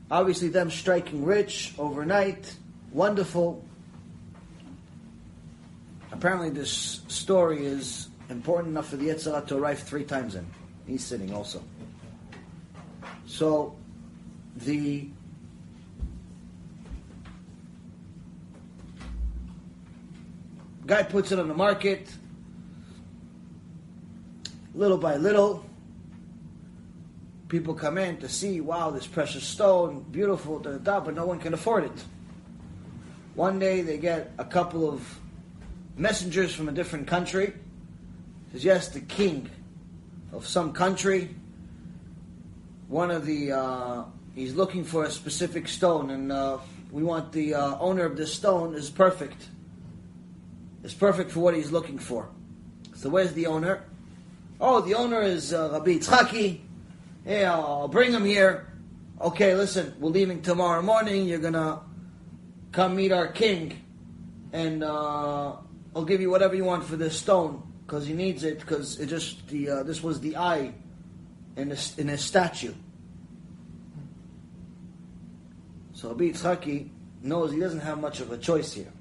Obviously, 0.09 0.47
them 0.47 0.71
striking 0.71 1.25
rich 1.25 1.73
overnight, 1.77 2.55
wonderful. 2.91 3.63
Apparently, 6.11 6.49
this 6.49 7.01
story 7.07 7.65
is 7.65 8.07
important 8.29 8.69
enough 8.69 8.87
for 8.87 8.97
the 8.97 9.09
Yetzirah 9.09 9.45
to 9.47 9.57
arrive 9.57 9.79
three 9.79 10.05
times 10.05 10.35
in. 10.35 10.45
He's 10.87 11.03
sitting 11.03 11.33
also. 11.33 11.61
So, 13.25 13.75
the 14.55 15.09
guy 20.85 21.03
puts 21.03 21.31
it 21.31 21.39
on 21.39 21.47
the 21.47 21.53
market 21.53 22.07
little 24.75 24.97
by 24.97 25.15
little 25.15 25.65
people 27.47 27.73
come 27.73 27.97
in 27.97 28.17
to 28.17 28.29
see 28.29 28.61
wow 28.61 28.89
this 28.89 29.07
precious 29.07 29.43
stone 29.43 30.05
beautiful 30.11 30.59
da, 30.59 30.77
da, 30.77 30.99
but 30.99 31.15
no 31.15 31.25
one 31.25 31.39
can 31.39 31.53
afford 31.53 31.83
it 31.83 32.03
one 33.35 33.57
day 33.57 33.81
they 33.81 33.97
get 33.97 34.31
a 34.37 34.45
couple 34.45 34.87
of 34.87 35.19
messengers 35.97 36.53
from 36.53 36.69
a 36.69 36.71
different 36.71 37.07
country 37.07 37.53
says 38.51 38.63
yes 38.63 38.89
the 38.89 38.99
king 39.01 39.49
of 40.31 40.45
some 40.45 40.73
country 40.73 41.33
one 42.87 43.09
of 43.09 43.25
the 43.25 43.51
uh, 43.51 44.03
he's 44.35 44.53
looking 44.53 44.83
for 44.83 45.05
a 45.05 45.09
specific 45.09 45.67
stone 45.67 46.09
and 46.11 46.31
uh, 46.31 46.57
we 46.91 47.01
want 47.03 47.31
the 47.31 47.53
uh, 47.53 47.77
owner 47.79 48.03
of 48.03 48.15
this 48.17 48.33
stone 48.33 48.75
is 48.75 48.89
perfect 48.89 49.47
is 50.85 50.93
perfect 50.93 51.31
for 51.31 51.39
what 51.39 51.55
he's 51.55 51.71
looking 51.71 51.97
for. 51.97 52.29
So 52.93 53.09
where's 53.09 53.33
the 53.33 53.47
owner? 53.47 53.83
Oh, 54.59 54.81
the 54.81 54.93
owner 54.93 55.21
is 55.21 55.53
uh, 55.53 55.69
Rabbi 55.73 55.97
Yitzchaki. 55.97 56.61
Hey, 57.25 57.45
I'll, 57.45 57.65
I'll 57.65 57.87
bring 57.87 58.11
him 58.11 58.23
here. 58.23 58.71
Okay, 59.19 59.55
listen, 59.55 59.93
we're 59.99 60.11
leaving 60.11 60.41
tomorrow 60.41 60.81
morning. 60.81 61.25
You're 61.25 61.39
gonna 61.39 61.81
come 62.71 62.95
meet 62.95 63.11
our 63.11 63.27
king, 63.27 63.81
and 64.53 64.83
uh, 64.83 65.55
I'll 65.95 66.05
give 66.05 66.21
you 66.21 66.29
whatever 66.29 66.55
you 66.55 66.63
want 66.63 66.85
for 66.85 66.95
this 66.95 67.17
stone 67.17 67.63
because 67.85 68.07
he 68.07 68.13
needs 68.13 68.43
it 68.43 68.59
because 68.59 68.99
it 68.99 69.07
just 69.07 69.47
the 69.47 69.69
uh, 69.69 69.83
this 69.83 70.01
was 70.01 70.21
the 70.21 70.37
eye 70.37 70.73
in 71.57 71.69
his, 71.69 71.97
in 71.97 72.07
his 72.07 72.21
statue. 72.21 72.73
So 75.93 76.09
Rabbi 76.09 76.25
Yitzchaki 76.25 76.89
knows 77.21 77.51
he 77.51 77.59
doesn't 77.59 77.79
have 77.79 77.99
much 77.99 78.19
of 78.19 78.31
a 78.31 78.37
choice 78.37 78.73
here. 78.73 78.91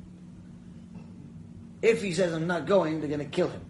If 1.82 2.02
he 2.02 2.12
says, 2.12 2.32
I'm 2.32 2.46
not 2.46 2.66
going, 2.66 3.00
they're 3.00 3.08
going 3.08 3.20
to 3.20 3.26
kill 3.26 3.48
him. 3.48 3.60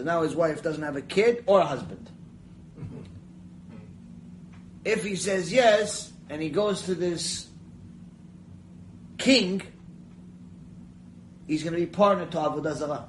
So 0.00 0.04
now 0.04 0.22
his 0.22 0.34
wife 0.34 0.62
doesn't 0.62 0.82
have 0.82 0.96
a 0.96 1.02
kid 1.02 1.44
or 1.44 1.60
a 1.60 1.66
husband. 1.66 2.08
Mm-hmm. 2.80 3.02
If 4.82 5.04
he 5.04 5.14
says 5.14 5.52
yes, 5.52 6.10
and 6.30 6.40
he 6.40 6.48
goes 6.48 6.84
to 6.84 6.94
this 6.94 7.46
king, 9.18 9.60
he's 11.46 11.62
going 11.62 11.74
to 11.74 11.78
be 11.78 11.84
partner 11.84 12.24
to 12.24 12.38
Avodah 12.38 12.74
Zarah. 12.76 13.08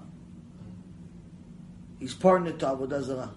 He's 1.98 2.14
partner 2.14 2.52
to 2.52 2.66
Avodah 2.66 3.04
Zarah. 3.04 3.32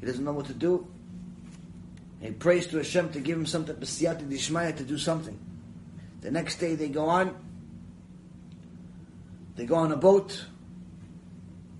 He 0.00 0.06
doesn't 0.06 0.24
know 0.24 0.32
what 0.32 0.46
to 0.46 0.54
do. 0.54 0.88
He 2.22 2.30
prays 2.30 2.68
to 2.68 2.78
Hashem 2.78 3.10
to 3.10 3.20
give 3.20 3.36
him 3.36 3.44
something, 3.44 3.78
to 3.78 4.84
do 4.84 4.96
something. 4.96 5.38
The 6.22 6.30
next 6.30 6.56
day 6.56 6.74
they 6.74 6.88
go 6.88 7.10
on, 7.10 7.36
they 9.56 9.66
go 9.66 9.74
on 9.74 9.92
a 9.92 9.96
boat. 9.96 10.46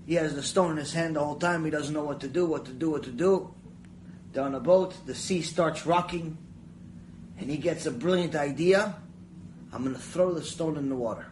He 0.07 0.15
has 0.15 0.33
the 0.33 0.41
stone 0.41 0.71
in 0.71 0.77
his 0.77 0.93
hand 0.93 1.17
the 1.17 1.23
whole 1.23 1.35
time. 1.35 1.65
He 1.65 1.69
doesn't 1.69 1.93
know 1.93 2.05
what 2.05 2.21
to 2.21 2.29
do, 2.29 2.45
what 2.45 2.65
to 2.65 2.71
do, 2.71 2.91
what 2.91 3.03
to 3.03 3.11
do. 3.11 3.53
They're 4.31 4.43
on 4.43 4.55
a 4.55 4.59
boat. 4.59 4.95
The 5.05 5.13
sea 5.13 5.41
starts 5.41 5.85
rocking. 5.85 6.37
And 7.37 7.49
he 7.49 7.57
gets 7.57 7.85
a 7.85 7.91
brilliant 7.91 8.33
idea. 8.33 8.95
I'm 9.73 9.83
going 9.83 9.93
to 9.93 10.01
throw 10.01 10.33
the 10.33 10.43
stone 10.43 10.77
in 10.77 10.87
the 10.87 10.95
water. 10.95 11.27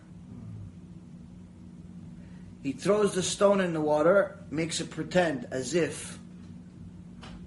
He 2.63 2.73
throws 2.73 3.15
the 3.15 3.23
stone 3.23 3.61
in 3.61 3.73
the 3.73 3.79
water, 3.79 4.39
makes 4.51 4.81
it 4.81 4.89
pretend 4.89 5.47
as 5.51 5.73
if 5.73 6.19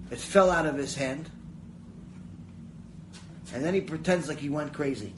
it 0.09 0.17
fell 0.17 0.49
out 0.49 0.65
of 0.65 0.77
his 0.77 0.95
hand. 0.95 1.29
And 3.53 3.63
then 3.63 3.75
he 3.75 3.81
pretends 3.81 4.27
like 4.27 4.39
he 4.39 4.49
went 4.49 4.73
crazy 4.73 5.13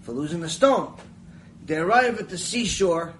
for 0.00 0.12
losing 0.12 0.40
the 0.40 0.48
stone. 0.48 0.94
They 1.64 1.76
arrive 1.76 2.18
at 2.18 2.28
the 2.28 2.38
seashore. 2.38 3.14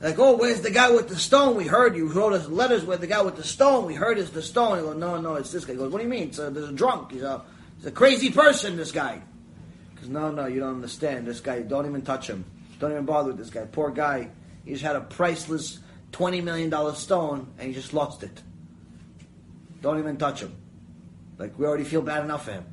Like, 0.00 0.18
oh, 0.18 0.36
where's 0.36 0.60
the 0.60 0.70
guy 0.70 0.90
with 0.90 1.08
the 1.08 1.16
stone? 1.16 1.56
We 1.56 1.66
heard 1.66 1.96
you 1.96 2.08
wrote 2.08 2.34
us 2.34 2.48
letters 2.48 2.84
with 2.84 3.00
the 3.00 3.06
guy 3.06 3.22
with 3.22 3.36
the 3.36 3.44
stone. 3.44 3.86
We 3.86 3.94
heard 3.94 4.18
it's 4.18 4.30
the 4.30 4.42
stone. 4.42 4.78
He 4.78 4.84
goes, 4.84 4.96
no, 4.96 5.18
no, 5.20 5.36
it's 5.36 5.50
this 5.50 5.64
guy. 5.64 5.72
He 5.72 5.78
goes, 5.78 5.90
what 5.90 5.98
do 5.98 6.04
you 6.04 6.10
mean? 6.10 6.30
A, 6.38 6.50
there's 6.50 6.68
a 6.68 6.72
drunk. 6.72 7.12
He's 7.12 7.22
a, 7.22 7.42
he's 7.76 7.86
a 7.86 7.90
crazy 7.90 8.30
person, 8.30 8.76
this 8.76 8.92
guy. 8.92 9.22
Because, 9.94 10.10
no, 10.10 10.30
no, 10.30 10.46
you 10.46 10.60
don't 10.60 10.74
understand. 10.74 11.26
This 11.26 11.40
guy, 11.40 11.62
don't 11.62 11.86
even 11.86 12.02
touch 12.02 12.28
him. 12.28 12.44
Don't 12.78 12.92
even 12.92 13.06
bother 13.06 13.28
with 13.28 13.38
this 13.38 13.48
guy. 13.48 13.64
Poor 13.64 13.90
guy. 13.90 14.28
He 14.64 14.72
just 14.72 14.84
had 14.84 14.96
a 14.96 15.00
priceless 15.00 15.78
$20 16.12 16.42
million 16.42 16.94
stone, 16.94 17.48
and 17.58 17.68
he 17.68 17.74
just 17.74 17.94
lost 17.94 18.22
it. 18.22 18.42
Don't 19.80 19.98
even 19.98 20.18
touch 20.18 20.42
him. 20.42 20.54
Like, 21.38 21.58
we 21.58 21.64
already 21.64 21.84
feel 21.84 22.02
bad 22.02 22.22
enough 22.22 22.44
for 22.44 22.52
him. 22.52 22.64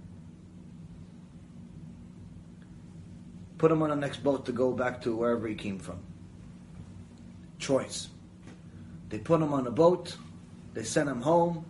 put 3.63 3.71
him 3.71 3.81
on 3.81 3.89
the 3.89 3.95
next 3.95 4.21
boat 4.21 4.45
to 4.45 4.51
go 4.51 4.73
back 4.73 5.01
to 5.01 5.15
wherever 5.15 5.47
he 5.47 5.55
came 5.55 5.79
from. 5.79 5.97
Choice. 7.64 8.09
They 9.08 9.19
put 9.19 9.42
him 9.42 9.53
on 9.53 9.66
a 9.67 9.72
boat, 9.72 10.17
they 10.74 10.83
send 10.83 11.08
him 11.08 11.22
home. 11.22 11.66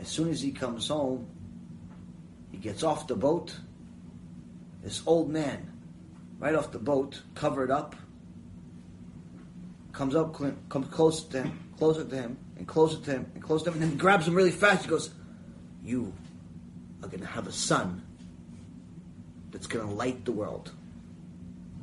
As 0.00 0.06
soon 0.06 0.28
as 0.28 0.40
he 0.40 0.52
comes 0.52 0.86
home, 0.86 1.26
he 2.52 2.58
gets 2.58 2.84
off 2.84 3.08
the 3.08 3.16
boat. 3.16 3.52
This 4.84 5.02
old 5.04 5.30
man, 5.30 5.68
right 6.38 6.54
off 6.54 6.70
the 6.70 6.78
boat, 6.78 7.22
covered 7.34 7.72
up, 7.72 7.96
comes 9.90 10.14
up, 10.14 10.40
comes 10.68 10.86
closer 10.88 11.28
to 11.30 11.42
him, 11.42 11.58
closer 11.76 12.04
to 12.04 12.14
him, 12.14 12.36
and 12.56 12.68
closer 12.68 13.00
to 13.00 13.10
him, 13.10 13.26
and 13.34 13.42
closer 13.42 13.64
to 13.64 13.70
him, 13.70 13.74
and 13.74 13.82
then 13.82 13.90
he 13.90 13.96
grabs 13.96 14.28
him 14.28 14.34
really 14.36 14.52
fast. 14.52 14.84
He 14.84 14.88
goes, 14.88 15.10
You 15.82 16.12
are 17.02 17.08
going 17.08 17.20
to 17.20 17.26
have 17.26 17.48
a 17.48 17.52
son 17.52 18.02
that's 19.50 19.66
going 19.66 19.88
to 19.88 19.92
light 19.92 20.24
the 20.24 20.32
world 20.32 20.70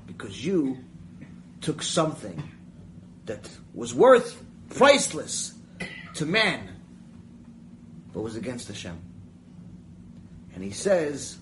because 0.07 0.45
you 0.45 0.77
took 1.59 1.83
something 1.83 2.41
that 3.29 3.47
was 3.75 3.93
worth 3.93 4.43
priceless 4.69 5.53
to 6.15 6.25
man, 6.25 6.67
but 8.11 8.21
was 8.21 8.35
against 8.35 8.67
Hashem. 8.67 8.99
And 10.55 10.63
he 10.63 10.71
says 10.71 11.37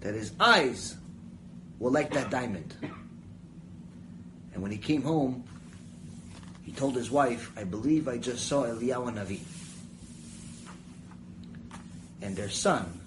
that 0.00 0.14
his 0.14 0.32
eyes 0.40 0.96
were 1.78 1.90
like 1.90 2.14
that 2.14 2.30
diamond. 2.30 2.74
And 4.54 4.62
when 4.62 4.70
he 4.70 4.78
came 4.78 5.02
home, 5.02 5.44
he 6.62 6.72
told 6.72 6.96
his 6.96 7.10
wife, 7.10 7.52
I 7.58 7.64
believe 7.64 8.08
I 8.08 8.16
just 8.16 8.48
saw 8.48 8.62
Eliyahu 8.62 9.12
Navi. 9.12 9.40
And 12.22 12.34
their 12.34 12.48
son, 12.48 13.00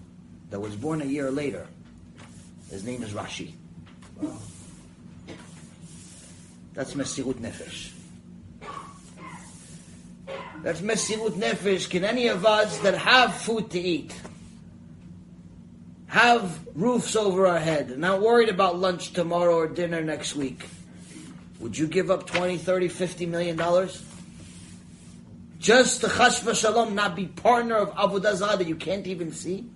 that 0.52 0.60
was 0.60 0.76
born 0.76 1.02
a 1.02 1.06
year 1.06 1.32
later, 1.32 1.66
his 2.70 2.84
name 2.84 3.02
is 3.02 3.14
Rashi. 3.14 3.54
Wow. 4.22 4.38
That's 6.76 6.94
Mesirut 6.94 7.40
Nefesh. 7.40 7.94
That's 10.64 10.80
Mesirut 10.82 11.32
Nefesh. 11.32 11.90
Can 11.90 12.04
any 12.04 12.28
of 12.28 12.46
us 12.46 12.78
that 12.80 12.94
have 12.94 13.34
food 13.34 13.72
to 13.72 13.80
eat, 13.80 14.14
have 16.06 16.60
roofs 16.76 17.16
over 17.16 17.48
our 17.48 17.58
head, 17.58 17.98
not 17.98 18.22
worried 18.22 18.50
about 18.50 18.78
lunch 18.78 19.14
tomorrow 19.14 19.56
or 19.56 19.68
dinner 19.68 20.04
next 20.04 20.36
week, 20.36 20.68
would 21.60 21.76
you 21.76 21.88
give 21.88 22.12
up 22.12 22.28
20, 22.28 22.60
30, 22.60 22.90
50 22.90 23.26
million 23.26 23.58
dollars? 23.58 24.04
Just 25.58 26.02
to 26.02 26.08
chash 26.08 26.42
v'shalom 26.42 26.94
not 26.94 27.16
be 27.16 27.26
partner 27.26 27.76
of 27.76 27.94
Avodah 27.96 28.36
Zarah 28.36 28.58
that 28.58 28.68
you 28.68 28.76
can't 28.76 29.08
even 29.08 29.32
see? 29.32 29.68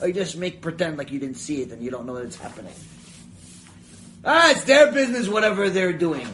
Or 0.00 0.08
you 0.08 0.14
just 0.14 0.36
make 0.36 0.60
pretend 0.60 0.98
like 0.98 1.10
you 1.12 1.20
didn't 1.20 1.36
see 1.36 1.62
it 1.62 1.70
and 1.70 1.82
you 1.82 1.90
don't 1.90 2.06
know 2.06 2.14
that 2.14 2.24
it's 2.24 2.36
happening? 2.36 2.72
Ah, 4.24 4.50
it's 4.50 4.64
their 4.64 4.90
business, 4.90 5.28
whatever 5.28 5.70
they're 5.70 5.92
doing. 5.92 6.26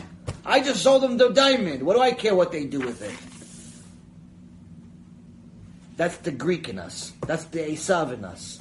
I 0.45 0.61
just 0.61 0.83
sold 0.83 1.03
them 1.03 1.19
the 1.19 1.29
diamond. 1.29 1.83
What 1.83 1.95
do 1.95 2.01
I 2.01 2.13
care 2.13 2.35
what 2.35 2.53
they 2.53 2.65
do 2.65 2.81
with 2.81 3.03
it? 3.03 3.32
That's 5.97 6.17
the 6.19 6.33
Greek 6.33 6.69
in 6.69 6.79
us. 6.79 7.13
That's 7.27 7.45
the 7.45 7.61
Esav 7.61 8.13
in 8.13 8.25
us. 8.25 8.59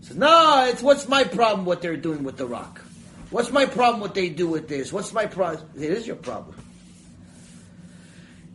Says, 0.00 0.16
no, 0.16 0.66
it's 0.68 0.82
what's 0.82 1.08
my 1.08 1.24
problem 1.24 1.64
what 1.64 1.82
they're 1.82 1.96
doing 1.96 2.24
with 2.24 2.36
the 2.36 2.46
rock? 2.46 2.80
What's 3.30 3.50
my 3.50 3.66
problem 3.66 4.00
what 4.00 4.14
they 4.14 4.28
do 4.28 4.46
with 4.46 4.68
this? 4.68 4.92
What's 4.92 5.12
my 5.12 5.26
problem? 5.26 5.68
It 5.76 5.90
is 5.90 6.06
your 6.06 6.16
problem. 6.16 6.56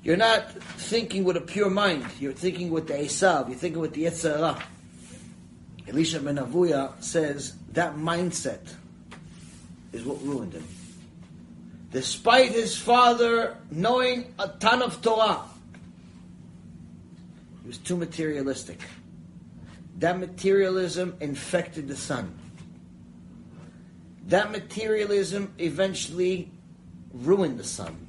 You're 0.03 0.17
not 0.17 0.51
thinking 0.53 1.23
with 1.23 1.37
a 1.37 1.41
pure 1.41 1.69
mind. 1.69 2.05
You're 2.19 2.33
thinking 2.33 2.69
with 2.69 2.87
the 2.87 2.93
Esav. 2.93 3.49
You're 3.49 3.57
thinking 3.57 3.81
with 3.81 3.93
the 3.93 4.05
Yetzer 4.05 4.37
Hara. 4.37 4.63
Elisha 5.87 6.19
ben 6.19 6.37
Avuya 6.37 7.01
says 7.03 7.55
that 7.73 7.95
mindset 7.95 8.73
is 9.91 10.03
what 10.05 10.21
ruined 10.23 10.53
him. 10.53 10.67
Despite 11.91 12.51
his 12.51 12.77
father 12.77 13.57
knowing 13.71 14.33
a 14.37 14.47
ton 14.47 14.83
of 14.83 15.01
Torah, 15.01 15.41
he 15.41 15.58
was 17.69 17.77
too 17.77 17.95
materialistic. 17.95 18.79
That 19.99 20.19
materialism 20.19 21.15
infected 21.19 21.87
the 21.87 21.95
son. 21.95 22.35
That 24.25 24.51
materialism 24.51 25.53
eventually 25.59 26.51
ruined 27.13 27.59
the 27.59 27.63
son. 27.63 28.07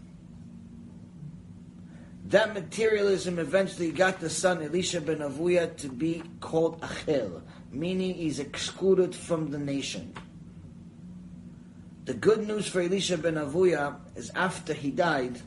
That 2.28 2.55
materialism 2.55 3.39
eventually 3.39 3.90
got 3.90 4.18
the 4.18 4.30
son 4.30 4.62
Elisha 4.62 5.02
ben 5.02 5.18
Avuya 5.18 5.76
to 5.76 5.89
be 5.90 6.22
called 6.40 6.80
Acher, 6.80 7.42
meaning 7.70 8.14
he's 8.14 8.39
excluded 8.39 9.14
from 9.14 9.50
the 9.50 9.58
nation. 9.58 10.14
The 12.06 12.14
good 12.14 12.48
news 12.48 12.66
for 12.66 12.80
Elisha 12.80 13.18
ben 13.18 13.34
Avuya 13.34 13.97
is 14.16 14.30
after 14.34 14.72
he 14.72 14.90
died, 14.90 15.42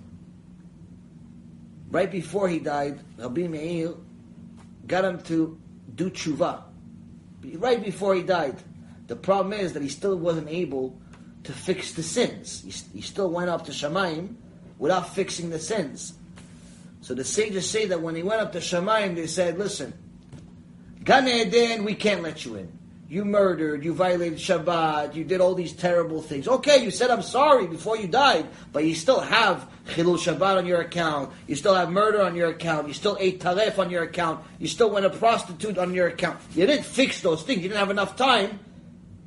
right 1.93 2.11
before 2.11 2.49
he 2.49 2.59
died, 2.59 2.99
Rabbi 3.17 3.47
Meir 3.47 3.93
got 4.87 5.05
him 5.05 5.21
to 5.23 5.57
do 5.93 6.09
tshuva. 6.09 6.63
Right 7.55 7.83
before 7.83 8.15
he 8.15 8.23
died. 8.23 8.57
The 9.07 9.15
problem 9.15 9.53
is 9.53 9.73
that 9.73 9.83
he 9.83 9.89
still 9.89 10.17
wasn't 10.17 10.49
able 10.49 10.99
to 11.43 11.53
fix 11.53 11.93
the 11.93 12.01
sins. 12.01 12.63
He, 12.63 12.97
he 12.97 13.01
still 13.01 13.29
went 13.29 13.49
up 13.49 13.65
to 13.65 13.71
Shamayim 13.71 14.35
without 14.79 15.13
fixing 15.13 15.51
the 15.51 15.59
sins. 15.59 16.13
So 17.01 17.13
the 17.13 17.23
sages 17.23 17.69
say 17.69 17.85
that 17.85 18.01
when 18.01 18.15
he 18.15 18.23
went 18.23 18.41
up 18.41 18.53
to 18.53 18.59
Shamayim, 18.59 19.15
they 19.15 19.27
said, 19.27 19.59
listen, 19.59 19.93
Gan 21.03 21.27
Eden, 21.27 21.83
we 21.83 21.93
can't 21.93 22.23
let 22.23 22.43
you 22.43 22.55
in. 22.55 22.71
You 23.13 23.25
murdered, 23.25 23.85
you 23.85 23.93
violated 23.93 24.39
Shabbat, 24.39 25.13
you 25.13 25.23
did 25.23 25.39
all 25.39 25.53
these 25.53 25.71
terrible 25.71 26.19
things. 26.19 26.47
Okay, 26.47 26.83
you 26.83 26.89
said 26.89 27.11
I'm 27.11 27.21
sorry 27.21 27.67
before 27.67 27.95
you 27.95 28.07
died, 28.07 28.47
but 28.71 28.85
you 28.85 28.95
still 28.95 29.19
have 29.19 29.69
Chilul 29.85 30.17
Shabbat 30.17 30.57
on 30.57 30.65
your 30.65 30.81
account, 30.81 31.31
you 31.45 31.53
still 31.53 31.75
have 31.75 31.91
murder 31.91 32.23
on 32.23 32.35
your 32.35 32.49
account, 32.49 32.87
you 32.87 32.93
still 32.95 33.15
ate 33.19 33.39
Taref 33.39 33.77
on 33.77 33.91
your 33.91 34.01
account, 34.01 34.43
you 34.57 34.67
still 34.67 34.89
went 34.89 35.05
a 35.05 35.11
prostitute 35.11 35.77
on 35.77 35.93
your 35.93 36.07
account. 36.07 36.39
You 36.55 36.65
didn't 36.65 36.87
fix 36.87 37.21
those 37.21 37.43
things, 37.43 37.61
you 37.61 37.69
didn't 37.69 37.81
have 37.81 37.91
enough 37.91 38.15
time 38.15 38.57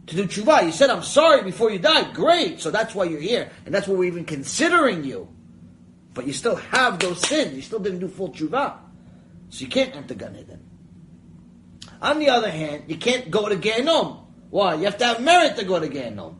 to 0.09 0.17
do 0.17 0.25
tshuva. 0.25 0.65
You 0.65 0.73
said 0.73 0.91
I'm 0.91 1.05
sorry 1.05 1.45
before 1.45 1.71
you 1.71 1.79
died. 1.79 2.13
Great, 2.13 2.59
so 2.59 2.73
that's 2.73 2.93
why 2.93 3.05
you're 3.05 3.21
here, 3.21 3.53
and 3.67 3.73
that's 3.73 3.87
why 3.87 3.95
we're 3.95 4.07
even 4.07 4.25
considering 4.25 5.05
you. 5.05 5.29
But 6.13 6.27
you 6.27 6.33
still 6.33 6.57
have 6.57 6.99
those 6.99 7.25
sins. 7.25 7.55
You 7.55 7.63
still 7.63 7.79
didn't 7.79 8.01
do 8.01 8.09
full 8.09 8.33
tshuva. 8.33 8.79
So 9.51 9.61
you 9.61 9.69
can't 9.69 9.95
enter 9.95 10.15
Gan 10.15 10.35
Eden. 10.35 10.66
On 12.07 12.21
the 12.21 12.29
other 12.29 12.53
hand, 12.53 12.85
you 12.87 12.97
can't 12.97 13.33
go 13.33 13.49
to 13.49 13.57
Gehenom. 13.57 14.21
Why? 14.51 14.75
You 14.75 14.85
have 14.85 14.97
to 14.99 15.07
have 15.07 15.21
merit 15.21 15.57
to 15.57 15.65
go 15.65 15.81
to 15.81 15.89
Gehenom. 15.89 16.37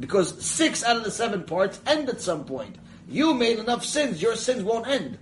Because 0.00 0.44
six 0.44 0.82
out 0.82 0.96
of 0.96 1.04
the 1.04 1.12
seven 1.12 1.44
parts 1.44 1.80
end 1.86 2.08
at 2.08 2.20
some 2.20 2.44
point. 2.44 2.74
You 3.08 3.34
made 3.34 3.60
enough 3.60 3.84
sins, 3.84 4.20
your 4.20 4.34
sins 4.34 4.64
won't 4.64 4.88
end. 4.88 5.16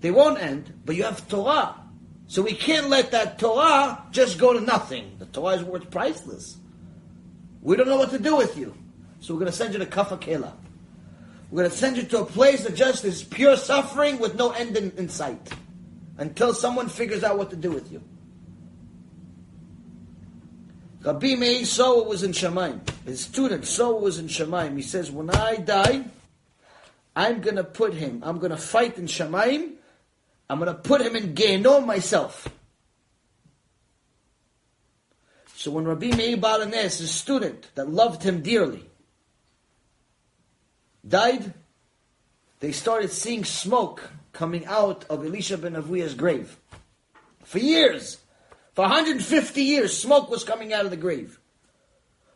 They 0.00 0.10
won't 0.10 0.38
end, 0.38 0.74
but 0.84 0.94
you 0.94 1.04
have 1.04 1.26
Torah. 1.26 1.74
So 2.26 2.42
we 2.42 2.52
can't 2.52 2.90
let 2.90 3.12
that 3.12 3.38
Torah 3.38 4.04
just 4.10 4.36
go 4.36 4.52
to 4.52 4.60
nothing. 4.60 5.16
The 5.18 5.24
Torah 5.24 5.54
is 5.54 5.64
worth 5.64 5.90
priceless. 5.90 6.58
We 7.62 7.76
don't 7.76 7.88
know 7.88 7.96
what 7.96 8.10
to 8.10 8.18
do 8.18 8.36
with 8.36 8.58
you. 8.58 8.74
So 9.20 9.32
we're 9.32 9.40
going 9.40 9.50
to 9.50 9.56
send 9.56 9.72
you 9.72 9.78
to 9.78 9.86
Kaf 9.86 10.10
HaKela. 10.10 10.52
We're 11.50 11.62
going 11.62 11.70
to 11.70 11.76
send 11.76 11.96
you 11.96 12.02
to 12.02 12.20
a 12.20 12.26
place 12.26 12.64
that 12.64 12.74
just 12.74 13.06
is 13.06 13.22
pure 13.24 13.56
suffering 13.56 14.18
with 14.18 14.34
no 14.34 14.50
end 14.50 14.76
in, 14.76 14.90
in 14.98 15.08
sight. 15.08 15.50
Until 16.16 16.54
someone 16.54 16.88
figures 16.88 17.24
out 17.24 17.38
what 17.38 17.50
to 17.50 17.56
do 17.56 17.70
with 17.70 17.90
you. 17.90 18.02
Rabbi 21.02 21.34
Meir 21.34 21.64
saw 21.66 22.02
was 22.02 22.22
in 22.22 22.32
Shamayim. 22.32 22.80
His 23.04 23.20
student 23.20 23.66
saw 23.66 23.94
was 23.98 24.18
in 24.18 24.26
Shamayim. 24.26 24.76
He 24.76 24.82
says, 24.82 25.10
when 25.10 25.28
I 25.28 25.56
die, 25.56 26.04
I'm 27.14 27.42
going 27.42 27.56
to 27.56 27.64
put 27.64 27.94
him, 27.94 28.22
I'm 28.24 28.38
going 28.38 28.52
to 28.52 28.56
fight 28.56 28.96
in 28.96 29.06
Shamayim, 29.06 29.72
I'm 30.48 30.58
going 30.58 30.74
to 30.74 30.80
put 30.80 31.00
him 31.00 31.14
in 31.14 31.34
Gehenom 31.34 31.84
myself. 31.84 32.48
So 35.56 35.70
when 35.70 35.84
Rabbi 35.84 36.14
Meir 36.16 36.36
Baal 36.36 36.60
HaNes, 36.60 36.98
his 36.98 37.10
student 37.10 37.70
that 37.74 37.88
loved 37.88 38.22
him 38.22 38.42
dearly, 38.42 38.84
died, 41.06 41.52
they 42.60 42.72
started 42.72 43.10
seeing 43.10 43.44
smoke 43.44 44.10
coming 44.34 44.66
out 44.66 45.04
of 45.08 45.24
Elisha 45.24 45.56
ben 45.56 45.74
Avuya's 45.74 46.14
grave. 46.14 46.58
For 47.44 47.58
years, 47.58 48.18
for 48.74 48.82
150 48.82 49.62
years, 49.62 49.96
smoke 49.96 50.30
was 50.30 50.44
coming 50.44 50.72
out 50.72 50.84
of 50.84 50.90
the 50.90 50.96
grave. 50.96 51.38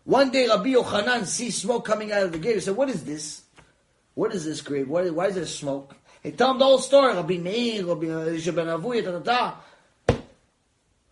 One 0.05 0.31
day, 0.31 0.49
Rabbi 0.49 0.71
Yochanan 0.71 1.27
sees 1.27 1.61
smoke 1.61 1.85
coming 1.85 2.13
out 2.13 2.23
of 2.23 2.33
the 2.33 2.39
grave. 2.39 2.55
He 2.55 2.61
said, 2.61 2.77
"What 2.77 2.89
is 2.89 3.05
this? 3.05 3.43
What 4.15 4.33
is 4.35 4.45
this 4.45 4.63
grave? 4.63 4.89
Why, 4.89 5.11
why 5.11 5.27
is 5.27 5.35
there 5.35 5.45
smoke?" 5.45 5.95
He 6.23 6.33
told 6.33 6.53
him 6.53 6.59
the 6.61 6.65
whole 6.65 6.79
story. 6.79 7.15
Rabbi 7.15 7.37
Meir, 7.37 7.85
Rabbi 7.85 8.07
Elisha 8.07 8.53
ben 8.53 8.67
Avuya. 8.69 9.55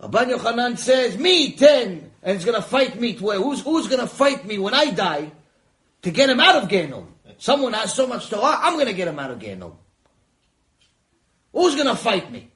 Rabbi 0.00 0.24
Yochanan 0.24 0.78
says, 0.78 1.18
"Me 1.18 1.52
ten, 1.52 2.10
and 2.22 2.36
he's 2.36 2.44
going 2.44 2.56
to 2.56 2.66
fight 2.66 2.98
me. 2.98 3.14
Where? 3.16 3.38
Who's 3.38 3.60
who's 3.60 3.88
going 3.88 4.00
to 4.00 4.06
fight 4.06 4.46
me 4.46 4.58
when 4.58 4.72
I 4.72 4.90
die 4.90 5.32
to 6.02 6.10
get 6.10 6.30
him 6.30 6.40
out 6.40 6.62
of 6.62 6.68
Gehenom?" 6.68 7.06
Someone 7.38 7.74
has 7.74 7.92
so 7.92 8.06
much 8.06 8.30
Torah, 8.30 8.58
I'm 8.62 8.74
going 8.74 8.86
to 8.86 8.94
get 8.94 9.08
him 9.08 9.18
out 9.18 9.30
of 9.30 9.38
Gehenom. 9.38 9.74
Who's 11.56 11.74
going 11.74 11.86
to 11.86 11.96
fight 11.96 12.30
me? 12.30 12.50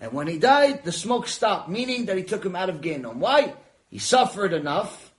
And 0.00 0.10
when 0.12 0.26
he 0.26 0.38
died, 0.38 0.84
the 0.84 0.90
smoke 0.90 1.28
stopped, 1.28 1.68
meaning 1.68 2.06
that 2.06 2.16
he 2.16 2.22
took 2.22 2.42
him 2.42 2.56
out 2.56 2.70
of 2.70 2.80
Gehenom. 2.80 3.16
Why? 3.16 3.52
He 3.90 3.98
suffered 3.98 4.54
enough. 4.54 5.12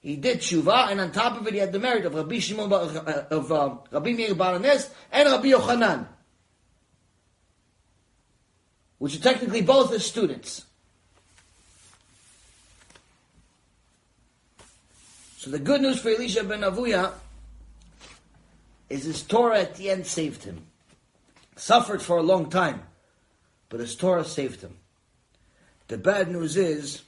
He 0.00 0.14
did 0.14 0.38
tshuva, 0.38 0.92
and 0.92 1.00
on 1.00 1.10
top 1.10 1.40
of 1.40 1.44
it, 1.48 1.54
he 1.54 1.58
had 1.58 1.72
the 1.72 1.80
merit 1.80 2.06
of 2.06 2.14
Rabbi 2.14 2.38
Shimon 2.38 2.72
of 2.72 3.50
uh, 3.50 3.76
Rabbi 3.90 4.12
Meir 4.12 4.36
Baal 4.36 4.60
HaNes 4.60 4.88
and 5.10 5.28
Rabbi 5.28 5.48
Yochanan, 5.48 6.06
which 8.98 9.16
are 9.16 9.22
technically 9.22 9.62
both 9.62 9.90
his 9.90 10.06
students. 10.06 10.64
So 15.38 15.50
the 15.50 15.58
good 15.58 15.80
news 15.80 15.98
for 15.98 16.10
Elisha 16.10 16.44
ben 16.44 16.60
Avuya 16.60 17.12
is 18.88 19.02
his 19.02 19.22
Torah 19.22 19.58
at 19.62 19.74
the 19.74 19.90
end 19.90 20.06
saved 20.06 20.44
him. 20.44 20.66
Suffered 21.56 22.02
for 22.02 22.18
a 22.18 22.22
long 22.22 22.50
time, 22.50 22.82
but 23.68 23.80
his 23.80 23.94
Torah 23.94 24.24
saved 24.24 24.60
him. 24.60 24.76
The 25.88 25.98
bad 25.98 26.30
news 26.30 26.56
is 26.56 27.02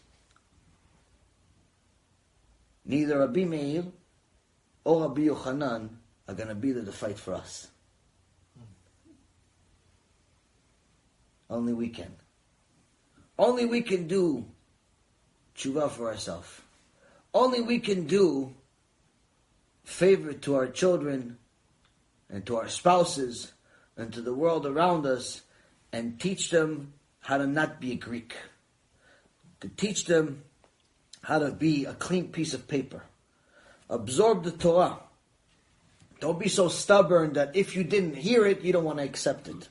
neither 2.84 3.18
Rabbi 3.18 3.44
Meir 3.44 3.84
or 4.84 5.02
Rabbi 5.02 5.22
Yochanan 5.22 5.88
are 6.28 6.34
going 6.34 6.48
to 6.48 6.54
be 6.54 6.72
there 6.72 6.84
to 6.84 6.92
fight 6.92 7.18
for 7.18 7.34
us. 7.34 7.68
Only 11.48 11.72
we 11.72 11.88
can. 11.88 12.14
Only 13.38 13.66
we 13.66 13.82
can 13.82 14.06
do 14.06 14.44
tshuva 15.56 15.90
for 15.90 16.08
ourselves. 16.08 16.60
Only 17.32 17.60
we 17.60 17.78
can 17.78 18.06
do 18.06 18.54
favor 19.84 20.32
to 20.32 20.56
our 20.56 20.66
children 20.66 21.38
and 22.28 22.44
to 22.46 22.56
our 22.56 22.68
spouses 22.68 23.52
and 23.96 24.12
to 24.12 24.20
the 24.20 24.34
world 24.34 24.66
around 24.66 25.06
us 25.06 25.42
and 25.92 26.20
teach 26.20 26.50
them 26.50 26.92
how 27.20 27.38
to 27.38 27.46
not 27.46 27.80
be 27.80 27.92
a 27.92 27.96
Greek. 27.96 28.36
To 29.60 29.68
teach 29.68 30.04
them 30.04 30.42
how 31.22 31.38
to 31.38 31.50
be 31.50 31.84
a 31.84 31.94
clean 31.94 32.28
piece 32.28 32.54
of 32.54 32.68
paper. 32.68 33.02
Absorb 33.88 34.44
the 34.44 34.52
Torah. 34.52 34.98
Don't 36.20 36.38
be 36.38 36.48
so 36.48 36.68
stubborn 36.68 37.34
that 37.34 37.56
if 37.56 37.76
you 37.76 37.84
didn't 37.84 38.16
hear 38.16 38.46
it, 38.46 38.62
you 38.62 38.72
don't 38.72 38.84
want 38.84 38.98
to 38.98 39.04
accept 39.04 39.48
it. 39.48 39.68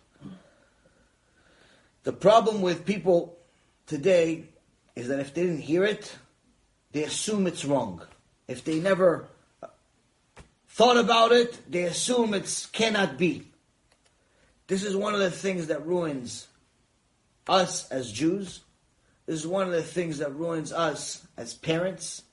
The 2.04 2.14
problem 2.14 2.62
with 2.62 2.86
people 2.86 3.38
today 3.88 4.46
is 4.96 5.08
that 5.08 5.20
if 5.20 5.34
they 5.34 5.42
didn't 5.42 5.62
hear 5.62 5.84
it, 5.84 6.16
they 6.92 7.04
assume 7.04 7.48
it's 7.48 7.66
wrong. 7.66 8.02
If 8.48 8.64
they 8.64 8.80
never 8.80 9.28
thought 10.70 10.98
about 10.98 11.32
it, 11.32 11.60
they 11.70 11.84
assume 11.84 12.34
it 12.34 12.68
cannot 12.72 13.18
be. 13.18 13.48
This 14.68 14.84
is 14.84 14.96
one 14.96 15.14
of 15.14 15.20
the 15.20 15.32
things 15.32 15.68
that 15.68 15.86
ruins 15.86 16.48
us 17.48 17.90
as 17.90 18.12
Jews. 18.12 18.62
This 19.26 19.40
is 19.40 19.48
one 19.48 19.68
of 19.68 19.74
the 19.74 19.84
things 19.84 20.20
that 20.20 20.34
ruins 20.34 20.72
us 20.72 21.26
as 21.38 21.54
parents. 21.54 22.24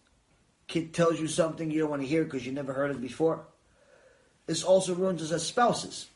Kid 0.67 0.95
tells 0.95 1.21
you 1.21 1.27
something 1.27 1.71
you 1.71 1.81
don't 1.81 1.91
want 1.91 2.03
to 2.03 2.09
hear 2.09 2.25
because 2.25 2.47
you 2.47 2.53
never 2.53 2.73
heard 2.73 2.91
it 2.91 3.01
before. 3.01 3.45
This 4.47 4.63
also 4.63 4.95
ruins 4.95 5.23
us 5.23 5.33
as 5.33 5.47
spouses. 5.47 6.09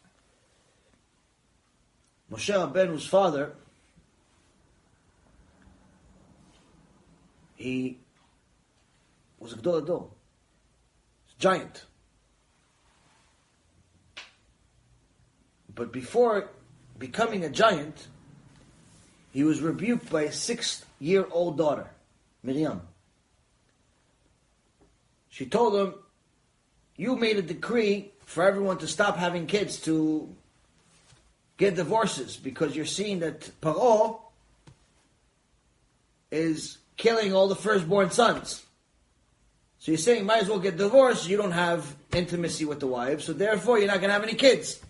Moshe 2.31 2.53
Rabbeinu's 2.53 3.07
father, 3.07 3.53
he 7.55 7.99
was 9.39 9.53
a 9.53 9.57
Gadol 9.57 9.77
Ador. 9.77 10.11
Giant. 11.39 11.85
But 15.76 15.92
before 15.92 16.50
becoming 16.98 17.44
a 17.44 17.50
giant, 17.50 18.08
he 19.30 19.44
was 19.44 19.60
rebuked 19.60 20.10
by 20.10 20.22
a 20.22 20.32
six-year-old 20.32 21.56
daughter, 21.56 21.90
Miriam. 22.42 22.80
She 25.28 25.44
told 25.44 25.76
him, 25.76 25.94
"You 26.96 27.14
made 27.14 27.36
a 27.36 27.42
decree 27.42 28.12
for 28.24 28.42
everyone 28.42 28.78
to 28.78 28.88
stop 28.88 29.18
having 29.18 29.46
kids 29.46 29.78
to 29.82 30.34
get 31.58 31.76
divorces 31.76 32.38
because 32.38 32.74
you're 32.74 32.86
seeing 32.86 33.18
that 33.20 33.50
Paro 33.60 34.22
is 36.30 36.78
killing 36.96 37.34
all 37.34 37.48
the 37.48 37.55
firstborn 37.55 38.10
sons." 38.10 38.64
So 39.78 39.92
you're 39.92 39.98
saying 39.98 40.24
might 40.24 40.42
as 40.42 40.48
well 40.48 40.58
get 40.58 40.78
divorced. 40.78 41.28
You 41.28 41.36
don't 41.36 41.52
have 41.52 41.94
intimacy 42.12 42.64
with 42.64 42.80
the 42.80 42.86
wife, 42.86 43.20
so 43.20 43.34
therefore 43.34 43.78
you're 43.78 43.88
not 43.88 44.00
going 44.00 44.08
to 44.08 44.14
have 44.14 44.22
any 44.22 44.34
kids. 44.34 44.80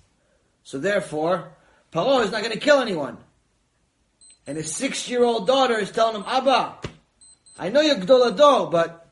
So 0.67 0.81
therefore, 0.81 1.53
Paro 1.93 2.25
is 2.25 2.33
not 2.33 2.43
going 2.43 2.53
to 2.53 2.59
kill 2.59 2.81
anyone. 2.81 3.19
And 4.49 4.57
his 4.57 4.75
six-year-old 4.75 5.47
daughter 5.47 5.79
is 5.79 5.93
telling 5.93 6.17
him, 6.17 6.25
Abba, 6.27 6.79
I 7.57 7.69
know 7.69 7.83
you're 7.83 7.95
Gadol 7.95 8.25
Ador, 8.25 8.69
but 8.69 9.09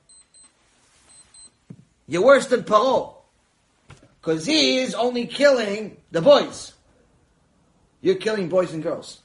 you're 2.09 2.25
worse 2.25 2.49
than 2.49 2.65
Paro. 2.65 3.15
Because 4.21 4.45
he 4.45 4.79
is 4.79 4.97
only 4.97 5.29
killing 5.29 5.97
the 6.11 6.21
boys. 6.21 6.73
You're 8.01 8.17
killing 8.17 8.49
boys 8.49 8.73
and 8.73 8.83
girls. 8.83 9.21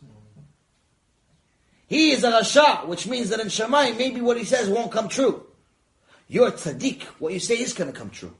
He 1.87 2.11
is 2.11 2.23
a 2.23 2.31
Rasha, 2.31 2.85
which 2.85 3.07
means 3.07 3.29
that 3.29 3.39
in 3.39 3.47
Shamayim, 3.47 3.97
maybe 3.97 4.21
what 4.21 4.37
he 4.37 4.45
says 4.45 4.69
won't 4.69 4.91
come 4.91 5.09
true. 5.09 5.47
You're 6.27 6.51
tzaddik. 6.51 7.01
What 7.17 7.33
you 7.33 7.39
say 7.39 7.55
is 7.55 7.73
going 7.73 7.91
to 7.91 7.97
come 7.97 8.11
true. 8.11 8.35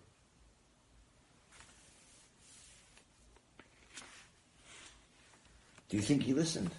Do 5.89 5.97
you 5.97 6.03
think 6.03 6.23
he 6.23 6.33
listened? 6.33 6.69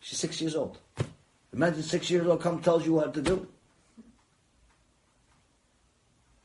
She's 0.00 0.18
six 0.18 0.40
years 0.40 0.56
old. 0.56 0.78
Imagine 1.52 1.82
six 1.82 2.10
years 2.10 2.26
old 2.26 2.40
come 2.40 2.60
tells 2.60 2.86
you 2.86 2.94
what 2.94 3.12
to 3.14 3.22
do. 3.22 3.46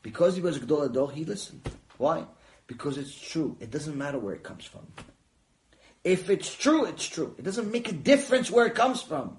Because 0.02 0.36
he 0.36 0.42
was 0.42 0.56
a 0.56 0.60
Gadol 0.60 0.82
Ador, 0.82 1.10
he 1.10 1.24
listened. 1.24 1.62
Why? 1.96 2.24
Because 2.66 2.98
it's 2.98 3.14
true. 3.14 3.56
It 3.60 3.70
doesn't 3.70 3.96
matter 3.96 4.18
where 4.18 4.34
it 4.34 4.42
comes 4.42 4.64
from. 4.64 4.86
If 6.04 6.30
it's 6.30 6.54
true, 6.54 6.84
it's 6.84 7.06
true. 7.06 7.34
It 7.38 7.44
doesn't 7.44 7.70
make 7.70 7.88
a 7.88 7.92
difference 7.92 8.50
where 8.50 8.66
it 8.66 8.74
comes 8.74 9.02
from. 9.02 9.38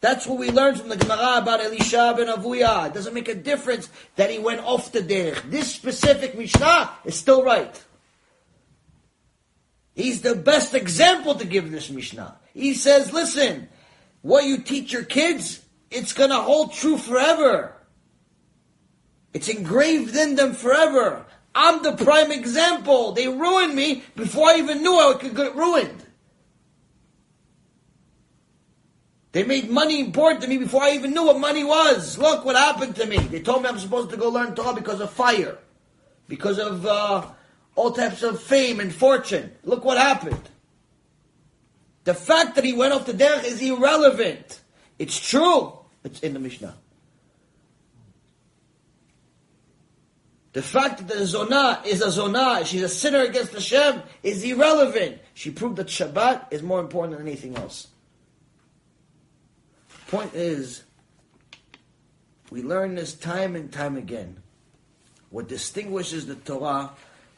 That's 0.00 0.26
what 0.26 0.38
we 0.38 0.50
learned 0.50 0.78
from 0.80 0.90
the 0.90 0.96
Gemara 0.96 1.38
about 1.38 1.60
Elisha 1.60 2.14
ben 2.16 2.28
Avuya. 2.28 2.88
It 2.88 2.94
doesn't 2.94 3.14
make 3.14 3.28
a 3.28 3.34
difference 3.34 3.88
that 4.16 4.30
he 4.30 4.38
went 4.38 4.60
off 4.60 4.92
the 4.92 5.00
derech. 5.00 5.50
This 5.50 5.74
specific 5.74 6.36
Mishnah 6.36 6.90
is 7.04 7.14
still 7.14 7.42
right. 7.42 7.82
He's 9.94 10.22
the 10.22 10.34
best 10.34 10.74
example 10.74 11.36
to 11.36 11.46
give 11.46 11.70
this 11.70 11.90
Mishnah. 11.90 12.36
He 12.52 12.74
says, 12.74 13.12
listen, 13.12 13.68
what 14.22 14.44
you 14.44 14.58
teach 14.58 14.92
your 14.92 15.04
kids, 15.04 15.64
it's 15.90 16.12
gonna 16.12 16.40
hold 16.40 16.72
true 16.72 16.98
forever. 16.98 17.72
It's 19.32 19.48
engraved 19.48 20.16
in 20.16 20.36
them 20.36 20.54
forever. 20.54 21.26
I'm 21.54 21.82
the 21.82 21.92
prime 21.92 22.32
example. 22.32 23.12
They 23.12 23.28
ruined 23.28 23.74
me 23.74 24.02
before 24.16 24.48
I 24.48 24.56
even 24.56 24.82
knew 24.82 24.98
I 24.98 25.14
could 25.14 25.36
get 25.36 25.54
ruined. 25.54 26.04
They 29.30 29.42
made 29.42 29.68
money 29.68 30.00
important 30.00 30.42
to 30.42 30.48
me 30.48 30.58
before 30.58 30.82
I 30.82 30.92
even 30.92 31.12
knew 31.12 31.26
what 31.26 31.38
money 31.40 31.64
was. 31.64 32.18
Look 32.18 32.44
what 32.44 32.54
happened 32.54 32.94
to 32.96 33.06
me. 33.06 33.18
They 33.18 33.40
told 33.40 33.62
me 33.62 33.68
I'm 33.68 33.80
supposed 33.80 34.10
to 34.10 34.16
go 34.16 34.28
learn 34.28 34.54
Torah 34.54 34.74
because 34.74 35.00
of 35.00 35.10
fire, 35.10 35.58
because 36.28 36.60
of 36.60 36.86
uh, 36.86 37.26
all 37.74 37.92
types 37.92 38.22
of 38.22 38.42
fame 38.42 38.80
and 38.80 38.94
fortune. 38.94 39.52
Look 39.64 39.84
what 39.84 39.98
happened. 39.98 40.40
The 42.04 42.14
fact 42.14 42.54
that 42.56 42.64
he 42.64 42.72
went 42.72 42.92
off 42.92 43.06
the 43.06 43.12
derech 43.12 43.44
is 43.44 43.60
irrelevant. 43.60 44.60
It's 44.98 45.18
true. 45.18 45.72
It's 46.04 46.20
in 46.20 46.34
the 46.34 46.40
Mishnah. 46.40 46.74
The 50.52 50.62
fact 50.62 50.98
that 50.98 51.08
the 51.08 51.24
Zonah 51.24 51.84
is 51.84 52.00
a 52.00 52.06
Zonah, 52.06 52.64
she's 52.64 52.82
a 52.82 52.88
sinner 52.88 53.22
against 53.22 53.52
Hashem, 53.54 54.02
is 54.22 54.44
irrelevant. 54.44 55.18
She 55.34 55.50
proved 55.50 55.76
that 55.76 55.88
Shabbat 55.88 56.52
is 56.52 56.62
more 56.62 56.78
important 56.78 57.18
than 57.18 57.26
anything 57.26 57.56
else. 57.56 57.88
Point 60.06 60.32
is, 60.34 60.84
we 62.50 62.62
learn 62.62 62.94
this 62.94 63.14
time 63.14 63.56
and 63.56 63.72
time 63.72 63.96
again. 63.96 64.42
What 65.30 65.48
distinguishes 65.48 66.26
the 66.26 66.36
Torah 66.36 66.92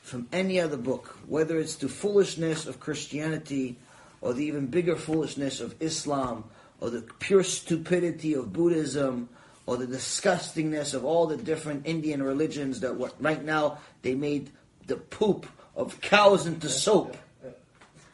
from 0.07 0.29
any 0.33 0.61
other 0.61 0.77
book, 0.77 1.19
whether 1.27 1.59
it's 1.59 1.75
the 1.75 1.89
foolishness 1.89 2.67
of 2.67 2.79
Christianity 2.79 3.77
or 4.21 4.33
the 4.33 4.45
even 4.45 4.67
bigger 4.67 4.95
foolishness 4.95 5.61
of 5.61 5.75
Islam 5.81 6.45
or 6.81 6.91
the 6.91 7.03
pure 7.19 7.43
stupidity 7.43 8.33
of 8.35 8.53
Buddhism 8.53 9.29
or 9.67 9.77
the 9.77 9.87
disgustingness 9.87 10.95
of 10.95 11.05
all 11.05 11.27
the 11.27 11.37
different 11.37 11.89
Indian 11.89 12.23
religions 12.23 12.79
that 12.81 12.95
what, 12.95 13.21
right 13.21 13.45
now 13.45 13.79
they 14.03 14.15
made 14.15 14.51
the 14.87 14.95
poop 14.95 15.45
of 15.75 16.01
cows 16.01 16.47
into 16.47 16.69
soap. 16.69 17.17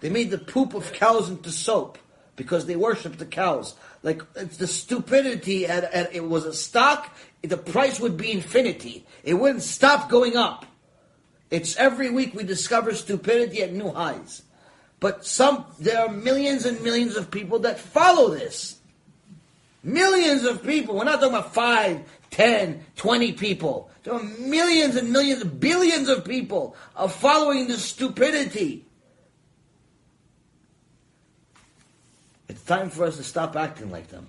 They 0.00 0.08
made 0.08 0.30
the 0.30 0.38
poop 0.38 0.72
of 0.72 0.94
cows 0.94 1.28
into 1.28 1.50
soap 1.50 1.98
because 2.36 2.64
they 2.64 2.74
worship 2.74 3.18
the 3.18 3.26
cows. 3.26 3.74
Like 4.02 4.22
it's 4.34 4.56
the 4.56 4.66
stupidity, 4.66 5.66
and, 5.66 5.84
and 5.92 6.08
it 6.10 6.24
was 6.24 6.46
a 6.46 6.54
stock. 6.54 7.14
The 7.42 7.58
price 7.58 8.00
would 8.00 8.16
be 8.16 8.32
infinity. 8.32 9.04
It 9.22 9.34
wouldn't 9.34 9.62
stop 9.62 10.08
going 10.08 10.38
up. 10.38 10.64
It's 11.52 11.76
every 11.76 12.08
week 12.08 12.34
we 12.34 12.44
discover 12.44 12.94
stupidity 12.94 13.62
at 13.62 13.74
new 13.74 13.90
highs. 13.90 14.40
But 15.00 15.26
some, 15.26 15.66
there 15.78 16.00
are 16.00 16.08
millions 16.08 16.64
and 16.64 16.80
millions 16.80 17.14
of 17.14 17.30
people 17.30 17.58
that 17.60 17.78
follow 17.78 18.30
this. 18.30 18.76
Millions 19.82 20.44
of 20.44 20.62
people. 20.62 20.96
We're 20.96 21.04
not 21.04 21.20
talking 21.20 21.36
about 21.36 21.52
five, 21.52 22.00
ten, 22.30 22.86
twenty 22.96 23.32
people. 23.32 23.90
There 24.02 24.14
are 24.14 24.22
millions 24.22 24.96
and 24.96 25.12
millions, 25.12 25.44
billions 25.44 26.08
of 26.08 26.24
people 26.24 26.74
are 26.96 27.08
following 27.08 27.68
this 27.68 27.84
stupidity. 27.84 28.86
It's 32.48 32.62
time 32.62 32.88
for 32.88 33.04
us 33.04 33.18
to 33.18 33.24
stop 33.24 33.56
acting 33.56 33.90
like 33.90 34.08
them. 34.08 34.24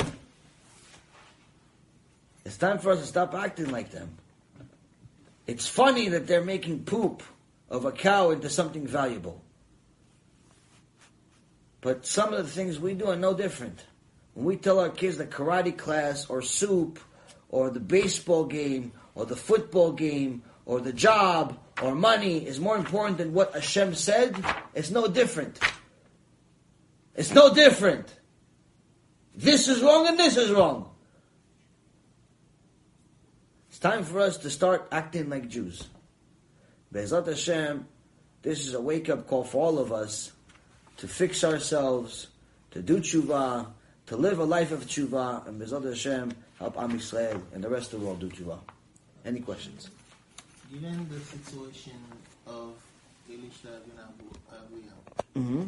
It's 2.43 2.57
time 2.57 2.79
for 2.79 2.91
us 2.91 2.99
to 2.99 3.05
stop 3.05 3.33
acting 3.33 3.71
like 3.71 3.91
them. 3.91 4.09
It's 5.45 5.67
funny 5.67 6.09
that 6.09 6.27
they're 6.27 6.43
making 6.43 6.85
poop 6.85 7.23
of 7.69 7.85
a 7.85 7.91
cow 7.91 8.31
into 8.31 8.49
something 8.49 8.87
valuable. 8.87 9.41
But 11.81 12.05
some 12.05 12.33
of 12.33 12.45
the 12.45 12.49
things 12.49 12.79
we 12.79 12.93
do 12.93 13.07
are 13.07 13.15
no 13.15 13.33
different. 13.33 13.83
When 14.35 14.45
we 14.45 14.55
tell 14.55 14.79
our 14.79 14.89
kids 14.89 15.17
that 15.17 15.31
karate 15.31 15.77
class 15.77 16.29
or 16.29 16.41
soup 16.41 16.99
or 17.49 17.69
the 17.69 17.81
baseball 17.81 18.45
game 18.45 18.93
or 19.15 19.25
the 19.25 19.35
football 19.35 19.91
game 19.91 20.43
or 20.65 20.79
the 20.79 20.93
job 20.93 21.59
or 21.81 21.93
money 21.93 22.37
is 22.45 22.59
more 22.59 22.77
important 22.77 23.17
than 23.17 23.33
what 23.33 23.53
Hashem 23.53 23.95
said, 23.95 24.43
it's 24.73 24.91
no 24.91 25.07
different. 25.07 25.59
It's 27.15 27.33
no 27.33 27.53
different. 27.53 28.13
This 29.35 29.67
is 29.67 29.81
wrong 29.81 30.07
and 30.07 30.17
this 30.17 30.37
is 30.37 30.51
wrong. 30.51 30.92
Time 33.83 34.05
for 34.05 34.21
us 34.21 34.37
to 34.37 34.49
start 34.49 34.87
acting 34.93 35.29
like 35.29 35.49
Jews. 35.49 35.89
Be'ezrat 36.93 37.27
Hashem, 37.27 37.85
this 38.41 38.65
is 38.65 38.75
a 38.75 38.79
wake-up 38.79 39.27
call 39.27 39.43
for 39.43 39.61
all 39.61 39.77
of 39.77 39.91
us 39.91 40.31
to 40.95 41.05
fix 41.05 41.43
ourselves, 41.43 42.27
to 42.71 42.81
do 42.81 42.99
tshuva, 42.99 43.67
to 44.05 44.15
live 44.15 44.39
a 44.39 44.45
life 44.45 44.71
of 44.71 44.85
tshuva, 44.85 45.45
and 45.45 45.59
Be'ezrat 45.59 45.83
Hashem, 45.83 46.31
help 46.59 46.79
Am 46.79 46.93
Yisrael 46.97 47.41
and 47.53 47.61
the 47.61 47.67
rest 47.67 47.91
of 47.91 47.99
the 47.99 48.05
world 48.05 48.21
do 48.21 48.29
tshuva. 48.29 48.57
Any 49.25 49.41
questions? 49.41 49.89
Given 50.71 51.05
the 51.09 51.19
situation 51.19 51.99
of 52.47 52.75
Elisha 53.29 53.81
bin 53.83 53.99
Abu 53.99 54.79
Mm-hmm. 55.35 55.63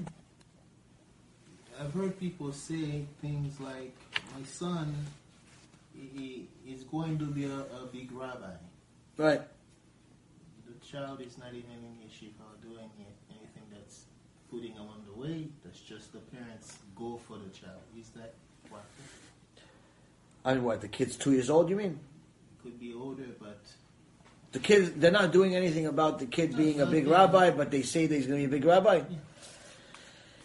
I've 1.82 1.94
heard 1.94 2.18
people 2.18 2.53
say 2.53 3.03
things 3.22 3.60
like, 3.60 3.94
"My 4.38 4.45
son, 4.45 4.95
he, 5.95 6.48
is 6.67 6.83
going 6.83 7.17
to 7.19 7.25
be 7.25 7.45
a, 7.45 7.57
a 7.57 7.88
big 7.91 8.11
rabbi. 8.11 8.53
Right. 9.17 9.41
The 10.67 10.85
child 10.85 11.22
is 11.22 11.38
not 11.38 11.49
even 11.49 11.72
in 11.72 12.07
yeshiva 12.07 12.41
or 12.41 12.57
doing 12.61 12.90
anything 13.30 13.64
that's 13.72 14.06
putting 14.49 14.74
him 14.74 14.82
on 14.83 15.03
the 15.07 15.19
way. 15.19 15.48
That's 15.64 15.80
just 15.80 16.14
the 16.14 16.19
parents 16.19 16.77
go 16.95 17.19
for 17.27 17.38
the 17.38 17.49
child. 17.49 17.82
Is 17.99 18.09
that 18.09 18.33
what? 18.69 18.83
I 20.43 20.53
mean, 20.53 20.64
what, 20.64 20.82
the 20.82 20.88
kid's 20.88 21.15
two 21.15 21.32
years 21.32 21.49
old, 21.49 21.69
you 21.69 21.75
mean? 21.75 21.99
Could 22.61 22.80
be 22.80 22.93
older, 22.93 23.25
but 23.40 23.61
The 24.51 24.59
kid, 24.59 25.01
they're 25.01 25.11
not 25.11 25.32
doing 25.32 25.56
anything 25.56 25.88
about 25.88 26.19
the 26.19 26.25
kid 26.25 26.56
being 26.56 26.82
a 26.82 26.85
big 26.85 27.07
rabbi, 27.07 27.49
but 27.49 27.72
they 27.72 27.82
say 27.82 28.06
that 28.06 28.15
he's 28.15 28.27
going 28.27 28.41
to 28.41 28.48
be 28.48 28.56
a 28.56 28.59
big 28.59 28.65
rabbi. 28.65 29.01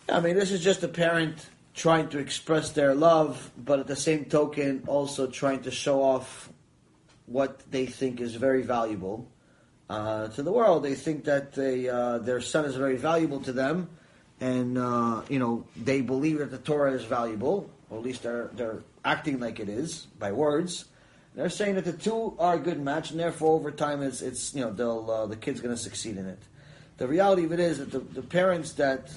I 0.09 0.21
mean, 0.21 0.37
this 0.37 0.51
is 0.51 0.61
just 0.61 0.83
a 0.83 0.89
parent 0.89 1.47
trying 1.81 2.11
to 2.11 2.19
express 2.19 2.73
their 2.73 2.95
love, 2.95 3.51
but 3.57 3.79
at 3.79 3.87
the 3.87 3.97
same 3.97 4.27
token, 4.27 4.83
also 4.87 5.27
trying 5.27 5.63
to 5.63 5.71
show 5.71 6.03
off 6.03 6.51
what 7.25 7.59
they 7.71 7.87
think 7.87 8.21
is 8.21 8.35
very 8.35 8.61
valuable 8.61 9.27
uh, 9.89 10.29
to 10.29 10.43
the 10.43 10.53
world. 10.53 10.83
They 10.83 10.95
think 10.95 11.25
that 11.25 11.55
they, 11.55 11.89
uh, 11.89 12.19
their 12.19 12.43
son 12.43 12.67
is 12.67 12.77
very 12.77 12.99
valuable 12.99 13.41
to 13.41 13.53
them, 13.55 13.89
and 14.41 14.77
uh, 14.77 15.23
you 15.31 15.39
know 15.39 15.65
they 15.75 16.03
believe 16.03 16.41
that 16.41 16.51
the 16.51 16.59
Torah 16.59 16.93
is 16.93 17.05
valuable, 17.05 17.71
or 17.89 17.97
at 17.97 18.05
least 18.05 18.25
they're 18.25 18.51
they're 18.53 18.83
acting 19.03 19.41
like 19.41 19.59
it 19.59 19.71
is 19.71 20.07
by 20.19 20.33
words. 20.33 20.85
They're 21.35 21.49
saying 21.49 21.77
that 21.77 21.87
the 21.87 21.95
two 21.95 22.37
are 22.39 22.57
a 22.57 22.59
good 22.59 22.79
match, 22.79 23.11
and 23.11 23.19
therefore 23.19 23.55
over 23.55 23.71
time 23.71 24.03
it's 24.03 24.21
it's 24.21 24.55
you 24.55 24.61
know 24.61 24.71
they'll 24.71 25.11
uh, 25.11 25.27
the 25.27 25.37
kid's 25.37 25.63
going 25.63 25.75
to 25.75 25.81
succeed 25.81 26.19
in 26.19 26.27
it. 26.27 26.43
The 26.99 27.09
reality 27.09 27.45
of 27.45 27.53
it 27.53 27.61
is 27.61 27.79
that 27.79 27.91
the, 27.91 28.01
the 28.01 28.23
parents 28.23 28.73
that 28.73 29.11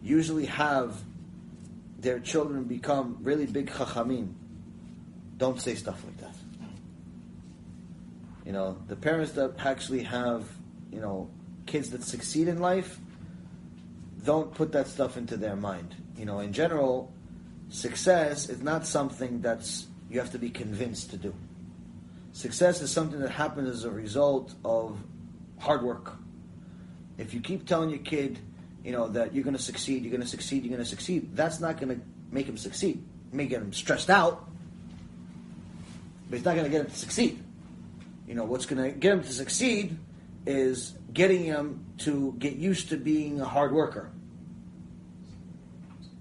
usually 0.00 0.46
have 0.46 0.94
their 1.98 2.20
children 2.20 2.64
become 2.64 3.18
really 3.22 3.46
big 3.46 3.70
chachamim 3.70 4.34
don't 5.38 5.60
say 5.60 5.74
stuff 5.76 6.02
like 6.04 6.18
that. 6.18 6.34
You 8.44 8.52
know, 8.52 8.76
the 8.88 8.96
parents 8.96 9.32
that 9.32 9.54
actually 9.60 10.02
have, 10.02 10.44
you 10.90 11.00
know, 11.00 11.30
kids 11.66 11.90
that 11.90 12.02
succeed 12.02 12.48
in 12.48 12.58
life 12.58 12.98
don't 14.24 14.52
put 14.52 14.72
that 14.72 14.88
stuff 14.88 15.16
into 15.16 15.36
their 15.36 15.54
mind. 15.54 15.94
You 16.16 16.24
know, 16.24 16.40
in 16.40 16.52
general, 16.52 17.12
success 17.68 18.48
is 18.48 18.62
not 18.62 18.86
something 18.86 19.40
that's 19.40 19.86
you 20.10 20.18
have 20.18 20.32
to 20.32 20.38
be 20.38 20.50
convinced 20.50 21.10
to 21.10 21.16
do. 21.16 21.34
Success 22.32 22.80
is 22.80 22.90
something 22.90 23.20
that 23.20 23.30
happens 23.30 23.68
as 23.68 23.84
a 23.84 23.90
result 23.90 24.54
of 24.64 24.98
hard 25.58 25.82
work. 25.82 26.16
If 27.16 27.34
you 27.34 27.40
keep 27.40 27.66
telling 27.66 27.90
your 27.90 27.98
kid, 27.98 28.38
you 28.88 28.94
know, 28.94 29.06
that 29.06 29.34
you're 29.34 29.44
going 29.44 29.54
to 29.54 29.62
succeed, 29.62 30.02
you're 30.02 30.10
going 30.10 30.22
to 30.22 30.26
succeed, 30.26 30.64
you're 30.64 30.70
going 30.70 30.82
to 30.82 30.88
succeed, 30.88 31.36
that's 31.36 31.60
not 31.60 31.78
going 31.78 31.94
to 31.94 32.02
make 32.30 32.46
him 32.46 32.56
succeed. 32.56 33.04
It 33.30 33.36
may 33.36 33.44
get 33.44 33.60
him 33.60 33.70
stressed 33.70 34.08
out, 34.08 34.48
but 36.30 36.36
it's 36.36 36.44
not 36.46 36.54
going 36.54 36.64
to 36.64 36.70
get 36.70 36.80
him 36.80 36.90
to 36.90 36.96
succeed. 36.96 37.38
You 38.26 38.34
know, 38.34 38.44
what's 38.44 38.64
going 38.64 38.82
to 38.82 38.98
get 38.98 39.12
him 39.12 39.22
to 39.22 39.30
succeed 39.30 39.98
is 40.46 40.94
getting 41.12 41.44
him 41.44 41.84
to 41.98 42.34
get 42.38 42.54
used 42.54 42.88
to 42.88 42.96
being 42.96 43.42
a 43.42 43.44
hard 43.44 43.72
worker. 43.72 44.10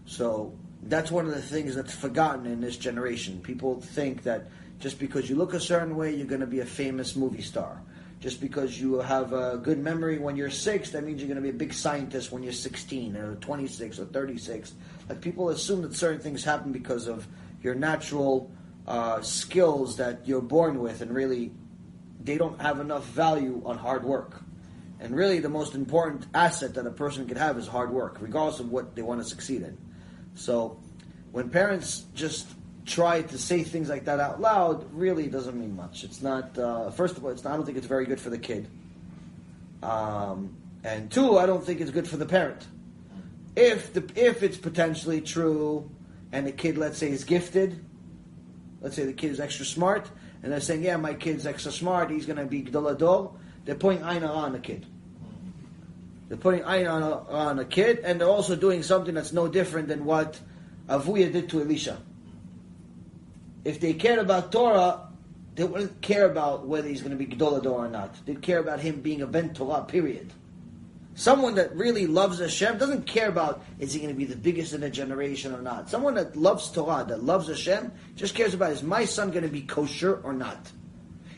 So 0.06 0.54
that's 0.84 1.10
one 1.10 1.26
of 1.26 1.34
the 1.34 1.42
things 1.42 1.74
that's 1.74 1.96
forgotten 1.96 2.46
in 2.46 2.60
this 2.60 2.76
generation. 2.76 3.40
People 3.40 3.80
think 3.80 4.24
that 4.24 4.48
just 4.80 5.00
because 5.00 5.30
you 5.30 5.38
look 5.38 5.54
a 5.54 5.62
certain 5.62 5.96
way, 5.96 6.14
you're 6.14 6.28
going 6.28 6.42
to 6.42 6.48
be 6.48 6.60
a 6.60 6.66
famous 6.66 7.16
movie 7.16 7.42
star. 7.42 7.82
Just 8.20 8.42
because 8.42 8.80
you 8.82 8.96
have 9.00 9.32
a 9.32 9.58
good 9.58 9.78
memory 9.78 10.18
when 10.18 10.36
you're 10.36 10.50
six, 10.50 10.90
that 10.92 11.04
means 11.04 11.22
you're 11.22 11.28
going 11.28 11.36
to 11.36 11.42
be 11.42 11.50
a 11.50 11.54
big 11.54 11.74
scientist 11.74 12.32
when 12.32 12.42
you're 12.42 12.52
16 12.52 13.16
or 13.16 13.36
26 13.36 14.00
or 14.00 14.06
36. 14.06 14.74
Like 15.08 15.22
people 15.22 15.50
assume 15.50 15.84
that 15.84 15.94
certain 15.94 16.20
things 16.20 16.44
happen 16.44 16.72
because 16.72 17.08
of 17.08 17.28
your 17.62 17.76
natural 17.76 18.52
uh, 18.88 19.22
skills 19.22 19.98
that 19.98 20.28
you're 20.28 20.42
born 20.42 20.80
with, 20.80 21.02
and 21.02 21.14
really, 21.14 21.52
they 22.24 22.38
don't 22.38 22.60
have 22.62 22.80
enough 22.80 23.06
value 23.06 23.62
on 23.66 23.78
hard 23.78 24.04
work. 24.04 24.42
And 25.00 25.16
really, 25.16 25.40
the 25.40 25.50
most 25.50 25.76
important 25.76 26.26
asset 26.34 26.74
that 26.74 26.88
a 26.88 26.92
person 26.92 27.28
can 27.28 27.38
have 27.38 27.58
is 27.58 27.68
hard 27.68 27.92
work, 27.92 28.18
regardless 28.20 28.60
of 28.60 28.72
what 28.72 28.96
they 28.96 29.04
want 29.04 29.22
to 29.22 29.28
succeed 29.28 29.62
in. 29.62 29.78
So, 30.34 30.80
when 31.32 31.50
parents 31.50 32.06
just 32.16 32.48
try 32.88 33.22
to 33.22 33.38
say 33.38 33.64
things 33.64 33.90
like 33.90 34.06
that 34.06 34.20
out 34.20 34.42
loud, 34.42 34.92
really 34.94 35.28
doesn't 35.28 35.60
mean 35.60 35.76
much. 35.76 36.04
It's 36.04 36.22
not. 36.22 36.58
Uh, 36.58 36.90
first 36.92 37.18
of 37.18 37.24
all, 37.24 37.32
it's 37.32 37.44
not, 37.44 37.54
I 37.54 37.56
don't 37.58 37.66
think 37.66 37.78
it's 37.78 37.88
very 37.88 38.06
good 38.06 38.20
for 38.20 38.30
the 38.30 38.38
kid. 38.38 38.68
Um, 39.84 40.56
and 40.84 41.12
two, 41.12 41.38
I 41.38 41.46
don't 41.46 41.64
think 41.64 41.82
it's 41.82 41.92
good 41.92 42.08
for 42.08 42.18
the 42.18 42.26
parent. 42.26 42.66
If 43.56 43.94
the 43.94 44.10
if 44.16 44.44
it's 44.44 44.58
potentially 44.58 45.22
true, 45.22 45.90
and 46.32 46.48
the 46.48 46.52
kid, 46.52 46.78
let's 46.78 46.98
say, 46.98 47.10
is 47.12 47.24
gifted, 47.24 47.84
let's 48.82 48.96
say 48.96 49.06
the 49.06 49.14
kid 49.14 49.32
is 49.32 49.40
extra 49.40 49.66
smart, 49.66 50.10
and 50.42 50.52
they're 50.52 50.60
saying, 50.60 50.84
yeah, 50.84 50.98
my 50.98 51.14
kid's 51.14 51.46
extra 51.46 51.72
smart, 51.72 52.10
he's 52.10 52.26
going 52.26 52.38
to 52.38 52.46
be 52.46 52.62
Gadol 52.62 52.88
Ador, 52.90 53.34
they're 53.66 53.76
putting 53.76 54.04
aina 54.04 54.28
on 54.28 54.54
the 54.54 54.60
kid. 54.60 54.86
They're 56.30 56.38
putting 56.38 56.64
aina 56.68 56.90
on 56.90 57.04
a, 57.04 57.16
on 57.30 57.60
a 57.60 57.66
kid, 57.66 58.00
and 58.00 58.20
they're 58.20 58.28
also 58.28 58.56
doing 58.56 58.84
something 58.84 59.16
that's 59.16 59.34
no 59.34 59.48
different 59.48 59.88
than 59.88 60.06
what 60.06 60.40
Avuya 60.88 61.32
did 61.32 61.50
to 61.50 61.62
Elisha. 61.62 62.02
If 63.68 63.82
they 63.82 63.94
cared 63.94 64.20
about 64.20 64.54
Torah, 64.54 65.10
they 65.56 65.66
wouldn't 65.66 66.02
care 66.02 66.26
about 66.26 66.66
whether 66.66 66.88
he's 66.88 67.02
going 67.02 67.12
to 67.12 67.18
be 67.18 67.26
Gadol 67.26 67.58
Ador 67.58 67.86
or 67.86 67.90
not. 67.90 68.16
They'd 68.26 68.42
care 68.42 68.60
about 68.60 68.80
him 68.80 69.02
being 69.02 69.22
a 69.22 69.28
ben 69.28 69.54
Torah, 69.54 69.84
period. 69.84 70.32
Someone 71.16 71.56
that 71.56 71.76
really 71.76 72.08
loves 72.08 72.40
Hashem 72.40 72.78
doesn't 72.78 73.06
care 73.06 73.28
about 73.28 73.62
is 73.78 73.92
he 73.92 74.00
going 74.00 74.14
to 74.14 74.18
be 74.18 74.24
the 74.24 74.38
biggest 74.38 74.72
in 74.72 74.84
a 74.84 74.90
generation 74.90 75.54
or 75.54 75.62
not. 75.62 75.90
Someone 75.90 76.14
that 76.14 76.38
loves 76.38 76.72
Torah, 76.72 77.04
that 77.10 77.26
loves 77.26 77.50
Hashem, 77.50 77.92
just 78.16 78.36
cares 78.36 78.54
about 78.54 78.72
is 78.72 78.84
my 78.84 79.04
son 79.04 79.32
going 79.32 79.44
to 79.44 79.50
be 79.50 79.64
kosher 79.64 80.22
or 80.24 80.32
not. 80.32 80.72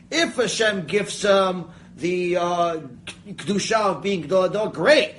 If 0.08 0.36
Hashem 0.36 0.86
gives 0.86 1.24
him 1.24 1.64
the 1.96 2.36
uh, 2.36 2.80
kedusha 3.26 3.96
of 3.96 4.02
being 4.04 4.20
Gadol 4.20 4.44
Ador, 4.44 4.70
great. 4.70 5.16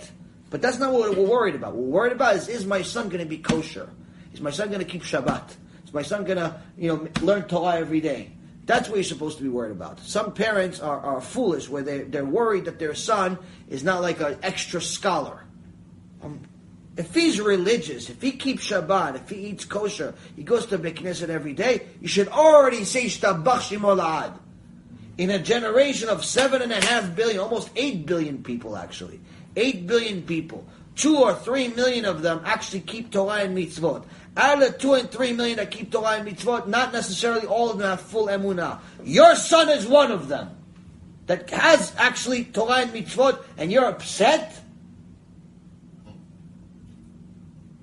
But 0.50 0.62
that's 0.62 0.80
not 0.80 0.94
what 0.94 1.18
we're 1.18 1.28
worried 1.28 1.56
about. 1.56 1.76
What 1.76 1.84
we're 1.84 2.00
worried 2.04 2.14
about 2.14 2.38
is 2.38 2.48
is 2.48 2.66
my 2.66 2.84
son 2.84 3.10
going 3.10 3.20
to 3.20 3.30
be 3.30 3.40
kosher? 3.40 3.90
Is 4.34 4.40
my 4.40 4.52
son 4.52 4.70
going 4.70 4.80
to 4.80 4.86
keep 4.86 5.04
Shabbat? 5.04 5.56
Is 5.92 5.94
my 5.94 6.03
son 6.03 6.24
going 6.24 6.38
to 6.38 6.56
you 6.78 6.88
know 6.88 7.08
learn 7.22 7.44
Torah 7.50 7.76
every 7.76 8.00
day? 8.00 8.32
That's 8.66 8.88
what 8.88 8.95
you're 8.95 9.03
supposed 9.03 9.40
to 9.40 9.44
be 9.44 9.50
worried 9.50 9.74
about. 9.74 10.00
Some 10.00 10.32
parents 10.32 10.80
are, 10.80 10.98
are 11.02 11.20
foolish 11.20 11.68
where 11.68 11.84
they, 11.84 12.03
they're 12.03 12.24
worried 12.24 12.64
that 12.64 12.80
their 12.80 12.95
son 12.95 13.38
is 13.68 13.84
not 13.84 14.02
like 14.02 14.22
an 14.22 14.38
extra 14.42 14.82
scholar. 14.82 15.44
Um, 16.24 16.40
if 16.95 17.14
he's 17.14 17.42
religious, 17.42 18.10
if 18.10 18.22
he 18.22 18.32
keeps 18.32 18.70
Shabbat, 18.70 19.16
if 19.16 19.30
he 19.30 19.48
eats 19.48 19.66
kosher, 19.66 20.14
he 20.38 20.44
goes 20.44 20.66
to 20.68 20.78
beit 20.78 20.95
knesset 20.95 21.28
every 21.28 21.52
day, 21.52 21.88
you 22.00 22.08
should 22.08 22.30
already 22.30 22.86
say 22.86 23.08
Shtabach 23.08 23.44
Shimolad. 23.44 24.38
In 25.18 25.30
a 25.30 25.40
generation 25.40 26.08
of 26.08 26.24
seven 26.24 26.61
and 26.61 26.72
a 26.72 26.80
half 26.86 27.14
billion, 27.14 27.42
almost 27.42 27.70
eight 27.76 28.06
billion 28.06 28.42
people 28.42 28.78
actually, 28.78 29.20
eight 29.58 29.86
billion 29.86 30.22
people, 30.22 30.66
two 30.95 31.18
or 31.18 31.34
three 31.34 31.68
million 31.68 32.06
of 32.06 32.22
them 32.22 32.42
actually 32.45 32.82
keep 32.82 33.11
Torah 33.11 33.42
and 33.42 33.58
mitzvot. 33.58 34.06
Out 34.38 34.61
of 34.61 34.72
the 34.72 34.77
two 34.77 34.93
and 34.93 35.11
three 35.11 35.34
million 35.34 35.58
that 35.58 35.72
keep 35.72 35.92
Torah 35.92 36.18
and 36.18 36.27
mitzvot, 36.27 36.68
not 36.68 36.93
necessarily 36.93 37.45
all 37.45 37.69
of 37.69 37.77
them 37.77 37.90
have 37.90 38.00
full 38.00 38.27
emunah. 38.27 38.80
Your 39.03 39.35
son 39.35 39.69
is 39.69 39.85
one 39.85 40.11
of 40.11 40.30
them 40.30 40.50
that 41.27 41.50
has 41.50 41.93
actually 41.98 42.45
Torah 42.45 42.82
and 42.82 42.92
mitzvot, 42.92 43.43
and 43.58 43.72
you're 43.72 43.85
upset. 43.85 44.58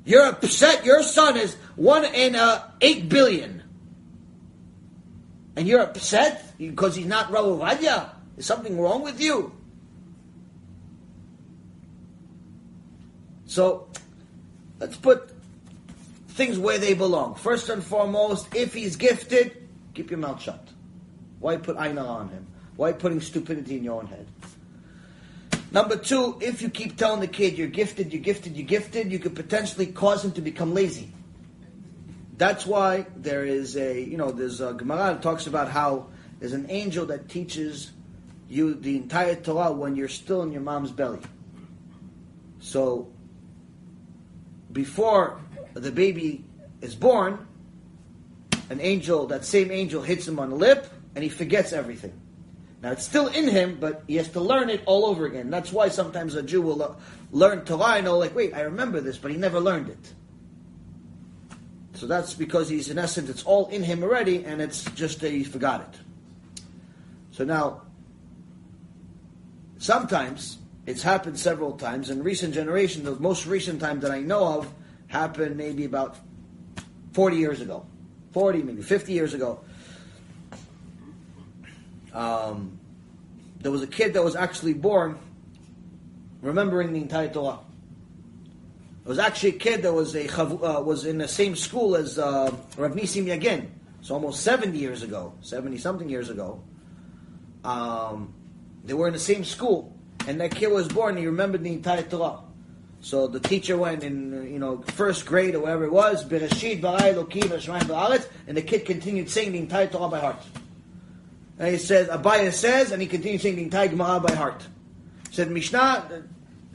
You're 0.06 0.26
upset. 0.26 0.86
Your 0.86 1.02
son 1.02 1.36
is 1.36 1.54
one 1.76 2.06
in 2.06 2.34
uh, 2.34 2.70
eight 2.80 3.10
billion, 3.10 3.62
and 5.54 5.68
you're 5.68 5.82
upset 5.82 6.54
because 6.56 6.96
he's 6.96 7.06
not 7.06 7.30
Rav 7.30 7.44
Ovadia. 7.44 8.10
Is 8.38 8.46
something 8.46 8.80
wrong 8.80 9.02
with 9.02 9.20
you? 9.20 9.52
So, 13.44 13.88
let's 14.78 14.96
put 14.96 15.30
things 16.38 16.56
where 16.56 16.78
they 16.78 16.94
belong. 16.94 17.34
First 17.34 17.68
and 17.68 17.82
foremost, 17.82 18.54
if 18.54 18.72
he's 18.72 18.94
gifted, 18.94 19.68
keep 19.92 20.08
your 20.10 20.20
mouth 20.20 20.40
shut. 20.40 20.66
Why 21.40 21.56
put 21.56 21.76
aina 21.78 22.06
on 22.06 22.28
him? 22.28 22.46
Why 22.76 22.92
putting 22.92 23.20
stupidity 23.20 23.76
in 23.76 23.82
your 23.82 24.00
own 24.00 24.06
head? 24.06 24.26
Number 25.72 25.96
two, 25.96 26.38
if 26.40 26.62
you 26.62 26.70
keep 26.70 26.96
telling 26.96 27.20
the 27.20 27.26
kid 27.26 27.58
you're 27.58 27.66
gifted, 27.66 28.12
you're 28.12 28.22
gifted, 28.22 28.56
you're 28.56 28.68
gifted, 28.68 29.10
you 29.10 29.18
could 29.18 29.34
potentially 29.34 29.86
cause 29.86 30.24
him 30.24 30.30
to 30.32 30.40
become 30.40 30.72
lazy. 30.72 31.10
That's 32.36 32.64
why 32.64 33.06
there 33.16 33.44
is 33.44 33.76
a, 33.76 34.00
you 34.00 34.16
know, 34.16 34.30
there's 34.30 34.60
a 34.60 34.72
Gemara 34.72 35.14
that 35.14 35.22
talks 35.22 35.48
about 35.48 35.68
how 35.68 36.06
there's 36.38 36.52
an 36.52 36.66
angel 36.70 37.06
that 37.06 37.28
teaches 37.28 37.90
you 38.48 38.74
the 38.74 38.96
entire 38.96 39.34
Torah 39.34 39.72
when 39.72 39.96
you're 39.96 40.06
still 40.06 40.42
in 40.42 40.52
your 40.52 40.62
mom's 40.62 40.92
belly. 40.92 41.20
So, 42.60 43.08
before 44.72 45.40
the 45.82 45.92
baby 45.92 46.44
is 46.80 46.94
born, 46.94 47.46
an 48.70 48.80
angel, 48.80 49.26
that 49.28 49.44
same 49.44 49.70
angel 49.70 50.02
hits 50.02 50.26
him 50.26 50.38
on 50.38 50.50
the 50.50 50.56
lip, 50.56 50.86
and 51.14 51.22
he 51.22 51.30
forgets 51.30 51.72
everything. 51.72 52.12
Now 52.82 52.92
it's 52.92 53.04
still 53.04 53.26
in 53.28 53.48
him, 53.48 53.78
but 53.80 54.04
he 54.06 54.16
has 54.16 54.28
to 54.30 54.40
learn 54.40 54.70
it 54.70 54.82
all 54.86 55.06
over 55.06 55.26
again. 55.26 55.50
That's 55.50 55.72
why 55.72 55.88
sometimes 55.88 56.34
a 56.34 56.42
Jew 56.42 56.62
will 56.62 57.00
learn 57.32 57.64
Torah 57.64 57.94
and 57.94 58.06
all 58.06 58.18
like, 58.18 58.34
wait, 58.34 58.54
I 58.54 58.60
remember 58.62 59.00
this, 59.00 59.18
but 59.18 59.30
he 59.30 59.36
never 59.36 59.58
learned 59.58 59.88
it. 59.88 60.12
So 61.94 62.06
that's 62.06 62.34
because 62.34 62.68
he's, 62.68 62.90
in 62.90 62.98
essence, 62.98 63.28
it's 63.28 63.42
all 63.42 63.66
in 63.68 63.82
him 63.82 64.04
already, 64.04 64.44
and 64.44 64.62
it's 64.62 64.84
just 64.92 65.20
that 65.20 65.32
he 65.32 65.42
forgot 65.42 65.80
it. 65.80 66.00
So 67.32 67.44
now, 67.44 67.82
sometimes, 69.78 70.58
it's 70.86 71.02
happened 71.02 71.38
several 71.38 71.72
times, 71.72 72.10
in 72.10 72.22
recent 72.22 72.54
generation, 72.54 73.02
the 73.02 73.16
most 73.16 73.46
recent 73.46 73.80
time 73.80 73.98
that 74.00 74.12
I 74.12 74.20
know 74.20 74.46
of, 74.46 74.72
happened 75.08 75.56
maybe 75.56 75.84
about 75.84 76.16
40 77.12 77.36
years 77.36 77.60
ago. 77.60 77.84
40, 78.32 78.62
maybe 78.62 78.82
50 78.82 79.12
years 79.12 79.34
ago. 79.34 79.60
Um, 82.12 82.78
there 83.60 83.72
was 83.72 83.82
a 83.82 83.86
kid 83.86 84.14
that 84.14 84.22
was 84.22 84.36
actually 84.36 84.74
born 84.74 85.18
remembering 86.42 86.92
the 86.92 87.00
entire 87.00 87.28
Torah. 87.28 87.58
There 89.02 89.10
was 89.10 89.18
actually 89.18 89.50
a 89.50 89.58
kid 89.58 89.82
that 89.82 89.92
was 89.92 90.14
a 90.14 90.28
uh, 90.28 90.80
was 90.82 91.06
in 91.06 91.18
the 91.18 91.28
same 91.28 91.56
school 91.56 91.96
as 91.96 92.18
uh, 92.18 92.54
Rav 92.76 92.92
Nisim 92.92 93.24
Yagen. 93.24 93.68
So 94.02 94.14
almost 94.14 94.42
70 94.42 94.78
years 94.78 95.02
ago, 95.02 95.34
70 95.40 95.78
something 95.78 96.08
years 96.08 96.30
ago, 96.30 96.62
um, 97.64 98.32
they 98.84 98.94
were 98.94 99.06
in 99.08 99.12
the 99.12 99.18
same 99.18 99.44
school, 99.44 99.96
and 100.26 100.40
that 100.40 100.52
kid 100.54 100.70
was 100.70 100.88
born. 100.88 101.16
He 101.16 101.26
remembered 101.26 101.64
the 101.64 101.72
entire 101.72 102.02
Torah. 102.02 102.40
So 103.00 103.28
the 103.28 103.40
teacher 103.40 103.76
went 103.76 104.02
in, 104.02 104.50
you 104.52 104.58
know, 104.58 104.82
first 104.88 105.24
grade 105.24 105.54
or 105.54 105.60
whatever 105.60 105.84
it 105.84 105.92
was, 105.92 106.24
Bereshit 106.24 106.80
Barai 106.80 107.14
Elokim 107.14 107.44
Hashemayim 107.44 107.82
V'Aretz, 107.82 108.28
and 108.46 108.56
the 108.56 108.62
kid 108.62 108.84
continued 108.84 109.30
saying 109.30 109.52
the 109.52 109.58
entire 109.58 109.86
Torah 109.86 110.08
by 110.08 110.20
heart. 110.20 110.42
And 111.58 111.68
he 111.68 111.78
says, 111.78 112.08
Abaya 112.08 112.52
says, 112.52 112.92
and 112.92 113.02
he 113.02 113.08
continued 113.08 113.40
saying 113.40 113.56
the 113.56 113.62
entire 113.62 113.88
Gemara 113.88 114.20
by 114.20 114.34
heart. 114.34 114.66
He 115.28 115.34
said 115.34 115.50
Mishnah, 115.50 116.24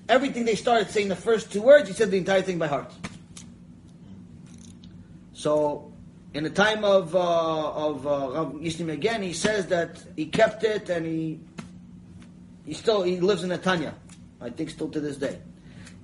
everything 0.09 0.45
they 0.45 0.55
started 0.55 0.89
saying 0.89 1.07
the 1.07 1.15
first 1.15 1.51
two 1.51 1.61
words, 1.61 1.87
he 1.87 1.93
said 1.93 2.11
the 2.11 2.17
entire 2.17 2.41
thing 2.41 2.57
by 2.57 2.67
heart. 2.67 2.91
So, 5.33 5.93
in 6.33 6.43
the 6.43 6.49
time 6.49 6.83
of 6.83 7.15
uh, 7.15 7.19
of 7.19 8.07
uh, 8.07 8.45
Rav 8.45 8.89
again, 8.89 9.21
he 9.21 9.33
says 9.33 9.67
that 9.67 10.03
he 10.15 10.25
kept 10.25 10.63
it 10.63 10.89
and 10.89 11.05
he 11.05 11.39
he 12.65 12.73
still 12.73 13.03
he 13.03 13.19
lives 13.19 13.43
in 13.43 13.49
Netanya. 13.49 13.93
I 14.41 14.49
think 14.49 14.69
still 14.69 14.89
to 14.89 14.99
this 14.99 15.17
day. 15.17 15.39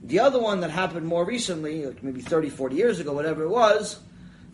The 0.03 0.19
other 0.19 0.39
one 0.39 0.61
that 0.61 0.71
happened 0.71 1.05
more 1.05 1.25
recently, 1.25 1.85
like 1.85 2.03
maybe 2.03 2.21
30, 2.21 2.49
40 2.49 2.75
years 2.75 2.99
ago, 2.99 3.13
whatever 3.13 3.43
it 3.43 3.49
was, 3.49 3.99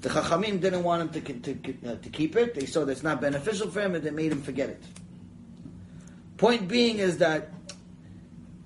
the 0.02 0.10
Chachamim 0.10 0.60
didn't 0.60 0.84
want 0.84 1.16
him 1.16 1.24
to, 1.24 1.54
to, 1.54 1.76
uh, 1.88 1.96
to 1.96 2.10
keep 2.10 2.36
it. 2.36 2.56
They 2.56 2.66
saw 2.66 2.86
that 2.86 2.92
it's 2.92 3.04
not 3.04 3.22
beneficial 3.22 3.70
for 3.70 3.82
him 3.82 3.96
and 3.96 4.04
they 4.04 4.12
made 4.12 4.32
him 4.32 4.42
forget 4.42 4.70
it. 4.70 4.84
Point 6.38 6.68
being 6.68 6.98
is 6.98 7.20
that 7.20 7.52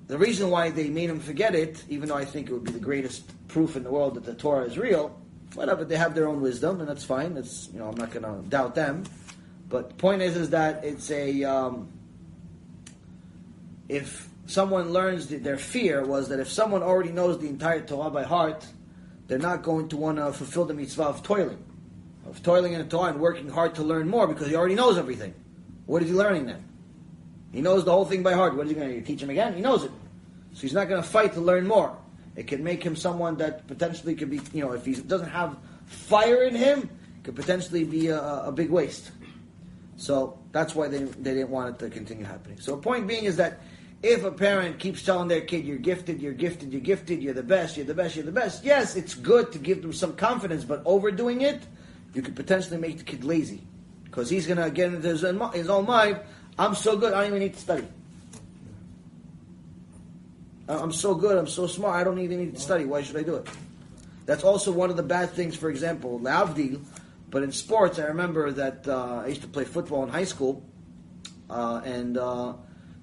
the 0.08 0.18
reason 0.18 0.50
why 0.50 0.70
they 0.72 0.90
made 0.90 1.10
him 1.10 1.20
forget 1.20 1.54
it, 1.54 1.84
even 1.90 2.10
though 2.10 2.16
I 2.16 2.26
think 2.26 2.50
it 2.50 2.54
would 2.54 2.64
be 2.64 2.72
the 2.72 2.80
greatest 2.80 3.32
proof 3.48 3.76
in 3.76 3.84
the 3.84 3.92
world 3.92 4.16
that 4.16 4.24
the 4.24 4.34
Torah 4.34 4.66
is 4.66 4.78
real, 4.78 5.20
whatever, 5.54 5.84
they 5.84 5.98
have 5.98 6.16
their 6.16 6.28
own 6.28 6.42
wisdom 6.42 6.80
and 6.80 6.90
that's 6.90 7.04
fine. 7.04 7.36
That's, 7.36 7.70
you 7.74 7.80
know, 7.80 7.90
I'm 7.90 7.96
not 7.96 8.12
going 8.12 8.24
to 8.24 8.50
doubt 8.50 8.74
them. 8.74 9.04
But 9.68 9.90
the 9.90 9.96
point 9.96 10.22
is, 10.22 10.36
is 10.36 10.50
that 10.50 10.84
it's 10.84 11.12
a, 11.12 11.44
um, 11.44 11.90
if 13.88 14.29
someone 14.50 14.92
learns 14.92 15.28
that 15.28 15.44
their 15.44 15.58
fear 15.58 16.04
was 16.04 16.30
that 16.30 16.40
if 16.40 16.50
someone 16.50 16.82
already 16.82 17.12
knows 17.12 17.40
the 17.40 17.48
entire 17.48 17.82
Torah 17.82 18.10
by 18.10 18.24
heart, 18.24 18.66
they're 19.28 19.38
not 19.38 19.62
going 19.62 19.88
to 19.90 19.98
want 19.98 20.18
to 20.18 20.34
fulfill 20.34 20.66
the 20.66 20.74
mitzvah 20.74 21.04
of 21.04 21.22
toiling, 21.22 21.64
of 22.26 22.42
toiling 22.42 22.74
in 22.74 22.80
the 22.80 22.88
Torah 22.88 23.12
and 23.12 23.20
working 23.20 23.48
hard 23.48 23.76
to 23.76 23.84
learn 23.84 24.10
more 24.10 24.26
because 24.28 24.48
he 24.48 24.56
already 24.56 24.74
knows 24.74 24.98
everything. 24.98 25.36
What 25.86 26.02
is 26.02 26.10
he 26.10 26.16
learning 26.16 26.48
then? 26.48 26.64
He 27.52 27.62
knows 27.62 27.86
the 27.86 27.92
whole 27.92 28.06
thing 28.06 28.24
by 28.24 28.34
heart. 28.34 28.56
What 28.56 28.66
is 28.66 28.72
he 28.72 28.76
going 28.76 28.90
to 28.90 29.02
teach 29.02 29.22
him 29.22 29.30
again? 29.30 29.54
He 29.54 29.62
knows 29.62 29.84
it, 29.84 29.92
so 30.54 30.62
he's 30.62 30.74
not 30.74 30.90
going 30.90 31.02
to 31.02 31.08
fight 31.08 31.34
to 31.34 31.42
learn 31.42 31.68
more. 31.68 31.96
It 32.36 32.48
can 32.48 32.64
make 32.64 32.84
him 32.84 32.96
someone 32.96 33.38
that 33.38 33.68
potentially 33.68 34.16
could 34.16 34.32
be, 34.32 34.42
you 34.52 34.66
know, 34.66 34.72
if 34.72 34.84
he 34.84 34.96
doesn't 34.96 35.30
have 35.30 35.58
fire 35.86 36.44
in 36.44 36.56
him, 36.56 36.90
could 37.24 37.36
potentially 37.36 37.84
be 37.84 38.08
a, 38.08 38.20
a 38.20 38.52
big 38.52 38.72
waste. 38.72 39.12
So 39.98 40.40
that's 40.52 40.74
why 40.74 40.88
they, 40.88 41.04
they 41.04 41.34
didn't 41.36 41.50
want 41.50 41.76
it 41.76 41.80
to 41.86 41.90
continue 41.92 42.26
happening. 42.26 42.60
So 42.60 42.78
point 42.78 43.06
being 43.06 43.26
is 43.26 43.36
that 43.38 43.60
if 44.02 44.24
a 44.24 44.32
parent 44.32 44.80
keeps 44.80 45.04
telling 45.04 45.28
their 45.28 45.42
kid, 45.42 45.66
you're 45.66 45.78
gifted, 45.78 46.22
you're 46.22 46.34
gifted, 46.34 46.72
you're 46.72 46.82
gifted, 46.82 47.22
you're 47.22 47.34
the 47.34 47.44
best, 47.44 47.76
you're 47.76 47.86
the 47.86 47.94
best, 47.94 48.16
you're 48.16 48.26
the 48.26 48.32
best, 48.32 48.64
yes, 48.64 48.96
it's 48.96 49.14
good 49.14 49.52
to 49.52 49.60
give 49.60 49.82
them 49.82 49.92
some 49.92 50.16
confidence, 50.16 50.64
but 50.64 50.82
overdoing 50.86 51.42
it, 51.42 51.62
you 52.14 52.22
could 52.22 52.36
potentially 52.36 52.78
make 52.78 52.98
the 52.98 53.04
kid 53.04 53.24
lazy. 53.24 53.62
Because 54.06 54.30
he's 54.30 54.48
going 54.48 54.58
to 54.58 54.72
get 54.72 54.94
into 54.94 55.08
his, 55.08 55.22
his 55.22 55.70
own 55.70 55.86
mind, 55.86 56.20
I'm 56.58 56.76
so 56.76 56.98
good, 56.98 57.14
I 57.14 57.22
don't 57.22 57.28
even 57.28 57.40
need 57.40 57.54
to 57.54 57.60
study. 57.60 57.88
I'm 60.68 60.92
so 60.92 61.14
good, 61.16 61.38
I'm 61.38 61.48
so 61.48 61.68
smart, 61.68 61.96
I 61.96 62.04
don't 62.04 62.20
even 62.20 62.40
need 62.40 62.56
to 62.56 62.62
study, 62.62 62.86
why 62.86 63.02
should 63.02 63.18
I 63.18 63.24
do 63.24 63.36
it? 63.36 63.48
That's 64.26 64.44
also 64.44 64.72
one 64.72 64.90
of 64.90 64.96
the 64.96 65.04
bad 65.04 65.32
things, 65.32 65.58
for 65.58 65.70
example, 65.70 66.20
Lavdil, 66.20 66.82
but 67.30 67.44
in 67.44 67.52
sports, 67.52 68.00
I 68.00 68.04
remember 68.04 68.52
that 68.52 68.88
uh, 68.88 69.24
I 69.26 69.28
used 69.28 69.42
to 69.42 69.48
play 69.48 69.66
football 69.66 70.04
in 70.04 70.10
high 70.10 70.24
school, 70.24 70.64
uh, 71.50 71.82
and 71.84 72.18
uh, 72.18 72.54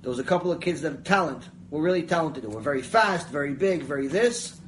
there 0.06 0.12
was 0.12 0.20
a 0.20 0.22
couple 0.22 0.52
of 0.52 0.60
kids 0.60 0.82
that 0.82 0.92
had 0.92 1.04
talent, 1.04 1.48
were 1.68 1.82
really 1.82 2.04
talented. 2.04 2.44
They 2.44 2.46
were 2.46 2.60
very 2.60 2.80
fast, 2.80 3.28
very 3.28 3.54
big, 3.54 3.82
very 3.82 4.06
this. 4.06 4.60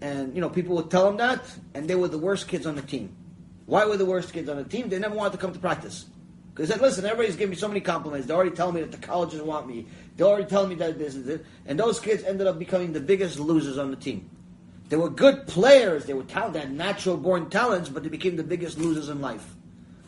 And, 0.00 0.32
you 0.32 0.40
know, 0.40 0.48
people 0.48 0.76
would 0.76 0.92
tell 0.92 1.06
them 1.06 1.16
that, 1.16 1.42
and 1.74 1.90
they 1.90 1.96
were 1.96 2.06
the 2.06 2.20
worst 2.20 2.46
kids 2.46 2.66
on 2.66 2.76
the 2.76 2.82
team. 2.82 3.12
Why 3.64 3.84
were 3.84 3.96
the 3.96 4.04
worst 4.04 4.32
kids 4.32 4.48
on 4.48 4.58
the 4.58 4.62
team? 4.62 4.88
They 4.88 5.00
never 5.00 5.16
wanted 5.16 5.32
to 5.32 5.38
come 5.38 5.52
to 5.52 5.58
practice. 5.58 6.06
Because 6.54 6.68
they 6.68 6.74
said, 6.74 6.82
listen, 6.82 7.04
everybody's 7.04 7.34
giving 7.34 7.50
me 7.50 7.56
so 7.56 7.66
many 7.66 7.80
compliments. 7.80 8.28
They're 8.28 8.36
already 8.36 8.54
telling 8.54 8.76
me 8.76 8.80
that 8.82 8.92
the 8.92 9.04
colleges 9.04 9.42
want 9.42 9.66
me. 9.66 9.86
They're 10.16 10.28
already 10.28 10.48
telling 10.48 10.68
me 10.68 10.76
that 10.76 11.00
this 11.00 11.16
is 11.16 11.26
it. 11.26 11.44
And 11.66 11.80
those 11.80 11.98
kids 11.98 12.22
ended 12.22 12.46
up 12.46 12.56
becoming 12.56 12.92
the 12.92 13.00
biggest 13.00 13.40
losers 13.40 13.78
on 13.78 13.90
the 13.90 13.96
team. 13.96 14.30
They 14.88 14.96
were 14.96 15.10
good 15.10 15.48
players. 15.48 16.04
They 16.04 16.14
were 16.14 16.22
talented, 16.22 16.62
had 16.62 16.72
natural 16.72 17.16
born 17.16 17.50
talents, 17.50 17.88
but 17.88 18.04
they 18.04 18.08
became 18.08 18.36
the 18.36 18.44
biggest 18.44 18.78
losers 18.78 19.08
in 19.08 19.20
life. 19.20 19.56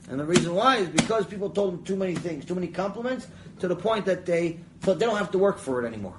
And 0.08 0.20
the 0.20 0.24
reason 0.24 0.54
why 0.54 0.76
is 0.76 0.88
because 0.88 1.26
people 1.26 1.50
told 1.50 1.74
them 1.74 1.84
too 1.84 1.96
many 1.96 2.14
things, 2.14 2.44
too 2.44 2.54
many 2.54 2.68
compliments, 2.68 3.26
to 3.58 3.66
the 3.66 3.76
point 3.76 4.06
that 4.06 4.24
they 4.24 4.60
thought 4.80 4.98
they 4.98 5.06
don't 5.06 5.18
have 5.18 5.30
to 5.32 5.38
work 5.38 5.58
for 5.58 5.82
it 5.82 5.86
anymore. 5.86 6.16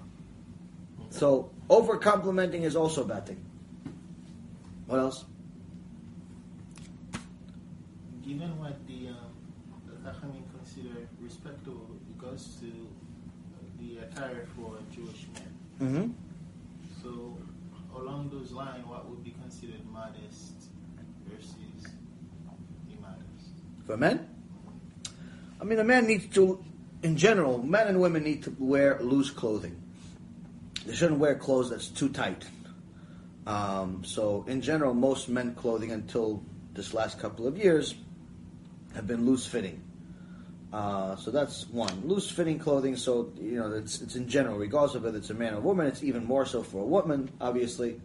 So 1.09 1.51
over 1.69 1.97
complimenting 1.97 2.63
is 2.63 2.75
also 2.75 3.03
a 3.03 3.05
bad 3.05 3.25
thing. 3.25 3.43
What 4.87 4.99
else? 4.99 5.25
Given 8.23 8.57
what 8.59 8.85
the 8.87 9.09
um, 9.09 9.33
the 9.87 9.93
Chachamim 10.07 10.43
consider 10.55 11.07
respectable, 11.21 11.87
it 12.09 12.17
goes 12.17 12.57
to 12.59 12.71
the 13.79 13.99
attire 13.99 14.47
for 14.55 14.77
a 14.77 14.95
Jewish 14.95 15.27
men. 15.33 15.51
Mm-hmm. 15.81 16.11
So 17.01 17.37
along 17.95 18.29
those 18.29 18.51
lines, 18.51 18.85
what 18.85 19.09
would 19.09 19.23
be 19.23 19.33
considered 19.41 19.85
modest 19.91 20.53
versus 21.27 21.93
immodest? 22.87 23.53
For 23.85 23.97
men? 23.97 24.27
I 25.61 25.63
mean, 25.63 25.79
a 25.79 25.83
man 25.83 26.07
needs 26.07 26.27
to, 26.35 26.63
in 27.03 27.17
general, 27.17 27.57
men 27.57 27.87
and 27.87 27.99
women 28.01 28.23
need 28.23 28.43
to 28.43 28.55
wear 28.59 28.99
loose 29.01 29.29
clothing. 29.29 29.81
They 30.85 30.93
shouldn't 30.93 31.19
wear 31.19 31.35
clothes 31.35 31.69
that's 31.69 31.87
too 31.87 32.09
tight. 32.09 32.45
Um, 33.47 34.03
so, 34.03 34.45
in 34.47 34.61
general, 34.61 34.93
most 34.93 35.29
men 35.29 35.55
clothing 35.55 35.91
until 35.91 36.43
this 36.73 36.93
last 36.93 37.19
couple 37.19 37.47
of 37.47 37.57
years 37.57 37.95
have 38.95 39.07
been 39.07 39.25
loose 39.25 39.45
fitting. 39.45 39.81
Uh, 40.71 41.15
so 41.15 41.31
that's 41.31 41.67
one 41.69 42.07
loose 42.07 42.29
fitting 42.29 42.59
clothing. 42.59 42.95
So 42.95 43.31
you 43.41 43.59
know 43.59 43.71
it's, 43.71 44.01
it's 44.01 44.15
in 44.15 44.27
general, 44.27 44.57
regardless 44.57 44.95
of 44.95 45.03
whether 45.03 45.17
it's 45.17 45.31
a 45.31 45.33
man 45.33 45.53
or 45.53 45.57
a 45.57 45.61
woman. 45.61 45.87
It's 45.87 46.03
even 46.03 46.25
more 46.25 46.45
so 46.45 46.61
for 46.61 46.83
a 46.83 46.85
woman, 46.85 47.29
obviously. 47.41 47.99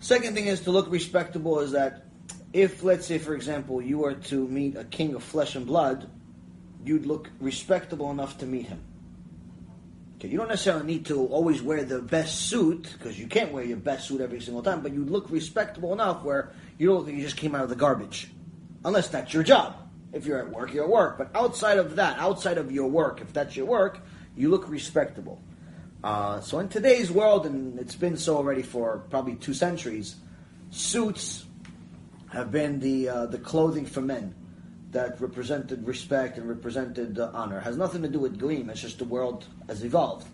Second 0.00 0.34
thing 0.34 0.46
is 0.46 0.60
to 0.62 0.70
look 0.70 0.90
respectable. 0.90 1.60
Is 1.60 1.72
that 1.72 2.04
if, 2.52 2.82
let's 2.82 3.06
say, 3.06 3.18
for 3.18 3.34
example, 3.34 3.80
you 3.80 3.98
were 3.98 4.14
to 4.14 4.46
meet 4.48 4.76
a 4.76 4.84
king 4.84 5.14
of 5.14 5.22
flesh 5.22 5.54
and 5.54 5.66
blood, 5.66 6.10
you'd 6.84 7.06
look 7.06 7.30
respectable 7.40 8.10
enough 8.10 8.38
to 8.38 8.46
meet 8.46 8.66
him. 8.66 8.80
Okay, 10.16 10.28
you 10.28 10.38
don't 10.38 10.48
necessarily 10.48 10.86
need 10.86 11.06
to 11.06 11.26
always 11.26 11.62
wear 11.62 11.82
the 11.84 12.00
best 12.00 12.42
suit 12.42 12.88
because 12.92 13.18
you 13.18 13.26
can't 13.26 13.52
wear 13.52 13.64
your 13.64 13.76
best 13.76 14.08
suit 14.08 14.20
every 14.20 14.40
single 14.40 14.62
time, 14.62 14.80
but 14.80 14.92
you 14.92 15.04
look 15.04 15.30
respectable 15.30 15.92
enough 15.92 16.22
where 16.22 16.52
you 16.78 16.86
don't 16.86 16.98
look 16.98 17.06
like 17.06 17.16
you 17.16 17.22
just 17.22 17.36
came 17.36 17.54
out 17.54 17.64
of 17.64 17.68
the 17.68 17.76
garbage, 17.76 18.30
unless 18.84 19.08
that's 19.08 19.34
your 19.34 19.42
job. 19.42 19.76
If 20.12 20.26
you're 20.26 20.38
at 20.38 20.50
work, 20.50 20.72
you're 20.74 20.84
at 20.84 20.90
work. 20.90 21.18
But 21.18 21.34
outside 21.34 21.78
of 21.78 21.96
that, 21.96 22.18
outside 22.18 22.58
of 22.58 22.70
your 22.70 22.88
work, 22.88 23.20
if 23.20 23.32
that's 23.32 23.56
your 23.56 23.66
work, 23.66 23.98
you 24.36 24.48
look 24.50 24.68
respectable. 24.68 25.40
Uh, 26.04 26.40
so 26.40 26.58
in 26.58 26.68
today's 26.68 27.10
world, 27.10 27.46
and 27.46 27.78
it's 27.78 27.96
been 27.96 28.16
so 28.16 28.36
already 28.36 28.62
for 28.62 28.98
probably 29.10 29.36
two 29.36 29.54
centuries, 29.54 30.16
suits 30.70 31.44
have 32.30 32.50
been 32.50 32.80
the 32.80 33.08
uh, 33.08 33.26
the 33.26 33.38
clothing 33.38 33.86
for 33.86 34.00
men 34.00 34.34
that 34.92 35.20
represented 35.20 35.86
respect 35.86 36.38
and 36.38 36.48
represented 36.48 37.18
uh, 37.18 37.30
honor. 37.32 37.58
It 37.58 37.62
has 37.62 37.76
nothing 37.76 38.02
to 38.02 38.08
do 38.08 38.18
with 38.18 38.38
gleam. 38.38 38.70
It's 38.70 38.82
just 38.82 38.98
the 38.98 39.04
world 39.04 39.46
has 39.66 39.84
evolved. 39.84 40.26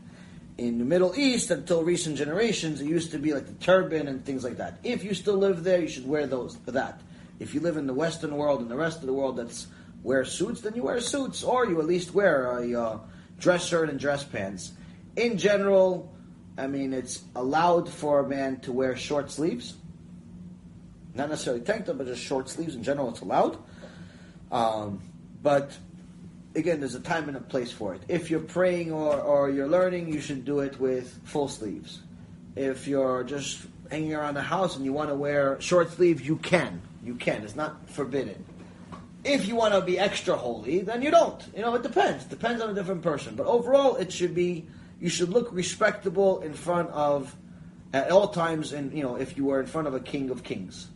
In 0.58 0.78
the 0.78 0.84
Middle 0.84 1.14
East, 1.16 1.52
until 1.52 1.84
recent 1.84 2.16
generations, 2.16 2.80
it 2.80 2.86
used 2.86 3.12
to 3.12 3.18
be 3.18 3.32
like 3.32 3.46
the 3.46 3.52
turban 3.64 4.08
and 4.08 4.24
things 4.24 4.42
like 4.42 4.56
that. 4.56 4.78
If 4.82 5.04
you 5.04 5.14
still 5.14 5.36
live 5.36 5.62
there, 5.62 5.80
you 5.80 5.88
should 5.88 6.06
wear 6.06 6.26
those 6.26 6.56
that. 6.66 7.00
If 7.38 7.54
you 7.54 7.60
live 7.60 7.76
in 7.76 7.86
the 7.86 7.94
Western 7.94 8.36
world 8.36 8.60
and 8.60 8.68
the 8.68 8.76
rest 8.76 8.98
of 8.98 9.06
the 9.06 9.12
world 9.12 9.36
that's 9.36 9.68
wear 10.02 10.24
suits, 10.24 10.60
then 10.60 10.74
you 10.74 10.82
wear 10.82 11.00
suits, 11.00 11.44
or 11.44 11.66
you 11.66 11.78
at 11.78 11.86
least 11.86 12.12
wear 12.12 12.58
a 12.58 12.74
uh, 12.74 12.98
dress 13.38 13.64
shirt 13.64 13.88
and 13.88 14.00
dress 14.00 14.24
pants. 14.24 14.72
In 15.14 15.38
general, 15.38 16.12
I 16.56 16.66
mean, 16.66 16.92
it's 16.92 17.22
allowed 17.36 17.88
for 17.88 18.18
a 18.18 18.28
man 18.28 18.58
to 18.60 18.72
wear 18.72 18.96
short 18.96 19.30
sleeves. 19.30 19.76
Not 21.14 21.28
necessarily 21.28 21.62
tank 21.62 21.86
top, 21.86 21.98
but 21.98 22.08
just 22.08 22.22
short 22.22 22.48
sleeves. 22.48 22.74
In 22.74 22.82
general, 22.82 23.10
it's 23.10 23.20
allowed. 23.20 23.58
Um, 24.50 25.00
but 25.42 25.76
again, 26.54 26.80
there's 26.80 26.94
a 26.94 27.00
time 27.00 27.28
and 27.28 27.36
a 27.36 27.40
place 27.40 27.70
for 27.70 27.94
it. 27.94 28.02
If 28.08 28.30
you're 28.30 28.40
praying 28.40 28.92
or, 28.92 29.20
or 29.20 29.50
you're 29.50 29.68
learning, 29.68 30.12
you 30.12 30.20
should 30.20 30.44
do 30.44 30.60
it 30.60 30.78
with 30.80 31.18
full 31.24 31.48
sleeves. 31.48 32.00
If 32.56 32.88
you're 32.88 33.24
just 33.24 33.60
hanging 33.90 34.14
around 34.14 34.34
the 34.34 34.42
house 34.42 34.76
and 34.76 34.84
you 34.84 34.92
want 34.92 35.10
to 35.10 35.14
wear 35.14 35.60
short 35.60 35.90
sleeves, 35.92 36.26
you 36.26 36.36
can. 36.36 36.82
You 37.02 37.14
can. 37.14 37.42
It's 37.42 37.56
not 37.56 37.88
forbidden. 37.88 38.44
If 39.24 39.46
you 39.46 39.56
want 39.56 39.74
to 39.74 39.80
be 39.80 39.98
extra 39.98 40.36
holy, 40.36 40.80
then 40.80 41.02
you 41.02 41.10
don't. 41.10 41.42
You 41.54 41.62
know, 41.62 41.74
it 41.74 41.82
depends. 41.82 42.24
It 42.24 42.30
depends 42.30 42.62
on 42.62 42.70
a 42.70 42.74
different 42.74 43.02
person. 43.02 43.34
But 43.34 43.46
overall, 43.46 43.96
it 43.96 44.12
should 44.12 44.34
be. 44.34 44.66
You 45.00 45.08
should 45.08 45.28
look 45.28 45.52
respectable 45.52 46.40
in 46.40 46.54
front 46.54 46.90
of, 46.90 47.34
at 47.92 48.10
all 48.10 48.28
times. 48.28 48.72
And 48.72 48.92
you 48.92 49.02
know, 49.02 49.16
if 49.16 49.36
you 49.36 49.44
were 49.44 49.60
in 49.60 49.66
front 49.66 49.86
of 49.86 49.94
a 49.94 50.00
king 50.00 50.30
of 50.30 50.42
kings. 50.42 50.88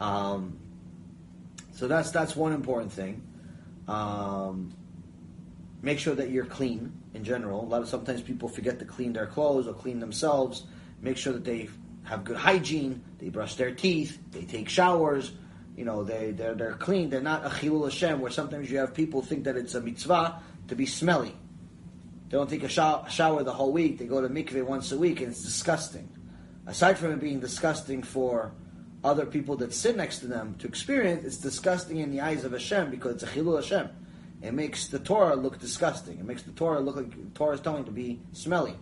Um, 0.00 0.57
so 1.78 1.86
that's 1.86 2.10
that's 2.10 2.34
one 2.34 2.52
important 2.52 2.90
thing. 2.90 3.22
Um, 3.86 4.74
make 5.80 6.00
sure 6.00 6.16
that 6.16 6.30
you're 6.30 6.44
clean 6.44 6.92
in 7.14 7.22
general. 7.22 7.62
A 7.62 7.68
lot 7.68 7.82
of 7.82 7.88
sometimes 7.88 8.20
people 8.20 8.48
forget 8.48 8.80
to 8.80 8.84
clean 8.84 9.12
their 9.12 9.28
clothes 9.28 9.68
or 9.68 9.74
clean 9.74 10.00
themselves, 10.00 10.64
make 11.00 11.16
sure 11.16 11.32
that 11.34 11.44
they 11.44 11.68
have 12.02 12.24
good 12.24 12.36
hygiene, 12.36 13.00
they 13.20 13.28
brush 13.28 13.54
their 13.54 13.70
teeth, 13.70 14.18
they 14.32 14.42
take 14.42 14.68
showers, 14.68 15.30
you 15.76 15.84
know, 15.84 16.02
they, 16.02 16.32
they're, 16.32 16.54
they're 16.54 16.72
clean, 16.72 17.10
they're 17.10 17.20
not 17.20 17.46
a 17.46 17.48
chilul 17.48 17.84
Hashem, 17.84 18.18
where 18.18 18.32
sometimes 18.32 18.68
you 18.72 18.78
have 18.78 18.92
people 18.92 19.22
think 19.22 19.44
that 19.44 19.56
it's 19.56 19.76
a 19.76 19.80
mitzvah 19.80 20.42
to 20.66 20.74
be 20.74 20.84
smelly. 20.84 21.36
They 22.28 22.36
don't 22.36 22.50
take 22.50 22.64
a 22.64 22.68
shower, 22.68 23.08
shower 23.08 23.44
the 23.44 23.52
whole 23.52 23.72
week, 23.72 23.98
they 23.98 24.06
go 24.06 24.20
to 24.20 24.28
mikveh 24.28 24.64
once 24.64 24.90
a 24.90 24.98
week, 24.98 25.20
and 25.20 25.30
it's 25.30 25.44
disgusting. 25.44 26.08
Aside 26.66 26.98
from 26.98 27.12
it 27.12 27.20
being 27.20 27.38
disgusting 27.38 28.02
for 28.02 28.52
other 29.04 29.26
people 29.26 29.56
that 29.56 29.72
sit 29.72 29.96
next 29.96 30.18
to 30.20 30.26
them 30.26 30.56
to 30.58 30.66
experience, 30.66 31.24
it's 31.24 31.36
disgusting 31.36 31.98
in 31.98 32.10
the 32.10 32.20
eyes 32.20 32.44
of 32.44 32.52
Hashem 32.52 32.90
because 32.90 33.14
it's 33.14 33.22
a 33.22 33.26
chilul 33.26 33.56
Hashem. 33.56 33.88
It 34.42 34.54
makes 34.54 34.88
the 34.88 34.98
Torah 34.98 35.36
look 35.36 35.58
disgusting. 35.58 36.18
It 36.18 36.24
makes 36.24 36.42
the 36.42 36.52
Torah 36.52 36.80
look 36.80 36.96
like 36.96 37.54
is 37.54 37.60
telling 37.60 37.84
to 37.84 37.90
be 37.90 38.20
smelly. 38.32 38.76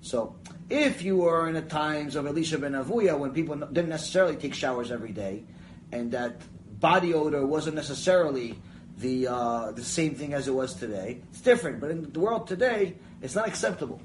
So, 0.00 0.36
if 0.68 1.02
you 1.02 1.18
were 1.18 1.48
in 1.48 1.54
the 1.54 1.62
times 1.62 2.16
of 2.16 2.26
Elisha 2.26 2.58
ben 2.58 2.72
Avuya 2.72 3.18
when 3.18 3.30
people 3.32 3.56
didn't 3.56 3.88
necessarily 3.88 4.36
take 4.36 4.52
showers 4.52 4.90
every 4.90 5.12
day, 5.12 5.44
and 5.92 6.10
that 6.12 6.40
body 6.80 7.14
odor 7.14 7.46
wasn't 7.46 7.76
necessarily 7.76 8.58
the 8.98 9.28
uh, 9.28 9.72
the 9.72 9.84
same 9.84 10.14
thing 10.14 10.34
as 10.34 10.48
it 10.48 10.54
was 10.54 10.74
today, 10.74 11.20
it's 11.30 11.40
different. 11.40 11.80
But 11.80 11.90
in 11.90 12.12
the 12.12 12.20
world 12.20 12.46
today, 12.46 12.96
it's 13.22 13.34
not 13.34 13.46
acceptable. 13.48 14.02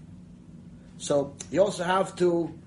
So 0.98 1.36
you 1.52 1.62
also 1.62 1.84
have 1.84 2.16
to 2.18 2.58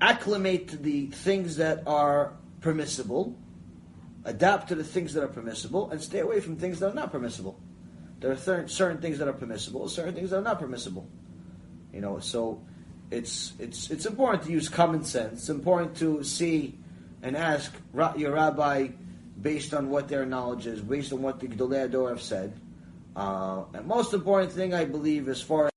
acclimate 0.00 0.68
to 0.68 0.76
the 0.76 1.06
things 1.06 1.56
that 1.56 1.82
are 1.86 2.32
permissible, 2.60 3.36
adapt 4.24 4.68
to 4.68 4.74
the 4.74 4.84
things 4.84 5.14
that 5.14 5.22
are 5.22 5.28
permissible, 5.28 5.90
and 5.90 6.00
stay 6.00 6.20
away 6.20 6.40
from 6.40 6.56
things 6.56 6.80
that 6.80 6.90
are 6.90 6.94
not 6.94 7.12
permissible. 7.12 7.60
There 8.20 8.32
are 8.32 8.68
certain 8.68 8.98
things 8.98 9.18
that 9.18 9.28
are 9.28 9.32
permissible, 9.32 9.88
certain 9.88 10.14
things 10.14 10.30
that 10.30 10.38
are 10.38 10.42
not 10.42 10.58
permissible. 10.58 11.08
You 11.92 12.00
know, 12.00 12.18
so 12.18 12.62
it's 13.10 13.54
it's 13.58 13.90
it's 13.90 14.06
important 14.06 14.44
to 14.44 14.52
use 14.52 14.68
common 14.68 15.04
sense. 15.04 15.40
It's 15.40 15.48
important 15.48 15.96
to 15.98 16.22
see 16.22 16.78
and 17.22 17.36
ask 17.36 17.72
your 18.16 18.32
rabbi 18.32 18.88
based 19.40 19.72
on 19.72 19.88
what 19.88 20.08
their 20.08 20.26
knowledge 20.26 20.66
is, 20.66 20.82
based 20.82 21.12
on 21.12 21.22
what 21.22 21.40
the 21.40 21.48
Gedolei 21.48 21.84
Ador 21.84 22.10
have 22.10 22.22
said. 22.22 22.52
Uh, 23.16 23.64
and 23.74 23.86
most 23.86 24.12
important 24.12 24.52
thing, 24.52 24.74
I 24.74 24.84
believe, 24.84 25.28
as 25.28 25.40
far 25.42 25.69